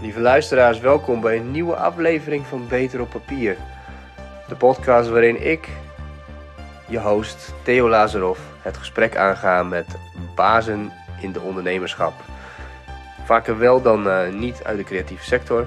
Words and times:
Lieve 0.00 0.20
luisteraars, 0.20 0.80
welkom 0.80 1.20
bij 1.20 1.36
een 1.36 1.50
nieuwe 1.50 1.76
aflevering 1.76 2.46
van 2.46 2.68
Beter 2.68 3.00
op 3.00 3.10
Papier. 3.10 3.56
De 4.48 4.54
podcast 4.54 5.08
waarin 5.08 5.50
ik, 5.50 5.68
je 6.86 6.98
host 7.00 7.54
Theo 7.62 7.88
Lazarov, 7.88 8.38
het 8.62 8.76
gesprek 8.76 9.16
aanga 9.16 9.62
met 9.62 9.86
bazen 10.34 10.92
in 11.20 11.32
de 11.32 11.40
ondernemerschap. 11.40 12.12
Vaker 13.24 13.58
wel 13.58 13.82
dan 13.82 14.08
eh, 14.08 14.32
niet 14.32 14.64
uit 14.64 14.76
de 14.76 14.84
creatieve 14.84 15.24
sector. 15.24 15.66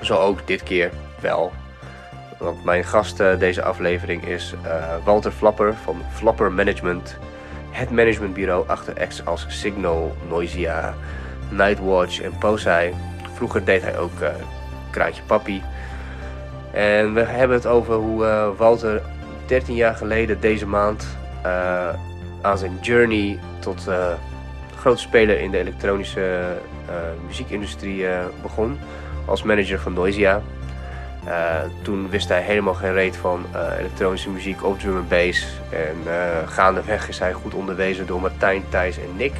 Zo 0.00 0.16
ook 0.16 0.46
dit 0.46 0.62
keer 0.62 0.90
wel. 1.20 1.52
Want 2.38 2.64
mijn 2.64 2.84
gast 2.84 3.20
eh, 3.20 3.38
deze 3.38 3.62
aflevering 3.62 4.26
is 4.26 4.54
eh, 4.62 4.96
Walter 5.04 5.32
Flapper 5.32 5.74
van 5.74 6.02
Flapper 6.12 6.52
Management. 6.52 7.16
Het 7.70 7.90
managementbureau 7.90 8.68
achter 8.68 9.00
acts 9.00 9.24
als 9.24 9.46
Signal, 9.48 10.16
Noisia, 10.28 10.94
Nightwatch 11.50 12.20
en 12.20 12.38
Posei. 12.38 12.94
Vroeger 13.34 13.64
deed 13.64 13.82
hij 13.82 13.98
ook 13.98 14.20
uh, 14.20 14.28
Kraantje 14.90 15.22
Papi. 15.22 15.62
En 16.72 17.14
we 17.14 17.20
hebben 17.20 17.56
het 17.56 17.66
over 17.66 17.94
hoe 17.94 18.24
uh, 18.24 18.48
Walter 18.56 19.02
13 19.46 19.74
jaar 19.74 19.94
geleden 19.94 20.40
deze 20.40 20.66
maand 20.66 21.06
uh, 21.46 21.88
aan 22.40 22.58
zijn 22.58 22.78
journey 22.80 23.38
tot 23.58 23.88
grote 24.76 25.00
speler 25.00 25.40
in 25.40 25.50
de 25.50 25.58
elektronische 25.58 26.56
muziekindustrie 27.26 28.06
begon. 28.42 28.78
Als 29.24 29.42
manager 29.42 29.78
van 29.78 29.92
Noisia. 29.92 30.42
toen 31.82 32.10
wist 32.10 32.28
hij 32.28 32.40
helemaal 32.42 32.74
geen 32.74 32.92
reet 32.92 33.16
van 33.16 33.46
elektronische 33.78 34.30
muziek 34.30 34.64
of 34.64 34.78
drum 34.78 34.96
and 34.96 35.08
bass. 35.08 35.46
En 35.70 35.96
gaandeweg 36.48 37.08
is 37.08 37.18
hij 37.18 37.32
goed 37.32 37.54
onderwezen 37.54 38.06
door 38.06 38.20
Martijn, 38.20 38.62
Thijs 38.68 38.98
en 38.98 39.16
Nick. 39.16 39.34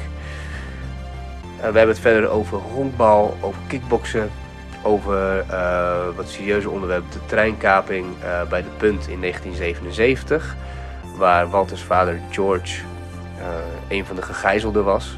Uh, 1.65 1.71
we 1.71 1.77
hebben 1.77 1.95
het 1.95 2.05
verder 2.05 2.29
over 2.29 2.57
honkbal, 2.57 3.37
over 3.41 3.59
kickboksen, 3.67 4.29
over 4.83 5.45
uh, 5.51 6.15
wat 6.15 6.29
serieuze 6.29 6.69
onderwerpen, 6.69 7.11
de 7.11 7.25
treinkaping 7.25 8.05
uh, 8.05 8.43
bij 8.49 8.61
de 8.61 8.69
Punt 8.77 9.07
in 9.07 9.21
1977, 9.21 10.55
waar 11.17 11.49
Walters 11.49 11.81
vader 11.81 12.19
George 12.31 12.81
een 13.87 14.05
van 14.05 14.15
de 14.15 14.21
gegijzelden 14.21 14.83
was. 14.83 15.17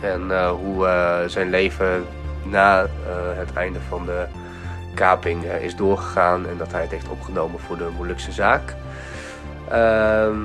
En 0.00 0.48
hoe 0.50 0.88
zijn 1.26 1.50
leven 1.50 2.04
na 2.42 2.86
het 3.36 3.52
einde 3.52 3.78
van 3.88 4.06
de 4.06 4.26
kaping 4.94 5.44
is 5.44 5.76
doorgegaan 5.76 6.48
en 6.48 6.56
dat 6.56 6.72
hij 6.72 6.80
het 6.80 6.90
heeft 6.90 7.08
opgenomen 7.08 7.60
voor 7.60 7.76
de 7.76 7.88
moeilijkste 7.96 8.32
zaak. 8.32 8.74
Ehm, 9.70 10.36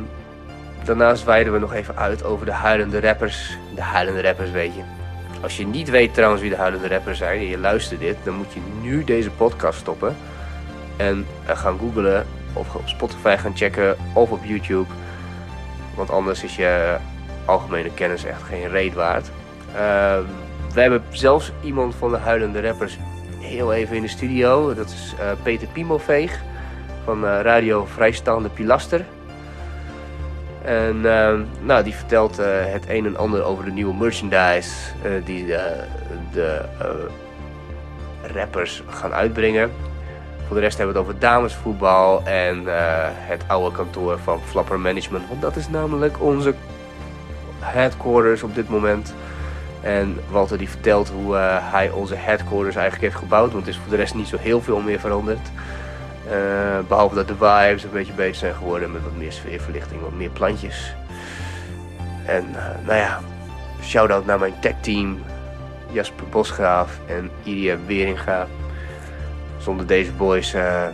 Daarnaast 0.83 1.23
wijden 1.23 1.53
we 1.53 1.59
nog 1.59 1.73
even 1.73 1.97
uit 1.97 2.23
over 2.23 2.45
de 2.45 2.51
huilende 2.51 2.99
rappers. 2.99 3.57
De 3.75 3.81
huilende 3.81 4.21
rappers, 4.21 4.51
weet 4.51 4.75
je. 4.75 4.81
Als 5.41 5.57
je 5.57 5.65
niet 5.65 5.89
weet 5.89 6.13
trouwens 6.13 6.41
wie 6.41 6.49
de 6.49 6.55
huilende 6.55 6.87
rappers 6.87 7.17
zijn 7.17 7.39
en 7.39 7.47
je 7.47 7.57
luistert 7.57 7.99
dit, 7.99 8.17
dan 8.23 8.33
moet 8.33 8.53
je 8.53 8.59
nu 8.81 9.03
deze 9.03 9.31
podcast 9.31 9.79
stoppen. 9.79 10.15
En 10.97 11.25
gaan 11.45 11.79
googlen 11.79 12.25
of 12.53 12.75
op 12.75 12.87
Spotify 12.87 13.35
gaan 13.37 13.55
checken 13.55 13.95
of 14.13 14.31
op 14.31 14.43
YouTube. 14.43 14.93
Want 15.95 16.09
anders 16.09 16.43
is 16.43 16.55
je 16.55 16.97
algemene 17.45 17.93
kennis 17.93 18.23
echt 18.23 18.43
geen 18.43 18.69
reet 18.69 18.93
waard. 18.93 19.29
Uh, 19.73 20.17
we 20.73 20.81
hebben 20.81 21.03
zelfs 21.09 21.51
iemand 21.63 21.95
van 21.95 22.11
de 22.11 22.17
huilende 22.17 22.61
rappers 22.61 22.97
heel 23.39 23.73
even 23.73 23.95
in 23.95 24.01
de 24.01 24.07
studio. 24.07 24.73
Dat 24.73 24.85
is 24.85 25.15
uh, 25.19 25.31
Peter 25.43 25.67
Piemelveeg 25.67 26.41
van 27.03 27.23
uh, 27.23 27.39
Radio 27.41 27.85
Vrijstaande 27.85 28.49
Pilaster. 28.49 29.05
En 30.61 30.95
uh, 30.95 31.33
nou, 31.59 31.83
die 31.83 31.95
vertelt 31.95 32.39
uh, 32.39 32.45
het 32.47 32.85
een 32.89 33.05
en 33.05 33.17
ander 33.17 33.43
over 33.43 33.65
de 33.65 33.71
nieuwe 33.71 33.93
merchandise 33.93 34.69
uh, 35.05 35.11
die 35.25 35.45
de 36.31 36.61
rappers 38.33 38.83
gaan 38.89 39.13
uitbrengen. 39.13 39.71
Voor 40.47 40.55
de 40.55 40.61
rest 40.61 40.77
hebben 40.77 40.95
we 40.95 41.01
het 41.01 41.09
over 41.09 41.21
damesvoetbal 41.21 42.23
en 42.25 42.63
het 43.13 43.43
oude 43.47 43.75
kantoor 43.75 44.19
van 44.19 44.39
Flapper 44.45 44.79
Management. 44.79 45.27
Want 45.27 45.41
dat 45.41 45.55
is 45.55 45.69
namelijk 45.69 46.21
onze 46.21 46.53
headquarters 47.59 48.43
op 48.43 48.55
dit 48.55 48.69
moment. 48.69 49.13
En 49.81 50.19
Walter 50.29 50.57
die 50.57 50.69
vertelt 50.69 51.09
hoe 51.09 51.35
hij 51.61 51.89
onze 51.89 52.15
headquarters 52.15 52.75
eigenlijk 52.75 53.03
heeft 53.03 53.23
gebouwd. 53.23 53.51
Want 53.51 53.65
het 53.65 53.75
is 53.75 53.81
voor 53.81 53.89
de 53.89 53.95
rest 53.95 54.15
niet 54.15 54.27
zo 54.27 54.37
heel 54.37 54.61
veel 54.61 54.79
meer 54.79 54.99
veranderd. 54.99 55.51
Uh, 56.31 56.37
behalve 56.87 57.15
dat 57.15 57.27
de 57.27 57.35
vibes 57.35 57.83
een 57.83 57.91
beetje 57.91 58.13
beter 58.13 58.35
zijn 58.35 58.53
geworden 58.53 58.91
met 58.91 59.03
wat 59.03 59.15
meer 59.17 59.31
sfeerverlichting, 59.31 60.01
wat 60.01 60.13
meer 60.13 60.29
plantjes. 60.29 60.95
En 62.25 62.45
uh, 62.49 62.85
nou 62.85 62.97
ja, 62.97 63.19
shout-out 63.83 64.25
naar 64.25 64.39
mijn 64.39 64.59
tech 64.59 64.75
team, 64.81 65.23
Jasper 65.91 66.25
Bosgraaf 66.29 66.99
en 67.07 67.31
Iria 67.43 67.77
Weringa. 67.85 68.47
Zonder 69.57 69.87
deze 69.87 70.11
boys 70.11 70.53
uh, 70.53 70.87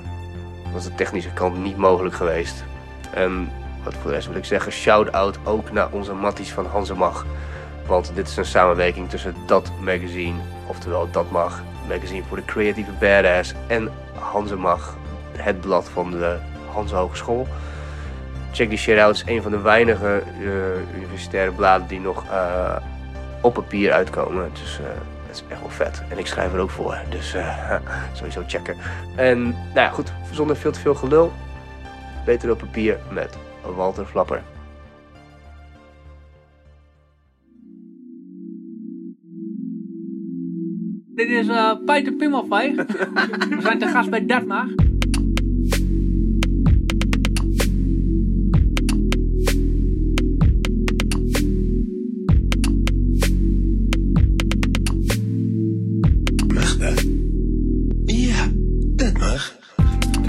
was 0.74 0.84
de 0.84 0.96
technische 0.96 1.34
kant 1.34 1.58
niet 1.58 1.78
mogelijk 1.78 2.16
geweest. 2.16 2.64
En 3.14 3.50
wat 3.84 3.94
voor 3.94 4.10
de 4.10 4.16
rest 4.16 4.28
wil 4.28 4.38
ik 4.38 4.46
zeggen, 4.46 4.72
shout-out 4.72 5.38
ook 5.44 5.72
naar 5.72 5.88
onze 5.92 6.14
matties 6.14 6.52
van 6.52 6.66
Hansemag. 6.66 7.26
Want 7.86 8.12
dit 8.16 8.28
is 8.28 8.38
een 8.38 8.46
samenwerking 8.46 9.10
tussen 9.10 9.36
Dat 9.46 9.72
Magazine, 9.82 10.40
oftewel 10.68 11.12
Dat 11.12 11.32
Mag, 11.32 11.64
magazine 11.88 12.24
voor 12.28 12.38
de 12.38 12.46
creatieve 12.46 12.92
badass, 13.00 13.54
en 13.68 13.92
Hansemag, 14.14 14.96
het 15.38 15.62
blad 15.62 15.90
van 15.90 16.12
de 16.12 16.38
Hans 16.72 16.92
Hogeschool. 16.92 17.48
Check 18.52 18.70
die 18.70 18.78
shit 18.78 19.00
out. 19.00 19.16
Is 19.16 19.24
een 19.26 19.42
van 19.42 19.52
de 19.52 19.62
weinige 19.62 20.24
uh, 20.40 20.98
universitaire 21.02 21.52
bladen 21.52 21.88
die 21.88 22.00
nog 22.00 22.24
uh, 22.26 22.76
op 23.42 23.54
papier 23.54 23.92
uitkomen. 23.92 24.50
Dus 24.62 24.80
uh, 24.80 24.86
dat 25.28 25.36
is 25.36 25.44
echt 25.50 25.60
wel 25.60 25.70
vet. 25.70 26.04
En 26.10 26.18
ik 26.18 26.28
schrijf 26.28 26.54
er 26.54 26.60
ook 26.60 26.70
voor. 26.70 26.98
Dus 27.10 27.36
sowieso 28.18 28.44
checken. 28.48 28.76
En 29.16 29.42
nou 29.50 29.56
ja, 29.74 29.90
goed. 29.90 30.14
Zonder 30.32 30.56
veel 30.56 30.72
te 30.72 30.80
veel 30.80 30.96
gelul. 30.96 31.32
Beter 32.26 32.52
op 32.52 32.58
papier 32.58 32.98
met 33.12 33.38
Walter 33.76 34.06
Flapper. 34.06 34.42
Dit 41.18 41.30
is 41.30 41.48
uh, 41.48 41.72
Peter. 41.86 42.14
We 42.18 43.58
zijn 43.60 43.80
te 43.80 43.88
gast 43.88 44.10
bij 44.10 44.26
Detmar. 44.26 44.97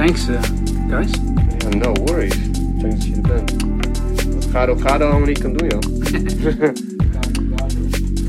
Thanks, 0.08 0.28
uh, 0.28 0.42
guys. 0.88 1.12
Yeah, 1.60 1.74
no 1.74 1.92
worries. 1.92 2.34
Thanks 2.80 2.96
dat 2.96 3.04
je 3.06 3.14
er 3.14 3.20
bent. 3.20 3.62
Wat 4.34 4.44
Gado 4.44 4.76
Gado 4.76 5.08
allemaal 5.08 5.26
niet 5.26 5.38
kan 5.38 5.52
doen, 5.52 5.68
joh. 5.68 5.82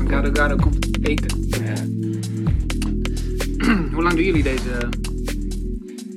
Gado 0.10 0.30
Gado 0.32 0.56
komt 0.56 1.06
eten. 1.08 1.48
Hoe 3.94 4.02
lang 4.02 4.14
doen 4.14 4.24
jullie 4.24 4.42
deze 4.42 4.88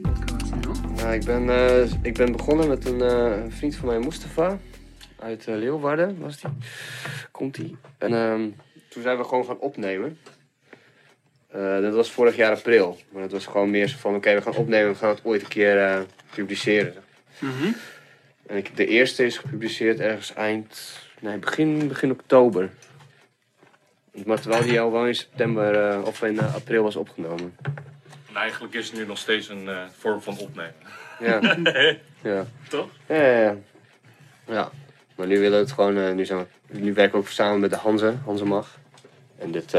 podcast 0.01 0.51
nog? 0.65 0.95
Nou, 0.95 1.13
ik, 1.13 1.25
ben, 1.25 1.43
uh, 1.43 1.91
ik 2.01 2.13
ben 2.13 2.31
begonnen 2.31 2.67
met 2.67 2.85
een 2.85 2.99
uh, 2.99 3.33
vriend 3.49 3.75
van 3.75 3.87
mij, 3.87 3.99
Mustafa. 3.99 4.59
Uit 5.19 5.47
uh, 5.47 5.55
Leeuwarden 5.55 6.19
was 6.19 6.41
die. 6.41 6.51
Komt 7.31 7.55
die. 7.55 7.77
En 7.97 8.13
um, 8.13 8.55
toen 8.89 9.03
zijn 9.03 9.17
we 9.17 9.23
gewoon 9.23 9.45
gaan 9.45 9.59
opnemen. 9.59 10.17
Uh, 11.55 11.81
dat 11.81 11.93
was 11.93 12.11
vorig 12.11 12.35
jaar 12.35 12.51
april. 12.51 12.99
Maar 13.09 13.21
dat 13.21 13.31
was 13.31 13.45
gewoon 13.45 13.69
meer 13.69 13.87
zo 13.87 13.97
van: 13.99 14.09
oké, 14.09 14.19
okay, 14.19 14.35
we 14.35 14.41
gaan 14.41 14.55
opnemen, 14.55 14.91
we 14.91 14.97
gaan 14.97 15.09
het 15.09 15.19
ooit 15.23 15.41
een 15.41 15.47
keer 15.47 15.77
uh, 15.77 15.99
publiceren. 16.35 16.93
Mm 17.39 17.51
-hmm. 17.59 17.75
En 18.45 18.57
ik, 18.57 18.77
de 18.77 18.87
eerste 18.87 19.25
is 19.25 19.37
gepubliceerd 19.37 19.99
ergens 19.99 20.33
eind, 20.33 20.99
nee, 21.19 21.37
begin, 21.37 21.87
begin 21.87 22.11
oktober. 22.11 22.69
Maar 24.25 24.41
terwijl 24.41 24.63
die 24.63 24.81
al 24.81 24.91
wel 24.91 25.05
in 25.05 25.15
september 25.15 25.91
uh, 25.91 26.05
of 26.05 26.21
in 26.21 26.39
april 26.39 26.83
was 26.83 26.95
opgenomen. 26.95 27.57
En 28.29 28.35
eigenlijk 28.35 28.73
is 28.73 28.87
het 28.87 28.95
nu 28.95 29.05
nog 29.05 29.17
steeds 29.17 29.49
een 29.49 29.69
vorm 29.97 30.21
van 30.21 30.37
opnemen. 30.37 30.75
Ja. 31.19 31.57
ja. 32.31 32.45
Toch? 32.69 32.89
Ja, 33.07 33.15
ja, 33.15 33.39
ja. 33.39 33.55
ja. 34.45 34.71
Maar 35.15 35.27
nu 35.27 35.39
willen 35.39 35.57
we 35.59 35.65
het 35.65 35.71
gewoon, 35.71 36.15
nu, 36.15 36.25
zijn 36.25 36.39
we, 36.39 36.79
nu 36.79 36.93
werken 36.93 37.13
we 37.13 37.25
ook 37.25 37.31
samen 37.31 37.59
met 37.59 37.69
de 37.69 37.75
Hanze, 37.75 38.15
Hanze 38.25 38.45
Mag. 38.45 38.79
En 39.37 39.51
dit. 39.51 39.73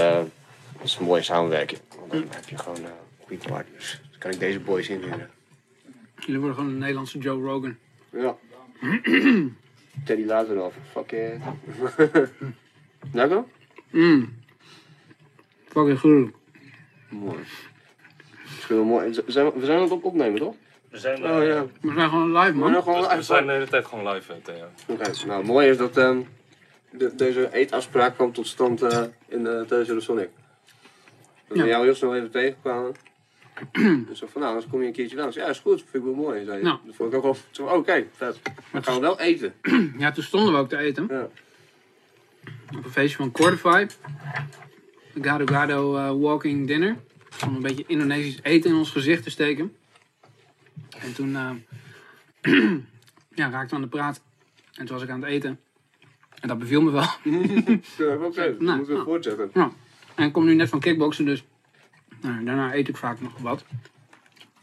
Dat 0.85 0.93
is 0.93 0.99
een 0.99 1.05
mooie 1.05 1.23
samenwerking. 1.23 1.81
Want 1.99 2.13
dan 2.13 2.25
heb 2.31 2.49
je 2.49 2.59
gewoon 2.59 2.81
uh, 2.81 2.87
goede 3.27 3.49
partners. 3.49 4.01
Dan 4.11 4.19
kan 4.19 4.31
ik 4.31 4.39
deze 4.39 4.61
boys 4.61 4.89
inhuren. 4.89 5.31
Jullie 6.19 6.39
worden 6.39 6.55
gewoon 6.57 6.71
een 6.71 6.79
Nederlandse 6.79 7.19
Joe 7.19 7.43
Rogan. 7.43 7.77
Ja. 8.11 8.37
Teddy 10.05 10.25
Lazarov. 10.25 10.75
Fuck 10.91 11.13
it. 11.13 11.41
Lekker? 13.13 13.45
Mm. 13.91 14.35
Fucking 15.69 15.99
goed. 15.99 16.31
Mooi. 17.09 17.39
Misschien 18.45 18.77
wel 18.77 18.85
mooi. 18.85 19.15
Zijn 19.27 19.47
we, 19.47 19.59
we 19.59 19.65
zijn 19.65 19.79
aan 19.79 19.91
het 19.91 20.03
opnemen, 20.03 20.39
toch? 20.39 20.55
We 20.91 20.99
zijn, 20.99 21.23
uh, 21.23 21.37
oh, 21.37 21.45
ja. 21.45 21.67
we 21.81 21.93
zijn 21.95 22.09
gewoon 22.09 22.39
live, 22.39 22.53
man. 22.53 22.73
We, 22.73 22.83
gewoon 22.83 23.03
live. 23.03 23.17
we 23.17 23.23
zijn 23.23 23.47
de 23.47 23.53
hele 23.53 23.69
tijd 23.69 23.85
gewoon 23.85 24.09
live, 24.09 24.41
Theo. 24.43 24.55
Oké, 24.89 24.93
okay. 24.93 25.27
nou 25.27 25.45
mooi 25.45 25.69
is 25.69 25.77
dat 25.77 25.97
um, 25.97 26.29
de, 26.91 27.15
deze 27.15 27.53
eetafspraak 27.53 28.15
kwam 28.15 28.33
tot 28.33 28.47
stand 28.47 28.83
uh, 28.83 29.03
in 29.29 29.41
uh, 29.41 29.69
de 29.69 29.97
Sonic. 29.99 30.29
Dat 31.49 31.57
Ja. 31.57 31.63
we 31.63 31.69
jou 31.69 31.85
heel 31.85 31.95
snel 31.95 32.15
even 32.17 32.31
tegenkwamen. 32.31 32.95
en 33.73 34.09
zo 34.13 34.27
van, 34.27 34.41
nou, 34.41 34.61
dan 34.61 34.71
kom 34.71 34.81
je 34.81 34.87
een 34.87 34.93
keertje 34.93 35.17
langs. 35.17 35.37
Ja, 35.37 35.47
is 35.47 35.59
goed. 35.59 35.81
Vind 35.91 35.95
ik 35.95 36.03
wel 36.15 36.15
mooi. 36.25 36.45
Zei. 36.45 36.63
Ja. 36.65 36.81
Dat 36.85 36.95
vond 36.95 37.11
ik 37.13 37.17
ook 37.19 37.23
wel 37.25 37.37
zo, 37.51 37.65
oh, 37.65 37.73
oké, 37.73 38.07
vet. 38.17 38.41
Dan 38.73 38.85
gaan 38.85 38.95
we 38.95 39.01
wel 39.01 39.21
eten. 39.21 39.55
Ja, 39.99 40.13
toen 40.13 40.25
stonden 40.25 40.53
we 40.53 40.59
ook 40.59 40.69
te 40.69 40.77
eten. 40.77 41.07
Ja. 41.11 41.29
Op 42.77 42.85
een 42.85 42.91
feestje 42.91 43.17
van 43.17 43.31
Quarterfive. 43.33 43.97
Gado 45.21 45.47
Gado 45.47 45.97
eh, 45.97 46.11
Walking 46.21 46.67
Dinner. 46.67 46.97
Om 47.47 47.55
een 47.55 47.63
beetje 47.63 47.85
Indonesisch 47.87 48.39
eten 48.43 48.71
in 48.71 48.77
ons 48.77 48.91
gezicht 48.91 49.23
te 49.23 49.31
steken. 49.31 49.77
En 50.99 51.15
toen 51.15 51.37
eh, 51.37 51.51
ja, 53.41 53.51
raakten 53.51 53.69
we 53.69 53.75
aan 53.75 53.81
de 53.83 53.89
praat. 53.97 54.21
En 54.75 54.87
toen 54.87 54.95
was 54.97 55.05
ik 55.05 55.11
aan 55.11 55.21
het 55.23 55.31
eten. 55.31 55.61
En 56.41 56.49
dat 56.49 56.59
beviel 56.59 56.83
me 56.83 56.91
wel. 56.91 57.03
Ja, 57.99 58.15
Oké, 58.17 58.55
dan 58.57 58.65
Nou, 58.65 58.77
moeten 58.77 58.87
we 58.87 58.93
nou. 58.93 59.05
voortzetten. 59.05 59.51
En 60.15 60.27
ik 60.27 60.33
kom 60.33 60.45
nu 60.45 60.55
net 60.55 60.69
van 60.69 60.81
kickboksen, 60.81 61.25
dus 61.25 61.45
nou, 62.21 62.45
daarna 62.45 62.75
eet 62.75 62.89
ik 62.89 62.97
vaak 62.97 63.21
nog 63.21 63.39
wat. 63.39 63.65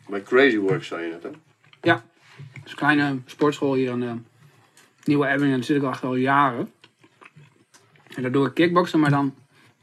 Bij 0.08 0.22
Crazy 0.22 0.58
Works 0.58 0.88
zei 0.88 1.06
je 1.06 1.12
net, 1.12 1.24
hè? 1.24 1.30
Ja, 1.82 2.04
het 2.54 2.66
is 2.66 2.72
een 2.72 2.78
kleine 2.78 3.18
sportschool 3.26 3.74
hier 3.74 3.92
aan 3.92 4.00
de 4.00 4.16
Nieuwe 5.04 5.28
Ebbing. 5.28 5.50
En 5.50 5.56
daar 5.56 5.64
zit 5.64 5.78
ik 5.78 5.84
al 5.84 5.90
echt 5.90 6.04
al 6.04 6.16
jaren. 6.16 6.72
En 8.16 8.22
daar 8.22 8.32
doe 8.32 8.48
ik 8.48 8.54
kickboksen, 8.54 9.00
maar 9.00 9.10
dan 9.10 9.36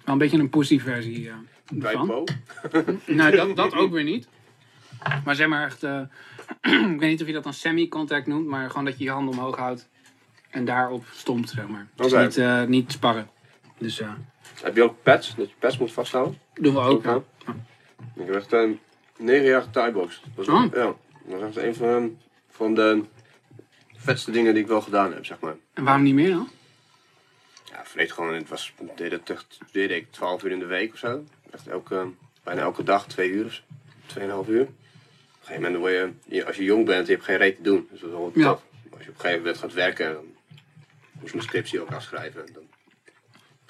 wel 0.05 0.15
een 0.15 0.19
beetje 0.19 0.39
een 0.39 0.51
pussy 0.51 0.81
versie 0.81 1.29
eh, 1.29 1.35
Bij 1.73 1.93
van. 1.93 2.07
Po. 2.07 2.25
Nee, 3.07 3.37
dat, 3.37 3.57
dat 3.57 3.75
ook 3.75 3.93
weer 3.93 4.05
niet. 4.05 4.29
Maar 5.25 5.35
zeg 5.35 5.49
maar 5.49 5.65
echt, 5.65 5.83
eh, 5.83 6.01
ik 6.93 7.01
weet 7.01 7.11
niet 7.11 7.21
of 7.21 7.27
je 7.27 7.33
dat 7.33 7.45
dan 7.45 7.55
semi-contact 7.55 8.27
noemt, 8.27 8.47
maar 8.47 8.69
gewoon 8.69 8.85
dat 8.85 8.99
je 8.99 9.05
je 9.05 9.11
handen 9.11 9.35
omhoog 9.35 9.57
houdt 9.57 9.89
en 10.51 10.65
daarop 10.65 11.05
stompt, 11.13 11.51
zeg 11.51 11.69
maar. 11.69 11.87
Dus 11.95 12.13
niet, 12.13 12.37
eh, 12.37 12.65
niet 12.65 12.93
sparren. 12.93 13.29
Dus 13.79 13.99
ja, 13.99 14.19
Heb 14.63 14.77
je 14.77 14.83
ook 14.83 15.03
pads? 15.03 15.35
Dat 15.37 15.49
je 15.49 15.55
pads 15.59 15.79
moet 15.79 15.93
vasthouden? 15.93 16.39
doen 16.55 16.75
we 16.75 16.81
ook. 16.81 17.05
Ja. 17.05 17.23
Ik 18.15 18.27
heb 18.27 18.35
echt 18.35 18.53
een 18.53 18.81
negen 19.17 19.47
jaar 19.47 19.71
thai-box. 19.71 20.23
Dat 20.35 20.47
was, 20.47 20.49
Oh. 20.49 20.73
ja, 20.75 20.95
dat 21.39 21.49
is 21.51 21.57
echt 21.57 21.65
een 21.67 21.75
van, 21.75 22.19
van 22.51 22.75
de 22.75 23.03
vetste 23.97 24.31
dingen 24.31 24.55
die 24.55 24.63
ik 24.63 24.69
wel 24.69 24.81
gedaan 24.81 25.13
heb, 25.13 25.25
zeg 25.27 25.41
maar. 25.41 25.57
En 25.73 25.85
waarom 25.85 26.03
niet 26.03 26.15
meer 26.15 26.31
dan? 26.31 26.49
Ja, 27.65 27.81
vreet 27.85 28.13
gewoon, 28.13 28.35
het 28.35 28.49
was, 28.49 28.73
deed 28.97 29.11
het 29.13 29.47
deed 29.73 29.91
ik 29.91 30.13
12 30.13 30.43
uur 30.45 30.51
in 30.51 30.59
de 30.59 30.67
week 30.67 30.93
of 30.93 30.99
zo. 30.99 31.25
Echt 31.51 31.67
elke, 31.69 32.07
bijna 32.43 32.61
elke 32.61 32.83
dag, 32.83 33.07
twee 33.07 33.31
uur, 33.31 33.45
of 33.47 33.63
tweeënhalf 34.07 34.49
uur. 34.49 34.63
Op 34.63 34.69
een 34.69 34.75
gegeven 35.41 35.63
moment 35.63 35.81
word 35.81 35.93
je, 35.93 36.35
je- 36.37 36.47
als 36.47 36.57
je 36.57 36.65
jong 36.65 36.85
bent, 36.87 37.07
je 37.07 37.13
hebt 37.13 37.25
geen 37.25 37.37
reet 37.37 37.57
te 37.57 37.63
doen. 37.63 37.89
Dus 37.91 38.01
dat 38.01 38.09
is 38.11 38.15
wel 38.17 38.33
Ja. 38.35 38.49
tof. 38.51 38.63
Als 38.93 39.03
je 39.03 39.09
op 39.09 39.15
een 39.15 39.21
gegeven 39.21 39.39
moment 39.43 39.59
gaat 39.59 39.73
werken, 39.73 40.13
dan 40.13 40.25
moest 41.13 41.27
je 41.27 41.33
mijn 41.37 41.43
scriptie 41.49 41.81
ook 41.81 41.93
afschrijven. 41.93 42.47
Dan 42.53 42.63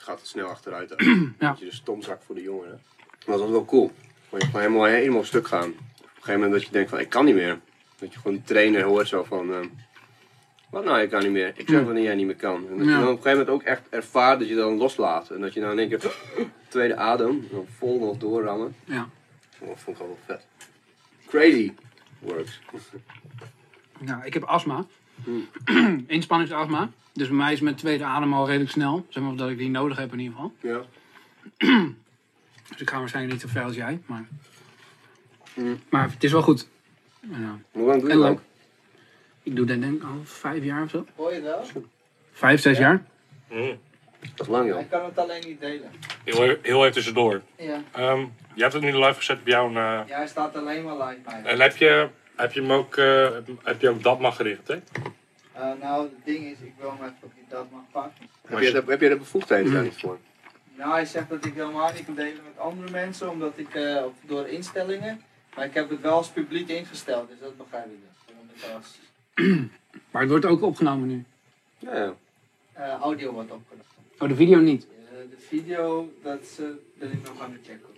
gaat 0.08 0.18
het 0.18 0.28
snel 0.28 0.46
achteruit. 0.48 0.92
ook. 0.92 1.00
Ja. 1.40 1.48
Dat 1.48 1.58
je 1.58 1.64
de 1.64 1.72
stomzak 1.74 2.22
voor 2.22 2.34
de 2.34 2.42
jongeren. 2.42 2.80
Maar 3.26 3.36
dat 3.36 3.40
was 3.40 3.50
wel 3.50 3.64
cool. 3.64 3.92
Gewoon 4.24 4.40
je 4.40 4.44
gewoon 4.46 4.60
helemaal, 4.60 4.84
helemaal 4.84 5.24
stuk 5.24 5.46
gaan. 5.48 5.68
Op 5.70 5.74
een 5.76 6.04
gegeven 6.14 6.34
moment 6.34 6.52
dat 6.52 6.62
je 6.62 6.70
denkt 6.72 6.90
van, 6.90 6.98
ik 6.98 7.08
kan 7.08 7.24
niet 7.24 7.34
meer. 7.34 7.60
Dat 7.98 8.12
je 8.12 8.18
gewoon 8.18 8.36
die 8.36 8.46
trainer 8.46 8.82
hoort 8.82 9.08
zo 9.08 9.24
van... 9.24 9.52
ehm, 9.52 9.66
wat 10.70 10.84
nou, 10.84 11.00
ik 11.00 11.10
kan 11.10 11.22
niet 11.22 11.30
meer. 11.30 11.52
Ik 11.56 11.68
zeg 11.68 11.82
wanneer 11.84 12.02
jij 12.02 12.14
niet 12.14 12.26
meer 12.26 12.36
kan. 12.36 12.68
En 12.68 12.76
dat 12.76 12.86
je 12.86 12.92
Ja. 12.92 12.98
dan 12.98 13.08
op 13.08 13.16
een 13.16 13.22
gegeven 13.22 13.38
moment 13.38 13.48
ook 13.48 13.62
echt 13.62 13.82
ervaart 13.90 14.38
dat 14.38 14.48
je 14.48 14.54
dan 14.54 14.76
loslaat. 14.76 15.30
En 15.30 15.40
dat 15.40 15.54
je 15.54 15.60
dan 15.60 15.70
in 15.70 15.78
één 15.78 15.88
keer 15.88 16.14
tweede 16.68 16.96
adem, 16.96 17.46
dan 17.50 17.66
vol 17.78 17.98
nog 17.98 18.16
doorrammen. 18.16 18.74
Ja. 18.84 19.08
Dat 19.58 19.68
vond 19.74 19.98
ik 19.98 20.02
wel 20.06 20.18
vet. 20.26 20.46
Crazy 21.26 21.72
works. 22.18 22.60
Nou, 24.00 24.24
ik 24.24 24.34
heb 24.34 24.42
astma. 24.42 24.84
Hmm. 25.24 25.48
Inspanningsastma. 26.06 26.90
Dus 27.18 27.28
bij 27.28 27.36
mij 27.36 27.52
is 27.52 27.60
mijn 27.60 27.74
tweede 27.74 28.04
adem 28.04 28.32
al 28.34 28.46
redelijk 28.46 28.70
snel. 28.70 29.06
Zeg 29.08 29.22
maar 29.22 29.36
dat 29.36 29.50
ik 29.50 29.58
die 29.58 29.70
nodig 29.70 29.96
heb 29.98 30.12
in 30.12 30.18
ieder 30.18 30.34
geval. 30.34 30.52
Ja. 30.60 30.80
Dus 32.68 32.80
ik 32.80 32.90
ga 32.90 32.98
waarschijnlijk 32.98 33.34
niet 33.34 33.42
zo 33.42 33.48
ver 33.58 33.62
als 33.66 33.74
jij. 33.76 34.00
Maar, 34.06 34.24
Hmm. 35.54 35.80
maar 35.90 36.10
het 36.10 36.24
is 36.24 36.32
wel 36.32 36.42
goed. 36.42 36.68
Ja. 37.20 37.58
Hoe 37.70 37.86
lang 37.86 38.00
doe 38.00 38.10
je 38.10 38.16
dat? 38.16 38.24
leuk. 38.28 38.38
Ik 39.42 39.56
doe 39.56 39.66
dat 39.66 39.80
denk 39.80 39.94
ik 39.94 40.02
al 40.02 40.20
vijf 40.24 40.64
jaar 40.64 40.82
of 40.82 40.90
zo. 40.90 41.06
Hoor 41.16 41.34
je 41.34 41.40
wel? 41.40 41.64
Vijf, 42.32 42.60
zes 42.60 42.78
jaar. 42.78 43.04
Mm. 43.50 43.78
Dat 44.34 44.46
is 44.46 44.52
lang, 44.52 44.68
joh. 44.68 44.80
Ik 44.80 44.90
kan 44.90 45.04
het 45.04 45.18
alleen 45.18 45.42
niet 45.46 45.60
delen. 45.60 45.90
Heel, 46.24 46.56
heel 46.62 46.80
even 46.80 46.92
tussendoor. 46.92 47.42
Ja. 47.58 47.82
Ehm, 47.92 48.20
je 48.54 48.62
hebt 48.62 48.72
het 48.72 48.82
nu 48.82 48.92
live 48.96 49.14
gezet 49.14 49.38
op 49.40 49.46
jouw... 49.46 49.68
eh, 49.68 49.74
Ja, 49.74 50.04
hij 50.06 50.26
staat 50.28 50.56
alleen 50.56 50.84
maar 50.84 50.96
live 51.08 51.20
bij. 51.24 51.42
en 51.44 51.60
heb 51.60 51.76
je, 51.76 52.08
heb 52.36 52.52
je 52.52 52.60
hem 52.60 52.72
ook, 52.72 52.96
eh, 52.96 53.28
heb 53.62 53.80
je 53.80 53.88
ook 53.88 54.02
dat 54.02 54.20
mag 54.20 54.36
gericht, 54.36 54.68
hè? 54.68 54.76
Eh, 55.58 55.72
nou, 55.80 56.02
het 56.02 56.24
ding 56.24 56.44
is, 56.44 56.58
ik 56.60 56.72
wil 56.78 56.92
even 56.92 57.14
op 57.20 57.32
die 57.34 57.44
dat 57.48 57.70
mag 57.70 57.80
pakken. 57.90 58.26
Heb 58.46 58.58
je, 58.58 58.70
de, 58.72 58.82
heb 58.86 59.00
je 59.00 59.08
de 59.08 59.16
bevoegdheden 59.16 59.72
daar 59.72 59.82
niet 59.82 60.00
voor? 60.00 60.18
Nou, 60.76 60.92
hij 60.92 61.04
zegt 61.06 61.28
dat 61.28 61.44
ik 61.44 61.54
helemaal 61.54 61.92
niet 61.92 62.04
kan 62.04 62.14
delen 62.14 62.44
met 62.44 62.58
andere 62.58 62.90
mensen, 62.90 63.30
omdat 63.30 63.52
ik 63.58 63.74
eh, 63.74 64.04
op- 64.04 64.14
door 64.26 64.46
instellingen. 64.46 65.22
Maar 65.56 65.64
ik 65.64 65.74
heb 65.74 65.90
het 65.90 66.00
wel 66.00 66.12
als 66.12 66.28
publiek 66.28 66.68
ingesteld, 66.68 67.28
dus 67.28 67.38
dat 67.40 67.56
begrijp 67.56 67.84
ik 67.86 67.98
dus. 68.00 68.98
Ik 69.34 69.70
Maar 70.10 70.22
het 70.22 70.30
wordt 70.30 70.44
ook 70.44 70.62
opgenomen 70.62 71.08
nu. 71.08 71.24
Ja, 71.78 71.96
ja. 71.96 72.14
eh, 72.72 72.92
audio 73.00 73.32
wordt 73.32 73.50
opgenomen. 73.50 73.86
Oh, 74.18 74.28
de 74.28 74.34
video 74.34 74.58
niet. 74.58 74.86
De 75.30 75.36
video, 75.38 76.12
dat 76.22 76.58
eh, 76.60 76.66
ben 76.98 77.12
ik 77.12 77.22
nog 77.28 77.40
aan 77.40 77.52
het 77.52 77.60
checken. 77.66 77.88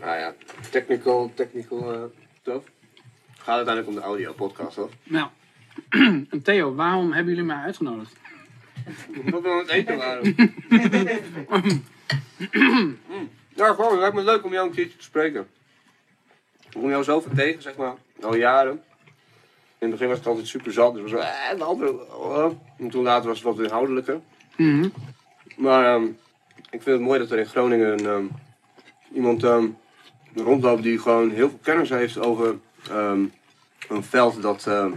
Nou 0.00 0.18
ja, 0.18 0.34
technical, 0.70 1.30
technical 1.34 1.94
uh, 1.94 2.04
stuff. 2.40 2.66
Gaat 3.38 3.56
uiteindelijk 3.56 3.88
om 3.88 3.94
de 3.94 4.00
audio 4.00 4.32
podcast, 4.32 4.76
hoor. 4.76 4.90
Nou, 5.02 5.28
en 6.30 6.42
Theo, 6.42 6.74
waarom 6.74 7.12
hebben 7.12 7.34
jullie 7.34 7.48
mij 7.48 7.64
uitgenodigd? 7.64 8.12
Wat 9.24 9.42
we 9.42 9.48
aan 9.48 9.58
het 9.58 9.68
eten 9.68 9.96
waren. 9.96 10.34
Mm. 11.48 12.98
Ja, 13.58 13.74
gewoon, 13.74 13.90
het 13.90 14.00
lijkt 14.00 14.14
me 14.14 14.22
leuk 14.22 14.44
om 14.44 14.52
jou 14.52 14.68
een 14.68 14.74
keertje 14.74 14.96
te 14.96 15.04
spreken. 15.04 15.46
Ik 16.64 16.70
kom 16.72 16.88
jou 16.88 17.04
zoveel 17.04 17.32
tegen, 17.34 17.62
zeg 17.62 17.76
maar, 17.76 17.94
al 18.20 18.36
jaren. 18.36 18.82
In 19.78 19.86
het 19.86 19.90
begin 19.90 20.08
was 20.08 20.18
het 20.18 20.26
altijd 20.26 20.46
super 20.46 20.72
zat, 20.72 20.94
dus 20.94 21.02
was 21.02 21.10
zo, 21.10 21.16
eh, 21.16 21.56
de 21.56 21.64
andere, 21.64 22.16
oh. 22.16 22.52
En 22.78 22.90
toen 22.90 23.02
later 23.02 23.28
was 23.28 23.38
het 23.38 23.46
wat 23.46 23.64
inhoudelijker. 23.64 24.20
Mhm. 24.56 24.88
Maar 25.56 25.94
ehm, 25.94 26.04
ik 26.54 26.82
vind 26.82 26.84
het 26.84 27.00
mooi 27.00 27.18
dat 27.18 27.30
er 27.30 27.38
in 27.38 27.46
Groningen 27.46 28.06
ehm, 28.06 28.24
iemand 29.12 29.44
ehm, 29.44 29.66
rondloopt 30.34 30.82
die 30.82 30.98
gewoon 30.98 31.30
heel 31.30 31.48
veel 31.48 31.60
kennis 31.62 31.88
heeft 31.88 32.18
over 32.18 32.58
een 33.88 34.02
veld 34.02 34.42
dat, 34.42 34.62
dat 34.64 34.92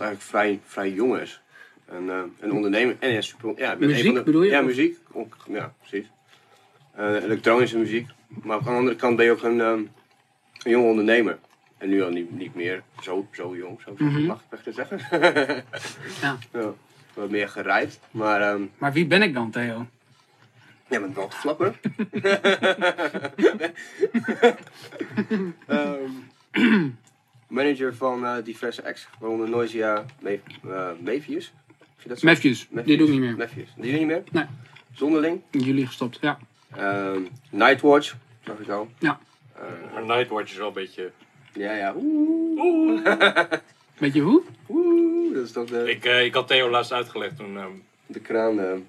eigenlijk 0.00 0.20
vrij, 0.20 0.60
vrij 0.64 0.90
jong 0.92 1.18
is. 1.18 1.42
En, 1.86 2.10
ehm, 2.10 2.26
een 2.40 2.52
ondernemer. 2.52 2.96
En 2.98 3.10
ja, 3.10 3.20
super, 3.20 3.52
ja, 3.56 3.74
Muziek, 3.78 4.14
de, 4.14 4.22
bedoel 4.22 4.42
je? 4.42 4.50
Ja, 4.50 4.60
muziek. 4.60 4.98
Ook- 5.12 5.36
Ja, 5.48 5.72
precies. 5.80 6.06
Eh, 6.94 7.22
elektronische 7.22 7.78
muziek. 7.78 8.08
Maar 8.42 8.56
aan 8.58 8.64
de 8.64 8.70
andere 8.70 8.96
kant 8.96 9.16
ben 9.16 9.24
je 9.24 9.30
ook 9.30 9.42
een, 9.42 9.60
ehm, 9.60 9.78
een 10.62 10.70
jonge 10.70 10.88
ondernemer. 10.88 11.38
En 11.78 11.88
nu 11.88 12.02
al 12.02 12.10
niet, 12.10 12.30
niet 12.30 12.54
meer 12.54 12.82
zo, 13.00 13.26
zo 13.32 13.56
jong, 13.56 13.80
zo, 13.84 13.94
Mhm. 13.98 14.22
mag 14.26 14.42
ik 14.50 14.58
echt 14.58 14.74
zeggen. 14.76 15.00
Ja. 16.22 16.38
ja. 16.52 16.72
Wat 17.14 17.30
meer 17.30 17.48
gerijpt. 17.48 18.00
Maar 18.10 18.40
ehm, 18.40 18.62
Maar 18.78 18.92
wie 18.92 19.06
ben 19.06 19.22
ik 19.22 19.34
dan, 19.34 19.50
Theo? 19.50 19.86
Jij 20.88 21.00
bent 21.00 21.14
wel 21.14 21.28
te 21.28 21.36
flappen. 21.36 21.74
Manager 27.48 27.94
van 27.94 28.24
eh, 28.26 28.36
diverse 28.44 28.84
acts, 28.84 29.08
waaronder 29.18 29.48
Noisia 29.48 30.04
Me 30.20 30.40
eh, 30.64 30.88
Mevius. 31.00 31.52
Heb 31.96 32.02
je 32.02 32.56
dat 32.70 32.84
die 32.84 32.96
doe 32.96 33.06
ik 33.06 33.12
niet 33.12 33.20
meer. 33.22 33.36
Matthews. 33.36 33.68
Die 33.76 33.82
doe 33.82 33.92
je 33.92 33.98
niet 33.98 34.06
meer? 34.06 34.22
Nee. 34.32 34.44
Zonderling. 34.94 35.40
Jullie 35.50 35.86
gestopt, 35.86 36.18
ja. 36.20 36.38
Ehm, 36.76 37.22
Nightwatch, 37.50 38.14
zag 38.44 38.58
ik 38.58 38.68
al. 38.68 38.88
Ja. 38.98 39.18
Eh, 39.54 39.62
Maar 39.92 40.04
Nightwatch 40.16 40.50
is 40.50 40.56
wel 40.56 40.66
een 40.66 40.72
beetje... 40.72 41.10
ja, 41.52 41.72
ja. 41.72 41.94
Oeh. 41.96 43.00
Weet 43.98 44.14
je 44.14 44.20
hoe? 44.20 44.42
Oeh. 44.68 45.34
Dat 45.34 45.44
is 45.44 45.52
toch 45.52 45.68
de, 45.68 45.90
Ik, 45.90 46.04
eh, 46.04 46.24
ik 46.24 46.34
had 46.34 46.46
Theo 46.48 46.70
laatst 46.70 46.92
uitgelegd 46.92 47.36
toen... 47.36 47.56
ehm, 47.56 47.70
de 48.06 48.20
kraan. 48.20 48.84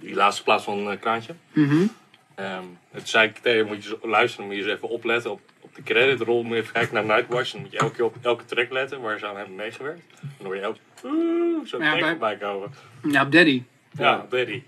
die 0.00 0.14
laatste 0.14 0.42
plaats 0.42 0.64
van 0.64 0.90
eh, 0.90 1.00
Kraantje. 1.00 1.34
Mhm. 1.52 1.86
Ehm 2.34 2.64
toen 2.94 3.06
zei 3.06 3.28
ik, 3.28 3.38
Theo, 3.38 3.66
moet 3.66 3.84
je 3.84 3.98
luisteren, 4.02 4.46
moet 4.46 4.54
je 4.56 4.62
eens 4.62 4.70
even 4.72 4.88
opletten 4.88 5.30
op, 5.30 5.40
op 5.40 5.53
de 5.74 5.82
creditrol. 5.82 6.42
Moet 6.42 6.52
je 6.56 6.60
even 6.60 6.72
kijken 6.72 6.94
naar 6.94 7.16
Nightwatch. 7.16 7.52
Dan 7.52 7.60
moet 7.60 7.72
je 7.72 7.78
elke 7.78 7.94
keer 7.94 8.04
op 8.04 8.16
elke 8.22 8.44
track 8.44 8.70
letten 8.72 9.00
waar 9.00 9.18
ze 9.18 9.26
aan 9.26 9.36
hebben 9.36 9.54
meegewerkt. 9.54 10.02
En 10.20 10.28
dan 10.36 10.46
hoor 10.46 10.54
je 10.56 10.60
elke 10.62 10.78
oeh, 11.04 11.66
zo'n 11.66 11.80
Ja, 11.80 11.86
track 11.88 12.00
bij- 12.00 12.10
voorbij 12.10 12.36
komen. 12.36 12.70
Ja, 13.10 13.22
op 13.24 13.32
Daddy. 13.32 13.62
Ja, 13.98 14.26
Daddy. 14.30 14.62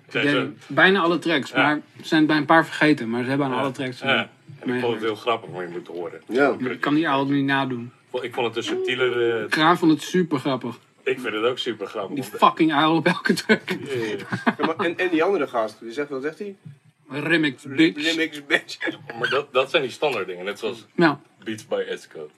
Bijna 0.67 1.01
alle 1.01 1.19
tracks, 1.19 1.51
Ja. 1.51 1.57
maar 1.63 1.73
er 1.75 2.05
zijn 2.05 2.27
bij 2.27 2.37
een 2.37 2.45
paar 2.45 2.65
vergeten. 2.67 3.11
Maar 3.11 3.23
ze 3.23 3.29
hebben 3.29 3.47
aan 3.47 3.53
ja, 3.53 3.59
alle 3.61 3.71
tracks. 3.71 4.01
Ja. 4.01 4.31
En 4.59 4.75
ik 4.75 4.81
vond 4.81 4.93
het 4.95 5.03
heel 5.03 5.15
grappig 5.15 5.51
om 5.51 5.61
je 5.63 5.69
moet 5.69 5.87
horen. 5.87 6.21
Ja. 6.29 6.57
Ik 6.59 6.81
kan 6.81 6.95
die 6.95 7.09
oude 7.09 7.33
niet 7.33 7.45
nadoen. 7.45 7.93
Ik 8.23 8.35
vond 8.35 8.47
het 8.47 8.57
een 8.57 8.63
subtiele... 8.63 9.41
eh, 9.43 9.49
Kraan 9.51 9.79
vond 9.79 9.93
het 9.93 10.03
super 10.03 10.39
grappig. 10.39 10.79
ik 11.05 11.21
vind 11.21 11.35
het 11.35 11.45
ook 11.45 11.59
super 11.59 11.87
grappig. 11.87 12.15
Die 12.15 12.25
fucking 12.39 12.73
uil 12.73 12.95
op 12.97 13.07
elke 13.07 13.33
track. 13.33 13.61
Ja, 13.71 13.77
Ja, 14.59 14.67
maar- 14.67 14.77
en, 14.87 14.99
en 14.99 15.09
die 15.09 15.23
andere 15.23 15.47
gast, 15.47 15.81
die 15.81 15.93
zegt, 15.93 16.09
wat 16.09 16.23
zegt 16.23 16.39
hij? 16.39 16.57
Remix, 17.09 17.63
bitch. 17.63 18.05
Remix 18.05 18.47
bitch. 18.47 18.79
maar 19.19 19.29
dat, 19.31 19.53
dat 19.53 19.71
zijn 19.71 19.83
die 19.83 19.91
standaard 19.91 20.27
dingen. 20.27 20.45
Net 20.45 20.59
zoals 20.59 20.87
Ja, 20.95 21.21
Beats 21.45 21.67
by 21.67 21.85
Esco. 21.89 22.31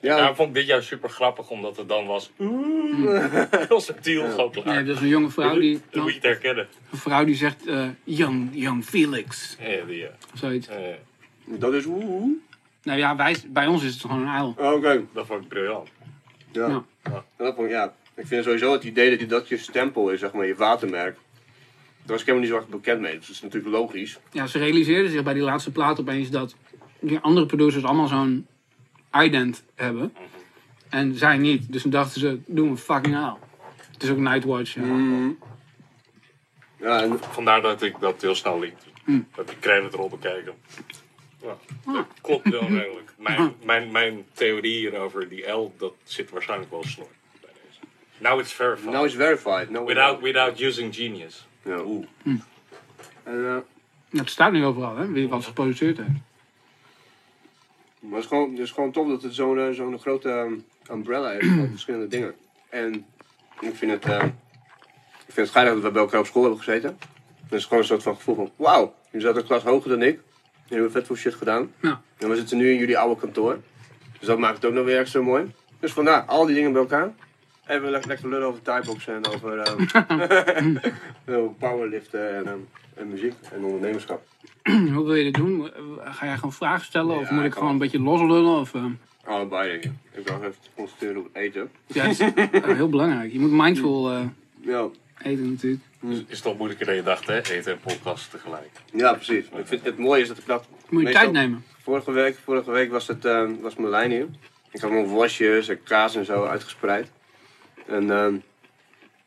Ja, 0.00 0.16
Ja, 0.16 0.34
vond 0.34 0.48
ik 0.48 0.54
dit 0.54 0.66
jaar 0.66 0.82
super 0.82 1.08
grappig, 1.08 1.50
omdat 1.50 1.76
het 1.76 1.88
dan 1.88 2.06
was... 2.06 2.30
Heel 3.68 3.80
subtiel, 3.80 4.30
gewoon 4.30 4.50
klaar. 4.50 4.74
hebt 4.74 4.86
dus 4.86 5.00
een 5.00 5.08
jonge 5.08 5.30
vrouw 5.30 5.58
die, 5.58 5.80
Dan 5.90 6.02
moet 6.02 6.10
je 6.10 6.16
het 6.16 6.26
herkennen. 6.26 6.68
een 6.92 6.98
vrouw 6.98 7.24
die 7.24 7.34
zegt 7.34 7.66
eh, 7.66 7.88
young, 8.04 8.48
young 8.52 8.84
Felix. 8.84 9.56
Ja, 9.60 9.84
die, 9.84 9.96
ja. 9.98 10.10
Zoiets. 10.34 10.68
Eh, 10.68 10.76
Dat 11.44 11.72
is 11.72 11.84
oeh. 11.86 12.30
Nou 12.82 12.98
ja, 12.98 13.16
wij, 13.16 13.36
bij 13.46 13.66
ons 13.66 13.82
is 13.84 13.92
het 13.92 14.00
gewoon 14.00 14.20
een 14.20 14.28
uil. 14.28 14.54
Oké. 14.58 15.04
Dat 15.12 15.26
vond 15.26 15.42
ik 15.42 15.48
briljant. 15.48 15.88
Ja. 16.52 16.68
Ja. 16.68 16.84
Ja. 17.04 17.24
Dat 17.36 17.54
vond 17.54 17.66
ik, 17.66 17.72
ja. 17.72 17.94
Ik 18.14 18.26
vind 18.26 18.44
sowieso 18.44 18.72
het 18.72 18.84
idee 18.84 19.10
dat, 19.10 19.20
je, 19.20 19.26
dat 19.26 19.48
je 19.48 19.56
stempel 19.58 20.10
is, 20.10 20.20
zeg 20.20 20.32
maar, 20.32 20.46
je 20.46 20.54
watermerk. 20.54 21.16
Daar 22.04 22.12
was 22.12 22.20
ik 22.20 22.26
helemaal 22.26 22.48
niet 22.48 22.56
zo 22.56 22.56
erg 22.56 22.68
bekend 22.68 23.00
mee. 23.00 23.18
Dus 23.18 23.26
dat 23.26 23.36
is 23.36 23.42
natuurlijk 23.42 23.74
logisch. 23.74 24.18
Ja, 24.32 24.46
ze 24.46 24.58
realiseerden 24.58 25.10
zich 25.10 25.22
bij 25.22 25.34
die 25.34 25.42
laatste 25.42 25.70
plaat 25.70 26.00
opeens 26.00 26.30
dat 26.30 26.54
die 27.00 27.18
andere 27.18 27.46
producers 27.46 27.84
allemaal 27.84 28.06
zo'n 28.06 28.46
ident 29.12 29.64
hebben. 29.74 30.14
En 30.88 31.14
zij 31.14 31.36
niet. 31.36 31.72
Dus 31.72 31.82
toen 31.82 31.90
dachten 31.90 32.20
ze, 32.20 32.38
doen 32.46 32.70
we 32.70 32.76
fucking 32.76 33.16
uil. 33.16 33.38
Het 33.92 34.02
is 34.02 34.10
ook 34.10 34.18
Nightwatch. 34.18 34.74
Ja. 34.74 34.82
Mm. 34.82 35.38
Ja, 36.76 37.02
en 37.02 37.18
Vandaar 37.30 37.62
dat 37.62 37.82
ik 37.82 38.00
dat 38.00 38.22
heel 38.22 38.34
snel 38.34 38.58
liet. 38.60 38.86
Mm. 39.04 39.28
Dat 39.34 39.50
ik 39.50 39.60
credit 39.60 39.92
erop 39.92 40.10
bekeken. 40.10 40.54
Ja, 41.42 41.56
dat 41.92 42.06
klopt 42.20 42.48
wel 42.48 42.66
redelijk. 42.80 43.14
Mijn, 43.18 43.54
mijn, 43.64 43.90
mijn 43.90 44.24
theorie 44.32 44.78
hierover, 44.78 45.28
die 45.28 45.46
L, 45.46 45.74
dat 45.78 45.94
zit 46.02 46.30
waarschijnlijk 46.30 46.70
wel 46.70 46.84
snor 46.84 47.08
bij 47.40 47.50
deze. 47.66 47.80
Now 48.18 48.40
it's 48.40 48.52
verified. 48.52 48.92
now 48.92 49.04
it's 49.04 49.14
verified. 49.14 49.70
Now 49.70 49.86
without, 49.86 50.20
without 50.20 50.60
using 50.60 50.94
genius. 50.94 51.46
Ja, 51.64 51.82
oeh. 51.84 52.06
Hm. 52.22 52.36
En, 53.22 53.46
eh, 53.46 54.18
Het 54.20 54.30
staat 54.30 54.52
nu 54.52 54.64
overal, 54.64 54.96
hè, 54.96 55.06
wie 55.06 55.28
wat 55.28 55.44
geproduceerd 55.44 55.96
heeft. 55.96 56.08
maar 58.00 58.12
het 58.12 58.22
is 58.22 58.26
gewoon, 58.26 58.50
het 58.50 58.58
is 58.58 58.70
gewoon 58.70 58.92
tof 58.92 59.08
dat 59.08 59.22
het 59.22 59.34
zo'n 59.34 59.58
eh, 59.58 59.70
zo'n 59.70 59.98
grote 59.98 60.30
eh, 60.30 60.94
umbrella 60.94 61.30
is 61.32 61.48
van 61.48 61.68
verschillende 61.70 62.08
dingen. 62.08 62.34
En 62.68 63.06
ik 63.60 63.74
vind 63.74 63.90
het, 63.92 64.04
eh, 64.04 64.24
ik 65.26 65.32
vind 65.32 65.46
het 65.46 65.50
geinig 65.50 65.72
dat 65.74 65.82
we 65.82 65.90
bij 65.90 66.02
elkaar 66.02 66.20
op 66.20 66.26
school 66.26 66.42
hebben 66.42 66.60
gezeten. 66.62 66.98
Het 67.42 67.52
is 67.52 67.64
gewoon 67.64 67.78
een 67.78 67.84
soort 67.88 68.02
van 68.02 68.16
gevoel 68.16 68.34
van, 68.34 68.50
wauw, 68.56 68.94
je 69.10 69.20
zat 69.20 69.36
een 69.36 69.44
klas 69.44 69.62
hoger 69.62 69.90
dan 69.90 70.02
ik. 70.02 70.20
Jullie 70.66 70.82
hebben 70.82 70.90
vet 70.90 71.06
veel 71.06 71.16
shit 71.16 71.34
gedaan. 71.34 71.72
Ja. 71.80 72.02
En 72.18 72.28
we 72.28 72.36
zitten 72.36 72.56
nu 72.56 72.70
in 72.70 72.78
jullie 72.78 72.98
oude 72.98 73.20
kantoor. 73.20 73.60
Dus 74.18 74.28
dat 74.28 74.38
maakt 74.38 74.56
het 74.56 74.64
ook 74.64 74.72
nog 74.72 74.84
weer 74.84 74.98
extra 74.98 75.20
mooi. 75.20 75.52
Dus 75.80 75.92
vandaar, 75.92 76.22
al 76.22 76.46
die 76.46 76.54
dingen 76.54 76.72
bij 76.72 76.80
elkaar. 76.80 77.12
Even 77.66 77.90
lekker, 77.90 78.08
lekker 78.08 78.28
lullen 78.28 78.46
over 78.46 78.62
tieboxen 78.62 79.14
en 79.14 79.26
over, 79.26 79.58
ehm, 79.58 80.76
over 81.36 81.54
powerliften 81.58 82.36
en, 82.36 82.46
ehm, 82.46 82.58
en 82.94 83.08
muziek 83.08 83.34
en 83.52 83.64
ondernemerschap. 83.64 84.26
Hoe 84.94 85.04
wil 85.04 85.14
je 85.14 85.24
dit 85.24 85.34
doen? 85.34 85.70
Ga 86.04 86.26
jij 86.26 86.34
gewoon 86.34 86.52
vragen 86.52 86.84
stellen? 86.84 87.18
Of 87.18 87.30
moet 87.30 87.44
ik 87.44 87.52
gewoon 87.52 87.70
een 87.70 87.78
beetje 87.78 88.00
loslullen? 88.00 88.60
Of, 88.60 88.74
eh, 88.74 88.84
Allebei 89.24 89.68
denk 89.70 89.84
ik. 89.84 89.90
Ik 90.12 90.28
wil 90.28 90.36
even 90.36 90.54
concentreren 90.74 91.16
op 91.16 91.24
het 91.24 91.36
eten. 91.42 91.70
ja, 91.86 92.04
is 92.04 92.18
eh, 92.18 92.30
heel 92.64 92.88
belangrijk. 92.88 93.32
Je 93.32 93.40
moet 93.40 93.50
mindful 93.50 94.10
eh, 94.10 94.20
Ja, 94.60 94.88
eten 95.22 95.50
natuurlijk. 95.50 95.82
Is 96.08 96.18
het 96.28 96.42
toch 96.42 96.56
moeilijker 96.56 96.86
dan 96.86 96.94
je 96.94 97.02
dacht, 97.02 97.26
hè? 97.26 97.36
Eten 97.36 97.72
en 97.72 97.78
podcast 97.80 98.30
tegelijk. 98.30 98.70
ja 98.92 99.12
precies. 99.14 99.44
Ik 99.44 99.66
vind 99.66 99.84
het 99.84 99.98
mooie 99.98 100.22
is 100.22 100.28
dat 100.28 100.38
ik 100.38 100.46
dat... 100.46 100.66
Moet 100.88 101.02
je 101.02 101.12
tijd 101.12 101.32
nemen. 101.32 101.64
Vorige 101.82 102.10
week, 102.10 102.38
vorige 102.44 102.70
week 102.70 102.90
was, 102.90 103.06
het, 103.06 103.22
was 103.60 103.76
Marlijn 103.76 104.10
hier. 104.10 104.26
Ik 104.70 104.80
had 104.80 104.90
mijn 104.90 105.06
worstjes 105.06 105.68
en 105.68 105.82
kaas 105.82 106.16
en 106.16 106.24
zo 106.24 106.44
uitgespreid. 106.44 107.10
En 107.86 108.10
ehm, 108.10 108.34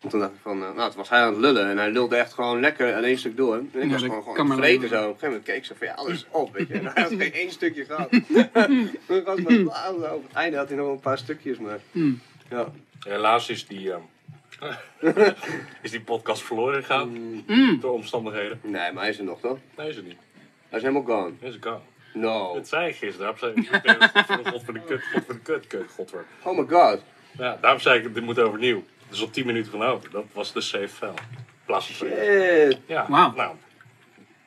toen 0.09 0.19
dacht 0.19 0.33
ik 0.33 0.39
van, 0.41 0.61
eh, 0.63 0.67
nou, 0.73 0.81
het 0.81 0.95
was 0.95 1.09
hij 1.09 1.19
aan 1.19 1.31
het 1.31 1.41
lullen. 1.41 1.69
En 1.69 1.77
hij 1.77 1.91
lulde 1.91 2.15
echt 2.15 2.33
gewoon 2.33 2.59
lekker 2.59 2.95
aan 2.95 3.03
één 3.03 3.17
stuk 3.17 3.37
door. 3.37 3.55
En 3.55 3.69
ik 3.73 3.83
Ja, 3.83 3.89
was 3.89 4.01
gewoon, 4.01 4.23
gewoon 4.23 4.59
lullen. 4.59 4.89
zo. 4.89 4.95
Op 4.95 5.01
een 5.01 5.07
gegeven 5.07 5.27
moment 5.27 5.43
keek 5.43 5.55
ik 5.55 5.65
zo 5.65 5.75
van, 5.77 5.87
ja, 5.87 5.93
alles 5.93 6.25
op, 6.31 6.53
weet 6.53 6.67
je. 6.67 6.73
En 6.73 6.85
hij 6.85 7.03
had 7.03 7.13
geen 7.17 7.33
één 7.33 7.51
stukje 7.51 7.85
gehad. 7.85 8.09
Toen 9.07 9.23
was 9.23 9.37
het 9.39 9.63
maar, 9.63 10.13
op 10.13 10.23
het 10.23 10.33
einde 10.33 10.57
had 10.57 10.67
hij 10.67 10.77
nog 10.77 10.85
wel 10.85 10.95
een 10.95 11.01
paar 11.01 11.17
stukjes, 11.17 11.57
maar... 11.57 11.79
Hmm. 11.91 12.19
Ja. 12.49 12.71
Helaas 12.99 13.49
is 13.49 13.67
die, 13.67 13.91
ehm, 13.91 14.01
is 15.81 15.91
die 15.91 16.01
podcast 16.01 16.43
verloren 16.43 16.83
gegaan. 16.83 17.09
Mm. 17.47 17.79
Door 17.79 17.91
omstandigheden. 17.93 18.59
Nee, 18.63 18.91
maar 18.91 19.01
hij 19.01 19.09
is 19.09 19.17
er 19.17 19.23
nog 19.23 19.39
toch? 19.39 19.57
Nee, 19.77 19.89
is 19.89 19.95
het 19.95 20.05
niet. 20.05 20.17
Hij 20.69 20.77
is 20.79 20.85
helemaal 20.85 21.15
gone. 21.15 21.31
Is 21.39 21.53
het 21.53 21.59
kan. 21.61 21.81
No. 22.13 22.53
Dat 22.53 22.67
zei 22.67 22.87
ik 22.89 22.95
gisteren. 22.95 23.35
Daarom 23.41 23.63
zei 23.63 23.81
ik, 23.83 24.01
God 24.13 24.25
voor 24.25 24.43
de 24.43 24.49
god 24.49 24.63
voor 24.63 24.73
de 24.73 24.81
kut, 24.81 25.01
god 25.13 25.23
voor 25.25 25.33
de 25.33 25.39
kut, 25.41 25.67
kut, 25.67 25.91
godver. 25.95 26.25
Oh 26.43 26.57
my 26.57 26.65
god. 26.67 27.01
Ja, 27.37 27.57
daarom 27.61 27.79
zei 27.81 27.99
ik, 28.03 28.13
dit 28.13 28.23
moet 28.23 28.39
overnieuw. 28.39 28.83
Dus 29.09 29.21
op 29.21 29.33
10 29.33 29.45
minuten 29.45 29.71
van 29.71 29.83
over. 29.83 30.09
Dat 30.11 30.25
was 30.31 30.53
de 30.53 30.61
safe 30.61 30.87
file. 30.87 31.13
Plaats. 31.65 32.03
Ja, 32.87 33.05
Wauw. 33.09 33.33
nou. 33.35 33.55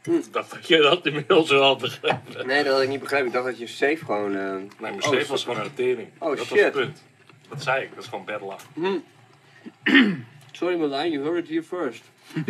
Ik 0.03 0.33
dacht 0.33 0.51
dat 0.51 0.69
je 0.69 0.77
dat 0.79 1.07
inmiddels 1.07 1.51
wel 1.51 1.63
had 1.63 1.79
begrepen. 1.81 2.47
Nee, 2.47 2.65
dat 2.65 2.73
had 2.73 2.83
ik 2.83 2.89
niet 2.89 3.01
begrepen. 3.01 3.27
Ik 3.27 3.33
dacht 3.33 3.45
dat 3.45 3.59
je 3.59 3.67
safe 3.67 3.97
gewoon... 4.05 4.37
eh, 4.37 4.53
Nee, 4.55 4.69
mijn 4.79 4.95
Oh, 4.95 5.01
safe 5.01 5.27
was 5.27 5.45
gewoon 5.45 5.61
een 5.61 5.75
tering. 5.75 6.09
Oh, 6.19 6.29
dat 6.29 6.39
was 6.39 6.47
shit. 6.49 6.61
het 6.65 6.73
punt. 6.73 7.03
Dat 7.49 7.63
zei 7.63 7.83
ik, 7.83 7.95
dat 7.95 8.03
is 8.05 8.09
gewoon 8.09 8.25
bad 8.25 8.41
luck. 8.41 8.95
Sorry 10.53 10.77
Marlijn, 10.79 11.11
you 11.11 11.25
heard 11.25 11.39
it 11.39 11.49
here 11.49 11.63
first. 11.63 12.03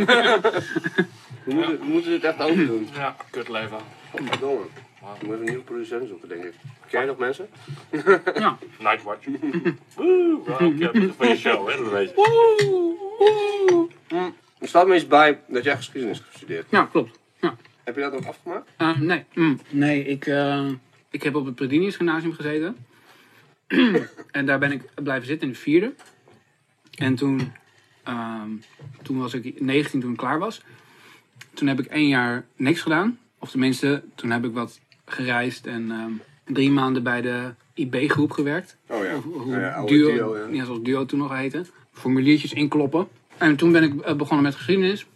we, 1.45 1.55
moeten, 1.55 1.79
we 1.79 1.85
moeten 1.85 2.11
dit 2.11 2.25
echt 2.25 2.41
overdoen. 2.41 2.89
Ja, 2.95 3.17
kut 3.31 3.49
leven. 3.49 3.79
Godverdomme. 4.11 4.65
We 5.01 5.27
moeten 5.27 5.39
een 5.39 5.45
nieuwe 5.45 5.63
producent 5.63 6.09
zoeken, 6.09 6.29
denk 6.29 6.45
ik. 6.45 6.55
Ken 6.89 7.01
je 7.01 7.07
nog 7.07 7.19
mensen? 7.19 7.49
Ja. 8.35 8.59
Nightwatch. 8.79 9.27
Woe! 9.95 10.75
Ik 10.75 10.79
heb 10.79 10.95
het 10.95 11.15
van 11.17 11.29
je 11.29 11.37
show, 11.37 11.69
hè, 11.69 11.77
dat 11.77 11.93
weet 11.93 12.11
je. 12.11 13.89
Er 14.59 14.69
staat 14.69 14.87
me 14.87 14.95
eens 14.95 15.07
bij 15.07 15.41
dat 15.49 15.65
jij 15.65 15.77
geschiedenis 15.77 16.19
hebt 16.19 16.31
gestudeerd. 16.31 16.67
ja, 16.71 16.85
klopt. 16.85 17.19
Ja. 17.41 17.57
Heb 17.85 17.95
je 17.95 18.01
dat 18.01 18.13
ook 18.13 18.25
afgemaakt? 18.25 18.71
Eh, 18.77 18.97
nee, 18.99 19.25
mm, 19.35 19.61
nee 19.71 20.05
ik, 20.05 20.27
eh, 20.27 20.69
ik 21.11 21.23
heb 21.23 21.35
op 21.35 21.45
het 21.45 21.55
Predinius 21.55 21.97
Gymnasium 21.97 22.33
gezeten. 22.33 22.77
en 24.31 24.47
daar 24.47 24.59
ben 24.59 24.73
ik 24.73 24.83
blijven 24.95 25.27
zitten 25.27 25.49
in 25.49 25.53
de 25.53 25.61
vierde. 25.61 25.95
En 26.95 27.15
toen, 27.15 27.53
ehm, 28.03 28.51
toen 29.03 29.19
was 29.19 29.35
ik 29.35 29.61
19 29.61 30.01
toen 30.01 30.11
ik 30.11 30.17
klaar 30.17 30.39
was. 30.39 30.63
Toen 31.55 31.69
heb 31.69 31.79
ik 31.79 31.87
één 31.87 32.09
jaar 32.09 32.47
niks 32.57 32.81
gedaan. 32.81 33.19
Of 33.39 33.51
tenminste, 33.51 34.03
toen 34.15 34.31
heb 34.31 34.45
ik 34.45 34.53
wat 34.53 34.81
gereisd 35.13 35.67
en 35.67 35.91
ehm, 35.91 36.13
drie 36.55 36.71
maanden 36.71 37.03
bij 37.03 37.21
de 37.21 37.55
IB-groep 37.75 38.31
gewerkt. 38.31 38.77
Oh 38.87 39.05
ja. 39.05 39.17
Of 39.17 39.25
hoe 39.25 39.57
Ja, 39.57 39.85
duo, 39.85 40.13
duo, 40.13 40.37
ja. 40.37 40.47
ja, 40.51 40.65
zoals 40.65 40.83
duo 40.83 41.05
toen 41.05 41.19
nog 41.19 41.37
heette. 41.37 41.65
Formuliertjes 41.93 42.53
inkloppen. 42.53 43.09
En 43.39 43.57
toen 43.57 43.73
ben 43.73 43.83
ik 43.83 44.01
eh, 44.01 44.15
begonnen 44.15 44.45
met 44.45 44.55
geschiedenis. 44.55 45.07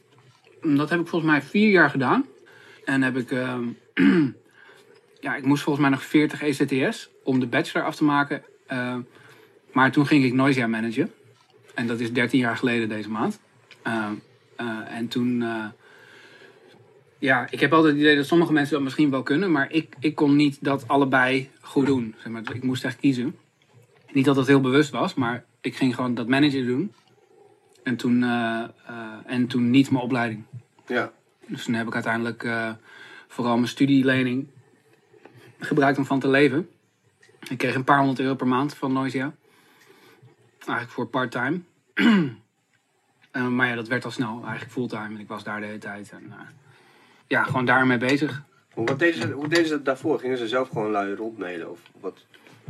Dat 0.62 0.90
heb 0.90 1.00
ik 1.00 1.06
volgens 1.06 1.30
mij 1.30 1.42
vier 1.42 1.70
jaar 1.70 1.90
gedaan. 1.90 2.26
En 2.84 3.02
heb 3.02 3.16
ik... 3.16 3.30
ehm, 3.30 3.64
ja, 5.20 5.36
ik 5.36 5.44
moest 5.44 5.62
volgens 5.62 5.86
mij 5.86 5.94
nog 5.94 6.04
40 6.04 6.42
ECTS 6.42 7.10
om 7.22 7.40
de 7.40 7.46
bachelor 7.46 7.86
af 7.86 7.96
te 7.96 8.04
maken. 8.04 8.42
Eh, 8.66 8.96
maar 9.72 9.92
toen 9.92 10.06
ging 10.06 10.24
ik 10.24 10.32
Noisia 10.32 10.66
managen. 10.66 11.10
En 11.74 11.86
dat 11.86 12.00
is 12.00 12.12
13 12.12 12.38
jaar 12.38 12.56
geleden 12.56 12.88
deze 12.88 13.10
maand. 13.10 13.40
Eh, 13.82 14.06
eh, 14.56 14.66
en 14.88 15.08
toen... 15.08 15.44
ja, 17.25 17.47
ik 17.50 17.61
heb 17.61 17.73
altijd 17.73 17.93
het 17.93 18.02
idee 18.02 18.16
dat 18.16 18.26
sommige 18.26 18.52
mensen 18.52 18.75
dat 18.75 18.83
misschien 18.83 19.11
wel 19.11 19.23
kunnen. 19.23 19.52
Maar 19.52 19.73
ik, 19.73 19.95
ik 19.99 20.14
kon 20.14 20.37
niet 20.37 20.59
dat 20.61 20.88
allebei 20.88 21.50
goed 21.61 21.87
doen. 21.87 22.14
Zeg 22.19 22.33
maar, 22.33 22.43
ik 22.54 22.62
moest 22.62 22.85
echt 22.85 22.97
kiezen. 22.97 23.37
Niet 24.12 24.25
dat 24.25 24.35
dat 24.35 24.47
heel 24.47 24.61
bewust 24.61 24.90
was, 24.90 25.14
maar 25.14 25.45
ik 25.61 25.76
ging 25.76 25.95
gewoon 25.95 26.14
dat 26.14 26.28
managen 26.28 26.66
doen. 26.66 26.93
En 27.83 27.97
toen, 27.97 28.23
eh, 28.23 28.62
eh, 28.87 29.16
en 29.26 29.47
toen 29.47 29.71
niet 29.71 29.90
mijn 29.90 30.04
opleiding. 30.04 30.45
Ja. 30.87 31.12
Dus 31.47 31.64
toen 31.64 31.75
heb 31.75 31.87
ik 31.87 31.95
uiteindelijk 31.95 32.45
eh, 32.45 32.73
vooral 33.28 33.57
mijn 33.57 33.69
studielening 33.69 34.49
gebruikt 35.59 35.99
om 35.99 36.04
van 36.04 36.21
te 36.21 36.28
leven. 36.28 36.69
Ik 37.49 37.59
kreeg 37.59 37.75
een 37.75 37.85
paar 37.85 37.99
honderd 37.99 38.21
euro 38.21 38.35
per 38.35 38.47
maand 38.47 38.75
van 38.75 38.93
Noisia. 38.93 39.35
Eigenlijk 40.59 40.90
voor 40.90 41.07
part-time. 41.07 41.61
Maar 43.50 43.69
ja, 43.69 43.75
dat 43.75 43.88
werd 43.88 44.04
al 44.04 44.11
snel 44.11 44.40
eigenlijk 44.43 44.73
fulltime. 44.73 45.14
En 45.14 45.21
ik 45.21 45.28
was 45.28 45.45
daar 45.45 45.61
de 45.61 45.66
hele 45.66 45.78
tijd. 45.78 46.11
En, 46.11 46.33
ja, 47.26 47.43
gewoon 47.43 47.64
daarmee 47.64 47.99
bezig. 47.99 48.43
Hoe, 48.73 48.87
wat 48.87 48.99
deden 48.99 49.21
ze, 49.21 49.31
hoe 49.31 49.49
deden 49.49 49.66
ze 49.66 49.73
dat 49.73 49.85
daarvoor? 49.85 50.19
Gingen 50.19 50.38
ze 50.38 50.49
zelf 50.49 50.69
gewoon 50.69 50.90
lui 50.90 51.14
rondmailen? 51.14 51.71
Of 51.71 51.81
wat? 52.00 52.19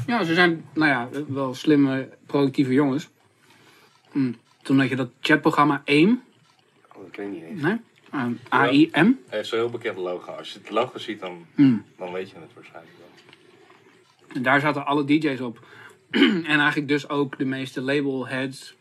Ja, 0.07 0.25
ze 0.25 0.35
zijn, 0.35 0.65
nou 0.75 0.91
ja, 0.91 1.09
wel 1.29 1.55
slimme, 1.55 2.09
productieve 2.27 2.73
jongens. 2.73 3.09
Hm. 4.13 4.33
Toen 4.63 4.81
had 4.81 4.89
je 4.89 4.97
dat 4.97 5.11
chatprogramma 5.21 5.83
AIM. 5.85 6.23
Oh, 6.95 7.03
dat 7.03 7.11
ken 7.11 7.25
ik 7.25 7.31
niet 7.31 7.43
eens. 7.43 7.63
Nee? 7.63 7.77
A-I-M. 8.53 8.93
Hij 8.95 9.15
heeft 9.29 9.49
zo'n 9.49 9.59
heel 9.59 9.71
bekend 9.71 9.97
logo. 9.99 10.31
Als 10.33 10.53
je 10.53 10.59
het 10.59 10.71
logo 10.71 10.99
ziet, 10.99 11.21
dan, 11.21 11.47
Hm. 11.55 11.77
dan 11.99 12.13
weet 12.13 12.31
je 12.31 12.37
het 12.41 12.55
waarschijnlijk 12.55 12.95
wel. 12.99 13.09
En 14.37 14.43
daar 14.43 14.61
zaten 14.61 14.87
alle 14.87 15.05
DJ's 15.05 15.41
op. 15.41 15.67
en 16.11 16.45
eigenlijk 16.47 16.89
dus 16.89 17.09
ook 17.09 17.39
de 17.39 17.45
meeste 17.45 17.81
labelheads. 17.81 18.75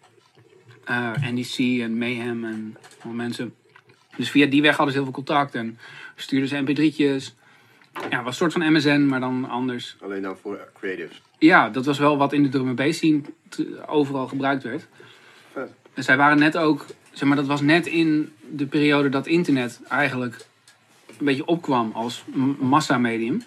eh 0.86 1.12
NDC 1.22 1.58
en 1.82 1.98
Mayhem 1.98 2.46
en 2.46 2.78
allemaal 2.96 3.14
mensen. 3.24 3.54
Dus 4.16 4.30
via 4.30 4.46
die 4.46 4.62
weg 4.62 4.76
hadden 4.76 4.94
ze 4.94 5.02
heel 5.02 5.12
veel 5.12 5.24
contact 5.24 5.56
en 5.56 5.78
stuurden 6.16 6.50
ze 6.50 6.62
mp3'tjes. 6.62 7.42
Ja, 8.10 8.18
was 8.18 8.28
een 8.28 8.34
soort 8.34 8.54
van 8.54 8.74
MSN, 8.74 9.06
maar 9.06 9.20
dan 9.20 9.50
anders. 9.50 9.96
Alleen 10.02 10.22
dan 10.22 10.38
voor 10.38 10.68
creatives. 10.74 11.22
Ja, 11.38 11.70
dat 11.70 11.86
was 11.86 12.00
wel 12.00 12.18
wat 12.18 12.34
in 12.34 12.44
de 12.44 12.50
drum 12.50 12.76
bass 12.76 12.98
scene 12.98 13.22
overal 13.88 14.28
gebruikt 14.28 14.64
werd. 14.64 14.88
Vet. 15.52 15.72
En 15.94 16.04
zij 16.04 16.18
waren 16.18 16.40
net 16.40 16.58
ook, 16.58 16.86
zeg 17.12 17.28
maar, 17.28 17.38
dat 17.38 17.48
was 17.48 17.62
net 17.62 17.86
in 17.86 18.34
de 18.50 18.66
periode 18.66 19.10
dat 19.10 19.28
internet 19.28 19.82
eigenlijk 19.90 20.46
een 21.08 21.26
beetje 21.26 21.46
opkwam 21.46 21.92
als 21.92 22.24
massamedium. 22.60 23.44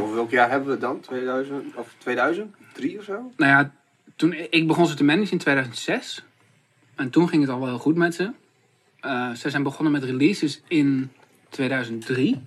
Over 0.00 0.14
welk 0.14 0.30
jaar 0.30 0.50
hebben 0.50 0.66
we 0.66 0.72
het 0.72 0.80
dan? 0.80 1.00
2000? 1.00 1.74
Of 1.74 1.94
2003 1.98 2.98
of 2.98 3.04
zo? 3.04 3.12
Nou 3.36 3.52
ja, 3.52 3.72
toen, 4.16 4.32
ik 4.50 4.66
begon 4.66 4.86
ze 4.86 4.94
te 4.94 5.04
managen 5.04 5.32
in 5.32 5.38
2006. 5.38 6.24
En 6.94 7.10
toen 7.10 7.28
ging 7.28 7.42
het 7.42 7.50
al 7.50 7.58
wel 7.58 7.68
heel 7.68 7.78
goed 7.78 7.96
met 7.96 8.14
ze. 8.14 8.30
Eh, 9.06 9.32
ze 9.32 9.50
zijn 9.50 9.62
begonnen 9.62 9.92
met 9.92 10.04
releases 10.04 10.60
in 10.68 11.10
2003. 11.48 12.40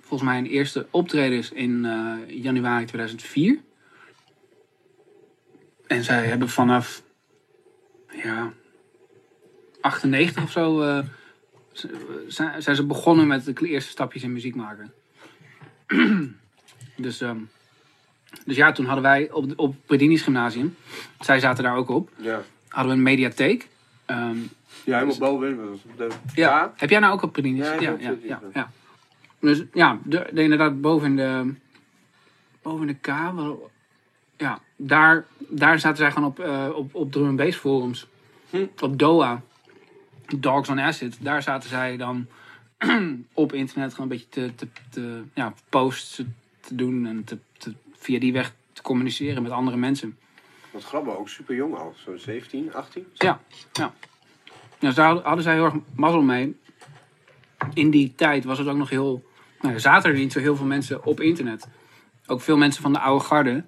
volgens 0.00 0.30
mij 0.30 0.38
een 0.38 0.46
eerste 0.46 0.86
optredens 0.90 1.50
in 1.50 1.84
eh, 1.84 2.42
januari 2.42 2.84
2004. 2.84 3.58
En 5.86 6.04
zij 6.04 6.26
hebben 6.26 6.48
vanaf 6.48 7.02
ja, 8.22 8.52
98 9.80 10.42
of 10.42 10.50
zo 10.50 10.80
eh, 10.82 11.04
zijn, 12.28 12.62
zijn 12.62 12.76
ze 12.76 12.86
begonnen 12.86 13.26
met 13.26 13.44
de 13.44 13.68
eerste 13.68 13.90
stapjes 13.90 14.22
in 14.22 14.32
muziek 14.32 14.54
maken. 14.54 14.92
dus, 16.96 17.20
ehm, 17.20 17.38
dus 18.44 18.56
ja, 18.56 18.72
toen 18.72 18.86
hadden 18.86 19.04
wij 19.04 19.30
op, 19.30 19.52
op 19.56 19.76
Predini's 19.86 20.22
Gymnasium, 20.22 20.76
zij 21.20 21.40
zaten 21.40 21.64
daar 21.64 21.76
ook 21.76 21.88
op, 21.88 22.10
Ja. 22.16 22.42
hadden 22.68 22.92
we 22.92 22.98
een 22.98 23.04
mediatheek. 23.04 23.68
Ehm, 24.04 24.38
Ja, 24.84 24.98
helemaal 24.98 25.18
bovenin. 25.18 25.70
was 25.70 25.78
De 25.96 26.08
ja. 26.34 26.72
Heb 26.76 26.90
jij 26.90 26.98
nou 27.00 27.12
ook 27.12 27.22
op 27.22 27.32
Predini's? 27.32 27.66
Ja, 27.66 27.72
ja, 27.80 27.96
ja, 28.22 28.40
ja. 28.54 28.70
Dus 29.40 29.62
ja, 29.72 29.98
de, 30.04 30.26
de- 30.32 30.42
inderdaad 30.42 30.80
boven 30.80 31.16
de, 31.16 31.54
boven 32.62 32.86
de 32.86 32.94
K. 32.94 33.06
wel- 33.34 33.70
Ja, 34.36 34.60
daar, 34.76 35.26
daar 35.38 35.78
zaten 35.78 35.96
zij 35.96 36.10
gewoon 36.12 36.28
op, 36.28 36.40
eh, 36.40 36.68
op, 36.74 36.94
op 36.94 37.12
drum 37.12 37.36
bass 37.36 37.56
forums. 37.58 38.06
Hm. 38.50 38.66
Op 38.80 38.98
DOA. 38.98 39.42
Dogs 40.36 40.68
on 40.68 40.80
Acid. 40.80 41.16
Daar 41.20 41.42
zaten 41.42 41.68
zij 41.68 41.96
dan 41.96 42.26
op 43.32 43.52
internet 43.52 43.94
gewoon 43.94 44.10
een 44.10 44.16
beetje 44.16 44.28
te, 44.28 44.54
te, 44.54 44.68
te 44.90 45.22
ja, 45.34 45.54
posts 45.68 46.22
te 46.60 46.74
doen. 46.74 47.06
En 47.06 47.24
te, 47.24 47.38
te, 47.58 47.74
via 47.96 48.18
die 48.18 48.32
weg 48.32 48.52
te 48.72 48.82
communiceren 48.82 49.42
met 49.42 49.52
andere 49.52 49.76
mensen. 49.76 50.18
Wat 50.70 50.84
grappig, 50.84 51.16
ook 51.16 51.28
super 51.28 51.54
jong 51.54 51.74
al. 51.76 51.94
Zo'n 52.04 52.18
17, 52.18 52.74
18. 52.74 53.06
Ja, 53.14 53.40
ja. 53.72 53.92
Dus 54.78 54.94
daar 54.94 55.14
hadden- 55.14 55.42
zij 55.42 55.54
heel 55.54 55.64
erg 55.64 55.74
mazzel 55.94 56.22
mee. 56.22 56.56
In 57.74 57.90
die 57.90 58.12
tijd 58.16 58.44
was 58.44 58.58
het 58.58 58.68
ook 58.68 58.76
nog 58.76 58.90
heel... 58.90 59.24
Nou, 59.60 59.80
zaten 59.80 60.10
er 60.10 60.16
niet 60.16 60.32
zo 60.32 60.40
heel 60.40 60.56
veel 60.56 60.66
mensen 60.66 61.04
op 61.04 61.20
internet. 61.20 61.68
Ook 62.26 62.40
veel 62.40 62.56
mensen 62.56 62.82
van 62.82 62.92
de 62.92 62.98
oude 62.98 63.24
garde. 63.24 63.64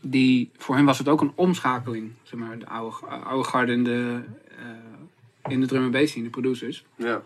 Die, 0.00 0.50
voor 0.56 0.76
hen 0.76 0.84
was 0.84 0.98
het 0.98 1.08
ook 1.08 1.20
een 1.20 1.32
omschakeling. 1.34 2.12
Zeg 2.22 2.40
maar, 2.40 2.58
de 2.58 2.66
oude, 2.66 2.96
oude 3.06 3.48
garde 3.48 3.72
in 3.72 3.84
de, 3.84 4.20
eh, 4.58 5.52
in 5.52 5.60
de 5.60 5.66
drum 5.66 5.90
bass 5.90 6.10
scene, 6.10 6.24
de 6.24 6.30
producers. 6.30 6.84
Ja. 6.96 7.22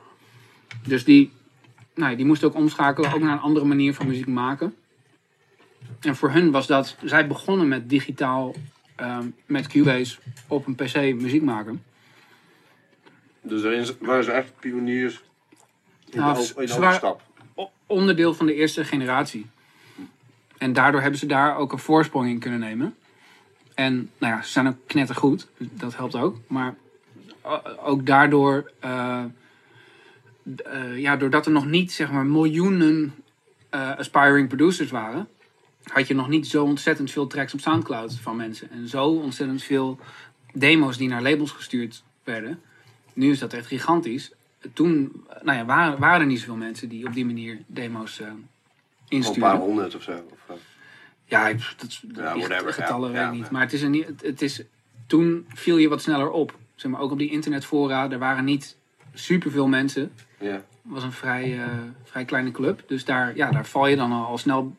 Dus 0.86 1.04
die, 1.04 1.32
nou, 1.94 2.16
die 2.16 2.26
moesten 2.26 2.48
ook 2.48 2.54
omschakelen, 2.54 3.12
ook 3.12 3.20
naar 3.20 3.32
een 3.32 3.40
andere 3.40 3.66
manier 3.66 3.94
van 3.94 4.06
muziek 4.06 4.26
maken. 4.26 4.75
En 6.00 6.16
voor 6.16 6.30
hun 6.30 6.50
was 6.50 6.66
dat, 6.66 6.96
zij 7.04 7.26
begonnen 7.26 7.68
met 7.68 7.88
digitaal, 7.88 8.54
ehm, 8.96 9.26
met 9.46 9.66
Cubase 9.66 10.18
op 10.46 10.66
een 10.66 10.75
PC 10.75 10.94
muziek 10.96 11.42
maken. 11.42 11.82
Dus 13.48 13.62
daarin 13.62 13.86
waren 14.00 14.24
ze 14.24 14.30
echt 14.30 14.52
pioniers 14.60 15.22
in 16.10 16.20
Nou, 16.20 16.34
de, 16.56 16.62
in. 16.62 17.16
O- 17.54 17.70
onderdeel 17.86 18.34
van 18.34 18.46
de 18.46 18.54
eerste 18.54 18.84
generatie. 18.84 19.46
En 20.58 20.72
daardoor 20.72 21.00
hebben 21.00 21.18
ze 21.18 21.26
daar 21.26 21.56
ook 21.56 21.72
een 21.72 21.78
voorsprong 21.78 22.28
in 22.28 22.38
kunnen 22.38 22.58
nemen. 22.60 22.96
En 23.74 24.10
nou 24.18 24.34
ja, 24.34 24.42
ze 24.42 24.50
zijn 24.50 24.66
ook 24.68 24.76
knettergoed, 24.86 25.48
dat 25.58 25.96
helpt 25.96 26.14
ook. 26.14 26.36
Maar 26.46 26.74
ook 27.84 28.06
daardoor, 28.06 28.70
eh, 28.80 29.24
eh, 30.64 30.98
ja, 30.98 31.16
doordat 31.16 31.46
er 31.46 31.52
nog 31.52 31.66
niet 31.66 31.92
zeg 31.92 32.10
maar 32.10 32.26
miljoenen 32.26 33.14
eh, 33.70 33.96
aspiring 33.98 34.48
producers 34.48 34.90
waren, 34.90 35.28
had 35.82 36.06
je 36.06 36.14
nog 36.14 36.28
niet 36.28 36.46
zo 36.46 36.64
ontzettend 36.64 37.10
veel 37.10 37.26
tracks 37.26 37.54
op 37.54 37.60
Soundcloud 37.60 38.14
van 38.14 38.36
mensen. 38.36 38.70
En 38.70 38.88
zo 38.88 39.06
ontzettend 39.06 39.62
veel 39.62 39.98
demo's 40.52 40.96
die 40.96 41.08
naar 41.08 41.22
labels 41.22 41.50
gestuurd 41.50 42.02
werden. 42.24 42.60
Nu 43.16 43.31
is 43.31 43.38
dat 43.38 43.52
echt 43.52 43.66
gigantisch. 43.66 44.33
Toen 44.72 45.24
nou 45.42 45.59
ja, 45.59 45.64
waren, 45.64 45.98
waren 45.98 46.20
er 46.20 46.26
niet 46.26 46.38
zoveel 46.38 46.57
mensen 46.57 46.88
die 46.88 47.07
op 47.07 47.12
die 47.14 47.24
manier 47.26 47.59
demo's 47.66 48.20
eh 48.20 48.26
Gewoon 49.09 49.35
een 49.35 49.40
paar 49.40 49.57
honderd 49.57 49.94
of 49.94 50.02
zo. 50.02 50.12
Of, 50.12 50.38
eh, 50.48 50.55
Ja, 51.24 51.48
ik- 51.48 51.74
dat, 51.76 52.00
Ja, 52.14 52.37
whatever, 52.38 52.72
getallen 52.72 53.12
ja. 53.12 53.14
weet 53.16 53.26
ik 53.26 53.33
Ja, 53.35 53.40
niet. 53.40 53.50
Maar 53.50 53.61
het 53.61 53.72
is, 53.72 53.83
een, 53.83 53.90
niet- 53.90 54.12
het, 54.22 54.42
is, 54.42 54.62
toen 55.07 55.46
viel 55.48 55.76
je 55.76 55.88
wat 55.88 56.02
sneller 56.02 56.31
op. 56.31 56.59
Zeg 56.74 56.90
maar, 56.90 57.00
ook 57.00 57.11
op 57.11 57.18
die 57.18 57.31
internetfora, 57.31 58.11
er 58.11 58.18
waren 58.18 58.44
niet 58.44 58.76
superveel 59.14 59.66
mensen. 59.68 60.12
ja. 60.38 60.50
Het 60.52 60.94
was 60.94 61.02
een 61.05 61.12
vrij, 61.12 61.59
eh, 61.62 61.68
vrij 62.05 62.24
kleine 62.24 62.50
club. 62.50 62.83
Dus 62.87 63.05
daar, 63.05 63.37
ja, 63.37 63.50
daar 63.50 63.66
val 63.66 63.87
je 63.87 63.96
dan 63.96 64.12
al, 64.12 64.24
al 64.26 64.38
snel 64.38 64.76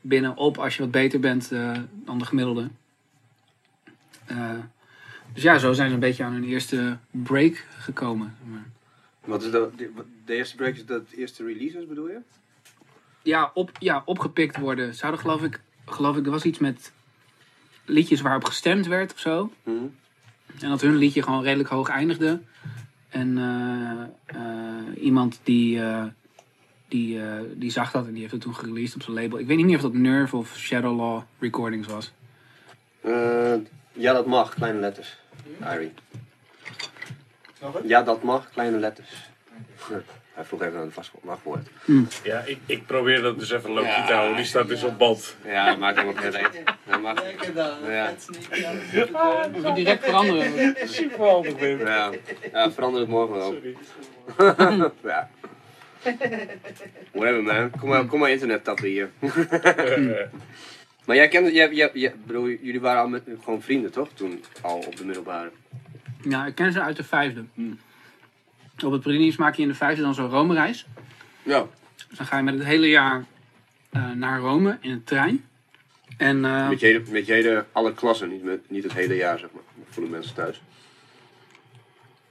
binnen 0.00 0.36
op 0.36 0.58
als 0.58 0.76
je 0.76 0.82
wat 0.82 0.90
beter 0.90 1.20
bent 1.20 1.48
dan 2.04 2.18
de 2.18 2.24
gemiddelde. 2.24 2.68
Dus 5.32 5.42
ja, 5.42 5.58
zo 5.58 5.72
zijn 5.72 5.88
ze 5.88 5.94
een 5.94 6.00
beetje 6.00 6.24
aan 6.24 6.32
hun 6.32 6.44
eerste 6.44 6.98
break 7.10 7.66
gekomen. 7.78 8.36
Wat 9.24 9.42
is 9.42 9.50
de, 9.50 9.70
de, 9.76 9.90
de 10.24 10.34
eerste 10.34 10.56
break, 10.56 10.74
is 10.74 10.86
dat 10.86 11.10
eerste 11.10 11.44
releases 11.44 11.86
bedoel 11.86 12.08
je? 12.08 12.20
ja, 13.22 13.50
op, 13.54 13.70
ja, 13.78 14.02
opgepikt 14.04 14.56
worden. 14.56 14.94
Ze 14.94 15.02
hadden 15.02 15.20
geloof 15.20 15.42
ik, 15.42 15.60
geloof 15.86 16.16
ik, 16.16 16.24
er 16.24 16.30
was 16.30 16.44
iets 16.44 16.58
met 16.58 16.92
liedjes 17.84 18.20
waarop 18.20 18.44
gestemd 18.44 18.86
werd 18.86 19.12
of 19.12 19.18
zo. 19.18 19.52
Mhm. 19.62 19.76
En 20.60 20.68
dat 20.68 20.80
hun 20.80 20.96
liedje 20.96 21.22
gewoon 21.22 21.42
redelijk 21.42 21.68
hoog 21.68 21.88
eindigde. 21.88 22.40
En 23.08 23.38
eh, 23.38 24.36
eh, 24.36 25.02
iemand 25.02 25.40
die, 25.42 25.82
eh, 25.82 26.04
die, 26.88 27.20
die 27.54 27.70
zag 27.70 27.90
dat 27.90 28.06
en 28.06 28.12
die 28.12 28.20
heeft 28.20 28.32
het 28.32 28.40
toen 28.40 28.54
gereleased 28.54 28.94
op 28.94 29.02
zijn 29.02 29.16
label. 29.16 29.38
Ik 29.38 29.46
weet 29.46 29.56
niet 29.56 29.66
meer 29.66 29.76
of 29.76 29.82
dat 29.82 29.92
Nerve 29.92 30.36
of 30.36 30.56
Shadow 30.56 30.96
Law 30.96 31.22
Recordings 31.38 31.86
was. 31.86 32.12
Ja, 33.92 34.12
dat 34.12 34.26
mag, 34.26 34.54
kleine 34.54 34.80
letters. 34.80 35.18
Ja, 37.84 38.02
dat 38.02 38.22
mag, 38.22 38.50
kleine 38.50 38.76
letters. 38.78 39.08
Ja, 39.90 40.00
Hij 40.34 40.44
vroeg 40.44 40.62
even 40.62 40.74
naar 40.74 40.82
een 40.82 40.92
vast 40.92 41.10
wachtwoord. 41.22 41.68
Ja, 42.22 42.42
ik, 42.46 42.58
ik 42.66 42.86
probeer 42.86 43.22
dat 43.22 43.38
dus 43.38 43.50
even 43.50 43.70
low 43.70 43.84
Ja. 43.84 44.06
te 44.06 44.12
houden. 44.12 44.36
Die 44.36 44.44
staat 44.44 44.68
dus 44.68 44.82
op 44.82 44.98
band. 44.98 45.36
Ja, 45.44 45.66
dat 45.66 45.78
maakt 45.78 45.98
helemaal 46.00 46.22
geen 46.22 46.30
reet. 46.30 46.62
Dat 46.86 47.00
mag. 47.00 47.22
Lekker 47.22 47.54
dan. 47.54 47.90
Ja. 47.90 48.10
Niet 48.28 48.48
ja. 49.12 49.48
Even 49.54 49.74
direct 49.74 50.04
veranderen. 50.04 50.76
Super 50.88 51.28
handig 51.28 51.56
ben. 51.58 51.78
Ja, 51.78 52.10
ja 52.52 52.72
verander 52.72 53.00
het 53.00 53.10
morgen 53.10 53.34
wel. 53.36 53.52
Sorry. 53.52 53.76
ja. 55.02 55.30
Whatever 57.12 57.42
man, 57.42 57.70
kom 57.80 57.88
maar, 57.88 58.04
kom 58.04 58.18
maar 58.18 58.30
internet 58.30 58.64
tappen 58.64 58.86
hier. 58.88 59.10
Maar 61.10 61.18
jij 61.18 61.28
kende, 61.28 61.52
jij, 61.52 61.72
jij, 61.74 61.90
jij, 61.94 62.14
bedoel, 62.26 62.48
jullie 62.48 62.80
waren 62.80 63.02
al 63.02 63.08
met, 63.08 63.22
gewoon 63.42 63.62
vrienden 63.62 63.92
toch? 63.92 64.08
Toen 64.14 64.44
al 64.60 64.76
op 64.78 64.96
de 64.96 65.04
middelbare. 65.04 65.50
Ja, 66.22 66.46
ik 66.46 66.54
ken 66.54 66.72
ze 66.72 66.80
uit 66.80 66.96
de 66.96 67.04
vijfde. 67.04 67.44
Op 68.84 68.92
het 68.92 69.00
Prelims 69.00 69.36
maak 69.36 69.54
je 69.54 69.62
in 69.62 69.68
de 69.68 69.74
vijfde 69.74 70.02
dan 70.02 70.14
zo'n 70.14 70.28
Rome-reis. 70.28 70.86
Ja. 71.42 71.66
Dus 72.08 72.18
dan 72.18 72.26
ga 72.26 72.36
je 72.36 72.42
met 72.42 72.54
het 72.54 72.64
hele 72.64 72.88
jaar 72.88 73.24
eh, 73.90 74.10
naar 74.10 74.40
Rome 74.40 74.78
in 74.80 74.90
een 74.90 75.04
trein. 75.04 75.44
En 76.16 76.44
eh, 76.44 76.68
Met, 76.68 76.80
je, 76.80 76.86
hele- 76.86 77.02
met 77.10 77.26
je 77.26 77.32
hele, 77.32 77.64
alle 77.72 77.94
klassen, 77.94 78.28
niet, 78.28 78.42
met, 78.42 78.70
niet 78.70 78.82
het 78.82 78.92
hele 78.92 79.14
jaar 79.16 79.38
zeg 79.38 79.48
maar. 79.52 79.62
Voor 79.88 80.02
de 80.02 80.08
mensen 80.10 80.34
thuis. 80.34 80.62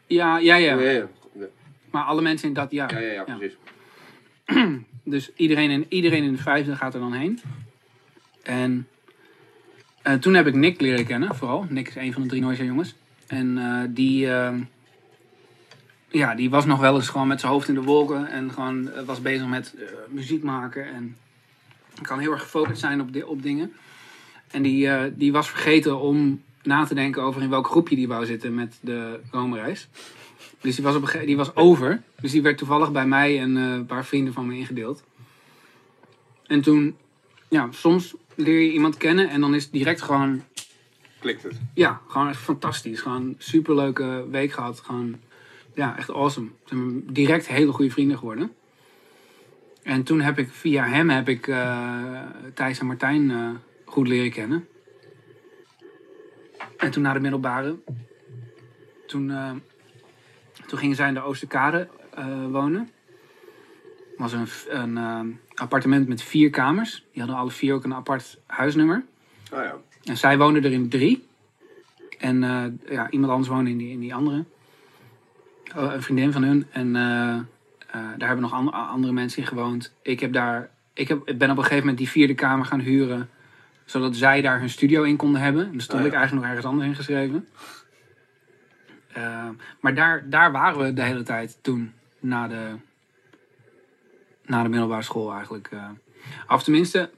ja, 0.07 0.37
ja, 0.37 0.55
ja. 0.55 0.75
Ja, 0.75 0.89
ja, 0.89 1.07
ja. 1.33 1.45
Maar 1.91 2.03
alle 2.03 2.21
mensen 2.21 2.47
in 2.47 2.53
dat 2.53 2.71
jaar. 2.71 2.93
ja, 2.93 2.99
ja, 2.99 3.11
ja, 3.11 3.35
precies. 3.35 3.57
Dus 5.03 5.31
iedereen 5.35 5.69
in, 5.69 5.85
iedereen 5.89 6.23
in 6.23 6.31
de 6.31 6.41
vijfde 6.41 6.75
gaat 6.75 6.93
er 6.93 6.99
dan 6.99 7.13
heen. 7.13 7.39
En 8.43 8.87
eh, 10.01 10.13
toen 10.13 10.33
heb 10.33 10.47
ik 10.47 10.53
Nick 10.53 10.81
leren 10.81 11.05
kennen, 11.05 11.35
vooral. 11.35 11.65
Nick 11.69 11.87
is 11.87 11.95
een 11.95 12.13
van 12.13 12.21
de 12.21 12.27
drie 12.27 12.41
Noisia 12.41 12.63
jongens. 12.63 12.95
En 13.29 13.57
eh, 13.57 13.81
die, 13.89 14.31
eh, 14.31 14.53
ja, 16.07 16.35
die 16.35 16.49
was 16.49 16.65
nog 16.65 16.79
wel 16.79 16.95
eens 16.95 17.09
gewoon 17.09 17.27
met 17.27 17.39
zijn 17.39 17.51
hoofd 17.51 17.67
in 17.67 17.73
de 17.73 17.81
wolken. 17.81 18.27
En 18.27 18.51
gewoon 18.51 18.91
eh, 18.91 19.03
was 19.03 19.21
bezig 19.21 19.47
met 19.47 19.75
muziek 20.07 20.43
maken. 20.43 20.93
En 20.93 21.17
kan 22.01 22.19
heel 22.19 22.31
erg 22.31 22.41
gefocust 22.41 22.79
zijn 22.79 23.01
op, 23.01 23.13
di- 23.13 23.21
op 23.21 23.43
dingen. 23.43 23.73
En 24.51 24.61
die, 24.61 25.15
die 25.15 25.31
was 25.31 25.49
vergeten 25.49 25.99
om 25.99 26.41
na 26.63 26.85
te 26.85 26.95
denken 26.95 27.21
over 27.21 27.41
in 27.41 27.49
welk 27.49 27.67
groepje 27.67 27.95
die 27.95 28.07
wou 28.07 28.25
zitten 28.25 28.55
met 28.55 28.77
de 28.81 29.19
Rome-reis. 29.31 29.87
Dus 30.61 30.75
die 30.75 30.83
was, 30.83 30.95
op 30.95 31.19
die 31.25 31.37
was 31.37 31.55
over. 31.55 32.01
Dus 32.21 32.31
die 32.31 32.41
werd 32.41 32.57
toevallig 32.57 32.91
bij 32.91 33.05
mij 33.05 33.39
en 33.39 33.55
een 33.55 33.85
paar 33.85 34.05
vrienden 34.05 34.33
van 34.33 34.47
me 34.47 34.57
ingedeeld. 34.57 35.03
En 36.47 36.61
toen, 36.61 36.95
ja, 37.47 37.67
soms 37.71 38.15
leer 38.39 38.59
je 38.59 38.71
iemand 38.71 38.97
kennen 38.97 39.29
en 39.29 39.41
dan 39.41 39.55
is 39.55 39.63
het 39.63 39.71
direct 39.71 40.01
gewoon, 40.01 40.43
Klikt 41.19 41.43
het. 41.43 41.59
ja, 41.73 42.01
gewoon 42.07 42.27
echt 42.27 42.41
fantastisch. 42.41 43.01
Gewoon 43.01 43.35
superleuke 43.37 44.25
week 44.29 44.51
gehad. 44.51 44.79
Gewoon, 44.79 45.19
ja, 45.73 45.97
echt 45.97 46.11
awesome. 46.11 46.47
We 46.47 46.67
zijn 46.67 47.03
direct 47.13 47.47
hele 47.47 47.71
goede 47.71 47.91
vrienden 47.91 48.17
geworden. 48.17 48.51
En 49.83 50.03
toen 50.03 50.21
heb 50.21 50.37
ik, 50.37 50.49
via 50.49 50.83
hem 50.85 51.09
heb 51.09 51.29
ik 51.29 51.47
eh, 51.47 52.21
Thijs 52.53 52.79
en 52.79 52.85
Martijn 52.85 53.31
eh, 53.31 53.49
goed 53.85 54.07
leren 54.07 54.31
kennen. 54.31 54.67
En 56.77 56.91
toen 56.91 57.03
naar 57.03 57.13
de 57.13 57.19
middelbare, 57.19 57.75
toen, 59.07 59.31
eh, 59.31 59.51
toen 60.67 60.79
gingen 60.79 60.95
zij 60.95 61.07
in 61.07 61.13
de 61.13 61.21
Oosterkade 61.21 61.87
wonen. 62.49 62.89
Het 64.19 64.31
was 64.31 64.33
een, 64.33 64.81
een 64.81 64.97
eh, 64.97 65.19
appartement 65.55 66.07
met 66.07 66.21
vier 66.23 66.49
kamers. 66.49 67.05
Die 67.11 67.21
hadden 67.21 67.39
alle 67.39 67.51
vier 67.51 67.73
ook 67.73 67.83
een 67.83 67.93
apart 67.93 68.39
huisnummer. 68.45 69.03
Oh 69.53 69.63
ja. 69.63 69.75
En 70.03 70.17
zij 70.17 70.37
woonden 70.37 70.63
er 70.63 70.71
in 70.71 70.89
drie. 70.89 71.27
En 72.19 72.43
eh, 72.43 72.63
ja, 72.93 73.09
iemand 73.09 73.31
anders 73.31 73.49
woonde 73.49 73.69
in 73.69 73.77
die, 73.77 73.91
in 73.91 73.99
die 73.99 74.15
andere. 74.15 74.45
Oh, 75.75 75.93
een 75.93 76.01
vriendin 76.01 76.31
van 76.31 76.43
hun. 76.43 76.65
En, 76.71 76.95
eh, 76.95 77.37
Eh, 77.89 77.95
daar 78.17 78.27
hebben 78.27 78.41
nog 78.41 78.53
an- 78.53 78.73
andere 78.73 79.13
mensen 79.13 79.41
in 79.41 79.47
gewoond. 79.47 79.93
Ik, 80.01 80.19
heb 80.19 80.33
daar, 80.33 80.69
ik 80.93 81.07
heb, 81.07 81.27
ik 81.27 81.37
ben 81.37 81.49
op 81.49 81.57
een 81.57 81.63
gegeven 81.63 81.79
moment 81.79 81.97
die 81.97 82.09
vierde 82.09 82.33
kamer 82.35 82.65
gaan 82.65 82.79
huren. 82.79 83.29
Zodat 83.85 84.15
zij 84.15 84.41
daar 84.41 84.59
hun 84.59 84.69
studio 84.69 85.03
in 85.03 85.15
konden 85.15 85.41
hebben. 85.41 85.65
En 85.65 85.71
daar 85.71 85.81
stond 85.81 85.99
Oh 85.99 86.05
ja. 86.05 86.11
ik 86.11 86.17
eigenlijk 86.17 86.45
nog 86.45 86.55
ergens 86.55 86.71
anders 86.71 86.89
ingeschreven. 86.89 87.47
Eh, 89.13 89.49
maar 89.79 89.95
daar, 89.95 90.29
daar 90.29 90.51
waren 90.51 90.79
we 90.85 90.93
de 90.93 91.03
hele 91.03 91.23
tijd 91.23 91.57
toen. 91.61 91.93
Na 92.19 92.47
de, 92.47 92.75
na 94.49 94.63
de 94.63 94.69
middelbare 94.69 95.01
school 95.01 95.31
eigenlijk. 95.33 95.67
eh. 95.71 95.83
Of 96.47 96.63
tenminste, 96.63 97.09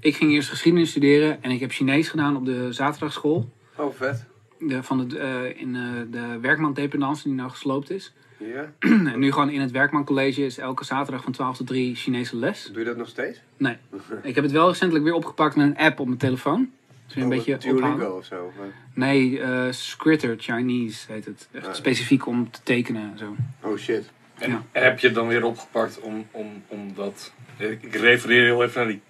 ik 0.00 0.16
ging 0.16 0.32
eerst 0.32 0.48
geschiedenis 0.48 0.90
studeren. 0.90 1.42
En 1.42 1.50
ik 1.50 1.60
heb 1.60 1.70
Chinees 1.70 2.08
gedaan 2.08 2.36
op 2.36 2.44
de 2.44 2.72
zaterdagschool. 2.72 3.50
Oh, 3.76 3.94
vet. 3.94 4.24
De, 4.58 4.82
van 4.82 5.08
de, 5.08 5.18
eh, 5.18 5.60
in 5.60 5.74
eh, 5.76 5.82
de 6.10 6.38
werkman-dependance 6.40 7.22
die 7.22 7.32
nou 7.32 7.50
gesloopt 7.50 7.90
is. 7.90 8.12
Ja. 8.36 8.72
en 9.12 9.18
nu 9.18 9.32
gewoon 9.32 9.50
in 9.50 9.60
het 9.60 9.70
Werkman 9.70 10.04
College 10.04 10.44
is 10.44 10.58
elke 10.58 10.84
zaterdag 10.84 11.22
van 11.22 11.32
12 11.32 11.56
tot 11.56 11.66
3 11.66 11.94
Chinese 11.94 12.36
les. 12.36 12.64
Doe 12.72 12.78
je 12.78 12.84
dat 12.84 12.96
nog 12.96 13.08
steeds? 13.08 13.40
Nee. 13.56 13.76
Ik 14.22 14.34
heb 14.34 14.44
het 14.44 14.52
wel 14.52 14.68
recentelijk 14.68 15.04
weer 15.04 15.14
opgepakt 15.14 15.56
met 15.56 15.66
een 15.66 15.76
app 15.76 16.00
op 16.00 16.06
mijn 16.06 16.18
telefoon. 16.18 16.70
Dus 17.06 17.16
een 17.16 17.22
Oh, 17.22 17.28
beetje 17.28 17.56
Duolingo 17.58 18.16
of 18.16 18.24
zo. 18.24 18.52
maar- 18.58 18.72
Nee, 18.94 19.40
eh 19.40 19.66
Scritter 19.72 20.34
Chinese 20.38 21.12
heet 21.12 21.24
het. 21.24 21.48
Echt 21.52 21.66
Ah. 21.66 21.74
specifiek 21.74 22.26
om 22.26 22.50
te 22.50 22.60
tekenen 22.62 23.02
en 23.12 23.18
zo. 23.18 23.36
Oh 23.60 23.76
shit. 23.78 24.10
En 24.42 24.50
Ja. 24.50 24.62
heb 24.72 24.98
je 24.98 25.06
het 25.06 25.16
dan 25.16 25.26
weer 25.26 25.44
opgepakt 25.44 26.00
om, 26.00 26.26
om, 26.30 26.62
om 26.68 26.94
dat... 26.94 27.32
Ik 27.56 27.94
refereer 27.94 28.44
heel 28.44 28.62
even 28.62 28.80
naar 28.80 28.90
die, 28.92 29.00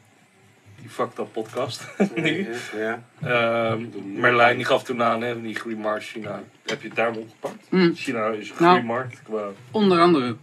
die 0.81 0.89
fucked 0.89 1.19
up 1.19 1.33
podcast. 1.33 1.87
nu. 2.17 2.47
Ja. 2.77 3.03
Ehm, 3.23 3.83
Merlijn 4.21 4.57
die 4.57 4.65
gaf 4.65 4.83
toen 4.85 5.03
aan, 5.03 5.23
hè, 5.23 5.41
die 5.43 5.55
groeimarkt 5.55 6.05
China. 6.05 6.43
Heb 6.67 6.81
je 6.83 6.87
het 6.89 6.97
daarom 6.97 7.17
opgepakt? 7.17 7.67
Hmm. 7.69 7.95
China 7.95 8.27
is 8.29 8.49
een 8.51 8.55
Nou. 8.59 8.71
groeimarkt. 8.73 9.23
Qua... 9.23 9.49
Onder 9.71 10.01
andere. 10.01 10.37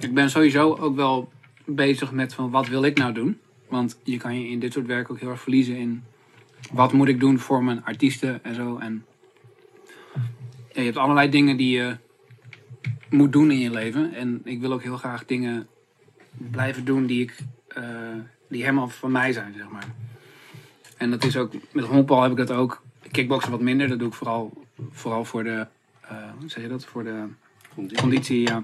Ik 0.00 0.14
ben 0.14 0.30
sowieso 0.30 0.76
ook 0.76 0.96
wel 0.96 1.32
bezig 1.64 2.12
met 2.12 2.34
van 2.34 2.50
wat 2.50 2.66
wil 2.68 2.82
ik 2.84 2.98
nou 2.98 3.12
doen. 3.12 3.38
Want 3.68 3.98
je 4.04 4.16
kan 4.16 4.40
je 4.40 4.48
in 4.48 4.58
dit 4.58 4.72
soort 4.72 4.86
werk 4.86 5.10
ook 5.10 5.20
heel 5.20 5.30
erg 5.30 5.40
verliezen 5.40 5.76
in 5.76 6.04
wat 6.72 6.92
moet 6.92 7.08
ik 7.08 7.20
doen 7.20 7.38
voor 7.38 7.64
mijn 7.64 7.84
artiesten 7.84 8.44
en 8.44 8.54
zo. 8.54 8.78
En 8.78 9.04
ja, 10.72 10.80
je 10.80 10.84
hebt 10.84 10.96
allerlei 10.96 11.28
dingen 11.30 11.56
die 11.56 11.76
je 11.76 11.96
moet 13.10 13.32
doen 13.32 13.50
in 13.50 13.58
je 13.58 13.70
leven. 13.70 14.14
En 14.14 14.40
ik 14.44 14.60
wil 14.60 14.72
ook 14.72 14.82
heel 14.82 14.96
graag 14.96 15.24
dingen 15.24 15.66
blijven 16.36 16.84
doen 16.84 17.06
die, 17.06 17.22
ik, 17.22 17.36
eh, 17.68 17.84
die 18.48 18.60
helemaal 18.62 18.88
van 18.88 19.12
mij 19.12 19.32
zijn, 19.32 19.54
zeg 19.56 19.68
maar. 19.68 19.86
En 20.96 21.10
dat 21.10 21.24
is 21.24 21.36
ook, 21.36 21.52
met 21.72 21.84
honkbal 21.84 22.22
heb 22.22 22.30
ik 22.30 22.36
dat 22.36 22.50
ook. 22.50 22.82
Kickboksen 23.10 23.50
wat 23.50 23.60
minder, 23.60 23.88
dat 23.88 23.98
doe 23.98 24.08
ik 24.08 24.14
vooral, 24.14 24.66
vooral 24.90 25.24
voor 25.24 25.44
de, 25.44 25.66
eh, 26.00 26.16
hoe 26.38 26.48
zeg 26.50 26.62
je 26.62 26.68
dat, 26.68 26.84
voor 26.84 27.04
de 27.04 27.26
conditie, 27.96 28.40
ja. 28.40 28.62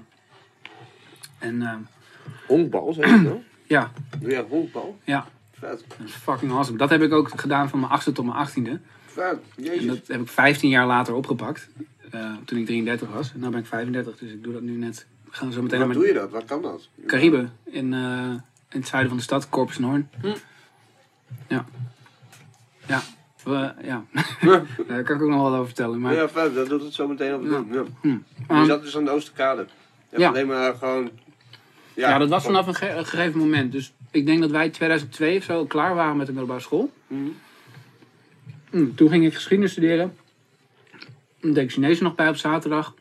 En 1.39 1.61
eh, 1.61 1.75
Honkbal, 2.47 2.93
zeg 2.93 3.09
je 3.09 3.15
nou? 3.15 3.43
ja, 3.67 3.91
Doe 4.19 4.29
jij 4.29 4.45
honkbal? 4.49 4.97
ja, 5.03 5.27
Vet. 5.51 5.85
dat 5.97 6.07
is 6.07 6.13
fucking 6.13 6.51
awesome. 6.51 6.77
Dat 6.77 6.89
heb 6.89 7.01
ik 7.01 7.13
ook 7.13 7.39
gedaan 7.39 7.69
van 7.69 7.79
mijn 7.79 7.91
achtste 7.91 8.11
tot 8.11 8.25
mijn 8.25 8.37
achttiende. 8.37 8.79
Vet. 9.05 9.39
En 9.55 9.63
Jezus. 9.63 9.85
dat 9.85 10.07
heb 10.07 10.21
ik 10.21 10.27
15 10.27 10.69
jaar 10.69 10.87
later 10.87 11.13
opgepakt. 11.13 11.69
Eh, 12.11 12.33
toen 12.45 12.57
ik 12.59 12.65
33 12.65 13.09
was. 13.09 13.33
En 13.33 13.39
nu 13.39 13.49
ben 13.49 13.59
ik 13.59 13.65
35, 13.65 14.17
dus 14.17 14.31
ik 14.31 14.43
doe 14.43 14.53
dat 14.53 14.61
nu 14.61 14.71
net. 14.77 15.05
We 15.25 15.31
gaan 15.37 15.51
zo 15.51 15.61
meteen 15.61 15.79
Waar 15.79 15.93
doe 15.93 16.07
je 16.07 16.13
dat? 16.13 16.29
Waar 16.29 16.43
kan 16.45 16.61
dat? 16.61 16.87
Caribe. 17.07 17.49
In, 17.65 17.93
eh, 17.93 18.29
in 18.69 18.79
het 18.79 18.87
zuiden 18.87 19.09
van 19.09 19.17
de 19.17 19.23
stad, 19.23 19.49
Corpus 19.49 19.77
Noorn. 19.79 20.09
Ja. 21.47 21.65
Ja. 22.87 23.01
We, 23.43 23.73
ja. 23.83 24.03
Daar 24.87 25.03
kan 25.03 25.15
ik 25.15 25.21
ook 25.21 25.29
nog 25.29 25.41
wel 25.41 25.53
over 25.53 25.65
vertellen. 25.65 25.99
Maar, 25.99 26.13
Ja, 26.13 26.29
vet. 26.29 26.55
Dat 26.55 26.69
doet 26.69 26.81
het 26.83 26.93
zo 26.93 27.07
meteen 27.07 27.33
op 27.35 27.43
Ja. 27.43 27.49
doen. 27.49 27.67
Ja. 27.71 27.83
Hm. 28.01 28.07
Je 28.07 28.19
Um, 28.55 28.65
zat 28.65 28.81
dus 28.81 28.97
aan 28.97 29.05
de 29.05 29.11
Oosterkade. 29.11 29.65
Je 30.09 30.19
Ja. 30.19 30.29
alleen 30.29 30.47
maar 30.47 30.75
gewoon... 30.75 31.09
Ja, 31.93 32.17
dat 32.17 32.29
was 32.29 32.43
vanaf 32.43 32.67
een, 32.67 32.75
ge- 32.75 32.89
een 32.89 33.05
gegeven 33.05 33.39
moment. 33.39 33.71
Dus 33.71 33.93
ik 34.11 34.25
denk 34.25 34.41
dat 34.41 34.51
wij 34.51 34.69
2002 34.69 35.37
of 35.37 35.43
zo 35.43 35.65
klaar 35.65 35.95
waren 35.95 36.17
met 36.17 36.25
de 36.25 36.31
middelbare 36.31 36.61
school. 36.61 36.91
Mhm. 37.07 37.21
Hm, 38.69 38.93
Toen 38.95 39.09
ging 39.09 39.25
ik 39.25 39.33
geschiedenis 39.33 39.71
studeren. 39.71 40.15
Ik 41.41 41.71
Chinees 41.71 41.99
nog 41.99 42.15
bij 42.15 42.29
op 42.29 42.35
zaterdag. 42.35 42.93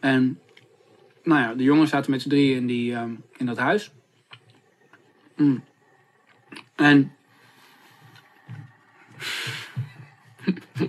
En 0.00 0.40
nou 1.22 1.40
ja, 1.40 1.54
de 1.54 1.62
jongens 1.62 1.90
zaten 1.90 2.10
met 2.10 2.22
z'n 2.22 2.28
drieën 2.28 2.56
in, 2.56 2.66
die, 2.66 2.94
ehm, 2.94 3.10
in 3.36 3.46
dat 3.46 3.56
huis. 3.56 3.92
Hm. 5.36 5.56
En 6.74 7.12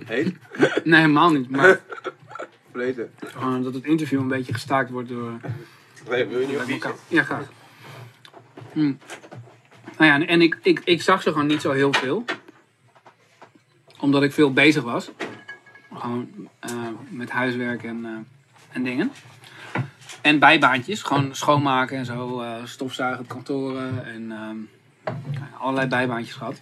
Heet? 0.04 0.36
nee, 0.84 1.00
helemaal 1.00 1.30
niet. 1.30 1.50
Maar 1.50 1.80
Vreten. 2.72 3.10
gewoon 3.18 3.62
dat 3.62 3.74
het 3.74 3.84
interview 3.84 4.20
een 4.20 4.28
beetje 4.28 4.52
gestaakt 4.52 4.90
wordt 4.90 5.08
door... 5.08 5.40
Nee, 6.08 6.24
wil 6.26 6.40
je 6.40 6.46
niet 6.66 6.84
op 6.84 6.98
Ja, 7.08 7.22
graag. 7.22 7.48
Hm. 8.72 8.80
Nou 9.98 10.10
ja, 10.10 10.14
en- 10.14 10.26
en 10.26 10.42
ik, 10.42 10.58
ik, 10.62 10.80
ik 10.84 11.02
zag 11.02 11.22
ze 11.22 11.32
gewoon 11.32 11.46
niet 11.46 11.60
zo 11.60 11.72
heel 11.72 11.92
veel. 11.92 12.24
Omdat 14.00 14.22
ik 14.22 14.32
veel 14.32 14.52
bezig 14.52 14.82
was. 14.82 15.10
Gewoon 15.94 16.28
eh, 16.58 16.72
met 17.08 17.30
huiswerk 17.30 17.84
en, 17.84 18.04
eh, 18.04 18.10
en 18.72 18.82
dingen. 18.82 19.12
En 20.22 20.38
bijbaantjes. 20.38 21.02
Gewoon 21.02 21.34
schoonmaken 21.34 21.96
en 21.96 22.04
zo. 22.04 22.40
eh, 22.40 22.54
stofzuigen 22.64 23.20
op 23.20 23.28
kantoren. 23.28 24.06
En 24.06 24.26
nou 24.26 24.66
allerlei 25.58 25.88
bijbaantjes 25.88 26.34
gehad. 26.34 26.60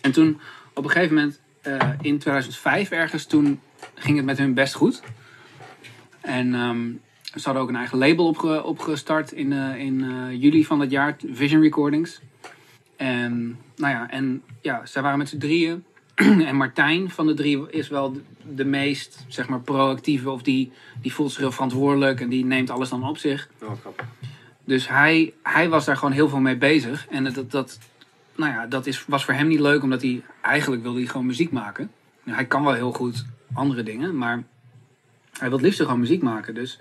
En 0.00 0.12
toen 0.12 0.40
op 0.74 0.84
een 0.84 0.90
gegeven 0.90 1.14
moment 1.14 1.40
in 2.00 2.18
2005 2.18 2.90
ergens. 2.90 3.24
Toen 3.26 3.60
ging 3.94 4.16
het 4.16 4.26
met 4.26 4.38
hun 4.38 4.54
best 4.54 4.74
goed. 4.74 5.02
En 6.20 6.54
ehm, 6.54 6.90
ze 7.22 7.40
hadden 7.44 7.62
ook 7.62 7.68
een 7.68 7.76
eigen 7.76 7.98
label 7.98 8.26
opge- 8.26 8.64
opgestart 8.64 9.32
in, 9.32 9.52
in 9.52 10.04
juli 10.38 10.64
van 10.64 10.78
dat 10.78 10.90
jaar, 10.90 11.16
Vision 11.32 11.62
Recordings. 11.62 12.20
En, 12.96 13.58
nou 13.76 13.92
ja, 13.94 14.10
en 14.10 14.42
ja, 14.60 14.86
zij 14.86 15.02
waren 15.02 15.18
met 15.18 15.28
z'n 15.28 15.38
drieën. 15.38 15.84
en 16.48 16.56
Martijn 16.56 17.10
van 17.10 17.26
de 17.26 17.34
drie 17.34 17.70
is 17.70 17.88
wel 17.88 18.20
de, 18.54 18.64
meest, 18.64 19.24
zeg 19.28 19.48
maar, 19.48 19.60
proactieve. 19.60 20.30
Of 20.30 20.42
die, 20.42 20.72
die 21.00 21.12
voelt 21.12 21.30
zich 21.30 21.40
heel 21.40 21.52
verantwoordelijk 21.52 22.20
en 22.20 22.28
die 22.28 22.44
neemt 22.44 22.70
alles 22.70 22.88
dan 22.88 23.08
op 23.08 23.18
zich. 23.18 23.48
Oh, 23.62 23.70
grappig. 23.80 24.06
Dus 24.64 24.88
hij, 24.88 25.32
hij 25.42 25.68
was 25.68 25.84
daar 25.84 25.96
gewoon 25.96 26.14
heel 26.14 26.28
veel 26.28 26.40
mee 26.40 26.56
bezig. 26.56 27.06
En 27.08 27.24
dat, 27.24 27.50
dat, 27.50 27.78
nou 28.36 28.52
ja, 28.52 28.66
dat 28.66 28.86
is, 28.86 29.04
was 29.06 29.24
voor 29.24 29.34
hem 29.34 29.46
niet 29.46 29.60
leuk, 29.60 29.82
omdat 29.82 30.02
hij 30.02 30.22
eigenlijk 30.40 30.82
wilde 30.82 30.98
hij 30.98 31.08
gewoon 31.08 31.26
muziek 31.26 31.50
maken. 31.50 31.90
Nou, 32.22 32.36
hij 32.36 32.46
kan 32.46 32.64
wel 32.64 32.72
heel 32.72 32.92
goed 32.92 33.24
andere 33.54 33.82
dingen, 33.82 34.16
maar 34.16 34.42
hij 35.38 35.48
wil 35.48 35.52
het 35.52 35.66
liefst 35.66 35.80
gewoon 35.80 36.00
muziek 36.00 36.22
maken. 36.22 36.54
Dus 36.54 36.80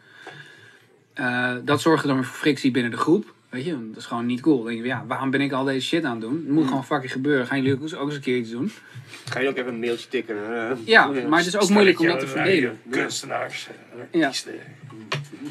eh, 1.13 1.56
dat 1.63 1.82
zorgde 1.82 2.08
dan 2.08 2.24
voor 2.24 2.36
frictie 2.36 2.71
binnen 2.71 2.91
de 2.91 2.97
groep. 2.97 3.34
Weet 3.52 3.66
je, 3.66 3.88
dat 3.88 3.98
is 3.98 4.06
gewoon 4.06 4.26
niet 4.26 4.42
cool. 4.42 4.58
Dan 4.58 4.66
denk 4.66 4.80
je, 4.80 4.86
ja, 4.86 5.06
waarom 5.08 5.30
ben 5.30 5.42
ik 5.42 5.52
al 5.52 5.64
deze 5.64 5.88
shit 5.88 6.04
aan 6.04 6.12
het 6.12 6.22
doen? 6.22 6.36
Het 6.36 6.50
moet 6.50 6.68
gewoon 6.68 6.86
fucking 6.86 7.12
gebeuren. 7.12 7.48
Gaan 7.48 7.58
jullie 7.58 7.74
ook 7.74 7.82
eens, 7.82 7.96
ook 7.96 8.06
eens 8.06 8.16
een 8.16 8.22
keer 8.22 8.38
iets 8.38 8.50
doen? 8.50 8.72
Ga 9.26 9.40
je 9.40 9.50
ook 9.50 9.58
even 9.58 9.74
een 9.74 9.80
mailtje 9.80 10.08
tikken? 10.08 10.36
Ja, 10.86 11.08
maar 11.08 11.38
het 11.40 11.48
is 11.48 11.58
ook 11.58 11.70
moeilijk 11.70 12.00
om 12.00 12.08
dat 12.08 12.20
te 12.20 12.28
verdelen. 12.28 12.80
Kunstenaars, 12.90 13.68
eh, 14.12 14.20
Ja. 14.20 14.32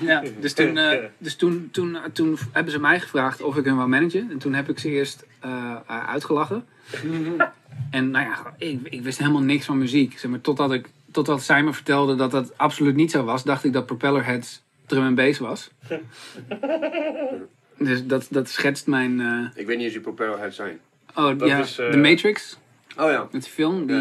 Ja, 0.00 0.22
dus 0.40 0.52
toen, 0.52 0.76
eh, 0.76 0.98
dus 1.18 1.36
toen, 1.36 1.68
toen, 1.72 1.98
toen 2.12 2.38
hebben 2.52 2.72
ze 2.72 2.80
mij 2.80 3.00
gevraagd 3.00 3.42
of 3.42 3.56
ik 3.56 3.64
hun 3.64 3.76
wou 3.76 3.88
managen. 3.88 4.30
En 4.30 4.38
toen 4.38 4.54
heb 4.54 4.68
ik 4.68 4.78
ze 4.78 4.88
eerst 4.88 5.26
eh, 5.40 5.76
uitgelachen. 5.86 6.64
En 7.90 8.10
nou 8.10 8.24
ja, 8.24 8.54
ik, 8.58 8.78
ik 8.82 9.02
wist 9.02 9.18
helemaal 9.18 9.42
niks 9.42 9.64
van 9.64 9.78
muziek. 9.78 10.18
Zeg 10.18 10.30
maar, 10.30 10.40
totdat, 10.40 10.72
ik, 10.72 10.88
totdat 11.12 11.42
zij 11.42 11.62
me 11.62 11.72
vertelde 11.72 12.14
dat 12.14 12.30
dat 12.30 12.58
absoluut 12.58 12.96
niet 12.96 13.10
zo 13.10 13.24
was, 13.24 13.44
dacht 13.44 13.64
ik 13.64 13.72
dat 13.72 13.86
Propellerheads 13.86 14.62
drum 14.86 15.04
en 15.04 15.14
bass 15.14 15.38
was. 15.38 15.70
Dus 17.84 18.06
dat, 18.06 18.26
dat 18.30 18.48
schetst 18.48 18.86
mijn... 18.86 19.20
Eh, 19.20 19.60
ik 19.60 19.66
weet 19.66 19.76
niet 19.76 19.84
eens 19.84 19.92
wie 19.92 20.02
Propellerhead 20.02 20.54
zijn. 20.54 20.80
Oh, 21.14 21.38
dat 21.38 21.48
ja. 21.48 21.58
Is, 21.58 21.78
uh... 21.78 21.90
The 21.90 21.96
Matrix. 21.96 22.58
Oh 22.96 23.10
ja. 23.10 23.28
Met 23.32 23.44
de 23.44 23.50
film. 23.50 23.86
Die... 23.86 23.96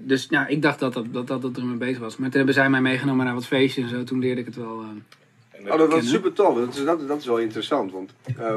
Dus 0.00 0.26
ja, 0.30 0.46
ik 0.46 0.62
dacht 0.62 0.78
dat 0.78 0.92
dat, 0.92 1.26
dat, 1.26 1.42
dat, 1.42 1.56
er 1.56 1.64
mee 1.64 1.76
bezig 1.76 1.98
was. 1.98 2.16
Maar 2.16 2.28
toen 2.28 2.36
hebben 2.36 2.54
zij 2.54 2.70
mij 2.70 2.80
meegenomen 2.80 3.24
naar 3.24 3.34
wat 3.34 3.46
feestjes 3.46 3.84
en 3.84 3.90
zo. 3.90 4.04
Toen 4.04 4.18
leerde 4.18 4.40
ik 4.40 4.46
het 4.46 4.56
wel. 4.56 4.84
Oh, 5.68 5.78
dat 5.78 5.92
was 5.92 6.08
super 6.08 6.32
tof. 6.32 6.58
Dat 6.58 6.74
is, 6.74 6.84
dat, 6.84 7.08
dat 7.08 7.18
is 7.18 7.26
wel 7.26 7.38
interessant. 7.38 7.92
Want 7.92 8.12
uh, 8.38 8.54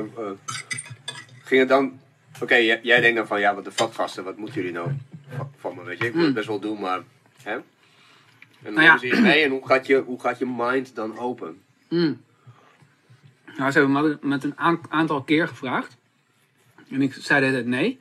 ging 1.43 1.59
het 1.59 1.69
dan. 1.69 1.99
Oké, 2.41 2.55
jij, 2.55 3.01
denkt 3.01 3.15
dan 3.15 3.27
van 3.27 3.39
ja, 3.39 3.55
wat 3.55 3.63
de 3.63 3.71
vakgasten, 3.71 4.23
wat 4.23 4.37
moeten 4.37 4.55
jullie 4.55 4.71
nou 4.71 4.89
van 5.57 5.75
me? 5.75 5.83
Weet 5.83 5.99
je, 5.99 6.05
ik 6.05 6.13
wil 6.13 6.25
het 6.25 6.33
best 6.33 6.47
wel 6.47 6.59
doen, 6.59 6.79
maar. 6.79 7.01
Hè? 7.43 7.57
En 8.65 8.73
dan 8.73 8.83
Nou 8.83 8.85
ja. 8.85 8.91
hebben 8.91 9.09
ze 9.09 9.15
je 9.15 9.21
mee 9.21 9.43
en 9.43 9.51
hoe 9.51 9.67
gaat, 9.67 9.87
je, 9.87 10.01
hoe 10.05 10.19
gaat 10.19 10.39
je 10.39 10.45
mind 10.57 10.95
dan 10.95 11.17
open? 11.17 11.61
Mm. 11.89 12.21
Nou, 13.57 13.71
ze 13.71 13.79
hebben 13.79 13.91
me 14.01 14.17
met 14.21 14.43
een 14.43 14.57
aan- 14.57 14.81
aantal 14.89 15.23
keer 15.23 15.47
gevraagd. 15.47 15.97
En 16.89 17.01
ik 17.01 17.13
zei 17.13 17.51
tijd 17.51 17.65
nee. 17.65 17.99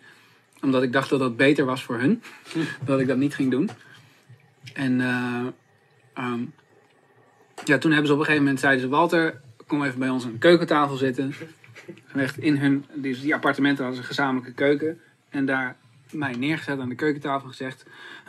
Omdat 0.62 0.82
ik 0.82 0.92
dacht 0.92 1.10
dat 1.10 1.18
dat 1.18 1.36
beter 1.36 1.64
was 1.64 1.84
voor 1.84 1.98
hun. 1.98 2.22
dat 2.84 3.00
ik 3.00 3.06
dat 3.06 3.16
niet 3.16 3.34
ging 3.34 3.50
doen. 3.50 3.70
En 4.74 5.00
eh, 5.00 5.46
ehm, 6.14 6.40
ja, 7.64 7.78
toen 7.78 7.90
hebben 7.90 8.06
ze 8.06 8.12
op 8.12 8.18
een 8.18 8.24
gegeven 8.24 8.42
moment 8.42 8.60
zeiden 8.60 8.80
ze... 8.82 8.88
Walter, 8.88 9.40
kom 9.66 9.84
even 9.84 9.98
bij 9.98 10.08
ons 10.08 10.24
aan 10.24 10.32
de 10.32 10.38
keukentafel 10.38 10.96
zitten. 10.96 11.34
En 12.12 12.20
echt 12.20 12.38
in 12.38 12.56
hun, 12.56 12.84
die, 12.94 13.20
die 13.20 13.34
appartementen 13.34 13.84
hadden 13.84 14.02
ze 14.02 14.08
een 14.08 14.14
gezamenlijke 14.14 14.52
keuken. 14.54 15.00
En 15.28 15.46
daar 15.46 15.76
mij 16.16 16.32
neergezet 16.32 16.80
aan 16.80 16.88
de 16.88 16.94
keukentafel 16.94 17.42
en 17.42 17.54
gezegd... 17.54 17.86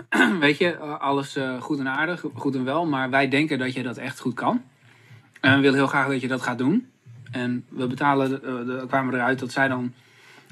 Weet 0.40 0.58
je, 0.58 0.72
eh, 0.72 1.00
alles 1.00 1.36
eh, 1.36 1.62
goed 1.62 1.80
en 1.80 1.88
aardig, 1.88 2.24
goed 2.34 2.56
en 2.56 2.64
wel, 2.64 2.86
maar 2.86 3.10
wij 3.10 3.28
denken 3.28 3.60
dat 3.60 3.74
je 3.74 3.84
dat 3.84 3.98
echt 3.98 4.20
goed 4.20 4.34
kan. 4.34 4.64
En 5.42 5.56
we 5.56 5.62
willen 5.62 5.78
heel 5.78 5.88
graag 5.88 6.08
dat 6.08 6.22
je 6.22 6.28
dat 6.28 6.42
gaat 6.42 6.58
doen. 6.58 6.88
En 7.32 7.66
we 7.70 7.88
betalen, 7.88 8.44
eh, 8.44 8.66
de, 8.66 8.86
kwamen 8.88 9.14
eruit 9.14 9.40
dat 9.40 9.52
zij 9.52 9.68
dan 9.68 9.94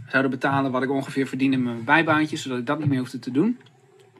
zouden 0.07 0.31
betalen 0.31 0.71
wat 0.71 0.83
ik 0.83 0.89
ongeveer 0.89 1.27
verdien 1.27 1.53
in 1.53 1.63
mijn 1.63 1.83
bijbaantje, 1.83 2.37
zodat 2.37 2.57
ik 2.57 2.65
dat 2.65 2.79
niet 2.79 2.89
meer 2.89 2.99
hoefde 2.99 3.19
te 3.19 3.31
doen. 3.31 3.59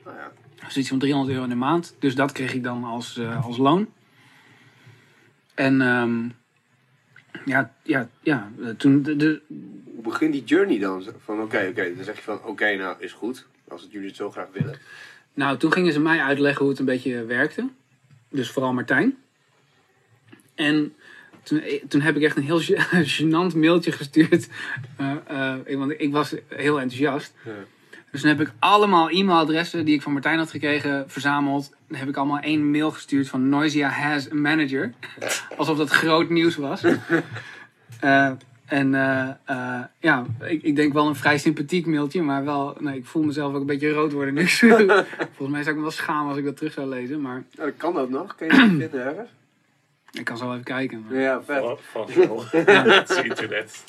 Nou 0.04 0.18
ja. 0.18 0.32
Dus 0.66 0.78
iets 0.78 0.90
van 0.90 1.00
300 1.00 1.32
euro 1.34 1.44
in 1.44 1.50
de 1.50 1.56
maand. 1.56 1.96
Dus 2.00 2.16
dat 2.16 2.32
kreeg 2.32 2.54
ik 2.54 2.64
dan 2.64 2.84
als, 2.84 3.20
als 3.42 3.58
loon. 3.58 3.88
En 5.54 5.82
ehm, 5.82 6.30
ja, 7.46 7.72
ja, 7.84 8.10
ja, 8.22 8.52
toen 8.78 9.02
de, 9.02 9.16
de, 9.16 9.42
Hoe 10.04 10.12
begint 10.12 10.34
die 10.34 10.44
journey 10.44 10.80
dan? 10.80 11.04
Van 11.24 11.42
oké, 11.42 11.68
oké, 11.70 11.96
dan 11.96 12.04
zeg 12.04 12.16
je 12.16 12.22
van 12.22 12.44
oké, 12.44 12.76
nou 12.76 12.96
is 13.00 13.12
goed. 13.12 13.46
Als 13.68 13.82
het 13.82 13.92
jullie 13.92 14.08
het 14.08 14.16
zo 14.16 14.32
graag 14.32 14.48
willen. 14.52 14.78
nou, 15.34 15.58
toen 15.58 15.72
gingen 15.72 15.94
ze 15.94 16.00
mij 16.00 16.20
uitleggen 16.20 16.62
hoe 16.62 16.70
het 16.70 16.80
een 16.80 16.86
beetje 16.86 17.26
werkte. 17.26 17.70
Dus 18.30 18.52
vooral 18.52 18.74
Martijn. 18.74 19.18
En 20.56 20.96
toen, 21.44 21.62
eh, 21.62 21.84
toen 21.88 22.02
heb 22.02 22.16
ik 22.16 22.22
echt 22.22 22.38
een 22.38 22.44
heel 22.44 22.62
gênant 23.18 23.56
mailtje 23.56 23.92
gestuurd. 23.92 24.48
Eh, 24.98 25.56
eh, 25.66 25.78
want 25.78 25.94
ik 25.98 26.12
was 26.12 26.36
heel 26.48 26.80
enthousiast. 26.80 27.34
Ja. 27.46 27.52
Dus 28.12 28.22
toen 28.22 28.30
heb 28.30 28.42
ik 28.42 28.52
allemaal 28.60 29.10
e-mailadressen 29.10 29.86
die 29.86 29.96
ik 29.96 30.02
van 30.02 30.12
Martijn 30.12 30.38
had 30.38 30.52
gekregen 30.52 31.10
verzameld. 31.10 31.72
Dan 31.88 31.98
heb 31.98 32.08
ik 32.08 32.18
allemaal 32.18 32.40
één 32.40 32.72
mail 32.72 32.92
gestuurd 32.92 33.30
van 33.30 33.50
Noisia 33.50 33.90
has 33.90 34.32
a 34.32 34.36
manager. 34.36 34.94
Alsof 35.58 35.78
dat 35.78 35.90
groot 35.90 36.30
nieuws 36.30 36.56
was. 36.56 36.82
En 38.66 38.96
eh, 38.96 39.30
eh, 39.46 39.84
ja, 40.00 40.26
ik, 40.40 40.64
ik 40.64 40.76
denk 40.76 40.94
wel 40.94 41.08
een 41.08 41.16
vrij 41.16 41.38
sympathiek 41.38 41.86
mailtje. 41.86 42.22
Maar 42.22 42.46
wel, 42.46 42.76
nee, 42.80 42.98
ik 42.98 43.06
voel 43.06 43.24
mezelf 43.24 43.54
ook 43.54 43.60
een 43.60 43.66
beetje 43.66 43.92
rood 43.92 44.12
worden 44.12 44.34
nu. 44.34 44.48
Volgens 45.36 45.50
mij 45.50 45.64
zou 45.64 45.70
ik 45.70 45.76
me 45.76 45.82
wel 45.82 45.92
schamen 45.92 46.30
als 46.30 46.38
ik 46.38 46.46
dat 46.46 46.58
terug 46.58 46.74
zou 46.74 46.88
lezen. 46.88 47.22
Maar 47.22 47.34
Nou, 47.34 47.70
dan 47.70 47.78
kan 47.78 47.94
dat 47.94 48.10
nog. 48.10 48.36
Kun 48.36 48.48
je 48.48 48.54
dat 48.54 48.68
vinden 48.68 49.06
ergens? 49.06 49.30
ik 50.20 50.26
kan 50.26 50.38
zo 50.38 50.44
wel 50.44 50.54
even 50.54 50.66
kijken. 50.66 51.06
Maar, 51.10 51.20
Ja, 51.20 51.44
vet. 51.44 51.62
Wel. 52.16 52.44
Het 52.52 53.10
is 53.10 53.22
internet. 53.22 53.84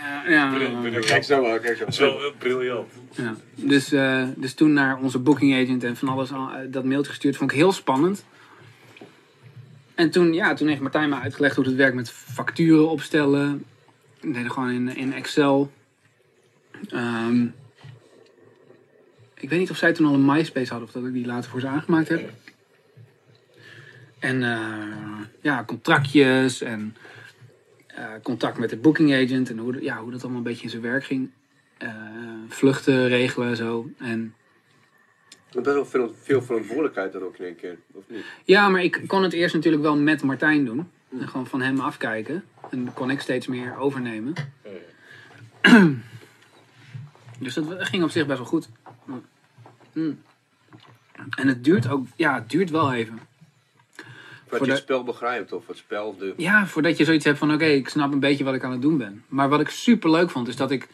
ja, 0.00 0.28
ja, 0.28 0.52
Kijk 1.00 1.24
zo 1.24 1.42
maar, 1.42 1.58
kijk 1.58 1.76
zo. 1.76 1.84
Dat 1.84 1.92
is 1.92 1.98
wel 1.98 2.24
eh, 2.24 2.32
briljant. 2.38 2.92
Ja, 3.10 3.34
dus, 3.54 3.92
eh, 3.92 4.22
dus 4.36 4.54
toen 4.54 4.72
naar 4.72 4.98
onze 4.98 5.18
booking 5.18 5.54
agent 5.54 5.84
en 5.84 5.96
van 5.96 6.08
alles 6.08 6.32
al, 6.32 6.50
dat 6.68 6.84
mailtje 6.84 7.10
gestuurd. 7.10 7.36
Vond 7.36 7.50
ik 7.50 7.56
heel 7.56 7.72
spannend. 7.72 8.24
En 9.96 10.10
toen, 10.10 10.32
ja, 10.32 10.54
toen 10.54 10.68
heeft 10.68 10.80
Martijn 10.80 11.08
me 11.08 11.18
uitgelegd 11.18 11.56
hoe 11.56 11.64
het 11.64 11.74
werkt 11.74 11.94
met 11.94 12.10
facturen 12.10 12.88
opstellen. 12.88 13.64
We 14.20 14.32
deden 14.32 14.50
gewoon 14.50 14.70
in, 14.70 14.96
in 14.96 15.12
Excel. 15.12 15.72
Ehm, 16.88 17.44
ik 19.34 19.48
weet 19.48 19.58
niet 19.58 19.70
of 19.70 19.76
zij 19.76 19.92
toen 19.92 20.06
al 20.06 20.14
een 20.14 20.24
MySpace 20.24 20.70
hadden 20.70 20.88
of 20.88 20.94
dat 20.94 21.04
ik 21.04 21.12
die 21.12 21.26
later 21.26 21.50
voor 21.50 21.60
ze 21.60 21.66
aangemaakt 21.66 22.08
heb. 22.08 22.32
En 24.18 24.42
eh, 24.42 25.26
ja, 25.40 25.64
contractjes 25.64 26.62
en 26.62 26.96
eh, 27.86 28.04
contact 28.22 28.58
met 28.58 28.70
de 28.70 28.76
booking 28.76 29.14
agent 29.14 29.50
en 29.50 29.58
hoe, 29.58 29.82
ja, 29.82 30.00
hoe 30.00 30.10
dat 30.10 30.22
allemaal 30.22 30.38
een 30.38 30.46
beetje 30.46 30.62
in 30.62 30.70
zijn 30.70 30.82
werk 30.82 31.04
ging 31.04 31.30
eh, 31.78 31.90
vluchten 32.48 33.08
regelen 33.08 33.48
en 33.48 33.56
zo. 33.56 33.90
En 33.98 34.34
best 35.62 35.76
wel 35.76 35.86
veel, 35.86 36.14
veel 36.22 36.42
verantwoordelijkheid 36.42 37.12
dan 37.12 37.22
ook 37.22 37.36
in 37.36 37.44
één 37.44 37.56
keer, 37.56 37.78
of 37.92 38.04
niet? 38.06 38.24
ja, 38.44 38.68
maar 38.68 38.82
ik 38.82 39.02
kon 39.06 39.22
het 39.22 39.32
eerst 39.32 39.54
natuurlijk 39.54 39.82
wel 39.82 39.96
met 39.96 40.22
Martijn 40.22 40.64
doen. 40.64 40.90
En 41.20 41.28
gewoon 41.28 41.46
van 41.46 41.60
hem 41.60 41.80
afkijken. 41.80 42.44
En 42.70 42.92
kon 42.94 43.10
ik 43.10 43.20
steeds 43.20 43.46
meer 43.46 43.76
overnemen. 43.76 44.34
Dus 47.38 47.54
dat 47.54 47.64
ging 47.78 48.02
op 48.02 48.10
zich 48.10 48.26
best 48.26 48.38
wel 48.38 48.46
goed. 48.46 48.68
Mm. 49.92 50.18
En 51.36 51.48
het 51.48 51.64
duurt 51.64 51.88
ook, 51.88 52.06
ja, 52.16 52.34
het 52.34 52.50
duurt 52.50 52.70
wel 52.70 52.92
even. 52.92 53.20
Voordat 54.48 54.58
Voor 54.58 54.66
je 54.66 54.72
het 54.72 54.82
spel 54.82 55.04
begrijpt, 55.04 55.52
of 55.52 55.66
het 55.66 55.76
spel, 55.76 56.16
de... 56.16 56.34
Ja, 56.36 56.66
voordat 56.66 56.96
je 56.96 57.04
zoiets 57.04 57.24
hebt 57.24 57.38
van, 57.38 57.52
oké, 57.52 57.64
ik 57.64 57.88
snap 57.88 58.12
een 58.12 58.20
beetje 58.20 58.44
wat 58.44 58.54
ik 58.54 58.64
aan 58.64 58.70
het 58.70 58.82
doen 58.82 58.98
ben. 58.98 59.24
Maar 59.28 59.48
wat 59.48 59.60
ik 59.60 59.68
super 59.68 60.10
leuk 60.10 60.30
vond, 60.30 60.48
is 60.48 60.56
dat 60.56 60.70
ik 60.70 60.88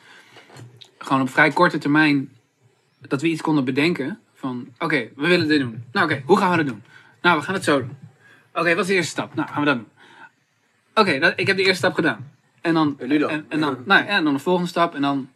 gewoon 0.98 1.22
op 1.22 1.31
vrij 1.31 1.51
korte 1.51 1.79
termijn, 1.79 2.33
dat 2.98 3.20
we 3.20 3.29
iets 3.29 3.42
konden 3.42 3.64
bedenken. 3.64 4.20
Van, 4.42 4.68
oké, 4.78 5.09
we 5.16 5.28
willen 5.28 5.48
dit 5.48 5.61
doen. 5.61 5.85
Nou, 5.92 6.07
oké, 6.07 6.22
hoe 6.26 6.38
gaan 6.38 6.50
we 6.50 6.57
dat 6.57 6.66
doen? 6.66 6.83
Nou, 7.20 7.38
we 7.38 7.44
gaan 7.44 7.55
het 7.55 7.64
zo 7.64 7.78
doen. 7.78 7.96
Oké, 8.55 8.74
wat 8.74 8.78
is 8.78 8.87
de 8.87 8.94
eerste 8.94 9.11
stap? 9.11 9.35
Nou, 9.35 9.48
gaan 9.48 9.61
we 9.61 9.66
dat 9.66 9.76
doen. 9.76 9.88
Oké, 10.94 11.33
ik 11.37 11.46
heb 11.46 11.57
de 11.57 11.62
eerste 11.62 11.76
stap 11.76 11.94
gedaan. 11.94 12.31
En 12.61 12.74
dan, 12.74 12.96
En 12.98 13.09
nu 13.09 13.18
dan? 13.18 13.31
En, 13.31 13.44
en 13.48 13.61
dan, 13.61 13.76
nou, 13.85 14.05
ja, 14.05 14.09
en 14.09 14.24
dan 14.24 14.33
de 14.33 14.38
volgende 14.38 14.68
stap. 14.68 14.94
En 14.94 15.02
dan 15.02 15.28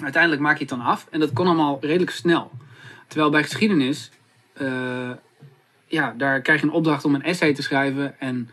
uiteindelijk 0.00 0.42
maak 0.42 0.54
je 0.54 0.60
het 0.60 0.68
dan 0.68 0.80
af. 0.80 1.06
En 1.10 1.20
dat 1.20 1.32
kon 1.32 1.46
allemaal 1.46 1.78
redelijk 1.80 2.10
snel. 2.10 2.50
Terwijl 3.06 3.30
bij 3.30 3.42
geschiedenis, 3.42 4.10
eh, 4.52 5.10
ja, 5.86 6.14
daar 6.16 6.40
krijg 6.40 6.60
je 6.60 6.66
een 6.66 6.72
opdracht 6.72 7.04
om 7.04 7.14
een 7.14 7.22
essay 7.22 7.54
te 7.54 7.62
schrijven. 7.62 8.20
En 8.20 8.48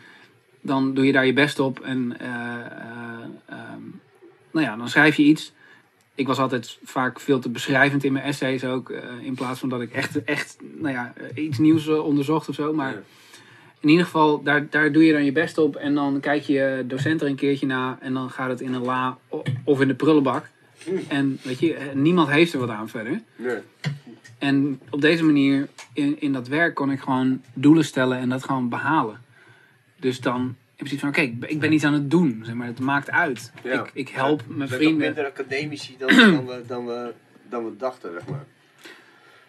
dan 0.61 0.93
doe 0.93 1.05
je 1.05 1.11
daar 1.11 1.25
je 1.25 1.33
best 1.33 1.59
op. 1.59 1.79
En 1.79 2.19
eh, 2.19 2.27
eh, 2.27 3.23
ehm, 3.45 3.81
nou 4.51 4.65
ja, 4.65 4.75
dan 4.75 4.89
schrijf 4.89 5.15
je 5.15 5.23
iets. 5.23 5.53
Ik 6.21 6.27
was 6.27 6.39
altijd 6.39 6.77
vaak 6.83 7.19
veel 7.19 7.39
te 7.39 7.49
beschrijvend 7.49 8.03
in 8.03 8.13
mijn 8.13 8.25
essays 8.25 8.63
ook. 8.65 8.89
eh, 8.89 9.03
in 9.21 9.35
plaats 9.35 9.59
van 9.59 9.69
dat 9.69 9.81
ik 9.81 9.91
echt, 9.91 10.23
echt 10.23 10.57
nou 10.77 10.93
ja, 10.93 11.13
eh, 11.15 11.43
iets 11.43 11.57
nieuws 11.57 11.87
eh, 11.87 12.05
onderzocht 12.05 12.49
of 12.49 12.55
zo. 12.55 12.73
Maar 12.73 12.91
Ja. 12.91 13.01
in 13.79 13.89
ieder 13.89 14.05
geval, 14.05 14.43
daar, 14.43 14.67
daar 14.69 14.91
doe 14.91 15.05
je 15.05 15.13
dan 15.13 15.25
je 15.25 15.31
best 15.31 15.57
op. 15.57 15.75
En 15.75 15.93
dan 15.95 16.19
kijk 16.19 16.41
je 16.43 16.83
docent 16.87 17.21
er 17.21 17.27
een 17.27 17.35
keertje 17.35 17.65
na. 17.65 17.97
En 18.01 18.13
dan 18.13 18.29
gaat 18.29 18.49
het 18.49 18.61
in 18.61 18.73
een 18.73 18.81
la 18.83 19.17
of 19.63 19.81
in 19.81 19.87
de 19.87 19.93
prullenbak. 19.95 20.49
En 21.07 21.39
weet 21.43 21.59
je, 21.59 21.91
niemand 21.93 22.29
heeft 22.29 22.53
er 22.53 22.59
wat 22.59 22.69
aan 22.69 22.89
verder. 22.89 23.21
Nee. 23.35 23.57
En 24.37 24.79
op 24.89 25.01
deze 25.01 25.23
manier, 25.23 25.67
in, 25.93 26.21
in 26.21 26.33
dat 26.33 26.47
werk, 26.47 26.75
kon 26.75 26.91
ik 26.91 26.99
gewoon 26.99 27.41
doelen 27.53 27.85
stellen 27.85 28.17
en 28.17 28.29
dat 28.29 28.43
gewoon 28.43 28.69
behalen. 28.69 29.19
Dus 29.99 30.19
dan 30.19 30.55
in 30.81 30.87
principe 30.87 30.99
van, 30.99 31.09
oké, 31.09 31.21
ik 31.21 31.39
ben- 31.39 31.49
ik 31.49 31.59
ben 31.59 31.73
iets 31.73 31.83
aan 31.83 31.93
het 31.93 32.11
doen. 32.11 32.41
Zeg 32.45 32.53
maar, 32.55 32.67
het 32.67 32.79
maakt 32.79 33.11
uit. 33.11 33.51
Ja. 33.63 33.71
Ik, 33.83 33.89
ik 33.93 34.09
help 34.09 34.41
mijn 34.47 34.49
We 34.49 34.55
zijn 34.57 34.69
toch 34.69 34.77
vrienden. 34.77 34.97
minder 35.05 35.25
academici 35.25 35.95
dan, 35.97 36.07
dan, 36.35 36.45
we, 36.47 36.63
dan, 36.67 36.85
we, 36.85 37.13
dan 37.49 37.65
we 37.65 37.75
dachten, 37.77 38.11
zeg 38.11 38.27
maar. 38.27 38.43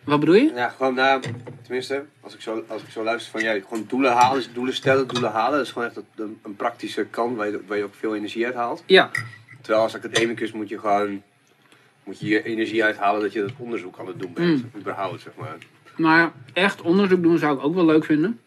Wat 0.05 0.21
bedoel 0.21 0.35
je? 0.35 0.53
Ja, 0.55 0.69
gewoon 0.69 0.95
na, 0.95 1.21
tenminste, 1.63 2.05
als 2.21 2.35
ik 2.35 2.41
zo, 2.41 2.65
als 2.67 2.83
ik 2.83 2.89
zo 2.89 3.03
luister 3.05 3.31
van, 3.31 3.41
ja, 3.43 3.61
gewoon 3.69 3.85
doelen 3.89 4.13
halen, 4.13 4.43
doelen 4.55 4.75
stellen, 4.75 5.09
doelen 5.09 5.31
halen. 5.31 5.57
Dat 5.59 5.67
is 5.67 5.73
gewoon 5.73 5.89
echt 5.89 5.97
een, 6.15 6.39
een 6.43 6.57
praktische 6.57 7.05
kant 7.11 7.37
waar 7.37 7.47
je, 7.51 7.61
waar 7.67 7.77
je 7.79 7.85
ook 7.85 7.95
veel 7.95 8.15
energie 8.17 8.47
uit 8.47 8.55
haalt. 8.55 8.83
Ja, 8.87 9.11
Terwijl 9.61 9.83
als 9.83 9.95
academicus 9.95 10.53
moet 10.53 10.69
je 10.69 10.79
gewoon, 10.79 11.23
moet 12.05 12.21
je 12.21 12.27
je 12.29 12.43
energie 12.43 12.85
uithalen 12.85 13.21
dat 13.21 13.33
je 13.33 13.41
dat 13.41 13.53
onderzoek 13.59 13.99
aan 13.99 14.07
het 14.07 14.19
doen 14.19 14.33
bent. 14.35 14.65
Überhaupt, 14.77 15.21
zeg 15.21 15.33
maar. 15.37 15.57
maar 15.97 16.33
echt 16.53 16.81
onderzoek 16.83 17.23
doen 17.23 17.39
zou 17.39 17.57
ik 17.59 17.65
ook 17.65 17.75
wel 17.75 17.85
leuk 17.87 18.05
vinden. 18.05 18.41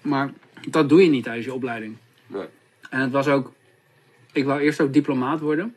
Maar 0.00 0.30
dat 0.68 0.88
doe 0.88 1.02
je 1.02 1.08
niet 1.10 1.24
tijdens 1.24 1.46
je 1.46 1.54
opleiding. 1.54 1.96
Nee. 2.30 2.46
En 2.90 3.00
het 3.00 3.10
was 3.10 3.28
ook, 3.28 3.52
ik 4.32 4.44
wou 4.44 4.60
eerst 4.60 4.80
ook 4.80 4.92
diplomaat 4.92 5.40
worden. 5.40 5.76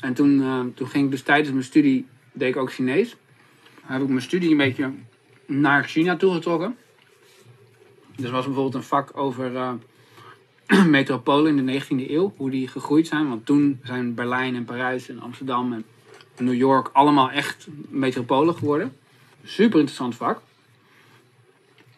En 0.00 0.14
toen, 0.14 0.40
eh, 0.40 0.60
toen 0.74 0.88
ging 0.88 1.04
ik 1.04 1.10
dus 1.10 1.22
tijdens 1.22 1.50
mijn 1.50 1.64
studie, 1.64 2.06
deed 2.32 2.48
ik 2.48 2.56
ook 2.56 2.72
Chinees. 2.72 3.10
Toen 3.10 3.92
heb 3.92 4.02
ik 4.02 4.08
mijn 4.08 4.22
studie 4.22 4.50
een 4.50 4.56
beetje 4.56 4.92
naar 5.46 5.84
China 5.84 6.16
toegetrokken. 6.16 6.76
Dus 8.16 8.30
was 8.30 8.44
bijvoorbeeld 8.44 8.74
een 8.74 8.82
vak 8.82 9.16
over 9.16 9.56
eh, 9.56 9.72
metropolen 10.86 11.58
in 11.58 11.66
de 11.66 11.80
19e 11.80 12.10
eeuw, 12.10 12.34
hoe 12.36 12.50
die 12.50 12.68
gegroeid 12.68 13.06
zijn. 13.06 13.28
Want 13.28 13.46
toen 13.46 13.80
zijn 13.82 14.14
Berlijn 14.14 14.54
en 14.54 14.64
Parijs 14.64 15.08
en 15.08 15.20
Amsterdam 15.20 15.72
en 15.72 15.84
New 16.38 16.54
York 16.54 16.90
allemaal 16.92 17.30
echt 17.30 17.66
metropolen 17.88 18.54
geworden. 18.54 18.96
Super 19.44 19.78
interessant 19.78 20.14
vak. 20.14 20.40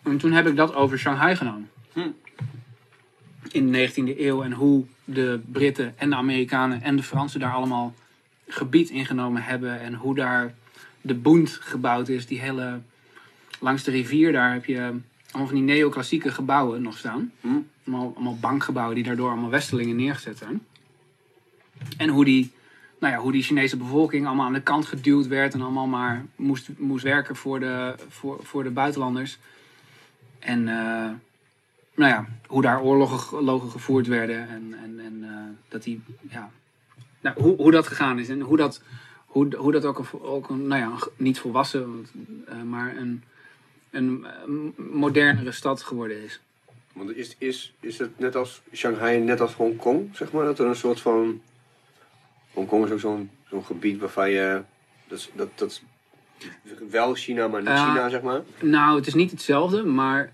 En 0.03 0.19
toen 0.19 0.33
heb 0.33 0.47
ik 0.47 0.57
dat 0.57 0.75
over 0.75 0.99
Shanghai 0.99 1.37
gedaan. 1.37 1.71
In 3.55 3.73
de 3.73 3.91
19e 3.91 4.19
eeuw 4.19 4.43
en 4.43 4.53
hoe 4.53 4.85
de 5.05 5.41
Britten 5.53 5.95
en 5.97 6.11
de 6.11 6.17
Amerikanen 6.17 6.83
en 6.83 6.97
de 6.97 7.03
Fransen 7.03 7.41
daar 7.41 7.53
allemaal 7.53 7.95
gebied 8.49 8.91
ingenomen 8.91 9.43
hebben. 9.43 9.81
En 9.81 9.95
hoe 9.95 10.15
daar 10.15 10.55
de 11.01 11.15
Bund 11.15 11.51
gebouwd 11.51 12.09
is. 12.09 12.27
Die 12.27 12.41
hele, 12.41 12.81
langs 13.61 13.83
de 13.83 13.91
rivier 13.91 14.33
daar 14.33 14.53
heb 14.53 14.65
je 14.65 14.79
allemaal 15.31 15.47
van 15.47 15.55
die 15.55 15.75
neoclassieke 15.75 16.31
gebouwen 16.31 16.83
nog 16.83 16.99
staan. 16.99 17.33
Hm. 17.41 17.49
Allemaal, 17.87 18.13
allemaal 18.15 18.39
bankgebouwen 18.39 18.95
die 18.95 19.05
daardoor 19.05 19.31
allemaal 19.31 19.51
Westelingen 19.51 19.97
neergezet 19.97 20.39
zijn. 20.39 20.63
En 21.97 22.09
hoe 22.09 22.25
die, 22.25 22.53
nou 22.99 23.13
ja, 23.13 23.19
hoe 23.19 23.33
die 23.33 23.43
Chinese 23.43 23.77
bevolking 23.77 24.27
allemaal 24.27 24.47
aan 24.47 24.53
de 24.53 24.63
kant 24.63 24.87
geduwd 24.87 25.27
werd 25.27 25.55
en 25.55 25.61
allemaal 25.61 25.87
maar 25.87 26.25
moest, 26.37 26.69
moest 26.77 27.05
werken 27.05 27.37
voor 27.37 27.61
de, 27.61 27.95
voor, 28.09 28.41
voor 28.43 28.63
de 28.63 28.71
buitenlanders. 28.71 29.39
En 30.39 30.69
eh, 30.69 31.11
nou 31.95 32.11
ja, 32.11 32.27
hoe 32.47 32.63
daar 32.63 32.83
oorlogen 32.83 33.71
gevoerd 33.71 34.07
werden 34.07 34.49
en, 34.49 34.75
en, 34.83 35.01
en 35.01 35.19
eh, 35.23 35.31
dat 35.69 35.83
die, 35.83 36.03
ja, 36.31 36.51
nou, 37.21 37.41
hoe, 37.43 37.57
hoe 37.57 37.71
dat 37.71 37.87
gegaan 37.87 38.19
is 38.19 38.29
en 38.29 38.41
hoe 38.41 38.57
dat, 38.57 38.83
hoe, 39.27 39.57
hoe 39.57 39.73
dat 39.73 39.85
ook 39.85 39.99
een, 39.99 40.21
ook 40.21 40.49
een 40.49 40.67
nou 40.67 40.81
ja, 40.81 40.87
een- 40.87 41.11
niet 41.17 41.39
volwassen, 41.39 41.93
want, 41.95 42.09
eh, 42.49 42.63
maar 42.63 42.97
een, 42.97 43.23
een 43.91 44.27
modernere 44.77 45.53
stad 45.53 45.83
geworden 45.83 46.23
is. 46.23 46.41
Want 46.93 47.17
is, 47.17 47.35
is, 47.39 47.75
is 47.81 47.99
het 47.99 48.19
net 48.19 48.37
als 48.37 48.63
Shanghai, 48.73 49.21
net 49.21 49.41
als 49.41 49.55
Hongkong, 49.55 50.17
zeg 50.17 50.33
maar, 50.33 50.45
dat 50.45 50.59
er 50.59 50.67
een 50.67 50.77
soort 50.77 51.01
van... 51.01 51.41
Hongkong 52.53 52.85
is 52.85 52.91
ook 52.91 53.01
zo'n 53.01 53.31
zo'n 53.49 53.65
gebied 53.65 54.01
waarvan 54.01 54.31
je 54.31 54.63
Dat 55.09 55.31
dat, 55.35 55.49
dat 55.55 55.83
wel 56.91 57.15
China, 57.15 57.49
maar 57.49 57.61
niet. 57.61 57.71
China, 57.71 58.09
zeg 58.09 58.23
maar. 58.23 58.43
Nou, 58.61 58.97
het 58.97 59.07
is 59.07 59.15
niet 59.15 59.31
hetzelfde, 59.31 59.83
maar. 59.85 60.33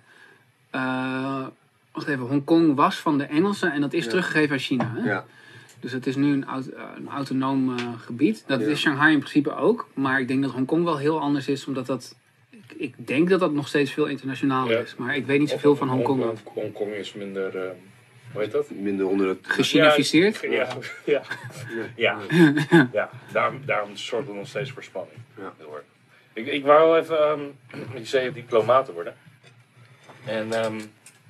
Eh 0.71 1.47
wacht 1.93 2.09
even, 2.09 2.27
Hongkong 2.27 2.75
was 2.75 2.97
van 2.97 3.19
de 3.19 3.25
Engelsen 3.25 3.73
en 3.73 3.81
dat 3.81 3.93
is 3.93 4.05
Ja. 4.05 4.11
teruggegeven 4.11 4.53
aan 4.53 4.59
China. 4.59 4.93
Hè? 4.97 5.11
Ja. 5.11 5.25
Dus 5.81 5.93
het 5.93 6.07
is 6.07 6.17
nu 6.17 6.33
een, 6.33 6.45
aut- 6.47 6.69
eh, 6.69 6.83
een 6.97 7.09
autonoom 7.09 7.79
eh, 7.79 7.85
gebied. 7.99 8.45
Dat 8.47 8.61
Ja. 8.61 8.67
is 8.67 8.81
Shanghai 8.81 9.13
in 9.13 9.19
principe 9.19 9.55
ook. 9.55 9.89
Maar 9.95 10.21
ik 10.21 10.29
denk 10.29 10.43
dat 10.43 10.53
Hongkong 10.53 10.85
wel 10.85 10.99
heel 10.99 11.21
anders 11.21 11.49
is, 11.49 11.67
omdat 11.67 11.87
dat. 11.87 12.17
Ik, 12.51 12.63
ik 12.77 13.07
denk 13.07 13.29
dat 13.29 13.41
dat 13.41 13.53
nog 13.53 13.69
steeds 13.69 13.93
veel 13.93 14.07
internationaler 14.07 14.73
Ja. 14.77 14.79
is. 14.83 14.95
Maar 14.97 15.17
ik 15.17 15.27
weet 15.27 15.39
niet 15.39 15.49
zoveel 15.49 15.77
van 15.77 15.89
Hongkong. 15.89 16.25
Hongkong 16.45 16.93
is 16.93 17.13
minder, 17.15 17.57
eh, 17.57 17.71
hoe 18.33 18.43
heet 18.43 18.51
dat? 18.53 18.71
Minder 18.71 19.07
onder 19.09 19.29
het... 19.29 19.39
Gechinificeerd. 19.43 20.41
Ja, 20.51 20.69
ja, 21.05 21.23
ja. 21.97 22.19
ja. 22.93 23.11
Daarom, 23.33 23.61
daarom 23.67 23.97
zorgt 23.97 24.27
het 24.27 24.37
nog 24.37 24.47
steeds 24.47 24.71
voor 24.71 24.83
spanning. 24.83 25.19
Ja. 25.39 25.53
Heel 25.59 25.75
erg. 25.75 25.85
Ik, 26.33 26.47
ik 26.47 26.65
wou 26.65 26.89
wel 26.89 26.99
even, 26.99 27.19
ehm 27.29 27.41
je 27.99 28.05
zei 28.05 28.33
diplomaat 28.33 28.85
te 28.87 28.93
worden. 28.93 29.15
En, 30.25 30.53
ehm 30.53 30.81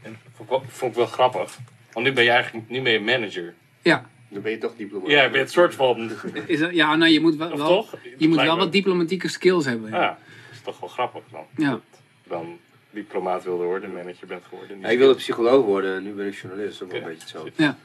en 0.02 0.16
vond, 0.34 0.40
ik 0.40 0.48
wel, 0.48 0.62
vond 0.68 0.90
ik 0.90 0.96
wel 0.96 1.06
grappig. 1.06 1.58
Want 1.92 2.06
nu 2.06 2.12
ben 2.12 2.24
je 2.24 2.30
eigenlijk 2.30 2.68
nu 2.68 2.82
ben 2.82 2.92
je 2.92 3.00
manager. 3.00 3.54
Ja, 3.82 4.06
Dan 4.28 4.42
ben 4.42 4.50
je 4.50 4.58
toch 4.58 4.76
diplomaat. 4.76 5.10
Ja, 5.10 5.22
je 5.22 5.30
bent 5.30 5.44
een 5.44 5.50
soort 5.52 5.74
van. 5.74 6.10
is 6.46 6.58
dat, 6.58 6.74
ja 6.74 6.96
nou, 6.96 7.10
je 7.12 7.20
moet 7.20 7.36
wel, 7.36 7.50
toch? 7.56 7.94
je 8.18 8.28
moet 8.28 8.36
wel 8.40 8.54
me- 8.56 8.62
wat 8.62 8.72
diplomatieke 8.72 9.28
skills 9.28 9.64
hebben. 9.64 9.90
Ja, 9.90 10.06
dat 10.08 10.18
is 10.52 10.60
toch 10.62 10.80
wel 10.80 10.88
grappig 10.88 11.22
dan. 11.30 11.44
Ja. 11.56 11.80
Dan 12.26 12.58
diplomaat 12.90 13.44
wilde 13.44 13.64
worden, 13.64 13.92
manager 13.92 14.26
bent 14.26 14.44
geworden. 14.48 14.80
Ja, 14.80 14.88
ik 14.88 14.98
wilde 14.98 15.14
psycholoog 15.14 15.64
worden 15.64 15.96
en 15.96 16.02
nu 16.02 16.12
ben 16.12 16.26
ik 16.26 16.34
journalist. 16.34 16.78
Dat 16.78 16.88
is 16.88 16.92
wel 16.94 17.02
een 17.02 17.08
beetje 17.08 17.22
hetzelfde. 17.22 17.52
Ja. 17.56 17.76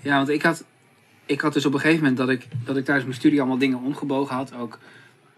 Ja, 0.00 0.16
want 0.16 0.28
ik 0.28 0.42
had, 0.42 0.64
ik 1.26 1.40
had 1.40 1.52
dus 1.52 1.66
op 1.66 1.74
een 1.74 1.80
gegeven 1.80 2.00
moment 2.00 2.18
dat 2.18 2.28
ik, 2.28 2.46
dat 2.64 2.76
ik 2.76 2.84
tijdens 2.84 3.06
mijn 3.06 3.18
studie 3.18 3.38
allemaal 3.40 3.58
dingen 3.58 3.78
omgebogen 3.78 4.34
had. 4.36 4.54
Ook, 4.54 4.78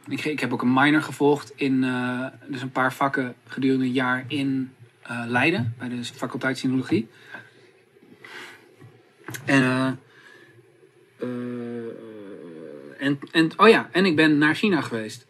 ik, 0.09 0.41
heb 0.41 0.53
ook 0.53 0.63
een 0.63 0.73
minor 0.73 1.03
gevolgd 1.03 1.53
in 1.57 1.85
eh, 1.85 2.27
dus 2.47 2.63
een 2.63 2.71
paar 2.71 2.93
vakken 2.93 3.35
gedurende 3.47 3.85
een 3.85 3.93
jaar 3.93 4.25
in 4.29 4.73
eh, 5.03 5.25
Leiden, 5.27 5.75
bij 5.79 5.89
de 5.89 6.05
faculteit 6.05 6.59
Sinologie. 6.59 7.09
En, 9.45 9.63
eh, 9.63 9.93
en, 12.99 13.19
en, 13.33 13.51
oh 13.57 13.69
ja, 13.69 13.89
en 13.93 14.05
ik 14.05 14.17
ben 14.17 14.39
naar 14.39 14.55
China 14.55 14.81
geweest. 14.81 15.27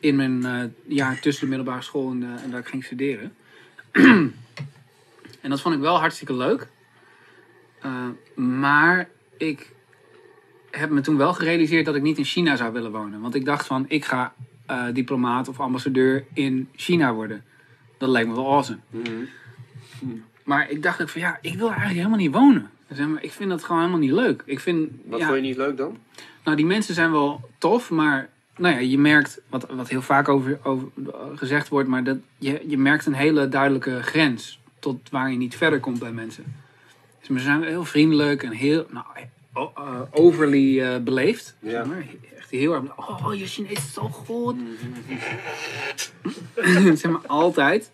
in 0.00 0.16
mijn 0.16 0.74
jaar 0.86 1.20
tussen 1.20 1.44
de 1.44 1.56
middelbare 1.56 1.82
school 1.82 2.10
en, 2.10 2.22
en 2.22 2.50
dat 2.50 2.60
ik 2.60 2.66
ging 2.66 2.84
studeren. 2.84 3.34
en 5.42 5.50
dat 5.50 5.60
vond 5.60 5.74
ik 5.74 5.80
wel 5.80 5.98
hartstikke 5.98 6.34
leuk. 6.34 6.68
Maar 8.34 9.08
ik 9.36 9.72
heb 10.74 10.90
me 10.90 11.00
toen 11.00 11.16
wel 11.16 11.34
gerealiseerd 11.34 11.84
dat 11.84 11.94
ik 11.94 12.02
niet 12.02 12.18
in 12.18 12.24
China 12.24 12.56
zou 12.56 12.72
willen 12.72 12.92
wonen. 12.92 13.20
Want 13.20 13.34
ik 13.34 13.44
dacht 13.44 13.66
van, 13.66 13.84
ik 13.88 14.04
ga 14.04 14.32
eh, 14.66 14.84
diplomaat 14.92 15.48
of 15.48 15.60
ambassadeur 15.60 16.24
in 16.32 16.68
China 16.74 17.14
worden. 17.14 17.44
Dat 17.98 18.08
lijkt 18.08 18.28
me 18.28 18.34
wel 18.34 18.52
awesome. 18.52 18.78
Maar 20.44 20.70
ik 20.70 20.82
dacht 20.82 21.02
ook 21.02 21.08
van, 21.08 21.20
ja, 21.20 21.38
ik 21.40 21.54
wil 21.54 21.66
eigenlijk 21.66 21.96
helemaal 21.96 22.18
niet 22.18 22.34
wonen. 22.34 22.70
Zeg 22.88 23.06
maar, 23.06 23.22
ik 23.22 23.32
vind 23.32 23.50
dat 23.50 23.64
gewoon 23.64 23.80
helemaal 23.80 24.00
niet 24.00 24.12
leuk. 24.12 24.42
Ik 24.46 24.60
vind, 24.60 24.90
Wat 25.04 25.18
ja, 25.18 25.26
vond 25.26 25.38
je 25.38 25.44
niet 25.44 25.56
leuk 25.56 25.76
dan? 25.76 25.98
nou, 26.44 26.56
die 26.56 26.66
mensen 26.66 26.94
zijn 26.94 27.10
wel 27.10 27.40
tof, 27.58 27.90
maar 27.90 28.28
nou 28.56 28.74
ja, 28.74 28.80
je 28.80 28.98
merkt, 28.98 29.40
wat, 29.48 29.66
wat 29.70 29.88
heel 29.88 30.02
vaak 30.02 30.28
over, 30.28 30.58
over 30.62 30.88
gezegd 31.34 31.68
wordt, 31.68 31.88
maar 31.88 32.04
dat 32.04 32.18
je, 32.38 32.64
je 32.66 32.78
merkt 32.78 33.06
een 33.06 33.14
hele 33.14 33.48
duidelijke 33.48 34.02
grens 34.02 34.60
tot 34.78 35.10
waar 35.10 35.30
je 35.30 35.36
niet 35.36 35.56
verder 35.56 35.80
komt 35.80 35.98
bij 35.98 36.12
mensen. 36.12 36.44
Dus 37.18 37.36
ze 37.36 37.38
zijn 37.38 37.62
heel 37.62 37.84
vriendelijk 37.84 38.42
en 38.42 38.52
heel 38.52 38.86
nou, 38.90 39.06
eh, 39.54 40.00
overly 40.10 40.80
eh, 40.80 40.96
beleefd. 41.02 41.56
Ja. 41.60 41.70
Zeg 41.70 41.86
maar. 41.86 42.06
Echt 42.36 42.50
heel 42.50 42.74
erg, 42.74 42.82
oh, 42.96 43.34
je 43.34 43.46
Chinees 43.46 43.72
is 43.72 43.92
zo 43.92 44.02
goed. 44.08 44.56
zeg 47.00 47.10
maar, 47.10 47.26
altijd. 47.26 47.90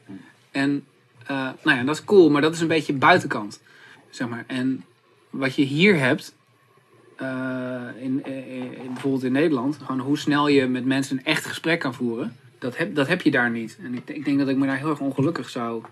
En 0.51 0.85
eh, 1.27 1.49
nou 1.63 1.79
ja, 1.79 1.83
dat 1.85 1.95
is 1.95 2.05
cool, 2.05 2.31
maar 2.31 2.43
dat 2.43 2.55
is 2.55 2.61
een 2.61 2.69
beetje 2.69 2.93
buitenkant. 2.93 3.61
Zeg 4.11 4.29
maar. 4.29 4.45
En 4.47 4.85
wat 5.31 5.55
je 5.55 5.63
hier 5.63 5.99
hebt, 5.99 6.35
in, 8.01 8.23
in- 8.25 8.45
in- 8.75 8.93
bijvoorbeeld 8.93 9.25
in 9.25 9.33
Nederland, 9.33 9.77
gewoon 9.85 10.01
hoe 10.01 10.19
snel 10.19 10.49
je 10.49 10.67
met 10.67 10.85
mensen 10.85 11.19
een 11.19 11.25
echt 11.25 11.45
gesprek 11.47 11.81
kan 11.81 11.95
voeren, 11.95 12.37
dat 12.59 12.77
heb, 12.77 12.95
dat 12.95 13.09
heb 13.09 13.23
je 13.23 13.31
daar 13.31 13.51
niet. 13.51 13.79
En 13.83 13.95
ik, 13.95 14.09
ik 14.11 14.25
denk 14.25 14.39
dat 14.39 14.49
ik 14.49 14.57
me 14.57 14.67
daar 14.67 14.77
heel 14.79 14.91
erg 14.91 15.01
ongelukkig 15.01 15.49
zou 15.49 15.83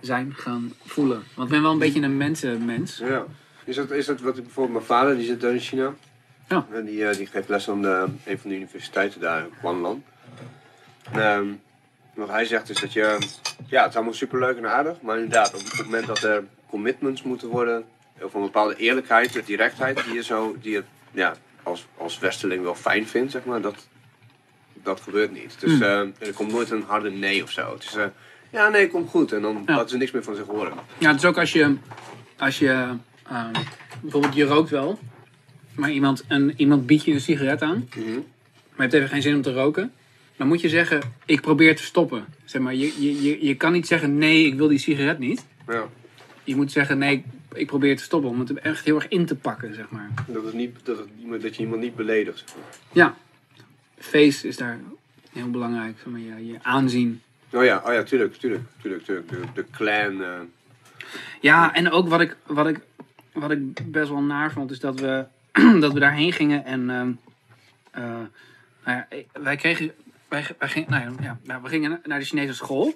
zijn 0.00 0.34
gaan 0.34 0.72
voelen. 0.84 1.22
Want 1.34 1.48
ik 1.48 1.54
ben 1.54 1.62
wel 1.62 1.72
een 1.72 1.78
beetje 1.78 2.00
een 2.02 2.16
mensenmens. 2.16 2.98
Ja. 2.98 3.24
Is 3.66 3.76
dat, 3.76 3.90
is 3.90 4.06
dat 4.06 4.20
wat 4.20 4.36
ik 4.36 4.42
bijvoorbeeld 4.44 4.74
mijn 4.76 5.00
vader, 5.00 5.16
die 5.16 5.26
zit 5.26 5.40
daar 5.40 5.52
in 5.52 5.58
China. 5.60 5.94
Ja. 6.48 6.66
En 6.72 6.84
die, 6.84 7.08
eh, 7.08 7.16
die 7.16 7.26
geeft 7.26 7.48
les 7.48 7.68
aan 7.68 7.82
de, 7.82 8.04
een 8.24 8.38
van 8.38 8.50
de 8.50 8.56
universiteiten 8.56 9.20
daar, 9.20 9.46
in 9.62 10.02
ehm, 11.12 11.46
wat 12.14 12.28
hij 12.28 12.44
zegt 12.44 12.68
is 12.70 12.80
dat 12.80 12.92
je, 12.92 13.18
ja, 13.66 13.80
het 13.80 13.90
is 13.90 13.94
allemaal 13.96 14.14
superleuk 14.14 14.56
en 14.56 14.66
aardig, 14.70 15.00
maar 15.00 15.16
inderdaad, 15.16 15.54
op 15.54 15.60
het 15.60 15.84
moment 15.84 16.06
dat 16.06 16.22
er 16.22 16.44
commitments 16.70 17.22
moeten 17.22 17.48
worden, 17.48 17.84
of 18.20 18.34
een 18.34 18.40
bepaalde 18.40 18.76
eerlijkheid, 18.76 19.38
of 19.38 19.44
directheid, 19.44 20.04
die 20.04 20.14
je 20.14 20.22
zo, 20.22 20.56
die 20.60 20.72
je 20.72 20.82
ja, 21.10 21.34
als, 21.62 21.86
als 21.96 22.18
westerling 22.18 22.62
wel 22.62 22.74
fijn 22.74 23.06
vindt, 23.08 23.32
zeg 23.32 23.44
maar, 23.44 23.60
dat, 23.60 23.86
dat 24.72 25.00
gebeurt 25.00 25.32
niet. 25.32 25.60
Dus 25.60 25.80
eh, 25.80 25.98
er 26.00 26.32
komt 26.34 26.52
nooit 26.52 26.70
een 26.70 26.84
harde 26.86 27.10
nee 27.10 27.42
of 27.42 27.50
zo. 27.50 27.72
Het 27.72 27.82
is, 27.84 27.94
eh, 27.94 28.04
ja, 28.50 28.68
nee, 28.68 28.88
komt 28.88 29.10
goed. 29.10 29.32
En 29.32 29.42
dan 29.42 29.62
Ja. 29.66 29.74
laten 29.74 29.88
ze 29.88 29.96
niks 29.96 30.10
meer 30.10 30.22
van 30.24 30.34
zich 30.34 30.46
horen. 30.46 30.72
Ja, 30.98 31.08
het 31.10 31.18
is 31.18 31.24
ook 31.24 31.38
als 31.38 31.52
je, 31.52 31.76
als 32.38 32.58
je 32.58 32.88
ehm, 33.30 33.52
bijvoorbeeld 34.00 34.34
je 34.34 34.44
rookt 34.44 34.70
wel, 34.70 34.98
maar 35.74 35.90
iemand, 35.90 36.24
een, 36.28 36.52
iemand 36.56 36.86
biedt 36.86 37.04
je 37.04 37.12
een 37.12 37.20
sigaret 37.20 37.62
aan, 37.62 37.88
Mhm. 37.96 38.04
maar 38.10 38.14
je 38.76 38.82
hebt 38.82 38.92
even 38.92 39.08
geen 39.08 39.22
zin 39.22 39.34
om 39.34 39.42
te 39.42 39.52
roken, 39.52 39.92
dan 40.36 40.46
moet 40.48 40.60
je 40.60 40.68
zeggen, 40.68 41.00
ik 41.26 41.40
probeer 41.40 41.76
te 41.76 41.82
stoppen. 41.82 42.24
Zeg 42.44 42.62
maar, 42.62 42.74
je, 42.74 43.02
je, 43.02 43.22
je, 43.22 43.44
je 43.46 43.54
kan 43.54 43.72
niet 43.72 43.86
zeggen, 43.86 44.18
nee, 44.18 44.46
ik 44.46 44.54
wil 44.54 44.68
die 44.68 44.78
sigaret 44.78 45.18
niet. 45.18 45.44
Ja. 45.68 45.84
Je 46.44 46.56
moet 46.56 46.72
zeggen, 46.72 46.98
nee, 46.98 47.24
ik, 47.54 47.66
probeer 47.66 47.96
te 47.96 48.02
stoppen, 48.02 48.30
om 48.30 48.40
het 48.40 48.48
er 48.50 48.56
echt 48.58 48.84
heel 48.84 48.94
erg 48.94 49.08
in 49.08 49.26
te 49.26 49.34
pakken, 49.36 49.74
zeg 49.74 49.90
maar. 49.90 50.10
Dat, 50.26 50.44
het 50.44 50.54
niet, 50.54 50.76
dat, 50.82 50.98
het, 50.98 51.42
dat 51.42 51.56
je 51.56 51.62
iemand 51.62 51.80
niet 51.80 51.94
beledigt. 51.96 52.38
Zeg 52.38 52.48
maar. 52.56 52.64
Ja, 52.92 53.14
face 53.98 54.48
is 54.48 54.56
daar 54.56 54.80
heel 55.32 55.50
belangrijk, 55.50 55.94
zeg 55.96 56.06
maar, 56.06 56.20
je, 56.20 56.46
je 56.46 56.56
aanzien. 56.62 57.20
Oh 57.52 57.64
ja, 57.64 57.82
oh 57.86 57.92
ja, 57.92 58.02
tuurlijk, 58.02 58.34
tuurlijk, 58.34 58.62
tuurlijk, 58.82 59.04
tuurlijk. 59.04 59.28
De, 59.28 59.40
de 59.54 59.64
clan. 59.70 60.22
eh, 60.22 60.28
Ja, 61.40 61.74
en 61.74 61.90
ook 61.90 62.08
wat 62.08 62.20
ik, 62.20 62.36
wat 62.46 62.68
ik, 62.68 62.80
wat 63.36 63.50
ik 63.50 63.92
best 63.92 64.08
wel 64.08 64.22
naar 64.22 64.52
vond, 64.52 64.70
is 64.70 64.80
dat 64.80 65.00
we, 65.00 65.24
dat 65.80 65.92
we 65.92 66.00
daarheen 66.00 66.32
gingen 66.32 66.64
en 66.64 66.90
ehm, 66.90 67.10
eh, 67.90 68.02
nou 68.84 69.04
ja, 69.08 69.08
wij 69.32 69.56
kregen, 69.56 69.92
wij, 70.28 70.46
wij 70.58 70.68
gingen, 70.68 70.90
nou 70.90 71.02
ja, 71.02 71.12
ja, 71.22 71.38
nou, 71.42 71.62
we 71.62 71.68
gingen 71.68 72.00
naar 72.04 72.18
de 72.18 72.24
Chinese 72.24 72.54
school. 72.54 72.94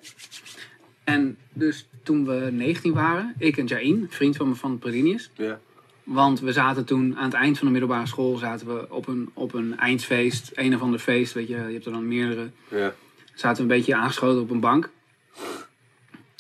En 1.05 1.37
dus 1.53 1.89
toen 2.03 2.27
we 2.27 2.49
19 2.53 2.93
waren, 2.93 3.35
ik 3.39 3.57
en 3.57 3.67
Jain, 3.67 4.07
vriend 4.11 4.37
van 4.37 4.49
me 4.49 4.55
van 4.55 4.79
Predinius, 4.79 5.31
ja. 5.35 5.59
want 6.05 6.41
we 6.41 6.53
zaten 6.53 6.85
toen 6.85 7.17
aan 7.17 7.25
het 7.25 7.35
eind 7.35 7.59
van 7.59 7.67
de 7.67 7.73
middelbare 7.73 8.07
school 8.07 8.37
zaten 8.37 8.67
we 8.67 8.87
op 8.91 9.09
een, 9.09 9.31
op 9.33 9.55
een 9.55 9.79
eindfeest, 9.79 10.51
een 10.55 10.75
of 10.75 10.81
ander 10.81 10.99
feest, 11.01 11.33
weet 11.33 11.49
je, 11.49 11.55
je 11.55 11.73
hebt 11.73 11.87
er 11.87 11.93
dan 11.93 12.09
meerdere 12.09 12.51
Ja. 12.69 12.93
zaten 13.35 13.57
we 13.57 13.73
een 13.73 13.79
beetje 13.79 13.95
aangeschoten 13.95 14.43
op 14.43 14.51
een 14.51 14.61
bank. 14.61 14.91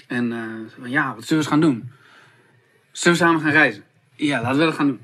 En 0.06 0.32
eh, 0.32 0.42
van, 0.80 0.90
ja, 0.90 1.14
wat 1.14 1.24
zullen 1.24 1.28
we 1.28 1.34
eens 1.34 1.46
gaan 1.46 1.60
doen? 1.60 1.90
Zullen 2.92 3.18
we 3.18 3.24
samen 3.24 3.40
gaan 3.40 3.50
reizen? 3.50 3.84
Ja, 4.20 4.42
laten 4.42 4.58
we 4.58 4.64
dat 4.64 4.74
gaan 4.74 4.86
doen. 4.86 5.00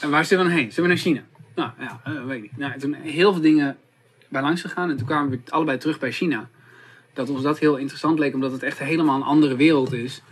En 0.00 0.10
waar 0.10 0.24
zullen 0.24 0.44
we 0.44 0.50
dan 0.50 0.60
heen? 0.60 0.72
Zullen 0.72 0.90
we 0.90 0.96
naar 0.96 1.04
China? 1.04 1.22
Nou, 1.54 1.70
ja, 1.78 2.00
eh, 2.04 2.24
weet 2.24 2.36
ik 2.36 2.42
niet. 2.42 2.56
Nou, 2.56 2.78
toen 2.78 2.94
heel 2.94 3.32
veel 3.32 3.42
dingen 3.42 3.76
bij 4.28 4.42
langs 4.42 4.60
gegaan. 4.60 4.90
En 4.90 4.96
toen 4.96 5.06
kwamen 5.06 5.30
we 5.30 5.40
allebei 5.48 5.78
terug 5.78 5.98
bij 5.98 6.12
China. 6.12 6.48
Dat 7.12 7.30
ons 7.30 7.42
dat 7.42 7.58
heel 7.58 7.76
interessant 7.76 8.18
leek, 8.18 8.34
omdat 8.34 8.52
het 8.52 8.62
echt 8.62 8.78
helemaal 8.78 9.16
een 9.16 9.22
andere 9.22 9.56
wereld 9.56 9.92
is. 9.92 10.22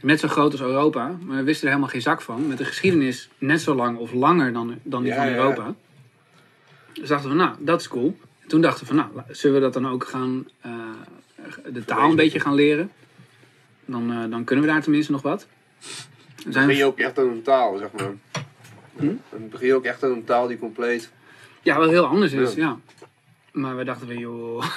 Net 0.00 0.20
zo 0.20 0.28
groot 0.28 0.52
als 0.52 0.60
Europa, 0.60 1.16
maar 1.24 1.36
we 1.36 1.42
wisten 1.42 1.62
er 1.64 1.68
helemaal 1.68 1.92
geen 1.92 2.02
zak 2.02 2.20
van. 2.20 2.46
Met 2.46 2.60
een 2.60 2.66
geschiedenis 2.66 3.30
net 3.38 3.60
zo 3.60 3.74
lang 3.74 3.98
of 3.98 4.12
langer 4.12 4.52
dan, 4.52 4.78
dan 4.82 5.02
die 5.02 5.12
Ja, 5.12 5.16
van 5.16 5.26
ja, 5.26 5.32
ja. 5.32 5.36
Europa. 5.36 5.74
Dus 6.92 7.08
dachten 7.08 7.30
we, 7.30 7.36
nou, 7.36 7.54
dat 7.58 7.80
is 7.80 7.88
cool. 7.88 8.18
En 8.42 8.48
toen 8.48 8.60
dachten 8.60 8.80
we 8.80 8.86
van, 8.86 8.96
nou, 8.96 9.24
zullen 9.28 9.56
we 9.56 9.62
dat 9.62 9.72
dan 9.72 9.88
ook 9.88 10.04
gaan, 10.04 10.48
eh, 10.60 10.72
de 11.72 11.84
taal 11.84 12.10
een 12.10 12.16
beetje 12.16 12.40
gaan 12.40 12.54
leren? 12.54 12.90
Dan, 13.84 14.12
eh, 14.12 14.30
dan 14.30 14.44
kunnen 14.44 14.64
we 14.64 14.70
daar 14.70 14.82
tenminste 14.82 15.12
nog 15.12 15.22
wat. 15.22 15.46
We 16.44 16.50
Dan 16.50 16.66
begin 16.66 16.76
je 16.76 16.84
ook 16.84 16.98
echt 16.98 17.18
aan 17.18 17.28
een 17.28 17.42
taal, 17.42 17.76
zeg 17.78 17.88
maar. 17.96 18.12
Hm? 18.96 19.14
Dan 19.30 19.48
begin 19.48 19.66
je 19.66 19.74
ook 19.74 19.84
echt 19.84 20.04
aan 20.04 20.10
een 20.10 20.24
taal 20.24 20.46
die 20.46 20.58
compleet... 20.58 21.10
ja, 21.62 21.78
wat 21.78 21.88
heel 21.88 22.06
anders 22.06 22.32
is, 22.32 22.54
Ja. 22.54 22.60
ja. 22.62 22.78
Maar 23.52 23.76
we 23.76 23.84
dachten 23.84 24.06
van, 24.06 24.18
joh, 24.18 24.62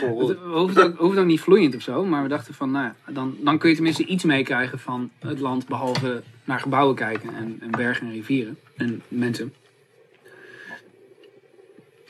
het 0.00 0.38
hoeft 0.38 0.80
ook, 0.80 0.96
hoeft 0.96 1.18
ook 1.18 1.24
niet 1.24 1.40
vloeiend 1.40 1.74
of 1.74 1.82
zo. 1.82 2.04
Maar 2.04 2.22
we 2.22 2.28
dachten 2.28 2.54
van, 2.54 2.70
nou 2.70 2.84
ja, 2.84 3.12
dan, 3.12 3.36
dan 3.40 3.58
kun 3.58 3.68
je 3.68 3.74
tenminste 3.74 4.04
iets 4.04 4.24
meekrijgen 4.24 4.78
van 4.78 5.10
het 5.18 5.38
land. 5.38 5.66
Behalve 5.66 6.22
naar 6.44 6.60
gebouwen 6.60 6.94
kijken 6.94 7.34
en, 7.34 7.58
en 7.60 7.70
bergen 7.70 8.06
en 8.06 8.12
rivieren 8.12 8.58
en 8.76 9.02
mensen. 9.08 9.54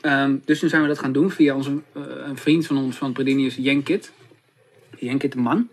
Ehm, 0.01 0.37
dus 0.45 0.59
toen 0.59 0.69
zijn 0.69 0.81
we 0.81 0.87
dat 0.87 0.99
gaan 0.99 1.11
doen 1.11 1.31
via 1.31 1.55
onze, 1.55 1.81
eh, 1.91 2.01
een 2.25 2.37
vriend 2.37 2.65
van 2.65 2.77
ons 2.77 2.97
van 2.97 3.13
Predinius, 3.13 3.55
Jenkit. 3.55 4.11
Jenkit 4.97 5.31
de 5.31 5.39
man. 5.39 5.69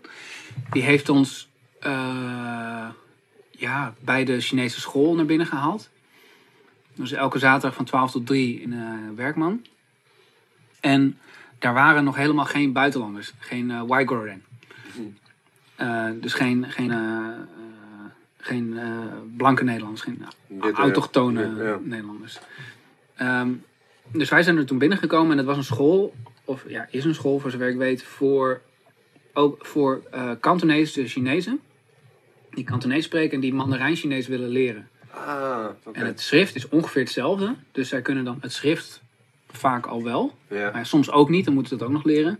Die 0.71 0.83
heeft 0.83 1.09
ons 1.09 1.49
eh, 1.79 2.89
ja, 3.57 3.93
bij 3.99 4.23
de 4.23 4.41
Chinese 4.41 4.79
school 4.79 5.15
naar 5.15 5.25
binnen 5.25 5.47
gehaald. 5.47 5.89
Dus 6.95 7.11
elke 7.11 7.39
zaterdag 7.39 7.75
van 7.75 7.85
12 7.85 8.11
tot 8.11 8.25
3 8.25 8.61
in 8.61 8.73
eh, 8.73 8.79
Werkman. 9.15 9.65
En 10.79 11.17
daar 11.59 11.73
waren 11.73 12.03
nog 12.03 12.15
helemaal 12.15 12.45
geen 12.45 12.71
buitenlanders. 12.71 13.33
Geen 13.39 13.71
eh 13.71 13.81
Waigorren. 13.87 14.43
Eh, 15.75 16.09
dus 16.21 16.33
geen, 16.33 16.65
geen, 16.71 16.93
geen 18.37 18.79
blanke 19.37 19.63
Nederlanders. 19.63 20.01
Geen 20.01 20.25
autochtone 20.73 21.41
ja, 21.41 21.63
ja. 21.63 21.79
Nederlanders. 21.81 22.39
Ehm, 23.15 23.51
dus 24.11 24.29
wij 24.29 24.43
zijn 24.43 24.57
er 24.57 24.65
toen 24.65 24.77
binnengekomen 24.77 25.31
en 25.31 25.37
het 25.37 25.45
was 25.45 25.57
een 25.57 25.63
school, 25.63 26.15
of 26.45 26.63
ja, 26.67 26.87
is 26.91 27.05
een 27.05 27.15
school 27.15 27.39
voor 27.39 27.51
zover 27.51 27.69
ik 27.69 27.77
weet, 27.77 28.03
voor, 28.03 28.61
ook 29.33 29.65
voor 29.65 30.01
Kantonese 30.39 31.07
Chinezen. 31.07 31.59
Die 32.57 32.65
Kantonees 32.65 33.03
spreken 33.03 33.33
en 33.33 33.39
die 33.39 33.53
Mandarijn-Chinees 33.53 34.27
willen 34.27 34.49
leren. 34.49 34.89
Ah. 35.09 35.65
En 35.91 36.05
het 36.05 36.19
schrift 36.19 36.55
is 36.55 36.69
ongeveer 36.69 37.01
hetzelfde. 37.01 37.55
Dus 37.71 37.89
zij 37.89 38.01
kunnen 38.01 38.23
dan 38.23 38.37
het 38.41 38.51
schrift 38.51 39.01
vaak 39.49 39.85
al 39.85 40.03
wel. 40.03 40.37
Ja. 40.47 40.71
Maar 40.71 40.85
soms 40.85 41.11
ook 41.11 41.29
niet, 41.29 41.45
dan 41.45 41.53
moeten 41.53 41.77
ze 41.77 41.83
het 41.83 41.87
ook 41.91 41.97
nog 41.97 42.03
leren. 42.03 42.39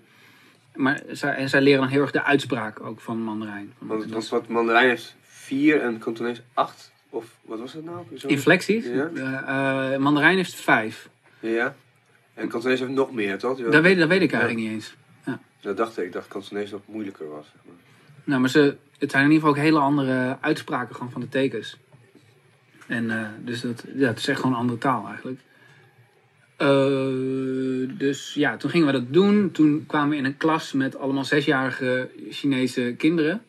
Maar 0.75 1.01
zij, 1.11 1.35
en 1.35 1.49
zij 1.49 1.61
leren 1.61 1.79
dan 1.79 1.89
heel 1.89 2.01
erg 2.01 2.11
de 2.11 2.23
uitspraak 2.23 2.79
ook 2.79 2.99
van 2.99 3.21
Mandarijn. 3.21 3.73
Want, 3.77 4.29
wat 4.29 4.47
Mandarijn 4.47 4.89
heeft 4.89 5.15
vier 5.21 5.81
en 5.81 5.97
Kantonees 5.97 6.41
acht? 6.53 6.91
Of 7.09 7.25
wat 7.41 7.59
was 7.59 7.73
het 7.73 7.85
nou? 7.85 8.05
Inflecties. 8.27 8.85
Ja. 8.85 9.09
Eh, 9.15 9.93
eh, 9.93 9.99
Mandarijn 9.99 10.35
heeft 10.35 10.55
vijf. 10.55 11.09
Ja. 11.39 11.75
En 12.33 12.47
Kantonees 12.47 12.79
heeft 12.79 12.91
nog 12.91 13.11
meer, 13.11 13.37
toch? 13.37 13.57
Dat 13.57 13.81
weet, 13.81 13.97
dat 13.97 14.07
weet 14.07 14.21
ik 14.21 14.31
eigenlijk 14.31 14.61
niet 14.63 14.71
eens. 14.71 14.95
Dat 15.61 15.77
dacht 15.77 15.97
ik. 15.97 16.05
Ik 16.05 16.11
dacht 16.11 16.27
Kantonees 16.27 16.71
nog 16.71 16.81
moeilijker 16.85 17.29
was. 17.29 17.45
Zeg 17.45 17.61
maar. 17.65 17.86
Nou, 18.27 18.41
maar 18.41 18.49
ze, 18.49 18.75
het 18.97 19.11
zijn 19.11 19.23
in 19.23 19.31
ieder 19.31 19.47
geval 19.47 19.49
ook 19.49 19.69
hele 19.69 19.79
andere 19.79 20.37
uitspraken 20.41 20.95
gewoon 20.95 21.11
van 21.11 21.21
de 21.21 21.29
tekens. 21.29 21.77
En 22.87 23.11
eh, 23.11 23.27
dus 23.45 23.61
dat, 23.61 23.83
ja, 23.95 24.07
het 24.07 24.17
is 24.17 24.27
echt 24.27 24.39
gewoon 24.39 24.53
een 24.53 24.59
andere 24.61 24.79
taal 24.79 25.07
eigenlijk. 25.07 25.39
Eh, 26.57 27.97
dus 27.97 28.33
ja, 28.33 28.57
toen 28.57 28.69
gingen 28.69 28.87
we 28.87 28.93
dat 28.93 29.13
doen. 29.13 29.51
Toen 29.51 29.83
kwamen 29.87 30.09
we 30.09 30.15
in 30.15 30.25
een 30.25 30.37
klas 30.37 30.73
met 30.73 30.97
allemaal 30.97 31.25
zesjarige 31.25 32.09
Chinese 32.29 32.95
kinderen. 32.97 33.41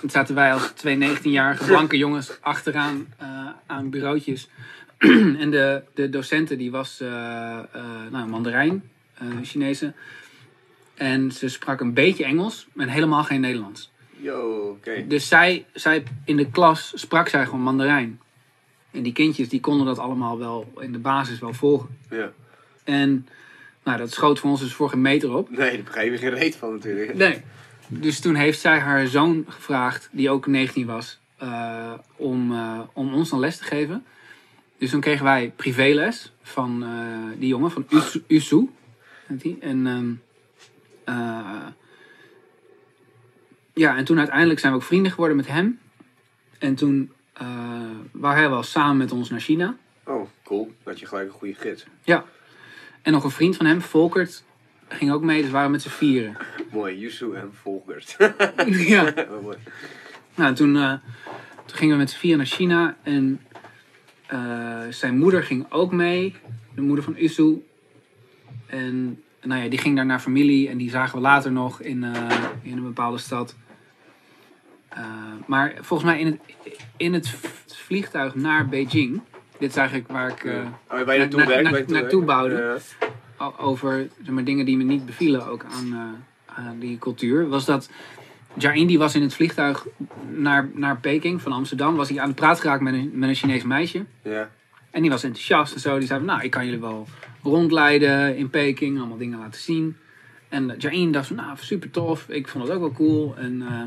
Toen 0.00 0.10
zaten 0.10 0.34
wij 0.34 0.52
als 0.52 0.70
twee 0.70 1.16
19-jarige 1.16 1.64
blanke 1.64 1.96
jongens 1.96 2.38
achteraan 2.40 3.06
eh, 3.16 3.46
aan 3.66 3.90
bureautjes. 3.90 4.48
en 5.42 5.50
de, 5.50 5.82
de 5.94 6.08
docenten 6.08 6.58
die 6.58 6.70
was 6.70 7.02
nou, 8.10 8.28
Mandarijn, 8.28 8.90
Chinese. 9.42 9.92
En 10.94 11.32
ze 11.32 11.48
sprak 11.48 11.80
een 11.80 11.94
beetje 11.94 12.24
Engels, 12.24 12.66
maar 12.72 12.88
helemaal 12.88 13.24
geen 13.24 13.40
Nederlands. 13.40 13.89
Yo, 14.22 14.68
oké. 14.68 15.06
Dus 15.06 15.28
zij, 15.28 15.66
zij 15.72 16.02
in 16.24 16.36
de 16.36 16.50
klas 16.50 16.92
sprak 16.94 17.28
zij 17.28 17.44
gewoon 17.44 17.60
Mandarijn. 17.60 18.20
En 18.90 19.02
die 19.02 19.12
kindjes 19.12 19.48
die 19.48 19.60
konden 19.60 19.86
dat 19.86 19.98
allemaal 19.98 20.38
wel 20.38 20.72
in 20.78 20.92
de 20.92 20.98
basis 20.98 21.38
wel 21.38 21.52
volgen. 21.52 21.98
Ja. 22.10 22.32
En 22.84 23.28
nou, 23.84 23.98
dat 23.98 24.12
schoot 24.12 24.38
voor 24.38 24.50
ons 24.50 24.60
dus 24.60 24.74
voor 24.74 24.88
geen 24.88 25.00
meter 25.00 25.34
op. 25.34 25.50
Nee, 25.50 25.74
daar 25.74 25.82
begrijp 25.82 26.12
je 26.12 26.18
geen 26.18 26.34
reet 26.34 26.56
van 26.56 26.72
natuurlijk. 26.72 27.14
Nee. 27.14 27.42
Dus 27.88 28.20
toen 28.20 28.34
heeft 28.34 28.60
zij 28.60 28.78
haar 28.78 29.06
zoon 29.06 29.44
gevraagd, 29.48 30.08
die 30.12 30.30
ook 30.30 30.46
19 30.46 30.86
was, 30.86 31.20
eh, 31.36 31.92
om, 32.16 32.52
eh, 32.52 32.80
om 32.92 33.14
ons 33.14 33.30
dan 33.30 33.40
les 33.40 33.56
te 33.56 33.64
geven. 33.64 34.04
Dus 34.78 34.90
toen 34.90 35.00
kregen 35.00 35.24
wij 35.24 35.52
privéles 35.56 36.32
van 36.42 36.82
eh, 36.82 37.38
die 37.38 37.48
jongen, 37.48 37.70
van 37.70 37.86
Usu. 38.26 38.70
En, 39.60 40.22
eh, 41.04 41.66
ja, 43.74 43.96
en 43.96 44.04
toen 44.04 44.18
uiteindelijk 44.18 44.60
zijn 44.60 44.72
we 44.72 44.78
ook 44.78 44.84
vrienden 44.84 45.12
geworden 45.12 45.36
met 45.36 45.46
hem. 45.46 45.78
En 46.58 46.74
toen 46.74 47.12
eh 47.32 47.80
wou 48.12 48.34
hij 48.34 48.50
wel 48.50 48.62
samen 48.62 48.96
met 48.96 49.12
ons 49.12 49.30
naar 49.30 49.40
China. 49.40 49.76
Oh, 50.04 50.28
cool. 50.44 50.72
Dat 50.82 51.00
je 51.00 51.06
gelijk 51.06 51.26
een 51.26 51.34
goede 51.34 51.54
gids. 51.54 51.86
Ja. 52.02 52.24
En 53.02 53.12
nog 53.12 53.24
een 53.24 53.30
vriend 53.30 53.56
van 53.56 53.66
hem, 53.66 53.80
Volkert, 53.80 54.44
ging 54.88 55.12
ook 55.12 55.22
mee. 55.22 55.36
Dus 55.36 55.46
we 55.46 55.52
waren 55.52 55.70
met 55.70 55.82
z'n 55.82 55.88
vieren. 55.88 56.36
Mooi, 56.72 56.98
Yusu 56.98 57.34
en 57.34 57.50
Volkert. 57.62 58.16
ja. 58.66 59.14
Mooi. 59.42 59.56
Nou, 60.34 60.54
toen, 60.54 60.76
eh, 60.76 60.92
toen 61.64 61.76
gingen 61.76 61.94
we 61.94 62.00
met 62.00 62.10
z'n 62.10 62.18
vieren 62.18 62.38
naar 62.38 62.46
China. 62.46 62.96
En 63.02 63.40
eh, 64.26 64.82
zijn 64.90 65.18
moeder 65.18 65.42
ging 65.42 65.66
ook 65.70 65.92
mee. 65.92 66.36
De 66.74 66.80
moeder 66.80 67.04
van 67.04 67.14
Usu. 67.18 67.64
En 68.66 69.22
nou 69.42 69.62
ja, 69.62 69.68
die 69.68 69.78
ging 69.78 69.96
daar 69.96 70.06
naar 70.06 70.20
familie. 70.20 70.68
En 70.68 70.78
die 70.78 70.90
zagen 70.90 71.14
we 71.14 71.20
later 71.20 71.52
nog 71.52 71.80
in, 71.80 72.04
eh, 72.04 72.36
in 72.62 72.76
een 72.76 72.82
bepaalde 72.82 73.18
stad. 73.18 73.56
Eh, 74.88 75.04
maar 75.46 75.74
volgens 75.80 76.10
mij 76.10 76.20
in 76.20 76.26
het, 76.26 76.38
in 76.96 77.12
het 77.12 77.36
vliegtuig 77.66 78.34
naar 78.34 78.68
Beijing. 78.68 79.20
Dit 79.58 79.70
is 79.70 79.76
eigenlijk 79.76 80.08
waar 80.08 80.28
ik... 80.28 80.44
Oh, 80.44 81.02
waar 81.04 81.14
je 81.14 81.18
naartoe 81.18 81.44
werkt? 81.46 82.24
bouwde. 82.24 82.80
Ja. 83.38 83.52
over 83.58 84.08
zeg 84.22 84.34
maar, 84.34 84.44
dingen 84.44 84.64
die 84.64 84.76
me 84.76 84.82
niet 84.82 85.06
bevielen 85.06 85.46
ook 85.46 85.64
aan, 85.64 85.92
eh, 85.92 86.56
aan 86.64 86.78
die 86.78 86.98
cultuur. 86.98 87.48
Was 87.48 87.64
dat 87.64 87.90
Jain 88.54 88.86
die 88.86 88.98
was 88.98 89.14
in 89.14 89.22
het 89.22 89.34
vliegtuig 89.34 89.86
naar, 90.28 90.68
naar 90.74 90.96
Peking 90.96 91.42
van 91.42 91.52
Amsterdam. 91.52 91.96
Was 91.96 92.08
hij 92.08 92.20
aan 92.20 92.28
het 92.28 92.36
praten 92.36 92.62
geraakt 92.62 92.82
met 92.82 92.94
een, 92.94 93.10
met 93.14 93.28
een 93.28 93.34
Chinees 93.34 93.62
meisje. 93.62 94.04
Ja. 94.22 94.50
En 94.90 95.00
die 95.02 95.10
was 95.10 95.22
enthousiast 95.24 95.74
en 95.74 95.80
zo. 95.80 95.98
Die 95.98 96.06
zei 96.06 96.18
van, 96.18 96.28
nou, 96.28 96.42
ik 96.42 96.50
kan 96.50 96.64
jullie 96.64 96.80
wel 96.80 97.06
rondleiden 97.42 98.36
in 98.36 98.50
Peking. 98.50 98.98
Allemaal 98.98 99.16
dingen 99.18 99.38
laten 99.38 99.60
zien. 99.60 99.96
En 100.48 100.74
Jain 100.78 101.12
dacht 101.12 101.26
van, 101.26 101.36
nou, 101.36 101.56
super 101.60 101.90
tof. 101.90 102.28
Ik 102.28 102.48
vond 102.48 102.64
het 102.64 102.72
ook 102.72 102.80
wel 102.80 102.92
cool. 102.92 103.34
En, 103.36 103.62
eh, 103.68 103.82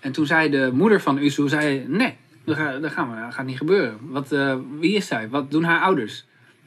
en 0.00 0.12
toen 0.12 0.26
zei 0.26 0.50
de 0.50 0.70
moeder 0.72 1.00
van 1.00 1.18
Usu, 1.18 1.48
zei, 1.48 1.84
nee, 1.88 2.16
dat, 2.44 2.56
ga- 2.56 2.78
dat, 2.78 2.92
gaan 2.92 3.10
we, 3.14 3.20
dat 3.20 3.34
gaat 3.34 3.46
niet 3.46 3.56
gebeuren. 3.58 3.98
Wat, 4.00 4.32
eh, 4.32 4.56
wie 4.78 4.94
is 4.94 5.06
zij? 5.06 5.28
Wat 5.28 5.50
doen 5.50 5.64
haar 5.64 5.80
ouders? 5.80 6.24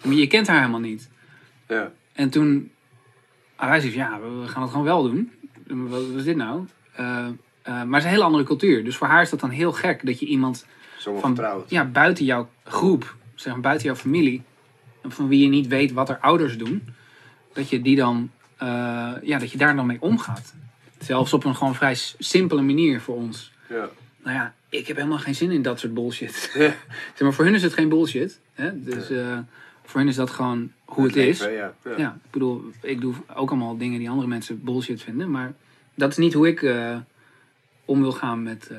Je 0.10 0.28
kent 0.28 0.48
haar 0.48 0.58
helemaal 0.60 0.80
niet. 0.80 1.10
Ja. 1.68 1.92
En 2.14 2.30
toen, 2.30 2.72
ah, 3.56 3.70
hij 3.70 3.80
zei, 3.80 3.96
ja, 3.96 4.20
we 4.20 4.48
gaan 4.48 4.62
het 4.62 4.72
gewoon 4.72 4.86
wel 4.86 5.04
doen. 5.04 5.32
Wat, 5.68 6.08
wat 6.08 6.16
is 6.18 6.24
dit 6.24 6.36
nou? 6.36 6.66
Eh, 6.96 7.26
eh, 7.62 7.74
maar 7.74 7.86
het 7.86 7.96
is 7.98 8.04
een 8.04 8.10
hele 8.10 8.24
andere 8.24 8.44
cultuur. 8.44 8.84
Dus 8.84 8.96
voor 8.98 9.08
haar 9.08 9.22
is 9.22 9.30
dat 9.30 9.40
dan 9.40 9.50
heel 9.50 9.72
gek 9.72 10.06
dat 10.06 10.20
je 10.20 10.26
iemand 10.26 10.66
van 10.98 11.20
vertrouwd. 11.22 11.70
ja, 11.70 11.86
buiten 11.86 12.26
jouw 12.26 12.50
groep, 12.64 13.16
zeg 13.40 13.54
maar 13.54 13.62
buiten 13.62 13.86
jouw 13.86 13.96
familie, 13.96 14.44
van 15.04 15.28
wie 15.28 15.44
je 15.44 15.48
niet 15.48 15.68
weet 15.68 15.92
wat 15.92 16.10
er 16.10 16.18
ouders 16.18 16.58
doen, 16.58 16.84
dat 17.54 17.70
je 17.70 17.82
die 17.82 17.96
dan, 17.96 18.32
eh, 18.58 18.68
ja, 19.22 19.40
dat 19.40 19.52
je 19.52 19.58
daar 19.58 19.76
dan 19.76 19.86
mee 19.86 20.02
omgaat. 20.02 20.54
Zelfs 21.00 21.34
op 21.34 21.44
een 21.44 21.56
gewoon 21.56 21.76
vrij 21.76 21.96
simpele 22.18 22.62
manier 22.62 23.02
voor 23.02 23.16
ons. 23.16 23.52
Ja. 23.70 23.90
Nou 24.24 24.36
ja, 24.36 24.54
ik 24.70 24.88
heb 24.88 24.96
helemaal 24.96 25.18
geen 25.18 25.36
zin 25.36 25.52
in 25.52 25.62
dat 25.62 25.80
soort 25.80 25.94
bullshit. 25.94 26.34
zeg 26.54 27.20
maar, 27.20 27.34
voor 27.34 27.46
hun 27.46 27.54
is 27.54 27.64
het 27.64 27.74
geen 27.74 27.90
bullshit. 27.90 28.40
Hè? 28.54 28.84
Dus 28.84 29.10
eh, 29.10 29.40
voor 29.84 30.00
hun 30.00 30.10
is 30.10 30.16
dat 30.16 30.30
gewoon 30.30 30.72
hoe 30.86 31.06
het, 31.06 31.16
is. 31.16 31.40
leven, 31.40 31.54
Ja. 31.56 31.74
Ja. 31.84 31.98
Ja, 31.98 32.20
ik 32.24 32.32
bedoel, 32.32 32.64
ik 32.82 33.02
doe 33.02 33.14
ook 33.36 33.50
allemaal 33.50 33.78
dingen 33.78 34.00
die 34.00 34.10
andere 34.10 34.28
mensen 34.28 34.64
bullshit 34.64 35.02
vinden. 35.02 35.32
Maar 35.32 35.54
dat 35.96 36.12
is 36.12 36.18
niet 36.18 36.34
hoe 36.34 36.48
ik 36.48 36.62
eh, 36.62 36.98
om 37.86 38.02
wil 38.02 38.12
gaan 38.12 38.44
met, 38.44 38.72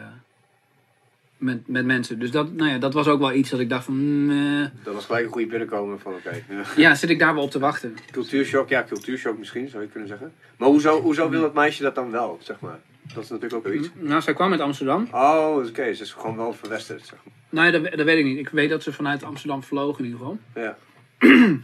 met, 1.39 1.68
met 1.68 1.84
mensen. 1.84 2.18
Dus 2.18 2.30
dat, 2.30 2.53
nou 2.53 2.70
ja, 2.70 2.78
dat 2.78 2.93
was 2.95 3.09
ook 3.09 3.18
wel 3.20 3.32
iets 3.32 3.51
dat 3.51 3.61
ik 3.61 3.68
dacht 3.68 3.84
van... 3.84 3.95
mm, 3.95 4.61
eh, 4.61 4.66
Dat 4.84 4.95
was 4.95 5.05
gelijk 5.07 5.24
een 5.24 5.32
goede 5.32 5.47
binnenkomen 5.47 6.01
van 6.01 6.12
oké. 6.14 6.43
ja. 6.49 6.62
ja, 6.89 6.95
zit 6.95 7.11
ik 7.11 7.18
daar 7.18 7.34
wel 7.34 7.43
op 7.43 7.51
te 7.51 7.59
wachten? 7.59 7.97
Cultuurshock, 8.11 8.68
ja, 8.68 8.84
cultuurshock 8.84 9.39
misschien 9.39 9.68
zou 9.68 9.82
je 9.82 9.89
kunnen 9.89 10.09
zeggen. 10.09 10.32
Maar 10.57 10.68
hoezo, 10.68 11.01
hoezo 11.01 11.28
wil 11.28 11.41
dat 11.41 11.55
meisje 11.55 11.82
dat 11.82 11.95
dan 11.95 12.11
wel, 12.11 12.39
zeg 12.43 12.61
maar? 12.61 12.78
Dat 13.14 13.22
is 13.24 13.28
natuurlijk 13.30 13.55
ook 13.55 13.72
wel 13.72 13.72
iets. 13.80 13.89
Nou, 13.95 14.20
zij 14.20 14.34
kwam 14.34 14.53
uit 14.53 14.61
Amsterdam. 14.61 15.09
Oh, 15.12 15.57
oké, 15.57 15.95
ze 15.95 16.03
is 16.03 16.12
gewoon 16.12 16.36
wel 16.36 16.53
verwesterd, 16.53 17.07
zeg 17.07 17.18
maar. 17.24 17.34
Nee, 17.62 17.72
dat, 17.72 17.97
dat 17.97 18.07
weet 18.07 18.18
ik 18.18 18.24
niet. 18.24 18.39
Ik 18.39 18.49
weet 18.49 18.70
dat 18.70 18.82
ze 18.82 18.93
vanuit 18.93 19.22
Amsterdam 19.22 19.62
vloog 19.62 19.99
in 19.99 20.05
ieder 20.05 20.18
geval. 20.20 20.39
Ja. 20.55 20.76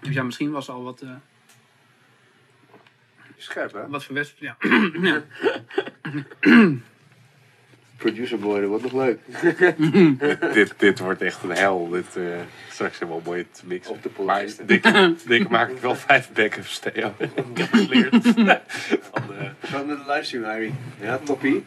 Dus 0.00 0.14
ja, 0.14 0.22
misschien 0.22 0.50
was 0.50 0.64
ze 0.64 0.72
al 0.72 0.82
wat, 0.82 1.00
eh 1.00 1.10
Scherp, 3.36 3.72
hè? 3.72 3.88
wat 3.88 4.04
verwesterd. 4.04 4.40
Ja. 4.40 4.56
ja. 5.10 5.24
Producer 7.98 8.38
boy, 8.38 8.60
dat 8.60 8.68
wordt 8.68 8.82
nog 8.84 8.92
leuk. 8.92 9.18
dit, 10.54 10.74
dit 10.76 10.98
wordt 10.98 11.22
echt 11.22 11.42
een 11.42 11.50
hel. 11.50 11.88
Dit, 11.88 12.16
eh, 12.16 12.22
straks 12.70 12.98
we 12.98 13.06
mooi 13.24 13.46
te 13.50 13.60
mixen. 13.66 13.94
Op 13.94 14.02
de 14.02 14.10
Maar 14.16 14.36
podcast. 14.36 14.68
dikke, 14.68 15.14
dikke 15.26 15.48
maak 15.50 15.70
ik 15.70 15.78
wel 15.78 15.94
vijf 15.94 16.32
backups, 16.32 16.78
Theo. 16.94 17.12
ik 17.18 17.58
heb 17.58 17.68
geleerd. 17.72 18.26
Van, 19.12 19.22
eh, 19.38 19.46
Gaat 19.62 19.86
met 19.86 19.96
de 19.96 20.04
livestream, 20.12 20.44
Harry. 20.44 20.72
Ja, 21.00 21.18
toppie. 21.24 21.64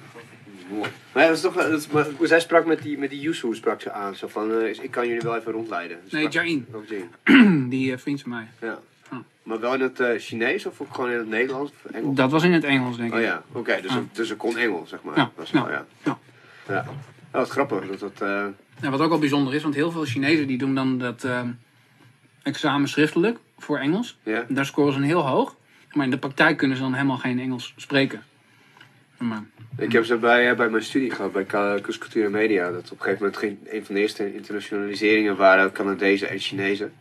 Mooi. 0.70 0.90
Maar 1.14 1.22
ja, 1.24 1.28
dat 1.30 1.38
is 1.38 1.44
toch, 1.44 1.54
dat 1.56 1.80
is, 1.80 1.88
maar, 1.88 2.06
zij 2.22 2.40
sprak 2.40 2.66
met 2.66 2.82
die, 2.82 2.98
met 2.98 3.10
die 3.10 3.20
Yusu 3.20 3.54
sprak 3.56 3.82
ze 3.82 3.92
aan. 3.92 4.16
Zo 4.16 4.28
van, 4.28 4.52
eh, 4.62 4.84
ik 4.84 4.92
kan 4.92 5.08
jullie 5.08 5.22
wel 5.22 5.36
even 5.38 5.52
rondleiden. 5.52 5.98
Nee, 6.10 6.22
sprak- 6.30 6.34
Jain. 6.46 6.66
Jain. 7.24 7.70
Die 7.70 7.92
eh, 7.94 7.98
vriend 7.98 8.22
van 8.22 8.30
mij. 8.32 8.48
Ja. 8.62 8.80
Hm. 9.12 9.16
Maar 9.44 9.60
wel 9.60 9.74
in 9.74 9.82
het 9.82 10.00
eh, 10.00 10.20
Chinees 10.20 10.66
of 10.66 10.82
ook 10.82 10.94
gewoon 10.94 11.10
in 11.12 11.18
het 11.18 11.28
Nederlands 11.28 11.72
of 11.72 11.92
Engels? 11.92 12.16
Dat 12.16 12.32
was 12.32 12.44
in 12.44 12.52
het 12.54 12.64
Engels, 12.64 12.98
denk 12.98 13.10
ik. 13.10 13.16
Oh 13.16 13.22
ja, 13.22 13.44
oké, 13.52 13.80
dus, 13.82 13.92
Ja. 13.92 13.98
ze- 13.98 14.04
dus 14.12 14.36
kon 14.38 14.58
Engels, 14.58 14.90
zeg 14.90 15.02
maar. 15.04 15.18
Ja, 15.18 15.32
is 15.42 15.50
ja, 15.50 15.64
wel, 15.64 15.72
ja. 15.72 15.86
ja. 16.04 16.18
Ja. 16.68 16.86
Wat 17.32 17.50
grappig. 17.50 17.88
Dat 17.88 18.00
dat, 18.00 18.22
eh, 18.30 18.46
Ja, 18.82 18.90
wat 18.90 19.00
ook 19.02 19.10
wel 19.10 19.20
bijzonder 19.20 19.54
is, 19.54 19.62
want 19.64 19.76
heel 19.76 19.92
veel 19.92 20.06
Chinezen 20.06 20.48
die 20.48 20.58
doen 20.58 20.76
dan 20.76 20.98
dat 20.98 21.24
eh, 21.24 21.42
examen 22.44 22.88
schriftelijk 22.90 23.38
voor 23.58 23.78
Engels. 23.78 24.18
ja. 24.24 24.46
Daar 24.50 24.66
scoren 24.66 24.94
ze 24.94 25.00
een 25.00 25.06
heel 25.06 25.28
hoog. 25.28 25.56
Maar 25.92 26.06
in 26.06 26.12
de 26.12 26.18
praktijk 26.18 26.58
kunnen 26.58 26.78
ze 26.78 26.84
dan 26.84 26.94
helemaal 26.94 27.18
geen 27.18 27.40
Engels 27.40 27.74
spreken. 27.78 28.24
Maar, 29.18 29.44
Ik 29.78 29.92
heb 29.92 30.06
ze 30.06 30.18
bij, 30.18 30.56
bij 30.56 30.70
mijn 30.70 30.84
studie 30.84 31.12
gehad, 31.12 31.32
bij 31.32 31.46
kunstcultuur 31.82 32.26
en 32.26 32.32
media. 32.32 32.72
Dat 32.72 32.92
op 32.92 32.98
een 32.98 33.04
gegeven 33.04 33.18
moment 33.20 33.38
ging 33.38 33.58
een 33.72 33.86
van 33.86 33.96
de 33.96 34.02
eerste 34.02 34.34
internationaliseringen 34.36 35.36
waren 35.36 35.72
Canadezen 35.72 36.30
en 36.30 36.40
Chinezen. 36.40 36.94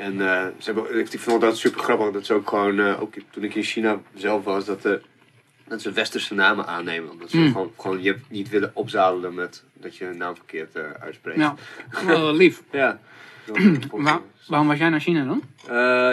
En 0.00 0.20
eh, 0.20 0.46
ze 0.58 0.72
hebben, 0.72 0.98
ik 0.98 1.20
vond 1.20 1.40
dat 1.40 1.56
super 1.58 1.80
grappig 1.80 2.10
dat 2.10 2.26
ze 2.26 2.34
ook 2.34 2.48
gewoon, 2.48 2.80
eh, 2.80 3.00
ook 3.02 3.14
toen 3.30 3.44
ik 3.44 3.54
in 3.54 3.62
China 3.62 4.00
zelf 4.14 4.44
was, 4.44 4.64
dat, 4.64 4.84
eh, 4.84 4.92
dat 5.68 5.80
ze 5.82 5.92
westerse 5.92 6.34
namen 6.34 6.66
aannemen. 6.66 7.10
Omdat 7.10 7.30
ze 7.30 7.36
Hmm. 7.36 7.52
gewoon, 7.52 7.72
gewoon 7.78 8.02
je 8.02 8.16
niet 8.28 8.48
willen 8.48 8.70
opzadelen 8.74 9.34
met 9.34 9.64
dat 9.72 9.96
je 9.96 10.06
een 10.06 10.16
naam 10.16 10.34
verkeerd 10.36 10.76
uitspreekt. 11.00 11.38
ja, 11.38 11.54
wel 12.06 12.34
lief. 12.34 12.62
Ja. 12.70 12.98
Waar- 13.90 14.20
waarom 14.46 14.68
was 14.68 14.78
jij 14.78 14.88
naar 14.88 15.00
China 15.00 15.24
dan? 15.24 15.42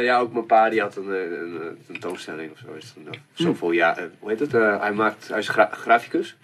Ja, 0.04 0.20
ook 0.20 0.34
mijn 0.34 0.46
pa 0.46 0.70
die 0.70 0.82
had 0.82 0.96
een, 0.96 1.08
een, 1.10 1.62
een 1.68 1.78
tentoonstelling 1.86 2.52
of 2.52 2.58
zo. 2.58 2.74
Is 2.74 2.94
het, 3.04 3.16
eh, 3.16 3.20
zoveel 3.34 3.72
jaar. 3.72 4.10
hoe 4.20 4.30
heet 4.30 4.40
het? 4.40 4.52
Hij, 4.52 4.94
maakt, 4.94 5.28
hij 5.28 5.40
is 5.40 5.48
gra- 5.50 5.70
graficus. 5.72 6.36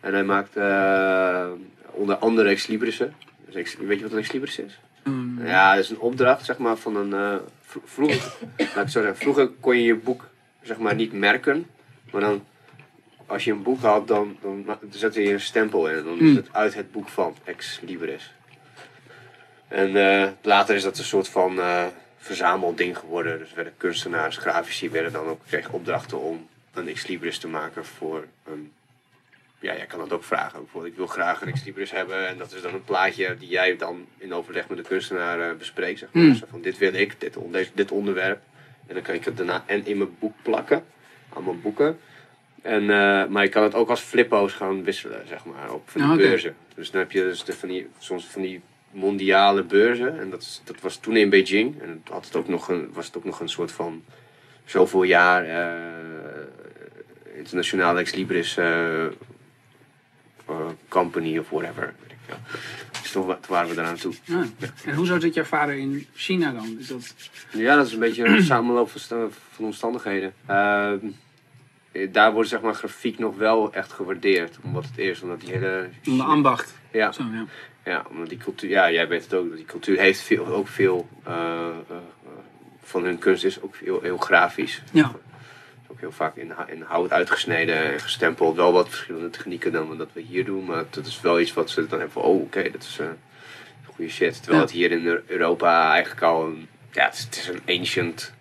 En 0.00 0.12
hij 0.12 0.24
maakt 0.24 0.56
onder 1.90 2.16
andere 2.16 2.48
ex 2.48 2.66
librissen. 2.66 3.14
Dus 3.46 3.54
ex- 3.54 3.76
weet 3.76 3.96
je 3.98 4.02
wat 4.08 4.12
een 4.12 4.18
ex 4.18 4.58
is? 4.58 4.78
Hmm. 5.02 5.46
Ja, 5.46 5.74
dat 5.74 5.84
is 5.84 5.90
een 5.90 5.98
opdracht 5.98 6.44
zeg 6.44 6.58
maar 6.58 6.76
van 6.76 6.96
een. 6.96 7.12
eh, 7.12 7.36
vro- 7.62 7.82
vroeger, 7.84 8.32
laat 8.74 8.84
ik 8.84 8.88
zo 8.88 9.00
zeggen, 9.00 9.16
vroeger 9.16 9.48
kon 9.60 9.76
je 9.76 9.82
je 9.82 9.94
boek 9.94 10.28
zeg 10.62 10.78
maar 10.78 10.94
niet 10.94 11.12
merken. 11.12 11.66
Maar 12.12 12.20
dan, 12.20 12.44
als 13.26 13.44
je 13.44 13.52
een 13.52 13.62
boek 13.62 13.80
had, 13.80 14.08
dan, 14.08 14.36
dan 14.40 14.66
zette 14.90 15.22
je 15.22 15.32
een 15.32 15.40
stempel 15.40 15.88
in. 15.88 15.96
En 15.96 16.04
dan 16.04 16.14
is 16.14 16.18
Hmm. 16.20 16.36
het 16.36 16.48
uit 16.52 16.74
het 16.74 16.92
boek 16.92 17.08
van 17.08 17.36
ex 17.44 17.80
libris. 17.84 18.32
En 19.68 19.96
eh, 19.96 20.28
later 20.42 20.74
is 20.74 20.82
dat 20.82 20.98
een 20.98 21.04
soort 21.04 21.28
van 21.28 21.60
eh 21.60 21.84
verzamelding 22.20 22.98
geworden. 22.98 23.38
Dus 23.38 23.52
werden 23.54 23.72
kunstenaars, 23.76 24.36
grafici 24.36 24.90
werden 24.90 25.12
dan 25.12 25.26
ook 25.26 25.40
kregen 25.46 25.72
opdrachten 25.72 26.20
om 26.20 26.46
een 26.74 26.88
ex 26.88 27.06
libris 27.06 27.38
te 27.38 27.48
maken 27.48 27.84
voor 27.84 28.24
een. 28.44 28.72
Ja, 29.60 29.76
jij 29.76 29.86
kan 29.86 29.98
dat 29.98 30.12
ook 30.12 30.24
vragen. 30.24 30.58
Bijvoorbeeld, 30.62 30.92
ik 30.92 30.98
wil 30.98 31.06
graag 31.06 31.40
een 31.42 31.48
ex 31.48 31.64
libris 31.64 31.90
hebben. 31.90 32.28
En 32.28 32.38
dat 32.38 32.52
is 32.52 32.62
dan 32.62 32.74
een 32.74 32.84
plaatje 32.84 33.36
die 33.38 33.48
jij 33.48 33.76
dan 33.76 34.06
in 34.18 34.34
overleg 34.34 34.68
met 34.68 34.78
de 34.78 34.84
kunstenaar 34.84 35.40
eh, 35.50 35.56
bespreekt. 35.56 35.98
Zeg 35.98 36.08
maar. 36.12 36.22
Hmm. 36.22 36.34
Zo 36.34 36.46
van, 36.50 36.60
dit 36.60 36.78
wil 36.78 36.94
ik, 36.94 37.20
dit, 37.20 37.36
on- 37.36 37.52
deze- 37.52 37.70
dit 37.74 37.90
onderwerp. 37.90 38.40
En 38.86 38.94
dan 38.94 39.02
kan 39.02 39.14
ik 39.14 39.24
het 39.24 39.36
daarna 39.36 39.62
en 39.66 39.86
in 39.86 39.96
mijn 39.98 40.16
boek 40.18 40.34
plakken. 40.42 40.84
Aan 41.34 41.44
mijn 41.44 41.60
boeken. 41.60 41.98
En, 42.62 42.82
eh, 42.82 43.26
maar 43.26 43.42
je 43.42 43.48
kan 43.48 43.62
het 43.62 43.74
ook 43.74 43.88
als 43.88 44.00
flippo's 44.00 44.52
gaan 44.52 44.84
wisselen, 44.84 45.28
zeg 45.28 45.44
maar, 45.44 45.72
op 45.72 45.90
van 45.90 46.00
die 46.00 46.10
Ah, 46.10 46.16
beurzen. 46.16 46.56
Dus 46.74 46.90
dan 46.90 47.00
heb 47.00 47.12
je 47.12 47.20
dus 47.20 47.44
de, 47.44 47.52
van 47.52 47.68
die, 47.68 47.88
soms 47.98 48.26
van 48.26 48.42
die 48.42 48.60
mondiale 48.90 49.62
beurzen. 49.62 50.18
En 50.20 50.30
dat, 50.30 50.40
is, 50.42 50.62
dat 50.64 50.80
was 50.80 50.96
toen 50.96 51.16
in 51.16 51.30
Beijing. 51.30 51.80
En 51.82 52.02
had 52.10 52.24
het 52.24 52.36
ook 52.36 52.48
nog 52.48 52.68
een, 52.68 52.88
was 52.92 53.06
het 53.06 53.16
ook 53.16 53.24
nog 53.24 53.40
een 53.40 53.48
soort 53.48 53.72
van 53.72 54.04
zoveel 54.64 55.02
jaar 55.02 55.44
eh, 55.44 57.36
internationale 57.36 58.00
ex 58.00 58.14
libris 58.14 58.56
company 60.88 61.38
of 61.38 61.48
whatever. 61.50 61.94
Dus 63.02 63.10
toen, 63.12 63.26
wa- 63.26 63.34
toen 63.34 63.54
waren 63.54 63.74
we 63.74 63.80
eraan 63.80 63.96
toe. 63.96 64.14
Ja. 64.24 64.44
En 64.84 64.94
hoezo 64.94 65.20
zit 65.20 65.34
jouw 65.34 65.44
vader 65.44 65.74
in 65.74 66.06
China 66.14 66.52
dan? 66.52 66.76
Is 66.78 66.86
dat... 66.86 67.14
Ja, 67.52 67.76
dat 67.76 67.86
is 67.86 67.92
een 67.92 67.98
beetje 67.98 68.24
een 68.24 68.42
samenloop 68.52 68.90
van, 68.90 69.30
van 69.52 69.64
omstandigheden. 69.64 70.32
Ehm, 70.46 70.98
eh, 71.92 72.08
daar 72.12 72.32
wordt 72.32 72.48
zeg 72.48 72.60
maar 72.60 72.74
grafiek 72.74 73.18
nog 73.18 73.36
wel 73.36 73.72
echt 73.72 73.92
gewaardeerd. 73.92 74.58
Omdat 74.62 74.84
het 74.84 74.96
eerst, 74.96 75.22
omdat 75.22 75.40
die 75.40 75.50
hele... 75.50 75.88
Om 76.06 76.16
de 76.16 76.22
ambacht. 76.22 76.74
Ja, 76.92 77.12
Zo, 77.12 77.22
ja. 77.32 77.44
ja, 77.84 78.04
omdat 78.10 78.28
die 78.28 78.38
cultuur, 78.38 78.70
ja, 78.70 78.90
jij 78.90 79.08
weet 79.08 79.22
het 79.24 79.34
ook, 79.34 79.56
die 79.56 79.64
cultuur 79.64 79.98
heeft 79.98 80.20
veel, 80.20 80.46
ook 80.46 80.68
veel 80.68 81.08
eh, 81.24 81.34
eh, 81.34 81.68
eh, 81.90 81.96
van 82.82 83.04
hun 83.04 83.18
kunst 83.18 83.44
is 83.44 83.60
ook 83.62 83.76
heel, 83.76 84.00
heel 84.02 84.16
grafisch. 84.18 84.82
Ja. 84.92 85.12
Ook 85.90 86.00
heel 86.00 86.12
vaak 86.12 86.36
in, 86.36 86.52
in 86.66 86.82
hout 86.82 87.12
uitgesneden 87.12 87.92
en 87.92 88.00
gestempeld. 88.00 88.56
Wel 88.56 88.72
wat 88.72 88.88
verschillende 88.88 89.30
technieken 89.30 89.72
dan 89.72 89.96
wat 89.96 90.08
we 90.12 90.20
hier 90.20 90.44
doen, 90.44 90.64
maar 90.64 90.84
dat 90.90 91.06
is 91.06 91.20
wel 91.20 91.40
iets 91.40 91.52
wat 91.54 91.70
ze 91.70 91.80
dan 91.80 91.98
hebben 91.98 92.10
van, 92.10 92.22
oh 92.22 92.40
oké, 92.42 92.70
dat 92.70 92.82
is 92.82 92.98
eh 93.00 93.06
goede 93.94 94.10
shit. 94.10 94.38
Terwijl 94.42 94.62
het 94.62 94.70
hier 94.70 94.90
in 94.90 95.06
Eu- 95.06 95.22
Europa 95.26 95.92
eigenlijk 95.92 96.22
al, 96.22 96.46
een, 96.46 96.68
ja, 96.92 97.04
het 97.04 97.14
is, 97.14 97.20
het 97.24 97.36
is 97.36 97.48
een 97.48 97.78
ancient 97.78 98.34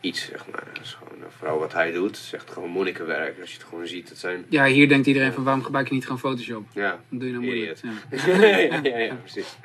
iets, 0.00 0.24
zeg 0.24 0.46
maar. 0.50 0.62
Het 0.72 0.82
is 0.84 0.92
gewoon, 0.94 1.22
eh, 1.22 1.28
vooral 1.38 1.58
wat 1.58 1.72
hij 1.72 1.92
doet, 1.92 2.16
het 2.16 2.24
is 2.24 2.32
echt 2.32 2.50
gewoon 2.50 2.68
monnikenwerk. 2.70 3.40
Als 3.40 3.50
je 3.50 3.58
het 3.58 3.66
gewoon 3.68 3.86
ziet, 3.86 4.08
het 4.08 4.18
zijn, 4.18 4.44
ja, 4.48 4.64
hier 4.66 4.88
denkt 4.88 5.06
iedereen 5.06 5.32
van 5.32 5.44
waarom 5.44 5.62
gebruik 5.64 5.88
je 5.88 5.94
niet 5.94 6.02
gewoon 6.02 6.18
Photoshop? 6.18 6.66
ja, 6.72 6.90
Wat 7.08 7.20
doe 7.20 7.28
je 7.28 7.34
nou 7.34 7.44
moeilijk? 7.44 7.78
Ja. 8.10 8.46
ja, 8.46 8.80
ja, 8.82 8.98
ja, 8.98 9.14
precies. 9.14 9.56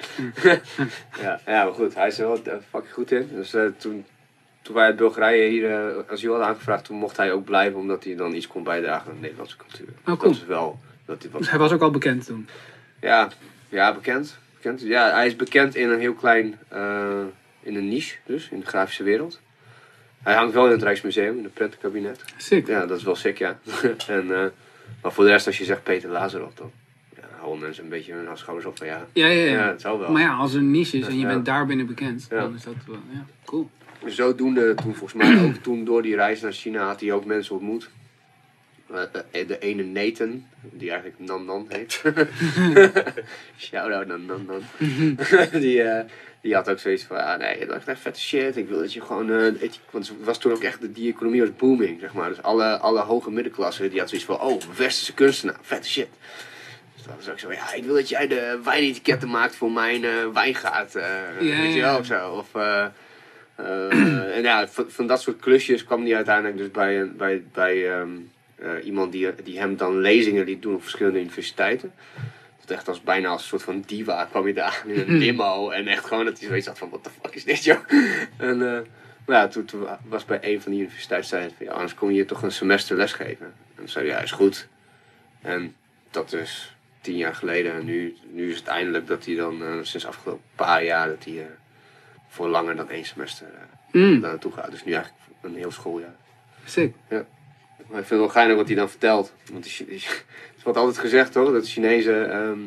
ja, 1.22 1.39
ja, 1.45 1.64
maar 1.64 1.74
goed, 1.74 1.95
hij 1.95 2.07
is 2.07 2.20
er 2.20 2.28
wel 2.28 2.43
eh, 2.43 2.53
fucking 2.70 2.93
goed 2.93 3.11
in. 3.11 3.30
Dus 3.32 3.55
toen, 3.78 4.05
toen 4.64 4.76
wij 4.76 4.86
uit 4.86 4.95
Bulgarije 4.95 5.49
hier 5.49 5.72
eh, 5.72 6.11
asiel 6.11 6.30
hadden 6.30 6.47
aangevraagd, 6.49 6.86
toen 6.86 6.97
mocht 6.97 7.18
hij 7.18 7.32
ook 7.32 7.45
blijven, 7.45 7.80
omdat 7.80 8.03
hij 8.03 8.16
dan 8.16 8.34
iets 8.34 8.47
kon 8.47 8.64
bijdragen 8.64 9.07
aan 9.07 9.16
de 9.16 9.22
Nederlandse 9.22 9.57
cultuur. 9.57 9.88
cool. 10.03 10.18
Dat 10.18 10.32
is 10.32 10.45
wel, 10.45 10.80
dat 11.05 11.24
hij 11.24 11.32
Dus 11.39 11.51
was 11.51 11.72
ook 11.72 11.82
al 11.82 11.91
bekend 11.91 12.26
toen. 12.26 12.47
ja, 13.01 13.30
ja, 13.70 13.93
bekend. 13.93 14.38
bekend. 14.55 14.82
Ja, 14.82 15.14
hij 15.14 15.26
is 15.26 15.36
bekend 15.36 15.76
in 15.76 15.89
een 15.89 15.99
heel 15.99 16.14
klein, 16.14 16.59
eh, 16.68 17.22
in 17.61 17.76
een 17.76 17.88
niche 17.89 18.18
dus, 18.26 18.49
in 18.51 18.59
de 18.59 18.66
grafische 18.66 19.03
wereld. 19.03 19.39
Hij 20.24 20.36
hangt 20.36 20.53
wel 20.53 20.66
in 20.66 20.72
het 20.72 20.84
Rijksmuseum, 20.84 21.38
in 21.38 21.43
het 21.43 21.53
prentenkabinet. 21.53 22.24
Sick. 22.38 22.68
Ja, 22.68 22.86
dat 22.86 22.97
is 22.97 23.03
wel 23.03 23.16
sick, 23.16 23.38
ja. 23.38 23.59
en, 24.07 24.36
eh, 24.36 24.45
maar 25.01 25.11
voor 25.11 25.24
de 25.24 25.30
rest, 25.30 25.47
als 25.47 25.57
je 25.57 25.64
zegt 25.66 25.84
Peter 25.84 26.09
Lazarov, 26.09 26.53
dan 26.53 26.72
ja, 27.16 27.22
houden 27.39 27.61
mensen 27.61 27.84
een 27.84 27.89
beetje 27.89 28.14
hun 28.14 28.38
schouders 28.38 28.68
op 28.68 28.78
van 28.78 28.88
ja, 28.88 29.05
Ja, 29.14 29.28
ja, 29.28 29.45
ja, 29.45 29.51
ja. 29.51 29.68
het 29.68 29.82
zal 29.82 29.99
wel. 29.99 30.11
Maar 30.11 30.22
ja, 30.22 30.34
als 30.34 30.53
er 30.53 30.59
een 30.59 30.72
niche 30.72 30.97
is 30.97 31.07
en 31.07 31.20
je 31.20 31.26
bent 31.26 31.45
daar 31.45 31.66
binnen 31.66 31.86
bekend, 31.86 32.30
dan 32.30 32.55
is 32.55 32.64
dat 32.64 32.74
wel, 32.88 32.99
ja, 33.11 33.26
cool. 33.45 33.70
Zodoende, 34.07 34.73
toen 34.75 34.95
volgens 34.95 35.23
mij 35.23 35.43
ook 35.43 35.55
toen 35.55 35.85
door 35.85 36.01
die 36.01 36.15
reis 36.15 36.41
naar 36.41 36.51
China 36.51 36.85
had 36.85 36.99
hij 37.01 37.11
ook 37.11 37.25
mensen 37.25 37.55
ontmoet. 37.55 37.89
Eh, 38.93 39.01
eh, 39.31 39.47
de 39.47 39.59
ene 39.59 39.83
Nathan, 39.83 40.45
die 40.61 40.89
eigenlijk 40.91 41.19
Nan 41.19 41.45
Nan 41.45 41.65
heet. 41.69 42.01
Shout-out 43.57 44.07
naar 44.07 44.19
Nan 44.19 44.45
Nan. 44.45 44.61
die, 45.61 45.83
eh, 45.83 46.05
die 46.41 46.55
had 46.55 46.69
ook 46.69 46.79
zoiets 46.79 47.03
van, 47.03 47.17
ah 47.17 47.39
nee, 47.39 47.65
dat 47.65 47.77
is 47.77 47.85
echt 47.85 47.99
vette 47.99 48.19
shit. 48.19 48.57
Ik 48.57 48.67
wil 48.67 48.79
dat 48.79 48.93
je 48.93 49.01
gewoon, 49.01 49.25
je, 49.27 49.69
want 49.91 50.07
het 50.07 50.17
was 50.23 50.37
toen 50.37 50.51
ook 50.51 50.63
echt, 50.63 50.81
de- 50.81 50.91
die 50.91 51.13
economie 51.13 51.41
was 51.41 51.55
booming, 51.55 51.99
zeg 51.99 52.13
maar. 52.13 52.29
Dus 52.29 52.41
alle, 52.41 52.77
alle 52.77 53.01
hoge 53.01 53.31
middenklasse, 53.31 53.89
die 53.89 53.99
had 53.99 54.09
zoiets 54.09 54.27
van, 54.27 54.39
oh, 54.39 54.61
westerse 54.75 55.13
kunstenaar, 55.13 55.57
vette 55.61 55.89
shit. 55.89 56.07
Dus 56.95 57.03
dat 57.03 57.15
was 57.15 57.29
ook 57.29 57.39
zo, 57.39 57.51
ja, 57.51 57.73
ik 57.73 57.83
wil 57.83 57.93
dat 57.95 58.09
jij 58.09 58.27
de 58.27 58.59
wijnetiketten 58.63 59.29
maakt 59.29 59.55
voor 59.55 59.71
mijn 59.71 60.03
eh, 60.03 60.27
wijngaard. 60.33 60.93
Ja, 60.93 61.29
weet 61.39 61.73
je 61.73 61.81
wel, 61.81 61.97
of 61.97 62.05
zo. 62.05 62.29
Of, 62.31 62.47
en 64.35 64.41
ja, 64.41 64.67
van, 64.67 64.85
van 64.91 65.07
dat 65.07 65.21
soort 65.21 65.39
klusjes 65.39 65.83
kwam 65.83 66.03
hij 66.05 66.15
uiteindelijk 66.15 66.57
dus 66.57 66.71
bij, 66.71 66.99
een- 66.99 67.15
bij, 67.17 67.43
bij 67.53 67.91
ehm, 67.91 68.09
eh, 68.55 68.85
iemand 68.85 69.11
die, 69.11 69.27
die 69.43 69.59
hem 69.59 69.77
dan 69.77 69.97
lezingen 69.99 70.45
liet 70.45 70.61
doen 70.61 70.75
op 70.75 70.81
verschillende 70.81 71.19
universiteiten. 71.19 71.93
Dat 72.61 72.77
echt 72.77 72.87
als 72.87 73.01
bijna 73.01 73.29
als 73.29 73.41
een 73.41 73.47
soort 73.47 73.63
van 73.63 73.83
diva 73.85 74.25
kwam 74.29 74.47
je 74.47 74.53
daar 74.53 74.83
in 74.85 74.99
een 74.99 75.17
limo. 75.17 75.69
En 75.69 75.87
echt 75.87 76.05
gewoon 76.05 76.25
dat 76.25 76.39
hij 76.39 76.47
zoiets 76.47 76.67
had 76.67 76.77
van, 76.77 76.89
what 76.89 77.03
the 77.03 77.09
fuck 77.21 77.35
is 77.35 77.43
dit 77.43 77.63
joh? 77.63 77.79
En 78.37 78.75
eh, 78.75 78.79
maar 79.25 79.37
ja, 79.37 79.47
toen, 79.47 79.65
toen 79.65 79.87
was 80.07 80.25
bij 80.25 80.39
een 80.41 80.61
van 80.61 80.71
die 80.71 80.81
universiteiten 80.81 81.29
zei 81.29 81.41
hij 81.41 81.51
van, 81.57 81.65
ja, 81.65 81.71
anders 81.71 81.93
kom 81.95 82.07
je 82.07 82.13
hier 82.13 82.27
toch 82.27 82.41
een 82.43 82.51
semester 82.51 82.97
lesgeven. 82.97 83.45
En 83.45 83.53
toen 83.75 83.89
zei 83.89 84.07
hij, 84.07 84.15
ja, 84.17 84.21
is 84.23 84.31
goed. 84.31 84.67
En 85.41 85.75
dat 86.11 86.33
is 86.33 86.75
tien 87.01 87.17
jaar 87.17 87.35
geleden. 87.35 87.73
En 87.73 87.85
nu, 87.85 88.15
nu 88.31 88.49
is 88.51 88.57
het 88.57 88.67
eindelijk 88.67 89.07
dat 89.07 89.25
hij 89.25 89.35
dan, 89.35 89.63
eh, 89.63 89.73
sinds 89.81 90.05
afgelopen 90.05 90.43
paar 90.55 90.83
jaar, 90.83 91.07
dat 91.07 91.23
hij 91.23 91.33
eh, 91.33 91.45
voor 92.34 92.47
langer 92.47 92.75
dan 92.75 92.89
één 92.89 93.05
semester 93.05 93.47
eh, 93.47 93.61
Mm, 93.93 94.21
daar 94.21 94.29
naartoe 94.29 94.51
gaat. 94.51 94.71
Dus 94.71 94.84
nu 94.84 94.91
eigenlijk 94.91 95.23
een 95.41 95.55
heel 95.55 95.71
schooljaar. 95.71 96.15
sick. 96.65 96.93
Maar 97.88 98.01
ik 98.01 98.07
vind 98.07 98.09
het 98.09 98.19
wel 98.19 98.29
geinig 98.29 98.55
wat 98.55 98.67
hij 98.67 98.75
dan 98.75 98.89
vertelt. 98.89 99.34
Want 99.51 99.77
het 99.77 100.63
wordt 100.63 100.77
altijd 100.77 100.97
gezegd 100.97 101.31
toch, 101.31 101.51
dat 101.51 101.63
de 101.63 101.69
Chinezen 101.69 102.31
ehm, 102.31 102.59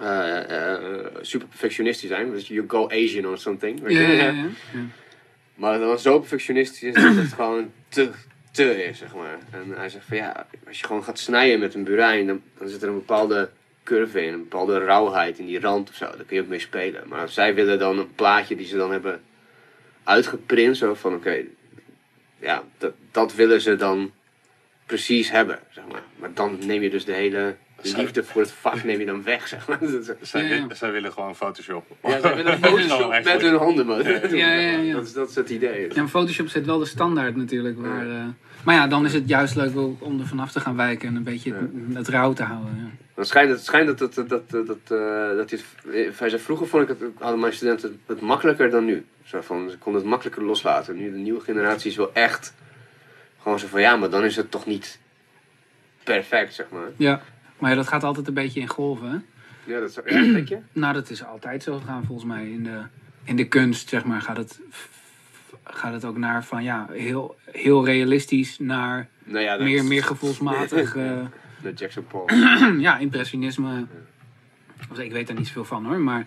eh, 0.00 0.72
eh, 0.72 1.06
super 1.20 1.48
perfectionistisch 1.48 2.08
zijn. 2.08 2.30
Dus 2.30 2.48
you 2.48 2.64
go 2.68 2.88
Asian 2.88 3.26
or 3.26 3.38
something. 3.38 3.80
Ja, 3.82 4.00
ja, 4.00 4.10
ja. 4.10 4.32
ja. 4.32 4.46
Maar 5.54 5.78
dan 5.78 5.98
zo 5.98 6.18
perfectionistisch 6.18 6.82
is 6.82 6.94
dat 6.94 7.14
het 7.14 7.32
gewoon 7.32 7.72
te, 7.88 8.10
te 8.50 8.84
is, 8.84 8.98
zeg 8.98 9.14
maar. 9.14 9.38
En 9.50 9.72
hij 9.76 9.88
zegt 9.88 10.04
van 10.04 10.16
ja, 10.16 10.46
als 10.66 10.80
je 10.80 10.86
gewoon 10.86 11.04
gaat 11.04 11.18
snijden 11.18 11.60
met 11.60 11.74
een 11.74 11.84
burijn, 11.84 12.26
dan, 12.26 12.42
dan 12.58 12.68
zit 12.68 12.82
er 12.82 12.88
een 12.88 12.94
bepaalde 12.94 13.50
curve 13.88 14.24
in, 14.24 14.32
een 14.32 14.38
bepaalde 14.48 14.78
rauwheid 14.78 15.38
in 15.38 15.46
die 15.46 15.60
rand 15.60 15.88
of 15.88 15.94
zo. 15.94 16.04
Daar 16.04 16.24
kun 16.26 16.36
je 16.36 16.42
ook 16.42 16.48
mee 16.48 16.58
spelen. 16.58 17.02
Maar 17.06 17.28
zij 17.28 17.54
willen 17.54 17.78
dan 17.78 17.98
een 17.98 18.14
plaatje 18.14 18.56
die 18.56 18.66
ze 18.66 18.76
dan 18.76 18.90
hebben 18.90 19.20
uitgeprint, 20.04 20.76
zo 20.76 20.94
van 20.94 21.14
oké, 21.14 21.44
ja, 22.38 22.62
dat, 22.78 22.92
dat 23.10 23.34
willen 23.34 23.60
ze 23.60 23.76
dan 23.76 24.12
precies 24.86 25.30
hebben, 25.30 25.58
zeg 25.70 25.84
maar. 25.92 26.02
Maar 26.16 26.30
dan 26.34 26.58
neem 26.66 26.82
je 26.82 26.90
dus 26.90 27.04
de 27.04 27.12
hele 27.12 27.56
liefde 27.82 28.24
voor 28.24 28.40
het 28.40 28.50
vak 28.50 28.84
neem 28.84 28.98
je 28.98 29.06
dan 29.06 29.22
weg, 29.22 29.48
zeg 29.48 29.68
maar. 29.68 29.78
Zij, 30.20 30.42
Ja, 30.48 30.54
ja. 30.54 30.74
zij 30.74 30.92
willen 30.92 31.12
gewoon 31.12 31.36
Photoshop. 31.36 31.84
Ja, 32.02 32.20
zij 32.20 32.36
willen 32.36 32.58
Photoshop 32.64 33.10
met 33.24 33.40
hun 33.40 33.56
handen, 33.56 33.86
man. 33.86 34.02
Ja, 34.02 34.52
ja, 34.52 34.78
ja. 34.78 34.94
Dat, 34.94 35.06
is, 35.06 35.12
dat 35.12 35.28
is 35.28 35.34
het 35.34 35.50
idee. 35.50 35.88
Ja, 35.88 35.94
maar 35.94 36.08
Photoshop 36.08 36.48
zet 36.48 36.66
wel 36.66 36.78
de 36.78 36.84
standaard 36.84 37.36
natuurlijk. 37.36 37.80
Waar, 37.80 38.10
eh, 38.10 38.26
maar 38.68 38.76
ja, 38.76 38.86
dan 38.86 39.04
is 39.04 39.12
het 39.12 39.28
juist 39.28 39.54
leuk 39.54 39.76
om 39.98 40.20
er 40.20 40.26
vanaf 40.26 40.52
te 40.52 40.60
gaan 40.60 40.76
wijken 40.76 41.08
en 41.08 41.16
een 41.16 41.22
beetje 41.22 41.54
het, 41.54 41.70
het 41.92 42.08
rauw 42.08 42.32
te 42.32 42.42
houden. 42.42 42.76
Ja. 42.76 43.04
Het 43.14 43.26
schijnt, 43.26 43.50
het 43.50 43.64
schijnt 43.64 43.86
dat, 43.86 44.14
dat, 44.14 44.28
dat, 44.28 44.50
dat, 44.50 44.66
dat, 44.66 44.98
eh, 45.00 45.36
dat 45.36 45.48
dit, 45.48 45.64
hij 46.18 46.28
zei, 46.28 46.38
vroeger 46.38 46.66
vond 46.66 46.82
ik 46.82 46.88
het, 46.88 46.98
hadden 47.18 47.40
mijn 47.40 47.52
studenten 47.52 48.00
het 48.06 48.20
makkelijker 48.20 48.70
dan 48.70 48.84
nu. 48.84 49.06
Zo 49.24 49.40
van, 49.40 49.70
ze 49.70 49.78
konden 49.78 50.00
het 50.00 50.10
makkelijker 50.10 50.44
loslaten. 50.44 50.96
Nu 50.96 51.10
de 51.10 51.18
nieuwe 51.18 51.40
generatie 51.40 51.90
is 51.90 51.96
wel 51.96 52.14
echt 52.14 52.54
gewoon 53.42 53.58
zo 53.58 53.66
van, 53.66 53.80
ja, 53.80 53.96
maar 53.96 54.10
dan 54.10 54.24
is 54.24 54.36
het 54.36 54.50
toch 54.50 54.66
niet 54.66 54.98
perfect, 56.04 56.54
zeg 56.54 56.66
maar. 56.70 56.88
Ja. 56.96 57.22
Maar 57.58 57.70
ja, 57.70 57.76
dat 57.76 57.88
gaat 57.88 58.04
altijd 58.04 58.28
een 58.28 58.34
beetje 58.34 58.60
in 58.60 58.68
golven. 58.68 59.10
Hè? 59.10 59.18
Ja, 59.72 59.80
dat 59.80 59.88
is, 59.88 59.94
ja, 59.94 60.32
denk 60.32 60.48
je? 60.48 60.58
Nou, 60.72 60.94
dat 60.94 61.10
is 61.10 61.24
altijd 61.24 61.62
zo 61.62 61.78
gegaan 61.78 62.04
volgens 62.04 62.28
mij. 62.28 62.50
In 62.50 62.64
de, 62.64 62.80
in 63.24 63.36
de 63.36 63.48
kunst, 63.48 63.88
zeg 63.88 64.04
maar, 64.04 64.22
gaat 64.22 64.36
het, 64.36 64.60
gaat 65.70 65.92
het 65.92 66.04
ook 66.04 66.16
naar 66.16 66.44
van 66.44 66.62
ja, 66.62 66.86
heel, 66.90 67.36
heel 67.50 67.84
realistisch 67.84 68.58
naar 68.58 69.08
Nou 69.24 69.44
ja, 69.44 69.56
meer, 69.56 69.76
is- 69.76 69.82
meer 69.82 70.04
gevoelsmatig. 70.12 70.96
eh, 70.96 71.20
De 71.62 71.72
Jackson 71.72 72.06
Paul. 72.06 72.28
ja, 72.86 72.98
impressionisme. 72.98 73.86
Of, 74.90 74.98
Ik 74.98 75.12
weet 75.12 75.26
daar 75.26 75.36
niet 75.36 75.46
zoveel 75.46 75.64
van 75.64 75.84
hoor, 75.86 75.98
maar 75.98 76.26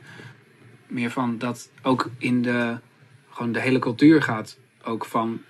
meer 0.88 1.10
van 1.12 1.38
dat 1.38 1.70
ook 1.82 2.10
in 2.18 2.42
de, 2.42 2.78
gewoon 3.30 3.52
de 3.52 3.60
hele 3.62 3.80
cultuur 3.80 4.22
gaat 4.24 4.58
ook 4.84 5.06
van 5.06 5.42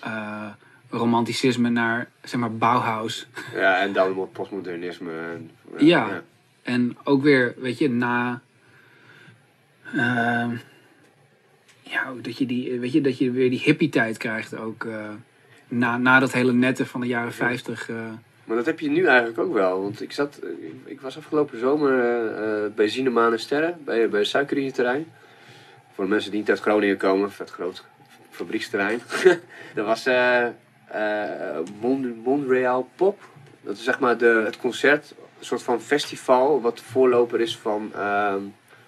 eh, 0.00 0.46
romanticisme 0.90 1.68
naar 1.68 2.08
zeg 2.22 2.40
maar 2.40 2.56
Bauhaus. 2.56 3.26
Ja, 3.54 3.80
en 3.80 3.92
dan 3.92 4.12
wordt 4.12 4.32
postmodernisme. 4.32 5.12
En, 5.12 5.50
Ja. 5.86 6.22
En 6.62 6.96
ook 7.04 7.22
weer, 7.22 7.54
weet 7.58 7.78
je, 7.78 7.90
na. 7.90 8.40
ehm, 9.94 10.56
ja, 11.90 12.12
dat 12.22 12.38
je, 12.38 12.46
die, 12.46 12.80
weet 12.80 12.92
je, 12.92 13.00
dat 13.00 13.18
je 13.18 13.30
weer 13.30 13.50
die 13.50 13.60
hippie-tijd 13.64 14.16
krijgt 14.16 14.56
ook. 14.56 14.84
eh, 14.84 15.08
na, 15.68 15.98
na 15.98 16.18
dat 16.18 16.32
hele 16.32 16.52
nette 16.52 16.86
van 16.86 17.00
de 17.00 17.06
jaren 17.06 17.32
50. 17.32 17.88
eh. 17.88 17.96
Maar 18.44 18.56
dat 18.56 18.66
heb 18.66 18.80
je 18.80 18.90
nu 18.90 19.06
eigenlijk 19.06 19.38
ook 19.38 19.52
wel. 19.52 19.82
Want 19.82 20.02
ik, 20.02 20.12
zat, 20.12 20.38
ik 20.84 21.00
was 21.00 21.16
afgelopen 21.16 21.58
zomer 21.58 21.98
eh, 22.34 22.70
bij 22.74 22.88
Zinemaan 22.88 23.32
en 23.32 23.38
Sterren, 23.40 23.78
bij, 23.84 24.08
bij 24.08 24.18
het 24.20 24.28
suikerrieterrein. 24.28 25.06
Voor 25.94 26.04
de 26.04 26.10
mensen 26.10 26.30
die 26.30 26.40
niet 26.40 26.50
uit 26.50 26.60
Groningen 26.60 26.96
komen, 26.96 27.32
vet 27.32 27.50
groot 27.50 27.84
fabrieksterrein. 28.30 29.00
dat 29.74 29.86
was 29.86 30.04
Mon- 31.80 32.20
Montreal 32.24 32.88
Pop. 32.96 33.20
Dat 33.62 33.76
is 33.76 33.84
zeg 33.84 33.98
maar 34.00 34.18
de, 34.18 34.42
het 34.44 34.56
concert, 34.58 35.14
een 35.38 35.44
soort 35.44 35.62
van 35.62 35.80
festival, 35.80 36.60
wat 36.60 36.76
de 36.76 36.82
voorloper 36.84 37.40
is 37.40 37.56
van. 37.56 37.92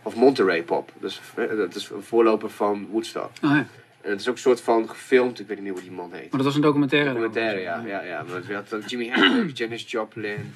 Of 0.03 0.15
Monterey 0.15 0.63
Pop. 0.63 0.93
Dus, 1.01 1.21
eh, 1.35 1.57
dat 1.57 1.75
is 1.75 1.91
een 1.91 2.03
voorloper 2.03 2.51
van 2.51 2.87
Woodstock. 2.91 3.31
Oh, 3.43 3.51
ja. 3.51 3.67
En 4.01 4.11
het 4.11 4.21
is 4.21 4.29
ook 4.29 4.35
een 4.35 4.41
soort 4.41 4.61
van 4.61 4.89
gefilmd, 4.89 5.41
ik 5.41 5.47
weet 5.47 5.57
niet 5.57 5.65
meer 5.65 5.73
hoe 5.75 5.83
die 5.83 5.91
man 5.93 6.13
heet. 6.13 6.21
Maar 6.21 6.31
dat 6.31 6.45
was 6.45 6.55
een 6.55 6.61
documentaire. 6.61 7.09
Documentaire, 7.09 7.65
daarover. 7.65 7.89
ja. 7.89 8.03
ja, 8.03 8.07
ja. 8.09 8.23
Maar 8.23 8.55
hadden 8.57 8.81
Jimi 8.87 9.09
Hendrix, 9.11 9.59
Janis 9.59 9.91
Joplin. 9.91 10.55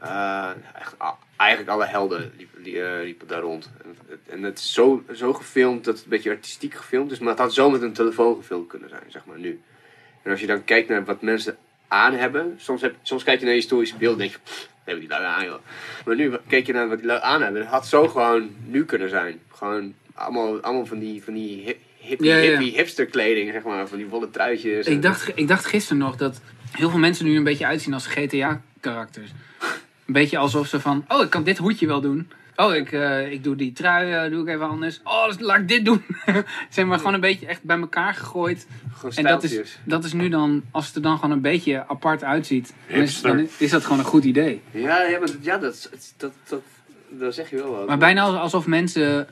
eh, 0.00 0.50
echt, 0.74 0.94
eigenlijk 1.36 1.70
alle 1.70 1.84
helden 1.86 2.32
liepen, 2.36 2.62
die, 2.62 2.82
eh, 2.82 3.02
liepen 3.02 3.26
daar 3.28 3.40
rond. 3.40 3.70
En, 3.84 3.96
het- 4.08 4.18
en 4.28 4.42
het 4.42 4.58
is 4.58 4.72
zo, 4.72 5.02
zo 5.12 5.32
gefilmd 5.32 5.84
dat 5.84 5.94
het 5.94 6.04
een 6.04 6.10
beetje 6.10 6.30
artistiek 6.30 6.74
gefilmd 6.74 7.10
is. 7.12 7.18
Maar 7.18 7.30
het 7.30 7.38
had 7.38 7.54
zo 7.54 7.70
met 7.70 7.82
een 7.82 7.92
telefoon 7.92 8.36
gefilmd 8.36 8.68
kunnen 8.68 8.88
zijn, 8.88 9.02
zeg 9.08 9.24
maar, 9.24 9.38
nu. 9.38 9.60
En 10.22 10.30
als 10.30 10.40
je 10.40 10.46
dan 10.46 10.64
kijkt 10.64 10.88
naar 10.88 11.04
wat 11.04 11.22
mensen 11.22 11.56
aan 11.88 12.12
hebben. 12.14 12.54
Soms, 12.58 12.80
heb, 12.80 12.94
soms 13.02 13.24
kijk 13.24 13.38
je 13.40 13.44
naar 13.46 13.54
historische 13.54 13.96
beelden 13.96 14.20
en 14.20 14.28
denk 14.28 14.32
je... 14.44 14.50
"Pff, 14.50 14.68
wat 14.76 14.79
hebben 14.90 15.08
die 15.08 15.18
lui 15.18 15.24
aan, 15.24 15.44
joh. 15.44 15.60
Maar 16.04 16.16
nu 16.16 16.32
kijk 16.46 16.66
je 16.66 16.72
naar 16.72 16.88
wat 16.88 16.98
die 16.98 17.06
lui 17.06 17.20
aan 17.22 17.42
hebben. 17.42 17.60
Het 17.60 17.70
had 17.70 17.86
zo 17.86 18.08
gewoon 18.08 18.50
nu 18.66 18.84
kunnen 18.84 19.08
zijn. 19.08 19.40
Gewoon 19.54 19.94
allemaal, 20.14 20.60
allemaal 20.60 20.86
van 20.86 20.98
die, 20.98 21.24
van 21.24 21.34
die 21.34 21.62
hip, 21.64 21.78
hippie, 21.98 22.26
Ja, 22.28 22.36
ja, 22.36 22.42
ja. 22.42 22.50
hippie 22.50 22.72
hipster 22.76 23.06
kleding, 23.06 23.52
zeg 23.52 23.62
maar. 23.62 23.88
Van 23.88 23.98
die 23.98 24.06
wollen 24.06 24.30
truitjes. 24.30 24.86
Ik 24.86 25.02
dacht, 25.02 25.32
ik 25.34 25.48
dacht 25.48 25.64
gisteren 25.64 25.98
nog 25.98 26.16
dat 26.16 26.40
heel 26.70 26.90
veel 26.90 26.98
mensen 26.98 27.24
nu 27.24 27.36
een 27.36 27.44
beetje 27.44 27.66
uitzien 27.66 27.94
als 27.94 28.06
GTA-karakters. 28.06 29.30
Een 30.06 30.12
beetje 30.12 30.38
alsof 30.38 30.66
ze 30.66 30.80
van, 30.80 31.04
oh, 31.08 31.22
ik 31.22 31.30
kan 31.30 31.44
dit 31.44 31.58
hoedje 31.58 31.86
wel 31.86 32.00
doen. 32.00 32.30
Oh, 32.60 32.74
ik, 32.74 32.92
eh, 32.92 33.32
ik 33.32 33.44
doe 33.44 33.56
die 33.56 33.72
trui 33.72 34.12
eh, 34.12 34.30
doe 34.30 34.42
ik 34.42 34.48
even 34.48 34.68
anders. 34.68 35.00
Oh, 35.04 35.26
dus 35.26 35.38
laat 35.38 35.58
ik 35.58 35.68
dit 35.68 35.84
doen. 35.84 36.02
zeg 36.70 36.84
maar 36.84 36.98
gewoon 36.98 37.14
een 37.14 37.20
beetje 37.20 37.46
echt 37.46 37.62
bij 37.62 37.78
elkaar 37.78 38.14
gegooid. 38.14 38.66
Gewoon 38.94 39.14
En 39.14 39.24
dat 39.24 39.42
is, 39.42 39.78
dat 39.84 40.04
is 40.04 40.12
nu 40.12 40.28
dan, 40.28 40.62
als 40.70 40.86
het 40.86 40.96
er 40.96 41.02
dan 41.02 41.14
gewoon 41.18 41.30
een 41.30 41.40
beetje 41.40 41.86
apart 41.88 42.24
uitziet, 42.24 42.74
dan 42.88 43.00
is, 43.00 43.10
Hipster. 43.10 43.36
dan 43.36 43.48
is 43.58 43.70
dat 43.70 43.82
gewoon 43.82 43.98
een 43.98 44.04
goed 44.04 44.24
idee. 44.24 44.60
Ja, 44.70 45.02
ja, 45.02 45.18
maar 45.18 45.26
dat- 45.28 45.36
ja 45.40 45.58
dat, 45.58 45.88
dat, 45.90 46.12
dat, 46.16 46.32
dat, 46.48 46.62
dat 47.08 47.34
zeg 47.34 47.50
je 47.50 47.56
wel 47.56 47.70
wat. 47.70 47.86
Maar 47.86 47.98
bijna 47.98 48.22
alsof 48.22 48.66
mensen 48.66 49.28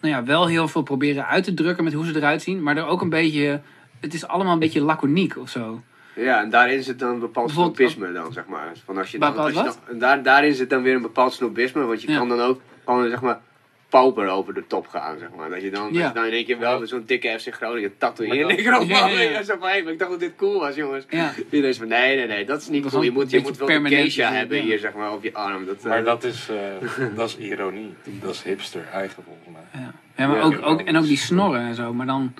nou 0.00 0.14
ja, 0.14 0.24
wel 0.24 0.46
heel 0.46 0.68
veel 0.68 0.82
proberen 0.82 1.26
uit 1.26 1.44
te 1.44 1.54
drukken 1.54 1.84
met 1.84 1.92
hoe 1.92 2.06
ze 2.06 2.16
eruit 2.16 2.42
zien. 2.42 2.62
Maar 2.62 2.76
er 2.76 2.86
ook 2.86 3.00
een 3.00 3.08
beetje, 3.08 3.60
het 4.00 4.14
is 4.14 4.26
allemaal 4.26 4.52
een 4.52 4.58
beetje 4.58 4.82
laconiek 4.82 5.36
of 5.36 5.50
zo. 5.50 5.82
Ja, 6.14 6.40
en 6.42 6.50
daarin 6.50 6.82
zit 6.82 6.98
dan 6.98 7.10
een 7.10 7.18
bepaald 7.18 7.50
snobisme 7.50 8.12
dan, 8.12 8.32
zeg 8.32 8.46
maar. 8.46 8.72
Van 8.84 8.98
als 8.98 9.10
je 9.10 9.18
dan, 9.18 9.36
als 9.36 9.52
je 9.52 9.62
dan- 9.62 9.74
en 9.88 9.98
daar, 9.98 10.22
daarin 10.22 10.54
zit 10.54 10.70
dan 10.70 10.82
weer 10.82 10.94
een 10.94 11.02
bepaald 11.02 11.32
snobisme, 11.32 11.84
want 11.84 12.02
je 12.02 12.10
Ja. 12.10 12.18
kan 12.18 12.28
dan 12.28 12.40
ook 12.40 12.60
gewoon, 12.84 13.08
zeg 13.10 13.20
maar, 13.20 13.40
pauper 13.88 14.28
over 14.28 14.54
de 14.54 14.66
top 14.66 14.86
gaan, 14.86 15.18
zeg 15.18 15.28
maar. 15.36 15.50
Dat 15.50 15.62
je 15.62 15.70
dan, 15.70 15.84
dat 15.84 15.94
Ja. 15.94 16.08
je 16.08 16.14
dan 16.14 16.24
in 16.24 16.32
één 16.32 16.44
keer 16.44 16.58
wel 16.58 16.80
met 16.80 16.88
zo'n 16.88 17.02
dikke 17.06 17.36
FC 17.38 17.54
Groningen 17.54 17.92
tattoo 17.98 18.26
in 18.26 18.46
linkerhand 18.46 18.86
Ja, 18.88 19.08
ja, 19.08 19.42
zo 19.42 19.56
van, 19.58 19.68
hé, 19.68 19.82
maar 19.82 19.92
ik 19.92 19.98
dacht 19.98 20.10
dat 20.10 20.20
dit 20.20 20.32
cool 20.36 20.60
was, 20.60 20.74
jongens. 20.74 21.04
Ja. 21.08 21.32
Iedereen 21.44 21.68
is 21.68 21.78
van, 21.78 21.88
nee, 21.88 22.16
nee, 22.16 22.26
nee, 22.26 22.44
dat 22.44 22.60
is 22.60 22.68
niet 22.68 22.82
Dat 22.82 22.92
cool. 22.92 23.02
Je 23.02 23.08
een 23.08 23.14
moet, 23.14 23.30
je 23.30 23.40
moet 23.40 23.56
wel 23.58 23.66
permanent, 23.66 24.00
geisha 24.00 24.30
ja. 24.30 24.36
hebben 24.38 24.58
hier, 24.60 24.78
zeg 24.78 24.94
maar, 24.94 25.12
op 25.12 25.22
je 25.22 25.34
arm. 25.34 25.66
Dat, 25.66 25.76
eh, 25.76 25.84
Maar 25.84 26.04
dat 26.04 26.24
is, 26.24 26.48
eh, 26.48 26.56
dat 27.16 27.28
is 27.28 27.36
ironie. 27.38 27.94
Dat 28.04 28.34
is 28.34 28.42
hipster 28.42 28.84
eigen 28.92 29.22
volgens 29.22 29.46
mij. 29.52 29.80
Ja, 29.82 29.92
ja 30.16 30.26
maar 30.26 30.36
Ja, 30.36 30.42
ook, 30.42 30.58
ook, 30.62 30.80
en 30.80 30.96
ook 30.96 31.04
die 31.04 31.16
snorren 31.16 31.60
en 31.60 31.74
zo. 31.74 31.94
Maar 31.94 32.06
dan, 32.06 32.34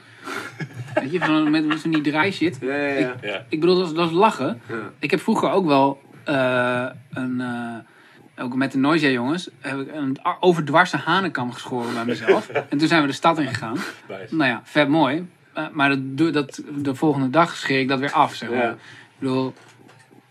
weet 0.94 1.12
je, 1.12 1.18
van, 1.20 1.50
met, 1.50 1.66
met 1.66 1.80
van 1.80 1.90
die 1.90 2.00
draai 2.00 2.32
shit. 2.32 2.58
Ja, 2.60 2.74
ja, 2.74 2.98
ja. 2.98 3.14
Ja. 3.22 3.44
Ik 3.48 3.60
bedoel, 3.60 3.76
dat 3.78 3.86
is, 3.88 3.94
dat 3.94 4.06
is 4.08 4.14
lachen. 4.14 4.60
Ja. 4.68 4.74
Ik 4.98 5.10
heb 5.10 5.20
vroeger 5.20 5.50
ook 5.50 5.66
wel 5.66 6.00
eh, 6.24 6.86
een, 7.12 7.40
eh, 7.40 8.44
ook 8.44 8.54
met 8.54 8.72
de 8.72 8.78
Noisia 8.78 9.08
jongens, 9.08 9.48
heb 9.60 9.80
ik 9.80 9.88
een 9.94 10.18
overdwarse 10.40 10.96
hanenkam 10.96 11.52
geschoren 11.52 11.94
bij 11.94 12.04
mezelf. 12.04 12.48
en 12.48 12.78
toen 12.78 12.88
zijn 12.88 13.00
we 13.00 13.06
de 13.06 13.12
stad 13.14 13.38
in 13.38 13.46
gegaan. 13.46 13.76
Nice. 14.08 14.34
Nou 14.36 14.50
ja, 14.50 14.60
vet 14.64 14.88
mooi. 14.88 15.28
Eh, 15.52 15.64
maar 15.72 15.88
dat, 15.88 16.32
dat, 16.32 16.62
de 16.74 16.94
volgende 16.94 17.30
dag 17.30 17.56
scheer 17.56 17.80
ik 17.80 17.88
dat 17.88 17.98
weer 17.98 18.12
af, 18.12 18.34
zeg 18.34 18.48
maar. 18.50 18.58
Ja. 18.58 18.70
Ik 18.70 18.76
bedoel, 19.18 19.54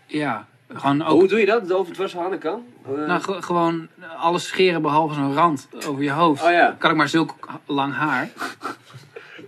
ja, 0.06 0.46
gewoon 0.72 1.02
ook... 1.02 1.18
Hoe 1.20 1.28
doe 1.28 1.38
je 1.40 1.46
dat? 1.46 1.68
De 1.68 1.74
over 1.74 1.88
het 1.88 1.98
was 2.00 2.12
handen 2.14 2.38
kan? 2.38 2.62
Eh, 2.86 3.06
Nou, 3.06 3.20
ge- 3.22 3.42
gewoon 3.42 3.88
alles 4.18 4.46
scheren 4.46 4.82
behalve 4.82 5.14
zo'n 5.14 5.34
rand 5.34 5.68
over 5.86 6.02
je 6.02 6.10
hoofd. 6.10 6.42
Oh 6.44 6.50
ja. 6.50 6.74
Kan 6.78 6.90
ik 6.90 6.96
maar 6.96 7.08
zulk 7.08 7.34
lang 7.66 7.94
haar. 7.94 8.28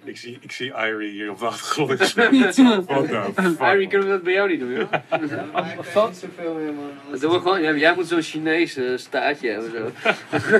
Ik 0.04 0.16
zie, 0.16 0.38
ik 0.40 0.52
zie 0.52 0.72
Irie 0.76 1.10
hier 1.10 1.30
op 1.30 1.38
de 1.38 1.46
achtergrond. 1.46 2.14
Harry, 3.58 3.86
kunnen 3.86 4.08
we 4.08 4.12
dat 4.14 4.22
bij 4.22 4.32
jou 4.32 4.48
niet 4.50 4.60
doen, 4.60 4.70
joh? 4.70 4.90
Ja, 4.90 5.18
niet 6.08 6.16
zoveel 6.16 6.54
meer, 6.54 6.72
man. 6.72 6.90
Dat 7.10 7.20
doen 7.20 7.30
we 7.32 7.38
gewoon. 7.38 7.62
Ja, 7.62 7.72
jij 7.74 7.94
moet 7.94 8.06
zo'n 8.06 8.22
Chinese 8.22 8.94
staartje 8.96 9.50
hebben. 9.50 9.70
Zo. 9.70 9.90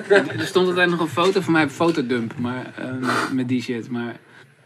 Er 0.39 0.47
stond 0.47 0.69
altijd 0.69 0.91
nog 0.91 1.01
een 1.01 1.09
foto 1.09 1.41
van 1.41 1.53
mij 1.53 1.65
op 1.65 1.71
fotodump 1.71 2.39
maar, 2.39 2.73
eh, 2.77 3.31
met, 3.33 3.49
die 3.49 3.63
shit. 3.63 3.91
Maar 3.91 4.17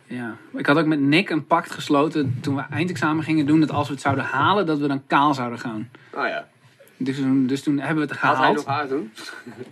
ja. 0.06 0.36
Ik 0.56 0.66
had 0.66 0.78
ook 0.78 0.86
met 0.86 1.00
Nick 1.00 1.30
een 1.30 1.46
pact 1.46 1.70
gesloten 1.70 2.38
toen 2.40 2.54
we 2.56 2.62
eindexamen 2.70 3.24
gingen 3.24 3.46
doen. 3.46 3.60
Dat 3.60 3.70
als 3.70 3.86
we 3.86 3.92
het 3.92 4.02
zouden 4.02 4.24
halen, 4.24 4.66
dat 4.66 4.78
we 4.78 4.86
dan 4.86 5.06
kaal 5.06 5.34
zouden 5.34 5.58
gaan. 5.58 5.90
Oh 6.14 6.26
ja. 6.26 6.48
Dus, 6.96 7.16
toen- 7.16 7.46
dus 7.46 7.62
toen 7.62 7.78
hebben 7.78 8.06
we 8.06 8.12
het 8.12 8.20
Had 8.20 8.36
hij 8.36 8.52
nog 8.52 8.62
gehaald. 8.62 8.78
haar 8.78 8.88
toen? 8.88 9.10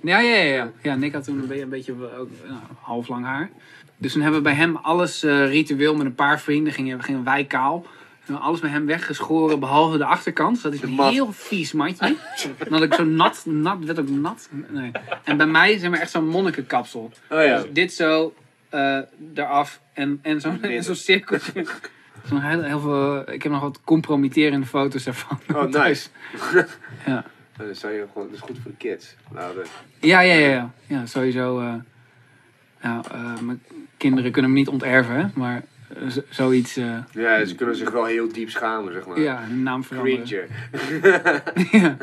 Ja, 0.02 0.18
ja, 0.18 0.36
ja, 0.36 0.54
ja. 0.54 0.70
Ja, 0.82 0.94
Nick 0.94 1.12
had 1.12 1.24
toen 1.24 1.38
een 1.38 1.46
beetje, 1.46 1.62
een 1.62 1.68
beetje 1.68 1.92
ook, 1.92 2.28
nou, 2.48 2.60
half 2.80 3.08
lang 3.08 3.24
haar. 3.24 3.50
Dus 3.96 4.12
toen 4.12 4.22
hebben 4.22 4.40
we 4.42 4.48
bij 4.48 4.56
hem 4.56 4.76
alles 4.76 5.22
eh, 5.22 5.46
ritueel 5.48 5.96
met 5.96 6.06
een 6.06 6.14
paar 6.14 6.40
vrienden. 6.40 6.72
Gingen, 6.72 7.02
gingen 7.02 7.24
wij 7.24 7.44
kaal. 7.44 7.82
We 7.82 8.30
hebben 8.32 8.48
alles 8.48 8.60
bij 8.60 8.70
hem 8.70 8.86
weggeschoren, 8.86 9.60
behalve 9.60 9.98
de 9.98 10.04
achterkant. 10.04 10.52
Dus 10.54 10.62
dat 10.62 10.72
is 10.72 10.80
De 10.80 10.86
een 10.86 11.02
heel 11.08 11.32
vies 11.32 11.72
matje. 11.72 12.16
Dan 12.58 12.72
had 12.72 12.82
ik 12.82 12.94
zo 12.94 13.04
nat, 13.04 13.42
nat, 13.46 13.84
werd 13.84 13.98
ook 13.98 14.08
nat. 14.08 14.48
Nee. 14.68 14.90
En 15.24 15.36
bij 15.36 15.46
mij 15.46 15.78
zijn 15.78 15.90
we 15.90 15.98
echt 15.98 16.10
zo'n 16.10 16.28
monnikenkapsel. 16.28 17.12
Oh 17.30 17.44
ja. 17.44 17.56
Dus 17.60 17.72
dit 17.72 17.92
zo, 17.92 18.34
eh 18.68 18.98
eraf 19.34 19.80
en, 19.92 20.18
en 20.22 20.40
zo'n 20.40 20.62
en 20.62 20.82
zo'n 20.84 20.94
cirkeltje. 20.94 21.66
Zo'n 22.28 22.40
heel, 22.40 22.62
heel 22.62 22.80
veel, 22.80 23.32
ik 23.32 23.42
heb 23.42 23.52
nog 23.52 23.60
wat 23.60 23.80
compromitterende 23.84 24.66
foto's 24.66 25.06
ervan. 25.06 25.38
Oh, 25.54 25.62
nice. 25.84 26.08
Ja. 27.06 27.24
Dat 27.56 27.66
is, 27.68 27.80
je 27.80 28.06
gewoon, 28.12 28.26
dat 28.28 28.36
is 28.36 28.40
goed 28.42 28.58
voor 28.62 28.70
de 28.70 28.76
kids. 28.76 29.14
Nou, 29.32 29.54
dat- 29.54 29.68
Ja, 30.00 30.20
ja, 30.20 30.34
ja, 30.34 30.48
ja. 30.48 30.70
ja 30.86 31.06
sowieso. 31.06 31.60
eh 31.60 31.74
nou, 32.82 33.04
mijn 33.44 33.62
kinderen 34.08 34.32
kunnen 34.32 34.50
me 34.52 34.56
niet 34.56 34.68
onterven, 34.68 35.14
hè, 35.16 35.26
maar 35.34 35.62
eh, 35.88 36.08
z- 36.08 36.18
zoiets. 36.30 36.76
eh, 36.76 36.96
ja, 37.12 37.44
ze 37.44 37.54
kunnen 37.54 37.76
zich 37.76 37.90
wel 37.90 38.04
heel 38.04 38.32
diep 38.32 38.50
schamen, 38.50 38.92
zeg 38.92 39.06
maar. 39.06 39.20
ja, 39.20 39.42
hun 39.42 39.62
naam 39.62 39.84
veranderen. 39.84 40.22
Creature. 40.24 40.48
ja. 41.78 41.96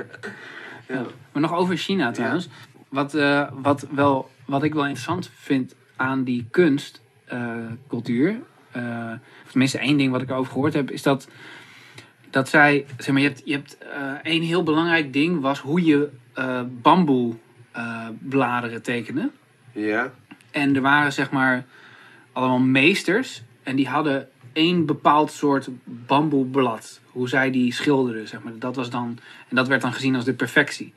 Ja. 0.87 1.05
Maar 1.31 1.41
nog 1.41 1.53
over 1.53 1.77
China 1.77 2.11
trouwens. 2.11 2.47
Wat, 2.89 3.13
eh, 3.13 3.47
wat, 3.53 3.87
wel, 3.91 4.29
wat 4.45 4.63
ik 4.63 4.73
wel 4.73 4.83
interessant 4.83 5.29
vind 5.35 5.75
aan 5.95 6.23
die 6.23 6.45
kunstcultuur. 6.51 8.35
of 9.45 9.49
tenminste 9.51 9.79
één 9.79 9.97
ding 9.97 10.11
wat 10.11 10.21
ik 10.21 10.29
erover 10.29 10.51
gehoord 10.51 10.73
heb. 10.73 10.91
Is 10.91 11.01
dat, 11.03 11.27
dat 12.29 12.49
zij... 12.49 12.85
Zeg 12.97 13.13
maar, 13.13 13.21
je 13.21 13.27
hebt, 13.27 13.41
je 13.45 13.53
hebt 13.53 13.77
eh, 13.77 14.11
één 14.23 14.41
heel 14.41 14.63
belangrijk 14.63 15.13
ding 15.13 15.41
was 15.41 15.59
hoe 15.59 15.83
je 15.85 16.09
eh 16.33 16.61
bamboe 16.81 17.33
eh, 17.71 18.07
bladeren 18.19 18.81
tekenen. 18.81 19.31
Ja. 19.71 20.11
En 20.51 20.75
er 20.75 20.81
waren 20.81 21.13
zeg 21.13 21.31
maar 21.31 21.65
allemaal 22.31 22.59
meesters. 22.59 23.41
En 23.63 23.75
die 23.75 23.87
hadden 23.87 24.29
één 24.53 24.85
bepaald 24.85 25.31
soort 25.31 25.69
bamboeblad. 25.83 26.99
Hoe 27.05 27.29
zij 27.29 27.51
die 27.51 27.73
schilderden, 27.73 28.27
zeg 28.27 28.43
maar. 28.43 28.59
Dat 28.59 28.75
was 28.75 28.89
dan, 28.89 29.19
en 29.49 29.55
dat 29.55 29.67
werd 29.67 29.81
dan 29.81 29.93
gezien 29.93 30.15
als 30.15 30.25
de 30.25 30.33
perfectie. 30.33 30.93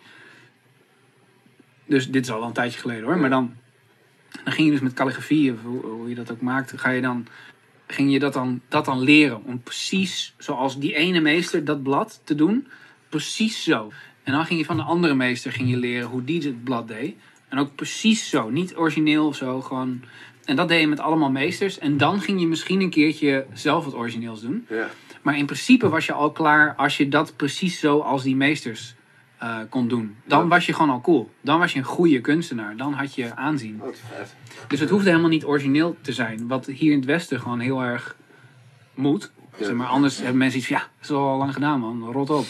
Dus 1.86 2.10
dit 2.10 2.24
is 2.24 2.30
al 2.30 2.42
een 2.42 2.52
tijdje 2.52 2.80
geleden 2.80 3.04
hoor. 3.04 3.18
Maar 3.18 3.30
dan, 3.30 3.54
dan 4.44 4.52
ging 4.52 4.66
je 4.66 4.72
dus 4.72 4.82
met 4.82 4.94
calligrafie, 4.94 5.52
of 5.52 5.62
hoe, 5.62 5.86
hoe 5.86 6.08
je 6.08 6.14
dat 6.14 6.30
ook 6.30 6.40
maakte, 6.40 6.78
ga 6.78 6.90
je 6.90 7.00
dan, 7.00 7.26
ging 7.86 8.12
je 8.12 8.18
dat 8.18 8.32
dan, 8.32 8.60
dat 8.68 8.84
dan 8.84 9.00
leren. 9.00 9.44
Om 9.44 9.62
precies 9.62 10.34
zoals 10.38 10.78
die 10.78 10.94
ene 10.94 11.20
meester 11.20 11.64
dat 11.64 11.82
blad 11.82 12.20
te 12.24 12.34
doen. 12.34 12.66
precies 13.08 13.62
zo. 13.62 13.92
En 14.22 14.32
dan 14.32 14.46
ging 14.46 14.60
je 14.60 14.66
van 14.66 14.76
de 14.76 14.82
andere 14.82 15.14
meester 15.14 15.52
ging 15.52 15.70
je 15.70 15.76
leren 15.76 16.08
hoe 16.08 16.24
die 16.24 16.42
het 16.42 16.64
blad 16.64 16.88
deed. 16.88 17.16
En 17.48 17.58
ook 17.58 17.74
precies 17.74 18.28
zo. 18.28 18.50
Niet 18.50 18.76
origineel 18.76 19.26
of 19.26 19.36
zo. 19.36 19.60
Gewoon. 19.60 20.02
En 20.44 20.56
dat 20.56 20.68
deed 20.68 20.80
je 20.80 20.86
met 20.88 21.00
allemaal 21.00 21.30
meesters. 21.30 21.78
En 21.78 21.96
dan 21.96 22.20
ging 22.20 22.40
je 22.40 22.46
misschien 22.46 22.80
een 22.80 22.90
keertje 22.90 23.46
zelf 23.52 23.84
wat 23.84 23.94
origineels 23.94 24.40
doen. 24.40 24.66
Ja. 24.68 24.88
Maar 25.22 25.36
in 25.38 25.46
principe 25.46 25.88
was 25.88 26.06
je 26.06 26.12
al 26.12 26.32
klaar 26.32 26.74
als 26.76 26.96
je 26.96 27.08
dat 27.08 27.36
precies 27.36 27.78
zo 27.80 27.98
als 28.00 28.22
die 28.22 28.36
meesters 28.36 28.94
eh, 29.38 29.58
kon 29.68 29.88
doen. 29.88 30.16
Dan 30.26 30.42
Ja. 30.42 30.46
was 30.48 30.66
je 30.66 30.72
gewoon 30.72 30.90
al 30.90 31.00
cool. 31.00 31.30
Dan 31.40 31.58
was 31.58 31.72
je 31.72 31.78
een 31.78 31.84
goede 31.84 32.20
kunstenaar. 32.20 32.76
Dan 32.76 32.92
had 32.92 33.14
je 33.14 33.34
aanzien. 33.36 33.82
Vet. 33.92 34.34
Dus 34.68 34.80
het 34.80 34.90
hoefde 34.90 35.08
helemaal 35.08 35.28
niet 35.30 35.44
origineel 35.44 35.96
te 36.00 36.12
zijn. 36.12 36.48
Wat 36.48 36.66
hier 36.66 36.90
in 36.92 36.96
het 36.98 37.06
Westen 37.06 37.40
gewoon 37.40 37.60
heel 37.60 37.82
erg 37.82 38.16
moet. 38.94 39.30
Ja. 39.56 39.64
Zeg 39.64 39.74
maar 39.74 39.86
anders 39.86 40.16
hebben 40.18 40.36
mensen 40.36 40.58
iets 40.58 40.68
van, 40.68 40.76
ja, 40.76 40.82
dat 40.82 41.10
is 41.10 41.10
al 41.16 41.36
lang 41.38 41.52
gedaan 41.52 41.80
man, 41.80 42.10
rot 42.12 42.30
op. 42.30 42.46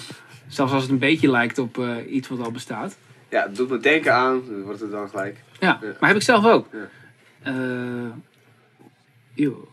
Zelfs 0.46 0.72
als 0.72 0.82
het 0.82 0.90
een 0.90 0.98
beetje 0.98 1.30
lijkt 1.30 1.58
op 1.58 1.78
eh, 1.78 2.14
iets 2.14 2.28
wat 2.28 2.40
al 2.40 2.50
bestaat. 2.50 2.96
Ja, 3.30 3.42
het 3.42 3.56
doet 3.56 3.70
me 3.70 3.78
denken 3.78 4.14
aan, 4.14 4.62
wordt 4.64 4.80
het 4.80 4.90
dan 4.90 5.08
gelijk. 5.08 5.42
Ja, 5.60 5.78
Ja. 5.82 5.88
maar 6.00 6.08
heb 6.08 6.18
ik 6.18 6.22
zelf 6.24 6.44
ook. 6.46 6.66
Ja. 7.44 7.50
Eh, 7.50 8.10
eeuw. 9.34 9.68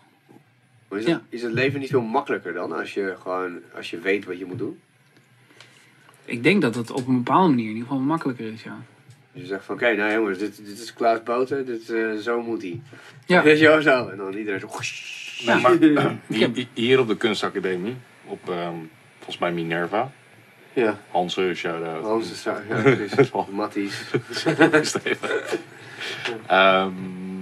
Maar 0.87 0.99
is, 0.99 1.05
het, 1.05 1.13
Ja. 1.13 1.21
is 1.29 1.41
het 1.41 1.51
leven 1.51 1.79
niet 1.79 1.89
veel 1.89 2.01
makkelijker 2.01 2.53
dan 2.53 2.71
als 2.71 2.93
je 2.93 3.15
gewoon, 3.21 3.59
als 3.75 3.89
je 3.89 3.99
weet 3.99 4.25
wat 4.25 4.39
je 4.39 4.45
moet 4.45 4.57
doen? 4.57 4.79
Ik 6.25 6.43
denk 6.43 6.61
dat 6.61 6.75
het 6.75 6.91
op 6.91 7.07
een 7.07 7.17
bepaalde 7.23 7.49
manier 7.49 7.65
in 7.65 7.71
ieder 7.73 7.87
geval 7.87 8.03
makkelijker 8.03 8.53
is, 8.53 8.63
ja. 8.63 8.77
Dus 9.33 9.41
je 9.41 9.47
zegt 9.47 9.65
van, 9.65 9.75
oké, 9.75 9.95
nou 9.95 10.13
jongens, 10.13 10.37
dit, 10.37 10.65
dit 10.65 10.79
is 10.79 10.93
Klaas 10.93 11.23
Boter, 11.23 11.65
dit, 11.65 11.89
eh, 11.89 12.15
zo 12.15 12.41
moet 12.41 12.61
hij. 12.61 12.81
Ja. 13.25 13.43
Weet 13.43 13.59
je 13.59 13.67
wel 13.67 13.81
zo? 13.81 14.07
En 14.07 14.17
dan 14.17 14.33
iedereen 14.33 14.59
zo... 14.59 14.69
Nee, 15.45 15.61
maar, 15.61 16.17
hier, 16.73 16.99
op 16.99 17.07
de 17.07 17.17
kunstacademie, 17.17 17.95
op 18.25 18.49
ehm, 18.49 18.75
volgens 19.17 19.37
mij 19.37 19.51
Minerva, 19.51 20.11
Ja, 20.73 20.99
Hanse, 21.11 21.51
shout-out. 21.55 22.03
Hans 22.03 22.31
is 22.31 22.41
zo, 22.41 22.55
ja. 22.69 23.45
Matties. 23.51 24.03
Steven. 24.81 25.29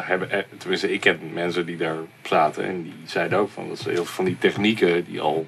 Daar 0.00 0.08
hebben, 0.08 0.30
eh, 0.30 0.38
tenminste, 0.58 0.92
ik 0.92 1.00
ken 1.00 1.18
mensen 1.32 1.66
die 1.66 1.76
daar 1.76 1.96
zaten 2.22 2.64
en 2.64 2.82
die 2.82 2.92
zeiden 3.04 3.38
ook 3.38 3.50
van 3.50 3.68
dat 3.68 3.78
ze 3.78 3.88
heel 3.88 3.96
veel 3.96 4.04
van 4.14 4.24
die 4.24 4.38
technieken 4.38 5.04
die 5.04 5.20
al 5.20 5.46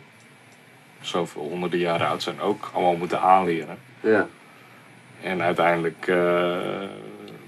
zoveel 1.01 1.43
honderden 1.43 1.79
jaren 1.79 2.07
oud 2.07 2.23
zijn, 2.23 2.41
ook 2.41 2.71
allemaal 2.73 2.97
moeten 2.97 3.21
aanleren. 3.21 3.79
Ja. 4.01 4.29
En 5.23 5.43
uiteindelijk 5.43 6.07
eh 6.07 6.61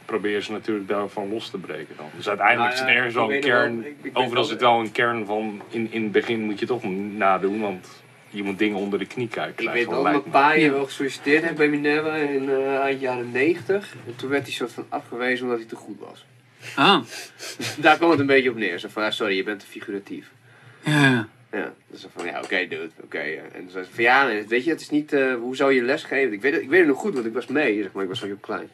proberen 0.05 0.43
ze 0.43 0.53
natuurlijk 0.53 0.89
daarvan 0.89 1.29
los 1.29 1.51
te 1.51 1.59
breken 1.59 1.97
dan. 1.97 2.07
Dus 2.17 2.29
uiteindelijk 2.29 2.75
Nou 2.75 2.81
ja, 2.83 2.89
zit 2.89 2.97
ergens 2.97 3.15
wel 3.15 3.25
een 3.25 3.31
wel- 3.31 3.41
kern, 3.41 3.81
ik- 3.81 3.87
ik 3.87 3.97
weet 4.03 4.15
overal 4.15 4.35
wel- 4.35 4.45
zit 4.45 4.61
wel 4.61 4.81
een 4.81 4.93
kern 4.93 5.27
van, 5.27 5.63
in, 5.69 5.89
in 5.93 6.03
het 6.03 6.13
begin 6.13 6.41
moet 6.41 6.59
je 6.59 6.67
toch 6.67 6.83
nadoen, 7.17 7.61
want 7.61 8.03
je 8.29 8.43
moet 8.43 8.59
dingen 8.59 8.79
onder 8.79 8.99
de 8.99 9.07
knie 9.07 9.29
kijken. 9.29 9.65
Ik 9.65 9.71
weet 9.71 9.87
wel 9.89 10.03
mijn 10.03 10.23
pa 10.23 10.53
hier 10.53 10.73
wel 10.73 10.85
gesolliciteerd 10.85 11.43
heeft 11.43 11.57
bij 11.57 11.69
Minerva 11.69 12.15
in 12.15 12.49
eh 12.51 12.79
eind 12.79 13.01
jaren 13.01 13.31
90. 13.33 13.95
En 14.07 14.17
toen 14.17 14.29
werd 14.31 14.43
hij 14.43 14.53
soort 14.53 14.73
van 14.73 14.87
afgewezen 14.89 15.45
omdat 15.45 15.59
hij 15.61 15.69
te 15.69 15.77
goed 15.77 15.99
was. 16.01 16.27
Ah, 16.77 17.01
Daar 17.79 17.97
kwam 17.97 18.11
het 18.11 18.21
een 18.21 18.27
beetje 18.27 18.51
op 18.51 18.57
neer. 18.57 18.79
Zo 18.79 18.89
van, 18.89 19.03
ah, 19.03 19.11
sorry, 19.13 19.37
je 19.37 19.43
bent 19.43 19.61
te 19.61 19.67
figuratief. 19.67 20.31
ja. 20.85 21.29
Ja, 21.53 21.73
dus 21.91 22.01
zo 22.01 22.09
van, 22.17 22.27
ja, 22.27 22.41
oké, 22.43 22.57
dude, 22.69 22.91
oké. 23.03 23.21
ja. 23.21 23.41
En 23.53 23.61
toen 23.61 23.71
zei 23.71 23.85
ze 23.85 23.91
van, 23.95 24.05
ja, 24.05 24.27
nee, 24.27 24.47
weet 24.47 24.65
je, 24.65 24.71
het 24.71 24.81
is 24.81 24.91
niet, 24.91 25.13
eh, 25.13 25.35
hoe 25.35 25.57
zou 25.57 25.73
je 25.73 25.83
les 25.83 26.03
geven? 26.05 26.33
Ik 26.33 26.41
weet, 26.41 26.53
het, 26.53 26.63
ik 26.63 26.69
weet 26.69 26.79
het 26.79 26.89
nog 26.89 26.99
goed, 26.99 27.15
want 27.15 27.27
ik 27.27 27.33
was 27.33 27.47
mee, 27.47 27.83
zeg 27.83 27.93
maar, 27.93 28.03
ik 28.03 28.09
was 28.09 28.19
zo 28.19 28.27
heel 28.27 28.37
klein. 28.41 28.69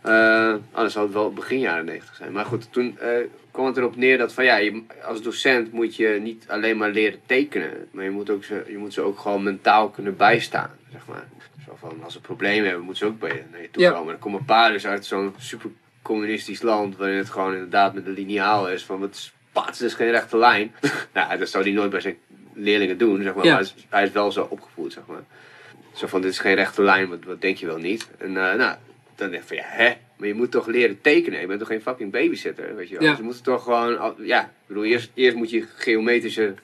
Eh, 0.00 0.54
anders 0.72 0.92
zou 0.94 1.04
het 1.04 1.14
wel 1.14 1.32
begin 1.32 1.58
jaren 1.58 1.84
90 1.84 2.14
zijn. 2.16 2.32
Maar 2.32 2.44
goed, 2.44 2.72
toen 2.72 2.98
eh, 2.98 3.08
kwam 3.50 3.66
het 3.66 3.76
erop 3.76 3.96
neer 3.96 4.18
dat 4.18 4.32
van, 4.32 4.44
ja, 4.44 4.56
je, 4.56 4.82
als 5.04 5.22
docent 5.22 5.72
moet 5.72 5.96
je 5.96 6.18
niet 6.22 6.44
alleen 6.48 6.76
maar 6.76 6.90
leren 6.90 7.20
tekenen, 7.26 7.88
maar 7.90 8.04
je 8.04 8.10
moet, 8.10 8.30
ook 8.30 8.44
ze, 8.44 8.64
je 8.68 8.78
moet 8.78 8.92
ze 8.92 9.00
ook 9.00 9.18
gewoon 9.18 9.42
mentaal 9.42 9.88
kunnen 9.90 10.16
bijstaan, 10.16 10.70
zeg 10.92 11.06
maar. 11.06 11.24
Zo 11.66 11.76
van, 11.80 12.00
als 12.04 12.12
ze 12.12 12.20
problemen 12.20 12.64
hebben, 12.66 12.84
moeten 12.84 13.06
ze 13.06 13.12
ook 13.12 13.18
bij 13.20 13.34
je 13.34 13.42
naar 13.50 13.60
je 13.62 13.70
toe 13.70 13.82
Ja. 13.82 13.90
komen. 13.90 14.06
Dan 14.12 14.18
komt 14.20 14.38
een 14.38 14.44
paar 14.44 14.72
dus 14.72 14.86
uit 14.86 15.06
zo'n 15.06 15.34
super 15.38 15.70
communistisch 16.04 16.62
land, 16.62 16.96
waarin 16.96 17.16
het 17.16 17.30
gewoon 17.30 17.52
inderdaad 17.52 17.94
met 17.94 18.06
een 18.06 18.12
lineaal 18.12 18.70
is 18.70 18.84
van, 18.84 19.00
wat 19.00 19.16
spats, 19.16 19.80
is 19.80 19.94
geen 19.94 20.10
rechte 20.10 20.36
lijn. 20.36 20.74
nou, 21.14 21.38
dat 21.38 21.48
zou 21.48 21.64
hij 21.64 21.72
nooit 21.72 21.90
bij 21.90 22.00
zijn 22.00 22.16
leerlingen 22.52 22.98
doen, 22.98 23.22
zeg 23.22 23.34
maar. 23.34 23.44
Ja. 23.44 23.54
Maar 23.54 23.60
hij 23.60 23.72
is, 23.76 23.86
hij 23.88 24.04
is 24.04 24.12
wel 24.12 24.32
zo 24.32 24.46
opgevoed, 24.50 24.92
zeg 24.92 25.02
maar. 25.06 25.22
Zo 25.92 26.06
van, 26.06 26.20
dit 26.20 26.30
is 26.30 26.38
geen 26.38 26.54
rechte 26.54 26.82
lijn, 26.82 27.08
wat, 27.08 27.24
wat 27.24 27.40
denk 27.40 27.56
je 27.56 27.66
wel 27.66 27.78
niet? 27.78 28.08
En 28.18 28.28
eh, 28.28 28.54
nou, 28.54 28.76
dan 29.14 29.30
denk 29.30 29.42
ik 29.42 29.48
van, 29.48 29.56
ja, 29.56 29.64
hè? 29.66 29.92
Maar 30.16 30.28
je 30.28 30.34
moet 30.34 30.50
toch 30.50 30.66
leren 30.66 31.00
tekenen? 31.00 31.40
Je 31.40 31.46
bent 31.46 31.58
toch 31.58 31.68
geen 31.68 31.82
fucking 31.82 32.12
babysitter, 32.12 32.76
weet 32.76 32.88
je 32.88 32.94
wel? 32.94 33.04
Ja. 33.04 33.10
Dus 33.10 33.18
je 33.18 33.24
moet 33.24 33.44
toch 33.44 33.62
gewoon, 33.62 34.14
ja, 34.18 34.42
ik 34.42 34.48
bedoel, 34.66 34.84
eerst, 34.84 35.10
eerst 35.14 35.36
moet 35.36 35.50
je 35.50 35.66
geometrische 35.76 36.54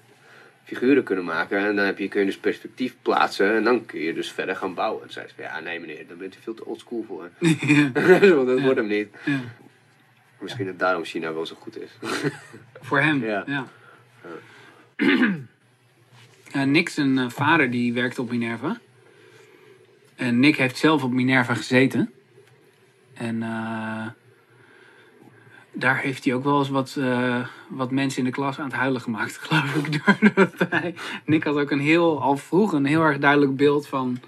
figuren 0.76 1.02
kunnen 1.04 1.24
maken. 1.24 1.58
En 1.58 1.76
dan 1.76 1.84
heb 1.84 1.98
je, 1.98 2.08
kun 2.08 2.20
je 2.20 2.26
dus 2.26 2.38
perspectief 2.38 2.94
plaatsen. 3.02 3.54
En 3.56 3.64
dan 3.64 3.86
kun 3.86 4.00
je 4.00 4.14
dus 4.14 4.32
verder 4.32 4.56
gaan 4.56 4.74
bouwen. 4.74 5.02
En 5.02 5.12
zei 5.12 5.28
ze 5.28 5.34
van, 5.34 5.44
ja, 5.44 5.60
nee 5.60 5.80
meneer, 5.80 6.06
daar 6.06 6.16
bent 6.16 6.36
u 6.36 6.38
veel 6.40 6.54
te 6.54 6.64
oldschool 6.64 7.04
voor. 7.06 7.30
ja. 7.66 7.90
Want 8.36 8.46
dat 8.46 8.58
Ja. 8.58 8.62
wordt 8.64 8.76
hem 8.78 8.86
niet. 8.86 9.08
ja. 9.24 9.40
Misschien 10.38 10.66
dat 10.66 10.78
daarom 10.78 11.04
China 11.04 11.32
wel 11.32 11.46
zo 11.46 11.54
goed 11.58 11.78
is. 11.80 11.90
Voor 12.88 13.00
hem, 13.00 13.24
Ja. 13.24 13.44
Eh, 16.52 16.62
Nick, 16.62 16.88
zijn 16.88 17.18
eh, 17.18 17.28
vader, 17.28 17.70
die 17.70 17.92
werkt 17.92 18.18
op 18.18 18.30
Minerva. 18.30 18.78
En 20.16 20.40
Nick 20.40 20.56
heeft 20.56 20.76
zelf 20.76 21.02
op 21.02 21.10
Minerva 21.12 21.54
gezeten. 21.54 22.12
En 23.14 23.42
eh, 23.42 24.06
daar 25.72 25.98
heeft 25.98 26.24
hij 26.24 26.34
ook 26.34 26.44
wel 26.44 26.58
eens 26.58 26.68
wat, 26.68 26.96
eh, 26.98 27.46
wat 27.68 27.90
mensen 27.90 28.18
in 28.18 28.24
de 28.24 28.30
klas 28.30 28.58
aan 28.58 28.64
het 28.64 28.74
huilen 28.74 29.00
gemaakt, 29.00 29.36
geloof 29.42 29.74
ik. 29.74 30.04
Doordat 30.04 30.70
hij, 30.70 30.94
Nick 31.24 31.44
had 31.44 31.56
ook 31.56 31.70
een 31.70 31.80
heel, 31.80 32.22
al 32.22 32.36
vroeg 32.36 32.72
een 32.72 32.84
heel 32.84 33.02
erg 33.02 33.18
duidelijk 33.18 33.56
beeld 33.56 33.86
van 33.86 34.18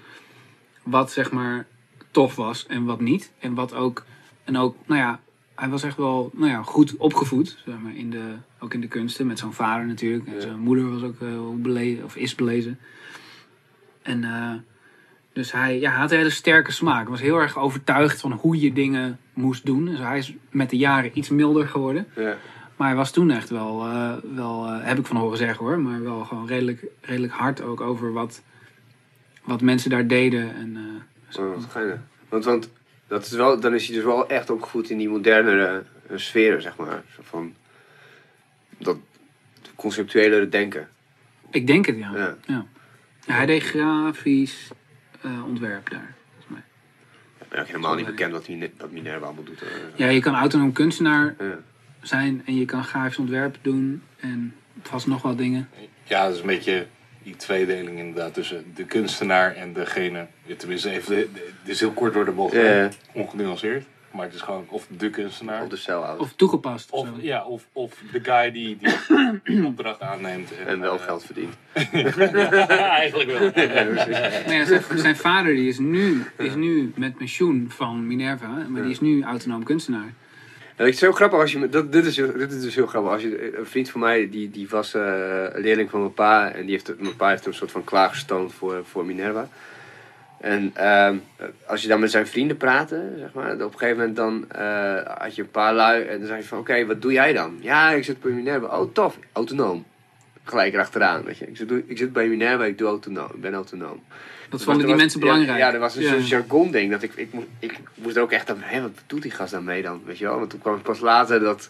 wat 0.83 1.11
zeg 1.11 1.31
maar 1.31 1.65
tof 2.11 2.35
was 2.35 2.65
en 2.67 2.85
wat 2.85 2.99
niet. 3.01 3.31
En 3.39 3.53
wat 3.53 3.73
ook, 3.73 4.05
en 4.43 4.57
ook, 4.57 4.75
nou 4.85 4.99
ja, 4.99 5.19
hij 5.55 5.69
was 5.69 5.83
echt 5.83 5.97
wel 5.97 6.31
nou 6.33 6.49
ja, 6.49 6.61
goed 6.61 6.97
opgevoed, 6.97 7.57
zeg 7.65 7.75
maar, 7.79 7.95
in 7.95 8.09
de, 8.09 8.33
ook 8.59 8.73
in 8.73 8.81
de 8.81 8.87
kunsten. 8.87 9.27
Met 9.27 9.39
zijn 9.39 9.53
vader 9.53 9.85
natuurlijk. 9.85 10.27
En 10.27 10.33
Ja. 10.33 10.41
zijn 10.41 10.59
moeder 10.59 10.91
was 10.91 11.03
ook 11.03 11.21
eh, 11.21 11.27
heel 11.27 11.57
belezen, 11.61 12.03
of 12.03 12.15
is 12.15 12.35
belezen. 12.35 12.79
En 14.01 14.23
eh, 14.23 14.53
dus 15.33 15.51
hij, 15.51 15.79
ja, 15.79 15.91
hij 15.91 15.99
had 15.99 16.11
een 16.11 16.17
hele 16.17 16.29
sterke 16.29 16.71
smaak. 16.71 17.01
Hij 17.01 17.09
was 17.09 17.21
heel 17.21 17.37
erg 17.39 17.57
overtuigd 17.57 18.21
van 18.21 18.31
hoe 18.31 18.59
je 18.59 18.73
dingen 18.73 19.19
moest 19.33 19.65
doen. 19.65 19.85
Dus 19.85 19.99
hij 19.99 20.17
is 20.17 20.33
met 20.49 20.69
de 20.69 20.77
jaren 20.77 21.17
iets 21.17 21.29
milder 21.29 21.67
geworden. 21.67 22.07
Ja. 22.15 22.37
Maar 22.75 22.87
hij 22.87 22.97
was 22.97 23.11
toen 23.11 23.31
echt 23.31 23.49
wel, 23.49 23.81
eh, 23.85 24.13
wel 24.35 24.65
eh, 24.65 24.85
heb 24.85 24.97
ik 24.97 25.05
van 25.05 25.17
horen 25.17 25.37
zeggen 25.37 25.65
hoor, 25.65 25.79
maar 25.79 26.03
wel 26.03 26.25
gewoon 26.25 26.47
redelijk, 26.47 26.85
redelijk 27.01 27.33
hard 27.33 27.61
ook 27.61 27.81
over 27.81 28.13
wat, 28.13 28.41
wat 29.43 29.61
mensen 29.61 29.89
daar 29.89 30.07
deden. 30.07 30.55
En, 30.55 30.75
eh, 30.75 31.39
Oh, 31.39 31.55
wat 31.55 31.65
geinig. 31.69 31.99
Want, 32.29 32.45
want 32.45 32.69
dat 33.07 33.25
is 33.25 33.31
wel, 33.31 33.59
dan 33.59 33.73
is 33.73 33.85
hij 33.87 33.95
dus 33.95 34.05
wel 34.05 34.27
echt 34.29 34.49
opgevoed 34.49 34.89
in 34.89 34.97
die 34.97 35.09
modernere 35.09 35.83
sferen, 36.15 36.61
zeg 36.61 36.77
maar. 36.77 37.03
Van 37.21 37.53
dat 38.77 38.97
conceptuelere 39.75 40.49
denken. 40.49 40.89
ik 41.51 41.67
denk 41.67 41.85
het 41.85 41.97
ja. 41.97 42.11
Ja. 42.15 42.35
Ja. 42.45 42.65
Hij 43.25 43.45
deed 43.45 43.63
grafisch 43.63 44.71
ontwerp 45.45 45.89
daar. 45.89 46.15
Helemaal 47.53 47.95
niet 47.95 48.05
bekend 48.05 48.31
wat, 48.31 48.47
Mine- 48.47 48.69
wat 48.77 48.91
Minerva 48.91 49.25
allemaal 49.25 49.43
doet. 49.43 49.61
eh. 49.61 49.67
Ja, 49.95 50.07
je 50.07 50.19
kan 50.19 50.35
autonoom 50.35 50.71
kunstenaar 50.71 51.35
zijn 52.01 52.41
en 52.45 52.55
je 52.55 52.65
kan 52.65 52.83
grafisch 52.83 53.17
ontwerp 53.17 53.57
doen 53.61 54.01
en 54.19 54.53
vast 54.81 55.07
nog 55.07 55.21
wel 55.21 55.35
dingen. 55.35 55.69
Ja, 56.03 56.23
dat 56.25 56.33
is 56.33 56.39
een 56.39 56.47
beetje 56.47 56.85
die 57.23 57.35
tweedeling 57.35 57.97
inderdaad 57.99 58.33
tussen 58.33 58.65
de 58.75 58.83
kunstenaar 58.85 59.55
en 59.55 59.73
degene. 59.73 60.27
Tenminste, 60.57 60.89
even, 60.89 61.15
de- 61.15 61.71
is 61.71 61.79
heel 61.79 61.91
kort 61.91 62.13
door 62.13 62.25
de 62.25 62.31
bocht, 62.31 62.53
ja. 62.53 62.89
ongenuanceerd. 63.13 63.85
Maar 64.13 64.25
het 64.25 64.33
is 64.33 64.41
gewoon 64.41 64.65
of 64.69 64.87
de 64.97 65.09
kunstenaar. 65.09 65.63
Op 65.63 65.69
de 65.69 65.75
cel 65.75 66.01
houden. 66.01 66.25
Of 66.25 66.33
toegepast. 66.35 66.91
Of 66.91 66.99
Of, 66.99 67.07
zo. 67.07 67.13
ja, 67.21 67.45
of, 67.45 67.67
of 67.71 67.93
de 68.11 68.19
guy 68.23 68.51
die 68.51 68.77
die 69.45 69.65
opdracht 69.71 70.01
aanneemt. 70.01 70.51
En 70.65 70.79
wel 70.79 70.95
eh, 70.95 71.01
geld 71.03 71.25
verdient. 71.25 71.53
Eigenlijk 72.69 73.31
wel. 73.31 73.51
Maar 74.45 74.53
ja, 74.53 74.65
zijn, 74.65 74.83
zijn 74.95 75.15
vader 75.15 75.53
die 75.55 75.67
is, 75.67 75.79
nu, 75.79 76.25
is 76.37 76.55
nu 76.55 76.93
met 76.95 77.17
pensioen 77.17 77.65
van 77.69 78.07
Minerva, 78.07 78.65
maar 78.67 78.81
die 78.81 78.91
is 78.91 78.99
nu 78.99 79.23
autonoom 79.23 79.63
kunstenaar. 79.63 80.13
Ja, 80.77 80.83
het 80.83 80.93
is 80.93 81.01
heel 81.01 81.11
grappig 81.11 81.39
als 81.39 81.51
je. 81.51 81.69
Dat, 81.69 81.91
dit, 81.91 82.05
is, 82.05 82.15
dit 82.15 82.51
is 82.51 82.61
dus 82.61 82.75
heel 82.75 82.87
grappig. 82.87 83.11
Als 83.11 83.21
je, 83.21 83.57
een 83.57 83.65
vriend 83.65 83.89
van 83.89 83.99
mij, 83.99 84.29
die, 84.29 84.51
die 84.51 84.69
was 84.69 84.93
eh, 84.93 85.01
een 85.51 85.61
leerling 85.61 85.89
van 85.89 85.99
mijn 85.99 86.13
pa. 86.13 86.51
En 86.51 86.61
die 86.61 86.71
heeft, 86.71 86.99
mijn 86.99 87.15
pa 87.15 87.29
heeft 87.29 87.43
hem 87.43 87.51
een 87.51 87.57
soort 87.57 87.71
van 87.71 87.83
klaargestoomd 87.83 88.53
voor, 88.53 88.85
voor 88.85 89.05
Minerva. 89.05 89.49
En 90.43 90.71
ehm, 90.73 91.17
als 91.67 91.81
je 91.81 91.87
dan 91.87 91.99
met 91.99 92.11
zijn 92.11 92.27
vrienden 92.27 92.57
praatte, 92.57 93.01
zeg 93.17 93.33
maar. 93.33 93.53
Op 93.53 93.59
een 93.61 93.71
gegeven 93.79 93.97
moment 93.97 94.15
dan 94.15 94.45
eh, 94.51 95.17
had 95.17 95.35
je 95.35 95.41
een 95.41 95.51
paar 95.51 95.73
lui. 95.73 96.03
En 96.03 96.17
dan 96.17 96.27
zei 96.27 96.39
je 96.39 96.45
van, 96.47 96.57
oké, 96.59 96.85
wat 96.85 97.01
doe 97.01 97.11
jij 97.11 97.33
dan? 97.33 97.57
Ja, 97.61 97.91
ik 97.91 98.03
zit 98.03 98.21
bij 98.21 98.31
Minerva. 98.31 98.79
Oh, 98.79 98.93
tof. 98.93 99.17
Autonoom. 99.31 99.85
Gelijk 100.43 100.73
erachteraan, 100.73 101.23
weet 101.23 101.37
je. 101.37 101.45
Ik 101.47 101.57
zit, 101.57 101.71
ik 101.85 101.97
zit 101.97 102.13
bij 102.13 102.27
Minerva, 102.27 102.65
ik 102.65 102.77
doe 102.77 102.87
autonoom. 102.87 103.29
Ik 103.33 103.41
ben 103.41 103.53
autonoom. 103.53 104.03
Dat 104.49 104.63
vonden 104.63 104.81
was- 104.81 104.91
die 104.91 105.01
mensen 105.01 105.19
ja, 105.19 105.25
belangrijk. 105.25 105.57
Ja, 105.59 105.73
er 105.73 105.79
was 105.79 105.95
een 105.95 106.01
Ja. 106.01 106.09
soort 106.11 106.27
jargon 106.27 106.71
ding. 106.71 106.91
Dat 106.91 107.03
ik, 107.03 107.13
ik, 107.15 107.33
moest, 107.33 107.47
ik 107.59 107.79
moest 107.95 108.15
er 108.15 108.21
ook 108.21 108.31
echt 108.31 108.49
aan, 108.49 108.57
hé, 108.59 108.81
wat 108.81 108.91
doet 109.07 109.21
die 109.21 109.31
gast 109.31 109.51
daarmee 109.51 109.81
dan? 109.81 110.01
Weet 110.05 110.17
je 110.17 110.25
wel? 110.25 110.37
Want 110.37 110.49
toen 110.49 110.59
kwam 110.59 110.73
het 110.73 110.83
pas 110.83 110.99
later 110.99 111.39
dat, 111.39 111.69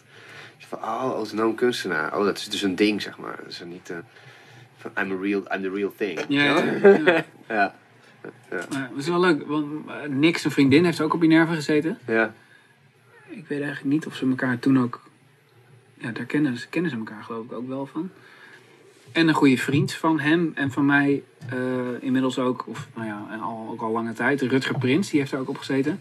van, 0.58 0.78
oh, 0.78 1.12
autonoom 1.14 1.54
kunstenaar. 1.54 2.16
Oh, 2.18 2.24
dat 2.24 2.36
is 2.38 2.48
dus 2.48 2.62
een 2.62 2.76
ding, 2.76 3.02
zeg 3.02 3.18
maar. 3.18 3.36
Dat 3.42 3.50
is 3.52 3.62
niet, 3.64 3.90
eh, 3.90 3.96
van, 4.76 4.90
I'm, 5.04 5.12
a 5.12 5.16
real, 5.22 5.42
I'm 5.54 5.62
the 5.62 5.70
real 5.74 5.92
thing. 5.96 6.20
Ja, 6.28 6.62
ja, 7.48 7.74
ja. 8.50 8.56
het 8.70 8.96
is 8.96 9.08
wel 9.08 9.20
leuk, 9.20 9.46
want 9.46 9.88
eh, 9.88 10.08
Nick, 10.08 10.38
zijn 10.38 10.52
vriendin, 10.52 10.84
heeft 10.84 11.00
ook 11.00 11.14
op 11.14 11.20
Minerva 11.20 11.54
gezeten. 11.54 11.98
Ja. 12.06 12.34
Ik 13.28 13.46
weet 13.46 13.60
eigenlijk 13.60 13.94
niet 13.94 14.06
of 14.06 14.14
ze 14.14 14.28
elkaar 14.28 14.58
toen 14.58 14.78
ook... 14.78 15.02
Ja, 15.94 16.10
daar 16.10 16.24
kennen 16.24 16.56
ze, 16.56 16.68
kennen 16.68 16.90
ze 16.90 16.96
elkaar 16.96 17.22
geloof 17.22 17.44
ik 17.44 17.52
ook 17.52 17.68
wel 17.68 17.86
van. 17.86 18.10
En 19.12 19.28
een 19.28 19.34
goede 19.34 19.58
vriend 19.58 19.92
van 19.92 20.20
hem 20.20 20.52
en 20.54 20.70
van 20.70 20.86
mij, 20.86 21.22
eh, 21.48 22.02
inmiddels 22.02 22.38
ook, 22.38 22.66
of 22.66 22.88
nou 22.94 23.06
ja, 23.06 23.38
al, 23.42 23.68
ook 23.70 23.80
al 23.80 23.90
lange 23.90 24.12
tijd, 24.12 24.42
Rutger 24.42 24.78
Prins, 24.78 25.10
die 25.10 25.20
heeft 25.20 25.32
er 25.32 25.38
ook 25.38 25.48
op 25.48 25.58
gezeten. 25.58 26.00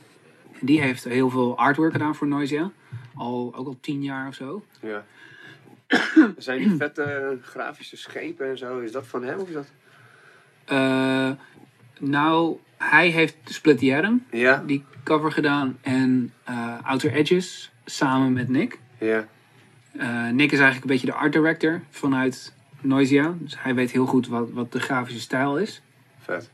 En 0.59 0.65
die 0.65 0.82
heeft 0.82 1.03
heel 1.03 1.30
veel 1.30 1.57
artwork 1.57 1.91
gedaan 1.91 2.15
voor 2.15 2.28
Noisia. 2.28 2.71
Al, 3.15 3.53
ook 3.55 3.67
al 3.67 3.78
tien 3.82 4.03
jaar 4.03 4.28
of 4.28 4.36
zo. 4.36 4.63
ja. 4.82 5.05
Zijn 6.38 6.59
die 6.59 6.76
vette 6.78 7.38
grafische 7.41 7.97
schepen 7.97 8.49
en 8.49 8.57
zo, 8.57 8.80
is 8.80 8.91
dat 8.91 9.07
van 9.07 9.24
hem 9.24 9.39
of 9.39 9.47
is 9.47 9.53
dat? 9.53 9.67
Eh, 10.65 11.32
nou, 12.10 12.58
hij 12.78 13.10
heeft 13.10 13.36
Split 13.43 13.78
the 13.80 13.95
Atom, 13.95 14.24
Ja. 14.32 14.64
die 14.66 14.84
cover 15.04 15.32
gedaan. 15.32 15.78
En 15.82 16.34
eh, 16.43 16.76
Outer 16.84 17.14
Edges, 17.14 17.72
samen 17.86 18.34
met 18.34 18.49
Nick. 18.49 18.80
Ja. 18.97 19.28
Eh, 19.97 20.30
Nick 20.30 20.51
is 20.51 20.60
eigenlijk 20.60 20.82
een 20.82 20.88
beetje 20.91 21.06
de 21.08 21.14
art 21.14 21.34
director 21.34 21.82
vanuit 21.89 22.54
Noisia. 22.82 23.34
Dus 23.39 23.56
hij 23.58 23.76
weet 23.76 23.91
heel 23.91 24.06
goed 24.06 24.28
wat, 24.28 24.51
wat 24.51 24.72
de 24.72 24.80
grafische 24.80 25.20
stijl 25.22 25.58
is. 25.58 25.82
Vet. 26.20 26.49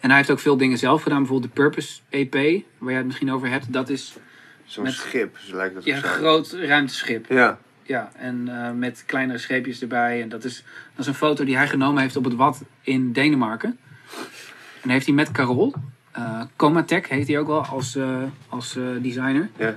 En 0.00 0.08
hij 0.08 0.16
heeft 0.16 0.30
ook 0.30 0.38
veel 0.40 0.56
dingen 0.56 0.78
zelf 0.78 1.02
gedaan. 1.02 1.18
Bijvoorbeeld 1.18 1.54
de 1.54 1.60
Purpose 1.62 2.00
EP, 2.08 2.32
waar 2.78 2.88
jij 2.90 2.96
het 2.98 3.06
misschien 3.06 3.32
over 3.32 3.48
hebt. 3.48 3.72
Dat 3.72 3.88
is 3.88 4.16
Zo'n 4.64 4.84
Met- 4.84 4.92
schip, 4.92 5.38
zo 5.38 5.56
lijkt 5.56 5.74
dat 5.74 5.84
ja, 5.84 5.96
een 5.96 6.02
groot 6.02 6.52
ruimteschip. 6.52 7.26
Ja. 7.28 7.58
Ja, 7.82 8.10
en 8.16 8.48
eh, 8.48 8.72
met 8.72 9.02
kleinere 9.06 9.38
scheepjes 9.38 9.80
erbij. 9.82 10.22
En 10.22 10.28
dat 10.28 10.44
is, 10.44 10.56
dat 10.90 10.98
is 10.98 11.06
een 11.06 11.14
foto 11.14 11.44
die 11.44 11.56
hij 11.56 11.68
genomen 11.68 12.02
heeft 12.02 12.16
op 12.16 12.24
het 12.24 12.34
Wad 12.34 12.62
in 12.80 13.12
Denemarken. 13.12 13.78
En 14.82 14.90
heeft 14.90 15.06
hij 15.06 15.14
met 15.14 15.30
Carol, 15.30 15.74
Comatec 16.56 17.06
heet 17.06 17.28
hij 17.28 17.38
ook 17.38 17.46
wel 17.46 17.64
als, 17.64 17.96
eh, 17.96 18.22
als 18.48 18.76
eh, 18.76 18.84
designer. 19.00 19.50
Ja. 19.56 19.74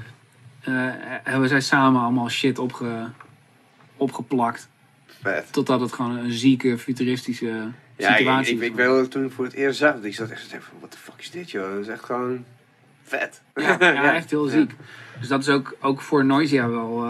hebben 1.23 1.49
zij 1.49 1.61
samen 1.61 2.01
allemaal 2.01 2.29
shit 2.29 2.59
opge, 2.59 3.09
opgeplakt. 3.97 4.69
Vet. 5.21 5.53
Totdat 5.53 5.79
het 5.79 5.93
gewoon 5.93 6.17
een 6.17 6.31
zieke, 6.31 6.77
futuristische 6.77 7.45
Ja, 7.97 8.09
ik, 8.09 8.17
situatie 8.17 8.55
ik, 8.55 8.61
is. 8.61 8.67
ik 8.67 8.75
weet 8.75 8.85
wel 8.85 8.95
dat 8.97 9.11
toen 9.11 9.25
ik 9.25 9.31
voor 9.31 9.45
het 9.45 9.53
eerst 9.53 9.77
zag, 9.79 9.93
dat 9.93 10.03
ik 10.03 10.13
zat 10.13 10.29
echt 10.29 10.39
zo 10.39 10.45
te 10.45 10.51
denken 10.51 10.69
van, 10.69 10.77
what 10.79 10.91
the 10.91 10.97
fuck 10.97 11.13
is 11.17 11.31
dit 11.31 11.51
joh? 11.51 11.71
Dat 11.71 11.81
is 11.81 11.87
echt 11.87 12.03
gewoon 12.03 12.45
vet. 13.03 13.41
Ja, 13.55 13.77
ja, 13.79 14.13
echt 14.21 14.29
heel 14.29 14.45
ziek. 14.45 14.75
Dus 15.19 15.27
dat 15.27 15.39
is 15.41 15.49
ook, 15.49 15.75
ook 15.79 16.01
voor 16.01 16.25
Noisia 16.25 16.69
wel 16.69 17.05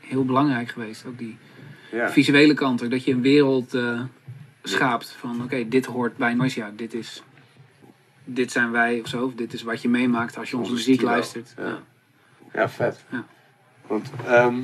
heel 0.00 0.24
belangrijk 0.24 0.68
geweest. 0.68 1.04
Ook 1.06 1.18
die 1.18 1.36
visuele 1.90 2.54
kant. 2.54 2.82
ook 2.84 2.90
Dat 2.90 3.04
je 3.04 3.12
een 3.12 3.22
wereld 3.22 3.78
schaapt 4.68 5.10
van 5.10 5.42
oké, 5.42 5.68
dit 5.68 5.86
hoort 5.86 6.16
bij 6.16 6.34
Noisia. 6.34 6.70
Dit 6.76 6.94
is... 6.94 7.22
Dit 8.24 8.52
zijn 8.52 8.70
wij 8.70 9.00
of 9.00 9.08
zo. 9.08 9.24
Of 9.24 9.34
dit 9.34 9.52
is 9.52 9.62
wat 9.62 9.82
je 9.82 9.88
meemaakt 9.88 10.36
als 10.38 10.50
je 10.50 10.56
onze 10.56 10.72
muziek 10.72 10.94
stilo. 10.94 11.10
luistert. 11.10 11.54
Ja. 11.56 11.64
Ja. 11.64 11.78
Ja, 12.52 12.68
vet. 12.68 13.04
Ja. 13.10 13.24
Want, 13.86 14.10
ehm 14.26 14.58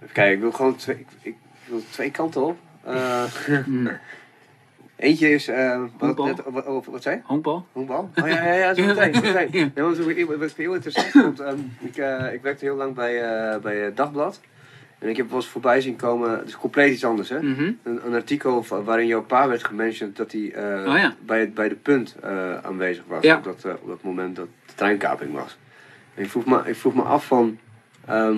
even 0.00 0.12
kijken, 0.12 0.34
ik 0.34 0.40
wil 0.40 0.52
gewoon 0.52 0.76
twee, 0.76 0.96
ik, 0.96 1.06
ik 1.22 1.34
wil 1.66 1.82
twee 1.90 2.10
kanten 2.10 2.42
op. 2.44 2.58
Eh, 2.84 3.24
Mm. 3.66 3.90
eentje 4.96 5.30
is, 5.30 5.48
eh 5.48 5.82
wat, 5.98 6.18
net, 6.18 6.42
wat, 6.46 6.64
wat, 6.64 6.84
wat 6.86 7.02
zei 7.02 7.16
je? 7.16 7.22
Honkbal? 7.24 7.66
Honkbal? 7.72 8.10
Oh 8.22 8.28
ja, 8.28 8.44
ja, 8.44 8.52
ja, 8.52 8.74
zo 8.74 8.84
meteen. 8.84 9.14
zo 9.14 9.20
meteen. 9.20 9.48
Ja. 9.50 9.70
Ja, 9.74 9.82
want 9.82 9.98
wat 10.38 10.52
heel 10.52 10.74
interessant 10.74 11.06
vond, 11.10 11.40
ehm, 11.40 11.58
ik, 11.78 11.96
eh, 11.96 12.32
ik 12.32 12.42
werkte 12.42 12.64
heel 12.64 12.76
lang 12.76 12.94
bij, 12.94 13.60
bij 13.60 13.94
Dagblad. 13.94 14.40
En 14.98 15.08
ik 15.08 15.16
heb 15.16 15.26
wel 15.28 15.36
eens 15.36 15.46
voorbij 15.48 15.80
zien 15.80 15.96
komen, 15.96 16.30
het 16.38 16.48
is 16.48 16.56
compleet 16.56 16.92
iets 16.92 17.04
anders 17.04 17.28
hè. 17.28 17.42
Mhm. 17.42 17.72
Een, 17.82 18.06
een 18.06 18.14
artikel 18.14 18.64
waarin 18.84 19.06
jouw 19.06 19.22
pa 19.22 19.48
werd 19.48 19.64
gementiond 19.64 20.16
dat 20.16 20.32
hij 20.32 20.52
eh, 20.52 20.92
Oh 20.92 20.98
ja. 20.98 21.14
bij, 21.26 21.50
bij 21.50 21.68
de 21.68 21.74
punt 21.74 22.16
eh, 22.22 22.56
aanwezig 22.64 23.04
was. 23.06 23.22
Ja. 23.22 23.36
Op, 23.36 23.44
dat, 23.44 23.64
eh, 23.64 23.72
op 23.82 23.88
dat 23.88 24.02
moment 24.02 24.36
dat 24.36 24.46
de 24.66 24.72
treinkaping 24.74 25.32
was. 25.32 25.58
En 26.14 26.22
ik 26.22 26.30
vroeg 26.30 26.44
me, 26.46 26.62
ik 26.64 26.76
vroeg 26.76 26.94
me 26.94 27.02
af 27.02 27.26
van, 27.26 27.58
ehm, 28.06 28.36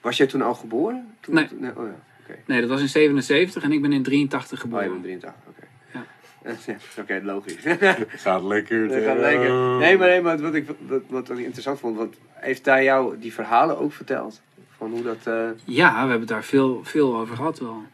was 0.00 0.16
jij 0.16 0.26
toen 0.26 0.42
al 0.42 0.54
geboren? 0.54 1.14
Toen, 1.20 1.34
Nee. 1.34 1.46
toen- 1.46 1.58
oh 1.76 1.86
ja, 1.86 1.94
oké. 2.22 2.38
Nee, 2.46 2.60
dat 2.60 2.70
was 2.70 2.80
in 2.80 2.88
77 2.88 3.62
en 3.62 3.72
ik 3.72 3.82
ben 3.82 3.92
in 3.92 4.02
83 4.02 4.58
Oh, 4.58 4.64
geboren. 4.64 4.84
je 4.84 4.90
bent 4.90 5.02
83, 5.02 5.42
oké. 5.48 5.66
Ja. 5.92 6.04
Ja, 6.66 7.02
oké, 7.02 7.20
logisch. 7.22 7.56
Gaat 8.24 8.42
lekker. 8.42 8.88
Dat 8.88 9.02
gaat 9.02 9.18
lekker. 9.18 9.50
Nee, 9.78 9.98
maar, 9.98 10.08
nee, 10.08 10.20
maar 10.22 10.38
wat, 10.38 10.54
ik, 10.54 10.66
wat, 10.86 11.02
wat 11.08 11.30
ik 11.30 11.38
interessant 11.44 11.78
vond, 11.78 11.96
wat, 11.96 12.14
heeft 12.32 12.64
hij 12.66 12.84
jou 12.84 13.18
die 13.18 13.32
verhalen 13.32 13.78
ook 13.78 13.92
verteld? 13.92 14.40
Dat... 14.90 15.26
eh, 15.26 15.50
Ja, 15.64 16.04
we 16.04 16.10
hebben 16.10 16.28
daar 16.28 16.44
veel, 16.44 16.84
veel 16.84 17.16
over 17.16 17.36
gehad 17.36 17.58
wel. 17.58 17.84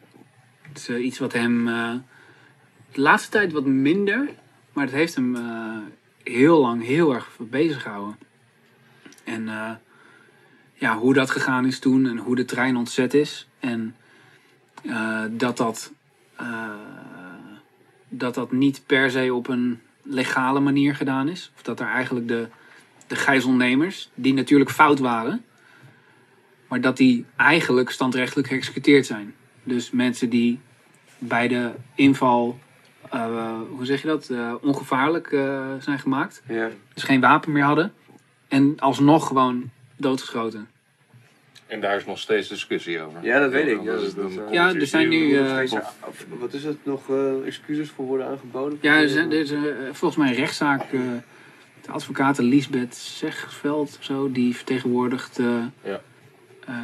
Het 0.63 0.79
is 0.79 0.89
eh, 0.89 1.05
iets 1.05 1.19
wat 1.19 1.33
hem 1.33 1.69
eh, 1.69 1.95
de 2.93 3.01
laatste 3.01 3.31
tijd 3.31 3.53
wat 3.53 3.65
minder, 3.65 4.29
maar 4.73 4.85
het 4.85 4.95
heeft 4.95 5.15
hem 5.15 5.37
heel 6.23 6.61
lang 6.61 6.85
heel 6.85 7.15
erg 7.15 7.37
bezig 7.39 7.83
gehouden. 7.83 8.19
En 9.25 9.49
ja, 10.75 10.97
hoe 10.97 11.15
dat 11.15 11.31
gegaan 11.31 11.67
is 11.67 11.79
toen 11.79 12.07
en 12.07 12.17
hoe 12.17 12.37
de 12.37 12.45
trein 12.45 12.77
ontzet 12.77 13.15
is. 13.15 13.49
En 13.59 13.97
dat, 15.31 15.57
dat, 15.57 15.93
dat 18.09 18.35
dat 18.35 18.53
niet 18.53 18.83
per 18.87 19.11
se 19.11 19.35
op 19.35 19.49
een 19.49 19.81
legale 20.03 20.61
manier 20.61 20.95
gedaan 20.95 21.29
is. 21.29 21.53
Of 21.57 21.63
dat 21.63 21.81
er 21.81 21.87
eigenlijk 21.87 22.29
de, 22.29 22.49
de 23.07 23.17
gijzelnemers, 23.17 24.11
die 24.15 24.35
natuurlijk 24.35 24.71
fout 24.71 24.99
waren, 24.99 25.45
maar 26.69 26.81
dat 26.81 26.97
die 26.97 27.25
eigenlijk 27.37 27.91
standrechtelijk 27.91 28.49
geëxecuteerd 28.49 29.07
zijn. 29.07 29.35
Dus 29.63 29.91
mensen 29.91 30.29
die 30.31 30.59
bij 31.19 31.49
de 31.49 31.71
inval, 31.95 32.59
eh, 33.11 33.55
hoe 33.71 33.85
zeg 33.87 34.01
je 34.03 34.09
dat, 34.09 34.29
eh, 34.29 34.55
ongevaarlijk 34.61 35.33
eh, 35.33 35.67
zijn 35.81 35.99
gemaakt. 35.99 36.43
ja. 36.49 36.69
Dus 36.95 37.03
geen 37.03 37.21
wapen 37.21 37.53
meer 37.53 37.63
hadden. 37.63 37.93
En 38.49 38.75
alsnog 38.79 39.27
gewoon 39.27 39.71
doodgeschoten. 39.97 40.69
En 41.67 41.81
daar 41.81 41.97
is 41.97 42.07
nog 42.07 42.19
steeds 42.19 42.49
discussie 42.49 43.01
over. 43.01 43.23
Ja, 43.23 43.39
dat 43.41 43.51
weet 43.53 43.67
ik. 43.67 43.83
Ja, 43.83 43.93
dat- 43.93 44.15
dat, 44.15 44.75
er 44.75 44.87
zijn 44.87 45.09
nu, 45.09 45.37
eh, 45.37 45.71
wat 46.39 46.53
is 46.53 46.65
het 46.65 46.85
nog 46.85 47.11
eh, 47.11 47.47
excuses 47.47 47.91
voor 47.91 48.05
worden 48.05 48.27
aangeboden? 48.27 48.79
Ja, 48.81 49.01
er, 49.01 49.09
zijn, 49.09 49.33
er 49.33 49.41
is 49.41 49.53
volgens 49.93 50.17
mij 50.17 50.29
een 50.29 50.35
rechtszaak. 50.35 50.83
eh, 50.83 51.01
de 51.83 51.91
advocaat 51.91 52.39
Lisbeth 52.39 52.95
Zegveld 52.97 53.97
of 53.99 54.05
zo, 54.05 54.33
die 54.33 54.57
vertegenwoordigt 54.57 55.39
eh, 55.39 55.47
Ja. 55.83 56.01
Eh, 56.69 56.75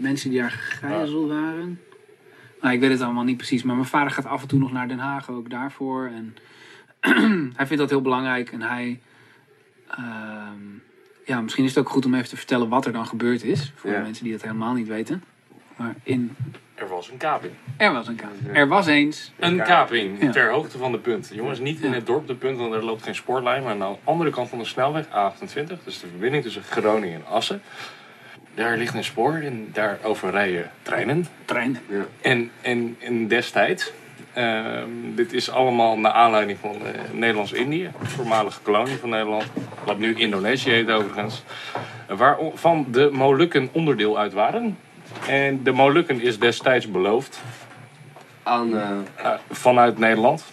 mensen 0.00 0.30
die 0.30 0.40
daar 0.40 0.50
gegijzeld 0.50 1.28
waren. 1.28 1.80
Nou, 2.60 2.74
ik 2.74 2.80
weet 2.80 2.90
het 2.90 3.00
allemaal 3.00 3.24
niet 3.24 3.36
precies, 3.36 3.62
maar 3.62 3.74
mijn 3.76 3.88
vader 3.88 4.10
gaat 4.10 4.26
af 4.26 4.42
en 4.42 4.48
toe 4.48 4.58
nog 4.58 4.72
naar 4.72 4.88
Den 4.88 4.98
Haag 4.98 5.30
ook 5.30 5.50
daarvoor. 5.50 6.10
En 6.14 6.36
hij 7.56 7.66
vindt 7.66 7.76
dat 7.82 7.90
heel 7.90 8.02
belangrijk 8.02 8.52
en 8.52 8.62
hij. 8.62 9.00
ehm, 9.90 10.60
ja, 11.24 11.40
misschien 11.40 11.64
is 11.64 11.74
het 11.74 11.84
ook 11.84 11.92
goed 11.92 12.04
om 12.04 12.14
even 12.14 12.28
te 12.28 12.36
vertellen 12.36 12.68
wat 12.68 12.86
er 12.86 12.92
dan 12.92 13.06
gebeurd 13.06 13.44
is. 13.44 13.72
Voor 13.76 13.90
Ja. 13.90 13.96
de 13.96 14.02
mensen 14.02 14.24
die 14.24 14.32
dat 14.32 14.42
helemaal 14.42 14.74
niet 14.74 14.88
weten. 14.88 15.22
Maar 15.76 15.94
in. 16.02 16.36
Er 16.74 16.88
was 16.88 17.10
een 17.10 17.16
kaping. 17.16 17.52
Er 17.76 17.92
was 17.92 18.08
een 18.08 18.14
kaart. 18.16 18.32
Er 18.52 18.68
was 18.68 18.86
eens. 18.86 19.32
Een 19.38 19.56
kaping 19.62 20.22
Ja. 20.22 20.30
ter 20.30 20.50
hoogte 20.50 20.78
van 20.78 20.92
de 20.92 20.98
punt. 20.98 21.30
Jongens, 21.34 21.58
niet 21.58 21.80
in 21.80 21.92
het 21.92 22.06
dorp 22.06 22.26
de 22.26 22.34
punt, 22.34 22.58
want 22.58 22.74
er 22.74 22.84
loopt 22.84 23.02
geen 23.02 23.14
spoorlijn. 23.14 23.62
Maar 23.62 23.72
aan 23.72 23.78
de 23.78 23.96
andere 24.04 24.30
kant 24.30 24.48
van 24.48 24.58
de 24.58 24.64
snelweg, 24.64 25.06
A28, 25.06 25.84
dus 25.84 26.00
de 26.00 26.06
verbinding 26.06 26.42
tussen 26.42 26.62
Groningen 26.62 27.14
en 27.20 27.26
Assen. 27.26 27.60
Daar 28.56 28.76
ligt 28.76 28.94
een 28.94 29.04
spoor 29.04 29.34
en 29.34 29.68
daarover 29.72 30.30
rijden 30.30 30.70
treinen. 30.82 31.26
Trein. 31.44 31.78
En, 32.20 32.50
en, 32.60 32.96
en 32.98 33.28
destijds, 33.28 33.92
ehm, 34.32 34.88
dit 35.14 35.32
is 35.32 35.50
allemaal 35.50 35.98
naar 35.98 36.12
aanleiding 36.12 36.58
van 36.58 36.74
eh, 36.74 37.00
Nederlands-Indië, 37.12 37.90
voormalige 38.02 38.60
kolonie 38.60 38.96
van 38.96 39.08
Nederland, 39.08 39.44
wat 39.84 39.98
nu 39.98 40.14
Indonesië 40.14 40.70
heet 40.70 40.90
overigens, 40.90 41.42
waarvan 42.08 42.86
de 42.90 43.08
Molukken 43.12 43.68
onderdeel 43.72 44.18
uit 44.18 44.32
waren. 44.32 44.78
En 45.28 45.62
de 45.62 45.72
Molukken 45.72 46.20
is 46.20 46.38
destijds 46.38 46.90
beloofd 46.90 47.40
Aan, 48.42 48.76
eh, 48.76 48.90
eh, 49.14 49.32
vanuit 49.50 49.98
Nederland. 49.98 50.44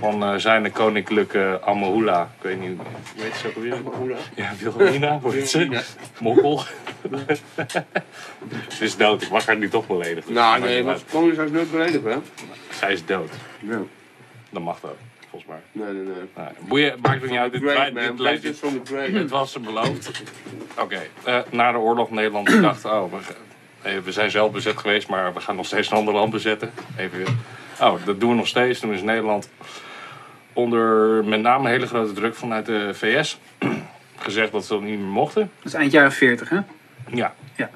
Van 0.00 0.22
eh, 0.22 0.34
zijn 0.36 0.72
koninklijke 0.72 1.60
Amahula. 1.64 2.22
Ik 2.22 2.42
weet 2.42 2.60
niet, 2.60 2.78
hoe 3.14 3.22
heet 3.24 3.34
ze 3.34 3.48
ook 3.48 3.94
alweer? 3.94 4.16
Ja, 4.34 4.52
Wilhelmina, 4.58 5.18
hoe 5.22 5.32
heet 5.32 5.50
ze? 5.50 5.82
Mokkel. 6.20 6.58
ze 8.76 8.84
is 8.84 8.96
dood, 8.96 9.22
ik 9.22 9.30
mag 9.30 9.46
haar 9.46 9.56
nu 9.56 9.68
toch 9.68 9.86
beledigen. 9.86 10.32
nou, 10.32 10.60
nee, 10.60 10.76
niet 10.76 10.84
maar 10.84 10.94
uit. 10.94 11.04
Koningshuis 11.10 11.50
nooit 11.50 11.70
beledigd, 11.70 12.04
hè? 12.04 12.16
Zij 12.70 12.92
is 12.92 13.04
dood. 13.04 13.30
Nee, 13.60 13.78
Dat 14.50 14.62
mag 14.62 14.78
ook, 14.84 14.96
volgens 15.30 15.50
mij. 15.50 15.84
nee, 15.84 15.94
nee. 15.94 16.04
nee. 16.04 16.14
Nou, 16.34 16.48
boeien, 16.68 16.94
maakt 17.02 17.20
het 17.20 17.30
niet 17.30 17.40
uit. 17.40 17.52
Dit, 17.52 17.62
Great, 17.62 18.42
dit, 18.42 18.56
from 18.56 18.84
the 18.84 19.26
was 19.28 19.52
ze 19.52 19.60
beloofd. 19.60 20.10
Oké, 20.78 21.00
eh, 21.24 21.38
na 21.50 21.72
de 21.72 21.78
oorlog 21.78 22.10
Nederland 22.10 22.62
dacht, 22.62 22.84
oh, 22.84 23.12
we, 23.12 23.18
eh, 23.82 23.98
we 24.04 24.12
zijn 24.12 24.30
zelf 24.30 24.52
bezet 24.52 24.78
geweest, 24.78 25.08
maar 25.08 25.34
we 25.34 25.40
gaan 25.40 25.56
nog 25.56 25.66
steeds 25.66 25.90
een 25.90 25.96
ander 25.96 26.14
land 26.14 26.30
bezetten. 26.30 26.70
Even 26.96 27.18
weer. 27.18 27.28
Oh, 27.80 28.04
dat 28.04 28.20
doen 28.20 28.30
we 28.30 28.36
nog 28.36 28.46
steeds. 28.46 28.80
Toen 28.80 28.92
is 28.92 29.02
Nederland 29.02 29.50
onder 30.52 31.24
met 31.24 31.40
name 31.40 31.68
hele 31.68 31.86
grote 31.86 32.12
druk 32.12 32.34
vanuit 32.34 32.66
de 32.66 32.90
VS 32.94 33.38
gezegd 34.26 34.52
dat 34.52 34.64
ze 34.64 34.72
dat 34.72 34.82
niet 34.82 34.98
meer 34.98 35.08
mochten. 35.08 35.50
Dat 35.56 35.66
is 35.66 35.74
eind 35.74 35.92
jaren 35.92 36.12
40, 36.12 36.48
hè? 36.48 36.58
Ja. 37.10 37.34
Ja. 37.56 37.70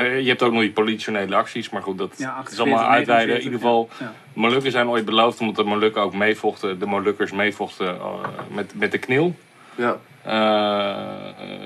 Je 0.00 0.28
hebt 0.28 0.42
ook 0.42 0.52
nog 0.52 0.60
die 0.60 0.70
politionele 0.70 1.36
acties, 1.36 1.70
maar 1.70 1.82
goed, 1.82 1.98
dat 1.98 2.14
Ja, 2.16 2.38
het 2.42 2.52
is 2.52 2.58
allemaal 2.58 2.78
48, 2.78 3.14
uitweiden. 3.14 3.36
In 3.36 3.42
49, 3.42 3.44
ieder 3.44 3.58
geval, 3.58 3.88
ja. 4.00 4.12
Molukken 4.32 4.70
zijn 4.70 4.88
ooit 4.88 5.04
beloofd, 5.04 5.40
omdat 5.40 5.56
de 5.56 5.64
Molukken 5.64 6.02
ook 6.02 6.14
meevochten, 6.14 6.78
de 6.78 6.86
Molukkers 6.86 7.32
meevochten 7.32 7.88
eh, 7.88 8.14
met, 8.50 8.72
met 8.74 8.90
de 8.92 8.98
knil. 8.98 9.34
Ja. 9.74 9.96
Eh, 10.22 11.28
eh, 11.28 11.64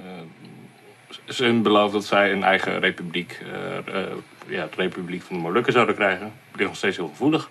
ze 1.24 1.44
hebben 1.44 1.62
beloofd 1.62 1.92
dat 1.92 2.04
zij 2.04 2.32
een 2.32 2.42
eigen 2.42 2.78
republiek, 2.78 3.40
eh, 3.52 4.02
eh, 4.02 4.08
ja, 4.46 4.64
de 4.64 4.76
Republiek 4.76 5.22
van 5.22 5.36
de 5.36 5.42
Molukken 5.42 5.72
zouden 5.72 5.94
krijgen. 5.94 6.32
Ligt 6.52 6.68
nog 6.68 6.76
steeds 6.76 6.96
heel 6.96 7.08
gevoelig. 7.08 7.50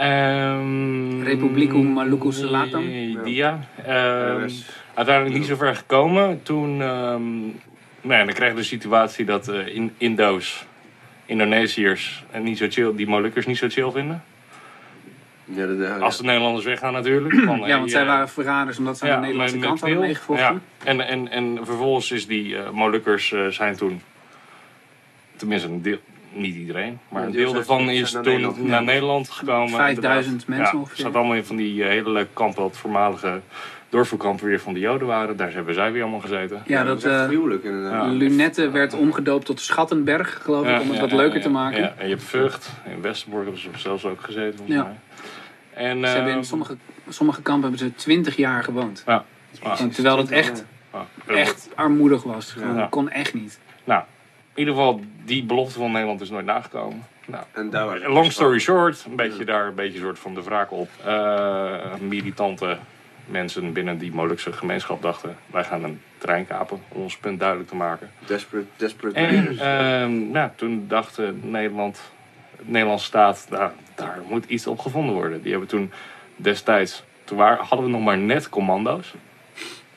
Ehm, 0.00 1.22
Republicum 1.22 1.86
Maluku 1.86 2.28
eh, 2.28 3.24
Die 3.24 3.34
ja. 3.34 3.60
Dus- 4.40 4.68
uiteindelijk 4.94 5.36
niet 5.36 5.46
zo 5.46 5.56
ver 5.56 5.76
gekomen. 5.76 6.42
Toen 6.42 6.82
ehm, 6.82 7.40
nou 8.00 8.18
ja, 8.18 8.24
dan 8.24 8.34
kreeg 8.34 8.48
je 8.48 8.54
de 8.54 8.62
situatie 8.62 9.24
dat 9.24 9.48
eh, 9.48 9.74
in 9.74 9.94
Indo's, 9.96 10.66
Indonesiërs, 11.26 12.24
en 12.30 12.42
niet 12.42 12.58
zo 12.58 12.66
chill, 12.68 12.94
die 12.94 13.06
Molukkers 13.06 13.46
niet 13.46 13.58
zo 13.58 13.68
chill 13.68 13.90
vinden. 13.90 14.22
Ja, 15.44 15.66
dat, 15.66 15.78
ja, 15.78 15.96
Als 15.96 16.16
de 16.16 16.24
Nederlanders 16.24 16.64
weggaan 16.64 16.92
natuurlijk. 16.92 17.34
Van, 17.34 17.60
Ja, 17.66 17.78
want 17.78 17.90
zij 17.90 18.00
eh, 18.00 18.06
waren 18.06 18.28
verraders 18.28 18.78
omdat 18.78 19.02
aan 19.02 19.08
de 19.08 19.26
Nederlandse 19.26 19.58
kant 19.58 19.80
hadden 19.80 19.98
meegevochten. 19.98 20.46
Ja. 20.46 20.60
En, 20.84 21.00
en, 21.00 21.30
en 21.30 21.58
vervolgens 21.62 22.10
is 22.10 22.26
die 22.26 22.56
eh, 22.56 22.70
Molukkers 22.70 23.32
eh, 23.32 23.46
zijn 23.46 23.76
toen, 23.76 24.00
tenminste 25.36 25.68
een 25.68 25.82
deel, 25.82 25.98
niet 26.32 26.54
iedereen, 26.56 26.98
maar 27.08 27.20
Ja, 27.20 27.26
een 27.26 27.32
deel 27.32 27.52
daarvan 27.52 27.90
is 27.90 28.12
naar 28.12 28.22
toen 28.22 28.32
Nederland 28.32 28.66
naar. 28.66 28.82
Nederland 28.82 29.30
gekomen. 29.30 29.68
5000 29.70 30.26
inderdaad. 30.26 30.48
mensen 30.48 30.74
ja, 30.76 30.82
ongeveer. 30.82 31.04
zat 31.04 31.14
allemaal 31.14 31.34
in 31.36 31.44
van 31.44 31.56
die 31.56 31.82
eh, 31.82 31.88
hele 31.88 32.26
kampen, 32.32 32.62
wat 32.62 32.76
voormalige 32.76 33.40
doorvoerkampen 33.88 34.46
weer 34.46 34.60
van 34.60 34.72
de 34.74 34.80
Joden 34.80 35.06
waren. 35.06 35.36
Daar 35.36 35.52
hebben 35.52 35.74
zij 35.74 35.92
weer 35.92 36.02
allemaal 36.02 36.20
gezeten. 36.20 36.62
Ja, 36.66 36.84
dat 36.84 37.00
dat 37.00 37.12
eh 37.12 37.24
gruwelijk 37.26 37.64
inderdaad. 37.64 38.04
Ja. 38.04 38.10
Lunette 38.10 38.70
werd 38.70 38.94
omgedoopt 38.94 39.46
tot 39.46 39.60
Schattenberg, 39.60 40.42
geloof 40.42 40.62
ik, 40.64 40.70
Ja, 40.70 40.80
om 40.80 40.86
het 40.86 40.94
ja, 40.94 41.00
wat 41.00 41.10
ja, 41.10 41.16
leuker 41.16 41.36
ja, 41.36 41.42
te 41.42 41.50
maken. 41.50 41.80
Ja, 41.80 41.94
en 41.98 42.04
je 42.08 42.14
hebt 42.14 42.24
Vught, 42.26 42.70
in 42.94 43.00
Westerbork 43.02 43.42
hebben 43.44 43.60
ze 43.62 43.68
zelfs 43.76 44.04
ook 44.04 44.20
gezeten 44.20 44.56
volgens 44.56 44.76
Ja. 44.76 44.82
mij. 44.82 44.94
En, 45.74 46.00
Ze 46.00 46.06
hebben 46.06 46.32
in 46.32 46.38
eh, 46.38 46.44
sommige, 46.44 46.76
sommige 47.08 47.42
kampen 47.42 47.70
hebben 47.70 47.88
ze 47.88 47.94
20 47.94 48.36
jaar 48.36 48.64
gewoond. 48.64 49.02
ah, 49.06 49.20
En 49.80 49.90
terwijl 49.90 50.16
het 50.16 50.30
echt, 50.30 50.64
ah, 50.90 51.00
echt 51.26 51.68
armoedig 51.74 52.22
was. 52.22 52.52
Gewoon, 52.52 52.76
Ja. 52.76 52.86
kon 52.90 53.10
echt 53.10 53.34
niet. 53.34 53.58
Nou, 53.84 54.02
ieder 54.60 54.74
geval, 54.74 55.00
die 55.24 55.44
belofte 55.44 55.78
van 55.78 55.92
Nederland 55.92 56.20
is 56.20 56.30
nooit 56.30 56.44
nagekomen. 56.46 57.06
Nou, 57.26 57.44
En 57.52 57.70
daar 57.70 57.86
was 57.86 57.98
long 58.06 58.32
story 58.32 58.58
short, 58.58 59.04
een 59.08 59.16
beetje 59.16 59.44
daar 59.44 59.66
een 59.66 59.74
beetje 59.74 59.98
soort 59.98 60.18
van 60.18 60.34
de 60.34 60.42
wraak 60.42 60.72
op. 60.72 60.88
Eh, 61.04 61.94
militante 62.00 62.78
mensen 63.26 63.72
binnen 63.72 63.98
die 63.98 64.12
Molukse 64.12 64.52
gemeenschap 64.52 65.02
dachten, 65.02 65.36
wij 65.46 65.64
gaan 65.64 65.84
een 65.84 66.00
trein 66.18 66.46
kapen 66.46 66.80
om 66.88 67.02
ons 67.02 67.16
punt 67.16 67.38
duidelijk 67.38 67.68
te 67.68 67.76
maken. 67.76 68.10
Desperate, 68.26 68.66
desperate 68.76 69.16
En 69.18 69.34
measures. 69.34 69.58
ehm, 69.58 70.30
nou, 70.30 70.50
toen 70.56 70.84
dachten 70.88 71.40
Nederland, 71.42 72.00
de 72.56 72.62
Nederlandse 72.66 73.06
staat, 73.06 73.46
nou, 73.50 73.70
daar 73.94 74.18
moet 74.28 74.44
iets 74.44 74.66
op 74.66 74.78
gevonden 74.78 75.14
worden. 75.14 75.42
Die 75.42 75.50
hebben 75.50 75.68
toen 75.68 75.92
destijds, 76.36 77.04
toen 77.24 77.38
waren, 77.38 77.64
hadden 77.64 77.86
we 77.86 77.92
nog 77.92 78.02
maar 78.02 78.18
net 78.18 78.48
commando's, 78.48 79.14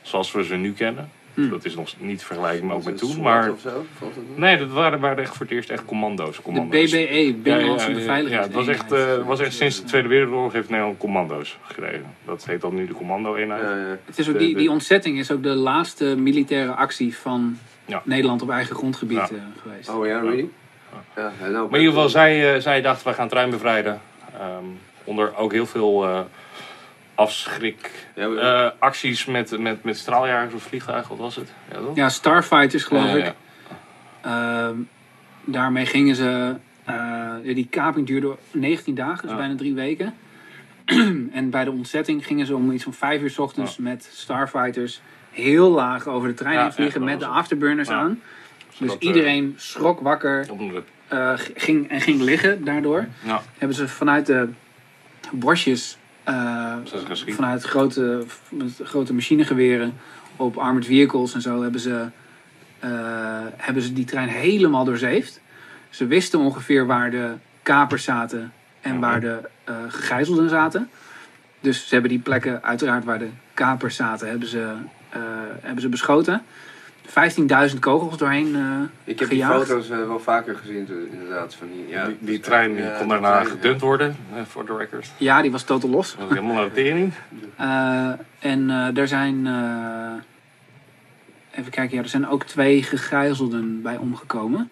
zoals 0.02 0.32
we 0.32 0.44
ze 0.44 0.56
nu 0.56 0.74
kennen. 0.74 1.10
Hm. 1.34 1.50
Dat 1.50 1.66
is 1.66 1.76
nog 1.76 1.90
niet 1.98 2.24
vergelijkbaar 2.24 2.76
ook 2.76 2.84
met 2.84 2.98
toen, 2.98 3.22
maar 3.22 3.52
Of 3.52 3.60
zo? 3.60 3.86
Het 4.00 4.38
nee, 4.38 4.58
dat 4.58 4.70
waren, 4.72 5.00
waren 5.00 5.24
echt 5.24 5.36
voor 5.36 5.46
het 5.46 5.56
eerst 5.56 5.70
echt 5.70 5.86
commando's. 5.86 6.36
De 6.36 6.42
commando's. 6.42 6.92
BBE, 6.92 7.34
Binnenlandse 7.44 7.86
Ja, 7.86 7.92
ja, 7.92 8.00
ja, 8.00 8.06
Beveiliging. 8.06 8.40
Ja, 8.40 8.42
het 8.48 8.54
was 8.54 8.68
echt, 8.68 8.92
eh, 8.92 9.28
was 9.28 9.40
echt 9.40 9.54
sinds 9.54 9.82
de 9.82 9.84
Tweede 9.88 10.08
Wereldoorlog 10.08 10.54
heeft 10.54 10.70
Nederland 10.70 10.98
commando's 10.98 11.58
gekregen. 11.62 12.06
Dat 12.26 12.46
heet 12.46 12.62
dan 12.62 12.76
nu 12.76 12.88
de 12.88 12.94
commando-eenheid. 12.94 13.62
Ja, 13.64 13.76
ja. 13.78 13.98
Het 14.06 14.20
is 14.20 14.28
ook 14.28 14.34
de- 14.34 14.40
die, 14.40 14.54
de- 14.54 14.60
die 14.60 14.72
ontzetting 14.72 15.18
is 15.20 15.32
ook 15.32 15.44
de 15.44 15.56
laatste 15.56 16.16
militaire 16.18 16.72
actie 16.72 17.18
van 17.18 17.58
Ja. 17.86 18.02
Nederland 18.06 18.42
op 18.42 18.50
eigen 18.50 18.76
grondgebied 18.76 19.18
Ja. 19.18 19.24
eh, 19.30 19.62
geweest. 19.62 19.90
Oh 19.90 20.06
ja, 20.06 20.20
really? 20.20 20.50
Ja, 21.16 21.32
nou, 21.40 21.52
Maar 21.52 21.64
in 21.80 21.86
ieder 21.86 21.94
geval, 21.94 22.10
zij, 22.10 22.54
eh, 22.56 22.62
zij 22.62 22.82
dachten, 22.82 23.06
wij 23.06 23.14
gaan 23.14 23.28
trein 23.28 23.50
bevrijden. 23.50 24.02
Ehm, 24.40 24.64
onder 25.04 25.38
ook 25.38 25.52
heel 25.52 25.66
veel 25.66 26.06
afschrik 27.16 28.08
eh, 28.16 28.70
acties 28.80 29.26
met, 29.26 29.60
met, 29.60 29.84
met 29.84 29.98
straaljagers 29.98 30.54
of 30.54 30.64
vliegtuigen, 30.64 31.10
wat 31.10 31.20
was 31.20 31.36
het? 31.36 31.50
Ja, 31.72 31.78
toch? 31.80 31.96
Ja, 31.96 32.10
Starfighters 32.10 32.84
geloof 32.84 33.16
ik. 33.16 33.34
Ehm, 34.22 34.76
daarmee 35.46 35.86
gingen 35.86 36.16
ze. 36.16 36.56
eh, 36.86 37.34
die 37.44 37.68
kaping 37.70 38.08
duurde 38.08 38.36
19 38.52 38.96
dagen, 38.96 39.22
dus 39.22 39.32
Ja. 39.32 39.38
bijna 39.38 39.56
drie 39.56 39.74
weken. 39.74 40.14
en 41.34 41.50
bij 41.50 41.64
de 41.64 41.72
ontzetting 41.72 42.26
gingen 42.26 42.46
ze 42.46 42.56
om 42.56 42.72
iets 42.72 42.84
van 42.84 42.94
5 42.94 43.22
uur 43.22 43.30
's 43.30 43.38
ochtends 43.40 43.78
met 43.78 44.10
Starfighters 44.14 45.02
heel 45.32 45.70
laag 45.72 46.08
over 46.08 46.28
de 46.28 46.34
trein 46.34 46.56
Ja, 46.56 46.62
heen 46.64 46.72
vliegen 46.74 47.04
met 47.04 47.20
de 47.20 47.26
afterburners 47.26 47.88
Ja. 47.90 47.96
aan. 47.96 48.22
Dus 48.78 48.92
eh, 48.92 49.08
iedereen 49.08 49.54
schrok 49.58 50.00
wakker 50.00 50.46
eh, 51.08 51.34
ging, 51.56 51.90
en 51.90 52.02
ging 52.02 52.22
liggen 52.22 52.64
daardoor. 52.64 53.08
Ja, 53.24 53.42
Hebben 53.58 53.78
ze 53.78 53.88
vanuit 53.88 54.26
de 54.26 54.50
bosjes, 55.32 55.98
eh, 56.24 56.76
vanuit 57.26 57.64
grote, 57.64 58.24
grote 58.84 59.14
machinegeweren 59.14 59.94
op 60.36 60.58
armored 60.58 60.86
vehicles 60.86 61.34
en 61.34 61.42
zo, 61.42 61.62
hebben 61.62 61.82
ze, 61.82 62.06
eh, 62.80 62.90
hebben 63.58 63.84
ze 63.84 63.94
die 63.94 64.06
trein 64.06 64.28
helemaal 64.28 64.86
doorzeefd. 64.86 65.42
Ze 65.90 66.08
wisten 66.08 66.40
ongeveer 66.40 66.86
waar 66.86 67.12
de 67.12 67.34
kapers 67.64 68.04
zaten 68.04 68.54
en 68.82 69.00
waar 69.00 69.20
de 69.20 69.50
eh 69.64 69.76
gegijzelden 69.88 70.50
zaten. 70.50 70.90
Dus 71.60 71.88
ze 71.88 71.94
hebben 71.94 72.12
die 72.12 72.20
plekken, 72.20 72.64
uiteraard 72.64 73.06
waar 73.06 73.20
de 73.20 73.30
kapers 73.54 73.96
zaten, 73.96 74.30
hebben 74.30 74.48
ze, 74.48 74.74
hebben 75.62 75.82
ze 75.82 75.90
beschoten. 75.90 76.42
15.000 77.74 77.80
kogels 77.80 78.18
doorheen 78.18 78.56
eh, 78.56 78.62
ik 79.04 79.20
heb 79.20 79.30
die 79.30 79.46
foto's 79.46 79.90
eh, 79.90 79.98
wel 79.98 80.20
vaker 80.20 80.56
gezien, 80.56 80.88
inderdaad. 81.12 81.56
Van 81.56 81.68
die, 81.68 81.88
ja, 81.88 82.06
die, 82.06 82.18
die 82.20 82.40
trein 82.40 82.74
die 82.76 82.84
Ja, 82.84 82.98
kon 82.98 83.08
daarna 83.08 83.32
trein, 83.32 83.46
gedund 83.46 83.82
worden, 83.82 84.16
eh, 84.36 84.42
voor 84.48 84.66
de 84.66 84.78
record. 84.78 85.12
Ja, 85.18 85.42
die 85.42 85.52
was 85.52 85.64
totaal 85.64 85.90
los. 85.90 86.16
Dat 86.16 86.20
was 86.28 86.38
helemaal 86.38 86.56
naar 86.56 86.70
de 86.70 86.76
tering. 86.76 87.12
Eh, 87.58 88.10
en 88.40 88.70
eh 88.70 88.98
er 88.98 89.08
zijn. 89.08 89.48
eh, 89.48 91.60
even 91.60 91.72
kijken, 91.72 91.98
ja, 91.98 92.04
er 92.04 92.10
zijn 92.10 92.28
ook 92.28 92.44
twee 92.44 92.84
gegijzelden 92.84 93.82
bij 93.82 93.98
omgekomen. 93.98 94.70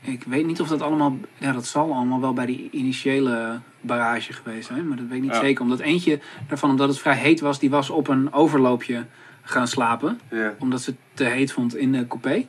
Ik 0.00 0.22
weet 0.26 0.46
niet 0.46 0.60
of 0.60 0.68
dat 0.68 0.82
allemaal. 0.82 1.16
Ja, 1.38 1.52
dat 1.52 1.66
zal 1.66 1.92
allemaal 1.92 2.20
wel 2.20 2.32
bij 2.32 2.46
die 2.46 2.68
initiële 2.72 3.58
barrage 3.80 4.32
geweest 4.32 4.66
zijn. 4.66 4.88
Maar 4.88 4.96
dat 4.96 5.06
weet 5.06 5.16
ik 5.16 5.22
niet 5.22 5.32
Ja. 5.32 5.40
zeker. 5.40 5.62
Omdat 5.62 5.80
eentje 5.80 6.18
daarvan, 6.48 6.70
omdat 6.70 6.88
het 6.88 6.98
vrij 6.98 7.16
heet 7.16 7.40
was, 7.40 7.58
die 7.58 7.70
was 7.70 7.90
op 7.90 8.08
een 8.08 8.32
overloopje 8.32 9.04
gaan 9.44 9.68
slapen. 9.68 10.20
Ja. 10.30 10.54
Omdat 10.58 10.80
ze 10.80 10.90
het 10.90 10.98
te 11.14 11.24
heet 11.24 11.52
vond 11.52 11.76
in 11.76 11.92
de 11.92 12.06
coupé. 12.06 12.46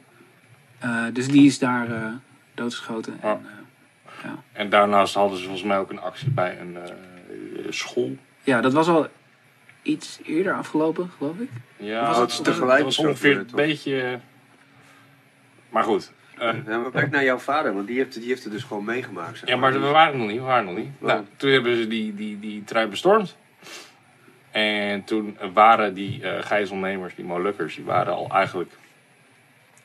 Eh, 0.79 1.03
dus 1.13 1.27
die 1.27 1.45
is 1.45 1.59
daar 1.59 1.91
eh, 1.91 2.07
doodgeschoten. 2.53 3.19
Ja. 3.21 3.29
En, 3.31 3.45
eh, 4.23 4.29
En 4.51 4.69
daarnaast 4.69 5.13
hadden 5.15 5.37
ze 5.37 5.43
volgens 5.43 5.63
mij 5.67 5.77
ook 5.77 5.89
een 5.91 5.99
actie 6.01 6.29
bij 6.29 6.59
een 6.59 6.77
eh, 6.77 6.91
school. 7.69 8.15
ja, 8.43 8.61
dat 8.61 8.73
was 8.73 8.87
al 8.87 9.07
iets 9.81 10.19
eerder 10.23 10.53
afgelopen, 10.53 11.09
geloof 11.17 11.37
ik. 11.37 11.49
Ja, 11.77 12.07
Was 12.07 12.35
het 12.35 12.43
tegelijk 12.43 12.83
was 12.83 12.97
ongeveer 12.97 13.37
een 13.37 13.47
beetje... 13.55 14.19
Maar 15.69 15.83
goed. 15.83 16.11
Ja, 16.39 16.53
maar 16.65 16.91
kijk 16.91 17.11
naar 17.11 17.23
jouw 17.23 17.37
vader, 17.37 17.73
want 17.73 17.87
die 17.87 17.97
heeft, 17.97 18.13
die 18.13 18.27
heeft 18.27 18.43
het 18.43 18.51
dus 18.53 18.63
gewoon 18.63 18.85
meegemaakt. 18.85 19.37
zeg 19.37 19.49
ja, 19.49 19.55
maar 19.55 19.73
we 19.73 19.79
Dus- 19.79 19.91
waren 19.91 20.17
nog 20.17 20.27
niet. 20.27 20.37
We 20.37 20.43
waren 20.43 20.65
nog 20.65 20.75
niet. 20.75 21.01
Nou, 21.01 21.23
toen 21.37 21.51
hebben 21.51 21.77
ze 21.77 21.87
die, 21.87 22.15
die, 22.15 22.39
die 22.39 22.63
trein 22.63 22.89
bestormd. 22.89 23.37
En 24.55 25.03
toen 25.03 25.37
waren 25.53 25.93
die 25.93 26.23
eh 26.29 26.43
gijzelnemers, 26.45 27.15
die 27.15 27.25
Molukkers, 27.25 27.75
die 27.75 27.83
waren 27.85 28.13
al 28.13 28.29
eigenlijk 28.31 28.71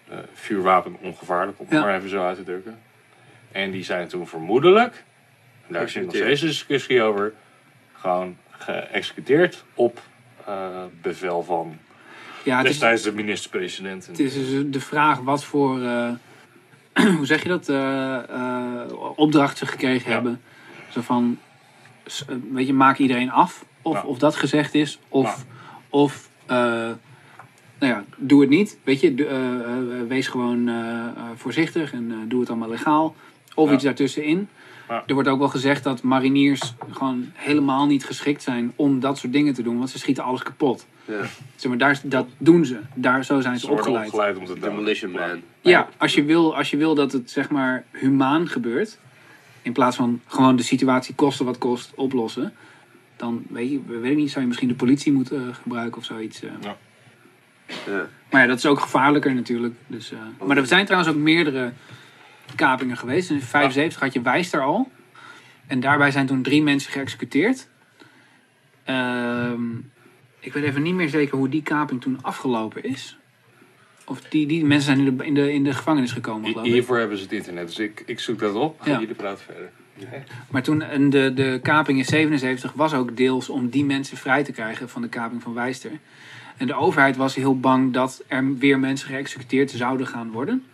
eh, 0.09 0.19
vuurwapen 0.35 0.97
ongevaarlijk, 1.01 1.59
om 1.59 1.65
het 1.65 1.75
Ja. 1.75 1.81
maar 1.81 1.97
even 1.97 2.09
zo 2.09 2.25
uit 2.27 2.37
te 2.37 2.43
drukken. 2.45 2.79
En 3.53 3.71
die 3.71 3.85
zijn 3.85 4.09
toen 4.09 4.27
vermoedelijk, 4.27 5.05
en 5.67 5.73
daar 5.73 5.83
is 5.83 5.95
nog 5.95 6.15
steeds 6.15 6.41
een 6.41 6.47
discussie 6.47 7.03
over, 7.03 7.33
gewoon 7.93 8.37
geëxecuteerd 8.51 9.65
op 9.75 10.01
eh, 10.47 10.85
bevel 11.03 11.43
van 11.43 11.79
Ja, 12.45 12.57
het 12.57 12.65
is, 12.67 12.71
destijds 12.71 13.03
de 13.03 13.13
minister-president. 13.13 14.07
Het 14.07 14.19
is 14.19 14.35
dus 14.35 14.65
de 14.67 14.81
vraag 14.81 15.19
wat 15.19 15.45
voor, 15.45 15.83
eh, 15.83 16.11
hoe 17.17 17.27
zeg 17.27 17.43
je 17.43 17.49
dat, 17.49 17.69
eh, 17.69 18.17
eh, 18.31 18.93
opdracht 19.17 19.59
ze 19.59 19.67
gekregen 19.67 20.09
Ja. 20.09 20.15
hebben. 20.15 20.41
Zo 20.89 21.01
van, 21.01 21.39
weet 22.53 22.67
je, 22.67 22.73
maak 22.73 22.99
iedereen 22.99 23.31
af. 23.31 23.65
Of, 23.83 23.95
Ja. 23.95 24.03
of 24.03 24.19
dat 24.19 24.37
gezegd 24.37 24.75
is. 24.75 24.99
Of, 25.09 25.45
of 25.89 26.29
eh, 26.47 26.57
nou 27.79 27.93
ja, 27.93 28.05
doe 28.17 28.41
het 28.41 28.51
niet. 28.51 28.79
Weet 28.85 29.01
je, 29.01 29.15
eh, 29.27 29.55
eh, 30.01 30.07
wees 30.09 30.29
gewoon 30.29 30.71
voorzichtig 31.37 31.93
en 31.93 32.11
eh, 32.11 32.17
doe 32.29 32.41
het 32.41 32.49
allemaal 32.49 32.69
legaal. 32.69 33.15
Of 33.55 33.69
Ja. 33.69 33.75
iets 33.75 33.85
daartussenin. 33.85 34.49
Ja. 34.89 35.03
Er 35.07 35.15
wordt 35.15 35.29
ook 35.29 35.39
wel 35.39 35.49
gezegd 35.49 35.85
dat 35.85 36.03
mariniers 36.03 36.75
gewoon 36.91 37.31
helemaal 37.35 37.87
niet 37.87 38.05
geschikt 38.05 38.43
zijn 38.43 38.73
om 38.77 39.01
dat 39.01 39.19
soort 39.19 39.33
dingen 39.33 39.55
te 39.55 39.63
doen. 39.63 39.79
Want 39.79 39.91
ze 39.91 39.99
schieten 39.99 40.25
alles 40.25 40.43
kapot. 40.43 40.87
Ja. 41.05 41.21
Zeg 41.57 41.69
maar, 41.71 41.79
daar, 41.79 42.01
dat 42.05 42.27
doen 42.39 42.65
ze. 42.65 42.81
Daar, 42.95 43.25
zo 43.25 43.41
zijn 43.41 43.55
Ze 43.55 43.61
ze 43.61 43.67
worden 43.67 43.87
opgeleid. 43.87 44.07
opgeleid 44.13 44.37
om 44.37 44.45
te. 44.45 44.59
Demolition 44.59 45.11
Man. 45.11 45.41
Ja, 45.61 45.89
als 45.97 46.15
je, 46.15 46.25
wil, 46.25 46.57
als 46.57 46.71
je 46.71 46.77
wil 46.77 46.95
dat 46.95 47.13
het 47.13 47.31
zeg 47.31 47.51
maar 47.51 47.85
humaan 47.91 48.49
gebeurt, 48.49 48.99
in 49.63 49.73
plaats 49.73 49.97
van 49.97 50.21
gewoon 50.27 50.57
de 50.57 50.63
situatie 50.63 51.15
kosten 51.15 51.45
wat 51.47 51.59
kost 51.59 51.93
oplossen, 51.95 52.53
dan 53.21 53.45
weet 53.49 53.71
je, 53.71 53.81
weet 53.87 54.11
ik 54.11 54.17
niet, 54.17 54.29
zou 54.31 54.41
je 54.41 54.47
misschien 54.47 54.69
de 54.69 54.75
politie 54.75 55.13
moeten 55.13 55.49
eh, 55.49 55.55
gebruiken 55.55 55.99
of 55.99 56.05
zoiets. 56.05 56.43
eh. 56.43 56.51
Ja. 56.61 56.77
Maar 58.31 58.41
ja, 58.41 58.47
dat 58.47 58.59
is 58.59 58.67
ook 58.67 58.81
gevaarlijker 58.81 59.35
natuurlijk. 59.35 59.75
Dus, 59.87 60.13
eh, 60.13 60.19
maar 60.47 60.57
er 60.57 60.67
zijn 60.67 60.85
trouwens 60.85 61.13
ook 61.13 61.19
meerdere 61.21 61.73
kapingen 62.55 62.97
geweest. 62.97 63.31
In 63.31 63.41
75 63.43 64.01
had 64.01 64.13
je 64.13 64.23
Wijster 64.23 64.61
al. 64.61 64.91
En 65.67 65.81
daarbij 65.81 66.11
zijn 66.11 66.27
toen 66.27 66.43
drie 66.43 66.63
mensen 66.63 66.93
geëxecuteerd. 66.93 67.69
Ehm, 68.85 69.77
ik 70.41 70.53
weet 70.53 70.65
even 70.65 70.83
niet 70.83 70.95
meer 70.95 71.09
zeker 71.09 71.37
hoe 71.39 71.49
die 71.49 71.63
kaping 71.63 72.01
toen 72.01 72.19
afgelopen 72.23 72.83
is. 72.85 73.19
Of 74.05 74.21
die, 74.21 74.47
die 74.47 74.65
mensen 74.65 74.95
zijn 74.97 75.07
in 75.07 75.17
de, 75.17 75.25
in 75.27 75.35
de, 75.35 75.53
in 75.53 75.65
de 75.65 75.73
gevangenis 75.75 76.13
gekomen, 76.13 76.45
Hi- 76.45 76.51
geloof 76.51 76.67
ik. 76.67 76.73
Hiervoor 76.73 76.99
hebben 76.99 77.17
ze 77.17 77.23
het 77.23 77.33
internet, 77.33 77.67
dus 77.67 77.79
ik, 77.79 78.03
ik 78.07 78.21
zoek 78.21 78.39
dat 78.39 78.55
op. 78.55 78.81
Ja. 78.85 78.99
Jullie 79.01 79.15
praten 79.15 79.45
verder. 79.45 79.71
Maar 80.51 80.63
toen 80.63 80.83
en 80.83 81.11
de, 81.11 81.35
de 81.35 81.59
kaping 81.63 81.99
in 81.99 82.05
77 82.05 82.73
was 82.73 82.95
ook 82.95 83.17
deels 83.17 83.49
om 83.49 83.69
die 83.69 83.85
mensen 83.85 84.17
vrij 84.17 84.45
te 84.45 84.53
krijgen 84.53 84.89
van 84.89 85.03
de 85.03 85.09
kaping 85.09 85.43
van 85.43 85.55
Wijster. 85.55 85.91
En 86.57 86.67
de 86.67 86.75
overheid 86.75 87.17
was 87.17 87.35
heel 87.35 87.61
bang 87.61 87.93
dat 87.93 88.23
er 88.27 88.57
weer 88.57 88.79
mensen 88.79 89.09
geëxecuteerd 89.09 89.71
zouden 89.71 90.07
gaan 90.07 90.31
worden. 90.31 90.65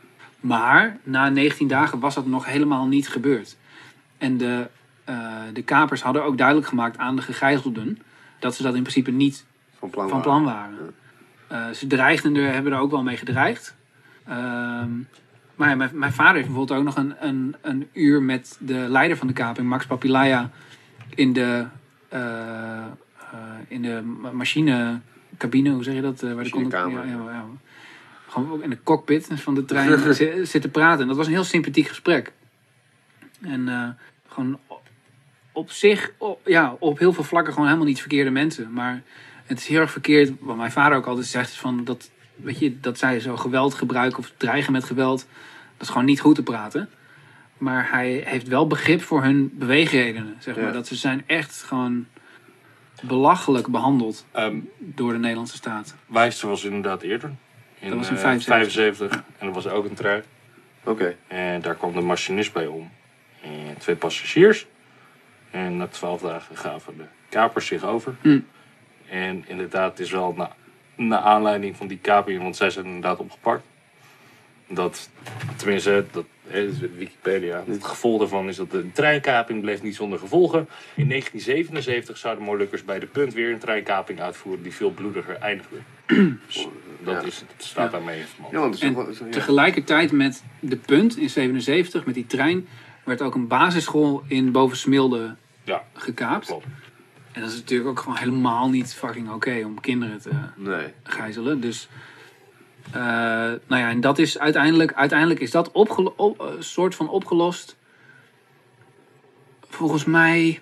Maar 0.40 0.98
na 1.02 1.28
19 1.28 1.68
dagen 1.68 1.98
was 1.98 2.14
dat 2.14 2.26
nog 2.26 2.46
helemaal 2.46 2.86
niet 2.86 3.08
gebeurd. 3.08 3.56
En 4.18 4.36
de, 4.36 4.68
eh, 5.04 5.16
de 5.52 5.62
kapers 5.62 6.02
hadden 6.02 6.24
ook 6.24 6.38
duidelijk 6.38 6.66
gemaakt 6.66 6.98
aan 6.98 7.16
de 7.16 7.22
gegijzelden 7.22 7.98
dat 8.38 8.54
ze 8.54 8.62
dat 8.62 8.74
in 8.74 8.80
principe 8.82 9.10
niet 9.10 9.44
Van 9.78 9.90
plan. 9.90 10.08
van 10.08 10.22
waren. 10.22 10.42
plan 10.42 10.54
waren. 10.54 10.94
Eh, 11.46 11.74
ze 11.74 11.86
dreigden 11.86 12.36
er, 12.36 12.52
hebben 12.52 12.72
er 12.72 12.78
ook 12.78 12.90
wel 12.90 13.02
mee 13.02 13.16
gedreigd. 13.16 13.74
Ehm, 14.26 14.90
maar 15.56 15.68
ja, 15.68 15.74
mijn, 15.74 15.90
mijn 15.98 16.12
vader 16.12 16.34
heeft 16.34 16.46
bijvoorbeeld 16.46 16.78
ook 16.78 16.84
nog 16.84 16.96
een, 16.96 17.14
een, 17.20 17.56
een 17.62 17.88
uur 17.92 18.22
met 18.22 18.56
de 18.60 18.74
leider 18.74 19.16
van 19.16 19.26
de 19.26 19.32
kaping, 19.32 19.68
Max 19.68 19.86
Papilaya, 19.86 20.50
in 21.14 21.32
de, 21.32 21.66
eh, 22.08 22.84
in 23.68 23.82
de 23.82 24.02
ma- 24.02 24.30
machinecabine, 24.32 25.70
hoe 25.70 25.82
zeg 25.84 25.94
je 25.94 26.00
dat? 26.00 26.22
Eh, 26.22 26.32
waar 26.34 26.44
de 26.44 26.50
conduct- 26.50 26.72
Machinekamer. 26.74 27.16
ja, 27.18 27.24
ja, 27.24 27.30
ja. 27.32 27.44
Gewoon 28.28 28.50
ook 28.52 28.62
in 28.62 28.70
de 28.70 28.82
cockpit 28.82 29.28
van 29.34 29.54
de 29.54 29.64
trein 29.64 30.14
zi- 30.14 30.44
zitten 30.44 30.70
praten. 30.70 31.00
En 31.02 31.08
dat 31.08 31.16
was 31.16 31.26
een 31.26 31.32
heel 31.32 31.44
sympathiek 31.44 31.88
gesprek. 31.88 32.32
En 33.40 33.96
gewoon 34.28 34.58
op 35.52 35.70
zich, 35.70 36.12
op, 36.18 36.40
ja, 36.44 36.76
op 36.78 36.98
heel 36.98 37.12
veel 37.12 37.24
vlakken 37.24 37.52
gewoon 37.52 37.68
helemaal 37.68 37.88
niet 37.88 38.00
verkeerde 38.00 38.30
mensen. 38.30 38.72
Maar 38.72 39.02
het 39.44 39.58
is 39.58 39.66
heel 39.66 39.80
erg 39.80 39.90
verkeerd, 39.90 40.32
wat 40.40 40.56
mijn 40.56 40.72
vader 40.72 40.96
ook 40.98 41.06
altijd 41.06 41.26
zegt, 41.26 41.50
is 41.50 41.58
van 41.58 41.84
dat, 41.84 42.10
weet 42.36 42.58
je, 42.58 42.80
dat 42.80 42.98
zij 42.98 43.20
zo 43.20 43.36
geweld 43.36 43.74
gebruiken 43.74 44.18
of 44.18 44.32
dreigen 44.36 44.72
met 44.72 44.84
geweld, 44.84 45.26
dat 45.76 45.86
is 45.86 45.88
gewoon 45.88 46.04
niet 46.04 46.20
goed 46.20 46.34
te 46.34 46.42
praten. 46.42 46.88
Maar 47.58 47.90
hij 47.90 48.22
heeft 48.24 48.48
wel 48.48 48.66
begrip 48.66 49.02
voor 49.02 49.22
hun 49.22 49.50
beweegredenen, 49.54 50.36
zeg 50.38 50.56
maar. 50.56 50.64
Ja. 50.64 50.72
Dat 50.72 50.86
ze 50.86 50.94
zijn 50.94 51.24
echt 51.26 51.62
gewoon 51.62 52.06
belachelijk 53.02 53.66
behandeld 53.66 54.26
Ehm, 54.32 54.58
door 54.78 55.12
de 55.12 55.18
Nederlandse 55.18 55.56
staat. 55.56 55.94
Wijster 56.06 56.48
was 56.48 56.64
inderdaad 56.64 57.02
eerder. 57.02 57.30
In, 57.78 57.88
Dat 57.88 57.98
was 57.98 58.08
in 58.08 58.14
eh, 58.14 58.20
75. 58.20 58.72
75. 58.74 59.22
En 59.38 59.46
er 59.46 59.52
was 59.52 59.66
ook 59.66 59.84
een 59.84 59.94
trein. 59.94 60.22
Oké. 60.84 61.16
En 61.26 61.60
daar 61.60 61.74
kwam 61.74 61.92
de 61.92 62.00
machinist 62.00 62.52
bij 62.52 62.66
om. 62.66 62.90
En 63.42 63.76
twee 63.78 63.96
passagiers. 63.96 64.66
En 65.50 65.76
na 65.76 65.86
twaalf 65.86 66.20
dagen 66.20 66.56
gaven 66.56 66.96
de 66.96 67.04
kapers 67.28 67.66
zich 67.66 67.84
over. 67.84 68.14
Hm. 68.20 68.40
En 69.08 69.44
inderdaad, 69.48 69.90
het 69.90 70.00
is 70.00 70.10
wel 70.10 70.34
na, 70.36 70.56
na 70.96 71.20
aanleiding 71.20 71.76
van 71.76 71.86
die 71.86 71.98
kaping, 71.98 72.42
want 72.42 72.56
zij 72.56 72.70
zijn 72.70 72.84
inderdaad 72.84 73.18
opgepakt. 73.18 73.62
Dat, 74.68 75.10
tenminste, 75.56 76.04
dat 76.12 76.24
is 76.50 76.78
Wikipedia. 76.96 77.62
Het 77.66 77.84
gevolg 77.84 78.18
daarvan 78.18 78.48
is 78.48 78.56
dat 78.56 78.70
de 78.70 78.92
treinkaping 78.92 79.60
bleef 79.60 79.82
niet 79.82 79.94
zonder 79.94 80.18
gevolgen. 80.18 80.58
In 80.94 81.08
1977 81.08 82.16
zouden 82.16 82.44
Molukkers 82.44 82.84
bij 82.84 82.98
de 82.98 83.06
punt 83.06 83.34
weer 83.34 83.52
een 83.52 83.58
treinkaping 83.58 84.20
uitvoeren 84.20 84.62
die 84.62 84.74
veel 84.74 84.90
bloediger 84.90 85.34
eindigde. 85.36 85.76
Dus 86.46 86.68
dat, 87.04 87.20
Ja. 87.22 87.26
is, 87.26 87.38
dat 87.56 87.66
staat 87.66 87.84
Ja. 87.84 87.90
daarmee 87.98 88.18
in 88.20 88.26
verband. 88.26 88.52
Ja, 88.52 88.60
want 88.60 88.80
En 88.80 88.94
toch 88.94 89.04
wel- 89.18 89.26
ja. 89.26 89.30
Tegelijkertijd 89.32 90.12
met 90.12 90.42
de 90.60 90.76
punt 90.76 91.16
in 91.16 91.30
77, 91.30 92.04
met 92.06 92.14
die 92.14 92.26
trein, 92.26 92.68
werd 93.04 93.22
ook 93.22 93.34
een 93.34 93.46
basisschool 93.46 94.22
in 94.28 94.52
Bovensmilde 94.52 95.34
Ja, 95.64 95.82
gekaapt. 95.92 96.46
klopt. 96.46 96.66
En 97.36 97.42
dat 97.42 97.50
is 97.50 97.56
natuurlijk 97.56 97.88
ook 97.90 98.00
gewoon 98.00 98.16
helemaal 98.18 98.68
niet 98.68 98.94
fucking 98.94 99.30
oké 99.30 99.62
om 99.64 99.80
kinderen 99.80 100.20
te 100.20 100.30
Nee. 100.56 100.92
gijzelen. 101.02 101.60
Dus, 101.60 101.88
eh, 102.86 102.92
nou 103.66 103.82
ja, 103.82 103.88
en 103.90 104.00
dat 104.00 104.18
is 104.18 104.38
uiteindelijk, 104.38 104.92
uiteindelijk 104.92 105.40
is 105.40 105.50
dat 105.50 105.72
opgelo- 105.72 106.14
op, 106.16 106.40
eh, 106.40 106.46
soort 106.58 106.94
van 106.94 107.08
opgelost. 107.08 107.76
Volgens 109.68 110.04
mij, 110.04 110.60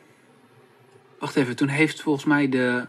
wacht 1.19 1.37
even, 1.37 1.57
toen 1.57 1.69
heeft 1.69 2.03
volgens 2.03 2.25
mij 2.25 2.49
de, 2.49 2.87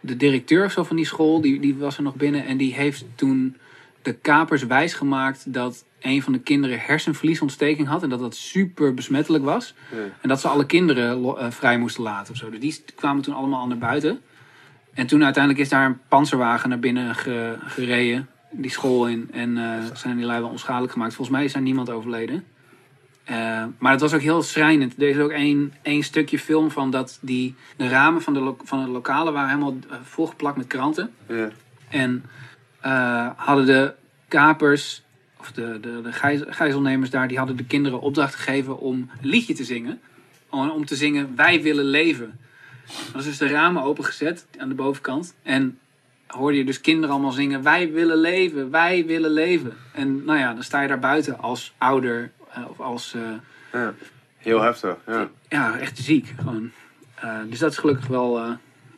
de 0.00 0.16
directeur 0.16 0.64
of 0.64 0.72
zo 0.72 0.84
van 0.84 0.96
die 0.96 1.06
school, 1.06 1.40
die, 1.40 1.60
die 1.60 1.76
was 1.76 1.96
er 1.96 2.02
nog 2.02 2.14
binnen. 2.14 2.46
En 2.46 2.56
die 2.56 2.74
heeft 2.74 3.04
toen 3.14 3.56
de 4.02 4.12
kapers 4.12 4.62
wijsgemaakt 4.66 5.52
dat 5.52 5.84
een 6.00 6.22
van 6.22 6.32
de 6.32 6.38
kinderen 6.38 6.78
hersenverliesontsteking 6.80 7.88
had. 7.88 8.02
En 8.02 8.08
dat 8.08 8.18
dat 8.20 8.34
super 8.36 8.94
besmettelijk 8.94 9.44
was. 9.44 9.74
Ja. 9.90 9.96
En 10.20 10.28
dat 10.28 10.40
ze 10.40 10.48
alle 10.48 10.66
kinderen 10.66 11.24
eh, 11.38 11.50
vrij 11.50 11.78
moesten 11.78 12.02
laten 12.02 12.32
of 12.32 12.38
zo. 12.38 12.50
Dus 12.50 12.60
die 12.60 12.82
kwamen 12.94 13.22
toen 13.22 13.34
allemaal 13.34 13.60
al 13.60 13.66
naar 13.66 13.78
buiten. 13.78 14.20
En 14.94 15.06
toen 15.06 15.24
uiteindelijk 15.24 15.62
is 15.64 15.68
daar 15.70 15.86
een 15.86 15.98
panzerwagen 16.08 16.68
naar 16.68 16.78
binnen 16.78 17.14
ge- 17.14 17.56
gereden. 17.60 18.28
Die 18.52 18.70
school 18.70 19.06
in. 19.08 19.28
En 19.32 19.58
eh, 19.58 19.84
zijn 19.94 20.16
die 20.16 20.26
lui 20.26 20.40
wel 20.40 20.50
onschadelijk 20.50 20.92
gemaakt. 20.92 21.14
Volgens 21.14 21.36
mij 21.36 21.44
is 21.46 21.52
daar 21.52 21.62
niemand 21.62 21.90
overleden. 21.90 22.44
Eh, 23.24 23.64
maar 23.78 23.92
het 23.92 24.00
was 24.00 24.14
ook 24.14 24.20
heel 24.20 24.42
schrijnend. 24.42 24.94
Er 25.02 25.08
is 25.08 25.18
ook 25.18 25.30
één, 25.30 25.72
één 25.82 26.02
stukje 26.02 26.38
film 26.38 26.70
van 26.70 26.90
dat 26.90 27.18
die, 27.22 27.54
de 27.76 27.88
ramen 27.88 28.22
van 28.22 28.34
de, 28.34 28.40
lo- 28.40 28.56
van 28.64 28.84
de 28.84 28.90
lokalen 28.90 29.32
waren 29.32 29.48
helemaal 29.48 29.76
volgeplakt 30.02 30.56
met 30.56 30.66
kranten. 30.66 31.10
Ja. 31.28 31.48
En 31.88 32.24
hadden 33.36 33.66
de 33.66 33.94
kapers, 34.28 35.02
of 35.40 35.52
de, 35.52 35.78
de, 35.80 36.00
de 36.02 36.12
gijz- 36.12 36.42
gijzelnemers 36.46 37.10
daar, 37.10 37.28
die 37.28 37.38
hadden 37.38 37.56
de 37.56 37.64
kinderen 37.64 38.00
opdracht 38.00 38.34
gegeven 38.34 38.78
om 38.78 38.94
een 39.22 39.28
liedje 39.28 39.54
te 39.54 39.64
zingen. 39.64 40.00
Om, 40.48 40.70
om 40.70 40.84
te 40.86 40.96
zingen 40.96 41.32
Wij 41.36 41.62
willen 41.62 41.84
leven. 41.84 42.38
Dat 43.12 43.20
is 43.20 43.24
dus 43.24 43.38
de 43.38 43.48
ramen 43.48 43.82
opengezet 43.82 44.46
aan 44.58 44.68
de 44.68 44.74
bovenkant. 44.74 45.34
En 45.42 45.78
hoorde 46.26 46.56
je 46.56 46.64
dus 46.64 46.80
kinderen 46.80 47.10
allemaal 47.10 47.30
zingen 47.32 47.62
Wij 47.62 47.92
willen 47.92 48.16
leven, 48.18 48.70
wij 48.70 49.06
willen 49.06 49.30
leven. 49.30 49.72
En 49.92 50.24
nou 50.24 50.38
ja, 50.38 50.54
dan 50.54 50.62
sta 50.62 50.80
je 50.80 50.88
daar 50.88 50.98
buiten 50.98 51.38
als 51.38 51.74
ouder 51.78 52.30
eh, 52.52 52.62
of 52.70 52.80
als... 52.80 53.14
eh, 53.14 53.20
Ja. 53.72 53.94
Heel 54.36 54.60
heftig. 54.60 54.96
Ja. 55.06 55.28
ja, 55.48 55.78
echt 55.78 55.98
ziek. 55.98 56.34
Gewoon. 56.38 56.70
Eh, 57.14 57.36
dus 57.48 57.58
dat 57.58 57.70
is 57.70 57.78
gelukkig 57.78 58.06
wel 58.06 58.56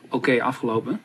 oké 0.09 0.43
afgelopen. 0.43 1.01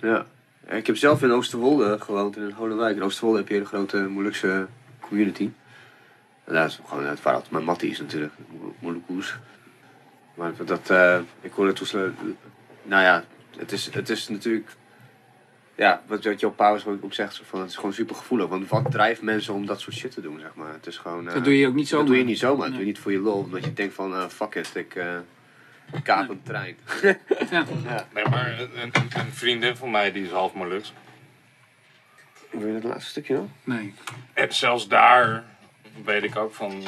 Ja. 0.00 0.26
Ik 0.68 0.86
heb 0.86 0.96
zelf 0.96 1.22
in 1.22 1.30
Oosterwolde 1.32 1.96
gewoond, 2.00 2.36
in 2.36 2.50
Holewijk. 2.50 2.96
In 2.96 3.02
Oosterwolde 3.02 3.38
heb 3.38 3.48
je 3.48 3.56
een 3.56 3.66
grote 3.66 3.96
Molukse 3.96 4.66
community. 5.12 5.50
En 6.44 6.54
dat 6.54 6.68
is 6.68 6.80
gewoon 6.86 7.04
het 7.04 7.50
mijn 7.50 7.64
mattie 7.64 7.90
is 7.90 8.00
natuurlijk, 8.00 8.32
Mo- 8.60 8.74
Molukoes. 8.78 9.36
Maar 10.34 10.52
dat, 10.64 10.90
eh, 10.90 11.18
ik 11.40 11.52
hoorde 11.52 11.72
toen. 11.72 12.36
Nou 12.82 13.02
ja, 13.02 13.24
het 13.58 13.72
is, 13.72 13.90
het 13.94 14.08
is 14.08 14.28
natuurlijk... 14.28 14.68
Ja, 15.74 16.02
wat, 16.06 16.24
wat 16.24 16.40
jouw 16.40 16.50
Paus 16.50 16.86
ook 16.86 17.04
ook 17.04 17.14
zegt, 17.14 17.34
zo 17.34 17.42
van, 17.46 17.60
het 17.60 17.68
is 17.68 17.76
gewoon 17.76 17.92
super 17.92 18.14
gevoelig. 18.16 18.48
Want 18.48 18.68
wat 18.68 18.90
drijft 18.90 19.22
mensen 19.22 19.54
om 19.54 19.66
dat 19.66 19.80
soort 19.80 19.96
shit 19.96 20.10
te 20.10 20.20
doen, 20.20 20.40
zeg 20.40 20.54
maar. 20.54 20.72
Het 20.72 20.86
is 20.86 20.98
gewoon... 20.98 21.28
eh, 21.28 21.34
Dat 21.34 21.44
doe 21.44 21.58
je 21.58 21.66
ook 21.66 21.74
niet 21.74 21.88
zo. 21.88 21.96
Dat 21.96 22.06
doe 22.06 22.16
je 22.16 22.24
niet 22.24 22.38
zomaar. 22.38 22.56
Dat 22.56 22.66
Nee. 22.68 22.76
doe 22.76 22.80
je 22.86 22.92
niet 22.92 22.98
voor 23.02 23.12
je 23.12 23.18
lol. 23.18 23.38
Omdat 23.38 23.64
je 23.64 23.72
denkt 23.72 23.94
van, 23.94 24.14
eh, 24.14 24.26
fuck 24.28 24.54
it, 24.54 24.74
ik 24.74 24.94
eh 24.94 25.16
kaap 26.02 26.28
een 26.28 26.42
trein. 26.42 26.76
Ja. 27.50 27.64
Nee, 28.14 28.28
maar 28.28 28.58
een, 28.60 28.70
een, 28.82 28.92
een 28.94 29.32
vriendin 29.32 29.76
van 29.76 29.90
mij 29.90 30.12
die 30.12 30.22
is 30.24 30.30
half 30.30 30.54
Moluks. 30.54 30.92
Wil 32.52 32.66
je 32.66 32.72
dat 32.72 32.84
laatste 32.84 33.10
stukje 33.10 33.34
nog? 33.34 33.46
Nee. 33.64 33.94
En 34.32 34.54
zelfs 34.54 34.88
daar 34.88 35.44
weet 36.04 36.22
ik 36.22 36.36
ook 36.36 36.54
van 36.54 36.82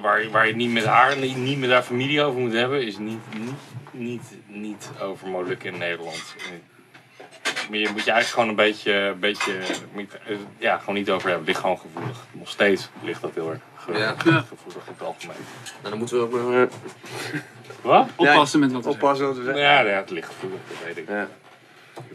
waar, 0.00 0.30
waar 0.30 0.46
je 0.46 0.54
niet 0.56 0.72
met 0.72 0.84
haar, 0.84 1.16
niet, 1.16 1.36
niet 1.36 1.58
met 1.58 1.70
haar 1.70 1.82
familie 1.82 2.22
over 2.22 2.40
moet 2.40 2.52
hebben, 2.52 2.86
is 2.86 2.98
niet, 2.98 3.18
niet, 3.36 3.52
niet, 3.90 4.22
niet 4.46 4.90
over 5.00 5.56
in 5.62 5.78
Nederland. 5.78 6.34
Maar 7.70 7.78
je 7.78 7.88
moet 7.92 8.04
je 8.04 8.10
eigenlijk 8.10 8.26
gewoon 8.26 8.48
een 8.48 8.54
beetje, 8.54 8.92
een 8.92 9.18
beetje 9.18 9.52
moet- 9.92 10.18
eh, 10.26 10.36
ja, 10.58 10.78
gewoon 10.78 10.94
niet 10.94 11.10
over 11.10 11.28
hebben. 11.28 11.38
Het 11.38 11.46
ligt 11.48 11.60
gewoon 11.60 11.78
gevoelig. 11.78 12.24
Nog 12.32 12.48
steeds 12.48 12.88
ligt 13.02 13.20
dat 13.20 13.34
heel 13.34 13.50
erg 13.50 13.60
ge- 13.76 13.92
Ja. 13.92 14.14
Gevoelig 14.18 14.86
in 14.86 14.92
het 14.92 15.02
algemeen. 15.02 15.36
Nou, 15.80 15.90
dan 15.90 15.98
moeten 15.98 16.16
we 16.16 16.22
ook 16.22 16.32
maar 16.50 16.62
eh, 16.62 16.68
Wat? 17.82 18.08
Oppassen 18.16 18.60
met 18.60 18.72
wat 18.72 18.84
we 18.84 18.90
zeggen. 18.90 19.02
oppassen 19.02 19.26
wat 19.26 19.36
we 19.36 19.42
zeggen. 19.44 19.62
Ja, 19.62 19.80
ja, 19.80 19.96
het 19.96 20.10
ligt 20.10 20.26
gevoelig, 20.28 20.58
dat 20.68 20.76
weet 20.84 20.96
ik. 20.96 21.08
Ja. 21.08 21.28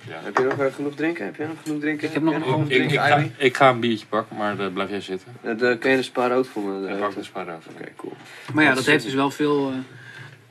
Ja. 0.07 0.19
Heb 0.23 0.37
je 0.37 0.43
nog 0.43 0.59
eh, 0.59 0.73
genoeg 0.73 0.95
drinken? 0.95 1.25
Heb 1.25 1.35
je 1.35 1.45
nog 1.47 1.57
genoeg 1.63 1.79
drinken? 1.79 2.07
Ik 2.07 2.13
heb 2.13 2.23
nog 2.23 2.33
een 2.33 2.43
genoeg 2.43 2.69
Ik, 2.69 2.91
ik, 2.91 2.99
ga, 2.99 3.23
ik 3.37 3.57
ga 3.57 3.69
een 3.69 3.79
biertje 3.79 4.05
pakken, 4.05 4.37
maar 4.37 4.55
daar 4.55 4.71
blijf 4.71 4.89
jij 4.89 5.01
zitten. 5.01 5.35
Eh, 5.41 5.57
de- 5.57 5.77
Kun 5.79 5.89
je 5.91 5.95
de 5.97 6.03
spa 6.03 6.27
rood 6.27 6.47
voor 6.47 6.63
me? 6.63 6.87
Ik 6.87 6.93
eh, 6.93 6.99
pak 6.99 7.09
Oké, 7.09 7.19
dus 7.19 7.31
maar 7.31 7.47
over. 7.55 7.91
cool. 7.95 8.13
Maar 8.53 8.63
ja, 8.63 8.73
dat 8.73 8.85
heeft 8.85 9.03
dus 9.03 9.13
wel 9.13 9.31
veel 9.31 9.73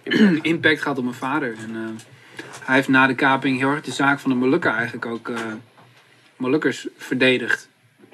eh, 0.05 0.39
impact 0.53 0.83
gehad 0.83 0.99
op 0.99 1.05
mijn 1.05 1.17
vader. 1.17 1.55
En, 1.59 1.75
eh, 1.75 2.05
hij 2.65 2.75
heeft 2.75 2.89
na 2.89 3.07
de 3.07 3.15
kaping 3.15 3.59
heel 3.59 3.71
erg 3.71 3.83
de 3.83 3.93
zaak 3.93 4.19
van 4.19 4.31
de 4.31 4.37
Molukken 4.37 4.73
eigenlijk 4.73 5.07
ook 5.07 5.29
eh 5.29 5.37
Molukkers 6.37 6.87
verdedigd. 6.97 7.69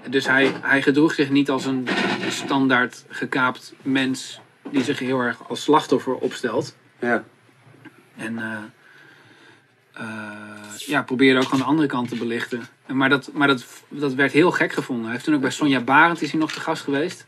Dus 0.08 0.26
hij, 0.26 0.52
hij 0.60 0.82
gedroeg 0.82 1.14
zich 1.14 1.30
niet 1.30 1.50
als 1.50 1.64
een 1.64 1.88
standaard 2.28 3.04
gekaapt 3.08 3.74
mens 3.82 4.40
die 4.70 4.82
zich 4.82 4.98
heel 4.98 5.20
erg 5.20 5.48
als 5.48 5.62
slachtoffer 5.62 6.14
opstelt. 6.14 6.76
Ja. 6.98 7.24
En 8.16 8.38
eh, 8.38 8.44
eh, 8.52 8.58
ja, 10.76 11.02
probeerde 11.02 11.38
ook 11.38 11.44
gewoon 11.44 11.60
de 11.60 11.66
andere 11.66 11.88
kant 11.88 12.08
te 12.08 12.16
belichten. 12.16 12.62
En 12.86 12.96
Maar, 12.96 13.08
dat, 13.08 13.30
maar 13.32 13.48
dat, 13.48 13.66
dat 13.88 14.14
werd 14.14 14.32
heel 14.32 14.50
gek 14.50 14.72
gevonden. 14.72 15.04
Hij 15.04 15.12
heeft 15.12 15.24
toen 15.24 15.34
ook 15.34 15.40
bij 15.40 15.50
Sonja 15.50 15.80
Barend 15.80 16.22
is 16.22 16.30
hij 16.30 16.40
nog 16.40 16.52
te 16.52 16.60
gast 16.60 16.82
geweest. 16.82 17.26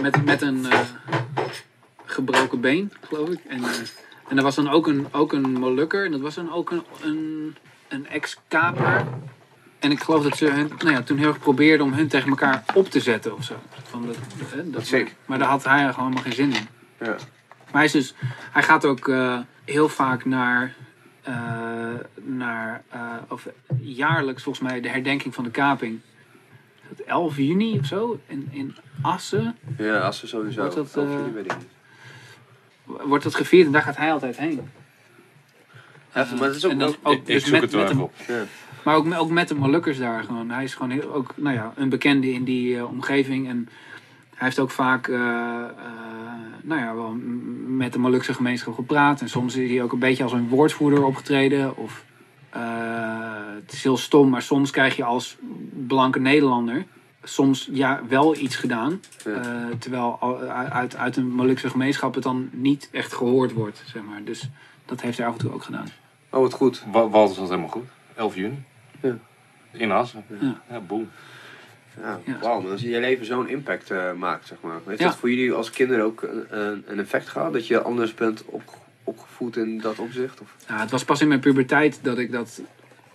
Met, 0.00 0.24
met 0.24 0.42
een 0.42 0.66
eh, 0.70 0.80
gebroken 2.04 2.60
been, 2.60 2.92
geloof 3.00 3.28
ik. 3.28 3.40
En, 3.48 3.64
eh, 3.64 3.70
en 4.28 4.36
er 4.36 4.42
was 4.42 4.54
dan 4.54 4.70
ook 4.70 4.86
een, 4.86 5.06
ook 5.10 5.32
een 5.32 5.52
Molukker. 5.52 6.04
En 6.04 6.10
dat 6.10 6.20
was 6.20 6.34
dan 6.34 6.52
ook 6.52 6.70
een, 6.70 6.82
een, 7.02 7.56
een 7.88 8.08
ex-kaper. 8.08 9.04
En 9.78 9.90
ik 9.90 10.00
geloof 10.00 10.22
dat 10.22 10.36
ze 10.36 10.46
hun, 10.46 10.70
nou 10.78 10.90
ja, 10.90 11.02
toen 11.02 11.18
heel 11.18 11.28
erg 11.28 11.38
probeerden 11.38 11.86
om 11.86 11.92
hun 11.92 12.08
tegen 12.08 12.28
elkaar 12.28 12.64
op 12.74 12.90
te 12.90 13.00
zetten 13.00 13.36
of 13.36 13.44
zo. 13.44 13.54
Van 13.82 14.06
dat, 14.06 14.16
hè, 14.54 14.70
dat, 14.70 14.86
Sick. 14.86 15.14
maar 15.26 15.38
daar 15.38 15.48
had 15.48 15.64
hij 15.64 15.78
gewoon 15.92 15.94
helemaal 15.94 16.22
geen 16.22 16.32
zin 16.32 16.52
in. 16.52 16.68
Ja. 16.98 17.16
Maar 17.74 17.82
hij, 17.82 17.84
is 17.84 17.92
dus, 17.92 18.14
hij 18.52 18.62
gaat 18.62 18.84
ook 18.84 19.08
eh, 19.08 19.38
heel 19.64 19.88
vaak 19.88 20.24
naar, 20.24 20.62
eh, 20.62 20.72
naar 22.14 22.82
eh, 22.90 23.00
of 23.28 23.48
jaarlijks 23.80 24.42
volgens 24.42 24.68
mij 24.68 24.80
de 24.80 24.88
herdenking 24.88 25.34
van 25.34 25.44
de 25.44 25.50
kaping. 25.50 26.00
Is 26.82 26.96
dat 26.96 27.06
11 27.06 27.36
juni 27.36 27.78
of 27.78 27.86
zo? 27.86 28.20
In, 28.26 28.48
in 28.50 28.76
Assen 29.02 29.56
Ja, 29.78 30.12
ze 30.12 30.26
sowieso. 30.26 30.60
Wordt 30.60 30.74
dat, 30.74 30.96
Elf 30.96 31.06
eh, 31.06 31.12
juni 31.12 31.32
weet 31.32 31.44
ik 31.44 31.56
niet. 31.56 31.66
wordt 33.06 33.24
dat 33.24 33.34
gevierd 33.34 33.66
en 33.66 33.72
daar 33.72 33.82
gaat 33.82 33.96
hij 33.96 34.12
altijd 34.12 34.36
heen. 34.36 34.60
Heftig, 36.10 36.38
maar 36.38 36.46
het 36.48 36.56
is 36.56 36.64
ook, 36.64 36.70
en 36.72 36.82
ook- 36.82 37.12
ik 37.12 37.26
dus 37.26 37.42
zoek 37.42 37.52
met, 37.52 37.62
het 37.62 37.70
wel 37.72 37.80
met 37.80 37.90
even 37.90 38.02
hem, 38.02 38.10
op. 38.10 38.14
ja. 38.28 38.42
Maar 38.84 38.94
ook, 38.96 39.14
ook 39.14 39.30
met 39.30 39.48
de 39.48 39.54
Molukkers 39.54 39.98
daar 39.98 40.24
gewoon. 40.24 40.50
Hij 40.50 40.64
is 40.64 40.74
gewoon 40.74 40.90
heel, 40.90 41.14
ook 41.14 41.32
nou 41.36 41.54
ja, 41.54 41.72
een 41.76 41.88
bekende 41.88 42.32
in 42.32 42.44
die 42.44 42.76
eh, 42.76 42.90
omgeving. 42.90 43.48
En 43.48 43.68
hij 44.34 44.46
heeft 44.46 44.58
ook 44.58 44.70
vaak 44.70 45.08
eh, 45.08 45.16
eh, 45.16 45.20
nou 46.62 46.80
ja, 46.80 46.94
wel 46.94 47.16
met 47.66 47.92
de 47.92 47.98
Molukse 47.98 48.34
gemeenschap 48.34 48.74
gepraat. 48.74 49.20
En 49.20 49.28
soms 49.28 49.56
is 49.56 49.70
hij 49.70 49.82
ook 49.82 49.92
een 49.92 49.98
beetje 49.98 50.22
als 50.22 50.32
een 50.32 50.48
woordvoerder 50.48 51.04
opgetreden. 51.04 51.76
Of, 51.76 52.04
eh, 52.50 52.62
het 53.62 53.72
is 53.72 53.82
heel 53.82 53.96
stom, 53.96 54.28
maar 54.30 54.42
soms 54.42 54.70
krijg 54.70 54.96
je 54.96 55.04
als 55.04 55.36
blanke 55.86 56.20
Nederlander 56.20 56.84
soms 57.22 57.68
ja, 57.72 58.00
wel 58.08 58.36
iets 58.36 58.56
gedaan. 58.56 59.00
Ja. 59.24 59.30
eh, 59.30 59.66
terwijl 59.78 60.18
uit, 60.70 60.96
uit 60.96 61.16
een 61.16 61.28
Molukse 61.34 61.70
gemeenschap 61.70 62.14
het 62.14 62.22
dan 62.22 62.48
niet 62.52 62.88
echt 62.92 63.12
gehoord 63.14 63.52
wordt. 63.52 63.82
Zeg 63.86 64.02
maar. 64.02 64.24
Dus 64.24 64.50
dat 64.84 65.00
heeft 65.00 65.18
hij 65.18 65.26
af 65.26 65.32
en 65.32 65.38
toe 65.38 65.52
ook 65.52 65.62
gedaan. 65.62 65.86
Oh, 66.30 66.40
wat 66.40 66.52
goed. 66.52 66.84
Wa- 66.92 67.08
Wat 67.08 67.30
is 67.30 67.36
dat 67.36 67.48
helemaal 67.48 67.68
goed? 67.68 67.84
11 68.14 68.34
juni? 68.34 68.62
Ja. 69.02 69.16
In 69.72 69.90
Assen? 69.90 70.24
Ja. 70.40 70.60
Ja, 70.70 70.80
boem. 70.80 71.08
Ja, 72.00 72.20
Ja. 72.24 72.38
Wauw, 72.38 72.70
als 72.70 72.80
je 72.80 72.88
je 72.88 73.00
leven 73.00 73.26
zo'n 73.26 73.48
impact 73.48 73.90
eh, 73.90 74.12
maakt, 74.12 74.46
zeg 74.46 74.60
maar. 74.60 74.80
Heeft 74.86 75.02
dat 75.02 75.16
voor 75.16 75.30
jullie 75.30 75.52
als 75.52 75.70
kinderen 75.70 76.04
ook 76.04 76.22
een, 76.22 76.58
een, 76.58 76.84
een 76.86 76.98
effect 76.98 77.28
gehad? 77.28 77.52
Dat 77.52 77.66
je 77.66 77.82
anders 77.82 78.14
bent 78.14 78.44
op, 78.44 78.62
opgevoed 79.04 79.56
in 79.56 79.78
dat 79.78 79.98
opzicht? 79.98 80.40
Of? 80.40 80.54
Ja, 80.68 80.80
het 80.80 80.90
was 80.90 81.04
pas 81.04 81.20
in 81.20 81.28
mijn 81.28 81.40
puberteit 81.40 81.98
dat 82.02 82.18
ik 82.18 82.32
dat, 82.32 82.60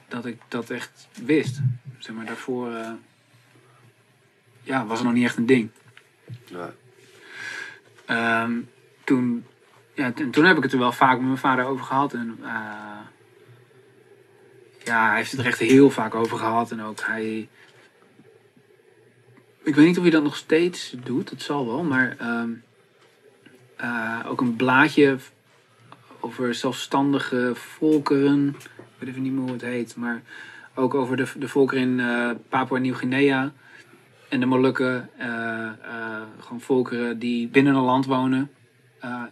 dat, 0.07 0.25
ik 0.25 0.37
dat 0.47 0.69
echt 0.69 1.07
wist. 1.23 1.59
Zeg 1.97 2.15
maar, 2.15 2.25
daarvoor 2.25 2.71
eh, 2.73 2.91
ja, 4.61 4.85
was 4.85 4.97
het 4.97 5.07
nog 5.07 5.15
niet 5.15 5.25
echt 5.25 5.37
een 5.37 5.45
ding. 5.45 5.69
Ja. 6.45 6.73
Ehm, 8.05 8.51
toen, 9.03 9.45
ja, 9.93 10.11
toen 10.31 10.45
heb 10.45 10.57
ik 10.57 10.63
het 10.63 10.73
er 10.73 10.79
wel 10.79 10.91
vaak 10.91 11.17
met 11.17 11.25
mijn 11.25 11.37
vader 11.37 11.65
over 11.65 11.85
gehad. 11.85 12.13
En, 12.13 12.37
eh, 12.41 12.49
ja, 14.83 15.07
hij 15.07 15.17
heeft 15.17 15.31
het 15.31 15.39
er 15.39 15.45
echt 15.45 15.59
heel 15.59 15.89
vaak 15.89 16.15
over 16.15 16.37
gehad. 16.37 16.71
En 16.71 16.81
ook 16.81 16.99
hij... 17.01 17.47
Ik 19.63 19.75
weet 19.75 19.85
niet 19.85 19.97
of 19.97 20.03
hij 20.03 20.11
dat 20.11 20.23
nog 20.23 20.35
steeds 20.35 20.95
doet, 21.03 21.29
dat 21.29 21.41
zal 21.41 21.67
wel. 21.67 21.83
Maar 21.83 22.15
ehm, 22.17 22.49
eh, 23.75 24.19
ook 24.27 24.41
een 24.41 24.55
blaadje 24.55 25.17
over 26.19 26.53
zelfstandige 26.55 27.51
volkeren. 27.55 28.47
Ik 28.47 28.95
weet 28.97 29.09
even 29.09 29.21
niet 29.21 29.31
meer 29.31 29.41
hoe 29.41 29.51
het 29.51 29.61
heet. 29.61 29.95
Maar 29.95 30.21
ook 30.73 30.93
over 30.93 31.17
de, 31.17 31.27
de 31.37 31.47
volkeren 31.47 31.83
in 31.83 31.99
eh 31.99 32.31
Papua 32.49 32.77
Nieuw-Guinea. 32.77 33.53
En 34.29 34.39
de 34.39 34.45
Molukken. 34.45 35.09
eh, 35.17 36.21
gewoon 36.39 36.61
volkeren 36.61 37.19
die 37.19 37.47
binnen 37.47 37.75
een 37.75 37.81
land 37.81 38.05
wonen. 38.05 38.51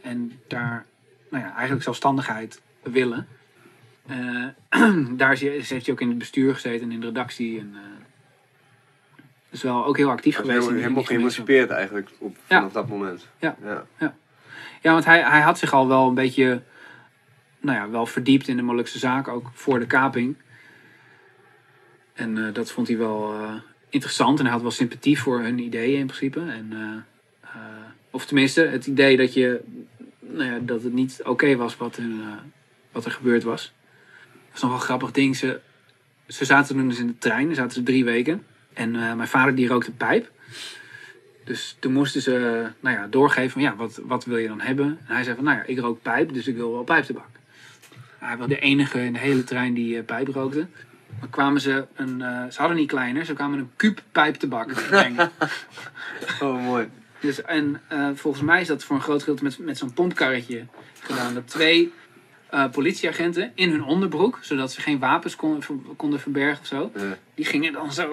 en 0.02 0.40
daar 0.48 0.86
nou 1.30 1.44
ja, 1.44 1.54
eigenlijk 1.54 1.84
zelfstandigheid 1.84 2.62
willen. 2.84 3.28
Daar 5.18 5.32
is 5.32 5.70
heeft 5.70 5.86
hij 5.86 5.94
ook 5.96 6.02
in 6.02 6.10
het 6.10 6.18
bestuur 6.18 6.54
gezeten 6.54 6.88
en 6.88 6.92
in 6.92 7.00
de 7.00 7.06
redactie. 7.06 7.60
En, 7.60 7.76
dus 9.62 9.72
wel 9.72 9.86
ook 9.86 9.98
heel 9.98 10.10
actief 10.10 10.36
geweest. 10.36 10.54
helemaal, 10.54 10.76
in 10.76 10.82
helemaal 10.82 11.04
geëmancipeerd 11.04 11.70
eigenlijk 11.70 12.10
op, 12.18 12.36
vanaf 12.46 12.72
dat 12.72 12.88
moment. 12.88 13.28
Ja. 13.40 13.58
ja. 14.00 14.16
Ja, 14.82 14.92
want 14.92 15.06
hij, 15.06 15.22
hij 15.22 15.42
had 15.42 15.58
zich 15.58 15.74
al 15.74 15.88
wel 15.88 16.08
een 16.08 16.14
beetje 16.14 16.62
nou 17.60 17.78
ja, 17.78 17.90
wel 17.90 18.06
verdiept 18.06 18.48
in 18.48 18.56
de 18.56 18.64
Molukse 18.64 19.00
zaak, 19.00 19.28
ook 19.28 19.52
voor 19.54 19.80
de 19.80 19.86
kaping. 19.86 20.36
En 22.14 22.48
eh, 22.48 22.54
dat 22.54 22.72
vond 22.72 22.88
hij 22.88 22.98
wel 22.98 23.34
eh, 23.34 23.54
interessant 23.90 24.38
en 24.38 24.46
hij 24.46 24.54
had 24.54 24.62
wel 24.62 24.72
sympathie 24.72 25.20
voor 25.20 25.42
hun 25.42 25.60
ideeën 25.60 26.00
in 26.00 26.06
principe. 26.06 26.40
En, 26.40 26.74
eh, 27.42 27.50
of 28.12 28.26
tenminste, 28.26 28.62
het 28.62 28.88
idee 28.88 29.18
dat, 29.18 29.34
je, 29.34 29.62
nou 30.20 30.52
ja, 30.52 30.60
dat 30.60 30.84
het 30.84 30.94
niet 30.94 31.20
oké 31.24 31.56
was 31.56 31.78
wat, 31.78 31.96
hun, 31.96 32.22
wat 32.92 33.06
er 33.06 33.12
gebeurd 33.12 33.44
was. 33.44 33.74
Dat 34.32 34.56
is 34.56 34.62
nog 34.62 34.72
wel 34.72 34.80
een 34.80 34.86
grappig 34.86 35.12
ding. 35.12 35.36
Ze, 35.36 35.60
ze 36.28 36.46
zaten 36.46 36.76
toen 36.76 36.88
dus 36.88 37.00
in 37.00 37.08
de 37.08 37.18
trein, 37.18 37.46
daar 37.46 37.56
zaten 37.56 37.72
ze 37.72 37.84
drie 37.84 38.06
weken. 38.06 38.46
En 38.78 38.96
eh, 38.96 39.14
mijn 39.14 39.28
vader 39.28 39.56
die 39.56 39.68
rookte 39.68 39.92
pijp. 39.92 40.32
Dus 41.44 41.78
toen 41.80 41.94
moesten 41.94 42.22
ze 42.22 42.66
nou 42.80 42.96
ja, 42.96 43.08
doorgeven 43.08 43.52
van 43.52 43.62
ja, 43.62 43.76
wat, 43.76 44.00
wat 44.04 44.26
wil 44.26 44.38
je 44.38 44.48
dan 44.48 44.62
hebben? 44.62 44.86
En 45.08 45.16
hij 45.16 45.24
zei 45.24 45.36
van 45.36 45.44
nou 45.44 45.58
ja, 45.58 45.64
ik 45.66 45.80
rook 45.80 46.02
pijp, 46.02 46.34
dus 46.34 46.48
ik 46.48 46.56
wil 46.56 46.72
wel 46.72 46.84
pijptabak. 46.84 47.30
Hij 48.18 48.38
was 48.38 48.48
de 48.48 48.60
enige 48.60 49.00
in 49.06 49.14
de 49.14 49.20
hele 49.20 49.44
trein 49.44 49.74
die 49.74 49.98
eh, 49.98 50.06
pijp 50.06 50.28
rookte. 50.28 50.68
Dan 51.20 51.30
kwamen 51.30 51.62
ze 51.62 51.86
een, 51.96 52.22
eh, 52.22 52.44
ze 52.50 52.60
hadden 52.60 52.78
niet 52.78 52.88
kleiner, 52.88 53.26
ze 53.26 53.34
kwamen 53.34 53.60
een 53.60 53.72
kuub 53.76 54.02
pijptabak 54.12 54.74
brengen. 54.74 55.32
Oh, 56.42 56.64
mooi. 56.64 56.88
Dus, 57.20 57.42
en 57.42 57.82
volgens 58.16 58.44
mij 58.44 58.62
is 58.62 58.68
dat 58.68 58.84
voor 58.84 58.96
een 58.96 59.02
groot 59.02 59.20
gedeelte 59.20 59.44
met, 59.44 59.58
met 59.60 59.78
zo'n 59.78 59.94
pompkarretje 59.94 60.66
gedaan. 61.00 61.34
Dat 61.34 61.48
twee 61.48 61.94
politieagenten 62.72 63.52
in 63.56 63.70
hun 63.70 63.84
onderbroek, 63.84 64.40
zodat 64.42 64.72
ze 64.72 64.82
geen 64.82 65.00
wapens 65.00 65.36
kon, 65.36 65.62
ver- 65.62 65.76
konden 65.96 66.20
verbergen 66.20 66.60
of 66.62 66.68
zo, 66.68 66.92
die 67.36 67.46
gingen 67.46 67.74
dan 67.74 67.92
zo 67.94 68.12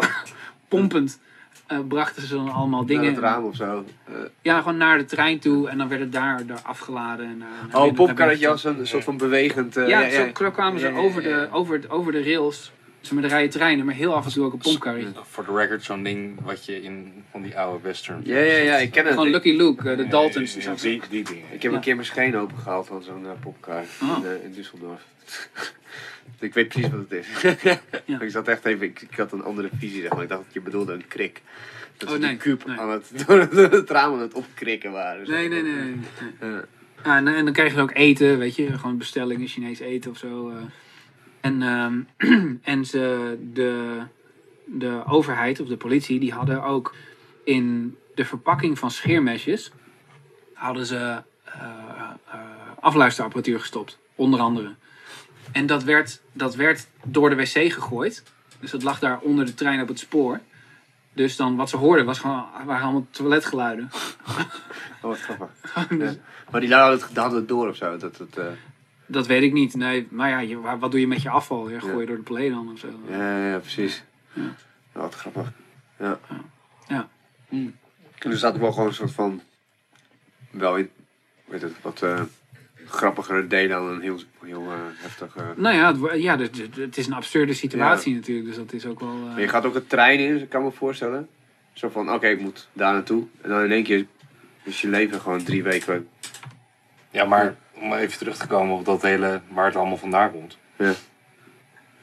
pompend, 0.76 1.20
eh, 1.66 1.78
brachten 1.88 2.22
ze 2.26 2.34
dan 2.34 2.48
allemaal 2.52 2.78
Naar 2.78 2.88
dingen. 2.88 3.04
het 3.14 3.18
raam 3.18 3.44
of 3.44 3.56
zo. 3.56 3.84
Eh, 4.04 4.12
Ja, 4.42 4.58
gewoon 4.58 4.76
naar 4.76 4.98
de 4.98 5.04
trein 5.04 5.38
toe 5.38 5.68
en 5.68 5.78
dan 5.78 5.88
werd 5.88 6.00
het 6.00 6.12
daar, 6.12 6.46
daar 6.46 6.60
afgeladen. 6.62 7.26
En, 7.26 7.38
naar, 7.38 7.48
naar 7.72 7.80
oh, 7.80 7.86
een 7.86 7.94
popkarretje 7.94 8.42
naar 8.42 8.50
als 8.52 8.64
een 8.64 8.86
soort 8.86 9.04
van 9.04 9.16
bewegend... 9.16 9.76
eh, 9.76 9.84
binnen. 9.86 10.10
Ja, 10.10 10.34
zo 10.40 10.50
kwamen 10.50 10.80
ze 10.80 10.86
Ja, 10.86 10.92
ja, 10.92 10.98
over, 10.98 11.22
ja, 11.22 11.28
ja. 11.28 11.40
de, 11.40 11.48
over, 11.52 11.74
het- 11.74 11.90
over 11.90 12.12
de 12.12 12.22
rails. 12.22 12.72
Maar, 13.12 13.22
de 13.22 13.28
rijden 13.28 13.50
treinen, 13.50 13.84
maar 13.86 13.94
heel 13.94 14.14
af 14.14 14.24
en 14.26 14.32
toe 14.32 14.44
ook 14.44 14.52
een 14.52 14.58
pompkarretje. 14.58 15.12
Voor 15.22 15.44
de 15.44 15.52
record, 15.56 15.82
zo'n 15.82 16.02
ding 16.02 16.40
wat 16.44 16.64
je 16.64 16.82
in 16.82 17.12
van 17.30 17.42
die 17.42 17.58
oude 17.58 17.82
western. 17.82 18.20
Ja, 18.24 18.38
ja, 18.38 18.56
ja, 18.56 18.76
ik 18.76 18.90
ken 18.90 19.04
het. 19.04 19.12
Gewoon 19.14 19.30
Lucky 19.30 19.50
Luke, 19.56 19.90
eh, 19.90 19.96
de 19.96 20.02
Ja, 20.02 20.08
Daltons. 20.10 20.54
ja, 20.54 20.74
die 20.80 20.92
ja, 20.94 21.00
die, 21.10 21.20
ik 21.20 21.62
heb 21.62 21.62
Ja. 21.62 21.72
een 21.72 21.80
keer 21.80 21.94
mijn 21.94 22.06
scheen 22.06 22.36
opengehaald 22.36 22.86
van 22.86 23.02
zo'n 23.02 23.22
uh, 23.22 23.30
popkar 23.40 23.82
Oh. 24.02 24.16
in, 24.18 24.24
eh, 24.24 24.44
in 24.44 24.52
Düsseldorf. 24.54 25.02
Ik 26.40 26.54
weet 26.54 26.68
precies 26.68 26.90
wat 26.90 27.00
het 27.08 27.12
is. 27.12 27.26
Ja. 28.06 28.20
Ik 28.24 28.30
zat 28.30 28.48
echt 28.48 28.64
even, 28.64 28.86
ik, 28.86 29.00
ik 29.00 29.16
had 29.16 29.32
een 29.32 29.42
andere 29.44 29.68
visie 29.78 30.00
zeg 30.00 30.12
maar. 30.12 30.22
Ik 30.22 30.28
dacht 30.28 30.44
dat 30.44 30.52
je 30.54 30.60
bedoelde 30.60 30.92
een 30.92 31.06
krik. 31.08 31.42
Dat 31.96 32.12
Oh, 32.12 32.18
nee, 32.18 32.28
die 32.28 32.38
kuub 32.38 32.66
nee. 32.66 32.78
aan 32.78 32.90
het, 32.90 33.12
door, 33.26 33.48
door 33.50 33.70
het 33.70 33.90
raam 33.90 34.12
aan 34.12 34.20
het 34.20 34.34
opkrikken 34.34 34.92
waren. 34.92 35.30
Nee, 35.30 35.48
nee, 35.48 35.62
nee. 35.62 35.72
nee. 35.74 35.96
Ja. 36.40 36.64
Ja, 37.04 37.16
en, 37.16 37.28
en 37.28 37.44
dan 37.44 37.52
kregen 37.52 37.74
ze 37.76 37.80
ook 37.82 37.94
eten, 37.94 38.38
weet 38.38 38.56
je, 38.56 38.78
gewoon 38.78 38.98
bestellingen, 38.98 39.46
Chinees 39.46 39.78
eten 39.78 40.10
of 40.10 40.18
zo. 40.18 40.50
eh. 40.50 40.56
En, 41.40 41.62
ehm, 41.62 42.00
en 42.62 42.84
ze, 42.84 43.36
de, 43.52 43.98
de 44.64 45.02
overheid 45.06 45.60
of 45.60 45.68
de 45.68 45.76
politie, 45.76 46.20
die 46.20 46.32
hadden 46.32 46.62
ook 46.62 46.94
in 47.44 47.96
de 48.14 48.24
verpakking 48.24 48.78
van 48.78 48.90
scheermesjes, 48.90 49.72
hadden 50.54 50.86
ze 50.86 50.96
eh, 50.96 51.22
eh, 52.30 52.40
afluisterapparatuur 52.80 53.60
gestopt, 53.60 53.98
onder 54.14 54.40
andere. 54.40 54.74
En 55.54 55.66
dat 55.66 55.82
werd, 55.82 56.20
dat 56.32 56.54
werd 56.54 56.86
door 57.02 57.30
de 57.30 57.36
wc 57.36 57.72
gegooid. 57.72 58.22
Dus 58.60 58.70
dat 58.70 58.82
lag 58.82 58.98
daar 58.98 59.18
onder 59.20 59.46
de 59.46 59.54
trein 59.54 59.80
op 59.80 59.88
het 59.88 59.98
spoor. 59.98 60.40
Dus 61.12 61.36
dan 61.36 61.56
wat 61.56 61.70
ze 61.70 61.76
hoorden 61.76 62.04
was 62.04 62.18
gewoon, 62.18 62.46
waren 62.64 62.82
allemaal 62.82 63.06
toiletgeluiden. 63.10 63.90
Oh, 65.02 65.10
wat 65.10 65.20
grappig. 65.20 65.48
Ja. 65.98 66.14
Maar 66.50 66.60
die 66.60 66.74
hadden 66.74 67.00
het, 67.00 67.16
hadden 67.16 67.38
het 67.38 67.48
door 67.48 67.68
of 67.68 67.76
zo. 67.76 67.96
Dat 67.96 68.18
het, 68.18 68.36
eh, 68.36 68.46
Dat 69.06 69.26
weet 69.26 69.42
ik 69.42 69.52
niet. 69.52 69.74
Nee, 69.74 70.06
maar 70.10 70.28
ja, 70.28 70.38
je, 70.38 70.60
wat 70.60 70.90
doe 70.90 71.00
je 71.00 71.06
met 71.06 71.22
je 71.22 71.30
afval? 71.30 71.68
Je 71.68 71.80
gooi 71.80 72.00
je 72.00 72.06
door 72.06 72.16
de 72.16 72.22
play 72.22 72.48
dan 72.48 72.70
of 72.72 72.78
zo. 72.78 72.88
ja, 73.08 73.48
ja, 73.48 73.58
precies. 73.58 74.04
Ja. 74.32 74.54
Wat 74.92 75.14
grappig. 75.14 75.52
Ja. 75.98 76.18
Ja. 76.88 77.08
Hm. 77.48 77.68
En 78.18 78.30
er 78.30 78.36
staat 78.36 78.54
ook 78.54 78.60
wel 78.60 78.72
gewoon 78.72 78.88
een 78.88 78.94
soort 78.94 79.12
van... 79.12 79.42
Wel, 80.50 80.74
weet 81.44 81.62
het, 81.62 81.82
wat 81.82 82.02
eh, 82.02 82.22
grappigere 82.94 83.46
delen 83.46 83.68
dan 83.68 83.88
een 83.88 84.00
heel, 84.00 84.18
heel 84.42 84.62
eh, 84.62 84.76
heftig... 85.02 85.36
eh, 85.36 85.44
Nou 85.56 85.76
ja, 85.76 85.94
het, 85.94 86.22
ja 86.22 86.38
het, 86.38 86.96
is 86.96 87.06
een 87.06 87.12
absurde 87.12 87.54
situatie 87.54 88.14
natuurlijk. 88.14 88.46
Dus 88.46 88.56
dat 88.56 88.72
is 88.72 88.86
ook 88.86 89.00
wel... 89.00 89.08
eh, 89.08 89.30
Maar 89.32 89.40
je 89.40 89.48
gaat 89.48 89.64
ook 89.66 89.74
een 89.74 89.86
trein 89.86 90.18
in, 90.18 90.40
ik 90.40 90.48
kan 90.48 90.62
me 90.62 90.70
voorstellen. 90.70 91.28
Zo 91.72 91.88
van, 91.88 92.12
oké, 92.12 92.26
ik 92.26 92.40
moet 92.40 92.68
daar 92.72 92.92
naartoe. 92.92 93.24
En 93.40 93.48
dan 93.50 93.62
in 93.64 93.72
één 93.72 93.82
keer 93.84 94.06
is 94.62 94.80
je 94.80 94.88
leven 94.88 95.20
gewoon 95.20 95.42
drie 95.42 95.62
weken... 95.62 96.08
Ja, 97.10 97.24
maar 97.24 97.56
om 97.72 97.92
even 97.92 98.18
terug 98.18 98.36
te 98.36 98.46
komen 98.46 98.76
op 98.76 98.84
dat 98.84 99.02
hele 99.02 99.40
waar 99.48 99.66
het 99.66 99.76
allemaal 99.76 99.96
vandaan 99.96 100.30
komt. 100.30 100.58
Ja. 100.76 100.86
Ja. 100.86 100.94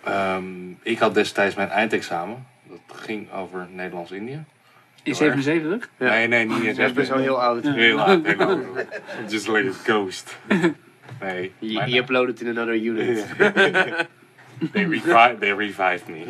Ehm, 0.04 0.72
ik 0.82 1.00
had 1.00 1.14
destijds 1.14 1.56
mijn 1.56 1.70
eindexamen. 1.70 2.46
Dat 2.70 2.80
ging 2.98 3.32
over 3.32 3.68
Nederlands-Indië. 3.72 4.44
In 5.04 5.14
Heel 5.14 5.28
erg. 5.28 5.42
77? 5.44 5.90
Ja. 5.98 6.10
Nee, 6.10 6.28
nee, 6.28 6.46
niet 6.46 6.64
eens. 6.64 6.78
Dat 6.78 6.88
is 6.88 6.94
best 6.94 7.10
wel 7.10 7.18
heel 7.20 7.42
oud. 7.42 7.64
Heel 7.64 7.98
no. 7.98 8.22
Just 9.30 9.48
like 9.48 9.70
a 9.70 9.72
ghost. 9.72 10.38
Nee. 11.20 11.54
He, 11.60 11.74
mijn- 11.74 11.92
he 11.92 11.98
uploaded 11.98 12.42
in 12.42 12.48
another 12.48 12.76
unit. 12.76 13.26
they, 14.74 14.84
revi 14.84 15.38
they 15.40 15.54
revived 15.54 16.08
me. 16.08 16.26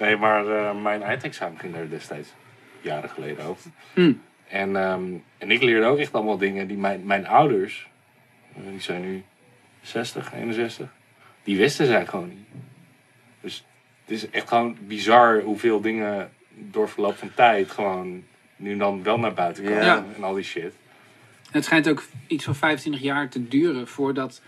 Nee, 0.00 0.16
maar 0.16 0.46
eh, 0.46 0.82
mijn 0.82 1.02
eindexamen 1.02 1.58
ging 1.58 1.74
daar 1.74 1.88
destijds 1.88 2.28
jaren 2.80 3.10
geleden 3.10 3.44
over. 3.44 3.70
Hmm. 3.94 4.20
En, 4.48 4.76
ehm, 4.76 5.02
en 5.38 5.50
ik 5.50 5.62
leerde 5.62 5.86
ook 5.86 5.98
echt 5.98 6.12
allemaal 6.12 6.38
dingen 6.38 6.68
die 6.68 6.76
mijn, 6.76 7.06
mijn 7.06 7.26
ouders, 7.26 7.88
eh, 8.56 8.62
die 8.70 8.80
zijn 8.80 9.00
nu 9.02 9.22
60, 9.82 10.32
61, 10.34 10.88
die 11.44 11.56
wisten 11.56 11.86
zij 11.86 12.06
gewoon 12.06 12.28
niet. 12.28 12.46
Dus 13.40 13.64
het 14.04 14.10
is 14.10 14.30
echt 14.30 14.48
gewoon 14.48 14.76
bizar 14.80 15.40
hoeveel 15.40 15.80
dingen 15.80 16.30
door 16.58 16.88
verloop 16.88 17.16
van 17.16 17.30
tijd 17.34 17.70
gewoon 17.70 18.22
nu 18.56 18.72
en 18.72 18.78
dan 18.78 19.02
wel 19.02 19.18
naar 19.18 19.34
buiten 19.34 19.64
komen 19.64 19.84
Ja. 19.84 20.04
en 20.16 20.22
al 20.24 20.34
die 20.34 20.44
shit. 20.44 20.74
Het 21.50 21.64
schijnt 21.64 21.88
ook 21.88 22.02
iets 22.26 22.44
van 22.44 22.54
25 22.54 23.02
jaar 23.02 23.28
te 23.28 23.48
duren 23.48 23.88
voordat 23.88 24.40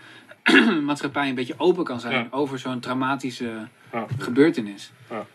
de 0.43 0.81
maatschappij 0.85 1.29
een 1.29 1.35
beetje 1.35 1.53
open 1.57 1.83
kan 1.83 1.99
zijn 1.99 2.13
Ja. 2.13 2.27
over 2.31 2.59
zo'n 2.59 2.79
traumatische 2.79 3.67
Ja. 3.91 4.05
gebeurtenis. 4.17 4.91
Ja. 5.09 5.25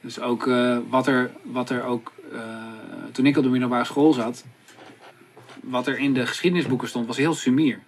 Dus 0.00 0.20
ook 0.20 0.46
eh, 0.46 0.78
wat, 0.88 1.06
er, 1.06 1.30
wat 1.42 1.70
er 1.70 1.82
ook, 1.84 2.12
eh, 2.32 2.38
toen 3.12 3.26
ik 3.26 3.36
op 3.36 3.42
de 3.42 3.48
middelbare 3.48 3.84
school 3.84 4.12
zat, 4.12 4.44
wat 5.60 5.86
er 5.86 5.98
in 5.98 6.14
de 6.14 6.26
geschiedenisboeken 6.26 6.88
stond, 6.88 7.06
was 7.06 7.16
heel 7.16 7.34
sumier. 7.34 7.80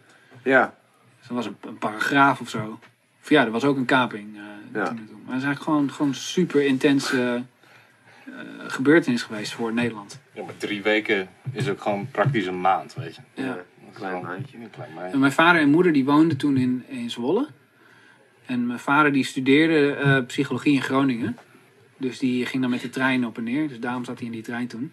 Ja. 0.43 0.75
Dus 1.19 1.29
er 1.29 1.35
was 1.35 1.47
een, 1.47 1.57
een 1.61 1.79
paragraaf 1.79 2.41
of 2.41 2.49
zo. 2.49 2.79
Of 3.23 3.29
ja, 3.31 3.45
er 3.45 3.51
was 3.51 3.65
ook 3.65 3.77
een 3.77 3.85
kaping. 3.85 4.37
eh, 4.37 4.43
Ja. 4.73 4.83
Maar 4.83 4.91
het 4.91 4.97
is 5.27 5.29
eigenlijk 5.29 5.61
gewoon, 5.63 5.91
gewoon 5.93 6.15
super 6.15 6.65
intense 6.65 7.43
gebeurtenis 8.59 9.23
geweest 9.23 9.53
voor 9.53 9.73
Nederland. 9.73 10.21
Ja, 10.33 10.45
maar 10.45 10.57
drie 10.57 10.83
weken 10.83 11.29
is 11.53 11.69
ook 11.69 11.81
gewoon 11.81 12.09
praktisch 12.11 12.47
een 12.47 12.61
maand, 12.61 12.95
weet 12.95 13.15
je. 13.15 13.43
Ja. 13.43 13.57
Een 13.87 13.93
klein 13.93 14.23
maandje. 14.23 14.59
Een 14.59 14.71
klein 14.71 14.89
En 14.89 14.95
maandje. 14.95 15.19
mijn 15.19 15.33
vader 15.33 15.61
en 15.61 15.71
moeder 15.71 15.93
die 15.93 16.05
woonden 16.05 16.37
toen 16.37 16.57
in, 16.57 16.85
in 16.89 17.11
Zwolle. 17.11 17.47
En 18.47 18.67
mijn 18.67 18.79
vader 18.79 19.13
die 19.13 19.25
studeerde 19.25 19.95
eh, 19.95 20.25
psychologie 20.27 20.75
in 20.75 20.83
Groningen. 20.83 21.37
Dus 21.97 22.19
die 22.19 22.47
ging 22.47 22.63
dan 22.63 22.71
met 22.71 22.81
de 22.81 22.91
trein 22.91 23.27
op 23.27 23.37
en 23.37 23.45
neer. 23.45 23.69
Dus 23.69 23.81
daarom 23.81 24.05
zat 24.05 24.17
hij 24.19 24.27
in 24.27 24.33
die 24.33 24.43
trein 24.43 24.67
toen. 24.67 24.93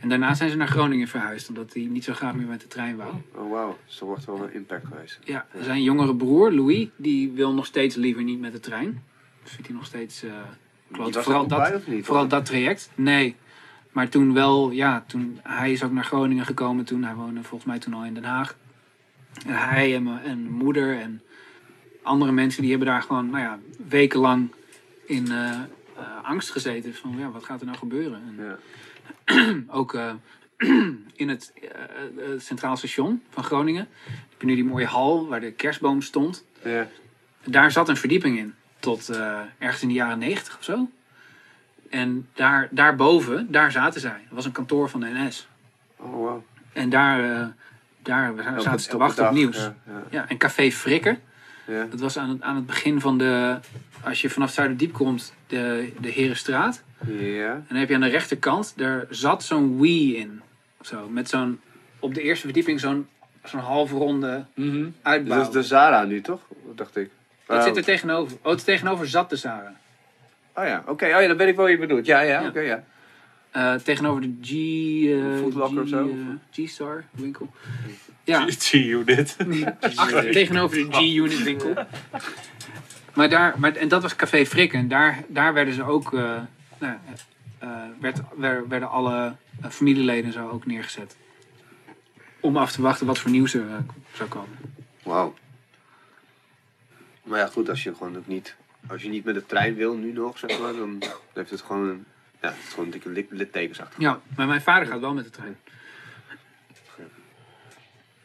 En 0.00 0.08
daarna 0.08 0.34
zijn 0.34 0.50
ze 0.50 0.56
naar 0.56 0.68
Groningen 0.68 1.08
verhuisd. 1.08 1.48
Omdat 1.48 1.72
hij 1.74 1.82
niet 1.82 2.04
zo 2.04 2.12
graag 2.12 2.34
meer 2.34 2.46
met 2.46 2.60
de 2.60 2.66
trein 2.66 2.96
wou. 2.96 3.14
Oh 3.34 3.50
wauw. 3.50 3.78
Dus 3.86 3.98
dat 3.98 4.08
wordt 4.08 4.24
wel 4.24 4.42
een 4.42 4.54
impact 4.54 4.86
geweest. 4.86 5.18
Ja, 5.24 5.46
zijn 5.60 5.82
jongere 5.82 6.14
broer, 6.16 6.52
Louis, 6.52 6.88
die 6.96 7.30
wil 7.30 7.54
nog 7.54 7.66
steeds 7.66 7.94
liever 7.96 8.22
niet 8.22 8.40
met 8.40 8.52
de 8.52 8.60
trein. 8.60 9.02
Dat 9.42 9.50
vindt 9.50 9.66
hij 9.66 9.76
nog 9.76 9.86
steeds 9.86 10.24
uh, 10.24 10.32
Vooral, 10.92 11.46
dat, 11.46 11.58
bij 11.58 11.74
of 11.74 11.86
niet? 11.86 12.04
vooral 12.04 12.28
dat 12.28 12.44
traject. 12.44 12.90
Nee. 12.94 13.36
Maar 13.92 14.08
toen 14.08 14.34
wel, 14.34 14.70
ja, 14.70 15.04
toen, 15.06 15.40
hij 15.42 15.72
is 15.72 15.82
ook 15.84 15.92
naar 15.92 16.04
Groningen 16.04 16.44
gekomen 16.44 16.84
toen. 16.84 17.04
Hij 17.04 17.14
woonde 17.14 17.42
volgens 17.42 17.70
mij 17.70 17.78
toen 17.78 17.94
al 17.94 18.04
in 18.04 18.14
Den 18.14 18.24
Haag. 18.24 18.56
En 19.46 19.54
hij 19.54 19.94
en 19.94 20.02
mijn, 20.02 20.50
moeder 20.50 21.00
en 21.00 21.22
andere 22.02 22.32
mensen 22.32 22.60
die 22.60 22.70
hebben 22.70 22.88
daar 22.88 23.02
gewoon, 23.02 23.30
nou 23.30 23.42
ja, 23.42 23.58
wekenlang 23.88 24.50
in 25.04 25.30
eh, 25.30 25.50
eh, 25.50 25.60
angst 26.22 26.50
gezeten. 26.50 26.94
Van, 26.94 27.14
ja, 27.18 27.30
wat 27.30 27.44
gaat 27.44 27.60
er 27.60 27.66
nou 27.66 27.78
gebeuren? 27.78 28.22
En 28.26 28.44
Ja. 28.44 28.58
ook 29.78 29.94
eh, 29.94 30.12
in 31.14 31.28
het 31.28 31.52
Centraal 32.38 32.76
Station 32.76 33.22
van 33.30 33.44
Groningen. 33.44 33.88
Heb 34.04 34.40
je 34.40 34.46
nu 34.46 34.54
die 34.54 34.64
mooie 34.64 34.86
hal 34.86 35.28
waar 35.28 35.40
de 35.40 35.52
kerstboom 35.52 36.02
stond. 36.02 36.44
Ja. 36.64 36.88
Daar 37.44 37.70
zat 37.70 37.88
een 37.88 37.96
verdieping 37.96 38.38
in. 38.38 38.54
Tot 38.88 39.08
eh, 39.08 39.40
ergens 39.58 39.82
in 39.82 39.88
de 39.88 39.94
jaren 39.94 40.18
negentig 40.18 40.56
of 40.58 40.64
zo. 40.64 40.88
En 41.90 42.28
daar, 42.34 42.68
daarboven, 42.70 43.46
daar 43.52 43.72
zaten 43.72 44.00
zij. 44.00 44.20
Dat 44.24 44.34
was 44.34 44.44
een 44.44 44.52
kantoor 44.52 44.88
van 44.88 45.00
de 45.00 45.06
NS. 45.12 45.48
Oh 45.96 46.22
wauw. 46.22 46.44
En 46.72 46.90
daar, 46.90 47.24
eh, 47.40 47.46
daar 48.02 48.32
zaten 48.36 48.54
Elke- 48.64 48.78
ze 48.82 48.88
te 48.88 48.96
wachten 48.96 49.26
op 49.26 49.32
nieuws. 49.34 49.56
Ja. 49.56 49.74
Ja. 49.86 50.02
Ja, 50.10 50.28
en 50.28 50.36
Café 50.36 50.70
Frikker. 50.70 51.18
Ja. 51.66 51.84
Dat 51.90 52.00
was 52.00 52.18
aan 52.18 52.28
het, 52.28 52.42
aan 52.42 52.56
het 52.56 52.66
begin 52.66 53.00
van 53.00 53.18
de... 53.18 53.58
Als 54.04 54.20
je 54.20 54.30
vanaf 54.30 54.50
Zuiderdiep 54.52 54.92
komt, 54.92 55.34
de, 55.46 55.92
de 56.00 56.10
Herenstraat. 56.10 56.82
ja. 57.06 57.52
En 57.52 57.64
dan 57.68 57.78
heb 57.78 57.88
je 57.88 57.94
aan 57.94 58.00
de 58.00 58.08
rechterkant, 58.08 58.72
daar 58.76 59.06
zat 59.10 59.42
zo'n 59.42 59.80
Wii 59.80 60.16
in. 60.16 60.40
Zo, 60.80 61.08
met 61.08 61.28
zo'n, 61.28 61.60
op 61.98 62.14
de 62.14 62.22
eerste 62.22 62.44
verdieping 62.44 62.80
zo'n 62.80 63.06
zo'n 63.44 63.60
halfronde 63.60 64.44
Dus 64.54 64.86
uitbouw. 65.02 65.36
dat 65.38 65.46
is 65.46 65.52
de 65.52 65.62
Zara 65.62 66.04
nu 66.04 66.20
toch? 66.20 66.40
Dacht 66.74 66.96
ik. 66.96 67.10
Dat 67.56 67.64
zit 67.64 67.76
er 67.76 67.84
tegenover. 67.84 68.36
Oh, 68.42 68.50
het 68.52 68.64
tegenover 68.64 69.08
zat 69.08 69.30
de 69.30 69.36
Zara. 69.36 69.74
Oh 70.54 70.64
ja, 70.64 70.82
oké. 70.86 71.04
Oh 71.04 71.10
ja, 71.20 71.26
dan 71.26 71.36
weet 71.36 71.48
ik 71.48 71.56
wel 71.56 71.64
wat 71.64 71.74
je 71.74 71.80
bedoelt. 71.80 72.06
Ja, 72.06 72.20
ja, 72.20 72.40
Ja. 72.40 72.48
oké, 72.48 72.60
ja. 72.60 72.84
Eh, 73.50 73.74
tegenover 73.74 74.22
de 74.22 74.34
G... 74.42 74.50
eh, 74.50 75.52
G, 75.52 75.78
of 75.78 75.88
zo? 75.88 76.08
eh, 76.08 76.64
G-Star 76.66 77.04
winkel. 77.10 77.52
Ja, 78.24 78.44
achter, 79.96 80.30
tegenover 80.32 80.76
de 80.76 80.86
G-Unit 80.90 81.42
winkel. 81.42 81.74
Maar 83.14 83.28
daar, 83.28 83.54
maar, 83.58 83.74
en 83.76 83.88
dat 83.88 84.02
was 84.02 84.16
Café 84.16 84.46
Frik. 84.46 84.72
En 84.72 84.88
daar, 84.88 85.22
daar 85.28 85.54
werden 85.54 85.74
ze 85.74 85.84
ook... 85.84 86.14
eh, 86.14 86.36
nou, 86.78 86.94
eh, 87.58 87.68
werd, 88.00 88.20
wer- 88.36 88.68
werden 88.68 88.90
alle 88.90 89.34
familieleden 89.70 90.32
zo 90.32 90.48
ook 90.48 90.66
neergezet. 90.66 91.16
Om 92.40 92.56
af 92.56 92.72
te 92.72 92.82
wachten 92.82 93.06
wat 93.06 93.18
voor 93.18 93.30
nieuws 93.30 93.54
er 93.54 93.64
zou 94.14 94.28
komen. 94.28 94.58
Wauw. 95.02 95.34
Maar 97.28 97.38
ja, 97.38 97.46
goed, 97.46 97.68
als 97.68 97.82
je 97.82 97.94
gewoon 97.94 98.16
ook 98.16 98.26
niet... 98.26 98.56
Als 98.86 99.02
je 99.02 99.08
niet 99.08 99.24
met 99.24 99.34
de 99.34 99.46
trein 99.46 99.74
wil, 99.74 99.94
nu 99.94 100.12
nog, 100.12 100.38
zeg 100.38 100.60
maar, 100.60 100.72
dan 100.72 101.02
heeft 101.34 101.50
het 101.50 101.60
gewoon 101.60 101.88
een... 101.88 102.04
Ja, 102.42 102.48
het 102.48 102.58
is 102.66 102.68
gewoon 102.68 102.84
een 102.84 102.90
dikke 102.90 103.08
lit- 103.08 103.30
littekens 103.30 103.80
achter. 103.80 104.00
Ja, 104.02 104.20
maar 104.36 104.46
mijn 104.46 104.60
vader 104.62 104.86
gaat 104.88 105.00
wel 105.00 105.14
met 105.14 105.24
de 105.24 105.30
trein. 105.30 105.56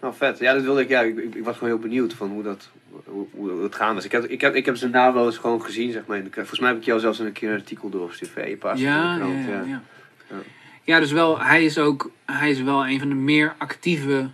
Nou, 0.02 0.16
vet. 0.16 0.40
Ja, 0.40 0.54
dat 0.54 0.64
wilde 0.64 0.82
ik. 0.82 0.90
Ja, 0.90 1.02
ik, 1.02 1.18
ik, 1.18 1.36
ik 1.36 1.44
was 1.44 1.58
gewoon 1.58 1.70
heel 1.74 1.82
benieuwd 1.82 2.14
van 2.14 2.30
hoe 2.30 2.44
dat, 2.44 2.70
hoe, 3.06 3.28
hoe 3.32 3.64
het 3.64 3.76
gaan 3.76 3.96
was. 3.96 4.06
Ik 4.06 4.12
heb, 4.12 4.24
ik, 4.26 4.42
heb, 4.42 4.56
ik 4.56 4.66
heb 4.66 4.76
ze 4.76 4.88
na 4.90 5.14
wel 5.14 5.26
eens 5.26 5.38
gewoon 5.38 5.62
gezien, 5.62 5.92
zeg 5.92 6.06
maar. 6.06 6.18
in 6.18 6.24
de 6.24 6.30
krant. 6.30 6.48
Volgens 6.48 6.60
mij 6.60 6.70
heb 6.70 6.80
ik 6.80 6.86
jou 6.86 7.00
zelfs 7.00 7.20
een 7.20 7.32
keer 7.32 7.50
een 7.50 7.60
artikel 7.60 7.90
doorgestuurd 7.90 8.32
via 8.32 8.44
e-pas 8.44 8.80
in 8.80 8.86
Ja, 8.86 9.16
ja, 9.18 9.26
ja, 9.26 9.48
Ja. 9.48 9.64
ja. 9.64 9.82
Ja. 10.30 10.36
Ja, 10.84 11.00
dus 11.00 11.12
wel, 11.12 11.40
hij 11.42 11.66
is 11.66 11.78
ook 11.78 12.12
hij 12.26 12.50
is 12.50 12.62
wel 12.62 12.88
een 12.88 13.00
van 13.00 13.10
de 13.10 13.16
meer 13.16 13.56
actieve 13.58 14.30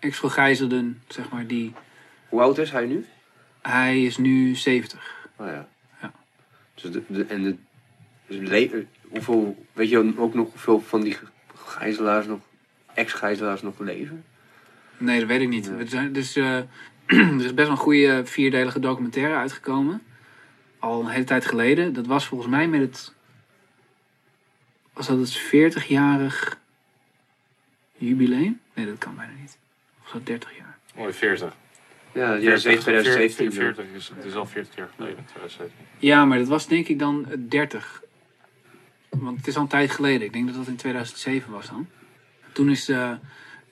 ex-gegijzelden, 0.00 1.02
zeg 1.08 1.28
maar, 1.30 1.46
die... 1.46 1.72
Hoe 2.28 2.40
oud 2.40 2.58
is 2.58 2.70
hij 2.70 2.86
nu? 2.86 3.06
Hij 3.62 4.02
is 4.04 4.16
nu 4.16 4.54
70. 4.54 5.28
Oh 5.36 5.46
ja. 5.46 5.68
Ja. 6.00 6.12
Dus 6.74 6.90
de, 6.92 7.02
de, 7.06 7.24
en 7.24 7.42
de, 7.42 7.56
dus 8.26 8.48
le- 8.48 8.86
hoeveel, 9.08 9.66
weet 9.72 9.88
je 9.90 10.14
ook 10.18 10.34
nog 10.34 10.50
hoeveel 10.50 10.80
van 10.80 11.00
die 11.00 11.16
gijzelaars 11.54 12.26
nog, 12.26 12.40
ex-gijzelaars 12.94 13.62
nog 13.62 13.78
leven? 13.78 14.24
Nee, 14.98 15.18
dat 15.18 15.28
weet 15.28 15.40
ik 15.40 15.48
niet. 15.48 15.70
Nee. 15.76 15.86
Zijn- 15.88 16.12
Dus, 16.12 16.36
eh, 16.36 16.56
er 17.06 17.34
is 17.36 17.54
best 17.54 17.54
wel 17.54 17.70
een 17.70 17.76
goede 17.76 18.26
vierdelige 18.26 18.78
documentaire 18.80 19.34
uitgekomen. 19.34 20.02
Al 20.78 21.00
een 21.00 21.08
hele 21.08 21.24
tijd 21.24 21.46
geleden. 21.46 21.92
Dat 21.92 22.06
was 22.06 22.26
volgens 22.26 22.50
mij 22.50 22.68
met 22.68 22.80
het... 22.80 23.12
Was 24.92 25.06
dat 25.06 25.18
het 25.18 25.38
40-jarig 25.40 26.58
jubileum? 27.96 28.60
Nee, 28.74 28.86
dat 28.86 28.98
kan 28.98 29.16
bijna 29.16 29.32
niet. 29.40 29.58
Of 29.98 30.02
was 30.02 30.12
dat 30.12 30.26
30 30.26 30.56
jaar? 30.56 30.78
Mooi 30.94 31.12
40. 31.12 31.54
Ja, 32.14 32.34
ja 32.34 32.56
2017. 32.56 33.52
40 33.52 33.84
is, 33.94 34.12
het 34.14 34.24
is 34.24 34.34
al 34.34 34.46
40 34.46 34.76
jaar 34.76 34.90
geleden. 34.96 35.24
2017. 35.24 35.86
Ja, 35.98 36.24
maar 36.24 36.38
dat 36.38 36.48
was 36.48 36.66
denk 36.66 36.88
ik 36.88 36.98
dan 36.98 37.26
eh, 37.30 37.36
30. 37.38 38.02
Want 39.08 39.36
het 39.36 39.46
is 39.46 39.56
al 39.56 39.62
een 39.62 39.68
tijd 39.68 39.90
geleden. 39.90 40.26
Ik 40.26 40.32
denk 40.32 40.46
dat 40.46 40.56
dat 40.56 40.66
in 40.66 40.76
2007 40.76 41.52
was 41.52 41.68
dan. 41.68 41.86
Toen 42.52 42.70
is 42.70 42.84
de 42.84 43.16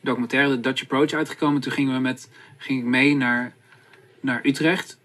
documentaire 0.00 0.54
The 0.54 0.60
Dutch 0.60 0.82
Approach 0.82 1.12
uitgekomen. 1.12 1.60
Toen 1.60 1.72
gingen 1.72 1.94
we 1.94 2.00
met, 2.00 2.30
ging 2.56 2.78
ik 2.78 2.84
mee 2.84 3.16
naar, 3.16 3.54
naar 4.20 4.40
Utrecht. 4.42 4.98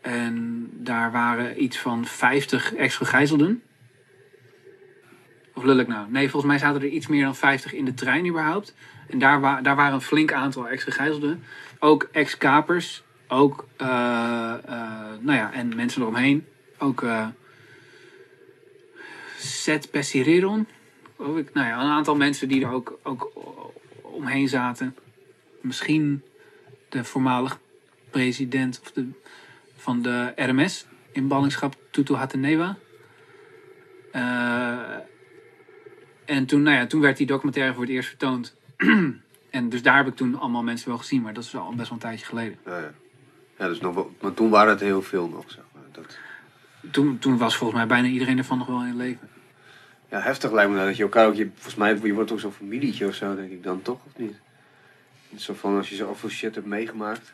En 0.00 0.68
daar 0.72 1.12
waren 1.12 1.62
iets 1.62 1.78
van 1.78 2.04
50 2.04 2.74
ex-gegijzelden. 2.74 3.62
Of 5.54 5.62
lul 5.62 5.78
ik 5.78 5.88
nou? 5.88 6.10
Nee, 6.10 6.30
volgens 6.30 6.52
mij 6.52 6.60
zaten 6.60 6.82
er 6.82 6.88
iets 6.88 7.06
meer 7.06 7.24
dan 7.24 7.36
50 7.36 7.72
in 7.72 7.84
de 7.84 7.94
trein 7.94 8.26
überhaupt. 8.26 8.74
En 9.06 9.18
daar, 9.18 9.40
wa 9.40 9.60
daar 9.60 9.76
waren 9.76 9.94
een 9.94 10.00
flink 10.00 10.32
aantal 10.32 10.68
ex-gegijzelden. 10.68 11.44
Ook 11.78 12.08
ex-kapers. 12.12 13.02
Ook, 13.28 13.66
eh, 13.76 14.54
eh, 14.66 15.18
nou 15.20 15.38
ja, 15.38 15.52
en 15.52 15.76
mensen 15.76 16.02
eromheen. 16.02 16.46
Ook 16.78 17.02
eh 17.02 17.26
Seth 19.36 19.90
ik. 21.36 21.52
Nou 21.52 21.66
ja, 21.66 21.80
een 21.80 21.90
aantal 21.90 22.16
mensen 22.16 22.48
die 22.48 22.64
er 22.64 22.70
ook, 22.70 22.98
ook 23.02 23.32
omheen 24.00 24.48
zaten. 24.48 24.96
Misschien 25.60 26.22
de 26.88 27.04
voormalig 27.04 27.58
president 28.10 28.80
of 28.82 28.92
de, 28.92 29.08
van 29.76 30.02
de 30.02 30.32
RMS 30.36 30.86
in 31.12 31.28
ballingschap 31.28 31.76
Tutu 31.90 32.14
Hatenewa. 32.14 32.76
En 36.24 36.46
toen, 36.46 36.62
nou 36.62 36.76
ja, 36.76 36.86
toen 36.86 37.00
werd 37.00 37.16
die 37.16 37.26
documentaire 37.26 37.72
voor 37.72 37.82
het 37.82 37.92
eerst 37.92 38.08
vertoond. 38.08 38.56
en 39.50 39.68
dus 39.68 39.82
daar 39.82 39.96
heb 39.96 40.06
ik 40.06 40.16
toen 40.16 40.38
allemaal 40.38 40.62
mensen 40.62 40.88
wel 40.88 40.98
gezien, 40.98 41.22
maar 41.22 41.34
dat 41.34 41.44
is 41.44 41.56
al 41.56 41.74
best 41.74 41.88
wel 41.88 41.92
een 41.92 41.98
tijdje 41.98 42.26
geleden. 42.26 42.58
Ja, 42.64 42.78
ja. 42.78 42.92
ja, 43.58 43.68
dus 43.68 43.80
nog 43.80 43.94
wel, 43.94 44.14
maar 44.20 44.34
toen 44.34 44.50
waren 44.50 44.70
het 44.70 44.80
heel 44.80 45.02
veel 45.02 45.28
nog 45.28 45.50
zo. 45.50 45.60
dat, 45.92 46.18
Toen, 46.90 47.18
toen 47.18 47.38
was 47.38 47.56
volgens 47.56 47.78
mij 47.78 47.88
bijna 47.88 48.08
iedereen 48.08 48.38
ervan 48.38 48.58
nog 48.58 48.66
wel 48.66 48.84
in 48.84 48.96
leven. 48.96 49.28
ja, 50.10 50.20
heftig 50.20 50.52
lijkt 50.52 50.70
me 50.70 50.76
dat, 50.76 50.86
dat 50.86 50.96
je 50.96 51.02
elkaar 51.02 51.26
ook, 51.26 51.34
je, 51.34 51.50
volgens 51.54 51.74
mij, 51.74 51.98
je 52.02 52.14
wordt 52.14 52.32
ook 52.32 52.40
zo'n 52.40 52.52
familietje 52.52 53.06
of 53.06 53.14
zo, 53.14 53.34
denk 53.34 53.50
ik 53.50 53.62
dan 53.62 53.82
toch, 53.82 53.98
of 54.06 54.12
niet? 54.16 54.36
Zo 55.36 55.54
van 55.54 55.76
als 55.76 55.88
je 55.88 55.94
zoveel 55.94 56.28
shit 56.28 56.54
hebt 56.54 56.66
meegemaakt. 56.66 57.32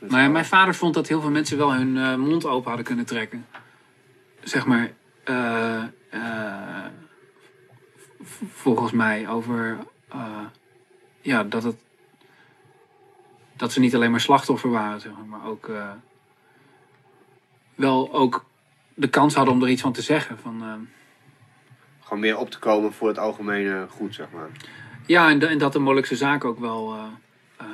Nou 0.00 0.22
ja, 0.22 0.28
mijn 0.28 0.44
vader 0.44 0.74
vond 0.74 0.94
dat 0.94 1.08
heel 1.08 1.20
veel 1.20 1.30
mensen 1.30 1.56
wel 1.56 1.74
hun 1.74 1.96
eh, 1.96 2.14
mond 2.14 2.44
open 2.44 2.68
hadden 2.68 2.86
kunnen 2.86 3.06
trekken. 3.06 3.46
Zeg 4.42 4.66
maar, 4.66 4.92
eh, 5.24 5.82
eh, 6.10 6.84
volgens 8.52 8.92
mij 8.92 9.28
over, 9.28 9.78
ja, 11.26 11.44
dat 11.44 11.62
het, 11.62 11.76
dat 13.56 13.72
ze 13.72 13.80
niet 13.80 13.94
alleen 13.94 14.10
maar 14.10 14.20
slachtoffer 14.20 14.70
waren, 14.70 15.00
zeg 15.00 15.12
maar, 15.12 15.24
maar 15.38 15.48
ook, 15.50 15.68
eh, 15.68 15.90
wel 17.74 18.12
ook 18.12 18.44
de 18.94 19.08
kans 19.08 19.34
hadden 19.34 19.54
om 19.54 19.62
er 19.62 19.68
iets 19.68 19.82
van 19.82 19.92
te 19.92 20.02
zeggen. 20.02 20.38
Van, 20.38 20.62
eh, 20.62 20.72
Gewoon 22.02 22.20
meer 22.20 22.36
op 22.38 22.50
te 22.50 22.58
komen 22.58 22.92
voor 22.92 23.08
het 23.08 23.18
algemene 23.18 23.86
goed, 23.90 24.14
zeg 24.14 24.26
maar. 24.32 24.48
Ja, 25.06 25.30
en, 25.30 25.38
de- 25.38 25.46
en 25.46 25.58
dat 25.58 25.72
de 25.72 25.78
Molukse 25.78 26.16
zaak 26.16 26.44
ook 26.44 26.58
wel. 26.58 26.94
eh, 26.94 27.66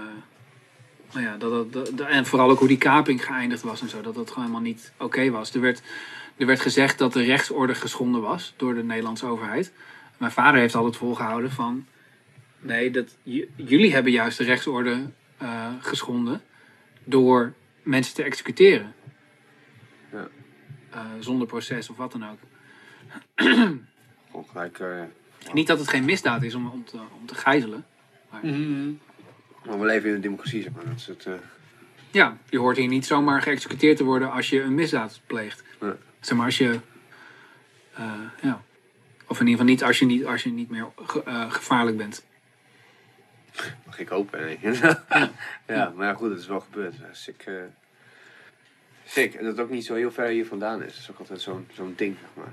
nou 1.13 1.25
ja, 1.27 1.37
dat, 1.37 1.51
dat, 1.51 1.73
dat- 1.73 1.99
dat- 1.99 2.09
en 2.09 2.27
vooral 2.27 2.51
ook 2.51 2.59
hoe 2.59 2.69
die 2.69 2.79
kaping 2.79 3.25
geëindigd 3.25 3.63
was 3.63 3.81
en 3.81 3.89
zo. 3.89 4.01
Dat 4.01 4.15
dat 4.15 4.29
gewoon 4.29 4.45
helemaal 4.45 4.67
niet 4.67 4.93
oké 4.99 5.31
was. 5.31 5.55
Er 5.55 5.61
werd, 5.61 5.83
er 6.37 6.47
werd 6.47 6.61
gezegd 6.61 6.99
dat 6.99 7.13
de 7.13 7.23
rechtsorde 7.23 7.75
geschonden 7.75 8.21
was 8.21 8.55
door 8.57 8.75
de 8.75 8.83
Nederlandse 8.85 9.27
overheid. 9.27 9.73
Mijn 10.17 10.33
vader 10.33 10.61
heeft 10.61 10.75
altijd 10.75 10.97
volgehouden 10.97 11.51
van. 11.51 11.87
Nee, 12.63 12.91
dat, 12.91 13.17
jullie 13.57 13.93
hebben 13.93 14.13
juist 14.13 14.39
de 14.39 14.45
rechtsorde 14.45 15.11
eh, 15.39 15.73
geschonden 15.81 16.43
door 17.05 17.53
mensen 17.83 18.15
te 18.15 18.23
executeren. 18.23 18.95
Ja. 20.13 20.29
Eh, 20.91 21.01
zonder 21.21 21.47
proces 21.47 21.91
of 21.91 21.97
wat 21.97 22.13
dan 22.13 22.25
ook. 22.31 22.39
Eh, 25.45 25.53
Niet 25.53 25.67
dat 25.67 25.79
het 25.79 25.89
geen 25.89 26.05
misdaad 26.05 26.43
is 26.43 26.55
om, 26.55 26.67
om, 26.69 26.85
te, 26.85 26.97
om 27.21 27.27
te 27.27 27.35
gijzelen. 27.35 27.87
maar 29.67 29.79
we 29.79 29.87
leven 29.87 30.09
in 30.09 30.15
een 30.15 30.21
democratie, 30.21 30.63
zeg 30.63 30.73
maar. 30.73 30.85
Dat 30.85 30.95
is 30.97 31.07
het, 31.07 31.27
eh, 31.27 31.33
Ja, 32.11 32.39
je 32.51 32.59
hoort 32.59 32.77
hier 32.77 32.89
niet 32.89 33.07
zomaar 33.07 33.43
geëxecuteerd 33.43 33.97
te 33.97 34.05
worden 34.05 34.33
als 34.33 34.51
je 34.51 34.61
een 34.63 34.75
misdaad 34.75 35.21
pleegt. 35.27 35.65
Nee. 35.81 35.93
Zeg 36.21 36.37
maar 36.37 36.47
als 36.47 36.59
je. 36.59 36.81
eh, 37.95 38.13
ja. 38.43 38.63
Of 39.27 39.41
in 39.41 39.47
ieder 39.47 39.61
geval 39.61 39.65
niet 39.65 39.85
als 39.85 39.99
je 39.99 40.07
niet, 40.07 40.25
als 40.25 40.43
je 40.43 40.51
niet 40.53 40.71
meer 40.71 40.87
ge- 40.97 41.23
eh, 41.23 41.51
gevaarlijk 41.53 41.97
bent. 41.97 42.25
Mag 43.87 43.99
ik 43.99 44.09
hopen. 44.09 44.41
Nee. 44.41 44.59
ja, 45.67 45.93
maar 45.97 46.07
ja, 46.07 46.15
goed, 46.15 46.31
het 46.31 46.39
is 46.39 46.47
wel 46.47 46.61
gebeurd. 46.61 46.95
Ja, 46.97 47.09
Sick, 47.13 47.43
eh 47.47 47.55
sick. 49.05 49.35
En 49.35 49.45
dat 49.45 49.57
het 49.57 49.65
ook 49.67 49.71
niet 49.73 49.85
zo 49.85 49.95
heel 49.95 50.11
ver 50.13 50.27
hier 50.29 50.47
vandaan 50.47 50.83
is. 50.83 50.93
Dat 50.93 51.03
is 51.03 51.11
ook 51.11 51.19
altijd 51.19 51.41
zo'n 51.41 51.69
zo'n 51.75 51.93
ding, 51.97 52.17
zeg 52.21 52.45
maar. 52.45 52.53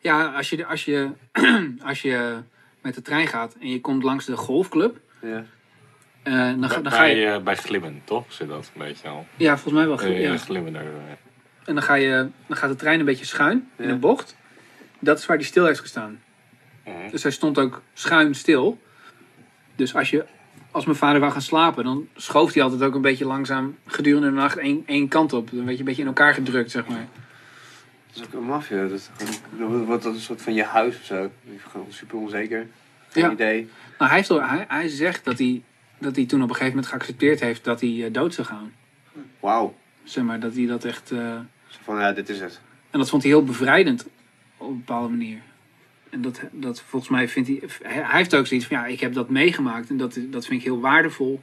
Ja, 0.00 0.26
als 0.26 0.50
je, 0.50 0.66
als, 0.66 0.84
je, 0.84 1.10
als 1.90 2.02
je 2.02 2.36
met 2.80 2.94
de 2.94 3.02
trein 3.02 3.26
gaat 3.26 3.54
en 3.60 3.68
je 3.68 3.80
komt 3.80 4.02
langs 4.02 4.24
de 4.24 4.36
golfclub. 4.36 4.96
Ja. 5.22 5.44
eh, 6.22 6.32
dan, 6.60 6.70
ga- 6.70 6.74
Bij, 6.74 6.82
dan 6.82 6.92
ga 6.92 7.04
je. 7.04 7.14
bij, 7.24 7.34
eh, 7.34 7.42
bij 7.42 7.56
Glimmen, 7.56 8.00
toch? 8.04 8.32
Zit 8.32 8.48
dat 8.48 8.70
een 8.74 8.80
beetje 8.82 9.08
al. 9.08 9.26
Ja, 9.36 9.52
volgens 9.58 9.74
mij 9.74 9.86
wel. 9.86 10.00
Eh, 10.00 10.20
ja. 10.22 10.36
Glimmen 10.36 10.72
daar. 10.72 10.82
eh. 10.84 10.90
En 11.64 11.74
dan, 11.74 11.82
ga 11.82 11.94
je, 11.94 12.28
dan 12.46 12.56
gaat 12.56 12.70
de 12.70 12.76
trein 12.76 12.98
een 12.98 13.04
beetje 13.04 13.24
schuin 13.24 13.70
in 13.76 13.84
Ja. 13.86 13.90
een 13.90 14.00
bocht. 14.00 14.36
Dat 14.98 15.18
is 15.18 15.26
waar 15.26 15.36
die 15.38 15.46
stil 15.46 15.66
heeft 15.66 15.80
gestaan. 15.80 16.22
Mhm. 16.84 17.10
Dus 17.10 17.22
hij 17.22 17.32
stond 17.32 17.58
ook 17.58 17.82
schuin 17.94 18.34
stil. 18.34 18.78
Dus 19.76 19.94
als, 19.94 20.10
je, 20.10 20.24
als 20.70 20.84
mijn 20.84 20.96
vader 20.96 21.20
wou 21.20 21.32
gaan 21.32 21.42
slapen, 21.42 21.84
dan 21.84 22.08
schoof 22.16 22.52
hij 22.54 22.62
altijd 22.62 22.82
ook 22.82 22.94
een 22.94 23.00
beetje 23.00 23.26
langzaam 23.26 23.76
gedurende 23.86 24.26
de 24.28 24.34
nacht 24.34 24.56
één, 24.56 24.82
één 24.86 25.08
kant 25.08 25.32
op. 25.32 25.50
Dan 25.50 25.58
werd 25.64 25.72
je 25.72 25.78
een 25.78 25.84
beetje 25.84 26.02
in 26.02 26.08
elkaar 26.08 26.34
gedrukt, 26.34 26.70
zeg 26.70 26.86
maar. 26.86 27.06
Dat 28.12 28.16
is 28.16 28.22
ook 28.24 28.32
een 28.40 28.46
maffia. 28.46 28.82
Dat, 28.82 28.90
is 28.90 29.08
gewoon- 29.16 29.72
dat 29.78 29.86
wordt 29.86 30.02
dat 30.02 30.14
een 30.14 30.20
soort 30.20 30.42
van 30.42 30.54
je 30.54 30.64
huis 30.64 30.96
of 30.98 31.04
zo. 31.04 31.30
Gewoon 31.70 31.86
super 31.88 32.18
onzeker. 32.18 32.66
Geen 33.08 33.24
Ja. 33.24 33.30
idee. 33.30 33.68
Nou, 33.98 34.10
hij, 34.10 34.18
heeft, 34.18 34.30
al- 34.30 34.42
hij, 34.42 34.64
hij 34.68 34.88
zegt 34.88 35.24
dat 35.24 35.38
hij, 35.38 35.62
dat 35.98 36.16
hij 36.16 36.26
toen 36.26 36.42
op 36.42 36.48
een 36.48 36.54
gegeven 36.54 36.74
moment 36.76 36.92
geaccepteerd 36.92 37.40
heeft 37.40 37.64
dat 37.64 37.80
hij 37.80 38.04
eh, 38.04 38.12
dood 38.12 38.34
zou 38.34 38.46
gaan. 38.46 38.72
Wauw. 39.40 39.74
Zeg 40.04 40.24
maar, 40.24 40.40
dat 40.40 40.54
hij 40.54 40.66
dat 40.66 40.84
echt... 40.84 41.08
Zo 41.08 41.78
van, 41.82 41.98
ja, 42.00 42.12
dit 42.12 42.28
is 42.28 42.40
het. 42.40 42.60
En 42.90 42.98
dat 42.98 43.08
vond 43.08 43.22
hij 43.22 43.30
heel 43.32 43.44
bevrijdend 43.44 44.06
op 44.56 44.68
een 44.68 44.76
bepaalde 44.76 45.08
manier. 45.08 45.38
En 46.16 46.22
dat, 46.22 46.40
dat 46.52 46.80
volgens 46.80 47.10
mij 47.10 47.28
vindt 47.28 47.48
hij. 47.48 47.62
Hij 47.82 48.16
heeft 48.16 48.34
ook 48.34 48.46
zoiets 48.46 48.66
van 48.66 48.76
ja, 48.76 48.86
ik 48.86 49.00
heb 49.00 49.12
dat 49.12 49.28
meegemaakt 49.30 49.90
en 49.90 49.96
dat, 49.96 50.18
dat 50.30 50.46
vind 50.46 50.60
ik 50.60 50.66
heel 50.66 50.80
waardevol. 50.80 51.40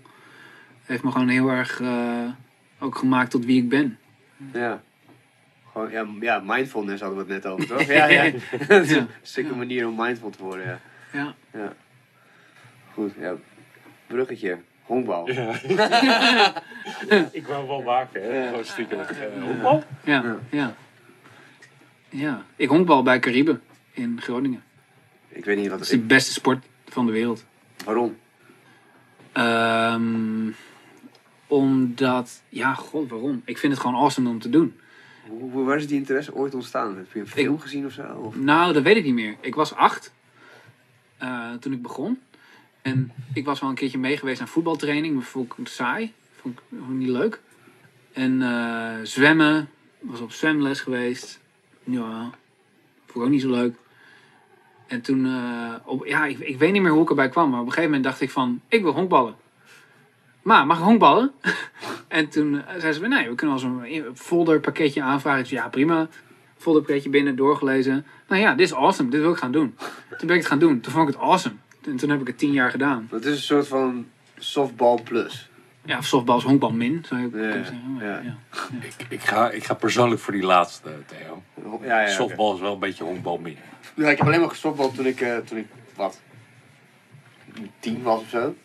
Heeft 0.86 1.04
me 1.04 1.12
gewoon 1.12 1.28
heel 1.28 1.50
erg 1.50 1.82
eh, 1.82 2.24
ook 2.80 2.98
gemaakt 2.98 3.32
tot 3.32 3.46
wie 3.46 3.62
ik 3.62 3.70
ben. 3.70 3.98
Ja. 4.54 4.82
Gewoon, 5.72 5.92
ja, 5.92 6.06
ja, 6.20 6.42
mindfulness 6.46 7.02
hadden 7.02 7.26
we 7.26 7.34
het 7.34 7.44
net 7.44 7.52
over, 7.52 7.68
toch? 7.68 7.84
Ja, 7.98 8.06
ja. 8.06 8.32
Dat 8.68 8.84
is 8.86 8.92
Ja. 8.94 9.08
een 9.36 9.58
manier 9.58 9.88
om 9.88 9.96
mindful 9.98 10.30
te 10.30 10.44
worden, 10.44 10.80
ja. 11.12 11.34
Ja. 11.54 11.74
Goed, 12.94 13.12
ja. 13.20 13.34
Bruggetje. 14.08 14.58
Honkbal. 14.84 15.30
Ik 17.32 17.48
wou 17.48 17.68
wel 17.68 17.82
maken, 17.82 18.24
hè? 18.24 18.48
Gewoon 18.48 18.66
stiekem. 18.66 19.00
Eh, 19.00 19.08
Ja, 20.04 20.04
Ja. 20.04 20.38
ja. 20.50 20.76
ja. 22.10 22.44
Ik 22.56 22.70
honkbal 22.70 23.04
bij 23.04 23.20
Caribe 23.20 23.60
in 23.94 24.22
Groningen. 24.22 24.64
Ik 25.30 25.46
weet 25.46 25.58
niet 25.58 25.70
wat 25.70 25.80
het 25.80 25.88
is 25.90 25.94
de 25.96 26.06
beste 26.06 26.32
sport 26.32 26.66
van 26.86 27.06
de 27.06 27.12
wereld. 27.12 27.46
Waarom? 27.86 28.18
Ehm, 29.32 30.50
omdat, 31.48 32.42
ja, 32.50 32.74
god, 32.74 33.10
waarom? 33.10 33.42
Ik 33.46 33.58
vind 33.58 33.74
het 33.74 33.82
gewoon 33.82 33.96
awesome 34.02 34.30
om 34.30 34.40
te 34.40 34.50
doen. 34.50 34.80
Hoe, 35.28 35.52
hoe- 35.52 35.66
waar 35.66 35.78
is 35.78 35.88
die 35.88 35.98
interesse 35.98 36.34
ooit 36.36 36.54
ontstaan? 36.54 36.98
Heb 36.98 37.12
je 37.14 37.20
een 37.20 37.28
film 37.28 37.60
gezien 37.60 37.86
of 37.86 37.92
zo? 37.92 38.04
Of? 38.04 38.36
Nou, 38.36 38.74
dat 38.74 38.84
weet 38.84 38.96
ik 38.98 39.04
niet 39.04 39.14
meer. 39.14 39.36
Ik 39.40 39.56
was 39.56 39.74
acht 39.76 40.14
eh, 41.18 41.54
toen 41.54 41.74
ik 41.74 41.82
begon. 41.82 42.20
En 42.82 43.12
ik 43.34 43.46
was 43.46 43.60
wel 43.60 43.70
een 43.70 43.76
keertje 43.76 43.98
mee 43.98 44.18
geweest 44.18 44.42
aan 44.42 44.48
voetbaltraining, 44.48 45.14
maar 45.16 45.24
vond 45.24 45.46
ik 45.52 45.58
het 45.58 45.70
saai. 45.70 46.14
Vond 46.42 46.58
ik, 46.60 46.64
vond 46.70 46.92
ik 46.92 46.98
niet 46.98 47.08
leuk. 47.10 47.42
En 48.14 48.42
eh, 48.42 48.96
zwemmen, 49.04 49.70
was 50.00 50.20
op 50.20 50.32
zwemles 50.32 50.80
geweest. 50.82 51.40
Ja, 51.84 52.22
vond 53.06 53.16
ik 53.16 53.22
ook 53.22 53.30
niet 53.30 53.42
zo 53.42 53.50
leuk. 53.50 53.76
En 54.94 55.02
toen, 55.02 55.26
eh, 55.26 55.74
op, 55.86 56.06
ja, 56.06 56.26
ik, 56.26 56.40
ik 56.40 56.58
weet 56.58 56.72
niet 56.72 56.82
meer 56.82 56.92
hoe 56.92 57.02
ik 57.02 57.10
erbij 57.10 57.30
kwam, 57.30 57.50
maar 57.50 57.60
op 57.60 57.66
een 57.66 57.72
gegeven 57.72 57.92
moment 57.92 58.10
dacht 58.10 58.22
ik 58.22 58.32
van, 58.32 58.62
ik 58.68 58.82
wil 58.82 58.92
honkballen. 58.92 59.36
Maar, 60.42 60.66
mag 60.66 60.78
ik 60.78 60.84
honkballen? 60.84 61.32
en 62.08 62.30
toen 62.30 62.66
eh, 62.66 62.80
zei 62.80 62.94
ze, 62.94 63.08
nee, 63.08 63.30
we 63.30 63.36
kunnen 63.36 63.56
wel 63.56 63.66
zo'n 63.66 64.16
folder 64.16 64.60
pakketje 64.60 65.02
aanvragen. 65.02 65.46
Ja, 65.50 65.70
prima 65.70 66.08
folderpakketje 66.58 67.10
binnen, 67.10 67.36
doorgelezen. 67.36 68.06
Nou 68.28 68.42
ja, 68.42 68.54
dit 68.54 68.66
is 68.68 68.74
awesome, 68.74 69.10
dit 69.10 69.22
wil 69.22 69.32
ik 69.32 69.38
gaan 69.38 69.52
doen. 69.52 69.76
Toen 70.18 70.28
ben 70.28 70.36
ik 70.36 70.42
het 70.42 70.46
gaan 70.46 70.60
doen, 70.60 70.80
toen 70.80 70.92
vond 70.92 71.08
ik 71.08 71.14
het 71.16 71.24
awesome. 71.24 71.56
En 71.86 71.96
toen 71.96 72.10
heb 72.10 72.22
ik 72.22 72.28
het 72.28 72.38
tien 72.38 72.52
jaar 72.52 72.72
gedaan. 72.72 73.08
Het 73.12 73.26
is 73.26 73.36
een 73.36 73.42
soort 73.42 73.68
van 73.68 74.06
softball 74.38 75.02
plus. 75.04 75.50
Ja, 75.86 75.98
of 75.98 76.06
softbal 76.06 76.38
is 76.38 76.44
honkbal 76.44 76.72
min, 76.72 77.06
zou 77.08 77.22
je 77.22 77.26
ook 77.26 77.32
kunnen 77.32 77.66
zeggen. 77.66 77.98
Ja. 78.00 78.20
ja. 78.20 78.38
Ik, 78.82 79.06
ik, 79.10 79.22
ga, 79.22 79.52
ik 79.52 79.64
ga 79.64 79.74
persoonlijk 79.74 80.22
voor 80.22 80.34
die 80.34 80.44
laatste, 80.44 80.90
Theo. 81.06 81.44
Ja, 81.56 81.64
ja, 81.64 82.04
oké. 82.04 82.12
Softbal 82.12 82.54
is 82.54 82.60
wel 82.60 82.74
een 82.74 82.80
beetje 82.80 83.04
honkbal 83.04 83.38
meer. 83.38 83.58
Ja, 83.96 84.10
ik 84.10 84.18
heb 84.18 84.28
alleen 84.28 84.40
maar 84.40 84.50
gesoftbal 84.50 84.92
toen 84.92 85.06
ik, 85.06 85.22
eh, 85.22 85.38
toen 85.38 85.58
ik, 85.58 85.68
wat, 85.96 86.22
tien 87.80 88.02
was 88.02 88.22
of 88.22 88.30
zo. 88.30 88.56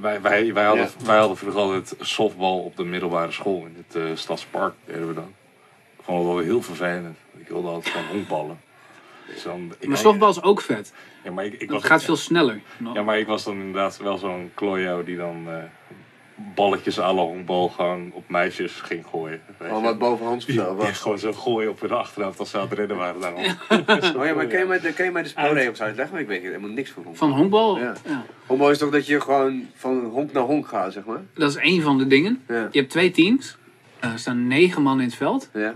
Wij, 0.00 0.20
wij, 0.20 0.52
wij, 0.52 0.64
hadden, 0.64 0.88
wij 1.04 1.18
hadden 1.18 1.36
vroeger 1.36 1.60
altijd 1.60 1.94
softbal 2.00 2.58
op 2.58 2.76
de 2.76 2.84
middelbare 2.84 3.32
school 3.32 3.66
in 3.66 3.84
het 3.86 3.96
eh, 3.96 4.02
Stadspark, 4.14 4.74
deden 4.84 5.08
we 5.08 5.14
dan. 5.14 5.34
Ik 5.98 6.04
vond 6.04 6.18
het 6.18 6.26
wel 6.26 6.38
heel 6.38 6.62
vervelend. 6.62 7.16
Ik 7.36 7.48
wilde 7.48 7.68
altijd 7.68 7.94
gewoon 7.94 8.08
honkballen. 8.08 8.60
Dus 9.26 9.42
dan, 9.42 9.74
ik, 9.78 9.88
Maar 9.88 9.96
softbal 9.96 10.30
is 10.30 10.42
ook 10.42 10.60
vet. 10.60 10.92
Ja, 11.24 11.30
maar 11.30 11.44
ik, 11.44 11.52
ik 11.52 11.60
Het 11.60 11.70
was, 11.70 11.84
gaat 11.84 12.04
veel 12.04 12.16
sneller. 12.16 12.60
Ja, 12.94 13.02
maar 13.02 13.18
ik 13.18 13.26
was 13.26 13.44
dan 13.44 13.54
inderdaad 13.54 13.96
wel 13.96 14.18
zo'n 14.18 14.50
klojo 14.54 15.04
die 15.04 15.16
dan 15.16 15.44
eh, 15.48 15.62
balletjes 16.54 16.98
à 17.00 17.12
la 17.12 17.22
honkbal 17.22 17.68
gewoon 17.68 18.10
op 18.12 18.28
meisjes 18.28 18.72
ging 18.72 19.06
gooien. 19.06 19.40
weet 19.46 19.56
Gewoon 19.68 19.78
je. 19.82 19.84
wat 19.88 19.98
bovenhands 19.98 20.46
zo. 20.46 20.74
Wat? 20.74 20.86
gewoon 20.88 21.18
zo 21.18 21.32
gooien 21.32 21.70
op 21.70 21.80
hun 21.80 21.90
achterhoofd 21.90 22.38
als 22.38 22.50
ze 22.50 22.58
aan 22.58 22.68
het 22.68 22.78
rennen 22.78 22.96
waren. 22.96 23.20
Daarom. 23.20 23.42
Oh 24.20 24.24
ja, 24.26 24.34
maar 24.34 24.46
kan 24.46 24.58
je 24.58 24.64
mij, 24.64 24.80
de- 24.80 24.92
kan 24.92 25.04
je 25.04 25.10
mij 25.10 25.22
de 25.22 25.28
spelregels 25.28 25.80
uitleggen? 25.82 26.14
Want 26.16 26.28
ik 26.30 26.32
weet 26.40 26.42
helemaal 26.42 26.70
niks 26.70 26.90
van 26.90 27.02
honkbal. 27.02 27.28
Van 27.28 27.38
honkbal, 27.38 27.78
Ja. 27.78 27.94
ja. 28.06 28.24
Honkbal 28.46 28.70
is 28.70 28.78
toch 28.78 28.90
dat 28.90 29.06
je 29.06 29.20
gewoon 29.20 29.66
van 29.74 30.04
honk 30.04 30.32
naar 30.32 30.42
honk 30.42 30.68
gaat, 30.68 30.92
zeg 30.92 31.04
maar? 31.04 31.20
dat 31.34 31.50
is 31.50 31.56
één 31.56 31.82
van 31.82 31.98
de 31.98 32.06
dingen. 32.06 32.42
Ja. 32.48 32.68
Je 32.72 32.78
hebt 32.78 32.90
twee 32.90 33.10
teams. 33.10 33.56
Eh, 34.00 34.12
Er 34.12 34.18
staan 34.18 34.46
negen 34.46 34.82
man 34.82 34.98
in 35.00 35.06
het 35.06 35.14
veld. 35.14 35.50
Ja. 35.52 35.74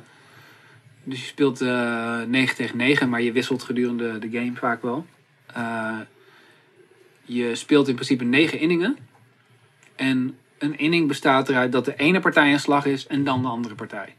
Dus 1.04 1.20
je 1.20 1.26
speelt 1.26 1.60
eh 1.60 2.22
9 2.22 2.56
tegen 2.56 2.76
9, 2.76 3.08
maar 3.08 3.22
je 3.22 3.32
wisselt 3.32 3.62
gedurende 3.62 4.18
de 4.18 4.28
game 4.30 4.52
vaak 4.54 4.82
wel. 4.82 5.06
Eh, 5.54 5.98
je 7.24 7.54
speelt 7.54 7.88
in 7.88 7.94
principe 7.94 8.24
negen 8.24 8.58
inningen. 8.58 8.96
En 9.96 10.38
een 10.60 10.78
inning 10.78 11.08
bestaat 11.08 11.48
eruit 11.48 11.72
dat 11.72 11.84
de 11.84 11.96
ene 11.96 12.20
partij 12.20 12.52
een 12.52 12.60
slag 12.60 12.84
is 12.84 13.06
en 13.06 13.24
dan 13.24 13.42
de 13.42 13.48
andere 13.48 13.74
partij. 13.74 14.14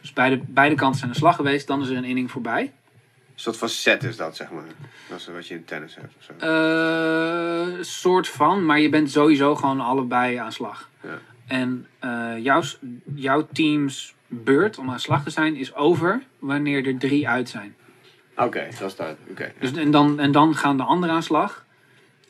Dus 0.00 0.12
beide, 0.12 0.40
beide 0.46 0.74
kanten 0.74 0.98
zijn 0.98 1.10
een 1.10 1.16
slag 1.16 1.36
geweest, 1.36 1.66
dan 1.66 1.82
is 1.82 1.88
er 1.88 1.96
een 1.96 2.04
inning 2.04 2.30
voorbij. 2.30 2.62
Een 2.62 3.40
soort 3.40 3.56
van 3.56 3.68
set 3.68 4.02
is 4.02 4.16
dat, 4.16 4.36
zeg 4.36 4.50
maar. 4.50 4.64
Dat 5.08 5.18
is 5.18 5.26
wat 5.26 5.46
je 5.46 5.54
in 5.54 5.64
tennis 5.64 5.94
hebt 5.94 6.14
of 6.16 6.22
zo. 6.24 6.32
Eh, 6.46 7.82
soort 7.82 8.28
van, 8.28 8.66
maar 8.66 8.80
je 8.80 8.88
bent 8.88 9.10
sowieso 9.10 9.54
gewoon 9.54 9.80
allebei 9.80 10.36
aan 10.36 10.52
slag. 10.52 10.90
Ja. 11.02 11.18
En 11.46 11.86
eh, 11.98 12.32
jouw, 12.38 12.62
jouw 13.14 13.46
teams 13.52 14.14
beurt 14.26 14.78
om 14.78 14.90
aan 14.90 15.00
slag 15.00 15.22
te 15.22 15.30
zijn 15.30 15.56
is 15.56 15.74
over 15.74 16.22
wanneer 16.38 16.86
er 16.86 16.98
drie 16.98 17.28
uit 17.28 17.48
zijn. 17.48 17.74
Oké, 18.36 18.68
dat 18.78 18.90
is 18.90 18.96
duidelijk. 18.96 19.30
Oké. 19.30 19.52
Dus, 19.58 19.72
en, 19.72 19.90
dan, 19.90 20.20
en 20.20 20.32
dan 20.32 20.54
gaan 20.54 20.76
de 20.76 20.82
anderen 20.82 21.14
aan 21.14 21.22
slag. 21.22 21.63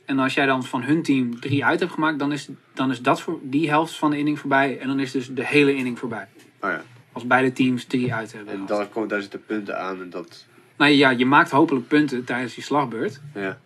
En 0.04 0.18
als 0.18 0.34
jij 0.34 0.46
dan 0.46 0.64
van 0.64 0.82
hun 0.82 1.02
team 1.02 1.40
drie 1.40 1.64
uit 1.64 1.80
hebt 1.80 1.92
gemaakt, 1.92 2.18
dan 2.18 2.32
is, 2.32 2.48
dan 2.74 2.90
is 2.90 3.02
dat 3.02 3.20
voor 3.20 3.38
die 3.42 3.68
helft 3.68 3.94
van 3.94 4.10
de 4.10 4.18
inning 4.18 4.38
voorbij. 4.38 4.78
En 4.78 4.88
dan 4.88 5.00
is 5.00 5.10
dus 5.10 5.28
de 5.34 5.46
hele 5.46 5.74
inning 5.74 5.98
voorbij. 5.98 6.28
Oh 6.60 6.70
ja. 6.70 6.82
Als 7.12 7.26
beide 7.26 7.52
teams 7.52 7.84
drie 7.84 8.14
uit 8.14 8.32
hebben. 8.32 8.54
En 8.54 8.66
daar, 8.66 8.86
komt, 8.86 9.10
daar 9.10 9.20
zitten 9.20 9.44
punten 9.44 9.80
aan 9.80 10.00
en 10.00 10.10
dat... 10.10 10.46
Nou 10.76 10.90
ja, 10.92 11.10
je 11.10 11.26
maakt 11.26 11.50
hopelijk 11.50 11.88
punten 11.88 12.24
tijdens 12.24 12.54
die 12.54 12.64
slagbeurt. 12.64 13.20
Ja. 13.34 13.58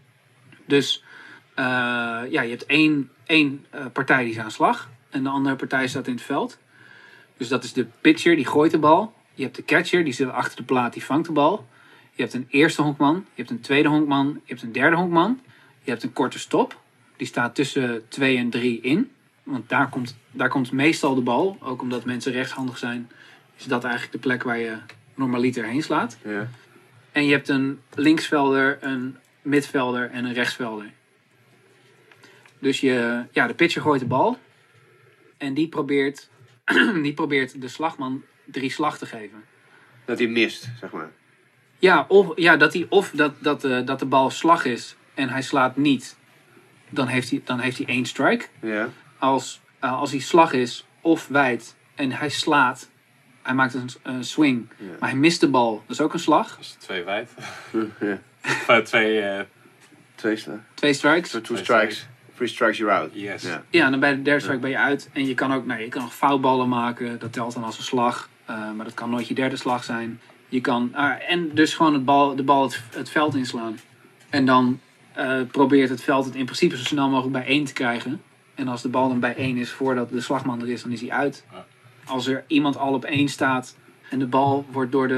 Dus 0.67 1.05
eh, 1.55 1.65
ja, 2.31 2.43
je 2.43 2.51
hebt 2.51 2.67
één, 2.67 3.11
één 3.27 3.67
eh, 3.71 3.87
partij 3.93 4.25
die 4.25 4.33
is 4.33 4.39
aan 4.39 4.51
slag. 4.51 4.91
En 5.11 5.23
de 5.23 5.29
andere 5.29 5.57
partij 5.57 5.89
staat 5.89 6.07
in 6.07 6.13
het 6.13 6.23
veld. 6.23 6.59
Dus 7.37 7.49
dat 7.49 7.65
is 7.65 7.73
de 7.73 7.87
pitcher, 8.01 8.37
die 8.37 8.47
gooit 8.47 8.71
de 8.71 8.79
bal. 8.79 9.15
Je 9.35 9.43
hebt 9.43 9.57
de 9.57 9.65
catcher, 9.65 10.05
die 10.05 10.13
zit 10.13 10.29
achter 10.29 10.57
de 10.57 10.63
plaat, 10.63 10.93
die 10.93 11.05
vangt 11.05 11.27
de 11.27 11.33
bal. 11.33 11.67
Je 12.13 12.23
hebt 12.23 12.35
een 12.35 12.47
eerste 12.51 12.83
honkman, 12.83 13.15
je 13.15 13.43
hebt 13.43 13.51
een 13.51 13.61
tweede 13.61 13.89
honkman, 13.89 14.27
je 14.27 14.53
hebt 14.53 14.63
een 14.63 14.73
derde 14.73 14.97
honkman. 14.97 15.41
Je 15.89 15.95
hebt 15.95 16.07
een 16.07 16.13
korte 16.13 16.39
stop, 16.39 16.81
die 17.17 17.27
staat 17.27 17.55
tussen 17.55 18.09
2 18.09 18.37
en 18.37 18.51
3 18.51 18.81
in. 18.81 19.11
Want 19.43 19.69
daar 19.69 19.89
komt, 19.89 20.17
daar 20.31 20.49
komt 20.49 20.73
meestal 20.73 21.15
de 21.15 21.21
bal. 21.21 21.59
Ook 21.61 21.83
omdat 21.83 22.05
mensen 22.05 22.33
rechtshandig 22.33 22.79
zijn, 22.79 23.11
is 23.57 23.65
dat 23.65 23.85
eigenlijk 23.85 24.13
de 24.13 24.19
plek 24.19 24.43
waar 24.43 24.59
je 24.59 24.77
normaliter 25.15 25.65
heen 25.65 25.83
slaat. 25.83 26.19
Ja. 26.25 26.49
En 27.13 27.25
je 27.25 27.33
hebt 27.33 27.49
een 27.49 27.81
linksvelder, 27.95 28.79
een 28.81 29.17
midvelder 29.43 30.11
en 30.11 30.25
een 30.25 30.33
rechtsvelder. 30.33 30.93
Dus 32.59 32.81
je, 32.81 33.25
ja, 33.33 33.47
de 33.47 33.55
pitcher 33.55 33.83
gooit 33.83 34.01
de 34.01 34.07
bal. 34.07 34.39
En 35.37 35.55
die 35.55 35.69
probeert, 35.69 36.29
die 37.03 37.15
probeert 37.15 37.61
de 37.61 37.69
slagman 37.69 38.23
drie 38.45 38.71
slag 38.71 38.99
te 38.99 39.07
geven. 39.07 39.45
Dat 40.05 40.19
hij 40.19 40.29
mist, 40.29 40.69
zeg 40.81 40.91
maar. 40.91 41.11
Ja, 41.79 42.05
of, 42.09 42.33
ja 42.37 42.57
dat, 42.57 42.73
hij, 42.73 42.87
of 42.89 43.11
dat, 43.11 43.33
dat, 43.43 43.65
eh, 43.65 43.87
dat 43.87 43.99
de 43.99 44.07
bal 44.07 44.31
slag 44.31 44.65
is 44.65 44.97
en 45.19 45.29
hij 45.29 45.43
slaat 45.43 45.77
niet. 45.77 46.17
Dan 46.91 47.07
heeft 47.07 47.31
hij, 47.31 47.41
dan 47.45 47.59
heeft 47.59 47.77
hij 47.79 47.87
één 47.87 48.07
strike. 48.07 48.47
Ja. 48.61 48.89
Als, 49.19 49.61
eh, 49.79 49.93
als 50.01 50.11
hij 50.11 50.21
slag 50.21 50.53
is 50.53 50.87
of 51.01 51.27
wijd 51.29 51.77
en 51.95 52.13
hij 52.13 52.29
slaat. 52.29 52.89
Hij 53.43 53.55
maakt 53.55 53.75
een, 53.75 53.89
een 54.03 54.25
swing, 54.25 54.69
Ja. 54.77 54.85
maar 55.01 55.09
hij 55.09 55.19
mist 55.19 55.41
de 55.41 55.49
bal. 55.49 55.83
Dat 55.87 55.97
is 55.97 56.03
ook 56.03 56.13
een 56.13 56.19
slag. 56.19 56.49
Dat 56.51 56.61
is 56.61 56.77
twee 56.79 57.03
wijd. 57.05 57.31
ja. 58.01 58.19
Of 58.79 58.83
twee, 58.83 59.21
eh, 59.21 59.45
Twee 60.15 60.37
slag. 60.37 60.57
Twee 60.75 60.93
strikes. 60.93 61.31
So 61.31 61.41
two 61.41 61.55
Twee 61.55 61.65
strikes. 61.65 62.07
Three 62.35 62.49
strikes, 62.49 62.79
you're 62.79 62.95
out. 62.95 63.11
yes. 63.15 63.43
Ja. 63.43 63.63
Ja, 63.71 63.85
en 63.85 63.91
dan 63.91 64.01
bij 64.01 64.15
de 64.17 64.23
derde 64.23 64.41
strike 64.41 64.59
ben 64.61 64.71
je 64.71 64.79
uit. 64.79 65.11
En 65.13 65.27
je 65.27 65.35
kan 65.35 65.53
ook, 65.53 65.67
nou, 65.67 65.81
je 65.81 65.89
kan 65.89 66.03
nog 66.03 66.15
foutballen 66.15 66.69
maken. 66.69 67.19
Dat 67.19 67.33
telt 67.33 67.55
dan 67.55 67.65
als 67.65 67.79
een 67.79 67.85
slag. 67.85 68.29
Eh, 68.45 68.73
maar 68.73 68.85
dat 68.85 68.95
kan 68.95 69.11
nooit 69.11 69.29
je 69.29 69.35
derde 69.35 69.57
slag 69.57 69.85
zijn. 69.85 70.21
Je 70.49 70.61
kan, 70.61 70.91
ah, 70.95 71.15
en 71.29 71.55
dus 71.55 71.75
gewoon 71.75 71.93
het 71.93 72.05
bal, 72.05 72.37
de 72.37 72.43
bal 72.43 72.63
het, 72.63 72.83
het 72.95 73.11
veld 73.11 73.35
inslaan. 73.35 73.79
En 74.31 74.45
dan 74.47 74.81
eh, 75.19 75.41
probeert 75.51 75.89
het 75.89 76.03
veld 76.03 76.25
het 76.25 76.35
in 76.35 76.45
principe 76.45 76.77
zo 76.77 76.85
snel 76.85 77.09
mogelijk 77.09 77.33
bij 77.33 77.47
één 77.47 77.65
te 77.65 77.73
krijgen. 77.73 78.23
En 78.55 78.69
als 78.69 78.83
de 78.83 78.89
bal 78.89 79.09
dan 79.09 79.21
bij 79.21 79.35
één 79.37 79.57
is 79.57 79.71
voordat 79.71 80.11
de 80.11 80.21
slagman 80.21 80.61
er 80.61 80.69
is, 80.69 80.83
dan 80.83 80.93
is 80.93 81.01
hij 81.01 81.11
uit. 81.11 81.45
Als 82.05 82.27
er 82.27 82.45
iemand 82.47 82.77
al 82.77 82.93
op 82.93 83.05
één 83.05 83.29
staat 83.29 83.77
en 84.11 84.19
de 84.19 84.27
bal 84.27 84.67
wordt 84.71 84.93
door 84.93 85.09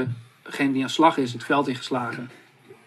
degene 0.43 0.73
die 0.73 0.83
aan 0.83 0.89
slag 0.89 1.17
is 1.17 1.33
het 1.33 1.43
veld 1.43 1.67
ingeslagen. 1.67 2.29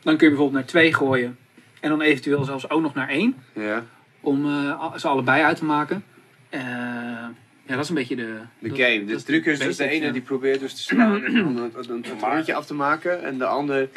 Dan 0.02 0.16
kun 0.16 0.26
je 0.28 0.34
bijvoorbeeld 0.34 0.52
naar 0.52 0.64
twee 0.64 0.94
gooien. 0.94 1.38
En 1.80 1.88
dan 1.90 2.00
eventueel 2.00 2.44
zelfs 2.44 2.70
ook 2.70 2.82
nog 2.82 2.94
naar 2.94 3.08
één 3.08 3.36
Ja. 3.54 3.84
om 4.20 4.46
eh, 4.46 4.94
ze 4.96 5.08
allebei 5.08 5.42
uit 5.42 5.56
te 5.56 5.64
maken. 5.64 6.04
Eh, 6.48 6.62
ja, 7.66 7.74
dat 7.74 7.82
is 7.82 7.88
een 7.88 7.94
beetje 7.94 8.16
de... 8.16 8.40
De 8.58 8.68
dat- 8.68 8.78
game. 8.78 9.04
De 9.04 9.22
truc 9.22 9.46
is 9.46 9.58
dus 9.58 9.76
de 9.76 9.88
ene 9.88 10.06
ja. 10.06 10.12
die 10.12 10.20
probeert 10.22 10.60
dus 10.60 10.74
te 10.74 10.82
slaan 10.82 11.24
en 11.24 11.34
dan 11.34 11.72
een, 11.86 12.04
rondje 12.20 12.54
af 12.54 12.66
te 12.66 12.74
maken. 12.74 13.22
En 13.24 13.38
de 13.38 13.46
ander 13.46 13.88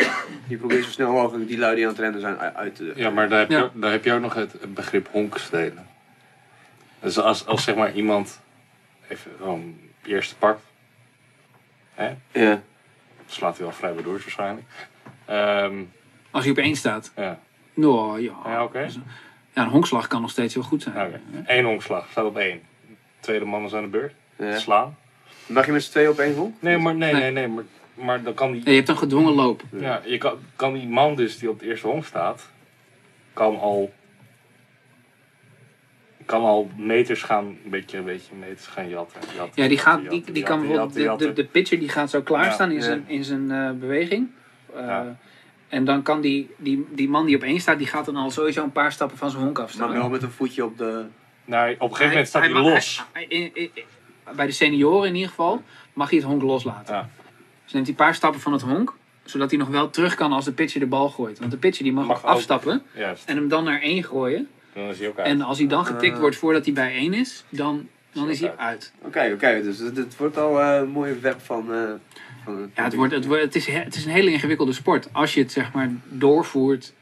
die 0.48 0.58
probeert 0.58 0.84
zo 0.86 0.92
snel 0.92 1.12
mogelijk 1.12 1.48
die 1.48 1.58
lui 1.58 1.76
die 1.76 1.84
aan 1.84 1.90
het 1.92 2.00
rennen 2.00 2.22
zijn 2.22 2.38
uit 2.40 2.76
te 2.76 2.94
Ja, 2.96 3.10
maar 3.10 3.30
daar 3.30 3.40
heb, 3.40 3.50
Ja. 3.50 3.58
je, 3.58 3.64
ook- 3.64 3.82
daar 3.82 3.92
heb 3.92 4.04
je 4.04 4.14
ook 4.14 4.22
nog 4.22 4.34
het, 4.34 4.74
begrip 4.74 5.08
honkstelen. 5.12 5.88
Dus 7.00 7.20
als, 7.20 7.46
als 7.46 7.64
zeg 7.64 7.76
maar 7.76 7.94
iemand 7.94 8.40
even 9.08 9.32
gewoon 9.38 9.78
eerste 10.06 10.36
pakt, 10.36 10.62
hè, 11.94 12.14
Ja. 12.32 12.62
slaat 13.26 13.56
hij 13.58 13.66
wel 13.66 13.76
vrij 13.76 13.94
door 14.04 14.12
waarschijnlijk. 14.12 14.66
Ehm, 15.26 15.76
Als 16.32 16.44
hij 16.44 16.52
op 16.52 16.58
één 16.60 16.76
staat. 16.76 17.12
ja, 17.16 17.40
Nou, 17.74 18.22
ja. 18.22 18.34
ja 18.46 18.64
oké. 18.64 18.84
Dus, 18.86 18.98
ja, 19.54 19.64
een 19.64 19.70
honkslag 19.70 20.08
kan 20.08 20.22
nog 20.22 20.30
steeds 20.32 20.54
heel 20.54 20.64
goed 20.64 20.82
zijn. 20.82 20.96
Oké. 20.96 21.22
Eén 21.46 21.66
honkslag, 21.66 22.08
staat 22.12 22.26
op 22.26 22.38
één. 22.38 22.62
Tweede 23.28 23.46
man 23.46 23.66
is 23.66 23.74
aan 23.74 23.82
de 23.84 23.90
beurt. 23.90 24.14
ja. 24.38 24.58
Slaan. 24.58 24.98
Mag 25.46 25.66
je 25.66 25.72
met 25.72 25.84
z'n 25.84 25.92
tweeën 25.92 26.10
op 26.10 26.20
één 26.20 26.36
honk? 26.36 26.56
Nee, 26.60 26.78
maar, 26.78 26.96
nee, 26.96 27.14
Nee. 27.14 27.22
nee, 27.22 27.32
nee, 27.32 27.48
maar, 27.48 27.64
maar 27.94 28.24
dan 28.24 28.34
kan 28.34 28.52
die, 28.52 28.62
je 28.66 28.72
hebt 28.76 28.90
een 28.90 28.98
gedwongen 28.98 29.34
loop. 29.34 29.62
ja, 29.80 30.02
je 30.06 30.18
kan, 30.18 30.34
kan 30.56 30.74
die 30.74 30.88
man 30.88 31.16
dus 31.16 31.38
die 31.40 31.50
op 31.50 31.60
de 31.60 31.66
eerste 31.66 31.88
honk 31.88 32.06
staat, 32.06 32.50
kan 33.34 33.60
al, 33.60 33.94
kan 36.26 36.42
al 36.42 36.70
meters 36.78 37.24
gaan, 37.24 37.46
een 37.46 37.70
beetje, 37.70 37.98
een 37.98 38.04
beetje 38.04 38.36
meters 38.36 38.68
gaan 38.68 38.90
jatten. 38.90 39.20
jatten 39.36 39.64
Ja, 39.64 39.70
die, 39.70 39.78
gaat, 39.78 39.94
jatten, 39.94 40.10
die, 40.10 40.18
jatten, 40.18 40.34
die 40.34 40.44
kan 40.44 40.60
bijvoorbeeld, 40.60 40.94
de, 40.94 41.02
jatten, 41.02 41.28
de, 41.28 41.34
de 41.42 41.46
pitcher 41.48 41.80
die 41.80 41.90
gaat 41.90 42.10
zo 42.10 42.22
klaarstaan 42.22 42.70
in 42.70 42.76
Ja, 42.78 42.82
zijn, 42.82 43.04
in 43.08 43.24
zijn 43.24 43.52
eh, 43.52 43.72
beweging. 43.72 44.28
Eh, 44.76 44.80
Ja. 44.86 45.18
En 45.68 45.86
dan 45.86 46.02
kan 46.04 46.22
die, 46.22 46.50
die, 46.58 46.86
die 46.90 47.10
man 47.10 47.26
die 47.26 47.36
op 47.36 47.42
één 47.44 47.60
staat, 47.60 47.78
die 47.78 47.88
gaat 47.88 48.06
dan 48.06 48.16
al 48.16 48.32
sowieso 48.32 48.64
een 48.64 48.72
paar 48.72 48.92
stappen 48.92 49.18
van 49.18 49.30
zijn 49.30 49.44
honk 49.44 49.58
Maar 49.58 49.66
afstaan. 49.66 49.92
wel 49.92 50.10
met 50.10 50.24
een 50.24 50.32
voetje 50.32 50.66
op 50.66 50.78
de... 50.78 51.06
Nou, 51.48 51.74
op 51.74 51.82
een 51.82 51.88
gegeven 51.90 52.08
moment 52.10 52.28
staat 52.28 52.42
hij, 52.42 52.52
los. 52.52 53.04
hij- 53.12 53.26
hij- 53.30 53.38
in- 53.40 53.52
in- 53.54 53.84
bij 54.36 54.46
de 54.46 54.52
senioren 54.52 55.08
in 55.08 55.14
ieder 55.16 55.30
geval 55.30 55.64
mag 55.94 56.10
hij 56.10 56.18
het 56.20 56.28
honk 56.28 56.42
loslaten. 56.42 56.96
Ja. 56.96 57.10
Dus 57.64 57.74
neemt 57.74 57.86
hij 57.88 57.96
een 57.98 58.04
paar 58.06 58.16
stappen 58.16 58.42
van 58.42 58.52
het 58.54 58.62
honk, 58.62 58.94
zodat 59.26 59.50
hij 59.50 59.60
nog 59.60 59.68
wel 59.68 59.90
terug 59.90 60.16
kan 60.16 60.32
als 60.32 60.46
de 60.46 60.52
pitcher 60.52 60.80
de 60.80 60.86
bal 60.86 61.10
gooit. 61.10 61.40
Want 61.40 61.52
de 61.52 61.58
pitcher 61.58 61.84
die 61.84 61.94
mag, 61.94 62.06
Mag 62.08 62.18
ook 62.18 62.24
ook. 62.24 62.30
afstappen 62.30 62.84
en 63.26 63.36
hem 63.36 63.48
dan 63.48 63.64
naar 63.64 63.82
één 63.82 64.04
gooien. 64.04 64.48
dan 64.74 64.84
is 64.90 65.00
hij 65.00 65.08
ook 65.08 65.18
uit. 65.18 65.28
En 65.28 65.42
als 65.42 65.58
hij 65.58 65.68
dan 65.68 65.86
getikt 65.86 66.20
wordt 66.20 66.36
voordat 66.36 66.66
hij 66.66 66.74
bij 66.74 66.94
één 66.94 67.14
is, 67.14 67.44
dan, 67.50 67.88
dan 68.12 68.30
is 68.30 68.40
hij 68.40 68.58
uit. 68.58 68.92
Oké, 69.02 69.32
oké. 69.34 69.62
dus 69.64 69.78
het, 69.80 70.18
wordt 70.18 70.38
al 70.38 70.62
eh, 70.62 70.76
een 70.76 70.90
mooie 70.90 71.20
web 71.20 71.40
van... 71.42 71.74
eh, 71.74 71.80
van 72.44 72.72
Ja, 72.76 72.84
het, 72.84 72.94
wordt, 72.94 73.14
het, 73.14 73.26
wordt, 73.26 73.44
het, 73.44 73.56
is, 73.56 73.66
he- 73.68 73.80
het 73.84 73.96
is 73.96 74.06
een 74.06 74.12
hele 74.12 74.32
ingewikkelde 74.32 74.74
sport. 74.74 75.10
Als 75.12 75.34
je 75.34 75.42
het 75.42 75.52
zeg 75.52 75.72
maar 75.74 75.90
doorvoert 76.04 76.94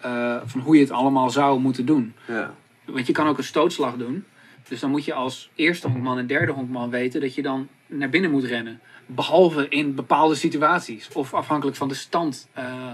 eh, 0.00 0.36
van 0.44 0.60
hoe 0.60 0.74
je 0.74 0.80
het 0.80 0.90
allemaal 0.90 1.30
zou 1.30 1.60
moeten 1.60 1.86
doen. 1.86 2.14
Ja. 2.26 2.54
Want 2.90 3.06
je 3.06 3.12
kan 3.12 3.26
ook 3.26 3.38
een 3.38 3.44
stootslag 3.44 3.96
doen. 3.96 4.24
Dus 4.68 4.80
dan 4.80 4.90
moet 4.90 5.04
je 5.04 5.14
als 5.14 5.50
eerste 5.54 5.88
honkman 5.88 6.18
en 6.18 6.26
derde 6.26 6.52
honkman 6.52 6.90
weten 6.90 7.20
dat 7.20 7.34
je 7.34 7.42
dan 7.42 7.68
naar 7.86 8.08
binnen 8.08 8.30
moet 8.30 8.44
rennen. 8.44 8.80
Behalve 9.06 9.68
in 9.68 9.94
bepaalde 9.94 10.34
situaties. 10.34 11.08
Of 11.12 11.34
afhankelijk 11.34 11.76
van 11.76 11.88
de 11.88 11.94
stand. 11.94 12.48
Eh, 12.52 12.92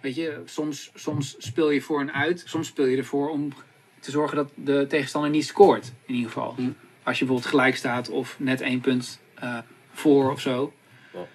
weet 0.00 0.14
je, 0.14 0.42
soms, 0.44 0.90
soms 0.94 1.34
speel 1.38 1.70
je 1.70 1.80
voor 1.80 2.00
een 2.00 2.12
uit. 2.12 2.42
Soms 2.46 2.66
speel 2.66 2.86
je 2.86 2.96
ervoor 2.96 3.30
om 3.30 3.52
te 4.00 4.10
zorgen 4.10 4.36
dat 4.36 4.50
de 4.54 4.86
tegenstander 4.88 5.30
niet 5.30 5.46
scoort. 5.46 5.92
In 6.06 6.14
ieder 6.14 6.30
geval. 6.30 6.54
Hm. 6.56 6.70
Als 7.02 7.18
je 7.18 7.24
bijvoorbeeld 7.24 7.54
gelijk 7.54 7.76
staat 7.76 8.08
of 8.08 8.36
net 8.38 8.60
één 8.60 8.80
punt 8.80 9.20
eh, 9.34 9.58
voor 9.92 10.30
of 10.30 10.40
zo. 10.40 10.72
Ja. 11.12 11.26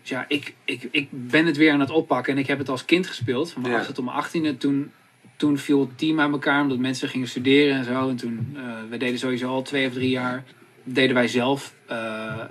Dus 0.00 0.10
ja, 0.10 0.24
ik, 0.28 0.54
ik, 0.64 0.88
ik 0.90 1.08
ben 1.10 1.46
het 1.46 1.56
weer 1.56 1.72
aan 1.72 1.80
het 1.80 1.90
oppakken. 1.90 2.32
En 2.32 2.38
ik 2.38 2.46
heb 2.46 2.58
het 2.58 2.68
als 2.68 2.84
kind 2.84 3.06
gespeeld. 3.06 3.52
Van 3.52 3.62
mijn 3.62 3.74
Ja. 3.74 3.80
8 3.80 3.94
tot 3.94 4.04
mijn 4.04 4.54
18e. 4.54 4.58
Toen, 4.58 4.92
toen 5.42 5.58
viel 5.58 5.80
het 5.80 5.98
team 5.98 6.20
uit 6.20 6.32
elkaar. 6.32 6.62
Omdat 6.62 6.78
mensen 6.78 7.08
gingen 7.08 7.28
studeren 7.28 7.76
en 7.76 7.84
zo. 7.84 8.08
En 8.08 8.16
toen, 8.16 8.56
eh 8.56 8.62
we 8.90 8.96
deden 8.96 9.18
sowieso 9.18 9.48
al 9.48 9.62
twee 9.62 9.86
of 9.86 9.92
drie 9.92 10.10
jaar. 10.10 10.44
Deden 10.84 11.14
wij 11.14 11.28
zelf 11.28 11.74
eh, 11.86 11.96
eh, 11.96 12.46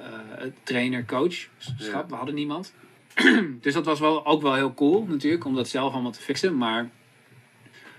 trainer, 0.64 1.06
coach. 1.06 1.36
Schap, 1.78 2.10
we 2.10 2.16
hadden 2.16 2.36
niemand. 2.36 2.74
dus 3.62 3.74
dat 3.74 3.86
was 3.86 4.00
wel, 4.00 4.26
ook 4.26 4.42
wel 4.42 4.54
heel 4.54 4.74
cool 4.74 5.06
natuurlijk. 5.10 5.46
Om 5.46 5.56
dat 5.56 5.68
zelf 5.68 5.94
allemaal 5.94 6.12
te 6.12 6.22
fixen. 6.22 6.58
Maar 6.58 6.90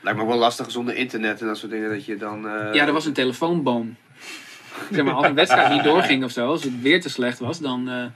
Lijkt 0.01 0.19
me 0.19 0.27
wel 0.27 0.39
lastig 0.39 0.71
zonder 0.71 0.95
internet 0.95 1.41
en 1.41 1.47
dat 1.47 1.59
soort 1.59 1.73
dingen 1.73 1.91
dat 1.91 2.05
je 2.05 2.17
dan... 2.17 2.41
ja, 2.73 2.87
er 2.87 2.93
was 2.93 3.07
een 3.07 3.13
telefoonboom. 3.13 3.97
zeg 4.91 5.05
maar, 5.05 5.15
als 5.15 5.27
een 5.27 5.35
wedstrijd 5.35 5.73
niet 5.73 5.85
doorging 5.85 6.25
of 6.25 6.31
zo. 6.31 6.47
Als 6.47 6.65
het 6.65 6.81
weer 6.81 7.01
te 7.01 7.09
slecht 7.09 7.39
was. 7.39 7.59
Dan... 7.59 8.13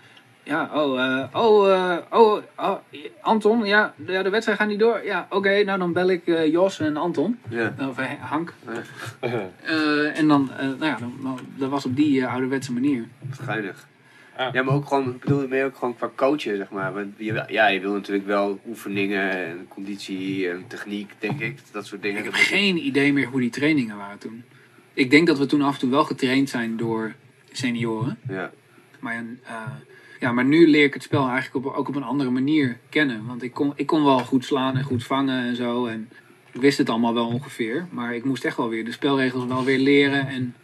ja, 0.47 0.71
oh, 0.75 1.05
eh, 1.05 1.25
oh, 1.33 1.73
eh, 1.73 1.99
oh, 2.11 2.43
oh, 2.57 2.77
Anton, 3.21 3.65
ja, 3.65 3.95
ja, 4.07 4.23
de 4.23 4.31
wedstrijd 4.31 4.59
gaat 4.59 4.69
niet 4.69 4.79
door. 4.79 5.01
Ja, 5.05 5.27
oké, 5.31 5.65
nou 5.65 5.79
dan 5.79 5.93
bel 5.93 6.11
ik 6.11 6.27
eh, 6.27 6.47
Jos 6.53 6.81
en 6.81 6.97
Anton. 6.97 7.39
Ja. 7.49 7.75
Of 7.89 7.97
Hank. 8.21 8.53
Eh, 9.21 10.19
en 10.19 10.29
dan, 10.29 10.51
eh, 10.53 10.67
nou 10.67 10.85
ja, 10.85 10.97
dan, 10.99 11.15
dan- 11.23 11.39
dat 11.57 11.71
was 11.71 11.85
op 11.85 11.97
die 11.97 12.27
ouderwetse 12.27 12.73
manier. 12.73 13.05
Geinig. 13.31 13.87
Ja. 14.39 14.51
Ja, 14.53 14.63
maar 14.63 14.75
ook 14.75 14.87
gewoon, 14.87 15.09
ik 15.15 15.21
bedoel, 15.21 15.49
ben 15.49 15.59
je 15.59 15.65
ook 15.65 15.77
gewoon 15.77 15.97
qua 15.97 16.11
coachen, 16.15 16.57
zeg 16.57 16.71
maar. 16.71 16.93
Want 16.95 17.07
je, 17.17 17.45
ja, 17.49 17.67
je 17.69 17.81
wil 17.81 17.93
natuurlijk 17.93 18.27
wel 18.27 18.61
oefeningen 18.67 19.31
en 19.31 19.67
conditie 19.69 20.51
en 20.51 20.65
techniek, 20.69 21.13
denk 21.19 21.41
ik. 21.41 21.59
Dat 21.73 21.87
soort 21.87 22.03
dingen. 22.03 22.19
Ik 22.19 22.25
heb 22.25 22.35
geen 22.35 22.87
idee 22.87 23.13
meer 23.13 23.27
hoe 23.27 23.41
die 23.41 23.51
trainingen 23.51 23.97
waren 23.97 24.19
toen. 24.19 24.43
Ik 24.93 25.11
denk 25.11 25.27
dat 25.27 25.39
we 25.39 25.47
toen 25.47 25.63
af 25.63 25.73
en 25.75 25.81
toe 25.81 25.91
wel 25.91 26.05
getraind 26.05 26.49
zijn 26.49 26.77
door 26.77 27.15
senioren. 27.53 28.19
Ja. 28.29 28.51
Maar, 29.01 29.25
eh, 29.45 29.63
ja, 30.21 30.33
maar 30.33 30.45
nu 30.45 30.69
leer 30.69 30.85
ik 30.85 30.95
het 30.95 31.03
spel 31.03 31.29
eigenlijk 31.29 31.67
op, 31.67 31.73
ook 31.75 31.89
op 31.89 31.97
een 31.97 32.03
andere 32.03 32.31
manier 32.31 32.79
kennen. 32.89 33.27
Want 33.27 33.43
ik 33.43 33.53
kon, 33.53 33.73
ik 33.77 33.87
kon 33.87 34.05
wel 34.05 34.19
goed 34.19 34.45
slaan 34.45 34.77
en 34.77 34.83
goed 34.85 35.05
vangen 35.05 35.45
en 35.45 35.57
zo. 35.57 35.87
En 35.87 36.09
ik 36.53 36.61
wist 36.61 36.79
het 36.79 36.91
allemaal 36.91 37.15
wel 37.15 37.27
ongeveer. 37.27 37.87
Maar 37.91 38.15
ik 38.15 38.25
moest 38.25 38.45
echt 38.45 38.57
wel 38.57 38.69
weer 38.69 38.85
de 38.85 38.93
spelregels 38.93 39.45
wel 39.47 39.65
weer 39.65 39.79
leren. 39.79 40.29
En 40.29 40.55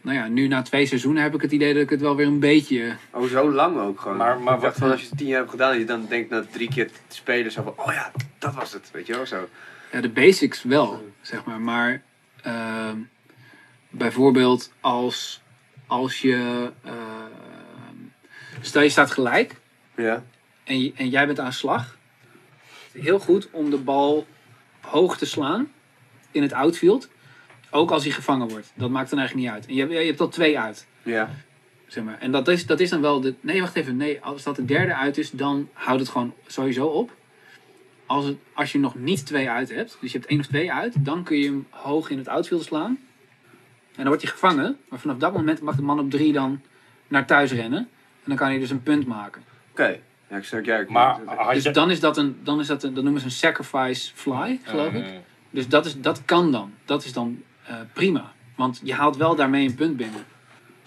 nou 0.00 0.16
ja, 0.16 0.28
nu 0.28 0.48
na 0.48 0.62
twee 0.62 0.86
seizoenen 0.86 1.22
heb 1.22 1.34
ik 1.34 1.40
het 1.40 1.52
idee 1.52 1.72
dat 1.72 1.82
ik 1.82 1.90
het 1.90 2.00
wel 2.00 2.16
weer 2.16 2.26
een 2.26 2.38
beetje... 2.40 2.96
Oh, 3.10 3.24
zo 3.24 3.50
lang 3.52 3.78
ook 3.78 4.00
gewoon. 4.00 4.16
Maar- 4.16 4.40
maar 4.40 4.60
wat- 4.60 4.76
van 4.76 4.90
als 4.90 5.00
je 5.02 5.08
het 5.08 5.18
tien 5.18 5.26
jaar 5.26 5.38
hebt 5.38 5.50
gedaan, 5.50 5.70
dat 5.70 5.78
je 5.80 5.86
dan 5.86 6.06
denkt 6.08 6.30
na 6.30 6.44
drie 6.52 6.68
keer 6.68 6.86
te 6.86 7.16
spelen 7.16 7.52
zo 7.52 7.62
van, 7.62 7.74
oh 7.76 7.92
ja, 7.92 8.12
dat 8.38 8.54
was 8.54 8.72
het, 8.72 8.90
weet 8.92 9.06
je 9.06 9.14
wel 9.14 9.26
zo. 9.26 9.48
Ja, 9.92 10.00
de 10.00 10.08
basics 10.08 10.62
wel, 10.62 11.08
zeg 11.20 11.44
maar. 11.44 11.60
Maar 11.60 12.02
ehm, 12.42 12.96
bijvoorbeeld 13.90 14.72
als, 14.80 15.42
als 15.86 16.20
je... 16.20 16.70
ehm, 16.84 17.27
stel 18.60 18.82
je 18.82 18.88
staat 18.88 19.10
gelijk 19.10 19.54
Ja. 19.96 20.24
en, 20.64 20.80
je- 20.80 20.92
en 20.96 21.08
jij 21.08 21.26
bent 21.26 21.40
aan 21.40 21.52
slag. 21.52 21.96
Heel 22.92 23.18
goed 23.18 23.48
om 23.50 23.70
de 23.70 23.76
bal 23.78 24.26
hoog 24.80 25.16
te 25.18 25.26
slaan 25.26 25.72
in 26.30 26.42
het 26.42 26.52
outfield. 26.52 27.08
Ook 27.70 27.90
als 27.90 28.04
hij 28.04 28.12
gevangen 28.12 28.48
wordt. 28.48 28.72
Dat 28.74 28.90
maakt 28.90 29.10
dan 29.10 29.18
eigenlijk 29.18 29.48
niet 29.48 29.56
uit. 29.56 29.66
En 29.68 29.74
je, 29.74 29.80
hebt- 29.80 29.92
je 29.92 29.98
hebt 30.06 30.20
al 30.20 30.28
twee 30.28 30.58
uit. 30.58 30.86
Ja. 31.02 31.30
Zeg 31.86 32.04
maar. 32.04 32.18
En 32.18 32.30
dat 32.30 32.48
is, 32.48 32.66
dat 32.66 32.80
is 32.80 32.90
dan 32.90 33.00
wel 33.00 33.20
de. 33.20 33.34
Nee, 33.40 33.60
wacht 33.60 33.76
even. 33.76 33.96
Nee, 33.96 34.20
als 34.20 34.42
dat 34.42 34.56
de 34.56 34.64
derde 34.64 34.94
uit 34.94 35.18
is, 35.18 35.30
dan 35.30 35.68
houdt 35.72 36.00
het 36.00 36.08
gewoon 36.10 36.34
sowieso 36.46 36.86
op. 36.86 37.16
Als, 38.06 38.24
het, 38.24 38.36
als 38.52 38.72
je 38.72 38.78
nog 38.78 38.94
niet 38.94 39.26
twee 39.26 39.50
uit 39.50 39.68
hebt, 39.74 39.96
dus 40.00 40.12
je 40.12 40.18
hebt 40.18 40.30
één 40.30 40.40
of 40.40 40.46
twee 40.46 40.72
uit, 40.72 41.04
dan 41.04 41.24
kun 41.24 41.38
je 41.38 41.44
hem 41.44 41.66
hoog 41.70 42.10
in 42.10 42.18
het 42.18 42.28
outfield 42.28 42.64
slaan. 42.64 42.98
En 43.90 44.04
dan 44.04 44.06
wordt 44.06 44.22
hij 44.22 44.30
gevangen. 44.30 44.78
Maar 44.88 44.98
vanaf 44.98 45.16
dat 45.16 45.32
moment 45.32 45.60
mag 45.60 45.76
de 45.76 45.82
man 45.82 45.98
op 46.00 46.10
drie 46.10 46.32
dan 46.32 46.60
naar 47.08 47.26
thuis 47.26 47.52
rennen. 47.52 47.88
En 48.28 48.34
dan 48.34 48.36
kan 48.36 48.48
hij 48.48 48.58
dus 48.58 48.70
een 48.70 48.82
punt 48.82 49.06
maken. 49.06 49.42
Oké. 49.70 49.98
Ja, 50.30 50.36
ik 50.36 50.44
snap, 50.44 50.64
ja, 50.64 50.76
ik 50.78 50.88
Maar 50.88 51.20
Dus 51.52 51.62
je... 51.62 51.70
dan 51.70 51.90
is 51.90 52.00
dat 52.00 52.16
een, 52.16 52.36
dan 52.42 52.60
is 52.60 52.66
dat 52.66 52.82
een, 52.82 52.94
dat 52.94 53.02
noemen 53.02 53.20
ze 53.20 53.26
een 53.26 53.32
sacrifice 53.32 54.10
fly, 54.14 54.60
geloof 54.62 54.92
ik. 54.92 55.04
Eh, 55.04 55.10
Dus 55.50 55.68
dat, 55.68 55.86
is, 55.86 56.00
dat 56.00 56.24
kan 56.24 56.52
dan. 56.52 56.72
Dat 56.84 57.04
is 57.04 57.12
dan 57.12 57.42
eh, 57.66 57.74
prima. 57.92 58.32
Want 58.56 58.80
je 58.84 58.94
haalt 58.94 59.16
wel 59.16 59.34
daarmee 59.34 59.66
een 59.66 59.74
punt 59.74 59.96
binnen. 59.96 60.24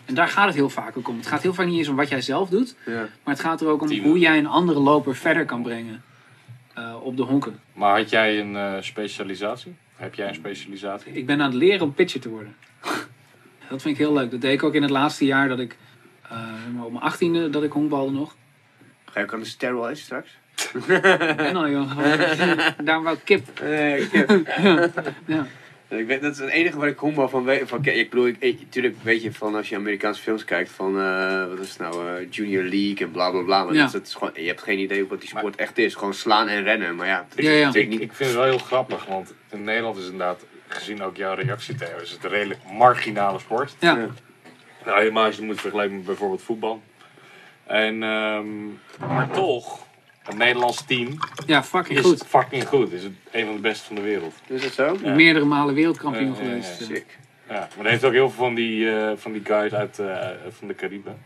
En 0.06 0.14
daar 0.14 0.28
gaat 0.28 0.46
het 0.46 0.56
heel 0.56 0.70
vaak 0.70 0.98
ook 0.98 1.08
om. 1.08 1.18
Het 1.18 1.28
gaat 1.28 1.42
heel 1.42 1.54
vaak 1.54 1.66
niet 1.66 1.78
eens 1.78 1.88
om 1.88 1.96
wat 1.96 2.10
jij 2.10 2.22
zelf 2.22 2.50
doet. 2.50 2.76
Ja. 2.86 3.00
Maar 3.24 3.34
het 3.34 3.40
gaat 3.40 3.62
er 3.62 3.68
ook 3.68 3.82
om 3.82 3.88
Team. 3.88 4.04
hoe 4.04 4.20
jij 4.20 4.38
een 4.38 4.48
andere 4.48 4.80
loper 4.80 5.16
verder 5.16 5.46
kan 5.46 5.62
brengen. 5.64 6.04
eh, 6.74 6.96
op 7.04 7.18
de 7.18 7.24
honken. 7.24 7.60
Maar 7.74 7.98
had 7.98 8.10
jij 8.10 8.40
een 8.40 8.56
eh, 8.56 8.74
specialisatie? 8.82 9.76
Heb 9.96 10.16
jij 10.16 10.28
een 10.28 10.36
specialisatie? 10.36 11.12
Ik 11.14 11.26
ben 11.26 11.42
aan 11.42 11.50
het 11.50 11.60
leren 11.60 11.82
om 11.82 11.94
pitcher 11.94 12.20
te 12.22 12.30
worden. 12.30 12.56
Dat 13.70 13.82
vind 13.82 13.96
ik 13.98 13.98
heel 13.98 14.14
leuk. 14.14 14.32
Dat 14.32 14.42
deed 14.42 14.54
ik 14.54 14.64
ook 14.64 14.74
in 14.74 14.82
het 14.82 14.92
laatste 14.92 15.26
jaar 15.26 15.48
dat 15.48 15.60
ik... 15.60 15.78
eh, 16.32 16.76
maar 16.76 16.86
op 16.86 16.92
mijn 16.92 17.04
achttiende 17.04 17.50
dat 17.50 17.64
ik 17.64 17.72
honkbalde 17.72 18.12
nog. 18.12 18.36
Ga 19.06 19.20
je 19.20 19.26
ook 19.26 19.34
aan 19.34 19.40
de 19.40 19.46
steroids 19.46 20.02
straks? 20.02 20.38
En 21.38 21.56
al 21.56 21.70
joh. 21.70 21.98
Daarom 22.86 23.04
wou 23.04 23.16
ik 23.18 23.22
kip. 23.26 23.60
Nee, 23.62 24.02
ik 24.02 24.12
heb... 24.12 24.30
Ja. 25.26 25.48
Ik 25.98 26.08
weet, 26.08 26.22
dat 26.22 26.32
is 26.32 26.40
het 26.40 26.50
enige 26.50 26.78
waar 26.78 26.88
ik 26.88 26.98
honkbal 26.98 27.30
van 27.30 27.44
weet. 27.44 27.68
Van, 27.70 27.82
kijk, 27.82 27.96
ik 27.96 28.10
bedoel, 28.10 28.26
ik, 28.40 28.68
weet 29.04 29.22
je 29.22 29.34
van 29.34 29.56
als 29.56 29.70
je 29.70 29.76
Amerikaanse 29.76 30.22
films 30.22 30.46
kijkt 30.46 30.72
van, 30.72 31.00
eh, 31.00 31.48
wat 31.48 31.60
is 31.60 31.70
het 31.70 31.80
nou, 31.80 32.08
eh, 32.08 32.28
Junior 32.30 32.64
League 32.64 33.06
en 33.06 33.12
bla 33.12 33.30
bla 33.32 33.42
bla. 33.42 33.64
Maar 33.64 33.74
Ja. 33.74 33.80
dat 33.80 33.88
is, 33.88 33.94
het 33.94 34.08
is 34.08 34.14
gewoon, 34.14 34.32
je 34.36 34.48
hebt 34.48 34.62
geen 34.62 34.80
idee 34.80 35.08
wat 35.08 35.20
die 35.20 35.30
sport 35.30 35.56
echt 35.56 35.78
is. 35.78 35.96
Gewoon 35.96 36.14
slaan 36.14 36.48
en 36.48 36.64
rennen. 36.64 36.96
Maar 36.96 37.08
ja, 37.08 37.26
het 37.30 37.46
Ja, 37.46 37.52
ja. 37.52 37.66
het 37.66 37.76
is 37.76 37.82
Ik, 37.82 37.90
niet... 37.90 38.02
ik 38.02 38.14
vind 38.14 38.30
het 38.30 38.38
wel 38.38 38.48
heel 38.48 38.58
grappig, 38.58 39.06
want 39.06 39.34
in 39.50 39.64
Nederland 39.64 39.98
is 39.98 40.04
inderdaad, 40.04 40.46
gezien 40.68 41.04
ook 41.04 41.16
jouw 41.18 41.34
reactie 41.34 41.76
is 42.02 42.12
het 42.12 42.24
een 42.24 42.30
redelijk 42.30 42.60
marginale 42.74 43.40
sport. 43.40 43.76
Ja. 43.80 44.08
Ja. 44.84 44.86
Nou, 44.86 45.00
helemaal 45.00 45.26
als 45.26 45.36
je 45.36 45.42
het 45.42 45.50
moet 45.50 45.62
vergelijken 45.62 45.96
met 45.96 46.06
bijvoorbeeld 46.06 46.42
voetbal. 46.42 46.82
En, 47.64 48.04
ehm, 48.04 48.68
maar 49.14 49.30
toch, 49.32 49.86
het 50.22 50.38
Nederlands 50.38 50.86
team 50.86 51.18
ja, 51.46 51.64
fucking 51.64 52.00
is 52.00 52.06
goed. 52.06 52.24
fucking 52.28 52.68
goed. 52.68 52.92
Is 52.92 53.04
het 53.04 53.14
een 53.32 53.46
van 53.46 53.56
de 53.56 53.62
beste 53.62 53.86
van 53.86 53.96
de 53.96 54.02
wereld. 54.02 54.34
Is 54.48 54.62
dat 54.62 54.72
zo? 54.74 54.98
Ja. 55.04 55.14
Meerdere 55.16 55.46
malen 55.46 55.74
wereldkampioen 55.74 56.26
ja, 56.26 56.42
ja, 56.42 56.48
geweest. 56.48 56.80
ja. 56.80 56.86
Sick. 56.86 57.20
Ja, 57.50 57.68
maar 57.76 57.86
er 57.86 57.92
heeft 57.92 58.04
ook 58.04 58.12
heel 58.12 58.30
veel 58.30 58.46
van 58.46 58.56
die, 58.56 58.96
eh, 58.96 59.12
van 59.16 59.32
die 59.32 59.42
guys 59.46 59.74
uit 59.74 60.00
eh, 60.00 60.28
van 60.50 60.68
de 60.68 60.76
Cariben. 60.76 61.18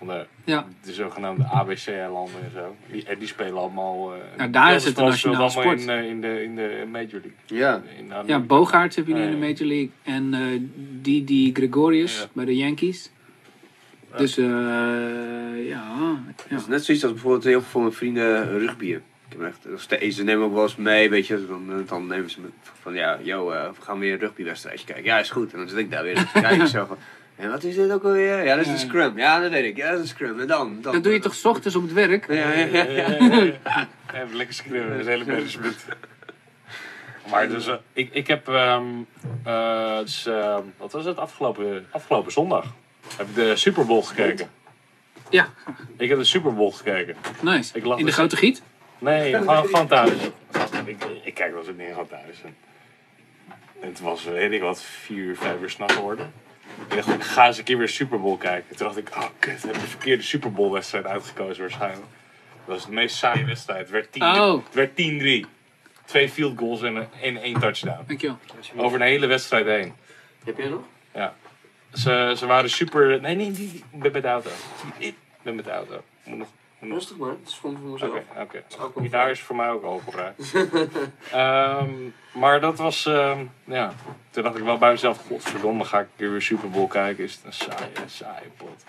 Van 0.00 0.08
de, 0.08 0.26
Ja. 0.44 0.66
de 0.84 0.92
zogenaamde 0.92 1.44
ABC-landen 1.44 2.42
en 2.44 2.50
zo. 2.54 2.76
Die, 2.90 3.04
en 3.06 3.18
die 3.18 3.28
spelen 3.28 3.56
allemaal... 3.58 4.12
eh 4.14 4.18
Nou, 4.36 4.50
daar 4.50 4.74
is 4.74 4.84
het 4.84 4.98
een 4.98 5.04
nationale 5.04 5.50
sport. 5.50 5.80
In, 5.80 5.88
eh, 5.88 6.04
in, 6.08 6.20
de, 6.20 6.42
in 6.42 6.54
de 6.56 6.84
Major 6.90 7.10
League. 7.10 7.32
Ja. 7.46 7.82
In 7.98 8.12
Ja. 8.26 8.38
Bogaerts 8.38 8.96
heb 8.96 9.06
je 9.06 9.14
nu 9.14 9.20
in 9.20 9.26
de 9.30 9.36
Ja, 9.36 9.42
ja. 9.46 9.52
Major 9.52 9.66
League. 9.68 9.90
En 10.02 10.34
eh 10.34 10.60
Didi 11.02 11.50
Gregorius 11.52 12.18
Ja. 12.18 12.26
bij 12.32 12.44
de 12.44 12.56
Yankees. 12.56 13.10
Dus 14.16 14.38
eh 14.38 14.46
ja. 15.68 16.16
Het 16.26 16.46
ja. 16.48 16.56
is 16.56 16.66
net 16.66 16.84
zoiets 16.84 17.04
als 17.04 17.12
bijvoorbeeld 17.12 17.44
heel 17.44 17.60
veel 17.60 17.70
van 17.70 17.80
mijn 17.80 17.92
vrienden 17.94 18.58
rugbyen. 18.58 19.02
Ik 19.28 19.36
heb 19.38 19.46
echt, 19.48 19.64
nog 19.70 19.80
steeds, 19.80 20.16
ze 20.16 20.24
nemen 20.24 20.44
ook 20.44 20.52
wel 20.54 20.62
eens 20.62 20.76
mee, 20.76 21.10
weet 21.10 21.26
je. 21.26 21.46
Dan, 21.46 21.84
dan 21.86 22.06
nemen 22.06 22.30
ze 22.30 22.40
me 22.40 22.48
van, 22.62 22.94
ja, 22.94 23.18
yo, 23.22 23.50
eh, 23.50 23.68
we 23.68 23.82
gaan 23.82 23.98
weer 23.98 24.12
een 24.12 24.18
rugbywedstrijdje 24.18 24.86
kijken. 24.86 25.04
Ja, 25.04 25.18
is 25.18 25.30
goed. 25.30 25.52
En 25.52 25.58
dan 25.58 25.68
zit 25.68 25.78
ik 25.78 25.90
daar 25.90 26.02
weer 26.02 26.14
te 26.14 26.40
kijken 26.40 26.68
zo 26.78 26.84
van, 26.84 26.96
en 27.40 27.50
wat 27.50 27.62
is 27.62 27.74
dit 27.74 27.90
ook 27.92 28.04
alweer? 28.04 28.44
Ja, 28.44 28.56
dat 28.56 28.64
is 28.64 28.70
een 28.72 28.78
scrum. 28.78 29.18
Ja, 29.18 29.40
dat 29.40 29.50
weet 29.50 29.64
ik. 29.64 29.76
Ja, 29.76 29.86
dat 29.90 29.94
is 29.94 30.00
een 30.00 30.08
scrum. 30.16 30.40
En 30.40 30.46
dan? 30.46 30.78
dan 30.82 30.92
Dat 30.92 31.02
doe 31.04 31.12
je 31.12 31.18
toch 31.18 31.34
's 31.34 31.44
ochtends 31.52 31.76
op 31.76 31.82
het 31.82 31.92
werk? 31.92 32.26
Ja, 32.28 32.34
ja, 32.34 32.64
ja. 32.64 32.82
Ja, 32.82 32.84
ja, 32.84 33.16
ja, 33.18 33.42
ja. 33.42 33.88
Ja, 34.12 34.24
lekker 34.32 34.54
schreeuwen, 34.54 34.90
dat 34.90 34.98
is 35.00 35.06
hele 35.06 35.24
management. 35.26 35.84
Maar 37.30 37.48
dus, 37.48 37.66
eh, 37.66 37.74
ik, 37.92 38.08
ik 38.12 38.26
heb, 38.26 38.48
ehm, 38.48 38.84
eh, 39.44 39.98
dus, 39.98 40.26
ehm, 40.26 40.62
wat 40.76 40.92
was 40.92 41.04
het, 41.04 41.18
afgelopen, 41.18 41.86
afgelopen 41.90 42.32
zondag 42.32 42.64
heb 43.16 43.28
ik 43.28 43.34
de 43.34 43.56
Super 43.56 43.86
Bowl 43.86 44.02
gekeken. 44.02 44.50
Ja, 45.28 45.48
Ik 45.96 46.08
heb 46.08 46.18
de 46.18 46.24
Super 46.24 46.54
Bowl 46.54 46.70
gekeken. 46.70 47.16
nice. 47.40 47.70
Ik 47.78 47.84
lag 47.84 47.92
In 47.98 48.04
de 48.04 48.10
dus- 48.10 48.14
grote 48.18 48.36
giet? 48.36 48.62
Nee, 48.98 49.34
gewoon, 49.34 49.64
gewoon 49.66 49.86
thuis. 49.86 50.12
Ik, 50.84 51.04
ik 51.24 51.34
kijk 51.34 51.52
wel 51.52 51.62
eens 51.66 51.76
niet 51.78 51.88
gewoon 51.88 52.08
thuis. 52.08 52.42
En 53.80 53.88
het 53.88 54.00
was, 54.00 54.24
weet 54.24 54.52
ik 54.52 54.60
wat, 54.60 54.82
vier 54.82 55.16
uur, 55.16 55.36
vijf 55.36 55.60
uur 55.60 55.70
s'nachts 55.70 55.94
geworden. 55.94 56.32
Ik 56.88 56.96
dacht, 56.96 57.08
ik 57.08 57.22
ga 57.22 57.46
eens 57.46 57.58
een 57.58 57.64
keer 57.64 57.78
weer 57.78 57.88
Super 57.88 58.20
Bowl 58.20 58.36
kijken. 58.36 58.76
Toen 58.76 58.86
dacht 58.86 58.98
ik, 58.98 59.08
oh 59.16 59.24
kut, 59.38 59.62
heb 59.62 59.74
ik 59.74 59.80
de 59.80 59.86
verkeerde 59.86 60.22
Super 60.22 60.52
Bowl 60.52 60.72
wedstrijd 60.72 61.06
uitgekozen 61.06 61.60
waarschijnlijk. 61.62 62.06
Dat 62.66 62.74
was 62.76 62.86
de 62.86 62.92
meest 62.92 63.16
saaie 63.16 63.44
wedstrijd. 63.44 63.80
Het 63.80 63.90
werd 63.90 64.12
10 64.12 64.22
Oh. 64.22 64.64
het 64.64 64.74
werd 64.74 64.90
10-3. 65.44 65.46
Twee 66.04 66.28
field 66.28 66.58
goals 66.58 66.82
en, 66.82 66.96
een- 66.96 67.08
en 67.22 67.36
één 67.36 67.60
touchdown. 67.60 68.04
Dankjewel. 68.06 68.38
Over 68.76 69.00
een 69.00 69.06
hele 69.06 69.26
wedstrijd 69.26 69.66
heen. 69.66 69.92
Heb 70.44 70.56
jij 70.58 70.68
nog? 70.68 70.82
Ze, 71.94 72.34
ze 72.36 72.46
waren 72.46 72.70
super... 72.70 73.20
Nee, 73.20 73.34
nee, 73.34 73.46
ik 73.92 74.00
ben 74.00 74.12
met 74.12 74.22
de 74.22 74.28
auto. 74.28 74.50
Ik 74.98 75.14
ben 75.42 75.54
met 75.54 75.64
de 75.64 75.70
auto. 75.70 76.04
Moet 76.24 76.38
nog 76.38 76.48
Rustig 76.80 77.16
maar, 77.16 77.30
het 77.30 77.48
is 77.48 77.54
gewoon 77.54 77.76
voor 77.76 77.90
Oké, 78.08 78.22
mezelf. 78.22 78.82
oké. 78.84 79.00
Die 79.00 79.10
daar 79.10 79.30
is 79.30 79.40
voor 79.40 79.56
mij 79.56 79.68
ook 79.68 79.82
alcoholvrij. 79.84 80.34
Ehm 81.32 81.90
maar 82.32 82.60
dat 82.60 82.78
was, 82.78 83.06
ehm, 83.06 83.44
ja. 83.64 83.92
Toen 84.30 84.42
dacht 84.42 84.56
ik 84.56 84.64
wel 84.64 84.78
bij 84.78 84.90
mezelf, 84.90 85.26
godverdomme, 85.26 85.84
ga 85.84 86.00
ik 86.00 86.06
weer 86.16 86.42
Super 86.42 86.70
Bowl 86.70 86.86
kijken. 86.86 87.24
Is 87.24 87.34
het 87.34 87.44
een 87.44 87.52
saaie, 87.52 87.90
saaie 88.06 88.48
pot. 88.56 88.84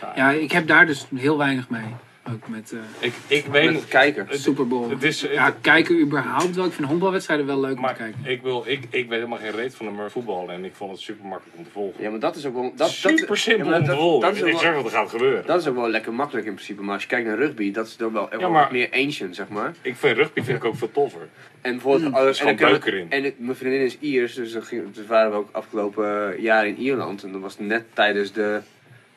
Saai. 0.00 0.16
Ja, 0.16 0.30
ik 0.30 0.52
heb 0.52 0.66
daar 0.66 0.86
dus 0.86 1.06
heel 1.16 1.38
weinig 1.38 1.68
mee. 1.68 1.94
Ook 2.32 2.48
met 2.48 2.72
eh 2.72 2.78
Ik, 3.06 3.12
ik 3.26 3.44
weet 3.46 3.64
Met 3.64 3.72
niet. 3.72 3.80
het 3.80 3.88
kijken. 3.90 4.26
Het- 4.28 4.40
Super 4.40 4.66
Bowl. 4.68 4.90
Het 4.90 5.02
is, 5.02 5.20
Ja, 5.20 5.50
kijken 5.60 6.00
überhaupt 6.00 6.54
wel. 6.54 6.64
Ik 6.64 6.72
vind 6.72 6.86
honkbalwedstrijden 6.88 7.46
wel 7.46 7.60
leuk 7.60 7.70
om 7.70 7.76
te 7.76 7.80
maar 7.82 7.94
kijken. 7.94 8.20
ik, 8.24 8.42
wil, 8.42 8.62
ik, 8.66 8.80
ik 8.90 9.08
weet 9.08 9.18
helemaal 9.18 9.38
geen 9.38 9.50
reet 9.50 9.74
van 9.74 9.86
de 9.86 10.10
voetbal 10.10 10.50
en 10.50 10.64
ik 10.64 10.74
vond 10.74 10.90
het 10.90 11.00
super 11.00 11.26
makkelijk 11.26 11.56
om 11.58 11.64
te 11.64 11.70
volgen. 11.70 12.02
Ja, 12.02 12.10
maar 12.10 12.18
dat 12.20 12.36
is 12.36 12.46
ook 12.46 12.54
wel... 12.54 12.72
Dat, 12.76 12.90
super 12.90 13.26
dat, 13.26 13.36
simpel 13.38 13.64
ja, 13.64 13.70
maar 13.70 13.78
om 13.80 13.84
te 13.84 13.90
dat- 13.90 14.00
volgen. 14.00 14.20
dat 14.20 14.34
is 14.36 14.40
ook 14.42 14.46
ik 14.46 14.52
wel- 14.52 14.62
zeg 14.62 14.74
wat 14.74 14.84
er 14.84 14.90
gaat 14.90 15.10
gebeuren. 15.10 15.46
Dat 15.46 15.60
is 15.60 15.66
ook 15.66 15.74
wel 15.74 15.88
lekker 15.88 16.12
makkelijk 16.14 16.46
in 16.46 16.54
principe. 16.54 16.82
Maar 16.82 16.92
als 16.94 17.02
je 17.02 17.08
kijkt 17.08 17.26
naar 17.26 17.36
rugby, 17.38 17.70
dat 17.72 17.86
is 17.86 17.96
dan 17.96 18.12
wel, 18.12 18.28
wel 18.38 18.50
maar- 18.50 18.68
meer 18.72 18.88
ancient, 18.92 19.34
zeg 19.36 19.48
maar. 19.48 19.74
Ik 19.82 19.96
vind 19.96 20.16
rugby 20.16 20.42
vind 20.42 20.56
ik 20.58 20.64
ook 20.64 20.76
veel 20.76 20.92
toffer. 20.92 21.28
En 21.60 21.72
bijvoorbeeld... 21.72 22.14
er 22.16 22.28
is 22.28 22.38
en 22.40 22.56
beuker 22.56 22.94
in. 22.94 23.10
En 23.10 23.24
het- 23.24 23.38
mijn 23.38 23.56
vriendin 23.56 23.80
is 23.80 23.98
Iers, 24.00 24.34
dus, 24.34 24.52
dan 24.52 24.62
ging, 24.62 24.94
dus 24.94 25.06
waren 25.06 25.30
we 25.30 25.36
ook 25.36 25.48
afgelopen 25.52 26.40
jaar 26.40 26.66
in 26.66 26.76
Ierland. 26.76 27.22
En 27.22 27.32
dat 27.32 27.40
was 27.40 27.58
net 27.58 27.84
tijdens 27.94 28.32
de 28.32 28.60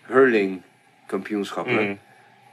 hurling 0.01 0.61
kampioenschappen. 1.05 1.87
Mm. 1.87 1.99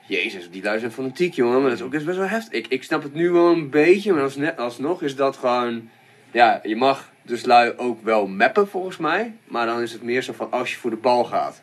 Jezus, 0.08 0.50
die 0.50 0.62
lui 0.62 0.78
zijn 0.78 0.92
fanatiek, 0.92 1.34
jongen. 1.34 1.60
Maar 1.60 1.70
dat 1.70 1.78
is 1.78 1.84
ook 1.84 1.90
best 1.90 2.04
wel 2.04 2.26
heftig. 2.28 2.52
Ik, 2.52 2.66
ik 2.68 2.82
snap 2.82 3.02
het 3.02 3.14
nu 3.14 3.30
wel 3.30 3.52
een 3.52 3.70
beetje, 3.70 4.12
maar 4.12 4.22
als 4.22 4.36
net, 4.36 4.56
alsnog 4.56 5.02
is 5.02 5.16
dat 5.16 5.36
gewoon... 5.36 5.88
Ja, 6.30 6.60
je 6.62 6.76
mag 6.76 7.10
dus 7.22 7.44
lui 7.44 7.72
ook 7.76 8.04
wel 8.04 8.26
mappen, 8.26 8.68
volgens 8.68 8.96
mij. 8.96 9.34
Maar 9.44 9.66
dan 9.66 9.80
is 9.82 9.92
het 9.92 10.02
meer 10.02 10.22
zo 10.22 10.32
van 10.32 10.50
als 10.52 10.70
je 10.70 10.76
voor 10.76 10.90
de 10.90 10.96
bal 10.96 11.24
gaat. 11.24 11.62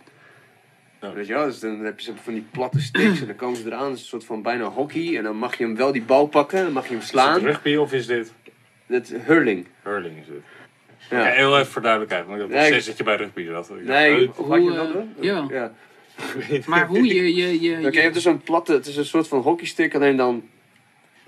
Ja. 1.01 1.13
Weet 1.13 1.27
je 1.27 1.33
wel? 1.33 1.45
Dus 1.45 1.59
dan 1.59 1.79
heb 1.79 1.99
je 1.99 2.05
zo 2.05 2.13
van 2.23 2.33
die 2.33 2.45
platte 2.51 2.79
sticks 2.81 3.19
en 3.21 3.27
dan 3.27 3.35
komen 3.35 3.57
ze 3.57 3.65
eraan. 3.65 3.85
Het 3.89 3.95
is 3.95 4.01
een 4.01 4.07
soort 4.07 4.25
van 4.25 4.41
bijna 4.41 4.63
hockey. 4.63 5.17
En 5.17 5.23
dan 5.23 5.35
mag 5.35 5.57
je 5.57 5.63
hem 5.63 5.75
wel 5.75 5.91
die 5.91 6.03
bal 6.03 6.25
pakken, 6.27 6.63
dan 6.63 6.71
mag 6.71 6.83
je 6.83 6.89
hem 6.89 6.97
Is 6.97 7.03
het 7.03 7.11
slaan. 7.13 7.39
rugby 7.39 7.75
of 7.75 7.93
is 7.93 8.05
dit 8.07 8.33
Dat 8.87 9.07
hurling. 9.25 9.67
hurling? 9.83 10.17
Is 10.19 10.25
dit? 10.27 10.41
Ja. 11.09 11.23
Heel 11.23 11.57
even 11.59 11.71
voor 11.71 11.81
duidelijkheid, 11.81 12.25
want 12.25 12.41
ik 12.41 12.47
Nee, 12.47 12.65
steeds 12.65 12.85
dat 12.85 12.97
je 12.97 13.03
bij 13.03 13.15
rugby 13.15 13.45
zat. 13.45 13.69
Nee, 13.83 14.29
of 14.29 14.47
had 14.47 14.55
je 14.55 14.61
hoe, 14.61 14.73
dat 14.73 14.93
doen? 14.93 15.13
jawel. 15.19 15.49
Ja. 15.51 15.71
Maar 16.65 16.87
hoe 16.87 17.05
je... 17.07 17.35
je, 17.35 17.61
je, 17.61 17.77
Oké, 17.77 17.89
je 17.89 17.99
hebt 18.01 18.13
dus 18.13 18.23
zo'n 18.23 18.41
platte, 18.41 18.73
het 18.73 18.85
is 18.87 18.95
een 18.97 19.05
soort 19.05 19.27
van 19.27 19.39
hockeystick, 19.41 19.95
alleen 19.95 20.15
dan 20.15 20.43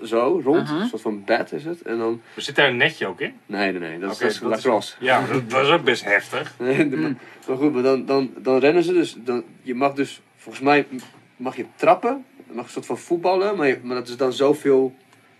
zo, 0.03 0.41
rond. 0.43 0.61
Uh-huh. 0.61 0.81
Een 0.81 0.87
soort 0.87 1.01
van 1.01 1.23
bat 1.23 1.51
is 1.51 1.63
het. 1.65 1.81
En 1.81 1.97
dan, 1.97 2.21
Er 2.35 2.41
zit 2.41 2.55
daar 2.55 2.67
een 2.67 2.77
netje 2.77 3.07
ook 3.07 3.21
in? 3.21 3.33
nee, 3.45 3.71
nee, 3.71 3.79
nee, 3.89 3.99
dat 3.99 4.11
is, 4.11 4.17
dat 4.17 4.31
is 4.31 4.39
dat 4.39 4.57
is- 4.57 4.63
lacrosse. 4.63 4.95
Ja, 4.99 5.19
maar 5.19 5.29
dat, 5.31 5.49
dat 5.49 5.65
is 5.65 5.69
ook 5.71 5.83
best 5.83 6.03
heftig. 6.03 6.55
Nee, 6.59 6.89
de- 6.89 6.97
maar, 6.97 7.13
maar 7.47 7.57
goed, 7.57 7.73
maar 7.73 7.83
dan, 7.83 8.05
dan, 8.05 8.31
dan 8.37 8.57
rennen 8.59 8.83
ze 8.83 8.93
dus. 8.93 9.15
Dan, 9.17 9.43
je 9.61 9.75
mag 9.75 9.93
dus, 9.93 10.21
volgens 10.35 10.63
mij 10.63 10.87
mag 11.35 11.55
je 11.55 11.65
trappen. 11.75 12.25
Je 12.47 12.53
mag 12.53 12.65
een 12.65 12.71
soort 12.71 12.85
van 12.85 12.97
voetballen, 12.97 13.55
maar, 13.55 13.67
je- 13.67 13.79
maar 13.83 13.95
dat 13.95 14.07
is 14.07 14.17
dan 14.17 14.33
zoveel. 14.33 14.95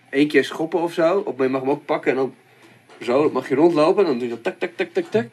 één 0.10 0.28
keer 0.28 0.44
schoppen 0.44 0.80
of 0.80 0.94
zo. 0.94 1.18
Of 1.18 1.36
maar 1.36 1.46
je 1.46 1.52
mag 1.52 1.62
hem 1.62 1.70
ook 1.70 1.86
pakken 1.86 2.12
en 2.12 2.18
dan 2.18 2.36
zo 3.02 3.30
mag 3.32 3.50
je 3.50 3.56
rondlopen. 3.56 4.04
En 4.04 4.10
dan 4.10 4.20
doe 4.20 4.28
je 4.28 4.34
dat 4.34 4.44
tak, 4.44 4.60
tak, 4.60 4.72
tak, 4.76 4.90
tak, 4.94 5.06
tak. 5.12 5.28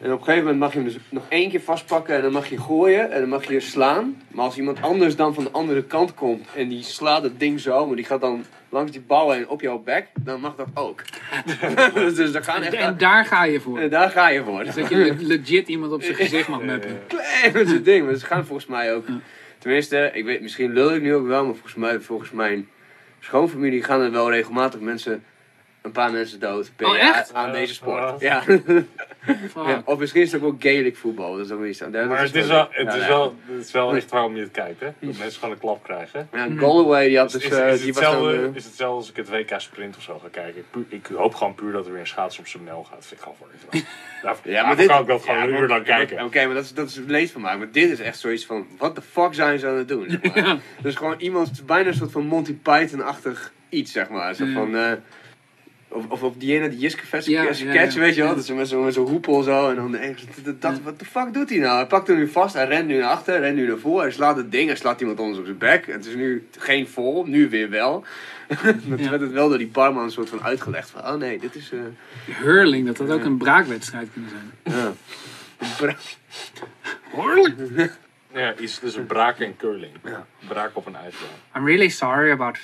En 0.00 0.12
op 0.12 0.18
een 0.18 0.24
gegeven 0.24 0.44
moment 0.44 0.58
mag 0.58 0.72
je 0.72 0.78
hem 0.78 0.86
dus 0.86 0.98
nog 1.08 1.24
één 1.28 1.50
keer 1.50 1.60
vastpakken 1.60 2.16
en 2.16 2.22
dan 2.22 2.32
mag 2.32 2.48
je 2.48 2.58
gooien 2.58 3.10
en 3.12 3.20
dan 3.20 3.28
mag 3.28 3.48
je 3.48 3.60
slaan. 3.60 4.22
Maar 4.28 4.44
als 4.44 4.56
iemand 4.56 4.82
anders 4.82 5.16
dan 5.16 5.34
van 5.34 5.44
de 5.44 5.50
andere 5.50 5.82
kant 5.82 6.14
komt 6.14 6.48
en 6.56 6.68
die 6.68 6.82
slaat 6.82 7.22
het 7.22 7.40
ding 7.40 7.60
zo, 7.60 7.86
maar 7.86 7.96
die 7.96 8.04
gaat 8.04 8.20
dan 8.20 8.44
langs 8.68 8.92
die 8.92 9.00
bal 9.00 9.30
heen 9.30 9.48
op 9.48 9.60
jouw 9.60 9.78
bek, 9.78 10.06
dan 10.20 10.40
mag 10.40 10.56
dat 10.56 10.66
ook. 10.74 11.02
dus, 11.94 12.14
dus 12.14 12.32
daar 12.32 12.44
gaan 12.44 12.62
echt... 12.62 12.74
En 12.74 12.96
daar 12.98 13.24
ga 13.24 13.44
je 13.44 13.60
voor. 13.60 13.78
En 13.78 13.90
daar 13.90 14.10
ga 14.10 14.28
je 14.28 14.42
voor. 14.42 14.64
Dus 14.64 14.74
dat 14.74 14.88
je 14.88 14.96
le- 14.96 15.16
legit 15.18 15.68
iemand 15.68 15.92
op 15.92 16.02
zijn 16.02 16.14
gezicht 16.14 16.48
mag 16.48 16.62
meppen. 16.62 17.00
Klein 17.06 17.52
met 17.52 17.84
ding. 17.84 18.06
Maar 18.06 18.14
ze 18.14 18.26
gaan 18.26 18.46
volgens 18.46 18.68
mij 18.68 18.94
ook. 18.94 19.04
Tenminste, 19.58 20.10
ik 20.14 20.24
weet, 20.24 20.40
misschien 20.40 20.72
lul 20.72 20.94
ik 20.94 21.02
nu 21.02 21.14
ook 21.14 21.26
wel, 21.26 21.44
maar 21.44 21.54
volgens 21.54 21.74
mij, 21.74 22.00
volgens 22.00 22.30
mijn 22.30 22.68
schoonfamilie 23.20 23.82
gaan 23.82 24.00
er 24.00 24.10
wel 24.10 24.30
regelmatig 24.30 24.80
mensen, 24.80 25.24
een 25.82 25.92
paar 25.92 26.12
mensen 26.12 26.40
dood 26.40 26.70
per 26.76 26.86
Oh, 26.86 27.20
aan 27.32 27.52
deze 27.52 27.74
sport. 27.74 28.20
ja. 28.20 28.42
Ja. 29.54 29.82
Of 29.84 29.98
misschien 29.98 30.22
is 30.22 30.32
het 30.32 30.42
ook 30.42 30.62
wel 30.62 30.72
Gaelic 30.72 30.96
voetbal, 30.96 31.36
dat 31.36 31.46
is 31.46 31.52
ook 31.52 31.64
iets 31.64 31.82
aan. 31.82 31.92
Dat 31.92 32.06
Maar 32.08 32.20
het 32.22 32.34
is 32.34 32.46
wel, 32.46 32.68
het 32.70 32.94
is 32.94 33.06
wel, 33.06 33.34
het 33.46 33.64
is 33.66 33.72
wel 33.72 33.94
echt 33.96 34.10
waarom 34.10 34.34
je 34.36 34.40
het 34.42 34.50
kijkt, 34.50 34.80
hè? 34.80 34.86
Dat 34.86 35.18
mensen 35.18 35.32
gewoon 35.40 35.54
een 35.54 35.60
klap 35.60 35.82
krijgen. 35.82 36.28
Ja, 36.32 36.48
Galway 36.58 37.08
die 37.08 37.18
had 37.18 37.26
Is, 37.26 37.32
dus, 37.32 37.44
is, 37.44 37.58
eh, 37.58 37.72
is, 37.72 37.82
die 37.82 37.92
was 37.92 38.02
dan, 38.02 38.12
hetzelfde, 38.14 38.48
eh, 38.48 38.54
is 38.54 38.64
hetzelfde 38.64 38.96
als 38.96 39.10
ik 39.10 39.16
het 39.16 39.28
WK 39.28 39.60
Sprint 39.60 39.96
of 39.96 40.02
zo 40.02 40.18
ga 40.18 40.28
kijken. 40.30 40.64
Pu- 40.70 40.86
Ik 40.88 41.06
hoop 41.16 41.34
gewoon 41.34 41.54
puur 41.54 41.72
dat 41.72 41.86
er 41.86 41.92
weer 41.92 42.00
een 42.00 42.06
schaats 42.06 42.38
op 42.38 42.46
zijn 42.46 42.64
mel 42.64 42.82
gaat. 42.84 42.94
Dat 42.94 43.06
vind 43.06 43.20
ik 43.20 43.26
gewoon 43.26 43.36
voor. 43.70 43.80
Daarvoor, 44.22 44.50
Ja, 44.52 44.66
maar 44.66 44.76
dit 44.76 44.86
kan 44.86 45.00
ik 45.00 45.06
dat 45.06 45.22
gewoon 45.22 45.36
ja, 45.36 45.44
een 45.44 45.54
uur 45.60 45.68
lang 45.68 45.84
kijken. 45.84 46.24
Oké, 46.24 46.44
maar 46.46 46.54
dat 46.54 46.64
is, 46.64 46.74
dat 46.74 46.88
is 46.88 46.96
het 46.96 47.10
leed 47.10 47.30
van 47.30 47.40
mij. 47.40 47.56
Maar 47.58 47.70
dit 47.70 47.90
is 47.90 48.00
echt 48.00 48.18
zoiets 48.18 48.46
van, 48.46 48.66
wat 48.78 48.94
de 48.94 49.02
fuck 49.02 49.34
zijn 49.34 49.58
ze 49.58 49.66
aan 49.66 49.76
het 49.76 49.88
doen? 49.88 50.06
Zeg 50.22 50.34
maar. 50.34 50.56
Dus 50.82 50.94
gewoon 50.94 51.14
iemand, 51.18 51.48
het 51.48 51.56
is 51.56 51.64
bijna 51.64 51.88
een 51.88 51.94
soort 51.94 52.12
van 52.12 52.26
Monty 52.26 52.54
Python-achtig 52.54 53.52
iets, 53.68 53.92
zeg 53.92 54.08
maar. 54.08 54.34
Zo 54.34 54.44
Ja. 54.44 54.52
van, 54.52 54.76
eh, 54.76 54.92
of, 55.90 56.04
of 56.08 56.22
op 56.22 56.40
die 56.40 56.54
ene, 56.58 56.68
die 56.68 56.78
Jiske 56.78 57.02
Ja, 57.10 57.20
sketch, 57.20 57.58
ja, 57.62 57.72
ja. 57.72 57.98
weet 57.98 58.14
je 58.14 58.22
wel. 58.22 58.34
Dat 58.34 58.44
ze 58.44 58.54
met 58.54 58.68
zo'n 58.68 58.92
zo'n 58.92 59.08
hoepel 59.08 59.42
zo. 59.42 59.68
En 59.70 59.76
dan 59.76 59.96
ergens, 59.96 60.24
dat- 60.44 60.60
dat- 60.62 60.80
wat 60.82 60.98
de 60.98 61.04
fuck 61.04 61.32
doet 61.34 61.48
hij 61.50 61.58
nou? 61.58 61.76
Hij 61.76 61.86
pakt 61.86 62.06
hem 62.06 62.16
nu 62.16 62.28
vast, 62.28 62.54
hij 62.54 62.66
rent 62.66 62.86
nu 62.86 62.98
naar 62.98 63.10
achter, 63.10 63.40
rent 63.40 63.56
nu 63.56 63.66
naar 63.66 63.78
voren. 63.78 64.02
Hij 64.02 64.12
slaat 64.12 64.36
het 64.36 64.50
ding, 64.52 64.66
hij 64.66 64.76
slaat 64.76 65.00
iemand 65.00 65.18
anders 65.20 65.38
op 65.38 65.44
zijn 65.44 65.58
bek. 65.58 65.86
Het 65.86 66.06
is 66.06 66.14
nu 66.14 66.46
geen 66.58 66.88
vol, 66.88 67.24
nu 67.26 67.48
weer 67.48 67.70
wel. 67.70 68.04
Dan 68.88 68.98
Ja. 68.98 69.10
werd 69.10 69.20
het 69.22 69.32
wel 69.32 69.48
door 69.48 69.58
die 69.58 69.66
barman 69.68 70.02
een 70.04 70.10
soort 70.10 70.28
van 70.28 70.42
uitgelegd 70.42 70.90
van, 70.90 71.00
oh 71.00 71.14
nee, 71.14 71.38
dit 71.38 71.54
is... 71.54 71.70
eh, 71.72 72.34
Hurling, 72.42 72.86
dat 72.86 72.98
had 72.98 73.10
ook 73.10 73.24
een 73.24 73.36
braakwedstrijd 73.38 74.08
kunnen 74.12 74.30
zijn. 74.30 74.76
ja. 74.76 74.92
Bra- 75.78 75.96
Ja, 78.32 78.54
iets 78.56 78.78
tussen 78.78 79.06
braak 79.06 79.38
en 79.38 79.56
curling. 79.56 79.92
Braak 80.48 80.70
op 80.76 80.86
een 80.86 80.96
ijsbaan. 80.96 81.28
I'm 81.56 81.64
really 81.66 81.88
sorry 81.88 82.30
about, 82.30 82.58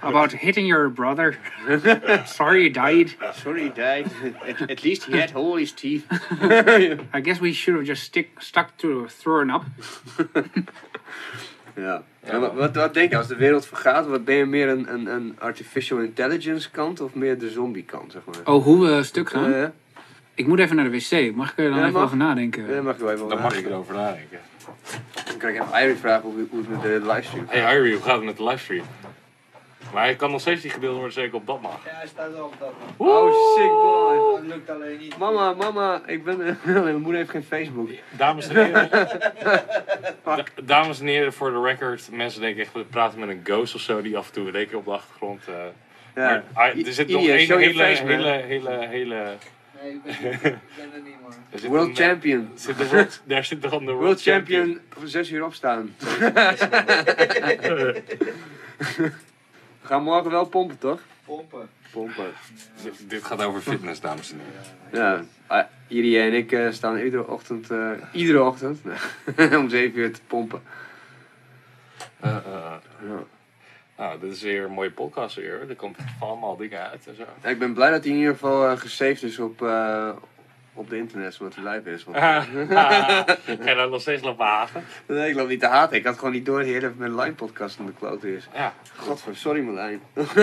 about 0.00 0.32
hitting 0.32 0.66
your 0.68 0.90
brother. 0.90 1.38
sorry 2.24 2.62
he 2.62 2.70
died. 2.70 3.16
Sorry, 3.34 3.72
Dad. 3.74 4.04
At, 4.48 4.70
at 4.70 4.82
least 4.82 5.04
he 5.04 5.18
had 5.20 5.34
all 5.34 5.56
his 5.56 5.72
teeth. 5.72 6.04
I 7.16 7.20
guess 7.22 7.38
we 7.38 7.52
should 7.52 7.76
have 7.78 7.86
just 7.86 8.02
stick, 8.02 8.28
stuck 8.38 8.68
to 8.76 9.06
throwing 9.20 9.50
up. 9.54 9.62
Ja. 11.74 12.02
En 12.20 12.40
wat, 12.40 12.54
wat, 12.54 12.74
wat 12.76 12.94
denk 12.94 13.10
je, 13.10 13.16
als 13.16 13.26
de 13.28 13.36
wereld 13.36 13.66
vergaat, 13.66 14.06
wat 14.06 14.24
ben 14.24 14.34
je 14.34 14.44
meer 14.46 14.68
een, 14.68 14.92
een, 14.92 15.06
een 15.06 15.36
artificial 15.38 15.98
intelligence 15.98 16.70
kant 16.70 17.00
of 17.00 17.14
meer 17.14 17.38
de 17.38 17.50
zombie 17.50 17.84
kant, 17.84 18.12
zeg 18.12 18.22
maar? 18.24 18.54
Oh, 18.54 18.64
hoe 18.64 18.86
we 18.86 19.02
stuk 19.02 19.28
gaan? 19.30 19.52
Eh, 19.52 19.64
Ik 20.34 20.46
moet 20.46 20.58
even 20.58 20.76
naar 20.76 20.90
de 20.90 20.90
wc. 20.90 21.34
Mag 21.34 21.50
ik 21.50 21.58
er 21.58 21.68
dan 21.68 21.74
Ja, 21.78 21.80
even 21.80 21.92
mag. 21.92 22.02
over 22.02 22.16
nadenken? 22.16 22.68
daar 22.68 22.82
mag 22.82 22.94
ik 22.94 23.00
wel 23.00 23.10
even 23.12 23.24
over 23.24 23.36
mag 23.36 23.44
nadenken. 23.48 23.70
erover 23.72 23.94
nadenken. 23.94 24.38
Dan 25.26 25.36
kan 25.38 25.48
ik 25.48 25.54
even 25.62 25.80
Irie 25.82 25.96
vragen 25.96 26.22
hoe, 26.30 26.46
hoe 26.50 26.60
het 26.60 26.68
met 26.68 26.82
de 26.82 27.00
livestream 27.12 27.46
gaat. 27.48 27.54
Hey 27.54 27.76
Irie, 27.78 27.92
hoe 27.94 28.02
gaat 28.02 28.16
het 28.16 28.24
met 28.24 28.36
de 28.36 28.44
livestream? 28.44 28.84
Maar 29.92 30.02
hij 30.02 30.16
kan 30.16 30.30
nog 30.30 30.40
steeds 30.40 30.62
niet 30.62 30.72
gedeeld 30.72 30.94
worden, 30.94 31.12
zeker 31.12 31.34
op 31.34 31.46
dat 31.46 31.60
mag. 31.60 31.80
Ja, 31.84 31.90
hij 31.94 32.06
staat 32.06 32.32
wel 32.32 32.44
op 32.44 32.54
dat. 32.58 32.72
Oh, 32.96 33.32
sick 33.56 33.68
boy. 33.68 34.40
Dat 34.40 34.46
lukt 34.56 34.70
alleen 34.70 34.98
niet. 34.98 35.18
Mama, 35.18 35.52
mama, 35.54 36.00
ik 36.06 36.24
ben... 36.24 36.58
mijn 36.64 36.96
moeder 36.96 37.16
heeft 37.16 37.30
geen 37.30 37.44
Facebook. 37.44 37.88
Dames 38.10 38.48
en 38.48 38.64
heren. 38.64 38.88
Da- 40.24 40.44
dames 40.64 41.00
en 41.00 41.06
heren, 41.06 41.32
voor 41.32 41.50
de 41.50 41.60
record. 41.62 42.08
Mensen 42.12 42.40
denken 42.40 42.62
echt, 42.62 42.72
we 42.72 42.84
praten 42.84 43.18
met 43.18 43.28
een 43.28 43.40
ghost 43.44 43.74
of 43.74 43.80
zo 43.80 44.02
die 44.02 44.16
af 44.16 44.26
en 44.26 44.32
toe 44.32 44.48
in 44.48 44.54
één 44.54 44.68
keer 44.68 44.76
op 44.78 44.84
de 44.84 44.90
achtergrond. 44.90 45.40
eh 45.48 45.54
Ja. 46.14 46.42
maar, 46.54 46.68
ah, 46.70 46.86
er 46.86 46.92
zit 46.92 47.08
nog 47.08 47.26
één 47.26 47.58
hele, 47.58 47.82
hele, 47.82 48.28
hele, 48.30 48.86
hele. 48.88 49.24
Nee, 49.82 49.92
ik 49.92 50.02
ben, 50.02 50.12
ik 50.32 50.40
ben 50.76 50.92
er 50.94 51.00
niet, 51.04 51.14
man. 51.22 51.70
World 51.70 51.96
champion. 51.98 52.40
eh, 52.40 52.58
zit 52.60 52.78
de 52.78 52.86
world, 52.88 53.20
daar 53.24 53.44
zit 53.44 53.60
toch 53.60 53.78
de 53.84 53.92
World 54.02 54.22
champion 54.22 54.78
voor 54.90 55.08
zes 55.08 55.30
uur 55.30 55.44
opstaan. 55.44 55.94
We 58.78 59.94
gaan 59.94 60.02
morgen 60.02 60.30
wel 60.30 60.44
pompen, 60.46 60.78
toch? 60.78 61.00
Pompen. 61.24 61.68
Pompen. 61.92 62.32
Dit, 62.82 63.10
dit 63.10 63.24
gaat 63.24 63.42
over 63.42 63.60
fitness, 63.60 64.00
dames 64.00 64.32
en 64.32 64.40
heren. 64.90 65.06
Ja, 65.06 65.24
ah, 65.46 65.64
Irie 65.86 66.18
en 66.20 66.32
ik 66.32 66.52
eh, 66.52 66.70
staan 66.70 66.98
iedere 66.98 67.28
ochtend, 67.28 67.70
eh, 67.70 67.90
iedere 68.12 68.42
ochtend 68.42 68.80
om 69.36 69.68
7 69.68 69.98
uur 69.98 70.12
te 70.12 70.20
pompen. 70.26 70.62
Eh, 72.20 72.36
eh, 72.36 72.72
Ja. 73.02 73.22
Nou, 73.98 74.20
dit 74.20 74.32
is 74.32 74.42
weer 74.42 74.64
een 74.64 74.72
mooie 74.72 74.90
podcast 74.90 75.36
weer. 75.36 75.68
Er 75.68 75.76
komt 75.76 75.96
allemaal 76.20 76.56
dingen 76.56 76.90
uit 76.90 77.06
en 77.06 77.16
zo. 77.16 77.48
Ik 77.48 77.58
ben 77.58 77.74
blij 77.74 77.90
dat 77.90 78.02
hij 78.04 78.12
in 78.12 78.18
ieder 78.18 78.32
geval 78.32 78.68
eh, 78.68 78.76
gesaved 78.76 79.22
is 79.22 79.38
op, 79.38 79.62
eh, 79.62 80.10
op 80.78 80.90
de 80.90 80.96
internet, 80.96 81.34
zodat 81.34 81.54
hij 81.60 81.74
live 81.74 81.90
is. 81.92 82.04
Want, 82.04 82.16
Ga 82.16 82.44
je 83.64 83.86
nog 83.90 84.00
steeds 84.00 84.22
lopen 84.22 84.46
hagen? 84.46 84.84
nee, 85.06 85.28
ik 85.30 85.34
loop 85.34 85.48
niet 85.48 85.60
te 85.60 85.66
haten. 85.66 85.96
Ik 85.96 86.04
had 86.04 86.18
gewoon 86.18 86.32
niet 86.32 86.46
door 86.46 86.80
dat 86.80 86.94
mijn 86.96 87.14
line 87.16 87.32
podcast 87.32 87.78
in 87.78 87.86
de 87.86 87.92
klote 87.98 88.34
is. 88.36 88.48
Ja. 88.54 88.74
Godver, 88.96 89.36
sorry 89.36 89.60
Marlijn. 89.60 90.00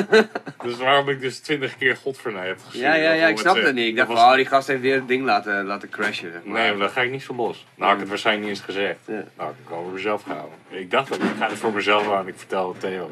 Dus 0.63 0.77
waarom 0.77 1.09
ik 1.09 1.21
dus 1.21 1.39
twintig 1.39 1.77
keer 1.77 1.95
godvernij 1.97 2.47
heb 2.47 2.59
gezien. 2.65 2.81
Ja, 2.81 2.93
ja, 2.93 3.11
ja, 3.11 3.27
ik 3.27 3.37
snap 3.37 3.55
het 3.55 3.65
het 3.65 3.75
niet. 3.75 3.87
Ik 3.87 3.95
dacht 3.95 4.07
dat 4.07 4.17
van, 4.17 4.25
was- 4.25 4.33
oh, 4.35 4.37
die 4.39 4.49
gast 4.49 4.67
heeft 4.67 4.81
weer 4.81 4.95
het 4.95 5.07
ding 5.07 5.23
laten, 5.25 5.65
laten 5.65 5.89
crashen. 5.89 6.31
Zeg 6.31 6.43
maar. 6.43 6.59
Nee, 6.61 6.69
maar 6.69 6.79
daar 6.79 6.89
ga 6.89 7.01
ik 7.01 7.11
niet 7.11 7.23
van 7.23 7.35
los. 7.35 7.65
Nou, 7.75 7.93
ik 7.93 7.99
het 7.99 8.09
waarschijnlijk 8.09 8.47
niet 8.47 8.55
eens 8.57 8.65
gezegd. 8.65 8.99
Ja. 9.05 9.23
Nou, 9.37 9.49
ik 9.49 9.55
kan 9.65 9.77
over 9.77 9.91
mezelf 9.93 10.23
gaan. 10.23 10.45
Ik 10.69 10.91
dacht 10.91 11.13
ook, 11.13 11.19
ik 11.23 11.29
ga 11.39 11.47
het 11.49 11.57
voor 11.57 11.73
mezelf 11.73 12.11
aan. 12.11 12.27
Ik 12.27 12.33
vertel 12.37 12.69
het 12.69 12.79
Theo. 12.79 13.09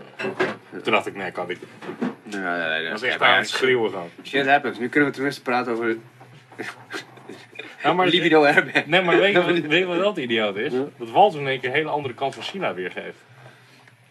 Toen 0.84 0.94
dacht 0.94 1.06
ik, 1.08 1.16
nee, 1.16 1.32
kan 1.32 1.50
ik 1.50 1.58
niet. 1.60 1.70
Nee, 2.24 2.42
nee, 2.42 2.70
nee. 2.70 2.84
Dat 2.84 2.92
was 2.92 3.02
echt 3.02 3.22
aan 3.22 3.38
het 3.38 3.50
schreeuwen 3.50 3.92
gaan. 3.92 4.10
Shit 4.24 4.48
happens. 4.48 4.80
Nu 4.80 4.90
kunnen 4.90 5.10
we 5.10 5.16
tenminste 5.16 5.42
praten 5.42 5.72
over 5.74 5.98
Ja, 7.84 7.94
maar 7.94 8.08
libido 8.08 8.44
airbag. 8.46 8.86
Nee, 8.86 9.02
maar 9.02 9.18
weet 9.18 9.34
je, 9.34 9.42
wat- 9.42 9.86
wat 9.88 9.98
wel 9.98 10.18
idioot 10.18 10.56
is? 10.58 10.72
Dat 10.98 11.10
Walter 11.10 11.40
in 11.40 11.48
één 11.48 11.60
keer 11.60 11.70
een 11.70 11.76
hele 11.76 11.90
andere 11.90 12.14
kant 12.14 12.34
van 12.34 12.44
China 12.44 12.74
weergeeft. 12.74 13.18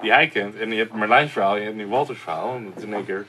Die 0.01 0.13
hij 0.13 0.29
kent. 0.29 0.57
En 0.59 0.71
je 0.71 0.77
hebt 0.77 0.93
Marlijn's 0.93 1.33
verhaal, 1.33 1.57
je 1.57 1.63
hebt 1.63 1.77
nu 1.77 1.87
Walters 1.87 2.19
verhaal. 2.19 2.55
En 2.55 2.73
dat 2.75 2.83
in 2.83 2.95
één 2.95 3.05
keer... 3.05 3.25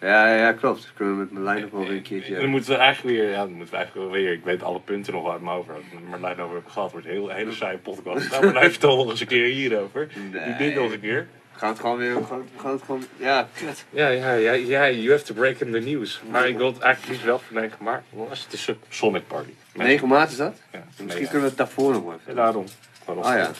Ja, 0.00 0.34
ja, 0.34 0.52
klopt. 0.52 0.80
Dus 0.82 0.92
kunnen 0.94 1.14
we 1.14 1.20
met 1.20 1.32
Marlijn 1.32 1.60
nog 1.60 1.70
wel 1.70 1.80
weer 1.80 1.90
een 1.90 1.96
En 1.96 2.02
keertje... 2.02 2.34
dan 2.36 2.48
moeten 2.48 2.70
we 2.70 2.76
eigenlijk 2.76 3.16
weer, 3.16 3.30
ja, 3.30 3.38
dan 3.38 3.52
moeten 3.52 3.70
we 3.74 3.76
eigenlijk 3.76 4.12
weer, 4.12 4.32
ik 4.32 4.44
weet 4.44 4.62
alle 4.62 4.80
punten 4.80 5.12
nog 5.12 5.32
uit 5.32 5.40
mijn 5.40 5.58
ik 5.58 5.66
met 5.92 6.08
Marlijn 6.10 6.40
over 6.40 6.56
heb 6.56 6.68
gehad, 6.68 6.92
wordt 6.92 7.06
een 7.06 7.12
hele, 7.12 7.32
hele 7.34 7.52
saaie 7.52 7.78
podcast. 7.78 8.28
Nou, 8.30 8.44
Marlijn 8.44 8.70
vertel 8.70 8.96
nog 8.96 9.10
eens 9.10 9.20
een 9.20 9.26
keer 9.26 9.46
hierover. 9.46 10.08
Doe 10.32 10.56
dit 10.58 10.74
nog 10.74 10.92
een 10.92 11.00
keer. 11.00 11.26
Gaan 11.56 11.68
het 11.68 11.78
gewoon 11.80 11.96
weer... 11.96 12.14
Gaan, 12.28 12.48
gaan 12.56 12.70
het 12.72 12.82
gewoon... 12.82 13.04
Ja, 13.16 13.48
kut. 13.54 13.84
Ja, 13.90 14.08
ja, 14.08 14.32
ja, 14.32 14.52
ja, 14.52 14.90
you 14.90 15.10
have 15.10 15.24
to 15.24 15.34
break 15.34 15.58
in 15.58 15.72
the 15.72 15.78
news. 15.78 16.22
Maar 16.30 16.48
ik 16.48 16.56
wil 16.56 16.66
het 16.66 16.78
eigenlijk 16.78 17.12
niet 17.14 17.24
wel 17.24 17.38
vernegen, 17.38 17.76
maar 17.80 18.02
was 18.10 18.44
het 18.44 18.52
is 18.52 18.66
een 18.66 18.78
Sonic 18.88 19.26
Party. 19.26 19.50
9 19.72 20.08
maart 20.08 20.30
is 20.30 20.36
dat? 20.36 20.54
Ja, 20.72 20.82
Misschien 20.88 21.06
nee, 21.06 21.16
kunnen 21.22 21.40
we 21.40 21.46
het 21.48 21.56
daarvoor 21.56 21.92
nog 21.92 22.02
wel 22.02 22.12
ja, 22.12 22.18
even. 22.20 22.34
daarom. 22.34 22.64
Waarom? 23.04 23.24
Ah 23.24 23.36
ja, 23.36 23.50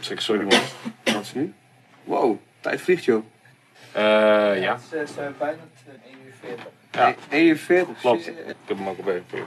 Zeg 0.00 0.22
sorry 0.22 0.42
man. 0.42 0.60
wat 1.14 1.22
is 1.22 1.32
nu? 1.34 1.54
Wow, 2.04 2.36
tijd 2.60 2.80
vliegt 2.80 3.04
joh. 3.04 3.24
Eh, 3.92 4.02
ja, 4.62 4.78
Het 4.90 5.08
is 5.10 5.16
eh, 5.16 5.26
bijna 5.38 5.58
1 6.04 6.16
uur 6.26 6.34
40. 6.40 6.64
Ja. 6.90 7.14
41. 7.28 8.00
klopt. 8.00 8.22
shit. 8.22 8.38
Ik 8.38 8.56
heb 8.64 8.76
hem 8.78 8.88
ook 8.88 8.98
op 8.98 9.08
één 9.08 9.24
keer. 9.30 9.44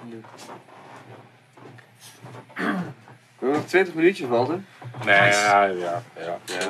We 2.56 2.64
hebben 3.39 3.60
nog 3.60 3.65
20 3.65 3.93
minuutjes, 3.93 4.27
Walter. 4.27 4.60
Nee, 5.06 5.15
ja, 5.15 5.64
ja, 5.64 6.03
ja. 6.18 6.39
Ja. 6.45 6.68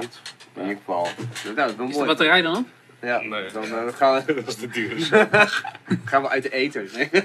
In 0.55 0.61
ieder 0.61 0.77
geval. 0.77 1.07
Nou, 1.43 1.55
dat 1.55 1.69
is 1.69 1.75
wel 1.75 1.85
Is 1.85 1.91
de 1.91 1.97
mooi. 1.97 2.07
batterij 2.07 2.41
dan 2.41 2.57
op? 2.57 2.65
Ja, 3.01 3.21
Nee. 3.21 3.51
dan 3.51 3.63
eh, 3.63 3.87
gaan, 3.95 4.23
we, 4.25 4.33
Dat 4.33 4.47
is 4.47 4.55
de 4.57 4.67
duurste. 4.67 5.27
gaan 6.05 6.21
we 6.21 6.29
uit 6.29 6.43
de 6.43 6.51
eten. 6.53 6.87
Nee, 6.95 7.09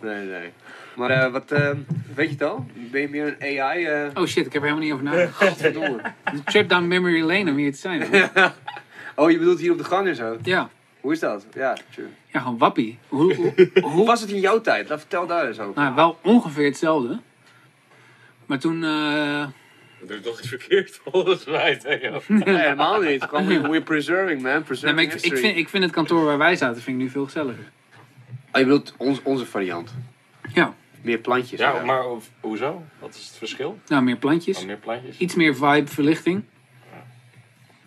nee. 0.00 0.26
nee. 0.26 0.52
Maar 0.96 1.10
eh, 1.10 1.32
wat, 1.32 1.52
eh, 1.52 1.70
weet 2.14 2.26
je 2.26 2.32
het 2.32 2.42
al? 2.42 2.66
Ben 2.74 3.00
je 3.00 3.08
meer 3.08 3.36
een 3.38 3.60
AI? 3.60 3.84
eh 3.84 4.06
Oh 4.14 4.26
shit, 4.26 4.46
ik 4.46 4.52
heb 4.52 4.62
er 4.62 4.68
helemaal 4.68 4.78
niet 4.84 4.92
over 4.92 5.04
nagedacht. 5.04 5.34
Godverdomme. 5.36 6.00
Een 6.24 6.44
trip 6.44 6.68
down 6.68 6.86
memory 6.86 7.20
lane 7.22 7.50
om 7.50 7.56
hier 7.56 7.72
te 7.72 7.78
zijn. 7.78 8.02
Oh, 9.14 9.30
je 9.30 9.38
bedoelt 9.38 9.58
hier 9.60 9.72
op 9.72 9.78
de 9.78 9.84
gang 9.84 10.06
en 10.08 10.14
zo? 10.16 10.36
Ja, 10.42 10.68
Hoe 11.00 11.12
is 11.12 11.18
dat? 11.20 11.46
Ja, 11.54 11.76
true. 11.90 12.06
ja 12.26 12.40
gewoon 12.40 12.58
wappie. 12.58 12.98
Hoe, 13.08 13.34
hoe, 13.34 13.70
Hoe 13.80 14.06
was 14.06 14.20
het 14.20 14.30
in 14.30 14.40
jouw 14.40 14.60
tijd? 14.60 14.88
Laat 14.88 14.98
vertel 15.00 15.26
daar 15.26 15.46
eens 15.46 15.58
over. 15.58 15.80
nou, 15.82 15.94
wel 15.94 16.18
ongeveer 16.22 16.64
hetzelfde. 16.64 17.18
Maar 18.46 18.58
toen... 18.58 18.84
eh, 18.84 19.46
Dat 19.98 20.08
doe 20.08 20.20
toch 20.20 20.38
iets 20.38 20.48
verkeerd 20.48 21.00
volgens 21.04 21.44
mij, 21.44 21.76
Theo. 21.76 22.22
Nee, 22.26 22.56
helemaal 22.56 23.00
niet. 23.00 23.22
Gewoon, 23.22 23.46
we're 23.70 23.82
preserving, 23.82 24.42
man. 24.42 24.52
nee, 24.52 24.60
Preserving 24.60 24.96
maar 25.08 25.14
ik, 25.24 25.36
vind, 25.38 25.56
ik 25.56 25.68
vind 25.68 25.82
het 25.84 25.92
kantoor 25.92 26.24
waar 26.24 26.38
wij 26.38 26.56
zaten 26.56 26.82
vind 26.82 26.96
ik 26.96 27.02
nu 27.02 27.10
veel 27.10 27.24
gezelliger. 27.24 27.64
Oh, 28.52 28.58
je 28.60 28.62
bedoelt 28.64 28.94
ons, 28.96 29.22
onze 29.22 29.46
variant. 29.46 29.94
Ja, 30.54 30.74
Meer 31.02 31.18
plantjes. 31.18 31.60
Ja, 31.60 31.84
maar 31.84 32.02
ho- 32.02 32.22
hoezo? 32.40 32.84
Wat 32.98 33.14
is 33.14 33.26
het 33.26 33.36
verschil? 33.36 33.78
nou 33.86 34.02
meer 34.02 34.16
plantjes. 34.16 34.58
Oh, 34.58 34.64
meer 34.66 34.76
plantjes? 34.76 35.18
Iets 35.18 35.34
meer 35.34 35.54
vibe, 35.56 35.86
verlichting. 35.86 36.42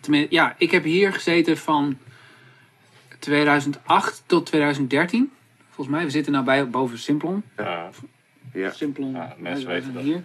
Tenminste, 0.00 0.34
ja, 0.34 0.54
ik 0.58 0.70
heb 0.70 0.84
hier 0.84 1.12
gezeten 1.12 1.56
van 1.56 1.98
2008 3.18 4.22
tot 4.26 4.46
2013. 4.46 5.32
Volgens 5.70 5.96
mij, 5.96 6.04
we 6.04 6.10
zitten 6.10 6.32
nou 6.32 6.44
bij 6.44 6.68
boven 6.68 6.98
Simplon. 6.98 7.42
Ja. 7.56 7.90
Ja. 8.52 8.70
Simpel. 8.70 9.10
Ja, 9.12 9.34
mensen 9.38 9.68
weten 9.68 9.92
dat. 9.94 10.02
hier. 10.02 10.22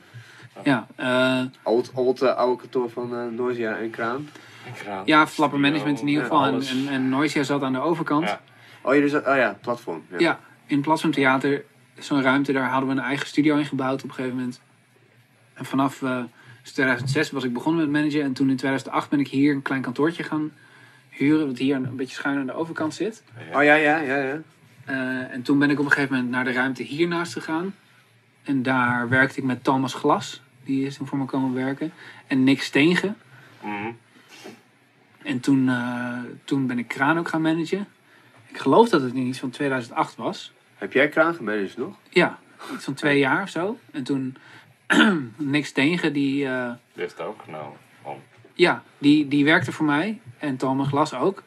Ja, 0.64 0.88
eh, 0.96 1.42
Oud, 1.64 1.92
oud 1.96 2.22
eh, 2.22 2.36
oude 2.36 2.62
kantoor 2.62 2.90
van 2.90 3.16
eh 3.16 3.26
Noisia 3.38 3.78
en 3.78 3.90
Kraan. 3.90 4.30
Kraan. 4.74 5.02
ja, 5.06 5.28
Flapper 5.28 5.60
Management 5.60 6.02
in 6.02 6.08
ieder 6.08 6.24
Ja, 6.24 6.30
geval. 6.30 6.46
En, 6.46 6.62
en, 6.62 6.88
en 6.88 7.10
Noisia 7.10 7.44
zat 7.44 7.62
aan 7.64 7.74
de 7.74 7.80
overkant. 7.80 8.24
Ja. 8.28 8.42
Oh, 8.82 8.94
jullie 8.94 9.10
zat, 9.10 9.28
oh 9.28 9.36
ja, 9.36 9.58
platform. 9.62 10.04
Ja. 10.10 10.20
Ja, 10.20 10.40
in 10.66 10.76
het 10.76 10.86
Platform 10.86 11.12
Theater, 11.12 11.64
zo'n 11.98 12.22
ruimte, 12.22 12.52
daar 12.52 12.70
hadden 12.70 12.90
we 12.90 12.96
een 12.96 13.02
eigen 13.02 13.28
studio 13.28 13.56
in 13.58 13.66
gebouwd 13.66 14.04
op 14.04 14.10
een 14.10 14.16
gegeven 14.16 14.38
moment. 14.38 14.62
En 15.54 15.66
vanaf 15.66 16.02
eh, 16.02 16.24
2006 16.64 17.32
was 17.32 17.44
ik 17.44 17.54
begonnen 17.54 17.82
met 17.82 18.02
managen. 18.02 18.22
En 18.22 18.34
toen 18.34 18.50
in 18.50 18.56
2008 18.56 19.10
ben 19.10 19.20
ik 19.20 19.28
hier 19.28 19.54
een 19.54 19.62
klein 19.62 19.82
kantoortje 19.82 20.24
gaan 20.24 20.52
huren, 21.10 21.48
wat 21.48 21.58
hier 21.58 21.76
een 21.76 21.96
beetje 21.96 22.16
schuin 22.16 22.38
aan 22.40 22.46
de 22.46 22.54
overkant 22.54 22.94
zit. 22.94 23.24
Oh 23.54 23.64
ja, 23.64 23.74
ja, 23.74 23.98
ja, 23.98 24.18
ja. 24.18 24.42
Eh, 24.86 25.34
en 25.34 25.42
toen 25.42 25.60
ben 25.60 25.70
ik 25.70 25.80
op 25.80 25.86
een 25.86 25.92
gegeven 25.92 26.16
moment 26.16 26.32
naar 26.32 26.44
de 26.44 26.52
ruimte 26.52 26.84
hiernaast 26.84 27.34
gegaan. 27.34 27.76
En 28.44 28.64
daar 28.64 29.10
werkte 29.10 29.38
ik 29.40 29.44
met 29.44 29.64
Thomas 29.64 29.94
Glas, 29.94 30.42
die 30.68 30.86
is 30.86 30.98
toen 30.98 31.08
voor 31.08 31.18
me 31.18 31.26
komen 31.26 31.54
werken. 31.54 31.94
En 32.28 32.44
Nick 32.44 32.62
Steenge. 32.62 33.14
Mhm. 33.62 33.92
En 35.24 35.40
toen, 35.40 35.70
eh, 35.70 36.20
toen 36.44 36.68
ben 36.68 36.80
ik 36.80 36.88
Kraan 36.88 37.18
ook 37.18 37.28
gaan 37.28 37.42
managen. 37.42 37.88
Ik 38.48 38.58
geloof 38.58 38.90
dat 38.90 39.02
het 39.02 39.14
in 39.14 39.26
iets 39.26 39.40
van 39.40 39.50
2008 39.50 40.16
was. 40.16 40.54
Heb 40.76 40.94
jij 40.94 41.10
Kraan 41.10 41.36
gemanaged 41.36 41.78
nog? 41.78 41.96
Ja, 42.10 42.40
iets 42.74 42.84
van 42.84 42.94
twee 42.94 43.20
jaar 43.20 43.44
of 43.44 43.50
zo. 43.50 43.80
En 43.92 44.04
toen 44.04 44.36
niks 45.38 45.72
tegen, 45.72 46.14
die, 46.14 46.44
Die 46.44 46.76
heeft 46.94 47.18
het 47.18 47.28
ook 47.28 47.42
genomen. 47.44 47.78
Van, 48.02 48.18
ja, 48.54 48.84
die, 48.98 49.28
die 49.28 49.46
werkte 49.46 49.72
voor 49.72 49.86
mij. 49.86 50.20
En 50.38 50.58
Thomas 50.58 50.88
Glas 50.88 51.14
ook. 51.14 51.44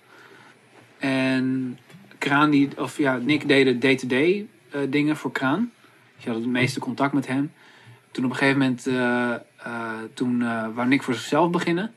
En 0.98 1.78
Kraan, 2.18 2.50
die, 2.50 2.68
of 2.76 2.98
ja, 2.98 3.16
Nick 3.16 3.48
deed 3.48 3.64
de 3.64 3.78
day-to-day 3.78 4.46
eh, 4.70 4.80
dingen 4.88 5.16
voor 5.16 5.32
Kraan. 5.32 5.72
Dus 6.14 6.24
je 6.24 6.30
had 6.30 6.38
het 6.38 6.48
meeste 6.48 6.80
contact 6.80 7.12
met 7.12 7.26
hem. 7.26 7.52
Toen 8.10 8.24
op 8.24 8.30
een 8.30 8.36
gegeven 8.36 8.58
moment, 8.58 8.86
eh, 8.86 9.34
eh, 9.34 10.02
toen 10.14 10.42
eh 10.42 10.66
wou 10.74 10.88
Nick 10.88 11.02
voor 11.02 11.14
zichzelf 11.14 11.50
beginnen. 11.50 11.92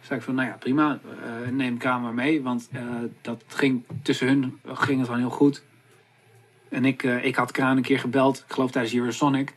zei 0.00 0.18
ik 0.18 0.24
van, 0.24 0.34
nou 0.34 0.48
ja, 0.48 0.56
prima, 0.58 0.98
eh, 1.22 1.50
neem 1.50 1.78
Kraan 1.78 2.02
maar 2.02 2.14
mee. 2.14 2.42
Want 2.42 2.68
eh, 2.72 2.82
dat 3.20 3.44
ging, 3.46 3.84
tussen 4.02 4.26
hun 4.26 4.60
ging 4.64 4.98
het 4.98 5.08
wel 5.08 5.16
heel 5.16 5.30
goed. 5.30 5.62
En 6.68 6.84
ik, 6.84 7.02
eh, 7.02 7.24
ik 7.24 7.36
had 7.36 7.52
Kraan 7.52 7.76
een 7.76 7.82
keer 7.82 7.98
gebeld, 7.98 8.44
ik 8.46 8.52
geloof 8.52 8.70
tijdens 8.70 8.94
Eurosonic. 8.94 9.54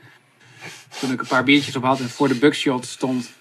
Toen 1.00 1.12
ik 1.12 1.22
een 1.22 1.28
paar 1.28 1.44
biertjes 1.44 1.76
op 1.76 1.84
had 1.84 2.00
en 2.00 2.10
voor 2.10 2.28
de 2.28 2.40
bugshot 2.40 2.86
stond. 2.86 3.32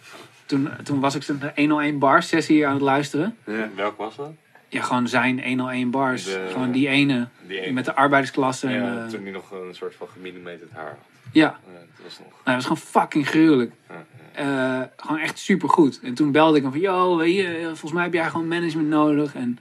Toen, 0.47 0.69
toen 0.85 1.01
was 1.01 1.15
ik 1.15 1.29
een 1.29 1.53
101 1.55 1.99
bar 1.99 2.23
sessie 2.23 2.67
aan 2.67 2.73
het 2.73 2.83
luisteren. 2.83 3.37
Ja. 3.47 3.69
welk 3.75 3.97
was 3.97 4.17
dat? 4.17 4.33
Ja, 4.73 4.83
gewoon 4.83 5.09
zijn 5.09 5.43
101 5.45 5.91
bars. 5.91 6.25
De- 6.25 6.49
gewoon 6.53 6.71
die 6.71 6.89
ene 6.89 7.29
Die 7.47 7.61
ene. 7.61 7.73
met 7.73 7.85
de 7.85 7.95
arbeidersklasse. 7.95 8.67
en, 8.67 8.75
ja, 8.75 9.07
toen 9.07 9.23
hij 9.23 9.31
nog 9.33 9.51
een 9.51 9.75
soort 9.75 9.95
van 9.95 10.09
gemillimeterd 10.09 10.71
haar 10.73 10.85
had. 10.89 10.97
ja, 11.33 11.43
Ja, 11.43 11.73
dat 11.73 12.05
was 12.05 12.19
nog... 12.19 12.29
nou, 12.29 12.39
dat 12.45 12.55
was 12.55 12.63
gewoon 12.65 13.03
fucking 13.05 13.27
gruwelijk. 13.29 13.73
Ja, 13.89 14.05
Eh, 14.33 14.83
gewoon 14.97 15.19
echt 15.21 15.39
super 15.39 15.69
goed. 15.69 16.01
En 16.03 16.15
toen 16.15 16.33
belde 16.33 16.57
ik 16.57 16.63
hem 16.63 16.71
van, 16.73 16.81
yo, 16.81 17.17
weet 17.17 17.35
je, 17.37 17.63
volgens 17.65 17.93
mij 17.93 18.03
heb 18.03 18.13
jij 18.13 18.31
gewoon 18.31 18.49
management 18.49 18.89
nodig. 18.89 19.35
En 19.35 19.59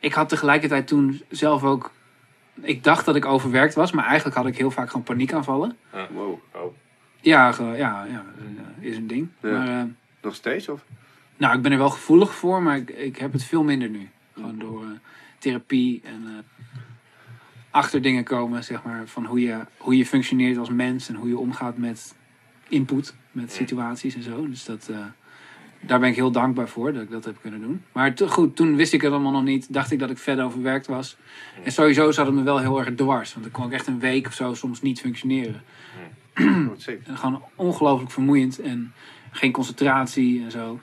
ik 0.00 0.12
had 0.12 0.28
tegelijkertijd 0.28 0.86
toen 0.86 1.22
zelf 1.30 1.64
ook, 1.64 1.90
ik 2.62 2.84
dacht 2.84 3.04
dat 3.04 3.16
ik 3.16 3.24
overwerkt 3.24 3.74
was, 3.74 3.92
maar 3.92 4.04
eigenlijk 4.06 4.36
had 4.36 4.46
ik 4.46 4.56
heel 4.56 4.70
vaak 4.70 4.90
gewoon 4.90 5.02
paniekaanvallen. 5.02 5.76
Wow. 6.10 6.38
Oh, 6.54 6.74
Ja, 7.20 7.52
ge- 7.52 7.62
ja, 7.64 8.04
ja, 8.10 8.24
eh, 8.80 8.88
is 8.90 8.96
een 8.96 9.06
ding. 9.06 9.28
Ja. 9.40 9.50
Maar, 9.50 9.68
eh, 9.68 9.84
Nog 10.22 10.34
steeds? 10.34 10.68
Of? 10.68 10.84
nou, 11.36 11.56
ik 11.56 11.62
ben 11.62 11.72
er 11.72 11.78
wel 11.78 11.90
gevoelig 11.90 12.34
voor, 12.34 12.62
maar 12.62 12.76
ik, 12.76 12.90
ik 12.90 13.16
heb 13.16 13.32
het 13.32 13.44
veel 13.44 13.62
minder 13.64 13.88
nu. 13.88 14.08
Gewoon 14.36 14.58
door 14.58 14.82
eh, 14.82 14.90
therapie 15.38 16.00
en 16.04 16.22
eh, 16.26 16.64
achter 17.70 18.02
dingen 18.02 18.24
komen, 18.24 18.64
zeg 18.64 18.82
maar, 18.82 19.06
van 19.06 19.26
hoe 19.26 19.40
je, 19.40 19.60
hoe 19.76 19.96
je 19.96 20.06
functioneert 20.06 20.58
als 20.58 20.68
mens 20.68 21.08
en 21.08 21.14
hoe 21.14 21.28
je 21.28 21.38
omgaat 21.38 21.76
met 21.76 22.14
input, 22.68 23.14
met 23.32 23.52
situaties 23.52 24.14
en 24.14 24.22
zo. 24.22 24.48
Dus 24.48 24.64
dat, 24.64 24.88
eh, 24.88 24.98
daar 25.80 26.00
ben 26.00 26.08
ik 26.08 26.14
heel 26.14 26.30
dankbaar 26.30 26.68
voor 26.68 26.92
dat 26.92 27.02
ik 27.02 27.10
dat 27.10 27.24
heb 27.24 27.36
kunnen 27.40 27.60
doen. 27.60 27.82
Maar 27.92 28.12
goed, 28.26 28.56
toen 28.56 28.76
wist 28.76 28.92
ik 28.92 29.00
het 29.00 29.12
allemaal 29.12 29.32
nog 29.32 29.42
niet. 29.42 29.72
Dacht 29.72 29.90
ik 29.90 29.98
dat 29.98 30.10
ik 30.10 30.18
vet 30.18 30.40
overwerkt 30.40 30.86
was. 30.86 31.16
En 31.64 31.72
sowieso 31.72 32.10
zat 32.10 32.26
het 32.26 32.34
me 32.34 32.42
wel 32.42 32.58
heel 32.58 32.78
erg 32.78 32.94
dwars. 32.94 33.32
Want 33.32 33.44
dan 33.44 33.52
kon 33.52 33.66
ik 33.66 33.72
echt 33.72 33.86
een 33.86 33.98
week 33.98 34.26
of 34.26 34.34
zo 34.34 34.54
soms 34.54 34.82
niet 34.82 35.00
functioneren. 35.00 35.62
Gewoon 37.14 37.42
ongelooflijk 37.54 38.10
vermoeiend 38.10 38.58
en 38.58 38.92
geen 39.30 39.52
concentratie 39.52 40.42
en 40.44 40.50
zo. 40.50 40.80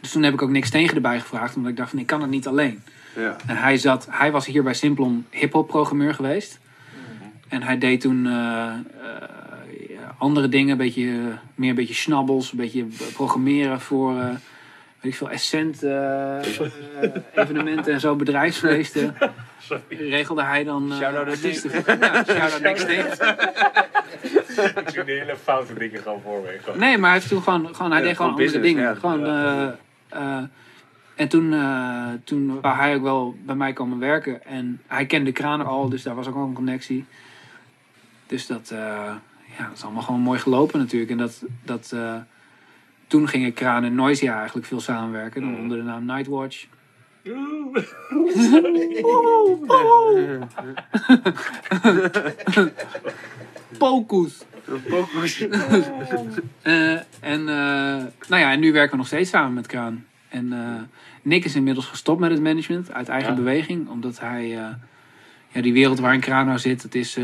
Dus 0.00 0.10
toen 0.12 0.22
heb 0.22 0.32
ik 0.32 0.42
ook 0.42 0.50
niks 0.50 0.70
tegen 0.70 0.94
erbij 0.94 1.20
gevraagd, 1.20 1.56
omdat 1.56 1.70
ik 1.70 1.76
dacht 1.76 1.90
van 1.90 1.98
ik 1.98 2.06
kan 2.06 2.20
het 2.20 2.30
niet 2.30 2.46
alleen. 2.46 2.82
Ja. 3.16 3.36
En 3.46 3.56
hij, 3.56 3.76
zat, 3.76 4.06
hij 4.10 4.30
was 4.32 4.46
hier 4.46 4.62
bij 4.62 4.74
Simplon 4.74 5.26
hip-hop 5.30 5.66
programmeur 5.68 6.14
geweest. 6.14 6.58
En 7.48 7.62
hij 7.62 7.78
deed 7.78 8.00
toen 8.00 8.26
eh, 8.26 8.66
eh, 8.66 8.74
andere 10.18 10.48
dingen, 10.48 10.70
een 10.70 10.76
beetje, 10.76 11.32
meer 11.54 11.70
een 11.70 11.74
beetje 11.74 11.94
snabbels, 11.94 12.52
een 12.52 12.58
beetje 12.58 12.86
programmeren 13.12 13.80
voor 13.80 14.18
eh, 14.18 14.26
weet 15.00 15.12
ik 15.12 15.14
veel, 15.14 15.30
Essent 15.30 15.82
evenementen 17.42 17.92
en 17.92 18.00
zo, 18.00 18.16
bedrijfsfeesten. 18.16 19.16
Regelde 19.88 20.42
hij 20.42 20.64
dan 20.64 20.92
eh 20.92 20.98
naar 20.98 21.16
artiesten 21.16 21.70
voor. 21.70 21.96
Ja, 22.00 22.24
shout-out 22.24 22.60
ik 24.76 24.88
zie 24.88 25.04
de 25.04 25.12
hele 25.12 25.36
foute 25.42 25.74
dingen 25.74 26.00
gewoon 26.02 26.20
voor 26.24 26.40
me. 26.40 26.58
Gewoon. 26.62 26.78
Nee, 26.78 26.98
maar 26.98 27.10
hij 27.10 27.18
heeft 27.18 27.30
toen 27.30 27.42
gewoon, 27.42 27.74
gewoon 27.74 27.90
hij 27.90 28.00
Ja, 28.00 28.06
deed 28.06 28.16
gewoon 28.16 28.32
gewoon 28.38 28.48
andere 28.48 28.60
business, 28.60 28.68
dingen. 28.68 28.82
ja. 28.82 28.94
Gewoon, 28.94 29.76
Eh, 30.08 30.42
en 31.18 31.28
toen, 31.28 31.52
eh, 31.52 32.08
toen 32.24 32.60
wou 32.60 32.76
hij 32.76 32.94
ook 32.94 33.02
wel 33.02 33.36
bij 33.44 33.54
mij 33.54 33.72
komen 33.72 33.98
werken. 33.98 34.44
En 34.44 34.80
hij 34.86 35.06
kende 35.06 35.32
Kraner 35.32 35.66
al, 35.66 35.88
dus 35.88 36.02
daar 36.02 36.14
was 36.14 36.26
ook 36.26 36.34
al 36.34 36.44
een 36.44 36.52
connectie. 36.52 37.04
Dus 38.26 38.46
dat, 38.46 38.70
eh, 38.70 39.14
ja, 39.58 39.66
dat 39.68 39.76
is 39.76 39.84
allemaal 39.84 40.02
gewoon 40.02 40.20
mooi 40.20 40.38
gelopen 40.38 40.78
natuurlijk. 40.78 41.10
En 41.10 41.16
dat, 41.16 41.44
dat, 41.64 41.92
eh, 41.94 42.16
toen 43.06 43.28
gingen 43.28 43.52
Kraan 43.52 43.84
en 43.84 43.94
Noisia 43.94 44.36
eigenlijk 44.36 44.66
veel 44.66 44.80
samenwerken. 44.80 45.40
Dan 45.40 45.56
onder 45.56 45.76
de 45.76 45.82
naam 45.82 46.04
Nightwatch. 46.04 46.66
Pokus. 53.78 54.44
Eh, 56.62 56.92
en, 57.20 57.48
eh, 57.48 58.04
nou 58.28 58.42
ja, 58.42 58.52
en 58.52 58.60
nu 58.60 58.72
werken 58.72 58.90
we 58.90 58.96
nog 58.96 59.06
steeds 59.06 59.30
samen 59.30 59.52
met 59.52 59.66
Kraan. 59.66 60.04
En 60.28 60.52
eh, 60.52 60.82
Nick 61.22 61.44
is 61.44 61.54
inmiddels 61.54 61.86
gestopt 61.86 62.20
met 62.20 62.30
het 62.30 62.40
management 62.42 62.92
uit 62.92 63.08
eigen 63.08 63.30
Ja. 63.30 63.36
beweging. 63.36 63.88
Omdat 63.88 64.20
hij, 64.20 64.48
ja, 65.48 65.60
die 65.60 65.72
wereld 65.72 65.98
waarin 65.98 66.20
Kraan 66.20 66.46
nou 66.46 66.58
zit, 66.58 66.82
het 66.82 66.94
is, 66.94 67.16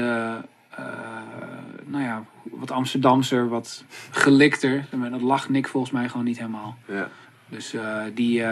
nou 1.86 2.02
ja, 2.04 2.24
wat 2.42 2.70
Amsterdamser, 2.70 3.48
wat 3.48 3.84
gelikter. 4.10 4.84
Dat 5.10 5.20
lag 5.20 5.48
Nick 5.48 5.68
volgens 5.68 5.92
mij 5.92 6.08
gewoon 6.08 6.24
niet 6.24 6.38
helemaal. 6.38 6.78
Ja. 6.88 7.08
Dus 7.48 7.74
die, 8.14 8.42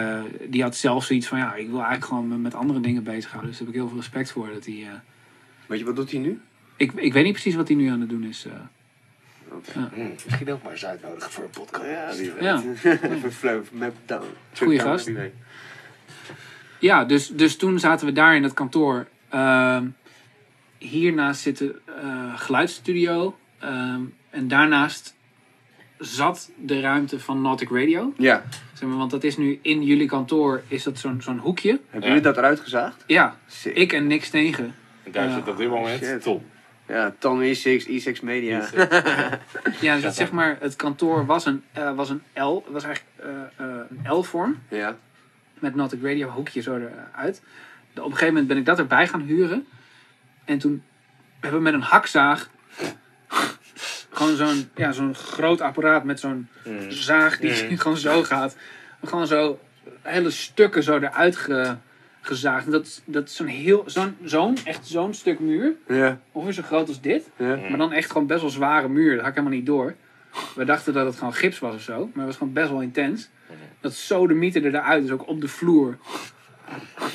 die 0.48 0.62
had 0.62 0.76
zelf 0.76 1.04
zoiets 1.04 1.26
van, 1.26 1.38
ja, 1.38 1.54
ik 1.54 1.66
wil 1.66 1.76
eigenlijk 1.76 2.06
gewoon 2.06 2.28
me 2.28 2.36
met 2.36 2.54
andere 2.54 2.80
dingen 2.80 3.02
bezighouden. 3.02 3.50
Dus 3.50 3.58
daar 3.58 3.66
heb 3.66 3.76
ik 3.76 3.80
heel 3.82 3.90
veel 3.90 4.00
respect 4.00 4.32
voor. 4.32 4.50
Dat 4.54 4.64
hij, 4.64 4.86
Weet 5.66 5.78
je, 5.78 5.84
wat 5.84 5.96
doet 5.96 6.10
hij 6.10 6.20
nu? 6.20 6.40
ik, 6.76 6.92
ik 6.92 7.12
weet 7.12 7.24
niet 7.24 7.32
precies 7.32 7.54
wat 7.54 7.68
hij 7.68 7.76
nu 7.76 7.88
aan 7.88 8.00
het 8.00 8.08
doen 8.08 8.24
is. 8.24 8.46
Eh. 9.74 9.82
Hm, 9.94 10.10
misschien 10.24 10.52
ook 10.52 10.62
maar 10.62 10.72
eens 10.72 10.84
uitnodigen 10.86 11.30
voor 11.30 11.44
een 11.44 11.50
podcast. 11.50 11.84
Ja, 11.86 12.12
die 12.12 12.32
Ja. 12.40 12.62
Even 13.10 13.32
flow, 13.32 13.64
map 13.72 13.94
down. 14.06 14.24
Goeie 14.58 14.78
Down, 14.78 14.90
gast. 14.90 15.10
Ja, 16.78 17.04
dus, 17.04 17.28
dus 17.28 17.56
toen 17.56 17.78
zaten 17.78 18.06
we 18.06 18.12
daar 18.12 18.36
in 18.36 18.42
het 18.42 18.52
kantoor. 18.54 19.06
Ehm, 19.28 19.86
hiernaast 20.78 21.40
zit 21.40 21.58
de 21.58 21.80
eh, 22.02 22.38
geluidsstudio. 22.38 23.36
Ehm, 23.58 24.00
en 24.30 24.48
daarnaast 24.48 25.14
zat 25.98 26.50
de 26.56 26.80
ruimte 26.80 27.20
van 27.20 27.42
Nautic 27.42 27.70
Radio. 27.70 28.12
Ja. 28.18 28.42
Zeg 28.72 28.88
maar, 28.88 28.98
want 28.98 29.10
dat 29.10 29.24
is 29.24 29.36
nu 29.36 29.58
in 29.62 29.82
jullie 29.82 30.06
kantoor 30.08 30.62
is 30.68 30.82
dat 30.82 30.98
zo'n 30.98 31.20
zo'n 31.22 31.38
hoekje. 31.38 31.70
Hebben 31.70 32.00
Ja. 32.00 32.06
jullie 32.06 32.22
dat 32.22 32.36
eruit 32.36 32.60
gezaagd? 32.60 33.04
Ja, 33.06 33.36
Sick. 33.46 33.76
ik 33.76 33.92
en 33.92 34.06
niks 34.06 34.30
tegen. 34.30 34.74
En 35.04 35.12
daar 35.12 35.30
zit 35.30 35.48
op 35.48 35.56
dit 35.56 35.68
moment. 35.68 36.22
Tom. 36.22 36.42
Ja, 36.86 37.14
Tom 37.18 37.42
E6, 37.42 37.86
E6 37.88 38.22
Media. 38.22 38.68
Ja, 39.80 39.94
dus 39.94 40.04
het, 40.04 40.14
zeg 40.14 40.30
maar, 40.32 40.56
het 40.60 40.76
kantoor 40.76 41.26
was 41.26 41.46
een, 41.46 41.62
eh, 41.72 41.94
was 41.94 42.10
een 42.10 42.22
L. 42.34 42.54
Het 42.64 42.72
was 42.72 42.84
eigenlijk 42.84 43.14
eh, 43.56 43.66
eh, 43.66 43.80
een 44.04 44.12
L-vorm. 44.14 44.58
Ja. 44.68 44.96
met 45.58 45.74
Nautic 45.74 46.02
Radio 46.02 46.28
hoekje 46.28 46.60
zo 46.62 46.76
eruit. 46.76 47.42
Op 47.90 47.96
een 47.96 48.02
gegeven 48.10 48.26
moment 48.26 48.46
ben 48.48 48.56
ik 48.56 48.64
dat 48.64 48.78
erbij 48.78 49.08
gaan 49.08 49.20
huren. 49.20 49.66
En 50.44 50.58
toen 50.58 50.82
hebben 51.40 51.58
we 51.58 51.64
met 51.64 51.74
een 51.74 51.80
hakzaag 51.82 52.48
gewoon 54.10 54.36
zo'n 54.36 54.70
ja, 54.74 54.92
zo'n 54.92 55.14
groot 55.14 55.60
apparaat 55.60 56.04
met 56.04 56.20
zo'n 56.20 56.48
zaag 56.88 57.38
die 57.38 57.64
Mm. 57.70 57.78
gewoon 57.82 57.96
zo 57.96 58.22
gaat. 58.22 58.56
Gewoon 59.04 59.26
zo 59.26 59.58
hele 60.02 60.30
stukken 60.30 60.82
zo 60.82 60.96
eruit 60.96 61.36
ge- 61.36 61.76
gezaagd. 62.22 62.64
En 62.64 62.70
Dat, 62.72 63.02
dat 63.04 63.28
is 63.28 63.36
zo'n 63.36 63.46
heel, 63.46 63.82
zo'n, 63.86 64.16
zo'n, 64.24 64.56
echt 64.64 64.86
zo'n 64.86 65.14
stuk 65.14 65.40
muur. 65.40 65.72
Ja. 65.88 66.20
Ongeveer 66.32 66.54
zo 66.54 66.62
groot 66.62 66.88
als 66.88 67.00
dit. 67.00 67.30
Ja. 67.36 67.56
Maar 67.56 67.78
dan 67.78 67.92
echt 67.92 68.10
gewoon 68.10 68.26
best 68.26 68.40
wel 68.40 68.50
zware 68.50 68.88
muur. 68.88 69.10
Dat 69.10 69.20
had 69.20 69.28
ik 69.28 69.34
helemaal 69.34 69.56
niet 69.58 69.66
door. 69.66 69.94
We 70.54 70.64
dachten 70.64 70.92
dat 70.92 71.06
het 71.06 71.16
gewoon 71.16 71.34
gips 71.34 71.58
was 71.58 71.74
of 71.74 71.80
zo. 71.80 71.98
Maar 71.98 72.10
het 72.14 72.24
was 72.24 72.36
gewoon 72.36 72.52
best 72.52 72.70
wel 72.70 72.80
intens. 72.80 73.28
Dat 73.80 73.94
zo 73.94 74.26
de 74.26 74.34
mythe 74.34 74.60
er 74.60 74.74
eruit 74.74 75.04
is, 75.04 75.10
ook 75.10 75.28
op 75.28 75.40
de 75.40 75.48
vloer. 75.48 75.98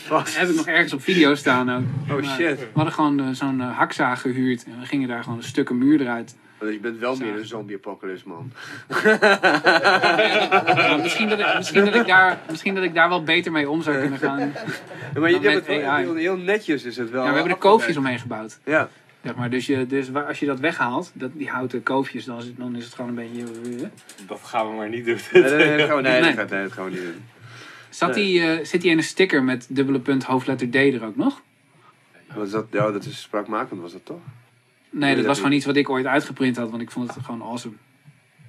Dat 0.09 0.35
heb 0.35 0.49
ik 0.49 0.55
nog 0.55 0.67
ergens 0.67 0.93
op 0.93 1.01
video 1.01 1.35
staan 1.35 1.71
ook. 1.71 1.83
Oh 2.01 2.07
Maar 2.07 2.23
shit. 2.23 2.59
We 2.59 2.67
hadden 2.73 2.93
gewoon 2.93 3.19
eh, 3.19 3.29
zo'n 3.31 3.61
eh, 3.61 3.77
hakzaag 3.77 4.21
gehuurd. 4.21 4.63
En 4.63 4.79
we 4.79 4.85
gingen 4.85 5.07
daar 5.07 5.23
gewoon 5.23 5.37
een 5.37 5.43
stukken 5.43 5.77
muur 5.77 6.01
eruit 6.01 6.35
Want 6.57 6.73
je 6.73 6.79
bent 6.79 6.99
wel 6.99 7.15
Zagen. 7.15 7.31
meer 7.31 7.41
een 7.41 7.47
zombie-apocalypse, 7.47 8.27
man. 8.27 8.51
Ja, 10.77 10.97
misschien, 11.01 11.29
dat 11.29 11.39
ik, 11.39 11.53
misschien, 11.57 11.85
dat 11.85 11.95
ik 11.95 12.07
daar, 12.07 12.39
misschien 12.49 12.75
dat 12.75 12.83
ik 12.83 12.93
daar 12.93 13.09
wel 13.09 13.23
beter 13.23 13.51
mee 13.51 13.69
om 13.69 13.81
zou 13.81 13.99
kunnen 13.99 14.19
gaan. 14.19 14.39
Ja, 14.39 14.45
Ja, 15.13 15.19
maar 15.19 15.29
je 15.29 15.39
het 15.49 15.65
wel 15.67 15.95
heel, 15.95 16.15
heel 16.15 16.37
netjes 16.37 16.83
is 16.83 16.97
het 16.97 17.09
wel. 17.09 17.27
we 17.27 17.33
hebben 17.33 17.51
er 17.51 17.57
koofjes 17.57 17.97
omheen 17.97 18.19
gebouwd. 18.19 18.59
Ja. 18.63 18.89
Zeg 19.23 19.35
maar. 19.35 19.49
dus, 19.49 19.65
je, 19.65 19.87
dus 19.87 20.13
als 20.13 20.39
je 20.39 20.45
dat 20.45 20.59
weghaalt, 20.59 21.11
dat, 21.13 21.29
die 21.33 21.49
houten 21.49 21.83
koofjes, 21.83 22.25
dan 22.25 22.37
is, 22.37 22.45
het, 22.45 22.57
dan 22.57 22.75
is 22.75 22.85
het 22.85 22.93
gewoon 22.93 23.09
een 23.09 23.15
beetje... 23.15 23.43
eh. 23.83 23.87
Dat 24.27 24.39
gaan 24.43 24.69
we 24.69 24.75
maar 24.75 24.89
niet 24.89 25.05
doen. 25.05 25.17
Nee, 25.33 25.43
nee, 25.43 25.67
nee, 25.67 25.77
dat 25.77 25.87
gaan 25.87 25.95
we, 25.95 26.01
nee, 26.01 26.21
Nee. 26.21 26.21
Dat, 26.21 26.39
gaat, 26.39 26.49
nee, 26.49 26.63
dat 26.63 26.71
gaan 26.71 26.85
we 26.85 26.91
niet 26.91 27.01
doen. 27.01 27.25
Zat 27.89 28.13
die, 28.13 28.41
eh, 28.41 28.65
zit 28.65 28.81
die 28.81 28.91
ene 28.91 29.01
sticker 29.01 29.43
met 29.43 29.65
dubbele 29.69 29.99
punt 29.99 30.23
hoofdletter 30.23 30.69
D 30.69 30.75
er 30.75 31.05
ook 31.05 31.15
nog? 31.15 31.41
Was 32.33 32.49
dat, 32.49 32.65
ja, 32.71 32.91
dat 32.91 33.05
is 33.05 33.21
spraakmakend, 33.21 33.81
was 33.81 33.91
dat 33.91 34.05
toch? 34.05 34.19
Nee, 34.89 35.09
dat 35.09 35.17
dat 35.17 35.25
was 35.25 35.37
gewoon 35.37 35.51
iets 35.51 35.65
wat 35.65 35.75
ik 35.75 35.89
ooit 35.89 36.05
uitgeprint 36.05 36.57
had, 36.57 36.69
want 36.69 36.81
ik 36.81 36.91
vond 36.91 37.13
het 37.13 37.25
gewoon 37.25 37.41
awesome. 37.41 37.75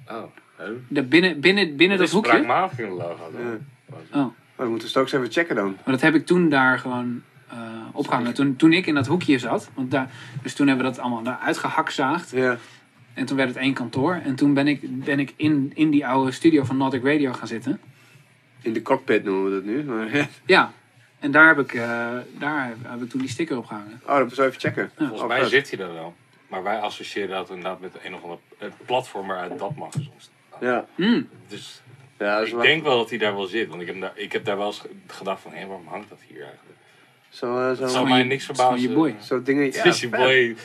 Oh, 0.07 0.23
hè? 0.55 0.65
De 0.87 1.03
binnen, 1.03 1.39
binnen, 1.39 1.75
binnen 1.75 1.97
dat 1.97 2.07
is 2.07 2.13
hoekje, 2.13 2.31
spraakmatig 2.31 2.79
een 2.79 2.89
logo 2.89 3.31
dan. 3.31 3.41
Ja. 3.41 4.19
Oh. 4.19 4.27
Oh, 4.55 4.67
moeten 4.67 4.83
we 4.83 4.87
straks 4.87 5.11
even 5.11 5.31
checken 5.31 5.55
dan. 5.55 5.65
maar 5.65 5.93
dat 5.93 6.01
heb 6.01 6.15
ik 6.15 6.25
toen 6.25 6.49
daar 6.49 6.79
gewoon 6.79 7.21
eh 7.47 7.57
opgehangen. 7.91 8.33
Toen, 8.33 8.55
toen 8.55 8.73
ik 8.73 8.85
in 8.85 8.95
dat 8.95 9.07
hoekje 9.07 9.39
zat, 9.39 9.69
want 9.73 9.91
daar, 9.91 10.09
dus 10.41 10.53
toen 10.53 10.67
hebben 10.67 10.85
we 10.85 10.91
dat 10.91 11.01
allemaal 11.01 11.23
daar 11.23 11.39
uitgehakzaagd. 11.43 12.31
Ja. 12.31 12.57
En 13.13 13.25
toen 13.25 13.37
werd 13.37 13.49
het 13.49 13.57
één 13.57 13.73
kantoor. 13.73 14.13
En 14.23 14.35
toen 14.35 14.53
ben 14.53 14.67
ik, 14.67 15.03
ben 15.03 15.19
ik 15.19 15.33
in, 15.35 15.71
in 15.75 15.89
die 15.89 16.07
oude 16.07 16.31
studio 16.31 16.63
van 16.63 16.77
Nautic 16.77 17.03
Radio 17.03 17.33
gaan 17.33 17.47
zitten. 17.47 17.79
In 18.61 18.73
de 18.73 18.81
cockpit 18.81 19.23
noemen 19.23 19.43
we 19.43 19.51
dat 19.51 19.63
nu. 19.63 19.83
Maar, 19.83 20.15
ja. 20.15 20.27
Ja, 20.45 20.71
en 21.19 21.31
daar 21.31 21.47
heb 21.47 21.59
ik, 21.59 21.73
eh, 21.73 22.09
daar 22.37 22.73
heb, 22.81 23.01
ik 23.01 23.09
toen 23.09 23.19
die 23.21 23.29
sticker 23.29 23.57
op 23.57 23.65
gehangen. 23.65 24.01
Oh, 24.03 24.07
dat 24.07 24.19
moeten 24.19 24.37
we 24.37 24.45
even 24.45 24.59
checken. 24.59 24.91
Volgens 24.97 25.21
Oh, 25.21 25.27
mij 25.27 25.45
zit 25.45 25.71
hij 25.71 25.79
er 25.79 25.93
wel. 25.93 26.15
Maar 26.49 26.63
wij 26.63 26.79
associëren 26.79 27.29
dat 27.29 27.49
inderdaad 27.49 27.79
met 27.79 27.91
een 28.03 28.15
of 28.15 28.23
ander 28.23 28.37
platform 28.85 29.27
waaruit 29.27 29.59
dat 29.59 29.75
mag 29.75 29.91
soms. 29.91 30.29
Ja. 30.59 30.85
Hmm. 30.95 31.29
Dus 31.47 31.81
Ja, 32.17 32.39
ik 32.39 32.51
wel... 32.53 32.61
denk 32.61 32.83
wel 32.83 32.97
dat 32.97 33.09
hij 33.09 33.17
daar 33.17 33.35
wel 33.35 33.45
zit. 33.45 33.69
Want 33.69 33.81
ik 33.81 33.87
heb 33.87 34.01
daar, 34.01 34.11
ik 34.15 34.31
heb 34.31 34.45
daar 34.45 34.57
wel 34.57 34.67
eens 34.67 34.79
ge- 34.79 34.89
gedacht 35.07 35.41
van, 35.41 35.51
hé, 35.53 35.65
waarom 35.65 35.87
hangt 35.87 36.09
dat 36.09 36.19
hier 36.27 36.41
eigenlijk? 36.41 36.77
Zo, 37.29 37.69
eh, 37.69 37.77
zo, 37.77 37.87
zou 37.87 38.07
mij 38.07 38.23
niks 38.23 38.45
verbazen. 38.45 38.81
je 38.81 38.89
boy. 38.89 39.15
zo 39.21 39.41
dingetje. 39.43 39.81
Het 39.81 39.97
vet. 39.97 40.09
boy 40.09 40.55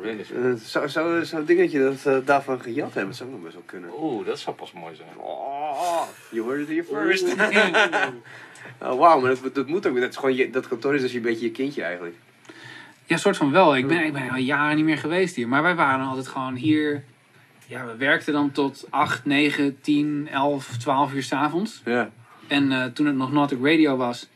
Willis. 0.00 0.30
Eh, 0.30 0.52
Zo, 0.52 0.86
zo, 0.86 1.22
zo'n 1.22 1.44
dingetje 1.44 1.78
dat 1.78 2.02
we 2.02 2.22
daarvan 2.24 2.60
gejat 2.60 2.84
hebben, 2.94 3.06
dat 3.06 3.16
zou 3.16 3.30
nog 3.30 3.40
best 3.42 3.54
wel 3.54 3.62
kunnen. 3.66 3.90
Oeh, 3.98 4.26
dat 4.26 4.38
zou 4.38 4.56
pas 4.56 4.72
mooi 4.72 4.94
zijn. 4.94 5.08
Oh, 5.16 6.02
you 6.30 6.46
heard 6.48 6.60
it 6.60 6.68
here 6.68 6.84
first. 6.84 7.34
oh, 8.82 8.98
Wauw, 8.98 9.20
maar 9.20 9.34
dat, 9.42 9.54
dat 9.54 9.66
moet 9.66 9.86
ook. 9.86 10.00
Dat, 10.00 10.10
is 10.10 10.16
gewoon 10.16 10.34
je, 10.34 10.50
dat 10.50 10.68
kantoor 10.68 10.94
is 10.94 11.00
dus 11.00 11.12
een 11.12 11.22
beetje 11.22 11.44
je 11.46 11.52
kindje 11.52 11.82
eigenlijk. 11.82 12.14
Ja, 13.06 13.16
soort 13.16 13.36
van 13.36 13.50
wel. 13.50 13.76
Ik 13.76 13.86
ben, 13.86 14.04
ik 14.04 14.12
ben 14.12 14.30
al 14.30 14.36
jaren 14.36 14.76
niet 14.76 14.84
meer 14.84 14.98
geweest 14.98 15.36
hier. 15.36 15.48
Maar 15.48 15.62
wij 15.62 15.74
waren 15.74 16.06
altijd 16.06 16.28
gewoon 16.28 16.54
hier. 16.54 17.04
Ja, 17.66 17.86
we 17.86 17.96
werkten 17.96 18.32
dan 18.32 18.50
tot 18.50 18.86
8, 18.90 19.24
9, 19.24 19.80
10, 19.80 20.28
11, 20.32 20.76
12 20.78 21.12
uur 21.12 21.22
s'avonds. 21.22 21.82
Ja. 21.84 22.10
En 22.46 22.72
eh, 22.72 22.84
toen 22.84 23.06
het 23.06 23.16
nog 23.16 23.32
Nautic 23.32 23.58
Radio 23.62 23.96
was, 23.96 24.28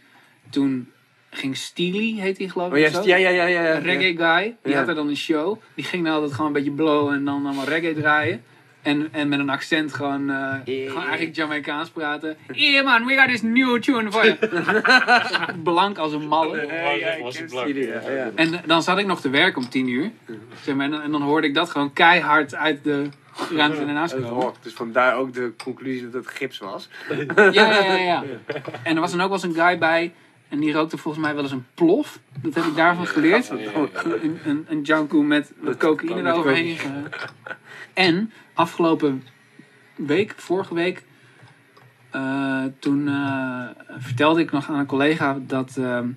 toen 0.51 0.91
ging 1.31 1.57
Steely, 1.57 2.21
heet 2.21 2.39
hij 2.39 2.49
geloof 2.49 2.69
ik. 2.69 2.73
Oh 2.73 2.79
ja, 2.79 2.91
zo? 2.91 3.09
ja, 3.09 3.17
ja, 3.17 3.29
ja, 3.31 3.47
ja. 3.47 3.79
reggae 3.79 4.17
guy. 4.17 4.57
Die 4.63 4.73
Ja. 4.73 4.79
had 4.79 4.89
er 4.89 4.95
dan 4.95 5.09
een 5.09 5.17
show. 5.17 5.59
Die 5.75 5.85
ging 5.85 6.05
dan 6.05 6.15
altijd 6.15 6.33
gewoon 6.33 6.47
een 6.47 6.53
beetje 6.53 6.71
blowen 6.71 7.15
en 7.15 7.25
dan 7.25 7.47
allemaal 7.47 7.65
reggae 7.65 7.95
draaien. 7.95 8.43
En, 8.83 9.09
en 9.13 9.29
met 9.29 9.39
een 9.39 9.51
accent 9.51 9.95
gewoon, 9.95 10.31
eh, 10.31 10.55
gewoon 10.89 11.03
eigenlijk 11.07 11.37
Jamaicaans 11.37 11.91
praten. 11.91 12.37
Yeah 12.53 12.85
man, 12.85 13.05
we 13.07 13.15
got 13.17 13.29
this 13.29 13.43
new 13.43 13.79
tune 13.83 14.13
for 14.13 14.25
you. 14.27 14.37
Blank 15.63 15.99
als 15.99 16.13
een 16.13 16.27
malle. 16.29 16.59
En 18.35 18.55
eh, 18.55 18.61
dan 18.67 18.83
zat 18.83 18.99
ik 18.99 19.07
nog 19.07 19.21
te 19.21 19.31
werken 19.31 19.63
om 19.63 19.69
tien 19.69 19.89
uur. 19.89 20.11
Zeg 20.63 20.75
maar, 20.75 20.85
en, 20.85 20.91
dan- 20.91 21.03
en 21.03 21.11
dan 21.11 21.23
hoorde 21.23 21.47
ik 21.47 21.55
dat 21.55 21.71
gewoon 21.71 21.93
keihard 21.93 22.55
uit 22.55 22.85
de 22.85 23.07
ruimte 23.55 23.81
ernaast 23.81 24.13
Het 24.13 24.29
komen. 24.29 24.53
Dus 24.63 24.73
vandaar 24.73 25.17
ook 25.17 25.33
de 25.35 25.53
conclusie 25.65 26.11
dat 26.11 26.25
het 26.25 26.35
gips 26.35 26.59
was. 26.59 26.89
Ja, 27.37 27.51
ja, 27.51 27.83
ja, 27.85 27.95
ja. 27.97 28.25
En 28.83 28.95
er 28.95 29.01
was 29.01 29.11
dan 29.11 29.21
ook 29.21 29.29
wel 29.31 29.43
eens 29.45 29.57
een 29.57 29.65
guy 29.67 29.79
bij. 29.79 30.13
En 30.49 30.59
die 30.61 30.73
rookte 30.73 30.99
volgens 30.99 31.25
mij 31.25 31.35
wel 31.35 31.43
eens 31.43 31.53
een 31.53 31.67
plof. 31.75 32.19
Dat 32.43 32.55
heb 32.55 32.65
ik 32.65 32.77
daarvan 32.77 33.07
geleerd. 33.07 33.47
Ja, 33.47 33.55
ja, 33.57 33.71
ja. 33.71 33.89
Een, 34.47 34.67
een, 34.87 35.27
met, 35.27 35.53
met 35.61 35.77
cocaïne 35.77 36.31
eroverheen. 36.31 36.77
ge- 36.77 36.89
En 37.95 38.33
afgelopen 38.61 39.23
week, 39.95 40.35
vorige 40.37 40.75
week, 40.75 41.05
eh, 42.11 42.65
toen 42.79 43.09
eh, 43.09 43.69
vertelde 43.99 44.41
ik 44.41 44.53
nog 44.53 44.69
aan 44.69 44.79
een 44.79 44.87
collega 44.87 45.39
dat, 45.47 45.77
ehm, 45.77 46.09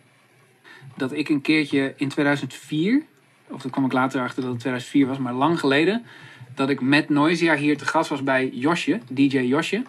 dat 0.96 1.12
ik 1.12 1.30
een 1.30 1.42
keertje 1.42 1.94
in 1.98 2.10
2004, 2.10 3.04
of 3.48 3.62
daar 3.62 3.72
kwam 3.72 3.86
ik 3.86 3.92
later 3.92 4.22
achter 4.22 4.42
dat 4.42 4.52
het 4.52 4.60
2004 4.60 5.08
was, 5.08 5.18
maar 5.18 5.34
lang 5.34 5.60
geleden, 5.60 6.06
dat 6.56 6.70
ik 6.70 6.82
met 6.82 7.10
Noisia 7.10 7.56
hier 7.56 7.78
te 7.78 7.86
gast 7.86 8.10
was 8.10 8.24
bij 8.24 8.50
Josje, 8.50 9.00
DJ 9.10 9.38
Josje. 9.40 9.84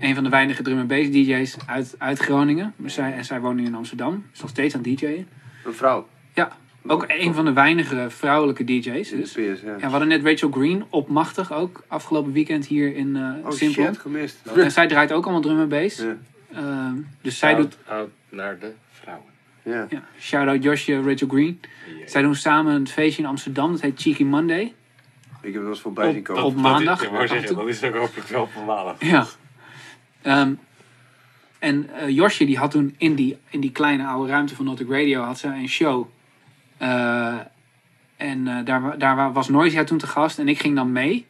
Een 0.00 0.14
van 0.14 0.24
de 0.24 0.30
weinige 0.30 0.62
drum 0.62 0.78
en 0.78 0.86
bass 0.86 1.10
DJ's 1.10 1.56
uit, 1.66 1.94
uit 1.98 2.18
Groningen. 2.18 2.74
Maar 2.76 2.90
Zij, 2.90 3.12
en 3.12 3.24
zij 3.24 3.40
woont 3.40 3.56
nu 3.56 3.64
in 3.64 3.74
Amsterdam. 3.74 4.26
Is 4.32 4.40
nog 4.40 4.50
steeds 4.50 4.74
aan 4.74 4.82
DJ'en. 4.82 5.28
Een 5.64 5.74
vrouw. 5.74 6.08
Ja, 6.34 6.56
ook 6.86 7.04
een 7.08 7.34
van 7.34 7.44
de 7.44 7.52
weinige 7.52 8.06
vrouwelijke 8.10 8.64
DJ's. 8.64 9.10
Dus. 9.10 9.30
PS, 9.30 9.36
ja. 9.36 9.50
Ja, 9.64 9.76
we 9.78 9.86
hadden 9.86 10.08
net 10.08 10.24
Rachel 10.24 10.50
Green 10.50 10.84
op 10.88 11.08
Machtig 11.08 11.52
ook. 11.52 11.84
Afgelopen 11.86 12.32
weekend 12.32 12.66
hier 12.66 12.96
in 12.96 13.16
eh 13.16 13.46
Oh 13.46 13.52
shit, 13.52 13.98
gemist. 13.98 14.38
En 14.56 14.70
zij 14.72 14.86
draait 14.86 15.12
ook 15.12 15.24
allemaal 15.24 15.42
drum 15.42 15.60
en 15.60 15.68
bass. 15.68 15.98
Ja. 15.98 16.16
Ehm, 16.52 16.94
dus 17.20 17.38
zij 17.38 17.50
Shout 17.52 17.62
doet, 17.62 17.78
out 17.88 18.10
naar 18.28 18.58
de 18.58 18.72
vrouwen. 18.90 19.26
Ja. 19.62 19.86
ja, 19.88 20.02
shout-out 20.20 20.62
Josje, 20.62 21.02
Rachel 21.02 21.28
Green. 21.28 21.60
Zij 22.06 22.22
doen 22.22 22.34
samen 22.34 22.74
een 22.74 22.88
feestje 22.88 23.22
in 23.22 23.28
Amsterdam. 23.28 23.72
Dat 23.72 23.80
heet 23.80 24.00
Cheeky 24.00 24.24
Monday. 24.24 24.60
Ik 24.60 24.72
heb 25.42 25.52
het 25.52 25.62
wel 25.62 25.70
eens 25.70 25.80
voorbij 25.80 26.06
Op- 26.06 26.12
zien 26.14 26.22
komen. 26.22 26.42
op 26.42 26.56
maandag. 26.56 26.98
Dat, 26.98 27.06
ik 27.06 27.12
wou 27.14 27.26
zeggen, 27.28 27.56
dat 27.56 27.68
is 27.68 27.82
ook 27.84 27.94
hopelijk 27.94 28.28
wel 28.28 28.42
op 28.42 28.50
maandag. 28.66 28.96
Ja. 28.98 29.26
Ehm, 30.22 30.52
en 31.58 31.88
eh, 31.94 32.08
Josje 32.08 32.44
die 32.44 32.58
had 32.58 32.70
toen 32.70 32.94
in 32.98 33.14
die, 33.14 33.36
in 33.50 33.60
die 33.60 33.72
kleine 33.72 34.06
oude 34.06 34.30
ruimte 34.30 34.54
van 34.54 34.64
Nautic 34.64 34.90
Radio 34.90 35.20
had 35.22 35.38
ze 35.38 35.46
een 35.46 35.68
show. 35.68 36.06
Eh, 36.82 37.34
en 38.16 38.48
eh, 38.48 38.64
daar, 38.64 38.98
daar 38.98 39.16
wa- 39.16 39.32
was 39.32 39.48
Noisia 39.48 39.84
toen 39.84 39.98
te 39.98 40.06
gast 40.06 40.38
en 40.38 40.48
ik 40.48 40.58
ging 40.60 40.74
dan 40.76 40.92
mee. 40.92 41.26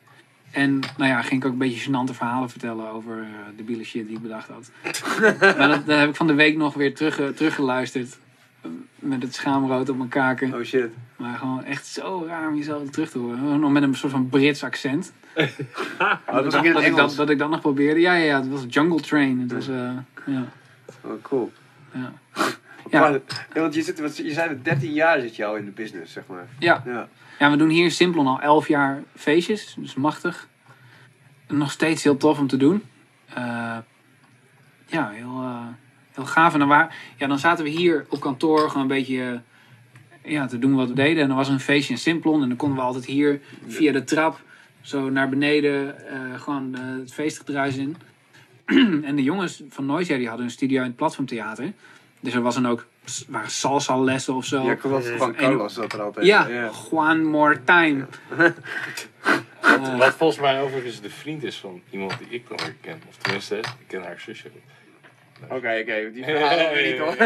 En 0.50 0.78
nou 0.96 1.10
ja, 1.10 1.22
ging 1.22 1.40
ik 1.40 1.46
ook 1.46 1.52
een 1.52 1.58
beetje 1.58 1.90
gênante 1.90 2.14
verhalen 2.14 2.50
vertellen 2.50 2.90
over 2.90 3.18
eh, 3.18 3.26
de 3.56 3.62
biele 3.62 3.84
shit 3.84 4.06
die 4.06 4.16
ik 4.16 4.22
bedacht 4.22 4.48
had. 4.48 4.70
maar 5.58 5.68
dat, 5.68 5.86
dat 5.86 5.98
heb 5.98 6.08
ik 6.08 6.16
van 6.16 6.26
de 6.26 6.34
week 6.34 6.56
nog 6.56 6.74
weer 6.74 6.94
terug, 6.94 7.34
teruggeluisterd. 7.34 8.18
Met 8.98 9.22
het 9.22 9.34
schaamrood 9.34 9.88
op 9.88 9.96
mijn 9.96 10.08
kaken. 10.08 10.54
Oh 10.54 10.62
shit. 10.62 10.90
Maar 11.16 11.38
gewoon 11.38 11.64
echt 11.64 11.86
zo 11.86 12.24
raar 12.26 12.48
om 12.48 12.56
jezelf 12.56 12.90
terug 12.90 13.10
te 13.10 13.18
horen. 13.18 13.60
Nog 13.60 13.70
met 13.72 13.82
een 13.82 13.94
soort 13.94 14.12
van 14.12 14.28
Brits 14.28 14.64
accent. 14.64 15.12
Oh, 16.28 16.34
dat 16.34 16.54
ik 16.64 16.72
dat, 17.16 17.30
ik 17.30 17.38
dat 17.38 17.50
nog 17.50 17.60
probeerde. 17.60 18.00
Ja, 18.00 18.14
ja, 18.14 18.24
ja. 18.24 18.36
Het 18.40 18.48
was 18.48 18.64
Jungle 18.68 19.00
Train. 19.00 19.40
Het 19.40 19.52
was, 19.52 19.66
ja, 19.66 20.04
Oh, 21.04 21.22
cool. 21.22 21.52
ja. 21.92 22.12
Ja. 22.90 23.20
Ja, 23.54 23.60
want 23.60 23.74
je, 23.74 23.82
zit, 23.82 24.00
want 24.00 24.16
je 24.16 24.32
zei 24.32 24.48
dat 24.48 24.64
13 24.64 24.92
jaar 24.92 25.20
zit 25.20 25.36
je 25.36 25.44
al 25.44 25.56
in 25.56 25.64
de 25.64 25.70
business, 25.70 26.12
zeg 26.12 26.26
maar. 26.26 26.48
Ja. 26.59 26.82
Ja. 26.86 27.09
ja, 27.38 27.50
we 27.50 27.56
doen 27.56 27.68
hier 27.68 27.84
in 27.84 27.90
Simplon 27.90 28.26
al 28.26 28.40
11 28.40 28.68
jaar 28.68 29.02
feestjes. 29.16 29.74
Dus 29.78 29.94
machtig. 29.94 30.48
Nog 31.48 31.70
steeds 31.70 32.02
heel 32.02 32.16
tof 32.16 32.38
om 32.38 32.46
te 32.46 32.56
doen. 32.56 32.82
Eh, 33.34 33.78
ja, 34.86 35.10
heel, 35.10 35.40
eh, 35.40 35.66
heel 36.12 36.24
gaaf. 36.24 36.52
En 36.52 36.59
dan, 36.59 36.68
waar, 36.68 36.96
ja, 37.16 37.26
dan 37.26 37.38
zaten 37.38 37.64
we 37.64 37.70
hier 37.70 38.06
op 38.09 38.20
kantoor 38.20 38.68
gewoon 38.68 38.82
een 38.82 38.88
beetje 38.88 39.42
eh, 40.22 40.32
ja, 40.32 40.46
te 40.46 40.59
doen 40.59 40.74
wat 40.74 40.88
we 40.88 40.94
deden. 40.94 41.22
En 41.22 41.28
dan 41.28 41.36
was 41.36 41.46
er 41.46 41.54
een 41.54 41.60
feestje 41.60 41.92
in 41.92 41.98
Simplon. 41.98 42.42
En 42.42 42.48
dan 42.48 42.56
konden 42.56 42.78
we 42.78 42.84
altijd 42.84 43.04
hier 43.04 43.40
via 43.66 43.92
de 43.92 44.04
trap 44.04 44.40
zo 44.80 45.10
naar 45.10 45.28
beneden 45.28 45.96
gewoon 46.36 46.74
het 46.74 47.12
feestgedruis 47.12 47.76
in. 47.76 47.96
en 49.04 49.16
de 49.16 49.22
jongens 49.22 49.62
van 49.68 49.86
Noisia 49.86 50.16
die 50.16 50.28
hadden 50.28 50.46
een 50.46 50.52
studio 50.52 50.80
in 50.80 50.86
het 50.86 50.96
Platformtheater. 50.96 51.72
Dus 52.22 52.34
er 52.34 52.42
was 52.42 52.54
dan 52.54 52.68
ook 52.68 52.86
waren 53.28 53.50
salsa 53.50 53.98
lessen 53.98 54.34
of 54.34 54.44
zo. 54.44 54.62
Ja, 54.64 54.76
Carlos, 54.76 55.06
van 55.16 55.34
En- 55.36 55.42
Carlos 55.42 55.74
zat 55.74 55.92
er 55.92 56.02
altijd. 56.02 56.26
Ja, 56.26 56.46
ja. 56.48 56.70
one 56.90 57.22
more 57.22 57.64
time. 57.64 58.06
Wat 59.98 60.14
volgens 60.14 60.40
mij 60.40 60.60
overigens 60.60 61.00
de 61.00 61.10
vriend 61.10 61.42
is 61.42 61.56
van 61.56 61.82
iemand 61.90 62.18
die 62.18 62.28
ik 62.28 62.48
dan 62.48 62.56
weer 62.56 62.74
ken. 62.80 63.02
Of 63.08 63.16
tenminste, 63.16 63.56
ik 63.56 63.66
ken 63.86 64.02
haar 64.02 64.20
zusje. 64.20 64.50
Oké, 65.48 65.78
oké, 65.81 66.10
die 66.12 66.24
verhalen 66.24 66.73
we 66.73 66.81
niet 66.81 66.98
hoor. 66.98 67.16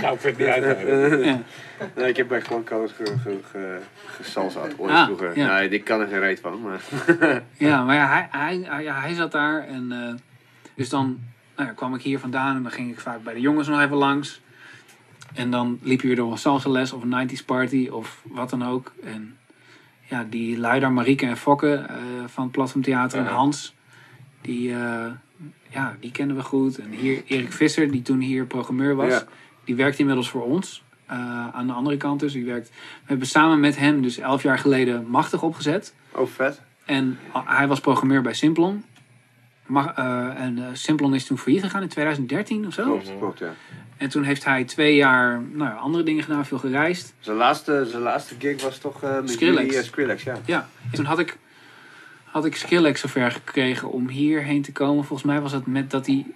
Nou, 0.00 0.14
ik 0.14 0.20
vind 0.20 0.38
het 0.38 1.24
niet. 1.24 1.36
Nee, 1.94 2.08
ik 2.08 2.16
heb 2.16 2.28
bij 2.28 2.40
gewoon 2.40 2.64
Carlos 2.64 2.92
ge, 2.92 3.04
ge, 3.22 3.38
ge, 3.50 3.78
gesalsaat 4.06 4.78
ooit 4.78 4.92
Ah, 4.92 5.04
vroeger. 5.04 5.38
ja. 5.38 5.58
Nee, 5.58 5.68
ik 5.68 5.84
kan 5.84 6.00
er 6.00 6.06
geen 6.06 6.18
reet 6.20 6.40
van, 6.40 6.60
maar... 6.60 6.80
ja, 7.68 7.84
maar 7.84 7.94
ja, 7.94 8.28
hij, 8.30 8.60
hij, 8.62 8.82
ja, 8.82 9.00
hij 9.00 9.14
zat 9.14 9.32
daar. 9.32 9.66
En, 9.66 9.92
eh, 9.92 10.14
dus 10.74 10.88
dan 10.88 11.18
nou 11.56 11.70
kwam 11.72 11.94
ik 11.94 12.02
hier 12.02 12.18
vandaan 12.18 12.56
en 12.56 12.62
dan 12.62 12.72
ging 12.72 12.90
ik 12.90 13.00
vaak 13.00 13.22
bij 13.22 13.34
de 13.34 13.40
jongens 13.40 13.68
nog 13.68 13.80
even 13.80 13.96
langs. 13.96 14.40
En 15.34 15.50
dan 15.50 15.78
liep 15.82 16.00
je 16.00 16.06
weer 16.06 16.16
door 16.16 16.32
een 16.32 16.38
salsa 16.38 16.70
les 16.70 16.92
of 16.92 17.02
een 17.02 17.28
90s 17.28 17.44
party 17.46 17.88
of 17.92 18.20
wat 18.22 18.50
dan 18.50 18.66
ook. 18.66 18.92
En 19.04 19.36
ja, 20.08 20.26
die 20.30 20.58
lui 20.58 20.80
daar, 20.80 20.92
Marieke 20.92 21.26
en 21.26 21.36
Fokke 21.36 21.74
eh, 21.74 21.96
van 22.26 22.50
Platform 22.50 22.82
Theater 22.82 23.18
en. 23.18 23.26
Hans, 23.26 23.74
die, 24.40 24.72
eh, 24.74 25.06
ja, 25.68 25.96
die 26.00 26.10
kenden 26.10 26.36
we 26.36 26.42
goed. 26.42 26.78
En 26.78 26.90
hier 26.90 27.22
Erik 27.26 27.52
Visser, 27.52 27.90
die 27.90 28.02
toen 28.02 28.20
hier 28.20 28.46
programmeur 28.46 28.94
was, 28.94 29.12
Ja. 29.12 29.24
die 29.64 29.74
werkte 29.74 29.98
inmiddels 29.98 30.28
voor 30.30 30.42
ons. 30.44 30.84
eh, 31.06 31.48
aan 31.54 31.66
de 31.66 31.72
andere 31.72 31.96
kant 31.96 32.20
dus. 32.20 32.32
Die 32.32 32.44
werkt, 32.44 32.68
we 32.68 33.04
hebben 33.04 33.26
samen 33.26 33.60
met 33.60 33.76
hem 33.76 34.02
dus 34.02 34.18
elf 34.18 34.42
jaar 34.42 34.58
geleden 34.58 35.06
Machtig 35.08 35.42
opgezet. 35.42 35.94
Oh, 36.12 36.26
vet. 36.28 36.62
En 36.84 37.18
hij 37.32 37.68
was 37.68 37.80
programmeur 37.80 38.22
bij 38.22 38.34
Simplon. 38.34 38.84
Ma- 39.66 39.94
eh, 39.96 40.44
en 40.44 40.58
eh, 40.58 40.64
Simplon 40.72 41.14
is 41.14 41.26
toen 41.26 41.38
failliet 41.38 41.62
gegaan 41.62 41.82
in 41.82 41.88
2013 41.88 42.66
of 42.66 42.72
zo. 42.72 42.84
Klopt, 42.84 43.12
klopt, 43.18 43.38
ja. 43.38 43.54
En 43.96 44.08
toen 44.08 44.22
heeft 44.22 44.44
hij 44.44 44.64
twee 44.64 44.94
jaar 44.94 45.40
nou, 45.52 45.70
ja, 45.70 45.76
andere 45.76 46.04
dingen 46.04 46.22
gedaan, 46.24 46.46
veel 46.46 46.58
gereisd. 46.58 47.14
Zijn 47.20 47.36
laatste, 47.36 47.86
zijn 47.90 48.02
laatste 48.02 48.34
gig 48.38 48.62
was 48.62 48.78
toch 48.78 49.02
eh 49.02 49.14
met 49.20 49.30
Skrillex. 49.30 49.74
eh, 49.76 49.82
Skrillex, 49.82 50.22
ja. 50.22 50.36
Ja, 50.44 50.68
en 50.84 50.90
toen 50.96 51.04
had 51.04 51.18
ik, 51.18 51.36
had 52.24 52.44
ik 52.44 52.56
Skrillex 52.56 53.00
zover 53.00 53.30
gekregen 53.30 53.90
om 53.90 54.08
hierheen 54.08 54.62
te 54.62 54.72
komen. 54.72 55.04
Volgens 55.04 55.28
mij 55.28 55.40
was 55.40 55.52
het 55.52 55.66
met 55.66 55.90
dat 55.90 56.06
hij 56.06 56.26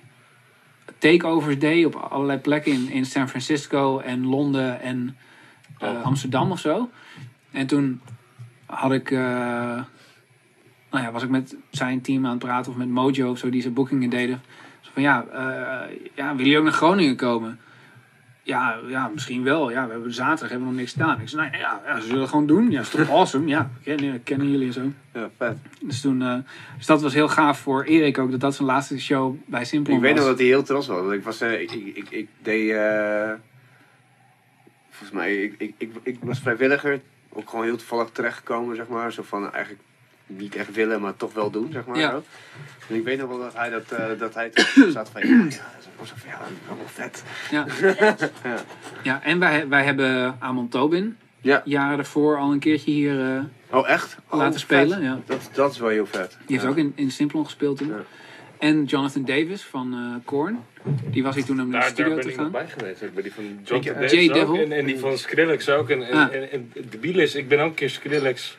takeovers 0.99 1.59
deed 1.59 1.87
op 1.87 1.95
allerlei 1.95 2.39
plekken 2.39 2.73
in, 2.73 2.91
in 2.91 3.05
San 3.07 3.29
Francisco 3.29 3.99
en 3.99 4.27
Londen 4.27 4.81
en 4.81 5.17
Oh. 5.83 6.03
Amsterdam 6.05 6.51
of 6.51 6.61
zo. 6.61 6.91
En 7.51 7.67
toen 7.67 8.01
had 8.67 8.93
ik, 8.93 9.11
nou 10.91 11.05
ja, 11.05 11.13
was 11.13 11.23
ik 11.23 11.29
met 11.29 11.57
zijn 11.71 12.01
team 12.01 12.25
aan 12.25 12.31
het 12.31 12.39
praten 12.39 12.73
of 12.73 12.79
met 12.79 12.89
Mojo 12.89 13.31
of 13.31 13.39
zo, 13.39 13.51
die 13.51 13.63
zijn 13.63 13.75
boekingen 13.75 14.11
deden. 14.11 14.43
Zo 14.81 14.91
van 14.93 15.03
ja, 15.03 15.25
eh, 15.33 15.97
ja, 16.15 16.29
willen 16.31 16.37
jullie 16.37 16.59
ook 16.59 16.65
naar 16.65 16.73
Groningen 16.73 17.17
komen? 17.17 17.59
Ja, 18.43 18.79
ja, 18.89 19.09
misschien 19.15 19.43
wel. 19.43 19.71
Ja, 19.71 19.87
we 19.87 19.93
hebben 19.93 20.15
zaterdag 20.15 20.49
hebben 20.49 20.67
we 20.67 20.73
nog 20.73 20.83
niks 20.83 20.93
gedaan. 20.93 21.21
Ik 21.21 21.29
zei, 21.29 21.51
nou 21.51 21.63
ja, 21.63 21.81
ja, 21.87 22.01
ze 22.01 22.07
zullen 22.07 22.21
het 22.21 22.31
gewoon 22.31 22.47
doen. 22.47 22.71
Ja, 22.71 22.81
is 22.81 22.89
toch 22.89 23.11
awesome? 23.19 23.49
Ja, 23.49 23.71
kennen, 23.85 24.23
kennen 24.23 24.51
jullie 24.51 24.67
en 24.67 24.73
zo. 24.73 24.93
Ja, 25.13 25.31
vet. 25.37 25.57
Dus, 25.81 26.01
toen, 26.01 26.23
eh, 26.23 26.39
dus 26.77 26.87
dat 26.87 27.03
was 27.03 27.15
heel 27.15 27.29
gaaf 27.29 27.59
voor 27.59 27.83
Erik 27.83 28.19
ook, 28.19 28.31
dat 28.31 28.41
dat 28.41 28.55
zijn 28.55 28.69
laatste 28.69 29.01
show 29.01 29.37
bij 29.47 29.65
Simplon 29.65 29.97
Ik 29.97 30.03
weet 30.03 30.15
nog 30.15 30.25
dat 30.25 30.39
hij 30.39 30.47
heel 30.47 30.63
trots 30.63 30.87
was. 30.87 31.13
Ik, 31.13 31.23
was 31.23 31.41
eh, 31.41 31.61
ik, 31.61 31.71
ik, 31.73 31.97
ik, 31.97 32.11
ik 32.11 32.29
deed... 32.43 32.71
eh, 32.71 33.33
volgens 34.91 35.11
mij, 35.11 35.43
ik, 35.43 35.55
ik, 35.59 35.75
ik, 35.79 35.93
ik 36.03 36.19
was 36.23 36.39
vrijwilliger. 36.41 37.01
Ook 37.33 37.51
gewoon 37.51 37.65
heel 37.65 37.77
toevallig 37.77 38.11
terechtgekomen, 38.11 38.77
zeg 38.77 38.89
maar. 38.89 39.13
Zo 39.13 39.23
van 39.23 39.53
eigenlijk 39.53 39.83
niet 40.37 40.55
echt 40.57 40.73
willen, 40.73 41.01
maar 41.01 41.17
toch 41.17 41.33
wel 41.33 41.51
doen, 41.51 41.69
zeg 41.73 41.85
maar. 41.87 41.99
Ja. 41.99 42.11
zo. 42.11 42.23
En 42.89 42.95
ik 42.95 43.05
weet 43.05 43.19
nog 43.19 43.29
wel 43.29 43.39
dat 43.39 43.55
hij, 43.55 43.71
dat, 43.71 43.93
eh, 43.93 44.07
dat 44.19 44.35
hij 44.35 44.51
toen 44.51 44.91
zat 44.99 45.11
van... 45.11 45.21
Ja, 45.29 45.29
ja, 45.37 45.43
dat 45.45 45.51
is 46.03 46.23
ja, 46.27 46.39
wel 46.69 46.77
vet. 46.87 47.23
Ja. 47.51 47.67
Ja. 48.45 48.57
ja, 49.03 49.23
en 49.23 49.39
wij, 49.39 49.69
wij 49.69 49.85
hebben 49.85 50.37
Amon 50.41 50.69
Tobin 50.69 51.17
Ja. 51.41 51.63
jaren 51.65 51.97
daarvoor 51.97 52.39
al 52.39 52.53
een 52.53 52.59
keertje 52.59 52.91
hier 52.91 53.21
eh, 53.35 53.43
Oh, 53.79 53.89
echt? 53.89 54.17
Oh, 54.29 54.39
laten 54.39 54.53
vet. 54.53 54.61
spelen. 54.61 55.03
Ja. 55.03 55.21
Dat, 55.27 55.51
dat 55.53 55.73
is 55.73 55.79
wel 55.79 55.89
heel 55.89 56.07
vet. 56.07 56.37
Die 56.47 56.57
heeft 56.59 56.71
ook 56.71 56.77
in, 56.77 56.93
in 56.95 57.11
Simplon 57.11 57.45
gespeeld 57.45 57.79
toen. 57.79 57.89
Ja. 57.89 57.95
En 58.59 58.85
Jonathan 58.85 59.25
Davis 59.25 59.63
van 59.63 59.93
eh 59.93 60.25
Korn. 60.27 60.59
Die 61.11 61.23
was 61.23 61.35
hier 61.35 61.45
toen 61.45 61.61
om 61.61 61.69
naar 61.69 61.73
de 61.73 61.73
Daar, 61.73 61.81
daar 61.81 61.91
studio 61.91 62.15
ben 62.15 62.23
te 62.25 62.31
ik 62.31 62.37
nog 62.37 62.43
gaan. 62.45 62.53
bij 62.53 62.69
geweest. 62.69 63.03
ook 63.03 63.13
Bij 63.15 63.23
die 63.23 63.33
van 63.35 63.45
John 63.65 63.81
Ik, 63.81 63.87
eh, 63.87 63.95
Davis 63.95 64.11
Jay 64.13 64.29
ook, 64.29 64.35
Devil. 64.35 64.65
En, 64.65 64.73
en 64.73 64.85
die 64.87 64.99
van 64.99 65.19
Skrillex 65.19 65.69
ook. 65.69 65.89
En, 65.91 66.03
en, 66.03 66.13
Ah. 66.19 66.35
en, 66.35 66.51
en 66.53 66.73
de 66.91 66.99
biel 66.99 67.19
is, 67.19 67.35
ik 67.35 67.49
ben 67.49 67.59
ook 67.61 67.67
een 67.69 67.75
keer 67.75 67.91
Skrillex. 67.91 68.59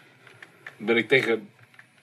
Ben 0.78 0.98
ik 0.98 1.08
tegen 1.08 1.48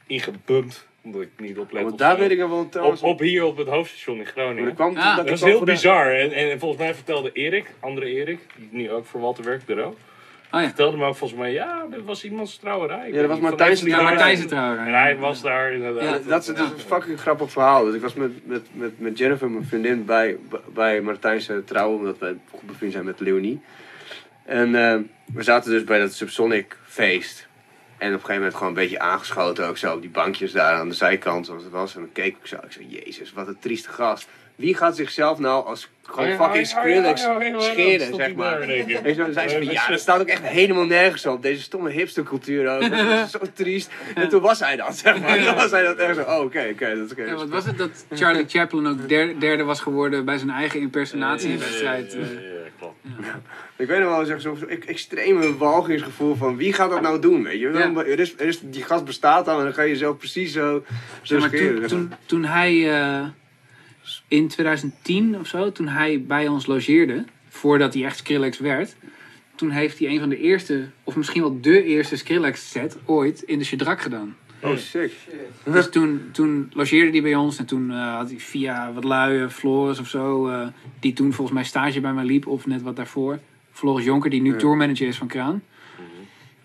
ingebumpt. 0.08 0.86
Omdat 1.02 1.20
ik 1.20 1.28
niet 1.36 1.58
oplet. 1.58 1.82
Want 1.82 1.98
daar 1.98 2.18
weet 2.18 2.30
ik 2.30 2.38
wel 2.38 2.50
op, 2.50 2.70
trouwens... 2.70 3.00
op 3.00 3.18
hier 3.18 3.44
op 3.44 3.56
het 3.56 3.68
hoofdstation 3.68 4.18
in 4.18 4.26
Groningen. 4.26 4.64
dat 4.64 4.74
kwam 4.74 4.94
dat 4.94 5.16
Dat 5.16 5.30
is 5.30 5.40
heel 5.40 5.64
bizar. 5.64 6.14
En, 6.14 6.32
en 6.32 6.58
volgens 6.58 6.80
mij 6.80 6.94
vertelde 6.94 7.32
Erik, 7.32 7.70
andere 7.80 8.06
Erik, 8.06 8.40
die 8.56 8.68
nu 8.70 8.90
ook 8.90 9.06
voor 9.06 9.20
Walter 9.20 9.44
werkt, 9.44 9.68
er 9.68 9.84
ook. 9.84 9.96
Oh 10.52 10.60
ja, 10.60 10.66
Vertelde 10.66 10.96
me 10.96 11.06
ook 11.06 11.16
volgens 11.16 11.40
mij, 11.40 11.52
ja, 11.52 11.86
dit 11.90 12.04
was 12.04 12.24
iemands 12.24 12.56
trouwerij. 12.56 13.10
Ja, 13.12 13.20
dat 13.20 13.26
was 13.26 13.28
niet, 13.28 13.38
van 13.38 13.40
Martijn 13.48 13.70
deze 13.70 13.84
die 13.84 13.92
ja 13.92 13.98
daar- 13.98 14.06
trouwerij. 14.16 14.46
Trouwens. 14.46 14.86
En 14.86 14.94
hij 14.94 15.16
was 15.16 15.42
daar 15.42 15.72
inderdaad. 15.72 16.02
Ja, 16.02 16.10
dat, 16.10 16.40
is, 16.40 16.46
dat 16.46 16.56
is 16.58 16.62
een 16.72 16.78
fucking 16.78 17.20
grappig 17.20 17.50
verhaal. 17.50 17.84
Dus 17.84 17.94
ik 17.94 18.00
was 18.00 18.14
met, 18.14 18.46
met, 18.46 18.66
met, 18.72 19.00
met 19.00 19.18
Jennifer, 19.18 19.50
mijn 19.50 19.64
vriendin, 19.64 20.04
bij, 20.04 20.36
bij 20.74 21.00
Martijn's 21.00 21.48
eh, 21.48 21.56
trouw, 21.64 21.92
omdat 21.94 22.18
wij 22.18 22.36
goed 22.50 22.66
bevriend 22.66 22.92
zijn 22.92 23.04
met 23.04 23.20
Leonie. 23.20 23.60
En 24.44 24.74
eh, 24.74 24.98
we 25.34 25.42
zaten 25.42 25.70
dus 25.70 25.84
bij 25.84 25.98
dat 25.98 26.12
Subsonic 26.12 26.76
feest. 26.84 27.47
En 27.98 28.08
op 28.08 28.12
een 28.14 28.20
gegeven 28.20 28.34
moment 28.34 28.54
gewoon 28.54 28.68
een 28.68 28.74
beetje 28.74 28.98
aangeschoten 28.98 29.66
ook 29.66 29.76
zo 29.76 29.94
op 29.94 30.00
die 30.00 30.10
bankjes 30.10 30.52
daar 30.52 30.74
aan 30.74 30.88
de 30.88 30.94
zijkant 30.94 31.46
zoals 31.46 31.62
het 31.62 31.72
was. 31.72 31.94
En 31.94 32.00
dan 32.00 32.12
keek 32.12 32.36
ik 32.36 32.46
zo. 32.46 32.56
Ik 32.56 32.72
zei, 32.72 32.88
jezus, 32.88 33.32
wat 33.32 33.48
een 33.48 33.58
trieste 33.58 33.88
gast. 33.88 34.28
Wie 34.58 34.74
gaat 34.74 34.96
zichzelf 34.96 35.38
nou 35.38 35.66
als 35.66 35.88
gewoon 36.02 36.36
fucking 36.36 36.66
Skrillex 36.66 37.26
scheren, 37.58 38.14
zeg 38.14 38.34
maar. 38.34 38.58
Weet 38.66 38.86
je, 38.86 39.14
dan 39.14 39.32
zei 39.32 39.48
ze 39.48 39.56
van, 39.56 39.72
ja, 39.72 39.88
dat 39.90 40.00
staat 40.00 40.20
ook 40.20 40.28
echt 40.28 40.42
helemaal 40.42 40.84
nergens 40.84 41.26
op. 41.26 41.42
Deze 41.42 41.62
stomme 41.62 41.90
hipstercultuur 41.90 42.68
ook. 42.68 42.90
Dat 42.90 43.24
is 43.24 43.30
zo 43.30 43.38
triest. 43.54 43.90
En 44.14 44.28
toen 44.28 44.40
was 44.40 44.60
hij 44.60 44.76
dat, 44.76 44.96
zeg 44.96 45.20
maar. 45.20 45.44
Toen 45.44 45.54
was 45.54 45.70
hij 45.70 45.82
dat 45.82 45.96
echt 45.96 46.16
zo, 46.16 46.22
oh, 46.22 46.40
oké, 46.40 46.68
oké, 46.72 46.96
dat 46.96 47.04
is 47.04 47.12
oké. 47.12 47.24
Ja, 47.24 47.34
wat 47.34 47.48
was 47.48 47.64
het 47.64 47.78
dat 47.78 48.04
Charlie 48.10 48.44
Chaplin 48.58 48.86
ook 48.86 49.08
derde, 49.08 49.38
derde 49.38 49.62
was 49.62 49.80
geworden 49.80 50.24
bij 50.24 50.38
zijn 50.38 50.50
eigen 50.50 50.80
impersonatiewedstrijd? 50.80 52.12
Ja, 52.12 52.18
eh. 52.18 52.26
klopt. 52.78 52.96
Ik 53.76 53.86
weet 53.86 54.00
nog 54.00 54.08
wel, 54.16 54.24
zeg, 54.24 54.40
zo'n 54.40 54.56
zo 54.56 54.66
extreme 54.66 55.56
walgingsgevoel 55.56 56.34
van 56.34 56.56
wie 56.56 56.72
gaat 56.72 56.90
dat 56.90 57.00
nou 57.00 57.20
doen, 57.20 57.42
weet 57.42 57.60
je? 57.60 57.68
Ja. 57.68 58.04
Er 58.04 58.18
is, 58.18 58.34
er 58.38 58.46
is, 58.46 58.60
die 58.62 58.82
gast 58.82 59.04
bestaat 59.04 59.48
al 59.48 59.58
en 59.58 59.64
dan 59.64 59.74
ga 59.74 59.82
je 59.82 59.88
jezelf 59.88 60.16
precies 60.16 60.52
zo, 60.52 60.84
zo 61.22 61.34
Ja, 61.34 61.40
maar 61.40 61.48
scheren. 61.48 61.88
toen, 61.88 62.12
toen 62.26 62.44
hij 62.44 63.00
eh, 63.00 63.24
in 64.28 64.48
2010 64.48 65.38
of 65.38 65.46
zo, 65.46 65.72
toen 65.72 65.88
hij 65.88 66.22
bij 66.22 66.48
ons 66.48 66.66
logeerde, 66.66 67.24
voordat 67.48 67.94
hij 67.94 68.04
echt 68.04 68.16
Skrillex 68.16 68.58
werd, 68.58 68.96
toen 69.54 69.70
heeft 69.70 69.98
hij 69.98 70.08
een 70.08 70.18
van 70.20 70.28
de 70.28 70.38
eerste, 70.38 70.88
of 71.04 71.16
misschien 71.16 71.42
wel 71.42 71.60
de 71.60 71.84
eerste 71.84 72.16
Skrillex 72.16 72.70
set 72.70 72.96
ooit 73.04 73.42
in 73.42 73.58
de 73.58 73.64
Chedrak 73.64 74.00
gedaan. 74.00 74.36
Oh, 74.62 74.76
sick. 74.76 75.12
Dus 75.64 75.90
toen, 75.90 76.28
toen 76.32 76.70
logeerde 76.74 77.10
hij 77.10 77.22
bij 77.22 77.34
ons 77.34 77.58
en 77.58 77.66
toen 77.66 77.90
eh, 77.90 78.14
had 78.16 78.30
hij 78.30 78.38
via 78.38 78.92
wat 78.92 79.04
lui, 79.04 79.42
eh, 79.42 79.48
Floris 79.48 79.98
of 79.98 80.08
zo, 80.08 80.48
eh, 80.48 80.66
die 81.00 81.12
toen 81.12 81.32
volgens 81.32 81.56
mij 81.56 81.64
stage 81.66 82.00
bij 82.00 82.12
mij 82.12 82.24
liep, 82.24 82.46
of 82.46 82.66
net 82.66 82.82
wat 82.82 82.96
daarvoor. 82.96 83.38
Floris 83.72 84.04
Jonker, 84.04 84.30
die 84.30 84.40
nu 84.42 84.50
Ja. 84.52 84.56
tourmanager 84.58 85.06
is 85.06 85.16
van 85.18 85.26
Kraan. 85.26 85.62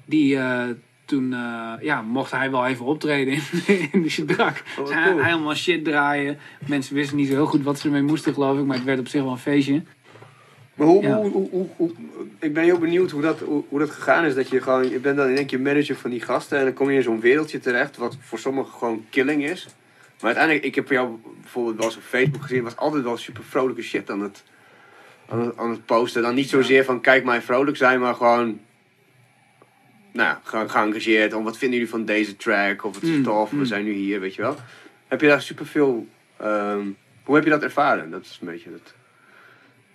Die 0.05 0.37
eh, 0.37 0.69
toen 1.13 1.33
eh, 1.33 1.73
ja, 1.81 2.01
mocht 2.01 2.31
hij 2.31 2.51
wel 2.51 2.65
even 2.65 2.85
optreden 2.85 3.33
in, 3.33 3.89
in 3.91 4.01
de 4.01 4.09
Chedrak. 4.09 4.63
Oh, 4.79 4.85
Dus 4.85 4.95
helemaal 4.95 5.55
shit 5.55 5.83
draaien. 5.83 6.37
Mensen 6.67 6.95
wisten 6.95 7.17
niet 7.17 7.27
zo 7.27 7.33
heel 7.33 7.45
goed 7.45 7.63
wat 7.63 7.79
ze 7.79 7.85
ermee 7.85 8.01
moesten, 8.01 8.33
geloof 8.33 8.59
ik. 8.59 8.65
Maar 8.65 8.75
het 8.75 8.85
werd 8.85 8.99
op 8.99 9.07
zich 9.07 9.21
wel 9.21 9.31
een 9.31 9.37
feestje. 9.37 9.83
Maar 10.73 10.87
hoe, 10.87 11.01
Ja. 11.01 11.21
hoe, 11.21 11.49
hoe, 11.51 11.67
hoe, 11.75 11.91
ik 12.39 12.53
ben 12.53 12.63
heel 12.63 12.77
benieuwd 12.77 13.11
hoe 13.11 13.21
dat, 13.21 13.39
hoe, 13.39 13.63
hoe 13.69 13.79
dat 13.79 13.89
gegaan 13.89 14.25
is. 14.25 14.35
Dat 14.35 14.49
je 14.49 14.61
gewoon, 14.61 14.89
je 14.89 14.99
bent 14.99 15.17
dan 15.17 15.27
in 15.29 15.37
één 15.37 15.45
keer 15.45 15.61
manager 15.61 15.95
van 15.95 16.09
die 16.09 16.21
gasten 16.21 16.57
en 16.57 16.63
dan 16.63 16.73
kom 16.73 16.89
je 16.89 16.95
in 16.97 17.03
zo'n 17.03 17.19
wereldje 17.19 17.59
terecht, 17.59 17.97
wat 17.97 18.17
voor 18.21 18.39
sommigen 18.39 18.73
gewoon 18.73 19.05
killing 19.09 19.43
is. 19.45 19.67
Maar 20.19 20.35
uiteindelijk, 20.35 20.65
ik 20.65 20.75
heb 20.75 20.89
jou 20.89 21.09
bijvoorbeeld 21.41 21.75
wel 21.75 21.85
eens 21.85 21.95
op 21.95 22.03
Facebook 22.03 22.41
gezien, 22.41 22.63
was 22.63 22.75
altijd 22.77 23.03
wel 23.03 23.17
super 23.17 23.43
vrolijke 23.43 23.81
shit 23.81 24.09
aan 24.09 24.21
het, 24.21 24.43
aan 25.29 25.39
het, 25.39 25.57
aan 25.57 25.69
het 25.69 25.85
posten. 25.85 26.21
Dan 26.21 26.35
niet 26.35 26.49
zozeer 26.49 26.85
van 26.85 27.01
kijk 27.01 27.23
mij 27.25 27.41
vrolijk 27.41 27.77
zijn, 27.77 27.99
maar 27.99 28.15
gewoon, 28.15 28.59
nou 30.13 30.37
ge- 30.43 30.69
geëngageerd. 30.69 31.33
Om 31.33 31.43
wat 31.43 31.57
vinden 31.57 31.77
jullie 31.77 31.93
van 31.93 32.05
deze 32.05 32.35
track? 32.35 32.83
Of 32.83 32.95
het 32.95 33.03
is 33.03 33.09
Mm, 33.09 33.23
tof, 33.23 33.49
we 33.49 33.55
mm. 33.55 33.65
zijn 33.65 33.83
nu 33.85 33.91
hier, 33.91 34.19
weet 34.19 34.35
je 34.35 34.41
wel. 34.41 34.55
Heb 35.07 35.21
je 35.21 35.27
daar 35.27 35.41
super 35.41 35.65
veel, 35.65 36.07
hoe 37.23 37.35
heb 37.35 37.43
je 37.43 37.49
dat 37.49 37.63
ervaren? 37.63 38.11
Dat 38.11 38.21
is 38.21 38.37
een 38.41 38.47
beetje 38.47 38.69
het. 38.71 38.93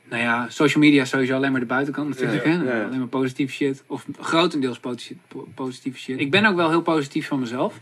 Nou 0.09 0.23
ja, 0.23 0.47
social 0.49 0.83
media 0.83 1.03
is 1.03 1.09
sowieso 1.09 1.35
alleen 1.35 1.51
maar 1.51 1.61
de 1.61 1.67
buitenkant 1.67 2.09
natuurlijk. 2.09 2.45
Ja, 2.45 2.51
hè? 2.51 2.79
ja. 2.79 2.85
Alleen 2.85 2.99
maar 2.99 3.09
positieve 3.09 3.53
shit. 3.53 3.83
Of 3.87 4.07
grotendeels 4.21 4.79
posi- 4.79 5.19
po- 5.29 5.49
positieve 5.55 5.99
shit. 5.99 6.21
Ik 6.21 6.31
ben 6.31 6.45
ook 6.47 6.57
wel 6.57 6.69
heel 6.69 6.83
positief 6.83 7.27
van 7.27 7.39
mezelf. 7.41 7.81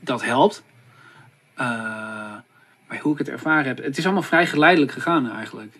Dat 0.00 0.22
helpt. 0.24 0.62
Eh, 1.54 1.66
maar 2.88 2.98
hoe 3.00 3.12
ik 3.12 3.18
het 3.18 3.28
ervaren 3.28 3.64
heb... 3.66 3.78
Het 3.82 3.98
is 3.98 4.04
allemaal 4.04 4.22
vrij 4.22 4.46
geleidelijk 4.46 4.92
gegaan 4.92 5.30
eigenlijk. 5.30 5.74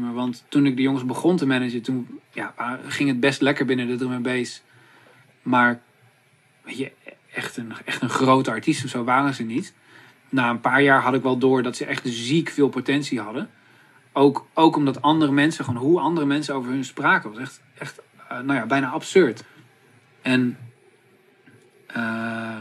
Maar, 0.00 0.14
want 0.14 0.44
toen 0.48 0.66
ik 0.66 0.76
de 0.76 0.82
jongens 0.82 1.04
begon 1.04 1.36
te 1.36 1.46
managen... 1.46 1.82
Toen 1.82 2.20
ja, 2.32 2.52
ah, 2.56 2.72
ging 2.86 3.08
het 3.08 3.20
best 3.20 3.40
lekker 3.40 3.66
binnen 3.66 3.86
de 3.86 3.96
drum 3.96 4.12
and 4.12 4.22
bass. 4.22 4.62
Maar 5.42 5.80
weet 6.62 6.78
je, 6.78 6.92
echt 7.32 7.56
een, 7.56 7.72
echt 7.84 8.02
een 8.02 8.08
grote 8.08 8.50
artiest 8.50 8.84
of 8.84 8.90
zo 8.90 9.04
waren 9.04 9.34
ze 9.34 9.42
niet. 9.42 9.74
Na 10.28 10.50
een 10.50 10.60
paar 10.60 10.82
jaar 10.82 11.02
had 11.02 11.14
ik 11.14 11.22
wel 11.22 11.38
door 11.38 11.62
dat 11.62 11.76
ze 11.76 11.84
echt 11.84 12.02
ziek 12.04 12.48
veel 12.48 12.68
potentie 12.68 13.20
hadden. 13.20 13.50
Ook, 14.12 14.46
ook 14.54 14.76
omdat 14.76 15.02
andere 15.02 15.32
mensen, 15.32 15.64
gewoon 15.64 15.82
hoe 15.82 16.00
andere 16.00 16.26
mensen 16.26 16.54
over 16.54 16.70
hun 16.70 16.84
spraken, 16.84 17.30
was 17.30 17.40
echt, 17.40 17.60
echt 17.78 18.00
eh, 18.28 18.40
nou 18.40 18.58
ja, 18.58 18.66
bijna 18.66 18.90
absurd. 18.90 19.44
En 20.22 20.58
eh, 21.86 22.58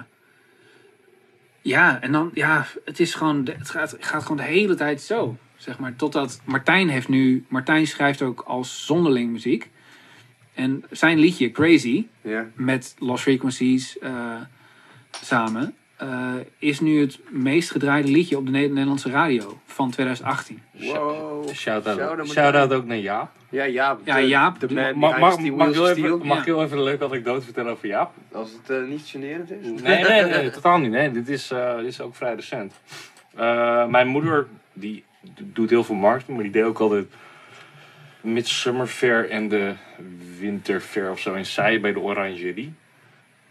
ja, 1.61 2.01
en 2.01 2.11
dan, 2.11 2.31
ja, 2.33 2.65
het 2.85 2.99
is 2.99 3.13
gewoon, 3.13 3.45
het 3.57 3.69
gaat, 3.69 3.95
gaat 3.99 4.21
gewoon 4.21 4.37
de 4.37 4.43
hele 4.43 4.75
tijd 4.75 5.01
zo. 5.01 5.37
Zeg 5.63 5.79
maar, 5.79 5.95
totdat 5.95 6.41
Martijn 6.45 6.89
heeft 6.89 7.07
nu, 7.07 7.45
Martijn 7.47 7.87
schrijft 7.87 8.21
ook 8.21 8.43
als 8.47 8.85
zonderling 8.85 9.31
muziek. 9.31 9.69
En 10.53 10.83
zijn 10.89 11.17
liedje 11.19 11.51
Crazy, 11.51 12.05
Ja. 12.21 12.45
met 12.55 12.95
Lost 12.99 13.23
Frequencies 13.23 13.99
eh, 13.99 14.35
samen, 15.21 15.75
eh, 15.97 16.33
is 16.57 16.79
nu 16.79 16.99
het 17.01 17.19
meest 17.29 17.71
gedraaide 17.71 18.07
liedje 18.11 18.37
op 18.37 18.45
de 18.45 18.51
Neder- 18.51 18.69
Nederlandse 18.71 19.09
radio 19.09 19.59
van 19.65 19.89
2018. 19.91 20.61
Wow. 20.71 21.49
Shout-out 21.49 21.97
Shout-out 21.97 22.29
Shout-out 22.29 22.73
ook 22.73 22.85
naar 22.85 22.97
Jaap. 22.97 23.31
Ja, 23.49 23.67
Jaap. 23.67 23.99
Ja, 24.05 24.15
de- 24.15 24.27
Jaap. 24.27 24.59
De 24.59 24.73
man 24.73 24.97
Mag, 24.97 25.19
mag, 25.19 25.33
ik 25.39 25.39
heel 25.39 25.69
even, 25.71 25.87
Steel. 25.87 26.17
mag 26.17 26.27
Ja. 26.27 26.39
ik 26.39 26.45
heel 26.45 26.63
even 26.63 26.77
een 26.77 26.83
leuke 26.83 27.03
anekdote 27.05 27.41
vertellen 27.45 27.71
over 27.71 27.87
Jaap? 27.87 28.13
Als 28.31 28.51
het 28.51 28.69
eh, 28.69 28.87
niet 28.89 29.01
generend 29.05 29.51
is. 29.51 29.81
Nee, 29.81 30.03
nee, 30.03 30.23
nee, 30.23 30.49
totaal 30.49 30.77
niet. 30.77 30.91
Nee, 30.91 31.11
dit, 31.11 31.29
is, 31.29 31.51
eh, 31.51 31.77
dit 31.77 31.85
is 31.85 32.01
ook 32.01 32.15
vrij 32.15 32.35
recent. 32.35 32.73
Eh, 33.35 33.87
mijn 33.87 34.07
moeder, 34.07 34.47
die 34.73 35.03
doet 35.41 35.69
heel 35.69 35.83
veel 35.83 35.95
marketing, 35.95 36.35
maar 36.35 36.43
die 36.43 36.53
deed 36.53 36.63
ook 36.63 36.79
altijd 36.79 37.05
Midsummer 38.21 38.87
Fair 38.87 39.29
en 39.29 39.49
de 39.49 39.73
Winter 40.39 40.79
Fair 40.81 41.11
of 41.11 41.19
zo 41.19 41.33
in 41.33 41.45
Zij 41.45 41.79
bij 41.79 41.93
de 41.93 41.99
Orangerie. 41.99 42.73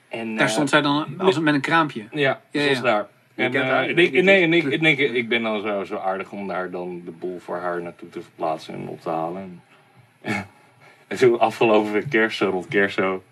En, 0.08 0.36
Daar 0.36 0.46
eh, 0.46 0.52
stond 0.52 0.68
zij 0.68 0.80
dan 0.80 1.14
als, 1.18 1.38
met 1.38 1.54
een 1.54 1.60
kraampje. 1.60 2.04
Ja, 2.10 2.40
Ja, 2.50 2.62
zoals 2.62 2.76
ja. 2.76 2.82
daar. 2.82 3.06
En, 3.34 3.54
eh, 3.54 3.78
en 3.78 3.98
ik, 3.98 4.22
nee, 4.22 4.42
en 4.42 4.52
ik, 4.52 4.64
ik, 4.64 4.80
denk, 4.80 4.98
ik 4.98 5.28
ben 5.28 5.42
dan 5.42 5.60
zo, 5.62 5.84
zo 5.84 5.96
aardig 5.96 6.32
om 6.32 6.46
daar 6.46 6.70
dan 6.70 7.02
de 7.04 7.10
boel 7.10 7.38
voor 7.38 7.56
haar 7.56 7.82
naartoe 7.82 8.08
te 8.08 8.22
verplaatsen 8.22 8.74
en 8.74 8.88
op 8.88 9.00
te 9.00 9.08
halen. 9.08 9.60
En, 10.20 10.46
en 11.08 11.16
toen 11.16 11.38
afgelopen 11.38 12.08
kerst, 12.08 12.36
zo 12.36 12.50
rond 12.50 12.68
kerst 12.68 12.94
zo, 12.94 13.22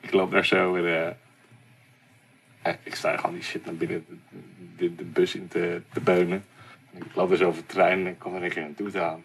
ik 0.00 0.12
loop 0.12 0.30
daar 0.30 0.46
zo 0.46 0.74
en 0.74 0.86
eh, 0.86 1.06
eh, 2.62 2.74
ik 2.82 2.94
sta 2.94 3.16
gewoon 3.16 3.34
die 3.34 3.42
shit 3.42 3.64
naar 3.64 3.74
binnen 3.74 4.04
de, 4.08 4.16
de, 4.76 4.94
de 4.94 5.04
bus 5.04 5.34
in 5.34 5.48
te, 5.48 5.82
te 5.92 6.00
beunen. 6.00 6.44
En 6.94 6.98
ik 7.06 7.14
loop 7.14 7.28
dus 7.28 7.42
over 7.42 7.60
de 7.60 7.66
trein 7.66 7.98
en 7.98 8.06
ik 8.06 8.18
kom 8.18 8.34
er 8.34 8.42
een 8.42 8.50
keer 8.50 8.62
naartoe 8.62 8.90
te 8.90 9.00
aan. 9.00 9.24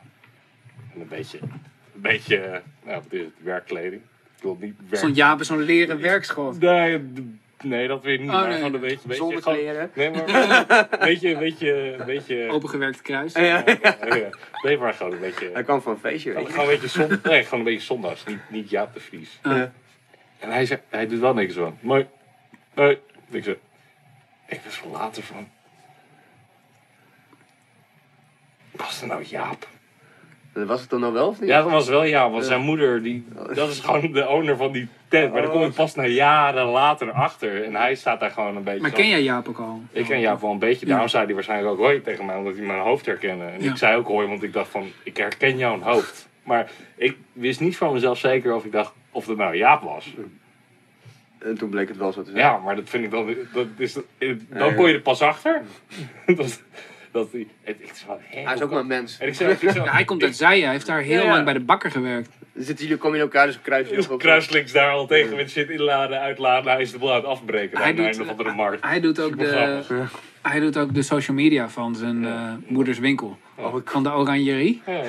En 0.94 1.02
een 1.02 1.08
beetje, 1.08 1.40
een 1.42 2.02
beetje, 2.02 2.62
nou 2.84 3.02
wat 3.02 3.06
is 3.14 3.20
het, 3.20 3.30
werkkleding. 3.44 4.02
Ik 4.38 4.42
wil 4.44 4.58
niet 4.62 4.76
werk... 4.90 4.96
Stond 4.96 5.16
Jaap 5.16 5.40
in 5.40 5.46
zo'n 5.46 5.62
leren 5.62 6.02
werkschot. 6.02 6.60
Nee, 6.60 7.02
nee, 7.64 7.88
dat 7.88 8.04
weer 8.04 8.18
niet. 8.20 8.30
Oh, 8.30 8.34
maar 8.36 8.48
nee. 8.48 8.58
gewoon 8.58 8.74
een 8.74 8.80
beetje, 8.80 8.98
beetje 9.08 9.16
Zonder 9.16 9.42
gewoon- 9.42 9.58
kleren. 9.58 9.92
Nee, 9.96 10.10
maar 10.10 10.88
weet 11.00 11.22
je, 11.22 11.38
weet 11.38 11.60
je, 11.60 11.96
weet 12.06 12.28
je. 12.28 12.48
Opengewerkt 12.52 13.02
kruis. 13.02 13.34
Ja, 13.34 13.42
ja. 13.44 13.64
ja, 13.82 14.30
Nee, 14.62 14.78
maar 14.78 14.94
gewoon 14.94 15.12
een 15.14 15.20
Hij 15.20 15.30
beetje. 15.40 15.64
kwam 15.64 15.82
van 15.82 15.92
een 15.92 16.00
feestje, 16.00 16.32
Gewoon 16.32 16.52
je. 16.52 16.60
een 16.62 16.68
beetje 16.68 16.88
zon, 16.88 17.20
nee, 17.24 17.44
gewoon 17.44 17.60
een 17.60 17.66
beetje 17.66 17.86
zondags, 17.86 18.26
niet, 18.26 18.40
niet 18.50 18.70
Jaap 18.70 18.94
de 18.94 19.00
Vries. 19.00 19.40
Ja. 19.44 19.72
En 20.40 20.52
hij 20.52 20.66
zegt, 20.66 20.82
hij 20.90 21.08
doet 21.08 21.20
wel 21.20 21.34
niks 21.34 21.54
van. 21.54 21.78
Mooi, 21.82 22.08
nee, 22.76 23.00
ik 23.30 23.44
zeg, 23.44 23.56
ik 24.48 24.62
was 24.64 24.82
later 24.92 25.24
van. 25.24 25.48
Was 28.78 29.02
er 29.02 29.08
nou 29.08 29.24
Jaap? 29.24 29.68
Was 30.54 30.82
het 30.82 30.90
dan 30.90 31.00
nou 31.00 31.14
wel 31.14 31.28
of 31.28 31.40
niet? 31.40 31.50
Ja, 31.50 31.62
dat 31.62 31.72
was 31.72 31.88
wel 31.88 32.06
Jaap, 32.06 32.32
want 32.32 32.46
zijn 32.46 32.62
moeder, 32.62 33.04
die, 33.04 33.26
dat 33.54 33.70
is 33.70 33.80
gewoon 33.80 34.12
de 34.12 34.28
owner 34.28 34.58
van 34.58 34.72
die 34.72 34.88
tent. 35.08 35.32
Maar 35.34 35.42
daar 35.42 35.52
kom 35.52 35.64
ik 35.64 35.74
pas 35.74 35.96
na 35.96 36.06
jaren 36.06 36.66
later 36.66 37.12
achter. 37.12 37.64
En 37.64 37.76
hij 37.76 37.96
staat 37.96 38.20
daar 38.20 38.32
gewoon 38.32 38.56
een 38.56 38.64
beetje. 38.64 38.82
Maar 38.82 38.90
zo- 38.90 38.96
ken 38.96 39.10
jij 39.10 39.22
Jaap 39.24 39.48
ook 39.48 39.58
al? 39.60 39.82
Ik 39.92 40.06
ken 40.06 40.20
Jaap 40.20 40.42
wel 40.42 40.52
een 40.52 40.60
beetje. 40.60 40.86
Daarom 40.86 41.08
zei 41.08 41.26
hij 41.26 41.34
waarschijnlijk 41.34 41.72
ook 41.72 41.78
hoi 41.80 42.02
tegen 42.02 42.26
mij, 42.26 42.36
omdat 42.36 42.56
hij 42.56 42.66
mijn 42.66 42.80
hoofd 42.80 43.06
herkende. 43.06 43.46
En 43.46 43.64
Ja. 43.64 43.72
ik 43.72 43.78
zei 43.78 43.96
ook 43.98 44.08
hoi, 44.08 44.28
want 44.28 44.44
ik 44.44 44.54
dacht 44.54 44.70
van, 44.70 44.92
ik 45.04 45.18
herken 45.18 45.58
jouw 45.58 45.80
hoofd. 45.80 46.28
Maar 46.44 46.72
ik 46.96 47.18
wist 47.34 47.60
niet 47.60 47.78
van 47.78 47.94
mezelf 47.94 48.18
zeker 48.18 48.56
of 48.56 48.66
ik 48.66 48.72
dacht 48.72 48.94
of 49.12 49.26
het 49.28 49.38
nou 49.38 49.56
Jaap 49.56 49.82
was. 49.82 50.14
En 51.40 51.58
toen 51.58 51.70
bleek 51.70 51.88
het 51.88 51.98
wel 51.98 52.12
zo 52.12 52.22
te 52.24 52.32
zijn. 52.32 52.44
Ja, 52.44 52.58
maar 52.58 52.76
dat 52.76 52.90
vind 52.90 53.04
ik 53.04 53.12
dan, 53.12 53.36
dat 53.54 53.68
is, 53.78 53.94
dan 54.50 54.76
kom 54.76 54.88
je 54.88 54.94
er 54.94 55.02
pas 55.02 55.22
achter. 55.22 55.62
dat, 56.36 56.62
dat 57.16 57.32
die, 57.32 57.48
het, 57.64 57.76
Hij 58.30 58.54
is 58.54 58.62
ook 58.62 58.70
maar 58.72 58.80
een 58.80 58.88
mens. 58.88 59.18
En 59.20 59.28
ik 59.28 59.34
zei, 59.36 59.52
ik 59.52 59.58
zei 59.60 59.74
Ja, 59.86 59.92
hij 59.92 60.06
komt 60.06 60.24
uit 60.24 60.36
Zijen. 60.36 60.64
Hij 60.64 60.72
heeft 60.72 60.86
daar 60.86 61.02
heel 61.02 61.18
Ja, 61.20 61.24
ja. 61.26 61.32
lang 61.32 61.44
bij 61.44 61.54
de 61.54 61.60
bakker 61.60 61.92
gewerkt. 61.92 62.30
Zitten 62.56 62.86
jullie, 62.86 63.00
komen 63.02 63.18
jullie 63.18 63.34
elkaar 63.34 63.48
dus 63.88 64.08
op. 64.08 64.20
kruislinks 64.20 64.72
daar 64.72 64.90
al 64.92 65.08
tegen 65.08 65.36
met 65.36 65.50
shit 65.52 65.70
inladen, 65.70 66.20
uitladen. 66.20 66.72
Hij 66.72 66.82
is 66.82 66.92
de 66.92 66.98
boel 66.98 67.10
aan 67.10 67.16
het 67.16 67.26
afbreken 67.26 67.78
Hij 67.78 67.94
doet- 67.94 68.56
markt. 68.56 68.86
Hij 68.86 69.00
doet 69.00 69.20
ook 69.20 69.38
de, 69.40 69.82
hij 70.42 70.60
doet 70.60 70.78
ook 70.78 70.94
de 70.94 71.02
social 71.02 71.36
media 71.36 71.70
van 71.70 71.96
zijn 71.96 72.22
Ja. 72.22 72.58
eh, 72.66 72.72
moeders 72.72 73.00
winkel. 73.00 73.38
Oh, 73.58 73.76
Van 73.86 74.04
de 74.04 74.10
Oranjerie. 74.14 74.82
Ja, 74.86 74.94
ja, 74.94 75.02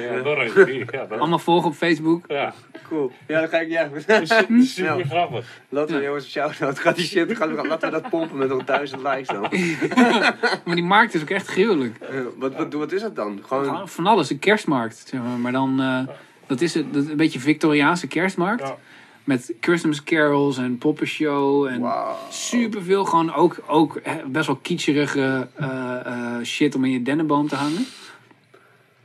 is 0.43 0.53
het. 0.55 0.91
Ja, 0.91 1.05
dat, 1.07 1.19
Allemaal 1.19 1.39
volgen 1.39 1.69
op 1.69 1.75
Facebook. 1.75 2.25
ja. 2.29 2.55
cool. 2.89 3.13
Ja, 3.27 3.41
dan 3.41 3.49
ga 3.49 3.59
ik, 3.59 3.69
ja. 3.69 3.89
Dat 4.07 4.21
is 4.57 4.75
super 4.75 4.99
Ja. 4.99 5.05
grappig. 5.05 5.61
Laten 5.69 5.95
we 5.95 6.01
Ja. 6.01 6.07
jongens 6.07 6.25
een 6.25 6.31
shout-out. 6.31 6.79
Gaat 6.79 6.97
die 6.97 7.05
shit, 7.07 7.37
gaan 7.37 7.55
we- 7.57 7.67
laten 7.67 7.91
we 7.93 8.01
dat 8.01 8.11
pompen 8.11 8.37
met 8.39 8.49
nog 8.49 8.65
duizend 8.65 9.03
likes 9.03 9.27
dan. 9.27 9.41
Maar 10.65 10.75
die 10.75 10.85
markt 10.85 11.15
is 11.15 11.23
ook 11.23 11.31
echt 11.31 11.47
gruwelijk. 11.47 11.97
Ja, 12.01 12.23
wat, 12.37 12.55
wat, 12.57 12.73
wat 12.73 12.93
is 12.93 13.01
dat 13.01 13.17
dan? 13.17 13.41
Gewoon, 13.47 13.89
Van 13.89 14.07
alles, 14.07 14.31
een 14.31 14.39
kerstmarkt. 14.39 15.05
Zeg 15.09 15.21
maar. 15.21 15.39
maar 15.39 15.53
dan, 15.53 15.81
eh, 15.81 16.15
dat 16.47 16.61
is 16.61 16.75
het, 16.75 16.95
dat, 16.95 17.07
een 17.09 17.17
beetje 17.17 17.41
Victoriaanse 17.41 18.07
kerstmarkt. 18.07 18.63
Ja. 18.63 18.77
Met 19.25 19.55
Christmas 19.61 20.03
carols 20.03 20.59
en 20.59 20.79
poppenshow 20.79 21.67
en 21.67 21.81
wauw. 21.81 22.17
superveel. 22.31 23.05
Gewoon 23.05 23.35
ook, 23.35 23.59
ook 23.67 24.01
best 24.27 24.47
wel 24.47 24.57
kitscherige 24.57 25.49
eh, 25.55 26.07
eh, 26.07 26.43
shit 26.45 26.75
om 26.75 26.85
in 26.85 26.91
je 26.91 27.03
dennenboom 27.03 27.49
te 27.49 27.55
hangen. 27.57 27.87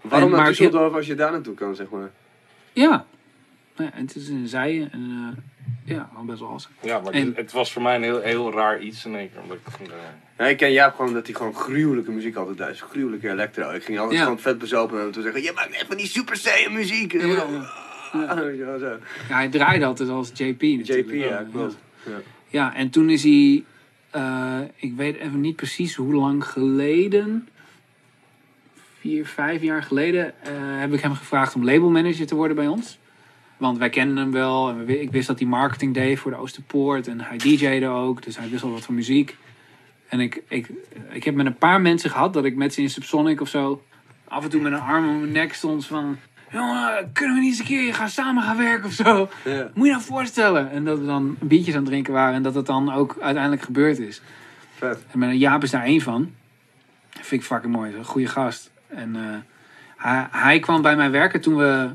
Waarom 0.01 0.33
En- 0.33 0.39
naar 0.39 0.53
Düsseldorf 0.53 0.93
als 0.95 1.07
je 1.07 1.15
daar 1.15 1.31
naartoe 1.31 1.53
kan, 1.55 1.75
zeg 1.75 1.89
maar? 1.89 2.09
Ja. 2.73 3.05
ja 3.77 3.91
en 3.93 4.01
het 4.01 4.15
is 4.15 4.27
een 4.29 4.47
zijen 4.47 4.91
en 4.91 5.35
eh, 5.85 5.95
ja, 5.95 6.07
gewoon 6.11 6.25
best 6.25 6.39
wel 6.39 6.49
awesome. 6.49 6.73
Ja, 6.81 6.99
maar 6.99 7.13
En- 7.13 7.25
het, 7.27 7.35
het 7.37 7.51
was 7.51 7.71
voor 7.73 7.81
mij 7.81 7.95
een 7.95 8.03
heel, 8.03 8.19
heel 8.21 8.51
raar 8.53 8.81
iets 8.81 9.05
in 9.05 9.15
één 9.15 9.31
keer. 9.31 9.41
Omdat 9.41 9.57
ik, 9.57 9.87
eh, 9.87 9.93
Ja, 10.37 10.45
ik 10.47 10.57
ken 10.57 10.71
Jaap 10.71 10.95
gewoon 10.95 11.13
dat 11.13 11.25
hij 11.25 11.35
gewoon 11.35 11.55
gruwelijke 11.55 12.11
muziek 12.11 12.35
altijd 12.35 12.57
thuis. 12.57 12.81
Gruwelijke 12.81 13.29
electro. 13.29 13.69
Ik 13.71 13.83
ging 13.83 13.99
altijd 13.99 14.17
Ja. 14.17 14.23
gewoon 14.23 14.39
vet 14.39 14.57
bezopen 14.57 14.93
met 14.95 15.03
hem 15.03 15.11
toe 15.13 15.21
zeggen: 15.23 15.41
Je 15.41 15.51
maakt 15.55 15.69
net 15.69 15.85
van 15.87 15.97
die 15.97 16.07
Super 16.07 16.35
Saiyan 16.35 16.73
muziek. 16.73 17.13
En 17.13 17.27
Ja, 17.27 17.35
dan- 17.35 17.51
ja. 17.53 18.19
Ah, 18.25 18.79
zo. 18.79 18.97
Ja, 19.29 19.35
hij 19.35 19.49
draaide 19.49 19.85
altijd 19.85 20.09
als 20.09 20.27
JP 20.33 20.61
natuurlijk. 20.61 21.07
JP, 21.07 21.13
ja, 21.13 21.45
klopt. 21.51 21.77
Ja, 22.47 22.75
en 22.75 22.89
toen 22.89 23.09
is 23.09 23.23
hij, 23.23 23.63
eh, 24.09 24.59
ik 24.75 24.93
weet 24.95 25.15
even 25.17 25.41
niet 25.41 25.55
precies 25.55 25.95
hoe 25.95 26.13
lang 26.13 26.45
geleden, 26.45 27.47
vier, 29.01 29.25
vijf 29.25 29.61
jaar 29.61 29.83
geleden, 29.83 30.33
eh, 30.43 30.51
heb 30.55 30.93
ik 30.93 31.01
hem 31.01 31.15
gevraagd 31.15 31.55
om 31.55 31.65
labelmanager 31.65 32.27
te 32.27 32.35
worden 32.35 32.55
bij 32.55 32.67
ons. 32.67 32.99
Want 33.57 33.77
wij 33.77 33.89
kennen 33.89 34.17
hem 34.17 34.31
wel 34.31 34.69
en 34.69 34.85
we 34.85 35.01
ik 35.01 35.11
wist 35.11 35.27
dat 35.27 35.39
hij 35.39 35.47
marketing 35.47 35.93
deed 35.93 36.19
voor 36.19 36.31
de 36.31 36.37
Oosterpoort 36.37 37.07
en 37.07 37.21
hij 37.21 37.37
DJ'de 37.37 37.87
ook, 37.87 38.23
dus 38.23 38.37
hij 38.37 38.49
wist 38.49 38.61
wel 38.61 38.71
wat 38.71 38.85
van 38.85 38.95
muziek. 38.95 39.37
En 40.07 40.19
ik, 40.19 40.43
ik, 40.47 40.69
ik 41.09 41.23
heb 41.23 41.35
met 41.35 41.45
een 41.45 41.57
paar 41.57 41.81
mensen 41.81 42.09
gehad 42.09 42.33
dat 42.33 42.45
ik 42.45 42.55
met 42.55 42.73
ze 42.73 42.81
in 42.81 42.89
Subsonic 42.89 43.41
of 43.41 43.47
zo 43.47 43.81
af 44.31 44.43
en 44.43 44.49
toe 44.49 44.61
met 44.61 44.71
een 44.71 44.79
arm 44.79 45.09
om 45.09 45.19
mijn 45.19 45.31
nek 45.31 45.53
stond 45.53 45.85
van... 45.85 46.17
Jongen, 46.51 47.11
kunnen 47.13 47.35
we 47.35 47.41
niet 47.41 47.49
eens 47.49 47.59
een 47.59 47.65
keer 47.65 47.93
gaan 47.93 48.09
samen 48.09 48.43
gaan 48.43 48.57
werken 48.57 48.85
of 48.85 48.93
zo? 48.93 49.29
Ja. 49.45 49.71
Moet 49.73 49.85
je 49.85 49.91
nou 49.91 50.03
voorstellen? 50.03 50.71
En 50.71 50.85
dat 50.85 50.99
we 50.99 51.05
dan 51.05 51.37
biertjes 51.39 51.73
aan 51.73 51.79
het 51.79 51.89
drinken 51.89 52.13
waren 52.13 52.33
en 52.33 52.43
dat 52.43 52.55
het 52.55 52.65
dan 52.65 52.93
ook 52.93 53.17
uiteindelijk 53.21 53.63
gebeurd 53.63 53.99
is. 53.99 54.21
Vet. 54.75 55.05
En 55.11 55.37
Jaap 55.37 55.63
is 55.63 55.71
daar 55.71 55.83
één 55.83 56.01
van. 56.01 56.31
Dat 57.09 57.25
vind 57.25 57.41
ik 57.41 57.47
fucking 57.47 57.73
mooi. 57.73 57.93
Een 57.93 58.05
goede 58.05 58.27
gast. 58.27 58.70
En 58.95 59.15
eh, 59.15 59.37
hij, 59.97 60.27
hij 60.31 60.59
kwam 60.59 60.81
bij 60.81 60.95
mij 60.95 61.11
werken 61.11 61.41
toen 61.41 61.55
we... 61.55 61.89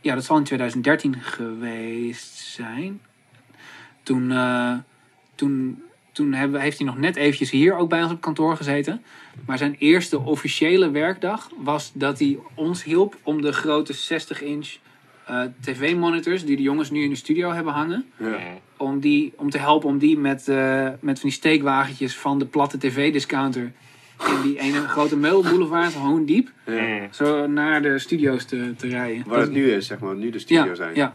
Ja, 0.00 0.14
dat 0.14 0.24
zal 0.24 0.36
in 0.36 0.44
2013 0.44 1.14
geweest 1.20 2.36
zijn. 2.36 3.00
Toen, 4.02 4.30
eh, 4.32 4.74
toen, 5.34 5.82
toen 6.12 6.32
hebben, 6.32 6.60
heeft 6.60 6.78
hij 6.78 6.86
nog 6.86 6.98
net 6.98 7.16
eventjes 7.16 7.50
hier 7.50 7.76
ook 7.76 7.88
bij 7.88 8.02
ons 8.02 8.12
op 8.12 8.20
kantoor 8.20 8.56
gezeten. 8.56 9.02
Maar 9.46 9.58
zijn 9.58 9.76
eerste 9.78 10.20
officiële 10.20 10.90
werkdag 10.90 11.50
was 11.56 11.90
dat 11.94 12.18
hij 12.18 12.38
ons 12.54 12.84
hielp 12.84 13.16
om 13.22 13.42
de 13.42 13.52
grote 13.52 13.94
60-inch 13.94 14.68
eh, 15.26 15.42
tv-monitors... 15.60 16.44
die 16.44 16.56
de 16.56 16.62
jongens 16.62 16.90
nu 16.90 17.02
in 17.02 17.10
de 17.10 17.16
studio 17.16 17.50
hebben 17.52 17.72
hangen 17.72 18.06
Ja. 18.16 18.38
om, 18.76 19.00
die, 19.00 19.32
om 19.36 19.50
te 19.50 19.58
helpen 19.58 19.88
om 19.88 19.98
die 19.98 20.18
met, 20.18 20.46
met 21.00 21.20
van 21.20 21.28
die 21.28 21.30
steekwagentjes 21.30 22.16
van 22.16 22.38
de 22.38 22.46
platte 22.46 22.78
tv-discounter 22.78 23.72
in 24.18 24.42
die 24.42 24.58
ene 24.58 24.88
grote 24.88 25.16
meulboulevard, 25.16 25.94
Hoon 25.94 26.24
Diep, 26.24 26.50
Ja. 26.66 27.08
zo 27.10 27.46
naar 27.46 27.82
de 27.82 27.98
studio's 27.98 28.44
te, 28.44 28.74
te 28.76 28.88
rijden. 28.88 29.24
Waar 29.26 29.40
het 29.40 29.50
nu 29.50 29.70
is, 29.72 29.86
zeg 29.86 29.98
maar, 29.98 30.14
nu 30.14 30.30
de 30.30 30.38
studio 30.38 30.64
ja, 30.64 30.74
zijn. 30.74 30.94
ja, 30.94 31.14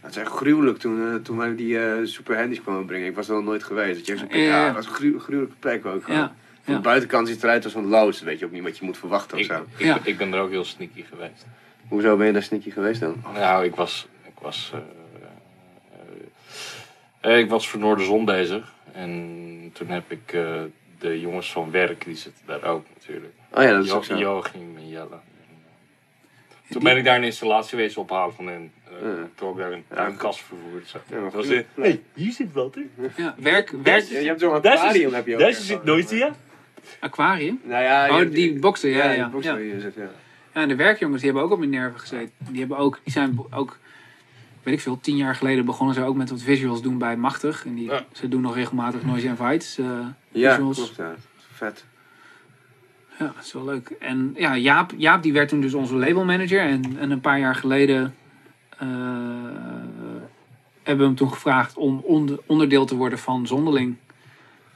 Het 0.00 0.10
is 0.10 0.16
echt 0.16 0.30
gruwelijk 0.30 0.78
toen, 0.78 1.08
eh, 1.08 1.14
toen 1.14 1.36
wij 1.36 1.54
die 1.56 1.78
eh 1.78 1.92
super 2.06 2.36
handies 2.38 2.62
kwamen 2.62 2.84
brengen. 2.86 3.06
Ik 3.08 3.14
was 3.14 3.28
er 3.28 3.34
nog 3.34 3.44
nooit 3.44 3.62
geweest. 3.62 3.96
Dat 3.98 4.06
je 4.06 4.16
zo'n 4.16 4.28
Ja, 4.30 4.36
ja, 4.36 4.44
ja. 4.60 4.66
dat 4.66 4.74
was 4.74 4.86
een 4.86 4.92
gruw- 4.92 5.18
gruwelijke 5.18 5.56
plek 5.58 5.86
ook. 5.86 6.04
gewoon. 6.04 6.18
ja, 6.18 6.34
Van 6.62 6.72
ja. 6.74 6.80
de 6.80 6.80
buitenkant 6.86 7.26
ziet 7.26 7.36
het 7.36 7.44
eruit 7.44 7.64
als 7.64 7.74
een 7.74 7.86
loods. 7.86 8.20
Weet 8.22 8.38
je 8.38 8.44
ook 8.44 8.50
niet 8.52 8.62
wat 8.62 8.78
je 8.78 8.84
moet 8.84 8.98
verwachten 8.98 9.36
of 9.36 9.42
ik, 9.44 9.50
zo. 9.50 9.66
ik, 9.76 9.84
Ja. 9.86 9.98
ik 10.04 10.16
ben 10.18 10.32
er 10.32 10.40
ook 10.40 10.50
heel 10.50 10.64
sneaky 10.64 11.02
geweest. 11.10 11.46
Hoezo 11.88 12.16
ben 12.16 12.26
je 12.26 12.32
daar 12.32 12.42
sneaky 12.42 12.70
geweest 12.70 13.00
dan? 13.00 13.22
Nou, 13.34 13.64
ik 13.64 13.74
was, 13.74 14.06
ik 14.26 14.38
was, 14.42 14.72
eh, 14.74 14.78
eh, 17.20 17.32
eh, 17.32 17.38
ik 17.38 17.48
was 17.50 17.68
voor 17.68 17.80
Noorderzon 17.80 18.24
bezig. 18.24 18.72
En 18.92 19.70
toen 19.72 19.88
heb 19.88 20.10
ik 20.10 20.32
eh, 20.32 20.60
de 21.02 21.20
jongens 21.20 21.52
van 21.52 21.70
werk, 21.70 22.04
die 22.04 22.16
zitten 22.16 22.42
daar 22.46 22.62
ook 22.64 22.84
natuurlijk. 22.94 23.32
Oh 23.52 23.62
ja, 23.62 23.72
dat 23.72 23.84
is 23.84 23.90
Jo- 23.90 23.96
ook 23.96 24.04
zo. 24.04 24.16
Joachim 24.16 24.76
en 24.76 24.88
Jelle. 24.88 25.18
Toen 26.70 26.82
ben 26.82 26.96
ik 26.96 27.04
daar 27.04 27.16
een 27.16 27.24
installatie 27.24 27.78
wezen 27.78 28.00
ophalen 28.02 28.34
van 28.34 28.46
hen. 28.46 28.72
Uh, 29.02 29.08
Ja. 29.08 29.28
Toen 29.34 29.48
ook 29.48 29.56
daar 29.58 29.72
een 29.72 29.84
Ja, 29.90 29.94
tuinkast 29.96 30.40
vervoerd. 30.42 30.88
Zo. 30.88 30.98
Ja, 31.10 31.20
maar 31.20 31.30
dat 31.30 31.46
was. 31.46 31.62
Hey, 31.74 32.02
hier 32.14 32.32
zit 32.32 32.52
wat, 32.52 32.74
hè? 32.74 32.82
ja. 33.16 33.34
Werk, 33.38 33.70
werk, 33.82 34.02
Ja, 34.04 34.18
je 34.18 34.26
hebt 34.26 34.40
zo'n 34.40 34.52
aquarium 34.54 35.12
heb 35.14 35.26
je 35.26 35.34
ook. 35.34 35.40
Daar 35.40 35.52
zit 35.52 35.84
nooit, 35.84 36.10
ja? 36.10 36.30
aquarium. 37.00 37.60
Nou 37.64 37.82
ja, 37.82 38.20
Oh, 38.20 38.30
die 38.30 38.58
boksen, 38.58 38.90
ja, 38.90 39.10
ja. 39.10 39.28
die 39.28 39.80
zit, 39.80 39.94
ja. 39.94 40.02
Ja, 40.54 40.60
en 40.60 40.68
de 40.68 40.76
werkjongens 40.76 41.20
die 41.22 41.30
hebben 41.30 41.46
ook 41.48 41.52
op 41.54 41.58
mijn 41.58 41.70
nerven 41.70 42.00
gezeten. 42.00 42.32
Die 42.38 42.58
hebben 42.60 42.76
ook, 42.78 43.00
die 43.04 43.12
zijn 43.12 43.38
ook, 43.50 43.78
weet 44.62 44.74
ik 44.74 44.80
veel, 44.80 45.00
tien 45.00 45.16
jaar 45.16 45.34
geleden 45.36 45.64
begonnen 45.64 45.94
ze 45.94 46.02
ook 46.04 46.16
met 46.16 46.30
wat 46.30 46.42
visuals 46.42 46.82
doen 46.82 46.98
bij 46.98 47.16
Machtig. 47.16 47.66
En 47.66 47.74
die, 47.74 47.84
Ja. 47.90 48.04
ze 48.12 48.28
doen 48.28 48.40
nog 48.40 48.54
regelmatig 48.54 49.04
Noise 49.04 49.26
Invites. 49.26 49.78
eh 49.78 49.86
Ja, 50.28 50.50
visuals. 50.54 50.76
klopt, 50.76 50.96
ja. 50.96 51.14
Vet. 51.52 51.84
Ja, 53.18 53.32
dat 53.36 53.44
is 53.44 53.52
wel 53.52 53.64
leuk. 53.64 53.90
En 53.90 54.32
ja, 54.36 54.56
Jaap, 54.56 54.92
Jaap 54.96 55.22
die 55.22 55.32
werd 55.32 55.48
toen 55.48 55.60
dus 55.60 55.74
onze 55.74 55.94
labelmanager. 55.94 56.60
En, 56.60 56.98
en 56.98 57.10
een 57.10 57.20
paar 57.20 57.38
jaar 57.38 57.54
geleden 57.54 58.14
eh, 58.78 58.88
hebben 60.82 60.98
we 60.98 61.04
hem 61.04 61.14
toen 61.14 61.32
gevraagd 61.32 61.76
om 61.76 61.98
onder- 62.04 62.38
onderdeel 62.46 62.84
te 62.84 62.96
worden 62.96 63.18
van 63.18 63.46
Zonderling. 63.46 63.96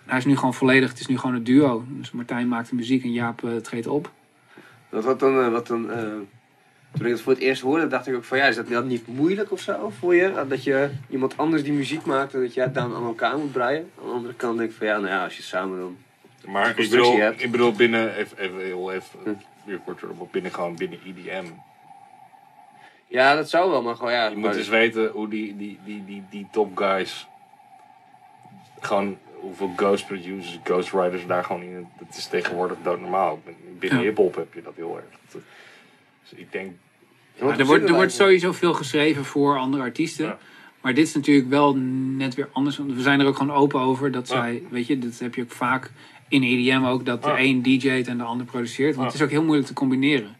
Hij 0.04 0.18
is 0.18 0.24
nu 0.24 0.36
gewoon 0.36 0.54
volledig, 0.54 0.88
het 0.90 1.00
is 1.00 1.06
nu 1.06 1.18
gewoon 1.18 1.36
een 1.36 1.44
duo. 1.44 1.84
Dus 1.88 2.10
Martijn 2.10 2.48
maakt 2.48 2.68
de 2.68 2.74
muziek 2.76 3.04
en 3.04 3.12
Jaap 3.12 3.44
eh, 3.44 3.56
treedt 3.56 3.86
op. 3.86 4.10
Wat, 4.88 5.04
wat 5.04 5.20
dan, 5.20 5.50
wat 5.50 5.66
dan, 5.66 5.90
eh, 5.90 6.04
toen 6.96 7.06
ik 7.06 7.12
het 7.12 7.20
voor 7.20 7.32
het 7.32 7.42
eerst 7.42 7.62
hoorde, 7.62 7.86
dacht 7.86 8.06
ik 8.06 8.14
ook 8.14 8.24
van 8.24 8.38
ja, 8.38 8.44
is 8.46 8.56
dat 8.56 8.68
dat 8.68 8.84
niet 8.84 9.06
moeilijk 9.06 9.52
of 9.52 9.60
zo 9.60 9.90
voor 9.98 10.14
je? 10.14 10.44
Dat 10.48 10.64
je 10.64 10.90
iemand 11.10 11.36
anders 11.36 11.62
die 11.62 11.72
muziek 11.72 12.04
maakt 12.04 12.34
en 12.34 12.40
dat 12.42 12.54
het 12.54 12.74
dan 12.74 12.94
aan 12.94 13.04
elkaar 13.04 13.38
moet 13.38 13.52
breien. 13.52 13.90
Aan 14.00 14.06
de 14.08 14.12
andere 14.12 14.34
kant 14.34 14.58
denk 14.58 14.70
ik 14.70 14.76
van 14.76 14.86
ja, 14.86 14.96
nou 14.96 15.08
ja, 15.08 15.24
als 15.24 15.36
je 15.36 15.42
samen 15.42 15.78
dan. 15.78 15.96
Maar 16.52 16.68
ik 16.78 16.90
bedoel, 16.90 17.16
hebt. 17.16 17.42
ik 17.42 17.50
bedoel 17.50 17.72
binnen, 17.72 18.14
even, 18.16 18.38
even, 18.38 18.60
heel 18.60 18.92
even, 18.92 19.18
Hm. 19.24 19.32
weer 19.64 19.78
kort 19.84 20.02
erop, 20.02 20.32
binnen 20.32 20.52
gewoon 20.52 20.76
binnen 20.76 20.98
EDM. 21.06 21.46
Ja, 23.08 23.34
dat 23.34 23.50
zou 23.50 23.70
wel, 23.70 23.82
maar 23.82 23.96
gewoon 23.96 24.12
ja. 24.12 24.26
Je 24.26 24.36
moet 24.36 24.56
eens 24.56 24.68
weten 24.68 25.08
hoe 25.10 25.28
die, 25.28 25.56
die, 25.56 25.78
die, 25.84 26.04
die, 26.04 26.24
die 26.30 26.48
top 26.52 26.76
guys, 26.76 27.26
gewoon 28.80 29.18
hoeveel 29.40 29.72
ghost 29.76 30.06
producers, 30.06 30.58
ghost 30.64 30.90
writers 30.90 31.26
daar 31.26 31.44
gewoon 31.44 31.62
in. 31.62 31.88
Dat 31.98 32.16
is 32.16 32.26
tegenwoordig 32.26 32.76
doodnormaal. 32.82 33.40
Binnen 33.78 33.98
Ja. 33.98 34.04
hip-hop 34.04 34.34
heb 34.34 34.54
je 34.54 34.62
dat 34.62 34.72
heel 34.76 34.96
erg. 34.96 35.18
Dat- 35.32 35.42
Dus 36.30 36.38
ik 36.38 36.52
denk, 36.52 36.72
Ja, 37.38 37.44
want 37.44 37.58
er, 37.58 37.66
wordt, 37.66 37.88
er 37.88 37.94
wordt 37.94 38.12
sowieso 38.12 38.52
veel 38.52 38.74
geschreven 38.74 39.24
voor 39.24 39.58
andere 39.58 39.82
artiesten. 39.82 40.26
Ja. 40.26 40.38
Maar 40.80 40.94
dit 40.94 41.06
is 41.06 41.14
natuurlijk 41.14 41.48
wel 41.48 41.76
net 42.16 42.34
weer 42.34 42.48
anders. 42.52 42.76
Want 42.76 42.92
we 42.94 43.00
zijn 43.02 43.20
er 43.20 43.26
ook 43.26 43.36
gewoon 43.36 43.56
open 43.56 43.80
over. 43.80 44.10
Dat 44.10 44.28
Ja. 44.28 44.34
zij, 44.34 44.62
weet 44.70 44.86
je, 44.86 44.98
dat 44.98 45.18
heb 45.18 45.34
je 45.34 45.42
ook 45.42 45.50
vaak 45.50 45.90
in 46.28 46.42
EDM 46.42 46.84
ook. 46.84 47.04
Dat 47.04 47.22
de 47.22 47.34
een 47.38 47.62
DJ't 47.62 48.06
en 48.08 48.18
de 48.18 48.24
ander 48.24 48.46
produceert. 48.46 48.94
Want 48.94 49.06
het 49.06 49.16
is 49.16 49.22
ook 49.22 49.30
heel 49.30 49.42
moeilijk 49.42 49.66
te 49.66 49.74
combineren. 49.74 50.36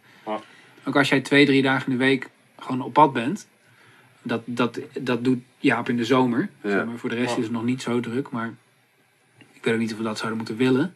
Ook 0.83 0.95
als 0.95 1.09
jij 1.09 1.21
twee, 1.21 1.45
drie 1.45 1.61
dagen 1.61 1.91
in 1.91 1.97
de 1.97 2.03
week 2.03 2.29
gewoon 2.59 2.81
op 2.81 2.93
pad 2.93 3.13
bent. 3.13 3.47
Dat, 4.21 4.41
dat, 4.45 4.79
dat 4.99 5.23
doet 5.23 5.39
Jaap 5.59 5.89
in 5.89 5.97
de 5.97 6.05
zomer. 6.05 6.49
Ja. 6.61 6.69
Zeg 6.69 6.85
maar 6.85 6.97
voor 6.97 7.09
de 7.09 7.15
rest 7.15 7.37
is 7.37 7.43
het 7.43 7.53
nog 7.53 7.63
niet 7.63 7.81
zo 7.81 7.99
druk. 7.99 8.29
Maar 8.29 8.53
ik 9.53 9.63
weet 9.63 9.73
ook 9.73 9.79
niet 9.79 9.91
of 9.91 9.97
we 9.97 10.03
dat 10.03 10.17
zouden 10.17 10.37
moeten 10.37 10.57
willen. 10.57 10.95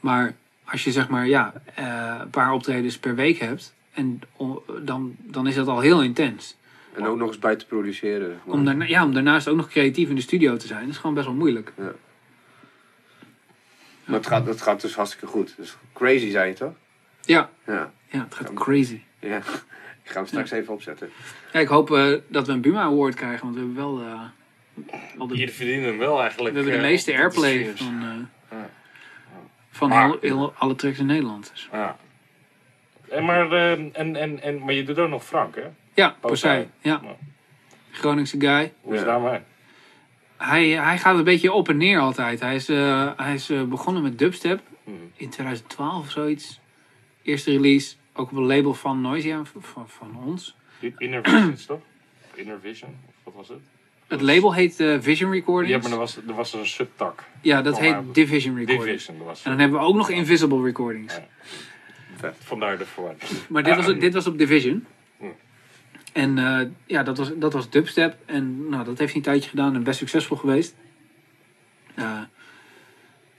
Maar 0.00 0.34
als 0.64 0.84
je 0.84 0.92
zeg 0.92 1.08
maar 1.08 1.26
ja, 1.26 1.52
eh, 1.74 2.16
een 2.20 2.30
paar 2.30 2.52
optredens 2.52 2.98
per 2.98 3.14
week 3.14 3.38
hebt. 3.38 3.74
En 3.92 4.20
dan, 4.82 5.14
dan 5.18 5.46
is 5.46 5.54
dat 5.54 5.66
al 5.68 5.80
heel 5.80 6.02
intens. 6.02 6.56
En 6.94 7.06
ook 7.06 7.16
nog 7.16 7.28
eens 7.28 7.38
bij 7.38 7.56
te 7.56 7.66
produceren. 7.66 8.40
Om, 8.44 8.64
daarna, 8.64 8.84
ja, 8.84 9.04
om 9.04 9.14
daarnaast 9.14 9.48
ook 9.48 9.56
nog 9.56 9.68
creatief 9.68 10.08
in 10.08 10.14
de 10.14 10.20
studio 10.20 10.56
te 10.56 10.66
zijn, 10.66 10.88
is 10.88 10.96
gewoon 10.96 11.14
best 11.14 11.26
wel 11.26 11.34
moeilijk. 11.36 11.72
Maar 14.04 14.16
het 14.16 14.26
gaat, 14.26 14.46
het 14.46 14.62
gaat 14.62 14.80
dus 14.80 14.94
hartstikke 14.94 15.26
goed. 15.26 15.54
Dus 15.56 15.76
crazy 15.92 16.30
zei 16.30 16.48
je 16.48 16.54
toch? 16.54 16.72
Ja, 17.20 17.50
Ja. 17.66 17.92
ja 18.10 18.18
het 18.24 18.34
gaat 18.34 18.52
crazy. 18.52 19.00
ja. 19.18 19.36
Ik 20.04 20.10
ga 20.10 20.14
hem 20.18 20.26
straks 20.26 20.50
even 20.50 20.72
opzetten. 20.74 21.10
Ja, 21.52 21.60
ik 21.60 21.68
hoop 21.68 21.90
eh, 21.90 22.12
dat 22.28 22.46
we 22.46 22.52
een 22.52 22.60
Buma 22.60 22.80
Award 22.82 23.14
krijgen, 23.14 23.40
want 23.42 23.54
we 23.54 23.60
hebben 23.60 23.76
wel 23.76 24.00
eh, 24.00 24.20
al 25.18 25.26
de, 25.26 25.48
verdienen 25.48 25.88
hem 25.88 25.98
wel 25.98 26.20
eigenlijk. 26.20 26.54
we 26.54 26.60
hebben 26.60 26.78
de 26.78 26.84
eh, 26.84 26.90
meeste 26.92 27.12
airplay 27.16 27.72
van, 27.74 28.02
eh, 28.02 28.58
Ja. 28.58 28.70
van 29.70 29.88
Maar- 29.88 30.08
heel, 30.08 30.18
heel- 30.20 30.54
alle 30.58 30.74
tracks 30.74 30.98
in 30.98 31.06
Nederland. 31.06 31.50
Dus. 31.52 31.68
Ja. 31.72 31.96
En 33.12 33.24
maar, 33.24 33.52
eh, 33.52 33.70
en, 33.72 34.16
en, 34.16 34.42
en, 34.42 34.64
maar 34.64 34.74
je 34.74 34.84
doet 34.84 34.98
ook 34.98 35.08
nog 35.08 35.24
Frank, 35.24 35.54
hè? 35.54 35.62
Ja. 35.94 36.16
Persij. 36.20 36.68
Ja. 36.80 37.00
Groningse 37.90 38.40
guy. 38.40 38.72
Hoe 38.80 38.92
is 38.92 38.98
het 38.98 39.08
daarmee? 39.08 39.38
Hij, 40.36 40.68
hij 40.68 40.98
gaat 40.98 41.16
een 41.18 41.24
beetje 41.24 41.52
op 41.52 41.68
en 41.68 41.76
neer 41.76 41.98
altijd. 41.98 42.40
Hij 42.40 42.54
is, 42.54 42.68
eh, 42.68 43.10
hij 43.16 43.34
is 43.34 43.50
eh, 43.50 43.62
begonnen 43.62 44.02
met 44.02 44.18
dubstep 44.18 44.60
Hmm. 44.84 45.12
in 45.16 45.28
2012 45.28 46.04
of 46.04 46.10
zoiets. 46.10 46.60
Eerste 47.22 47.50
release, 47.50 47.94
ook 48.14 48.30
op 48.30 48.36
een 48.36 48.46
label 48.46 48.74
van 48.74 49.00
Noisia, 49.00 49.42
van, 49.60 49.88
van 49.88 50.16
ons. 50.26 50.56
Inner 50.98 51.22
Vision, 51.22 51.56
toch? 51.66 51.80
Inner 52.34 52.58
Vision, 52.60 52.96
of 53.06 53.14
wat 53.24 53.34
was 53.34 53.48
het? 53.48 53.58
Het 54.06 54.20
label 54.20 54.54
heet 54.54 54.80
eh, 54.80 54.96
Vision 55.00 55.32
Recordings. 55.32 55.74
Ja, 55.74 55.82
maar 55.82 55.92
er 55.92 55.98
was, 55.98 56.16
er 56.16 56.34
was 56.34 56.52
een 56.52 56.66
subtak. 56.66 57.24
Ja, 57.40 57.62
dat 57.62 57.78
heet 57.78 57.96
Division 58.12 58.56
Recordings. 58.56 58.84
Division, 58.84 59.18
dat 59.18 59.26
was 59.26 59.42
En 59.44 59.50
dan 59.50 59.60
hebben 59.60 59.80
we 59.80 59.86
ook 59.86 59.94
nog 59.94 60.10
Invisible 60.10 60.62
Recordings. 60.62 61.14
Ja. 61.14 61.26
Vandaar 62.38 62.78
de 62.78 62.84
verwarring. 62.86 63.22
Maar 63.48 63.62
dit 63.62 63.76
was, 63.76 63.86
dit 63.86 64.14
was 64.14 64.26
op 64.26 64.38
Division. 64.38 64.86
En 66.12 66.38
eh, 66.38 66.66
ja, 66.86 67.02
dat 67.02 67.18
was, 67.18 67.30
dat 67.36 67.52
was 67.52 67.70
dubstep. 67.70 68.16
En 68.26 68.68
nou, 68.68 68.84
dat 68.84 68.98
heeft 68.98 69.12
hij 69.12 69.16
een 69.16 69.22
tijdje 69.22 69.48
gedaan 69.48 69.74
en 69.74 69.82
best 69.82 69.98
succesvol 69.98 70.36
geweest. 70.36 70.74
Eh, 71.94 72.20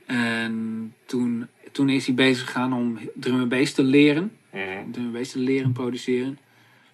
en 0.05 0.93
toen, 1.05 1.47
toen 1.71 1.89
is 1.89 2.05
hij 2.05 2.15
bezig 2.15 2.45
gegaan 2.45 2.73
om 2.73 2.99
drum 3.15 3.39
and 3.39 3.49
bass 3.49 3.73
te 3.73 3.83
leren. 3.83 4.37
Mhm. 4.51 4.91
Drum 4.91 5.05
and 5.05 5.13
bass 5.13 5.31
te 5.31 5.39
leren 5.39 5.71
produceren. 5.71 6.39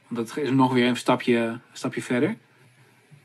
Want 0.07 0.27
dat 0.27 0.37
is 0.37 0.49
nog 0.49 0.73
weer 0.73 0.87
een 0.87 0.97
stapje, 0.97 1.37
een 1.37 1.61
stapje 1.73 2.01
verder. 2.01 2.37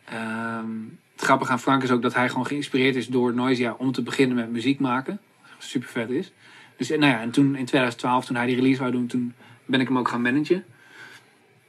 Ehm, 0.04 0.68
het 1.12 1.24
grappige 1.24 1.52
aan 1.52 1.60
Frank 1.60 1.82
is 1.82 1.90
ook 1.90 2.02
dat 2.02 2.14
hij 2.14 2.28
gewoon 2.28 2.46
geïnspireerd 2.46 2.96
is 2.96 3.06
door 3.06 3.34
Noisia 3.34 3.74
om 3.78 3.92
te 3.92 4.02
beginnen 4.02 4.36
met 4.36 4.50
muziek 4.50 4.80
maken. 4.80 5.20
Wat 5.42 5.50
super 5.58 5.88
vet 5.88 6.10
is. 6.10 6.32
Dus 6.76 6.88
nou 6.88 7.04
ja, 7.04 7.20
en 7.20 7.30
toen 7.30 7.46
in 7.56 7.64
2012, 7.64 8.24
toen 8.24 8.36
hij 8.36 8.46
die 8.46 8.54
release 8.56 8.80
wou 8.80 8.92
doen, 8.92 9.06
toen 9.06 9.34
ben 9.66 9.80
ik 9.80 9.88
hem 9.88 9.98
ook 9.98 10.08
gaan 10.08 10.22
managen. 10.22 10.64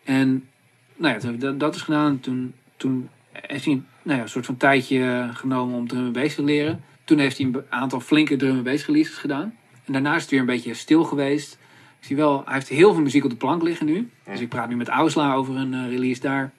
En 0.04 0.48
nou 0.96 1.14
ja, 1.14 1.20
toen- 1.20 1.40
dat, 1.40 1.60
dat 1.60 1.76
is 1.76 1.82
gedaan. 1.82 2.20
Toen, 2.20 2.54
toen 2.78 3.10
heeft 3.32 3.66
hij 3.66 3.82
nou 4.04 4.18
ja, 4.18 4.24
een 4.24 4.30
soort 4.30 4.46
van 4.46 4.58
tijdje 4.58 5.30
genomen 5.34 5.76
om 5.78 5.88
drum 5.88 6.04
and 6.04 6.14
bass 6.14 6.36
te 6.36 6.44
leren. 6.44 6.84
Toen 7.04 7.18
heeft 7.18 7.38
hij 7.38 7.46
een 7.48 7.64
aantal 7.70 8.00
flinke 8.00 8.36
drum 8.36 8.56
and 8.56 8.64
bass 8.64 8.86
releases 8.86 9.18
gedaan. 9.18 9.56
En 9.86 9.94
daarna 9.94 10.16
is 10.16 10.22
het 10.22 10.32
weer 10.32 10.40
een 10.40 10.46
beetje 10.46 10.74
stil 10.74 11.04
geweest. 11.04 11.58
Is 12.02 12.08
hij, 12.08 12.18
wel, 12.18 12.42
hij 12.46 12.54
heeft 12.54 12.68
heel 12.68 12.94
veel 12.94 13.02
muziek 13.04 13.24
op 13.24 13.30
de 13.30 13.36
plank 13.36 13.62
liggen 13.64 13.86
nu. 13.86 14.10
Dus 14.24 14.40
ik 14.40 14.50
praat 14.50 14.70
nu 14.70 14.76
met 14.76 14.88
Ausla 14.88 15.34
over 15.34 15.56
een 15.56 15.74
eh, 15.74 15.88
release 15.90 16.22
daar. 16.22 16.52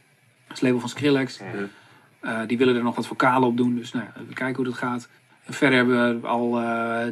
Dat 0.49 0.57
is 0.57 0.63
label 0.63 0.81
van 0.81 0.89
Skrillex. 0.89 1.41
Eh, 2.21 2.41
die 2.47 2.59
willen 2.59 2.77
er 2.77 2.83
nog 2.83 2.95
wat 2.97 3.07
vocalen 3.07 3.49
op 3.49 3.57
doen. 3.57 3.75
Dus 3.77 3.93
nou, 3.93 4.05
ja, 4.05 4.23
we 4.29 4.35
kijken 4.35 4.57
hoe 4.57 4.65
dat 4.65 4.75
gaat. 4.75 5.09
Verder 5.49 5.77
hebben 5.79 6.21
we 6.21 6.27
al 6.27 6.61
eh, 6.61 7.07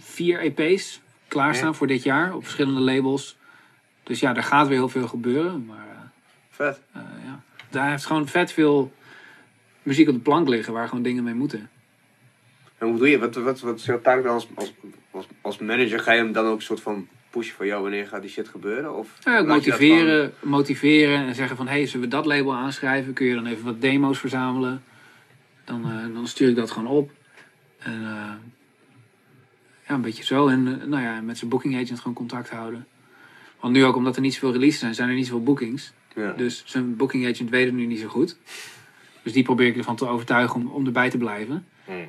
vier 0.00 0.40
EP's 0.40 1.00
klaarstaan 1.28 1.74
voor 1.74 1.86
dit 1.86 2.02
jaar. 2.02 2.34
Op 2.34 2.42
verschillende 2.42 2.80
labels. 2.80 3.36
Dus 4.02 4.20
ja, 4.20 4.36
er 4.36 4.42
gaat 4.42 4.68
weer 4.68 4.76
heel 4.76 4.88
veel 4.88 5.08
gebeuren. 5.08 5.66
Maar 5.66 5.86
eh, 5.88 6.00
Vet. 6.50 6.80
eh, 6.92 7.02
ja, 7.24 7.42
daar 7.70 7.90
heeft 7.90 8.06
gewoon 8.06 8.28
vet 8.28 8.52
veel 8.52 8.92
muziek 9.82 10.08
op 10.08 10.14
de 10.14 10.20
plank 10.20 10.48
liggen. 10.48 10.72
Waar 10.72 10.88
gewoon 10.88 11.02
dingen 11.02 11.24
mee 11.24 11.34
moeten. 11.34 11.70
En 12.78 12.86
hoe 12.88 12.98
doe 12.98 13.08
je? 13.08 13.18
Wat, 13.18 13.34
wat, 13.34 13.60
wat 13.60 13.78
is 13.78 13.84
jouw 13.84 14.00
taak 14.00 14.22
dan 14.22 14.32
als, 14.32 14.48
als, 14.54 14.72
als, 15.10 15.26
als 15.40 15.58
manager? 15.58 16.00
Ga 16.00 16.12
je 16.12 16.18
hem 16.22 16.32
dan 16.32 16.46
ook 16.46 16.56
een 16.56 16.62
soort 16.62 16.80
van 16.80 17.08
pushen 17.30 17.56
van 17.56 17.66
jou 17.66 17.82
wanneer 17.82 18.06
gaat 18.06 18.22
die 18.22 18.30
shit 18.30 18.48
gebeuren? 18.48 18.96
Of 18.96 19.16
Ja, 19.24 19.42
motiveren, 19.42 20.32
motiveren 20.40 21.26
en 21.26 21.34
zeggen 21.34 21.56
van... 21.56 21.66
hé, 21.66 21.72
hey, 21.72 21.86
zullen 21.86 22.08
we 22.08 22.14
dat 22.14 22.26
label 22.26 22.54
aanschrijven? 22.54 23.12
Kun 23.12 23.26
je 23.26 23.34
dan 23.34 23.46
even 23.46 23.64
wat 23.64 23.80
demo's 23.80 24.18
verzamelen? 24.18 24.82
Dan, 25.64 26.10
dan 26.14 26.26
stuur 26.26 26.48
ik 26.48 26.56
dat 26.56 26.70
gewoon 26.70 26.88
op. 26.88 27.10
En 27.80 28.02
eh, 28.02 28.32
ja, 29.88 29.94
een 29.94 30.00
beetje 30.00 30.24
zo. 30.24 30.48
En 30.48 30.80
eh, 30.80 30.86
nou 30.86 31.02
ja, 31.02 31.20
met 31.20 31.38
zijn 31.38 31.50
booking 31.50 31.74
agent 31.74 31.98
gewoon 31.98 32.14
contact 32.14 32.50
houden. 32.50 32.86
Want 33.60 33.72
nu 33.72 33.84
ook, 33.84 33.96
omdat 33.96 34.16
er 34.16 34.22
niet 34.22 34.34
zoveel 34.34 34.52
releases 34.52 34.80
zijn, 34.80 34.94
zijn 34.94 35.08
er 35.08 35.14
niet 35.14 35.26
zoveel 35.26 35.42
bookings. 35.42 35.92
Ja. 36.14 36.32
Dus 36.32 36.62
zijn 36.66 36.96
booking 36.96 37.28
agent 37.28 37.50
weet 37.50 37.64
het 37.66 37.74
nu 37.74 37.86
niet 37.86 38.00
zo 38.00 38.08
goed. 38.08 38.36
Dus 39.22 39.32
die 39.32 39.42
probeer 39.42 39.66
ik 39.66 39.76
ervan 39.76 39.96
te 39.96 40.06
overtuigen 40.06 40.60
om, 40.60 40.66
om 40.66 40.86
erbij 40.86 41.10
te 41.10 41.18
blijven. 41.18 41.66
Hmm. 41.84 42.08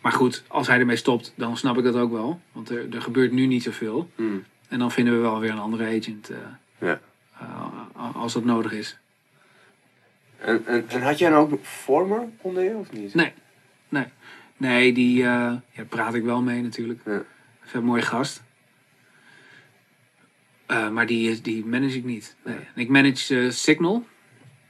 Maar 0.00 0.12
goed, 0.12 0.44
als 0.46 0.66
hij 0.66 0.78
ermee 0.78 0.96
stopt, 0.96 1.32
dan 1.36 1.56
snap 1.56 1.78
ik 1.78 1.84
dat 1.84 1.96
ook 1.96 2.12
wel. 2.12 2.40
Want 2.52 2.70
er, 2.70 2.94
er 2.94 3.02
gebeurt 3.02 3.32
nu 3.32 3.46
niet 3.46 3.62
zoveel. 3.62 4.10
Hmm. 4.14 4.44
En 4.68 4.78
dan 4.78 4.92
vinden 4.92 5.14
we 5.14 5.20
wel 5.20 5.40
weer 5.40 5.50
een 5.50 5.58
andere 5.58 5.98
agent 5.98 6.30
eh, 6.30 6.36
Ja. 6.78 7.00
als 7.94 8.32
dat 8.32 8.44
nodig 8.44 8.72
is. 8.72 8.98
En, 10.38 10.66
en, 10.66 10.88
en 10.88 11.02
had 11.02 11.18
jij 11.18 11.30
nou 11.30 11.52
ook 11.52 11.64
Former 11.64 12.28
onder 12.40 12.62
je 12.62 12.74
of 12.74 12.92
niet? 12.92 13.14
Nee, 13.14 13.32
nee. 13.88 14.04
Nee, 14.56 14.92
die 14.92 15.22
eh, 15.22 15.54
ja, 15.72 15.84
praat 15.88 16.14
ik 16.14 16.22
wel 16.22 16.42
mee 16.42 16.62
natuurlijk. 16.62 17.00
Ja. 17.04 17.22
Een 17.72 17.84
mooie 17.84 18.02
gast. 18.02 18.42
Eh, 20.66 20.90
maar 20.90 21.06
die, 21.06 21.40
die 21.40 21.64
manage 21.64 21.96
ik 21.96 22.04
niet. 22.04 22.36
Nee. 22.44 22.56
Ik 22.74 22.88
manage 22.88 23.40
eh, 23.40 23.50
Signal. 23.50 24.06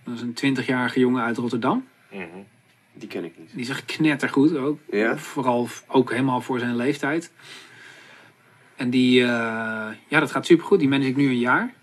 Dat 0.04 0.14
is 0.14 0.20
een 0.20 0.56
20-jarige 0.56 1.00
jongen 1.00 1.22
uit 1.22 1.36
Rotterdam. 1.36 1.86
Mhm. 2.10 2.22
Die 2.92 3.08
ken 3.08 3.24
ik 3.24 3.38
niet. 3.38 3.50
Die 3.52 3.60
is 3.60 3.68
echt 3.68 3.84
knettergoed 3.84 4.56
ook. 4.56 4.80
Ja? 4.90 5.18
Vooral 5.18 5.68
ook 5.86 6.10
helemaal 6.10 6.40
voor 6.40 6.58
zijn 6.58 6.76
leeftijd. 6.76 7.32
En 8.76 8.90
die, 8.90 9.20
ja, 9.20 9.96
dat 10.08 10.30
gaat 10.30 10.46
supergoed. 10.46 10.78
Die 10.78 10.88
manage 10.88 11.08
ik 11.08 11.16
nu 11.16 11.28
een 11.28 11.38
jaar. 11.38 11.74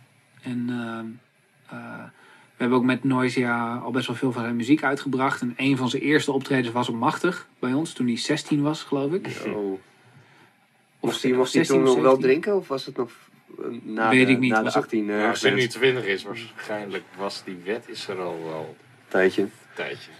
En 0.41 0.69
hebben 2.63 2.77
ook 2.79 2.85
met 2.85 3.03
Noisia 3.03 3.75
al 3.83 3.91
best 3.91 4.07
wel 4.07 4.15
veel 4.15 4.31
van 4.31 4.41
zijn 4.43 4.55
muziek 4.55 4.83
uitgebracht. 4.83 5.41
En 5.41 5.53
een 5.57 5.77
van 5.77 5.89
zijn 5.89 6.01
eerste 6.01 6.31
optredens 6.31 6.71
was 6.73 6.89
op 6.89 6.95
Machtig 6.95 7.47
bij 7.59 7.73
ons. 7.73 7.93
Toen 7.93 8.07
hij 8.07 8.17
16 8.17 8.61
was, 8.61 8.83
geloof 8.83 9.11
ik. 9.13 9.27
Oh. 9.45 9.71
Of 9.71 9.79
Mocht 10.99 11.21
hij, 11.21 11.31
mocht 11.31 11.53
hij 11.53 11.63
16 11.63 11.75
toen 11.75 11.85
nog 11.85 11.93
wel 12.03 12.11
17? 12.15 12.29
drinken 12.29 12.55
of 12.55 12.67
was 12.67 12.85
het 12.85 12.97
nog 12.97 13.11
eh, 13.59 13.65
na 13.83 14.09
Weet 14.09 14.25
de, 14.25 14.31
ik 14.31 14.39
niet. 14.39 14.51
na 14.51 14.57
de 14.57 14.63
Was 14.63 14.73
het- 14.73 14.83
18 14.83 15.09
eh 15.09 15.19
Ja, 15.19 15.29
als 15.29 15.41
hij 15.41 15.51
nu 15.51 15.57
grens? 15.57 15.73
20 15.73 16.05
is, 16.05 16.23
waarschijnlijk 16.23 17.03
was 17.17 17.43
die 17.45 17.57
wet 17.65 17.83
is 17.87 18.07
er 18.07 18.19
al 18.21 18.39
wel 18.43 18.75
tijdje? 19.07 19.41
een 19.41 19.51
tijdje. 19.75 20.11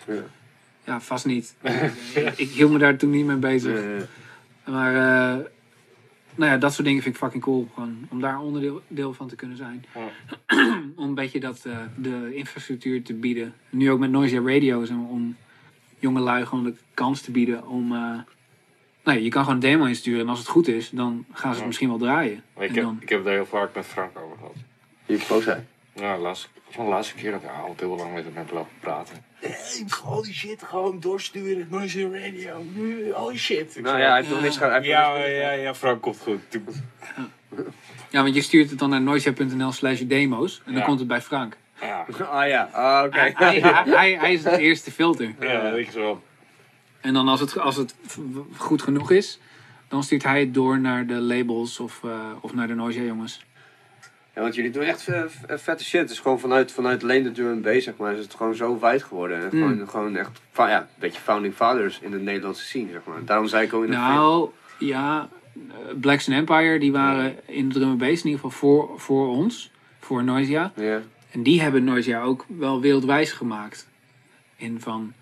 Ja, 0.85 1.01
vast 1.01 1.25
niet. 1.25 1.55
ik, 2.35 2.49
hield 2.49 2.71
me 2.71 2.77
daar 2.77 2.95
toen 2.97 3.09
niet 3.09 3.25
mee 3.25 3.35
bezig. 3.35 3.79
Maar 4.65 4.95
eh, 4.95 5.45
nou 6.35 6.51
ja, 6.51 6.57
dat 6.57 6.73
soort 6.73 6.87
dingen 6.87 7.01
vind 7.03 7.15
ik 7.15 7.21
fucking 7.21 7.43
cool. 7.43 7.67
Gewoon, 7.73 7.97
om 8.09 8.21
daar 8.21 8.39
onderdeel 8.39 8.81
deel 8.87 9.13
van 9.13 9.27
te 9.27 9.35
kunnen 9.35 9.57
zijn. 9.57 9.85
om 10.95 11.07
een 11.07 11.15
beetje 11.15 11.39
dat, 11.39 11.65
eh, 11.65 11.77
de 11.97 12.35
infrastructuur 12.35 13.03
te 13.03 13.13
bieden. 13.13 13.53
Nu 13.69 13.91
ook 13.91 13.99
met 13.99 14.11
Noisia 14.11 14.41
Radio. 14.41 14.85
Zo, 14.85 14.93
om 14.93 15.35
jonge 15.99 16.19
lui 16.19 16.45
gewoon 16.45 16.63
de 16.63 16.73
kans 16.93 17.21
te 17.21 17.31
bieden 17.31 17.67
om... 17.67 17.91
eh, 17.91 17.97
nou 19.03 19.17
ja, 19.17 19.23
je 19.23 19.29
kan 19.29 19.41
gewoon 19.43 19.55
een 19.55 19.69
demo 19.69 19.85
insturen. 19.85 20.21
En 20.21 20.29
als 20.29 20.39
het 20.39 20.47
goed 20.47 20.67
is, 20.67 20.89
dan 20.89 21.25
gaan 21.31 21.51
ze 21.51 21.57
het 21.57 21.67
misschien 21.67 21.89
wel 21.89 21.97
draaien. 21.97 22.43
Ik, 22.55 22.61
En 22.69 22.73
heb, 22.73 22.83
dan- 22.83 22.97
ik 23.01 23.09
heb 23.09 23.17
het 23.17 23.27
daar 23.27 23.35
heel 23.35 23.45
vaak 23.45 23.75
met 23.75 23.85
Frank 23.85 24.19
over 24.19 24.37
gehad. 24.37 24.55
Je 25.05 25.25
post 25.27 25.45
hij. 25.45 25.55
Ja, 25.55 25.63
laatst, 25.95 26.49
volgens 26.53 26.77
mij 26.77 26.85
de 26.85 26.91
laatste 26.91 27.13
keer 27.15 27.31
dat 27.31 27.41
ik 27.41 27.49
al 27.49 27.73
heel 27.77 27.95
lang 27.95 28.13
met 28.13 28.23
hem 28.23 28.35
heb 28.35 28.51
lopen 28.51 28.71
praten. 28.79 29.25
Die 30.23 30.33
shit 30.33 30.63
gewoon 30.63 30.99
doorsturen. 30.99 31.67
Noisy 31.69 32.03
radio. 32.11 32.63
Al 33.13 33.27
die 33.27 33.37
shit. 33.39 33.75
Ik 33.77 33.83
Nou 33.83 33.99
ja, 33.99 34.07
hij 34.07 34.15
heeft 34.17 34.29
nog 34.29 34.41
niks 34.41 34.57
gedaan. 34.57 34.71
Heeft 34.71 34.85
nog 34.87 34.93
Ja, 34.93 35.25
ja, 35.25 35.51
ja, 35.51 35.75
Frank 35.75 36.01
komt 36.01 36.19
goed. 36.19 36.39
Ja, 38.09 38.21
want 38.23 38.35
je 38.35 38.41
stuurt 38.41 38.69
het 38.69 38.79
dan 38.79 38.89
naar 38.89 39.01
noisia.nl 39.01 39.71
slash 39.71 39.99
demo's. 39.99 40.57
En 40.65 40.71
dan 40.71 40.81
Ja. 40.81 40.85
komt 40.87 40.99
het 40.99 41.07
bij 41.07 41.21
Frank. 41.21 41.57
Ja, 41.81 42.05
Ah 42.31 42.47
ja, 42.47 42.69
ah, 42.71 43.03
oké. 43.05 43.19
Hij, 43.19 43.59
hij, 43.59 43.83
hij, 43.85 44.13
hij 44.13 44.33
is 44.33 44.43
het 44.43 44.57
eerste 44.59 44.91
filter. 44.91 45.35
ja, 45.39 45.71
weet 45.71 45.93
je 45.93 45.99
wel. 45.99 46.23
En 47.01 47.13
dan 47.13 47.27
als 47.27 47.39
het, 47.39 47.57
als 47.59 47.75
het 47.75 47.95
goed 48.57 48.81
genoeg 48.81 49.11
is, 49.11 49.39
dan 49.87 50.03
stuurt 50.03 50.23
hij 50.23 50.39
het 50.39 50.53
door 50.53 50.79
naar 50.79 51.07
de 51.07 51.13
labels 51.13 51.79
of, 51.79 52.03
eh, 52.03 52.29
of 52.41 52.53
naar 52.53 52.67
de 52.67 52.73
Noisia 52.75 53.01
jongens. 53.03 53.45
Ja, 54.35 54.41
want 54.41 54.55
jullie 54.55 54.71
doen 54.71 54.83
echt 54.83 55.01
ve- 55.03 55.25
ve- 55.29 55.57
vette 55.57 55.83
shit. 55.83 56.01
Het 56.01 56.09
is 56.09 56.19
gewoon 56.19 56.39
vanuit, 56.39 56.71
vanuit 56.71 57.03
alleen 57.03 57.23
de 57.23 57.31
drum 57.31 57.61
bass, 57.61 57.83
zeg 57.83 57.97
maar, 57.97 58.13
is 58.13 58.23
het 58.23 58.33
gewoon 58.33 58.55
zo 58.55 58.79
wijd 58.79 59.03
geworden. 59.03 59.37
En 59.37 59.43
Mm. 59.43 59.49
gewoon, 59.49 59.89
gewoon 59.89 60.15
echt, 60.15 60.29
ja, 60.55 60.79
een 60.79 60.85
beetje 60.99 61.21
founding 61.21 61.53
fathers 61.53 61.99
in 61.99 62.11
de 62.11 62.19
Nederlandse 62.19 62.63
scene, 62.65 62.91
zeg 62.91 63.01
maar. 63.05 63.25
Daarom 63.25 63.47
zei 63.47 63.65
ik 63.65 63.73
ook 63.73 63.83
in 63.83 63.89
begin- 63.89 64.03
Nou, 64.05 64.49
ja, 64.79 65.29
eh, 65.55 65.95
Black 65.99 66.19
Sun 66.19 66.33
Empire, 66.33 66.79
die 66.79 66.91
waren 66.91 67.35
in 67.47 67.67
de 67.69 67.73
drum 67.73 67.89
and 67.89 67.97
bass 67.97 68.23
in 68.23 68.29
ieder 68.29 68.33
geval 68.33 68.49
voor, 68.49 68.99
voor 68.99 69.27
ons, 69.27 69.71
voor 69.99 70.23
Noisia. 70.23 70.71
Ja. 70.75 71.01
En 71.31 71.43
die 71.43 71.61
hebben 71.61 71.83
Noisia 71.83 72.21
ook 72.21 72.45
wel 72.47 72.81
wereldwijs 72.81 73.31
gemaakt. 73.31 73.87
In 74.55 74.79
van, 74.81 75.13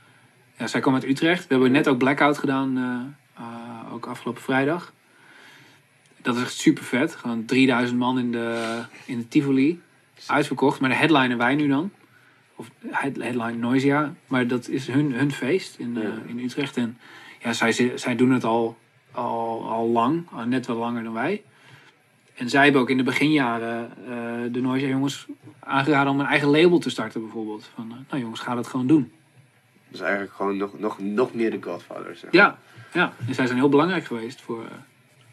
ja, 0.58 0.68
zij 0.68 0.80
komen 0.82 1.02
uit 1.02 1.10
Utrecht. 1.10 1.48
We 1.48 1.54
hebben 1.54 1.72
net 1.72 1.88
ook 1.88 1.98
Blackout 1.98 2.38
gedaan, 2.38 2.78
eh, 2.78 3.44
eh, 3.46 3.94
ook 3.94 4.06
afgelopen 4.06 4.42
vrijdag. 4.42 4.94
Dat 6.22 6.36
is 6.36 6.42
echt 6.42 6.54
super 6.54 6.84
vet. 6.84 7.16
Gewoon 7.16 7.46
3000 7.46 8.00
man 8.00 8.20
in 8.20 8.32
de, 8.32 8.80
in 9.06 9.18
de 9.18 9.28
Tivoli. 9.28 9.82
Uitverkocht, 10.28 10.80
maar 10.80 10.90
de 10.90 10.96
headliner 10.96 11.38
wij 11.38 11.56
nu 11.56 11.68
dan. 11.68 11.92
Of 12.56 12.70
head- 12.88 13.16
headline 13.16 13.54
Noisia. 13.58 14.14
Maar 14.28 14.48
dat 14.48 14.68
is 14.68 14.88
hun, 14.88 15.14
hun 15.14 15.32
feest 15.32 15.76
in, 15.80 15.98
eh, 15.98 16.30
in 16.30 16.40
Utrecht. 16.40 16.78
En 16.78 16.98
ja, 17.40 17.54
zij, 17.54 17.72
zi- 17.72 17.92
zij 17.96 18.16
doen 18.16 18.32
het 18.32 18.44
al, 18.44 18.78
al, 19.12 19.70
al 19.70 19.88
lang, 19.88 20.24
al 20.32 20.46
net 20.46 20.66
wat 20.66 20.78
langer 20.78 21.04
dan 21.04 21.14
wij. 21.14 21.44
En 22.36 22.50
zij 22.50 22.64
hebben 22.64 22.82
ook 22.82 22.90
in 22.90 22.98
de 22.98 23.04
beginjaren 23.04 23.92
eh, 24.08 24.54
de 24.54 24.62
Noisia 24.62 24.88
jongens 24.88 25.26
aangeraden 25.60 26.12
om 26.14 26.20
een 26.20 26.26
eigen 26.26 26.48
label 26.50 26.80
te 26.80 26.90
starten 26.90 27.22
bijvoorbeeld. 27.22 27.70
Van, 27.76 27.92
eh, 27.92 27.98
nou 28.10 28.22
jongens, 28.22 28.40
ga 28.40 28.56
dat 28.56 28.68
gewoon 28.68 28.88
doen. 28.88 29.12
Dus 29.90 30.00
eigenlijk 30.00 30.34
gewoon 30.34 30.58
nog, 30.58 30.80
nog, 30.80 31.00
nog 31.00 31.34
meer 31.34 31.52
de 31.52 31.58
Godfathers. 31.62 32.20
Zeg. 32.20 32.32
Ja, 32.32 32.58
ja. 32.94 33.14
En 33.28 33.36
zij 33.36 33.46
zijn 33.46 33.58
heel 33.58 33.70
belangrijk 33.70 34.06
geweest 34.06 34.42
voor... 34.42 34.64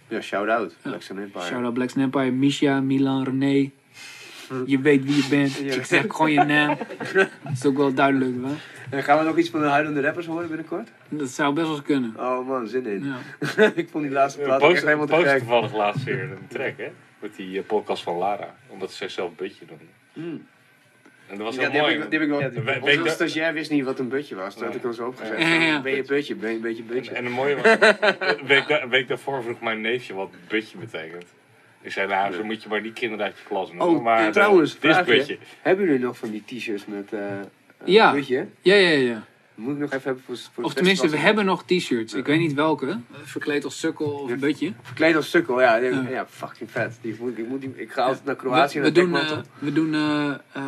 Ja, 0.08 0.20
shout-out. 0.20 0.74
Ja. 0.82 0.88
Black 0.90 1.02
Sun 1.02 1.18
Empire. 1.18 1.44
Shout-out 1.44 1.74
Black 1.74 1.90
Sun 1.90 2.02
Empire, 2.02 2.30
Misha, 2.30 2.80
Milan, 2.80 3.24
René. 3.24 3.70
Je 4.66 4.80
weet 4.88 5.04
wie 5.04 5.16
je 5.16 5.26
bent. 5.30 5.60
Ik 5.60 5.84
zeg 5.84 6.04
gewoon 6.08 6.32
je 6.32 6.44
naam. 6.44 6.76
Dat 7.14 7.28
is 7.52 7.66
ook 7.66 7.76
wel 7.76 7.94
duidelijk, 7.94 8.36
hè? 8.44 8.52
En 8.96 9.02
gaan 9.02 9.18
we 9.18 9.24
nog 9.24 9.36
iets 9.38 9.50
van 9.50 9.60
de 9.60 9.66
huilende 9.66 10.00
rappers 10.00 10.26
horen 10.26 10.48
binnenkort? 10.48 10.88
Dat 11.08 11.28
zou 11.28 11.54
best 11.54 11.66
wel 11.66 11.76
eens 11.76 11.84
kunnen. 11.84 12.14
Oh 12.16 12.48
man, 12.48 12.68
zin 12.68 12.86
in. 12.86 13.04
Ja. 13.04 13.72
ik 13.74 13.88
vond 13.90 14.04
die 14.04 14.12
laatste 14.12 14.40
plaat 14.40 14.58
Post, 14.58 14.72
echt 14.72 14.84
helemaal 14.84 15.06
te 15.06 15.12
post 15.12 15.28
gek. 15.28 15.38
toevallig 15.38 15.74
laatst 15.74 16.04
weer 16.04 16.22
een 16.22 16.46
track, 16.48 16.76
hè? 16.76 16.88
Met 17.18 17.36
die 17.36 17.58
eh, 17.58 17.66
podcast 17.66 18.02
van 18.02 18.16
Lara. 18.16 18.54
Omdat 18.68 18.92
zij 18.92 19.08
zelf 19.08 19.28
een 19.28 19.34
beetje 19.36 19.64
doen. 19.66 20.24
Mm. 20.24 20.46
En 21.28 21.36
dat 21.36 21.46
was 21.46 21.54
Ja, 21.54 21.60
heel 21.60 21.70
die 21.70 21.80
heb 21.80 21.88
mooi. 21.88 22.02
ik, 22.04 22.10
die 22.10 22.18
heb 22.18 22.28
ik 22.28 22.34
wel. 22.34 22.40
Ja, 22.40 22.48
die- 22.48 22.60
weet- 22.60 22.82
Onze 22.82 23.02
weet- 23.02 23.12
stagiair 23.12 23.52
wist 23.52 23.70
niet 23.70 23.84
wat 23.84 23.98
een 23.98 24.08
butje 24.08 24.34
was. 24.34 24.54
Toen 24.54 24.66
had 24.66 24.74
ik 24.74 24.82
hem 24.82 24.92
zo 24.92 25.06
opgezet. 25.06 25.38
Ja, 25.40 25.46
ja, 25.48 25.60
ja. 25.62 25.80
Ben 25.80 25.94
je 25.94 26.02
butje? 26.02 26.34
Ben 26.34 26.50
je 26.50 26.56
een 26.56 26.62
beetje 26.62 26.82
En, 26.82 26.88
butje? 26.88 27.10
en 27.12 27.24
een 27.26 27.32
mooie 27.32 27.56
was, 27.56 27.64
een 28.20 28.46
week, 28.54 28.68
da- 28.68 28.88
week 28.88 29.08
daarvoor 29.08 29.42
vroeg 29.42 29.60
mijn 29.60 29.80
neefje 29.80 30.14
wat 30.14 30.30
butje 30.48 30.78
betekent. 30.78 31.24
Ik 31.82 31.92
zei, 31.92 32.08
nou, 32.08 32.32
zo 32.34 32.44
moet 32.44 32.62
je 32.62 32.68
maar 32.68 32.82
die 32.82 32.92
kinderen 32.92 33.24
uit 33.24 33.38
je 33.38 33.44
klas 33.48 33.68
noemen. 33.72 33.86
Oh, 33.96 34.02
maar 34.02 34.32
trouwens, 34.32 34.72
dit 34.72 34.84
is 34.90 34.96
vraagje. 34.96 35.16
butje. 35.16 35.38
Hebben 35.62 35.84
jullie 35.84 36.00
nog 36.00 36.18
van 36.18 36.30
die 36.30 36.42
t-shirts 36.46 36.86
met 36.86 37.12
eh 37.12 37.28
eh, 37.40 37.44
Ja. 37.84 38.12
butje? 38.12 38.46
Ja, 38.60 38.74
ja, 38.74 38.88
ja. 38.88 39.24
Moet 39.58 39.74
ik 39.74 39.78
nog 39.78 39.92
even 39.92 40.04
hebben 40.04 40.22
voor, 40.26 40.36
voor 40.52 40.64
Of 40.64 40.74
tenminste, 40.74 41.08
we 41.08 41.16
hebben 41.16 41.44
nog 41.44 41.64
t-shirts. 41.64 42.14
Ik 42.14 42.26
weet 42.26 42.38
niet 42.38 42.54
welke. 42.54 42.98
Verkleed 43.22 43.64
als 43.64 43.78
sukkel 43.78 44.06
of 44.06 44.30
een 44.30 44.38
butje. 44.38 44.72
Verkleed 44.82 45.16
als 45.16 45.30
sukkel, 45.30 45.60
ja. 45.60 45.76
Ja. 45.76 46.06
Ja, 46.08 46.26
fucking 46.30 46.70
vet. 46.70 46.98
Die 47.00 47.16
moet, 47.20 47.38
ik, 47.38 47.48
moet 47.48 47.60
die, 47.60 47.72
ik 47.76 47.92
ga 47.92 48.02
altijd 48.02 48.24
naar 48.24 48.36
Kroatië 48.36 48.80
We, 48.80 48.86
en 48.86 48.94
we 48.94 49.00
naar 49.00 49.26
doen, 49.26 49.38
eh, 49.38 49.44
we, 49.58 49.72
doen 49.72 49.94
eh, 49.94 50.28
eh, 50.52 50.62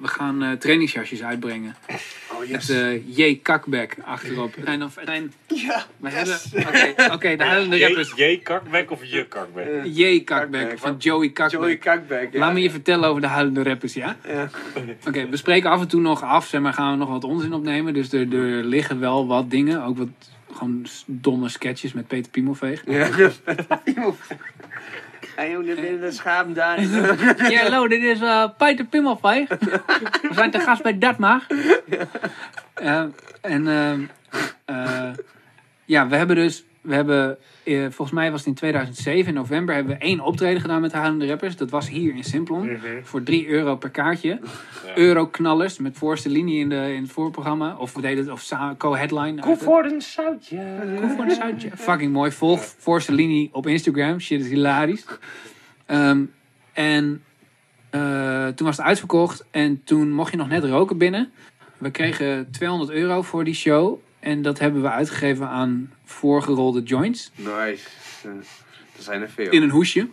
we 0.00 0.08
gaan 0.08 0.42
eh 0.42 0.52
trainingsjasjes 0.52 1.22
uitbrengen. 1.22 1.76
Oh 2.32 2.50
Met 2.50 2.70
eh 2.70 3.16
J. 3.16 3.38
Kakbek 3.42 3.96
achterop. 4.04 4.54
En 4.64 4.78
dan, 4.78 4.90
en 5.04 5.32
Ja, 5.46 5.86
we 5.96 6.10
yes. 6.10 6.46
hebben... 6.50 7.04
Oké, 7.04 7.12
oké, 7.12 7.36
de 7.36 7.44
huilende 7.44 7.76
J, 7.76 7.82
rappers. 7.82 8.12
J 8.16 8.40
kakbek 8.42 8.90
of 8.90 9.04
je 9.04 9.26
kakbek? 9.26 9.84
J. 9.84 10.24
Kakbek 10.24 10.24
Kakbek, 10.24 10.78
van? 10.78 10.96
Joey 10.98 11.30
Kakbek. 11.30 11.60
Joey 11.60 11.76
Kakbek. 11.76 12.32
Ja. 12.32 12.38
Laat 12.38 12.52
me 12.52 12.60
je 12.60 12.70
vertellen 12.70 13.08
over 13.08 13.20
de 13.20 13.26
huilende 13.26 13.62
rappers, 13.62 13.94
ja? 13.94 14.16
Ja. 14.26 14.50
Oké, 15.06 15.28
we 15.28 15.36
spreken 15.36 15.70
af 15.70 15.80
en 15.80 15.88
toe 15.88 16.00
nog 16.00 16.22
af, 16.22 16.46
zeg 16.46 16.60
maar, 16.60 16.72
gaan 16.72 16.90
we 16.90 16.96
nog 16.96 17.08
wat 17.08 17.24
onzin 17.24 17.52
opnemen. 17.52 17.94
Dus 18.00 18.12
er, 18.12 18.34
er 18.34 18.64
liggen 18.64 19.00
wel 19.00 19.26
wat 19.26 19.50
dingen, 19.50 19.82
ook 19.82 19.98
wat 19.98 20.08
gewoon 20.52 20.86
domme 21.06 21.48
sketches 21.48 21.92
met 21.92 22.06
Peter 22.06 22.30
Piemelveeg. 22.30 22.82
Ja. 22.86 23.08
Ga 25.36 25.42
je 25.42 25.62
binnen 25.62 26.00
de 26.00 26.10
schaam 26.10 26.52
daar? 26.52 26.80
Ja, 27.50 27.62
hallo, 27.62 27.88
dit 27.88 28.02
is 28.02 28.20
eh 28.20 28.44
Peter 28.58 28.84
Pimmelveeg. 28.84 29.48
We 29.48 30.28
zijn 30.30 30.50
te 30.50 30.60
gast 30.60 30.82
bij 30.82 30.98
Datmar. 30.98 31.46
Eh, 32.74 33.04
en 33.40 33.68
ehm, 33.68 34.00
eh, 34.64 35.10
ja, 35.84 36.08
we 36.08 36.16
hebben 36.16 36.36
dus, 36.36 36.64
we 36.80 36.94
hebben, 36.94 37.38
eh, 37.64 37.80
volgens 37.80 38.10
mij 38.10 38.30
was 38.30 38.38
het 38.40 38.48
in 38.48 38.54
2007, 38.54 39.28
in 39.28 39.34
november, 39.34 39.74
hebben 39.74 39.96
we 39.96 40.02
één 40.02 40.20
optreden 40.20 40.60
gedaan 40.60 40.80
met 40.80 40.90
de 40.90 40.96
Huilende 40.96 41.26
Rappers. 41.26 41.56
Dat 41.56 41.70
was 41.70 41.88
hier 41.88 42.14
in 42.14 42.24
Simplon, 42.24 42.72
Mhm. 42.72 42.78
voor 43.02 43.22
3 43.22 43.48
euro 43.48 43.76
per 43.76 43.90
kaartje. 43.90 44.28
Ja. 44.86 44.96
Euroknallers 44.96 45.78
met 45.78 45.96
voorste 45.96 46.28
linie 46.28 46.58
in, 46.60 46.68
de, 46.68 46.92
in 46.94 47.02
het 47.02 47.10
voorprogramma. 47.12 47.76
Of 47.76 47.94
we 47.94 48.00
deden 48.00 48.18
het, 48.24 48.32
of 48.32 48.76
co-headline. 48.78 49.40
Kom 49.40 49.56
voor 49.58 49.84
een 49.84 50.02
zoutje. 50.02 50.58
Kom 51.00 51.10
voor 51.10 51.24
een 51.24 51.30
zoutje. 51.30 51.70
Fucking 51.76 52.12
mooi. 52.12 52.30
Volg 52.30 52.64
voorste 52.78 53.12
linie 53.12 53.48
op 53.52 53.66
Instagram. 53.66 54.20
Shit 54.20 54.40
is 54.40 54.48
hilarisch. 54.48 55.04
Ehm, 55.86 56.22
en 56.72 57.22
eh, 57.90 58.46
toen 58.46 58.66
was 58.66 58.76
het 58.76 58.86
uitverkocht. 58.86 59.46
En 59.50 59.84
toen 59.84 60.12
mocht 60.12 60.30
je 60.30 60.36
nog 60.36 60.48
net 60.48 60.64
roken 60.64 60.98
binnen. 60.98 61.32
We 61.78 61.90
kregen 61.90 62.50
200 62.50 62.90
euro 62.90 63.22
voor 63.22 63.44
die 63.44 63.54
show. 63.54 64.00
En 64.20 64.42
dat 64.42 64.58
hebben 64.58 64.82
we 64.82 64.90
uitgegeven 64.90 65.48
aan 65.48 65.92
voorgerolde 66.04 66.82
joints. 66.82 67.30
Nice. 67.34 67.86
Eh, 68.22 68.30
Er 68.96 69.02
zijn 69.02 69.22
er 69.22 69.30
veel. 69.30 69.50
In 69.50 69.62
een 69.62 69.70
hoesje. 69.70 70.08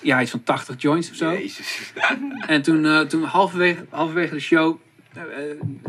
Ja, 0.00 0.22
iets 0.22 0.30
van 0.30 0.42
80 0.42 0.74
joints 0.82 1.10
of 1.10 1.16
zo. 1.16 1.32
Jezus. 1.32 1.92
En 2.46 2.62
toen, 2.62 2.86
eh, 2.86 3.00
toen 3.00 3.22
halverwege, 3.22 3.86
halverwege 3.90 4.34
de 4.34 4.40
show 4.40 4.80
eh, 5.14 5.22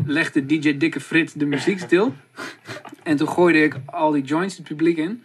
legde 0.06 0.46
DJ 0.46 0.76
Dikke 0.76 1.00
Frit 1.00 1.38
de 1.38 1.46
muziek 1.46 1.78
stil. 1.78 2.14
En 3.02 3.16
toen 3.16 3.28
gooide 3.28 3.62
ik 3.62 3.76
al 3.84 4.10
die 4.10 4.22
joints 4.22 4.56
het 4.56 4.68
publiek 4.68 4.96
in. 4.96 5.22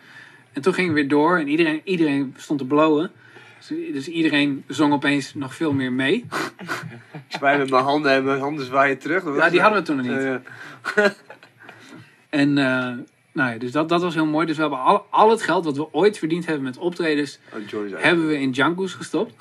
En 0.54 0.62
toen 0.62 0.74
ging 0.74 0.88
ik 0.88 0.94
weer 0.94 1.08
door 1.08 1.38
en 1.40 1.48
iedereen, 1.48 1.82
iedereen 1.84 2.34
stond 2.38 2.60
te 2.60 2.66
blowen. 2.66 3.12
Dus, 3.68 3.94
dus 3.94 4.08
iedereen 4.08 4.64
zong 4.68 4.94
opeens 4.94 5.34
nog 5.34 5.56
veel 5.56 5.74
meer 5.74 5.92
mee. 5.92 6.26
Ik 7.12 7.24
zwaai 7.28 7.58
met 7.58 7.70
mijn 7.70 7.84
handen 7.84 8.12
en 8.12 8.24
mijn 8.24 8.40
handen 8.40 8.66
zwaaien 8.66 8.98
terug. 8.98 9.24
Ja, 9.36 9.50
die 9.50 9.62
hadden 9.62 9.80
we 9.80 9.86
toen 9.86 9.96
nog 9.96 10.06
niet. 10.06 10.24
Ja. 10.24 10.42
En 12.40 12.58
eh, 12.58 12.92
nou 13.32 13.52
ja, 13.52 13.58
dus 13.58 13.72
dat, 13.72 13.90
dat 13.90 14.02
was 14.02 14.14
heel 14.14 14.26
mooi. 14.26 14.46
Dus 14.46 14.56
we 14.56 14.62
hebben 14.62 14.80
al, 14.80 15.06
al 15.10 15.30
het 15.30 15.42
geld 15.42 15.66
wat 15.66 15.78
we 15.78 15.94
ooit 15.94 16.18
verdiend 16.18 16.46
hebben 16.46 16.64
met 16.64 16.78
optredens, 16.78 17.40
Oh, 17.54 17.84
hebben 17.96 18.28
we 18.28 18.40
in 18.40 18.52
Django's 18.52 18.94
gestopt. 18.94 19.34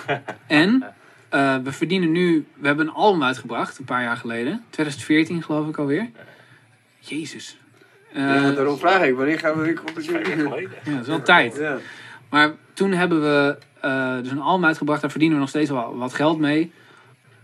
en 0.46 0.84
eh, 1.28 1.56
we 1.62 1.72
verdienen 1.72 2.10
nu, 2.12 2.46
we 2.54 2.66
hebben 2.66 2.86
een 2.86 2.92
album 2.92 3.22
uitgebracht, 3.22 3.78
een 3.78 3.84
paar 3.84 4.02
jaar 4.02 4.16
geleden. 4.16 4.64
2014 4.70 5.42
geloof 5.42 5.68
ik 5.68 5.76
alweer. 5.78 6.10
Jezus. 6.98 7.58
Eh, 8.12 8.22
Ja, 8.22 8.50
daarom 8.50 8.78
vraag 8.78 9.02
ik, 9.02 9.14
wanneer 9.16 9.38
gaan 9.38 9.54
we 9.58 9.62
weer 9.62 9.78
geleden. 10.26 10.70
ja, 10.84 10.90
dat 10.92 11.00
is 11.00 11.06
wel 11.06 11.22
tijd. 11.22 11.56
Ja. 11.56 11.76
Maar 12.28 12.52
toen 12.72 12.92
hebben 12.92 13.20
we 13.22 13.58
eh, 13.80 14.16
dus 14.18 14.30
een 14.30 14.40
album 14.40 14.64
uitgebracht. 14.64 15.00
Daar 15.00 15.10
verdienen 15.10 15.36
we 15.36 15.42
nog 15.42 15.50
steeds 15.52 15.70
wel 15.70 15.96
wat 15.96 16.14
geld 16.14 16.38
mee. 16.38 16.72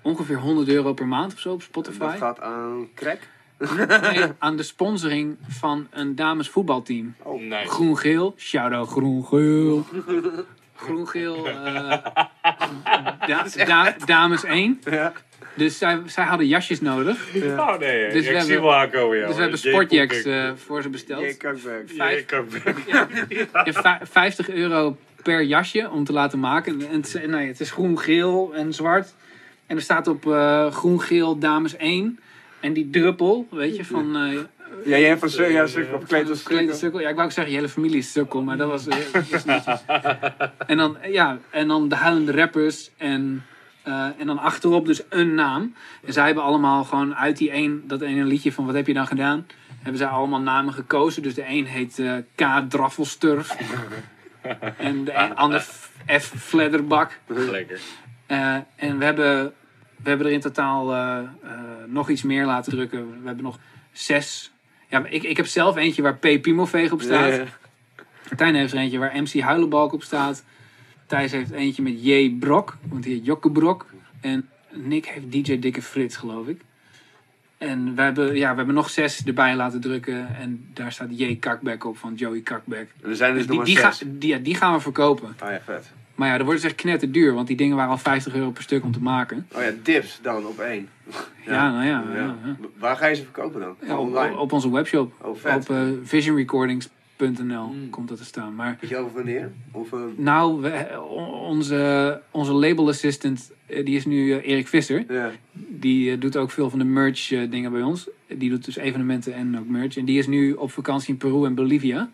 Ongeveer 0.03 0.39
100 0.39 0.69
euro 0.69 0.93
per 0.93 1.07
maand 1.09 1.33
of 1.33 1.39
zo 1.39 1.49
op 1.53 1.59
Dat 1.59 1.69
Spotify. 1.69 2.17
gaat 2.17 2.41
aan 2.41 2.89
crack. 2.95 3.19
Nee, 3.59 4.25
aan 4.39 4.57
de 4.57 4.63
sponsoring 4.63 5.37
van 5.49 5.87
een 5.91 6.15
damesvoetbalteam. 6.15 7.15
Nee. 7.39 7.67
Groen-geel. 7.67 8.35
Shout-out 8.39 8.89
groen-geel. 8.89 9.85
Groen-geel. 10.77 11.47
eh, 11.49 11.55
da- 13.27 13.45
da- 13.67 13.95
dames 14.05 14.45
1. 14.45 14.81
Ja. 14.91 15.13
Dus 15.55 15.79
zij, 15.79 16.01
zij 16.07 16.25
hadden 16.25 16.47
jasjes 16.47 16.81
nodig. 16.81 17.29
Oh 17.35 17.79
nee, 17.79 18.13
Dus 18.13 18.27
ik 18.27 18.33
we 18.33 18.41
zie 18.41 18.51
hebben- 18.53 18.61
wel 18.63 18.75
aankomen, 18.75 19.19
joh. 19.19 19.27
Dus 19.27 19.37
we 19.37 19.43
hebben 19.43 19.61
Jay 19.61 19.73
sportjacks 19.73 20.23
eh, 20.23 20.51
voor 20.67 20.83
ze 20.83 20.89
besteld. 20.89 21.21
Jay 21.21 21.35
Kakbek. 21.35 21.91
Jay 21.91 22.25
vijf- 22.27 22.27
Koekik. 22.27 22.85
Ja, 23.65 23.73
vij- 23.73 24.01
50 24.03 24.49
euro 24.51 24.97
per 25.23 25.43
jasje 25.45 25.91
om 25.91 26.05
te 26.05 26.13
laten 26.13 26.41
maken. 26.41 26.81
En 26.89 26.97
het, 26.97 27.07
is- 27.07 27.27
nee, 27.27 27.47
het 27.49 27.61
is 27.61 27.71
groen, 27.71 27.99
geel 27.99 28.55
en 28.55 28.73
zwart. 28.75 29.15
En 29.67 29.77
er 29.77 29.83
staat 29.83 30.07
op 30.07 30.27
eh, 30.27 30.71
groen, 30.73 31.01
geel, 31.01 31.39
dames 31.39 31.77
1. 31.77 32.19
En 32.67 32.73
die 32.73 32.91
druppel, 32.91 33.47
weet 33.51 33.77
je, 33.77 33.85
van, 33.85 34.17
eh, 34.17 34.33
Ja, 34.85 34.99
jij 34.99 35.09
hebt 35.09 35.21
van 35.21 35.31
Sukkel, 35.31 35.53
ja, 35.53 35.67
Sukkel 35.67 35.99
als 36.01 36.13
als 36.29 36.43
Sukkel. 36.43 36.75
sukkel. 36.75 37.01
Ja, 37.01 37.09
ik 37.09 37.15
wou 37.15 37.27
ook 37.27 37.33
zeggen, 37.33 37.53
je 37.53 37.59
hele 37.59 37.73
familie 37.73 37.99
is 37.99 38.13
sukkel, 38.13 38.43
maar 38.43 38.57
dat 38.57 38.69
was... 38.69 38.87
eh, 38.87 38.97
dat 39.13 39.31
was 39.31 39.45
netjes. 39.45 39.81
en, 40.67 40.77
dan, 40.77 40.97
ja, 41.11 41.39
en 41.51 41.69
dan 41.69 41.89
de 41.89 41.95
huilende 41.95 42.33
rappers 42.33 42.91
en, 42.97 43.45
eh, 43.83 44.09
en 44.19 44.27
dan 44.27 44.39
achterop 44.39 44.87
dus 44.87 45.03
een 45.09 45.35
naam. 45.35 45.75
En 46.05 46.13
zij 46.13 46.27
hebben 46.27 46.45
allemaal 46.45 46.85
gewoon 46.85 47.15
uit 47.15 47.37
die 47.37 47.53
een, 47.53 47.85
dat 47.87 48.01
ene 48.01 48.25
liedje 48.25 48.53
van 48.53 48.67
wat 48.67 48.75
heb 48.75 48.87
je 48.87 48.95
dan 48.95 49.07
gedaan... 49.07 49.47
hebben 49.79 49.99
zij 49.99 50.09
allemaal 50.09 50.41
namen 50.41 50.75
gekozen. 50.75 51.23
Dus 51.23 51.35
de 51.35 51.45
een 51.49 51.67
heet 51.67 51.99
eh, 51.99 52.13
K. 52.35 52.71
Draffelsturf. 52.71 53.57
en 54.79 55.05
de 55.05 55.13
een, 55.13 55.37
ander 55.37 55.61
F. 56.21 56.33
Fledderbak. 56.37 57.19
Lekker. 57.27 57.81
Eh, 58.27 58.55
en 58.77 58.99
we 58.99 59.05
hebben, 59.05 59.53
we 60.03 60.09
hebben 60.09 60.27
er 60.27 60.33
in 60.33 60.41
totaal 60.41 60.93
eh, 60.95 61.19
eh, 61.19 61.29
nog 61.87 62.11
iets 62.11 62.23
meer 62.23 62.47
laten 62.47 62.73
drukken. 62.73 63.21
We 63.21 63.27
hebben 63.27 63.45
nog 63.45 63.59
zes. 63.93 64.53
Ja, 64.89 65.05
ik, 65.07 65.23
ik 65.23 65.37
heb 65.37 65.47
zelf 65.47 65.77
eentje 65.77 66.03
waar 66.03 66.17
P. 66.17 66.43
Piemelveeg 66.43 66.93
op 66.93 67.01
staat. 67.01 67.43
Martijn 68.29 68.55
heeft 68.55 68.73
er 68.73 68.79
eentje 68.79 68.99
waar 68.99 69.23
MC 69.23 69.41
Huilenbalk 69.41 69.93
op 69.93 70.03
staat. 70.03 70.45
Thijs 71.07 71.33
heeft 71.33 71.51
eentje 71.51 71.83
met 71.83 72.05
J. 72.05 72.37
Brok, 72.41 72.77
want 72.89 73.03
die 73.03 73.15
heet 73.15 73.25
Jokke 73.25 73.51
Brok. 73.51 73.87
En 74.21 74.49
Nick 74.73 75.07
heeft 75.07 75.33
DJ 75.33 75.59
Dikke 75.59 75.83
Frits, 75.83 76.17
geloof 76.17 76.47
ik. 76.47 76.61
En 77.59 77.95
we 77.95 78.03
hebben, 78.03 78.37
ja, 78.37 78.51
we 78.51 78.57
hebben 78.57 78.75
nog 78.75 78.91
zes 78.91 79.25
erbij 79.25 79.57
laten 79.57 79.81
drukken. 79.81 80.37
En 80.37 80.69
daar 80.75 80.93
staat 80.93 81.19
J. 81.19 81.37
Kakbek 81.37 81.85
op 81.85 81.99
van 81.99 82.15
Joey 82.15 82.41
Kakbek. 82.41 82.89
En 83.03 83.11
er 83.11 83.17
zijn 83.17 83.35
dus 83.35 83.47
Dus 83.47 83.57
nog 83.57 83.65
die, 83.65 83.75
maar 83.75 83.85
die, 83.85 83.93
zes. 83.93 84.09
ga, 84.09 84.19
die, 84.19 84.31
ja, 84.31 84.39
die 84.39 84.55
gaan 84.55 84.75
we 84.75 84.81
verkopen. 84.81 85.37
Oh 85.43 85.51
ja, 85.51 85.61
vet. 85.65 85.93
Maar 86.17 86.29
ja, 86.29 86.37
dat 86.37 86.47
wordt 86.47 86.61
dus 86.63 86.71
echt 86.71 86.81
knetterduur. 86.81 87.35
Want 87.35 87.47
die 87.47 87.57
dingen 87.57 87.77
waren 87.77 87.91
al 87.91 87.99
50 87.99 88.35
euro 88.35 88.51
per 88.51 88.63
stuk 88.63 88.85
om 88.85 88.93
te 88.93 89.01
maken. 89.03 89.47
Oh 89.55 89.63
ja, 89.63 89.71
dips 89.83 90.19
dan 90.23 90.47
op 90.47 90.59
één. 90.59 90.89
Ja, 91.47 91.71
nou 91.71 91.85
ja. 91.85 92.05
ja, 92.15 92.37
ja. 92.45 92.57
Waar 92.79 92.97
ga 92.97 93.07
je 93.07 93.15
ze 93.15 93.23
verkopen 93.23 93.61
dan? 93.61 93.71
Op, 93.91 93.99
Online? 93.99 94.37
op 94.37 94.53
onze 94.53 94.71
webshop. 94.71 95.13
Oh, 95.23 95.37
vet. 95.37 95.55
Op 95.57 95.71
eh, 95.77 95.83
visionrecordings.nl 96.03 97.67
Mm. 97.67 97.91
komt 97.91 98.09
dat 98.09 98.19
te 98.19 98.25
staan. 98.25 98.55
Maar 98.55 98.77
Weet 98.81 98.91
je 98.91 98.97
over 98.97 99.13
wanneer? 99.15 99.53
Of, 99.73 99.93
eh, 99.93 99.99
nou, 100.17 100.61
we, 100.61 101.01
on- 101.11 101.29
onze, 101.35 102.21
onze 102.31 102.53
label 102.53 102.89
assistant, 102.89 103.53
eh, 103.67 103.85
die 103.85 103.97
is 103.97 104.05
nu 104.07 104.33
eh, 104.33 104.49
Erik 104.51 104.69
Visser. 104.69 105.05
Die 105.69 106.11
eh, 106.13 106.21
doet 106.21 106.37
ook 106.37 106.51
veel 106.51 106.71
van 106.71 106.79
de 106.79 106.85
merch 106.85 107.33
eh, 107.33 107.51
dingen 107.51 107.73
bij 107.73 107.83
ons. 107.83 108.09
Die 108.35 108.51
doet 108.51 108.65
dus 108.65 108.77
evenementen 108.77 109.35
en 109.35 109.59
ook 109.59 109.69
merch. 109.69 109.97
En 109.97 110.05
die 110.05 110.19
is 110.19 110.27
nu 110.27 110.53
op 110.53 110.73
vakantie 110.73 111.09
in 111.09 111.17
Peru 111.17 111.45
en 111.45 111.55
Bolivia. 111.55 112.11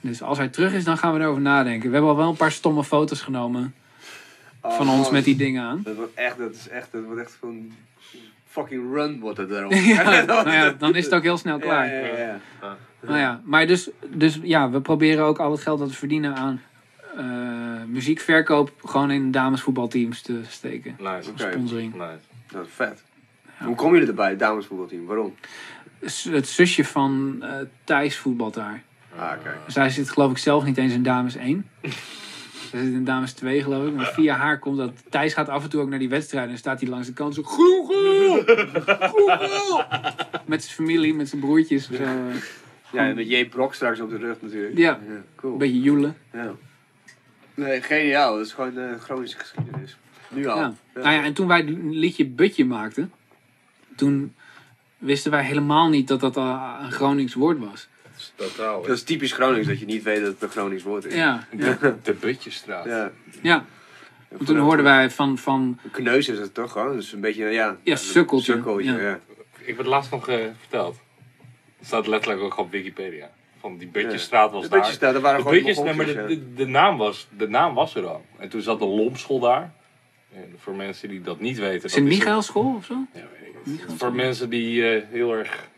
Dus 0.00 0.22
als 0.22 0.38
hij 0.38 0.48
terug 0.48 0.72
is, 0.72 0.84
dan 0.84 0.98
gaan 0.98 1.14
we 1.14 1.20
erover 1.20 1.42
nadenken. 1.42 1.86
We 1.88 1.92
hebben 1.94 2.10
al 2.10 2.16
wel 2.16 2.28
een 2.28 2.36
paar 2.36 2.52
stomme 2.52 2.84
foto's 2.84 3.20
genomen 3.20 3.74
van 4.62 4.88
Oh, 4.88 4.98
ons 4.98 5.10
met 5.10 5.24
die 5.24 5.36
dingen 5.36 5.62
aan. 5.62 5.80
Dat 5.84 5.94
wordt 5.96 6.14
echt, 6.14 6.38
dat 6.38 6.54
is 6.54 6.68
echt, 6.68 6.92
dat 6.92 7.04
wordt 7.04 7.20
echt 7.20 7.36
van 7.40 7.72
fucking 8.46 8.94
run 8.94 9.20
wordt 9.20 9.38
het 9.38 9.48
daarop. 9.48 9.72
Ja, 9.94 10.24
nou 10.24 10.50
ja, 10.50 10.70
dan 10.70 10.94
is 10.94 11.04
het 11.04 11.14
ook 11.14 11.22
heel 11.22 11.36
snel 11.36 11.58
klaar. 11.58 11.86
Ja, 11.94 12.00
ja, 12.06 12.16
ja. 12.60 12.76
Nou 13.00 13.18
ja, 13.18 13.40
maar 13.44 13.66
dus, 13.66 13.90
dus 14.08 14.38
ja, 14.42 14.70
we 14.70 14.80
proberen 14.80 15.24
ook 15.24 15.38
al 15.38 15.50
het 15.50 15.60
geld 15.60 15.78
dat 15.78 15.88
we 15.88 15.94
verdienen 15.94 16.34
aan 16.36 16.60
eh, 17.16 17.24
muziekverkoop 17.86 18.72
gewoon 18.84 19.10
in 19.10 19.30
damesvoetbalteams 19.30 20.20
te 20.22 20.40
steken. 20.48 20.96
Nice. 20.98 21.30
Sponsoring. 21.34 21.94
Nice. 21.94 22.18
Dat 22.50 22.64
is 22.66 22.72
vet. 22.74 23.02
Hoe 23.58 23.74
kom 23.74 23.94
je 23.96 24.06
erbij, 24.06 24.28
het 24.30 24.38
damesvoetbalteam? 24.38 25.06
Waarom? 25.06 25.34
S- 26.04 26.24
Het 26.24 26.48
zusje 26.48 26.84
van 26.84 27.36
eh 27.42 27.50
Thijs 27.84 28.16
voetbalt 28.16 28.54
daar. 28.54 28.82
Ah, 29.18 29.32
kijk. 29.42 29.56
Zij 29.66 29.90
zit 29.90 30.10
geloof 30.10 30.30
ik 30.30 30.38
zelf 30.38 30.64
niet 30.64 30.76
eens 30.78 30.92
in 30.92 31.02
dames 31.02 31.36
1. 31.36 31.66
Ze 31.82 31.90
zit 32.70 32.80
in 32.80 33.04
dames 33.04 33.32
2 33.32 33.62
geloof 33.62 33.86
ik. 33.86 33.94
Maar 33.94 34.12
via 34.12 34.36
haar 34.36 34.58
komt 34.58 34.76
dat. 34.76 34.92
Thijs 35.10 35.34
gaat 35.34 35.48
af 35.48 35.62
en 35.62 35.70
toe 35.70 35.80
ook 35.80 35.88
naar 35.88 35.98
die 35.98 36.08
wedstrijden. 36.08 36.50
En 36.50 36.58
staat 36.58 36.80
hij 36.80 36.88
langs 36.88 37.06
de 37.06 37.12
kant 37.12 37.34
zo. 37.34 37.42
Geel! 37.42 38.44
Met 40.46 40.62
zijn 40.62 40.74
familie, 40.74 41.14
met 41.14 41.28
zijn 41.28 41.40
broertjes. 41.40 41.86
Zo, 41.90 41.94
eh, 41.94 42.08
Ja, 42.92 43.08
en 43.08 43.14
met 43.14 43.28
J. 43.28 43.46
Brok 43.48 43.74
straks 43.74 44.00
op 44.00 44.10
de 44.10 44.16
rug 44.16 44.36
natuurlijk. 44.40 44.76
Ja. 44.76 44.98
cool. 45.36 45.52
een 45.52 45.58
beetje 45.58 45.80
joelen. 45.80 46.16
Ja. 46.32 46.52
Nee, 47.54 47.82
geniaal. 47.82 48.36
Dat 48.36 48.46
is 48.46 48.52
gewoon 48.52 48.74
de 48.74 48.96
Groningse 49.00 49.38
geschiedenis. 49.38 49.96
Nu 50.28 50.46
al. 50.46 50.58
Ja. 50.58 50.74
Nou 50.94 51.10
ja, 51.14 51.22
en 51.24 51.32
toen 51.32 51.46
wij 51.46 51.58
het 51.58 51.68
liedje 51.82 52.26
Butje 52.26 52.64
maakten, 52.64 53.12
toen 53.96 54.34
wisten 54.98 55.30
wij 55.30 55.44
helemaal 55.44 55.88
niet 55.88 56.08
dat 56.08 56.20
dat 56.20 56.36
al 56.36 56.58
een 56.80 56.92
Gronings 56.92 57.34
woord 57.34 57.58
was. 57.58 57.88
Totaal. 58.34 58.82
Dat 58.82 58.90
is 58.90 59.02
typisch 59.02 59.32
Gronings, 59.32 59.66
dat 59.66 59.78
je 59.78 59.86
niet 59.86 60.02
weet 60.02 60.20
dat 60.20 60.32
het 60.32 60.42
een 60.42 60.48
Gronings 60.48 60.82
woord 60.82 61.04
is. 61.04 61.14
Ja, 61.14 61.46
De, 61.50 61.94
de 62.02 62.12
Butjesstraat. 62.12 62.84
Ja. 62.84 63.12
ja. 63.42 63.64
En 64.28 64.44
toen 64.44 64.58
hoorden 64.58 64.84
wij 64.84 65.10
van, 65.10 65.38
van 65.38 65.78
Een 65.82 65.90
kneus 65.90 66.28
is 66.28 66.38
het 66.38 66.54
toch 66.54 66.72
gewoon? 66.72 66.96
Dus 66.96 67.12
een 67.12 67.20
beetje, 67.20 67.44
ja... 67.44 67.76
Ja, 67.82 67.96
sukkeltje. 67.96 68.52
Sukkeltje, 68.52 68.92
Ja. 68.92 69.00
ja. 69.00 69.20
Ik 69.58 69.66
heb 69.66 69.76
het 69.76 69.86
laatst 69.86 70.10
nog 70.10 70.28
eh, 70.28 70.36
verteld. 70.58 70.96
Het 71.78 71.86
staat 71.86 72.06
letterlijk 72.06 72.42
ook 72.42 72.58
op 72.58 72.70
Wikipedia. 72.70 73.30
Van 73.60 73.76
die 73.78 73.88
Butjesstraat 73.88 74.50
was 74.50 74.62
De 74.62 74.68
daar. 74.68 74.78
Butjes 74.78 74.98
daar, 74.98 75.12
dat 75.12 75.22
waren 75.22 75.36
De 75.38 75.42
gewoon 75.42 75.58
Butjes, 75.58 75.84
nee, 75.84 75.94
maar 75.94 76.06
de, 76.06 76.24
de, 76.26 76.54
de, 76.54 76.66
naam 76.66 76.96
was, 76.96 77.28
de 77.36 77.48
naam 77.48 77.74
was 77.74 77.94
er 77.94 78.06
al. 78.06 78.24
En 78.38 78.48
toen 78.48 78.60
zat 78.60 78.78
de 78.78 78.86
Lomschool 78.86 79.40
daar. 79.40 79.74
En 80.34 80.54
voor 80.58 80.74
mensen 80.74 81.08
die 81.08 81.20
dat 81.20 81.40
niet 81.40 81.58
weten. 81.58 81.74
dat 81.74 81.84
is 81.84 81.92
Sint-Michael 81.92 82.42
school 82.42 82.74
of 82.76 82.84
zo? 82.84 82.94
Ja, 83.12 83.20
weet 83.40 83.48
ik 83.48 83.66
niet. 83.66 83.84
Voor 83.96 84.12
mensen 84.12 84.50
die 84.50 84.88
eh, 84.88 85.02
heel 85.10 85.34
erg 85.34 85.68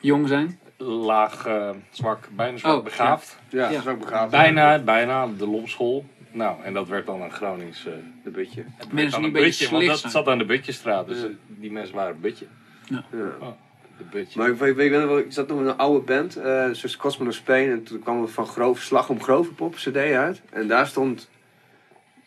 Jong 0.00 0.28
zijn. 0.28 0.58
Laag, 0.82 1.46
eh, 1.46 1.70
zwak, 1.90 2.28
bijna 2.36 2.58
zwak 2.58 2.76
Oh, 2.76 2.84
begaafd. 2.84 3.38
Ja, 3.48 3.70
ja, 3.70 3.94
begaafd. 3.94 4.30
Bijna, 4.30 4.78
bijna 4.78 5.26
de 5.38 5.46
Lomschool. 5.46 6.04
Nou, 6.30 6.62
en 6.64 6.72
dat 6.72 6.88
werd 6.88 7.06
dan 7.06 7.22
een 7.22 7.30
Gronings. 7.32 7.86
eh, 7.86 7.92
De 8.24 8.30
Butje. 8.30 8.64
het 8.76 8.92
Mensen 8.92 9.18
die 9.18 9.26
een 9.28 9.32
beetje 9.34 9.64
butje, 9.68 9.74
want 9.74 9.86
dat 9.86 9.98
zijn. 9.98 10.12
zat 10.12 10.28
aan 10.28 10.38
de 10.38 10.44
Butjesstraat. 10.44 11.06
Dus 11.06 11.20
Ja. 11.20 11.28
die 11.46 11.72
mensen 11.72 11.94
waren 11.94 12.14
een 12.14 12.20
butje. 12.20 12.46
Ja. 12.88 13.04
De 13.10 14.04
butje. 14.10 14.38
Maar 14.38 14.48
ik, 14.50 14.56
weet- 14.58 14.70
ik, 14.70 14.76
weet 14.76 14.90
wel, 14.90 15.18
ik 15.18 15.32
zat 15.32 15.48
nog 15.48 15.58
in 15.60 15.66
een 15.66 15.76
oude 15.76 16.04
band, 16.04 16.36
eh 16.36 16.44
zoals 16.72 16.96
Cosmo 16.96 17.26
of 17.26 17.34
Spain. 17.34 17.70
En 17.70 17.82
toen 17.82 17.98
kwam 17.98 18.22
er 18.22 18.28
van 18.28 18.46
Grove, 18.46 18.82
Slag 18.82 19.08
om 19.08 19.22
Grovenpop 19.22 19.74
cd 19.74 19.96
uit. 19.96 20.42
En 20.50 20.68
daar 20.68 20.86
stond 20.86 21.30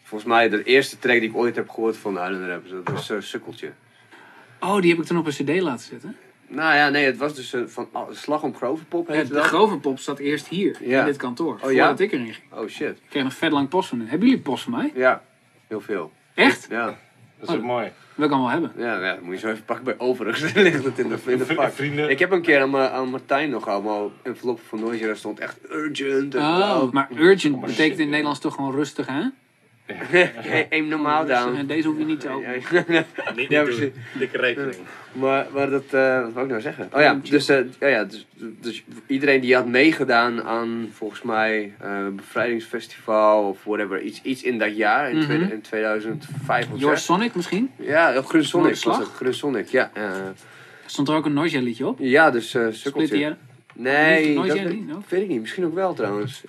volgens 0.03 0.29
mij 0.29 0.49
de 0.49 0.63
eerste 0.63 0.99
track 0.99 1.19
die 1.19 1.29
ik 1.29 1.35
ooit 1.35 1.55
heb 1.55 1.69
gehoord 1.69 1.97
van 1.97 2.13
de 2.13 2.19
Island 2.19 2.45
Rappers. 2.49 2.71
Dat 2.71 2.89
was 2.93 3.09
eh, 3.09 3.17
Sukkeltje. 3.19 3.71
Oh, 4.59 4.81
die 4.81 4.89
heb 4.91 4.99
ik 4.99 5.05
toen 5.05 5.17
op 5.17 5.25
een 5.25 5.31
cd 5.31 5.61
laten 5.61 5.85
zetten. 5.85 6.15
Nou 6.47 6.75
ja, 6.75 6.89
nee, 6.89 7.05
het 7.05 7.17
was 7.17 7.33
dus 7.35 7.53
eh, 7.53 7.61
van 7.65 7.87
oh, 7.91 8.07
Slag 8.11 8.43
om 8.43 8.55
Grovenpop 8.55 9.07
heette 9.07 9.27
de 9.27 9.33
dat. 9.33 9.43
Groverpop 9.43 9.99
zat 9.99 10.19
eerst 10.19 10.47
hier, 10.47 10.77
Ja. 10.81 10.99
in 10.99 11.05
dit 11.05 11.17
kantoor. 11.17 11.59
Oh, 11.63 11.71
ja? 11.71 11.77
Voordat 11.77 11.99
ik 11.99 12.11
erin 12.11 12.33
ging. 12.33 12.51
Oh 12.53 12.67
shit. 12.67 12.89
Ik 12.89 13.01
kreeg 13.09 13.23
nog 13.23 13.33
vet 13.33 13.51
lang 13.51 13.69
post 13.69 13.89
van 13.89 13.99
hen. 13.99 14.07
Hebben 14.07 14.27
jullie 14.27 14.43
post 14.43 14.63
van 14.63 14.71
mij? 14.71 14.91
Ja, 14.95 15.21
heel 15.67 15.81
veel. 15.81 16.11
Echt? 16.33 16.67
Ja, 16.69 16.85
Dat 17.39 17.49
is 17.49 17.55
ook 17.55 17.61
mooi. 17.61 17.91
Wil 18.15 18.25
ik 18.25 18.31
allemaal 18.31 18.49
hebben. 18.49 18.71
ja, 18.77 18.99
ja 19.01 19.13
dat 19.13 19.21
moet 19.21 19.33
je 19.33 19.39
zo 19.39 19.47
even 19.49 19.65
pakken 19.65 19.85
bij 19.85 19.95
overigens. 19.97 20.53
Dan 20.53 20.63
ligt 20.63 20.83
het 20.83 20.99
in 20.99 21.09
de, 21.09 21.17
in 21.25 21.37
de 21.37 21.53
pak. 21.55 21.71
Vrienden. 21.71 22.09
Ik 22.09 22.19
heb 22.19 22.31
een 22.31 22.41
keer 22.41 22.61
aan, 22.61 22.77
aan 22.77 23.09
Martijn 23.09 23.49
nog 23.49 23.67
allemaal 23.67 24.11
enveloppen 24.23 24.65
van 24.65 24.79
Noisy. 24.79 25.05
Daar 25.05 25.17
stond 25.17 25.39
echt 25.39 25.57
urgent. 25.71 26.35
En 26.35 26.41
Oh, 26.41 26.91
maar 26.91 27.09
urgent 27.17 27.61
betekent 27.61 27.93
in 27.93 27.99
het 27.99 28.09
Nederlands 28.09 28.39
toch 28.39 28.55
gewoon 28.55 28.71
rustig, 28.75 29.07
hè? 29.07 29.21
Eén 30.69 30.87
normaal 30.87 31.25
down. 31.25 31.55
En 31.55 31.67
deze 31.67 31.87
hoef 31.87 31.97
je 31.97 32.05
niet 32.05 32.19
te 32.19 32.29
openen. 32.29 33.05
Niet 33.35 33.49
Ja, 33.55 33.63
doen. 33.63 33.93
Dikke 34.17 34.37
rekening. 34.37 34.75
Maar, 35.11 35.45
maar 35.53 35.69
dat, 35.69 35.83
eh, 35.91 36.21
wat 36.21 36.31
wou 36.33 36.45
ik 36.45 36.49
nou 36.51 36.61
zeggen? 36.61 36.89
Oh 36.93 37.01
ja, 37.01 37.19
dus, 37.29 37.49
eh, 37.49 37.59
ja, 37.79 37.87
ja, 37.87 38.03
dus, 38.03 38.25
dus 38.61 38.83
iedereen 39.07 39.41
die 39.41 39.55
had 39.55 39.67
meegedaan 39.67 40.43
aan 40.43 40.89
volgens 40.91 41.21
mij 41.21 41.73
eh 41.79 42.07
bevrijdingsfestival 42.15 43.49
of 43.49 43.63
whatever, 43.63 44.01
iets, 44.01 44.21
iets 44.21 44.43
in 44.43 44.57
dat 44.59 44.75
jaar, 44.75 45.11
in, 45.11 45.21
tweede- 45.21 45.53
in 45.53 45.61
2005 45.61 46.67
of 46.71 46.79
Your 46.79 46.97
zo. 46.97 47.03
Sonic 47.03 47.35
misschien? 47.35 47.71
Ja, 47.79 48.17
of 48.17 48.25
Grun 48.27 48.43
Sonic 48.45 48.69
was 48.69 48.83
Noorderslag? 48.83 48.97
het. 48.99 49.07
Grun 49.17 49.33
Sonic, 49.33 49.67
ja. 49.67 49.91
Stond 50.85 51.07
er 51.07 51.15
ook 51.15 51.25
een 51.25 51.33
Noisia 51.33 51.61
liedje 51.61 51.87
op? 51.87 51.99
ja, 51.99 52.31
dus 52.31 52.53
eh 52.53 52.61
Split 52.61 52.75
sukkeltje. 52.77 53.35
Nee, 53.75 54.35
dat 54.35 55.03
weet 55.09 55.21
ik 55.21 55.27
niet. 55.27 55.41
Misschien 55.41 55.65
ook 55.65 55.73
wel 55.73 55.93
trouwens. 55.93 56.43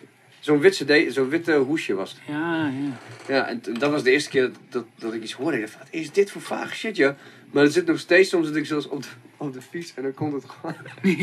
Zo'n 0.46 0.60
witte, 0.60 1.06
zo'n 1.10 1.28
witte 1.28 1.52
hoesje 1.56 1.94
was 1.94 2.10
het. 2.10 2.20
Ja, 2.26 2.66
ja. 2.66 2.98
Ja, 3.34 3.46
en 3.48 3.60
dat 3.78 3.90
was 3.90 4.02
de 4.02 4.10
eerste 4.10 4.30
keer 4.30 4.50
dat, 4.68 4.84
dat 4.98 5.14
ik 5.14 5.22
iets 5.22 5.32
hoorde. 5.32 5.56
Ik 5.56 5.62
dacht, 5.62 5.78
wat 5.78 5.88
is 5.90 6.12
dit 6.12 6.30
voor 6.30 6.42
vaag 6.42 6.74
shit, 6.74 6.96
joh? 6.96 7.14
Maar 7.50 7.62
het 7.62 7.72
zit 7.72 7.86
nog 7.86 7.98
steeds 7.98 8.28
soms 8.28 8.46
dat 8.46 8.56
ik 8.56 8.66
zelfs 8.66 8.88
op 8.88 9.02
de, 9.02 9.08
op 9.36 9.52
de 9.52 9.60
fiets 9.60 9.94
en 9.94 10.02
dan 10.02 10.14
komt 10.14 10.32
het 10.32 10.44
gewoon, 10.50 10.74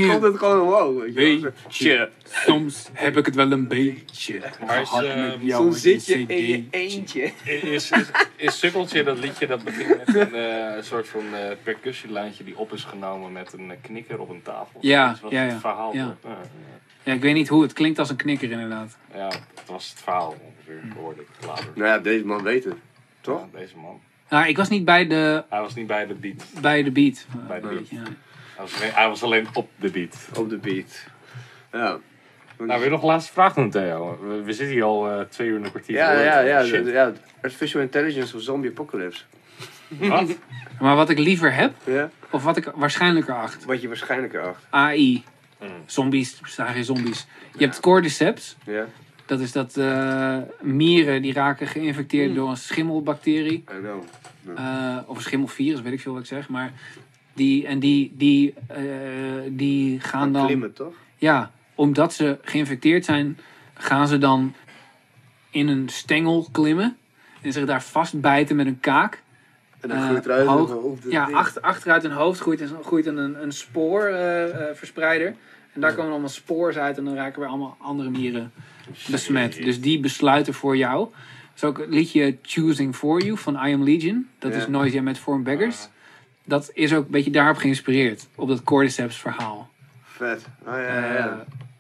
komt 0.09 0.23
het 0.23 0.37
gewoon 0.37 0.61
omhoog. 0.61 1.03
Weet 1.03 1.13
je 1.15 1.39
wel. 1.41 1.51
Beetje. 1.63 2.09
Soms 2.45 2.89
heb 2.93 3.17
ik 3.17 3.25
het 3.25 3.35
wel 3.35 3.51
een 3.51 3.67
beetje. 3.67 4.39
Maar 4.67 4.81
eh, 4.81 5.15
met 5.15 5.37
jou 5.41 5.63
Soms 5.63 5.81
zit 5.81 6.05
je 6.05 6.23
in 6.27 6.47
je 6.47 6.63
eentje. 6.69 7.31
Is, 7.43 7.91
is, 7.91 7.91
is 8.35 8.59
Sukkeltje 8.59 9.03
dat 9.03 9.19
liedje 9.19 9.47
dat 9.47 9.63
begint 9.63 9.87
met 10.05 10.15
een 10.15 10.33
eh, 10.33 10.83
soort 10.83 11.07
van 11.07 11.33
eh 11.33 11.55
percussielijntje 11.63 12.43
die 12.43 12.57
op 12.57 12.73
is 12.73 12.83
genomen 12.83 13.31
met 13.31 13.53
een 13.53 13.71
knikker 13.81 14.19
op 14.19 14.29
een 14.29 14.41
tafel? 14.41 14.79
Ja, 14.81 15.05
Dat 15.07 15.15
is 15.15 15.21
wat 15.21 15.31
ja, 15.31 15.41
het 15.41 15.51
ja. 15.51 15.59
verhaal 15.59 15.93
Ja. 15.95 16.17
wordt. 16.21 16.37
Ja, 17.03 17.13
ik 17.13 17.21
weet 17.21 17.34
niet 17.34 17.47
hoe. 17.47 17.61
Het 17.61 17.73
klinkt 17.73 17.99
als 17.99 18.09
een 18.09 18.15
knikker 18.15 18.51
inderdaad. 18.51 18.97
ja. 19.13 19.27
dat 19.30 19.63
was 19.67 19.89
het 19.89 19.99
verhaal 20.01 20.35
ongeveer, 20.45 20.81
hoorde 20.95 21.21
ik 21.21 21.27
later. 21.47 21.65
Nou 21.75 21.88
ja, 21.88 21.99
deze 21.99 22.25
man 22.25 22.43
weet 22.43 22.63
het. 22.63 22.75
Toch? 23.21 23.39
Ja, 23.53 23.59
deze 23.59 23.77
man. 23.77 24.01
Nou, 24.30 24.47
ik 24.47 24.57
was 24.57 24.69
niet 24.69 24.85
bij 24.85 25.07
de, 25.07 25.43
Hij 25.49 25.59
was 25.61 25.75
niet 25.75 25.88
bij 25.88 26.07
de 26.07 26.13
beat. 26.13 26.45
bij 26.61 26.84
de 26.84 26.91
beat. 26.91 27.25
Bij 27.47 27.59
de 27.61 27.67
beat. 27.67 27.89
ja. 27.89 27.97
Hij 28.55 28.61
was, 28.65 28.75
alleen, 28.81 28.91
hij 28.93 29.07
was 29.07 29.23
alleen 29.23 29.47
op 29.53 29.69
de 29.75 29.89
beat. 29.89 30.30
Op 30.38 30.49
de 30.49 30.57
beat. 30.57 31.05
Ja. 31.71 31.97
Nou, 32.57 32.80
weer 32.81 32.89
nog 32.89 33.01
een 33.01 33.07
laatste 33.07 33.31
vraag 33.34 33.53
doen, 33.53 33.69
Theo. 33.69 34.19
We, 34.21 34.41
we 34.41 34.53
zitten 34.53 34.75
hier 34.75 34.84
al 34.84 35.09
eh, 35.09 35.19
twee 35.25 35.47
uur 35.47 35.57
en 35.57 35.63
een 35.63 35.69
kwartier. 35.69 35.95
Ja, 35.95 36.11
ja, 36.21 36.39
ja, 36.39 36.61
de- 36.63 36.91
ja. 36.91 37.11
Artificial 37.41 37.81
Intelligence 37.81 38.35
of 38.35 38.41
Zombie 38.41 38.69
Apocalypse. 38.69 39.23
Wat? 39.88 40.35
Maar 40.80 40.95
wat 40.95 41.09
ik 41.09 41.17
liever 41.19 41.53
heb, 41.53 41.73
Ja? 41.84 42.09
Of 42.30 42.43
wat 42.43 42.57
ik 42.57 42.71
waarschijnlijker 42.75 43.34
acht. 43.35 43.65
Wat 43.65 43.81
je 43.81 43.88
waarschijnlijk 43.88 44.34
erachter. 44.34 44.63
AI. 44.69 45.23
Mm. 45.64 45.69
Zombies, 45.85 46.40
er 46.41 46.48
staan 46.48 46.73
geen 46.73 46.84
zombies. 46.85 47.26
Je 47.57 47.65
hebt 47.65 47.80
cordyceps. 47.80 48.56
Ja? 48.65 48.85
Dat 49.26 49.40
is 49.40 49.52
dat 49.52 49.77
eh, 49.77 50.38
mieren 50.61 51.22
die 51.22 51.34
raken 51.34 51.68
geïnfecteerd 51.68 52.35
door 52.35 52.49
een 52.49 52.57
schimmelbacterie. 52.57 53.64
I 53.72 53.80
know. 53.81 54.03
Eh, 54.56 54.98
of 55.06 55.15
een 55.15 55.22
schimmelvirus, 55.23 55.81
weet 55.81 55.94
ik 55.94 55.99
veel 56.02 56.14
wat 56.14 56.22
ik 56.22 56.27
zeg. 56.27 56.49
Maar 56.49 56.72
die, 57.34 57.68
en 57.68 57.80
die, 57.80 58.14
die, 58.18 58.53
eh, 58.68 58.81
die 59.48 59.99
gaan 59.99 60.34
dan... 60.34 60.45
Klimmen, 60.45 60.73
toch? 60.73 60.94
Ja, 61.18 61.52
omdat 61.76 62.14
ze 62.14 62.38
geïnfecteerd 62.41 63.06
zijn, 63.06 63.38
gaan 63.73 64.07
ze 64.07 64.18
dan 64.18 64.53
in 65.49 65.68
een 65.68 65.90
stengel 65.90 66.48
klimmen. 66.52 66.98
En 67.41 67.53
zich 67.53 67.65
daar 67.65 67.84
vastbijten 67.84 68.56
met 68.56 68.65
een 68.65 68.80
kaak. 68.80 69.22
En 69.80 69.90
dan 69.90 70.02
groeit 70.07 70.26
eruit. 70.26 70.48
hoog- 70.48 70.69
en 70.69 70.76
dan 70.76 70.84
op 70.84 71.02
de 71.02 71.10
Ja, 71.11 71.30
achter, 71.31 71.61
achteruit 71.61 72.03
hun 72.03 72.11
hoofd 72.11 72.40
groeit, 72.40 72.61
een- 72.61 72.84
groeit 72.84 73.06
een, 73.06 73.18
een, 73.18 73.44
een 73.44 73.52
spoorverspreider. 73.52 75.35
En 75.73 75.81
daar 75.81 75.93
komen 75.93 76.11
allemaal 76.11 76.29
spoors 76.29 76.75
uit 76.77 76.97
en 76.97 77.05
dan 77.05 77.13
raken 77.15 77.39
weer 77.39 77.49
allemaal 77.49 77.75
andere 77.79 78.09
mieren 78.09 78.51
besmet. 79.09 79.53
Dus 79.55 79.81
die 79.81 79.99
besluiten 79.99 80.53
voor 80.53 80.77
jou. 80.77 80.99
Dat 80.99 81.55
is 81.55 81.63
ook 81.63 81.77
het 81.77 81.89
liedje 81.89 82.37
Choosing 82.41 82.95
For 82.95 83.21
You 83.23 83.37
van 83.37 83.53
I 83.67 83.73
Am 83.73 83.83
Legion. 83.83 84.27
Dat 84.39 84.53
is 84.53 84.67
Noisia 84.67 85.01
met 85.01 85.17
Form 85.17 85.43
Beggars. 85.43 85.87
Dat 86.45 86.69
is 86.73 86.93
ook 86.93 87.05
een 87.05 87.11
beetje 87.11 87.31
daarop 87.31 87.57
geïnspireerd. 87.57 88.27
Op 88.35 88.47
dat 88.47 88.63
Cordyceps 88.63 89.17
verhaal. 89.17 89.69
Vet. 90.03 90.45
Oh, 90.65 90.73
ja, 90.73 90.79
ja, 90.79 91.13
ja. 91.13 91.29
Eh, 91.29 91.35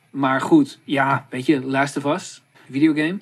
maar 0.09 0.41
goed, 0.41 0.79
ja, 0.83 1.27
weet 1.29 1.45
je, 1.45 1.65
Last 1.65 1.97
of 1.97 2.05
Us, 2.05 2.41
videogame. 2.69 3.17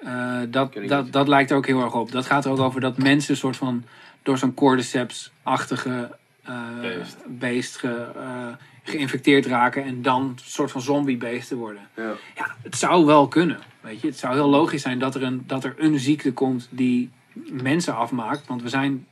eh, 0.00 0.40
dat, 0.48 0.74
dat, 0.86 1.12
dat 1.12 1.28
lijkt 1.28 1.50
er 1.50 1.56
ook 1.56 1.66
heel 1.66 1.82
erg 1.82 1.94
op. 1.94 2.12
Dat 2.12 2.26
gaat 2.26 2.44
er 2.44 2.50
ook 2.50 2.58
over 2.58 2.80
dat 2.80 2.98
mensen 2.98 3.30
een 3.30 3.36
soort 3.40 3.56
van 3.56 3.84
door 4.22 4.38
zo'n 4.38 4.54
cordyceps-achtige 4.54 6.16
eh, 6.44 6.80
Beest. 6.80 7.16
beest 7.26 7.76
ge- 7.76 8.56
geïnfecteerd 8.88 9.46
raken 9.46 9.84
en 9.84 10.02
dan 10.02 10.22
een 10.22 10.38
soort 10.44 10.70
van 10.70 10.80
zombiebeesten 10.80 11.56
worden. 11.56 11.88
ja. 11.96 12.12
Ja, 12.36 12.56
het 12.62 12.76
zou 12.76 13.04
wel 13.06 13.28
kunnen. 13.28 13.58
Weet 13.80 14.00
je, 14.00 14.06
het 14.06 14.18
zou 14.18 14.34
heel 14.34 14.48
logisch 14.48 14.82
zijn 14.82 14.98
dat 14.98 15.14
er 15.14 15.22
een, 15.22 15.44
dat 15.46 15.64
er 15.64 15.74
een 15.78 15.98
ziekte 15.98 16.32
komt 16.32 16.68
die 16.70 17.10
mensen 17.50 17.96
afmaakt. 17.96 18.46
Want 18.46 18.62
we 18.62 18.68
zijn 18.68 19.06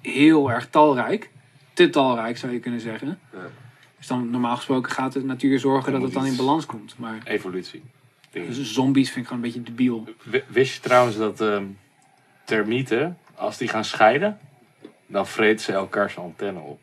heel 0.00 0.50
erg 0.50 0.68
talrijk. 0.70 1.30
Te 1.72 1.90
talrijk 1.90 2.38
zou 2.38 2.52
je 2.52 2.58
kunnen 2.60 2.80
zeggen. 2.80 3.18
Ja. 3.32 3.38
Dus 3.98 4.06
dan 4.06 4.30
normaal 4.30 4.56
gesproken 4.56 4.92
gaat 4.92 5.12
de 5.12 5.24
natuur 5.24 5.58
zorgen 5.58 5.92
dat 5.92 6.02
het 6.02 6.12
dan 6.12 6.26
in 6.26 6.36
balans 6.36 6.66
komt. 6.66 6.94
Maar 6.98 7.18
Evolutie. 7.24 7.82
Dus 8.30 8.72
zombies 8.72 9.06
vind 9.10 9.20
ik 9.24 9.26
gewoon 9.30 9.44
een 9.44 9.50
beetje 9.52 9.62
debiel. 9.70 10.08
W- 10.24 10.36
Wist 10.46 10.74
je 10.74 10.80
trouwens 10.80 11.16
dat 11.16 11.40
ehm, 11.40 11.64
termieten, 12.44 13.18
als 13.34 13.58
die 13.58 13.68
gaan 13.68 13.84
scheiden, 13.84 14.38
dan 15.06 15.26
vreten 15.26 15.64
ze 15.64 15.72
elkaars 15.72 16.16
antenne 16.18 16.60
op? 16.60 16.80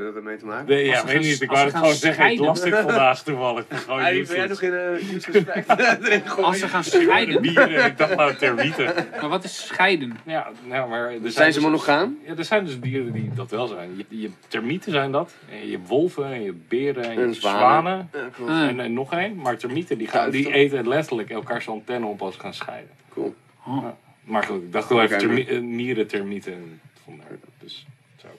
Heeft 0.00 0.14
dat 0.14 0.22
ermee 0.22 0.36
te 0.36 0.44
maken? 0.46 0.68
Nee, 0.68 0.84
ja, 0.84 1.04
weet 1.04 1.12
gaan- 1.12 1.20
niet. 1.20 1.40
Ik 1.42 1.50
wou 1.50 1.64
het 1.66 1.74
gewoon 1.76 1.94
zeggen. 1.94 2.30
Ik 2.30 2.38
las 2.38 2.60
dit 2.62 2.74
vandaag 2.76 3.22
toevallig. 3.22 3.64
Gewoon 3.68 4.00
Hey, 4.00 4.24
ben 4.26 4.36
jij 4.36 4.46
nog 4.46 4.62
in 4.62 4.72
een 4.72 4.98
gooien? 6.28 6.44
Als 6.44 6.58
ze 6.58 6.68
gaan 6.68 6.84
Scheiden. 6.84 7.42
Bieren. 7.42 7.84
Ik 7.86 7.98
dacht 7.98 8.16
nou 8.16 8.34
termieten. 8.34 8.94
Maar 9.20 9.28
wat 9.28 9.44
is 9.44 9.66
scheiden? 9.66 10.16
Ja, 10.24 10.50
nou, 10.66 10.88
maar 10.90 11.00
er 11.10 11.18
zijn, 11.20 11.32
Zijn 11.32 11.52
ze 11.52 11.58
dus- 11.58 11.68
monogaam? 11.68 12.18
Ja, 12.26 12.34
er 12.36 12.44
zijn 12.44 12.64
dus 12.64 12.80
dieren 12.80 13.12
die 13.12 13.30
dat 13.34 13.50
wel 13.50 13.66
zijn. 13.66 13.90
Je, 13.96 14.04
je 14.20 14.30
termieten 14.48 14.92
zijn 14.92 15.12
dat. 15.12 15.34
En 15.50 15.66
je 15.66 15.72
hebt 15.76 15.88
wolven 15.88 16.24
en 16.24 16.40
je 16.40 16.46
hebt 16.46 16.68
beren 16.68 17.04
en 17.04 17.12
je 17.12 17.18
hebt 17.20 17.34
zwanen. 17.36 17.60
zwanen. 17.60 18.08
Ja, 18.12 18.28
klopt. 18.36 18.50
Ah, 18.50 18.62
En, 18.68 18.80
en 18.80 18.92
nog 18.92 19.12
één. 19.12 19.36
Maar 19.36 19.56
termieten 19.56 19.98
die, 19.98 20.06
gaan, 20.08 20.30
die 20.30 20.52
eten 20.52 20.88
letterlijk 20.88 21.30
elkaars 21.30 21.68
antenne 21.68 22.06
op 22.06 22.22
als 22.22 22.34
ze 22.34 22.40
gaan 22.40 22.54
scheiden. 22.54 22.90
Cool. 23.12 23.34
oh. 23.66 23.84
Maar 24.24 24.42
goed, 24.42 24.62
ik 24.62 24.72
dacht 24.72 24.88
wel 24.88 25.02
even 25.02 25.18
termi- 25.18 25.44
eh, 25.46 25.60
mieren, 25.60 26.06
termieten. 26.06 26.80
Vandaar. 27.04 27.26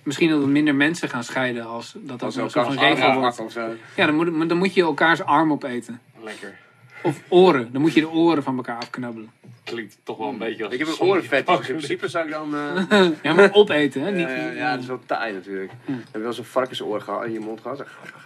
Misschien 0.04 0.30
dat 0.30 0.42
er 0.42 0.48
minder 0.48 0.76
mensen 0.76 1.10
gaan 1.10 1.24
scheiden 1.24 1.66
als 1.66 1.94
dat 1.98 2.20
dat 2.20 2.34
van 2.52 2.78
regel 2.80 3.14
wordt. 3.14 3.40
of 3.40 3.52
zo. 3.52 3.74
Ja, 3.96 4.06
dan 4.06 4.16
moet, 4.16 4.50
dan 4.50 4.58
moet 4.58 4.74
je 4.74 4.82
elkaars 4.82 5.22
arm 5.24 5.52
opeten. 5.52 6.02
Lekker. 6.24 6.58
Of 7.04 7.22
oren. 7.28 7.70
Dan 7.72 7.82
moet 7.82 7.94
je 7.94 8.00
de 8.02 8.10
oren 8.10 8.44
van 8.44 8.56
elkaar 8.58 8.78
afknabbelen. 8.78 9.32
Klinkt 9.64 9.98
toch 10.04 10.18
wel 10.18 10.28
een 10.30 10.38
beetje 10.38 10.64
als 10.64 10.74
Ik 10.74 10.80
heb 10.80 10.88
een 10.88 11.00
orenvet. 11.00 11.48
Dus 11.48 11.58
in 11.60 11.76
principe 11.76 12.08
zou 12.08 12.26
ik 12.26 12.32
dan... 12.32 12.56
eh, 12.90 13.08
Ja, 13.24 13.34
maar 13.34 13.54
opeten, 13.54 14.02
hè? 14.02 14.12
Niet, 14.12 14.28
ja, 14.28 14.36
ja, 14.36 14.52
ja, 14.52 14.72
dat 14.72 14.80
is 14.80 14.86
wel 14.88 15.00
taai 15.06 15.34
natuurlijk. 15.34 15.72
Heb 15.86 15.98
je 16.14 16.20
wel 16.20 16.34
zo'n 16.34 16.46
varkensoor 16.46 17.02
gehad 17.02 17.26
in 17.26 17.32
je 17.32 17.40
mond 17.40 17.62
gehad? 17.62 17.84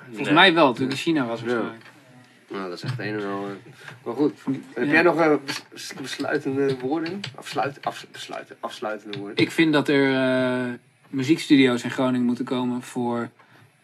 Volgens 0.09 0.29
mij 0.35 0.53
wel, 0.53 0.73
toen 0.73 0.85
ik 0.85 0.91
in 0.91 0.97
China 0.97 1.25
was 1.25 1.39
waarschijnlijk. 1.41 1.83
Nou, 2.49 2.69
dat 2.69 2.77
is 2.77 2.83
echt 2.83 2.99
een 2.99 3.19
en 3.19 3.25
al. 3.27 3.45
eh, 3.45 3.51
Maar 4.03 4.13
goed. 4.13 4.33
Heb 4.73 4.85
Ja. 4.85 4.91
jij 4.91 5.01
nog 5.01 5.19
eh, 5.19 5.33
bes- 5.45 5.93
besluitende 6.01 6.77
woorden? 6.79 7.19
Afsluit, 7.35 7.77
afs- 7.81 8.05
besluiten, 8.11 8.55
afsluitende 8.59 9.17
woorden? 9.17 9.37
Ik 9.37 9.51
vind 9.51 9.73
dat 9.73 9.87
er 9.87 10.13
eh, 10.13 10.73
muziekstudio's 11.15 11.83
in 11.83 11.91
Groningen 11.91 12.25
moeten 12.25 12.45
komen 12.45 12.81
voor 12.81 13.29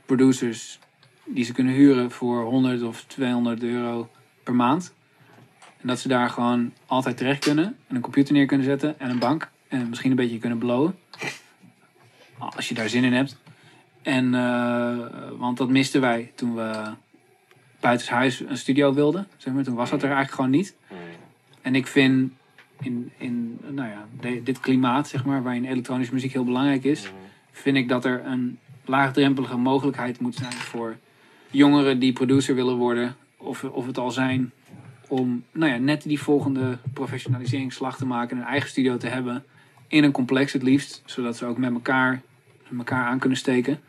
producers 0.05 0.79
die 1.25 1.43
ze 1.43 1.53
kunnen 1.53 1.73
huren 1.73 2.11
voor 2.11 2.43
100 2.43 2.83
of 2.83 3.03
200 3.07 3.63
euro 3.63 4.09
per 4.43 4.53
maand. 4.53 4.93
En 5.81 5.87
dat 5.87 5.99
ze 5.99 6.07
daar 6.07 6.29
gewoon 6.29 6.73
altijd 6.85 7.17
terecht 7.17 7.43
kunnen 7.43 7.77
en 7.87 7.95
een 7.95 8.01
computer 8.01 8.33
neer 8.33 8.45
kunnen 8.45 8.65
zetten 8.65 8.99
en 8.99 9.09
een 9.09 9.19
bank 9.19 9.51
en 9.67 9.89
misschien 9.89 10.09
een 10.09 10.15
beetje 10.15 10.37
kunnen 10.37 10.57
blowen. 10.57 10.99
Als 12.37 12.69
je 12.69 12.75
daar 12.75 12.89
zin 12.89 13.03
in 13.03 13.13
hebt. 13.13 13.37
En, 14.01 14.35
eh, 14.35 14.97
want 15.37 15.57
dat 15.57 15.69
misten 15.69 16.01
wij 16.01 16.31
toen 16.35 16.55
we 16.55 16.93
buitenshuis 17.79 18.39
een 18.39 18.57
studio 18.57 18.93
wilden. 18.93 19.27
Zeg 19.37 19.53
maar. 19.53 19.63
Toen 19.63 19.75
was 19.75 19.89
dat 19.89 19.99
er 19.99 20.05
eigenlijk 20.05 20.35
gewoon 20.35 20.51
niet. 20.51 20.75
Hmm. 20.87 20.97
En 21.61 21.75
ik 21.75 21.87
vind 21.87 22.31
in, 22.81 23.11
in 23.17 23.59
nou 23.69 23.89
ja, 23.89 24.07
de- 24.19 24.43
dit 24.43 24.59
klimaat, 24.59 25.07
zeg 25.07 25.25
maar, 25.25 25.43
waarin 25.43 25.65
elektronische 25.65 26.13
muziek 26.13 26.31
heel 26.33 26.43
belangrijk 26.45 26.83
is, 26.83 27.11
vind 27.51 27.77
ik 27.77 27.87
dat 27.89 28.05
er 28.05 28.25
een 28.25 28.59
laagdrempelige 28.85 29.57
mogelijkheid 29.57 30.19
moet 30.19 30.35
zijn 30.35 30.53
voor 30.53 30.95
jongeren 31.51 31.99
die 31.99 32.13
producer 32.13 32.55
willen 32.55 32.75
worden, 32.75 33.15
of, 33.37 33.63
of 33.63 33.85
het 33.85 33.97
al 33.97 34.11
zijn, 34.11 34.51
om 35.07 35.43
nou 35.51 35.71
ja, 35.71 35.77
net 35.77 36.01
die 36.03 36.19
volgende 36.21 36.77
professionaliseringsslag 36.93 37.97
te 37.97 38.05
maken 38.05 38.37
en 38.37 38.43
een 38.43 38.49
eigen 38.49 38.69
studio 38.69 38.97
te 38.97 39.07
hebben. 39.07 39.43
In 39.87 40.03
een 40.03 40.11
complex 40.11 40.53
het 40.53 40.63
liefst, 40.63 41.01
zodat 41.05 41.37
ze 41.37 41.45
ook 41.45 41.57
met 41.57 41.73
elkaar, 41.73 42.21
elkaar 42.77 43.05
aan 43.05 43.19
kunnen 43.19 43.37
steken. 43.37 43.79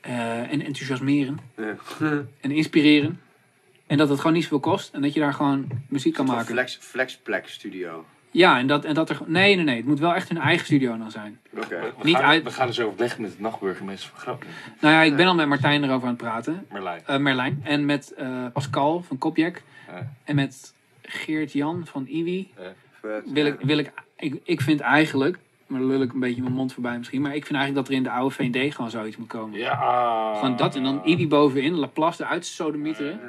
Eh, 0.00 0.52
en 0.52 0.60
enthousiasmeren 0.60 1.38
Ja. 1.56 1.74
en 2.40 2.50
inspireren. 2.50 3.20
En 3.92 3.98
dat 3.98 4.08
het 4.08 4.18
gewoon 4.18 4.32
niet 4.32 4.42
zoveel 4.42 4.60
kost 4.60 4.94
en 4.94 5.02
dat 5.02 5.14
je 5.14 5.20
daar 5.20 5.34
gewoon 5.34 5.66
muziek 5.88 6.14
kan 6.14 6.26
maken. 6.26 6.46
Flex, 6.46 6.78
Flexplex 6.80 7.52
Studio. 7.52 8.04
Ja, 8.30 8.58
en 8.58 8.66
dat, 8.66 8.84
en 8.84 8.94
dat 8.94 9.10
er. 9.10 9.18
Nee, 9.26 9.54
nee, 9.56 9.64
nee. 9.64 9.76
Het 9.76 9.86
moet 9.86 9.98
wel 9.98 10.14
echt 10.14 10.28
hun 10.28 10.38
eigen 10.38 10.64
studio 10.66 10.96
dan 10.98 11.10
zijn. 11.10 11.38
Oké. 11.56 11.92
Niet 12.02 12.16
gaan, 12.16 12.24
uit- 12.24 12.42
we 12.44 12.50
gaan 12.50 12.66
dus 12.66 12.80
overleggen 12.80 13.22
met 13.22 13.36
de 13.36 13.42
nachtburgemeester 13.42 14.10
van 14.10 14.18
Groningen. 14.20 14.46
Nou 14.80 14.94
ja, 14.94 15.02
ik 15.02 15.16
ben 15.16 15.26
al 15.26 15.34
met 15.34 15.46
Martijn 15.48 15.84
erover 15.84 16.02
aan 16.08 16.14
het 16.14 16.22
praten. 16.22 16.66
Merlijn. 16.70 17.02
Eh, 17.06 17.16
Merlijn. 17.18 17.60
En 17.64 17.84
met 17.84 18.12
eh, 18.14 18.46
Pascal 18.52 19.02
van 19.02 19.18
Kopjek. 19.18 19.62
Ja. 19.88 20.12
En 20.24 20.34
met 20.34 20.74
Geert 21.02 21.52
Jan 21.52 21.86
van 21.86 22.06
Iwi. 22.08 22.50
Wil 23.24 23.46
ik, 23.46 23.56
wil 23.60 23.78
ik, 23.78 23.92
ik, 24.16 24.40
ik 24.44 24.60
vind 24.60 24.80
eigenlijk. 24.80 25.38
Maar 25.66 25.80
dan 25.80 25.88
lul 25.90 26.02
ik 26.02 26.12
een 26.12 26.20
beetje 26.20 26.42
mijn 26.42 26.54
mond 26.54 26.72
voorbij 26.72 26.98
misschien. 26.98 27.20
Maar 27.22 27.34
ik 27.34 27.46
vind 27.46 27.58
eigenlijk 27.58 27.86
dat 27.86 27.88
er 27.88 28.00
in 28.00 28.02
de 28.02 28.10
oude 28.18 28.34
VND 28.34 28.74
gewoon 28.74 28.90
zoiets 28.90 29.16
moet 29.16 29.28
komen. 29.28 29.58
Ja. 29.58 30.34
Gewoon 30.34 30.56
dat 30.56 30.74
en 30.76 30.82
dan 30.82 31.00
Iwi 31.04 31.28
bovenin. 31.28 31.74
Laplace 31.74 32.22
eruit 32.22 32.46
sodemieteren. 32.46 33.20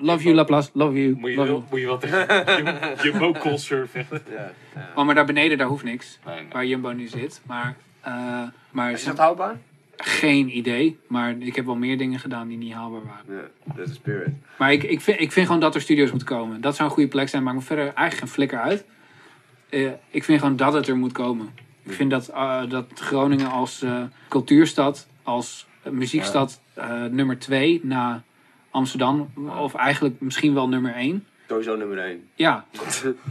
Love 0.00 0.22
you 0.22 0.34
Laplace. 0.34 0.70
Love 0.72 1.02
you. 1.02 1.14
Moet 1.18 1.30
je, 1.30 1.36
Love 1.36 1.48
wel, 1.48 1.56
you. 1.58 1.64
moet 1.70 1.80
je 1.80 1.86
wel 1.86 1.98
tegen 1.98 3.18
Moculture 3.20 3.86
vechten? 3.86 4.22
Ja. 4.30 4.50
Oh, 4.94 5.04
maar 5.04 5.14
daar 5.14 5.24
beneden 5.24 5.58
daar 5.58 5.66
hoeft 5.66 5.84
niks. 5.84 6.18
Nee, 6.26 6.34
nee. 6.34 6.46
Waar 6.52 6.66
Jumbo 6.66 6.90
nu 6.90 7.06
zit. 7.06 7.40
Maar, 7.46 7.76
eh, 8.00 8.42
maar 8.70 8.92
Is 8.92 9.04
dat 9.04 9.18
houdbaar? 9.18 9.58
geen 9.96 10.56
idee. 10.56 10.98
Maar 11.06 11.34
ik 11.38 11.56
heb 11.56 11.64
wel 11.64 11.76
meer 11.76 11.98
dingen 11.98 12.18
gedaan 12.18 12.48
die 12.48 12.58
niet 12.58 12.72
haalbaar 12.72 13.00
waren. 13.04 13.50
Ja, 13.66 13.74
dat 13.74 13.88
is 13.88 13.94
spirit. 13.94 14.28
Maar 14.58 14.72
ik, 14.72 14.82
ik, 14.82 15.00
vind, 15.00 15.20
ik 15.20 15.32
vind 15.32 15.46
gewoon 15.46 15.60
dat 15.60 15.74
er 15.74 15.80
studio's 15.80 16.10
moeten 16.10 16.28
komen. 16.28 16.60
Dat 16.60 16.74
zou 16.76 16.88
een 16.88 16.94
goede 16.94 17.08
plek 17.08 17.28
zijn. 17.28 17.42
Maakt 17.42 17.56
me 17.56 17.62
verder 17.62 17.84
eigenlijk 17.84 18.16
geen 18.18 18.28
flikker 18.28 18.58
uit. 18.58 18.84
Eh, 19.68 19.90
ik 20.10 20.24
vind 20.24 20.40
gewoon 20.40 20.56
dat 20.56 20.72
het 20.72 20.88
er 20.88 20.96
moet 20.96 21.12
komen. 21.12 21.48
Ik 21.82 21.92
vind 21.92 22.10
dat, 22.10 22.28
eh, 22.28 22.62
dat 22.68 22.86
Groningen 22.94 23.50
als 23.50 23.82
eh, 23.82 24.02
cultuurstad, 24.28 25.06
als 25.22 25.66
muziekstad 25.90 26.60
eh, 26.74 27.04
nummer 27.04 27.38
twee 27.38 27.80
na 27.82 28.22
Amsterdam, 28.74 29.30
of 29.58 29.74
eigenlijk 29.74 30.20
misschien 30.20 30.54
wel 30.54 30.68
nummer 30.68 30.94
één. 30.94 31.26
Sowieso 31.48 31.76
nummer 31.76 31.98
1. 31.98 32.28
Ja. 32.34 32.64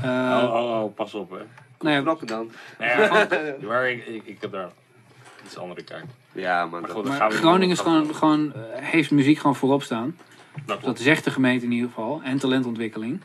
Eh, 0.02 0.40
Oh, 0.44 0.54
oh, 0.54 0.84
oh, 0.84 0.96
pas 0.96 1.14
op 1.14 1.32
hè. 1.32 1.38
nou 1.80 1.96
ja, 1.96 2.02
Knokken 2.02 2.28
dan. 2.28 2.50
Ja, 2.80 3.28
maar 3.68 3.90
ik, 3.92 4.06
ik, 4.06 4.26
ik 4.26 4.38
heb 4.42 4.52
daar 4.52 4.70
iets 5.46 5.58
andere 5.58 5.84
kijk. 5.84 6.04
Ja. 6.32 6.66
Maar 6.66 6.82
dat- 6.82 6.92
goed, 6.92 7.04
dan 7.06 7.14
gaan 7.14 7.28
maar 7.30 7.38
Groningen 7.38 7.70
is 7.76 7.80
gaan 7.80 8.16
gewoon, 8.16 8.54
eh, 8.54 8.60
heeft 8.74 9.12
muziek 9.12 9.38
gewoon 9.38 9.56
voorop 9.56 9.84
staan. 9.84 10.18
Dat 10.82 11.00
zegt 11.00 11.24
de 11.24 11.32
gemeente 11.32 11.66
in 11.66 11.72
ieder 11.72 11.88
geval. 11.90 12.22
En 12.24 12.38
talentontwikkeling. 12.38 13.22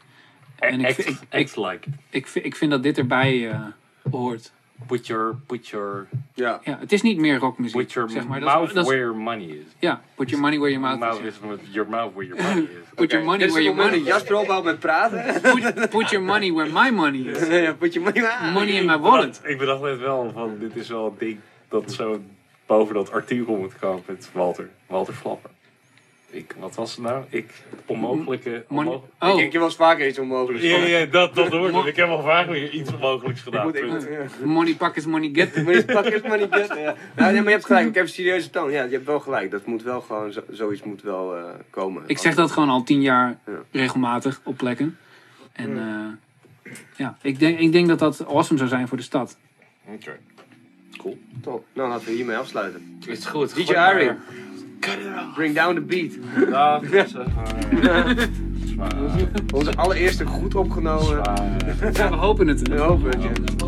En 0.58 0.80
ik, 0.80 0.86
act, 0.86 0.98
ik, 0.98 1.06
ik, 1.08 1.40
act 1.42 1.56
like. 1.56 1.88
ik, 2.10 2.26
vind- 2.26 2.44
ik 2.44 2.56
vind 2.56 2.70
dat 2.70 2.82
dit 2.82 2.98
erbij 2.98 3.50
eh, 3.50 3.60
hoort. 4.10 4.52
Put 4.86 5.06
your, 5.06 5.34
put 5.46 5.68
your, 5.68 6.06
Ja. 6.34 6.60
Ja, 6.64 6.78
het 6.80 6.92
is 6.92 7.02
niet 7.02 7.18
meer 7.18 7.38
rockmuziek. 7.38 7.76
put 7.76 7.92
your 7.92 8.10
zeg 8.10 8.26
maar. 8.26 8.40
mouth 8.40 8.68
is, 8.68 8.74
dat 8.74 8.82
is- 8.84 8.90
where 8.90 9.04
your 9.04 9.16
money 9.20 9.44
is. 9.46 9.66
ja, 9.78 10.02
put 10.14 10.28
your 10.30 10.42
money 10.42 10.58
where 10.58 10.72
your 10.72 10.86
mouth 10.88 10.98
Mouth 11.00 11.20
is. 11.20 11.34
is 11.34 11.40
with 11.48 11.60
your 11.72 11.88
mouth 11.90 12.12
where 12.14 12.26
your 12.28 12.42
money 12.42 12.62
is. 12.62 12.86
Put 12.94 13.10
your 13.10 13.24
money 13.24 13.38
Dit 13.38 13.48
is 13.48 13.52
where 13.54 13.66
het 13.68 13.76
your 13.76 13.76
moment 13.76 13.90
money 13.90 13.98
dat 13.98 14.20
Jasper 14.20 14.36
ophoudt 14.36 14.64
met 14.64 14.78
praten. 14.78 15.40
Put, 15.74 15.90
put 15.90 16.10
your 16.10 16.24
money 16.24 16.52
where 16.52 16.70
my 16.72 16.90
money 16.90 17.20
is. 17.20 17.46
ja, 17.66 17.72
put 17.72 17.92
je 17.92 18.00
money 18.00 18.22
waar. 18.22 18.52
Money 18.52 18.72
in 18.74 18.86
my 18.86 18.98
wallet. 18.98 19.40
Ik 19.44 19.58
bedacht 19.58 19.82
net 19.82 19.98
wel 19.98 20.30
van, 20.32 20.56
dit 20.58 20.76
is 20.76 20.88
wel 20.88 21.06
een 21.06 21.14
ding 21.18 21.38
dat 21.68 21.92
zo 21.92 22.20
boven 22.66 22.94
dat 22.94 23.10
artikel 23.12 23.56
moet 23.56 23.78
komen 23.78 24.02
met 24.06 24.30
Walter. 24.32 24.68
Walter 24.86 25.14
Flapper. 25.14 25.50
Ik, 26.30 26.54
wat 26.58 26.74
was 26.74 26.90
het 26.96 27.04
nou? 27.04 27.24
Ik, 27.28 27.50
onmogelijke... 27.86 28.64
Mon- 28.68 28.78
onmogelijk- 28.86 29.12
Ik 29.22 29.28
Oh, 29.28 29.36
denk 29.36 29.52
je 29.52 29.58
wel 29.58 29.66
eens 29.66 29.76
vaker 29.76 30.06
iets 30.06 30.18
onmogelijks. 30.18 30.66
Ja, 30.66 30.76
ja, 30.76 31.06
dat, 31.06 31.34
dat 31.34 31.48
hoort 31.48 31.74
het. 31.74 31.86
Ik 31.86 31.96
heb 31.96 32.08
al 32.08 32.22
vaak 32.22 32.46
weer 32.48 32.70
iets 32.70 32.92
onmogelijks 32.92 33.38
Ik 33.38 33.44
gedaan. 33.44 33.64
moet, 33.66 33.74
ik 33.74 33.80
punt. 33.80 33.92
moet, 33.92 34.08
ja. 34.40 34.46
money 34.46 34.74
pakkers, 34.74 35.06
money 35.06 35.30
get. 35.32 35.54
Je 35.54 35.84
pak 35.84 36.26
maar 36.28 36.38
niet 36.38 36.54
get. 36.54 36.68
Ja. 36.68 36.94
Nou, 37.16 37.32
nee, 37.32 37.32
maar 37.32 37.44
je 37.44 37.50
hebt 37.50 37.64
gelijk. 37.64 37.86
Ik 37.88 37.94
heb 37.94 38.04
een 38.04 38.10
serieuze 38.10 38.50
toon. 38.50 38.70
Ja, 38.70 38.82
je 38.84 38.90
hebt 38.90 39.06
wel 39.06 39.20
gelijk. 39.20 39.50
Dat 39.50 39.66
moet 39.66 39.82
wel 39.82 40.00
gewoon, 40.00 40.32
zo, 40.32 40.40
zoiets 40.50 40.82
moet 40.82 41.02
wel 41.02 41.36
eh, 41.36 41.42
komen. 41.70 42.02
Ik 42.06 42.18
zeg 42.18 42.34
dat 42.34 42.50
gewoon 42.50 42.68
al 42.68 42.82
tien 42.82 43.02
jaar 43.02 43.38
Ja. 43.46 43.52
regelmatig 43.70 44.40
op 44.44 44.56
plekken. 44.56 44.98
En 45.52 45.78
eh, 45.78 46.72
ja, 46.96 47.18
ik 47.22 47.38
denk, 47.38 47.58
ik 47.58 47.72
denk 47.72 47.88
dat 47.88 47.98
dat 47.98 48.26
awesome 48.26 48.58
zou 48.58 48.68
zijn 48.70 48.88
voor 48.88 48.96
de 48.96 49.02
stad. 49.02 49.36
Oké. 49.86 50.16
Cool. 50.96 51.18
Top. 51.42 51.64
Nou, 51.72 51.88
laten 51.88 52.06
we 52.06 52.12
hiermee 52.12 52.36
afsluiten. 52.36 52.98
Is 53.06 53.24
goed. 53.26 53.54
DJ 53.54 53.72
Harry. 53.74 54.16
Cut 54.80 54.98
it. 54.98 55.34
Bring 55.34 55.54
down 55.54 55.74
the 55.74 55.80
beat. 55.80 56.18
Dag, 56.50 56.82
Onze 59.54 59.76
allereerste 59.76 60.26
goed 60.26 60.54
opgenomen. 60.54 61.22
We 61.92 62.02
hopen 62.02 62.46
het. 62.48 62.68
We 62.68 62.78
hopen 62.78 63.20
het. 63.20 63.62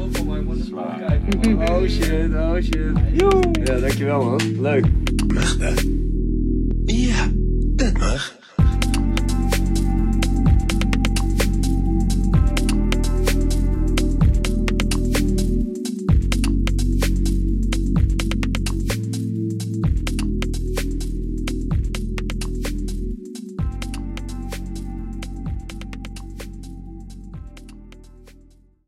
Oh 1.70 1.88
shit, 1.88 2.34
oh 2.34 2.54
shit. 2.54 2.92
Ja, 3.64 3.78
dankjewel 3.78 4.24
man. 4.24 4.60
Leuk. 4.60 4.84
Mag 5.34 5.56
dat? 5.56 5.84
Ja, 6.84 7.26
dat 7.76 7.98
mag. 7.98 8.38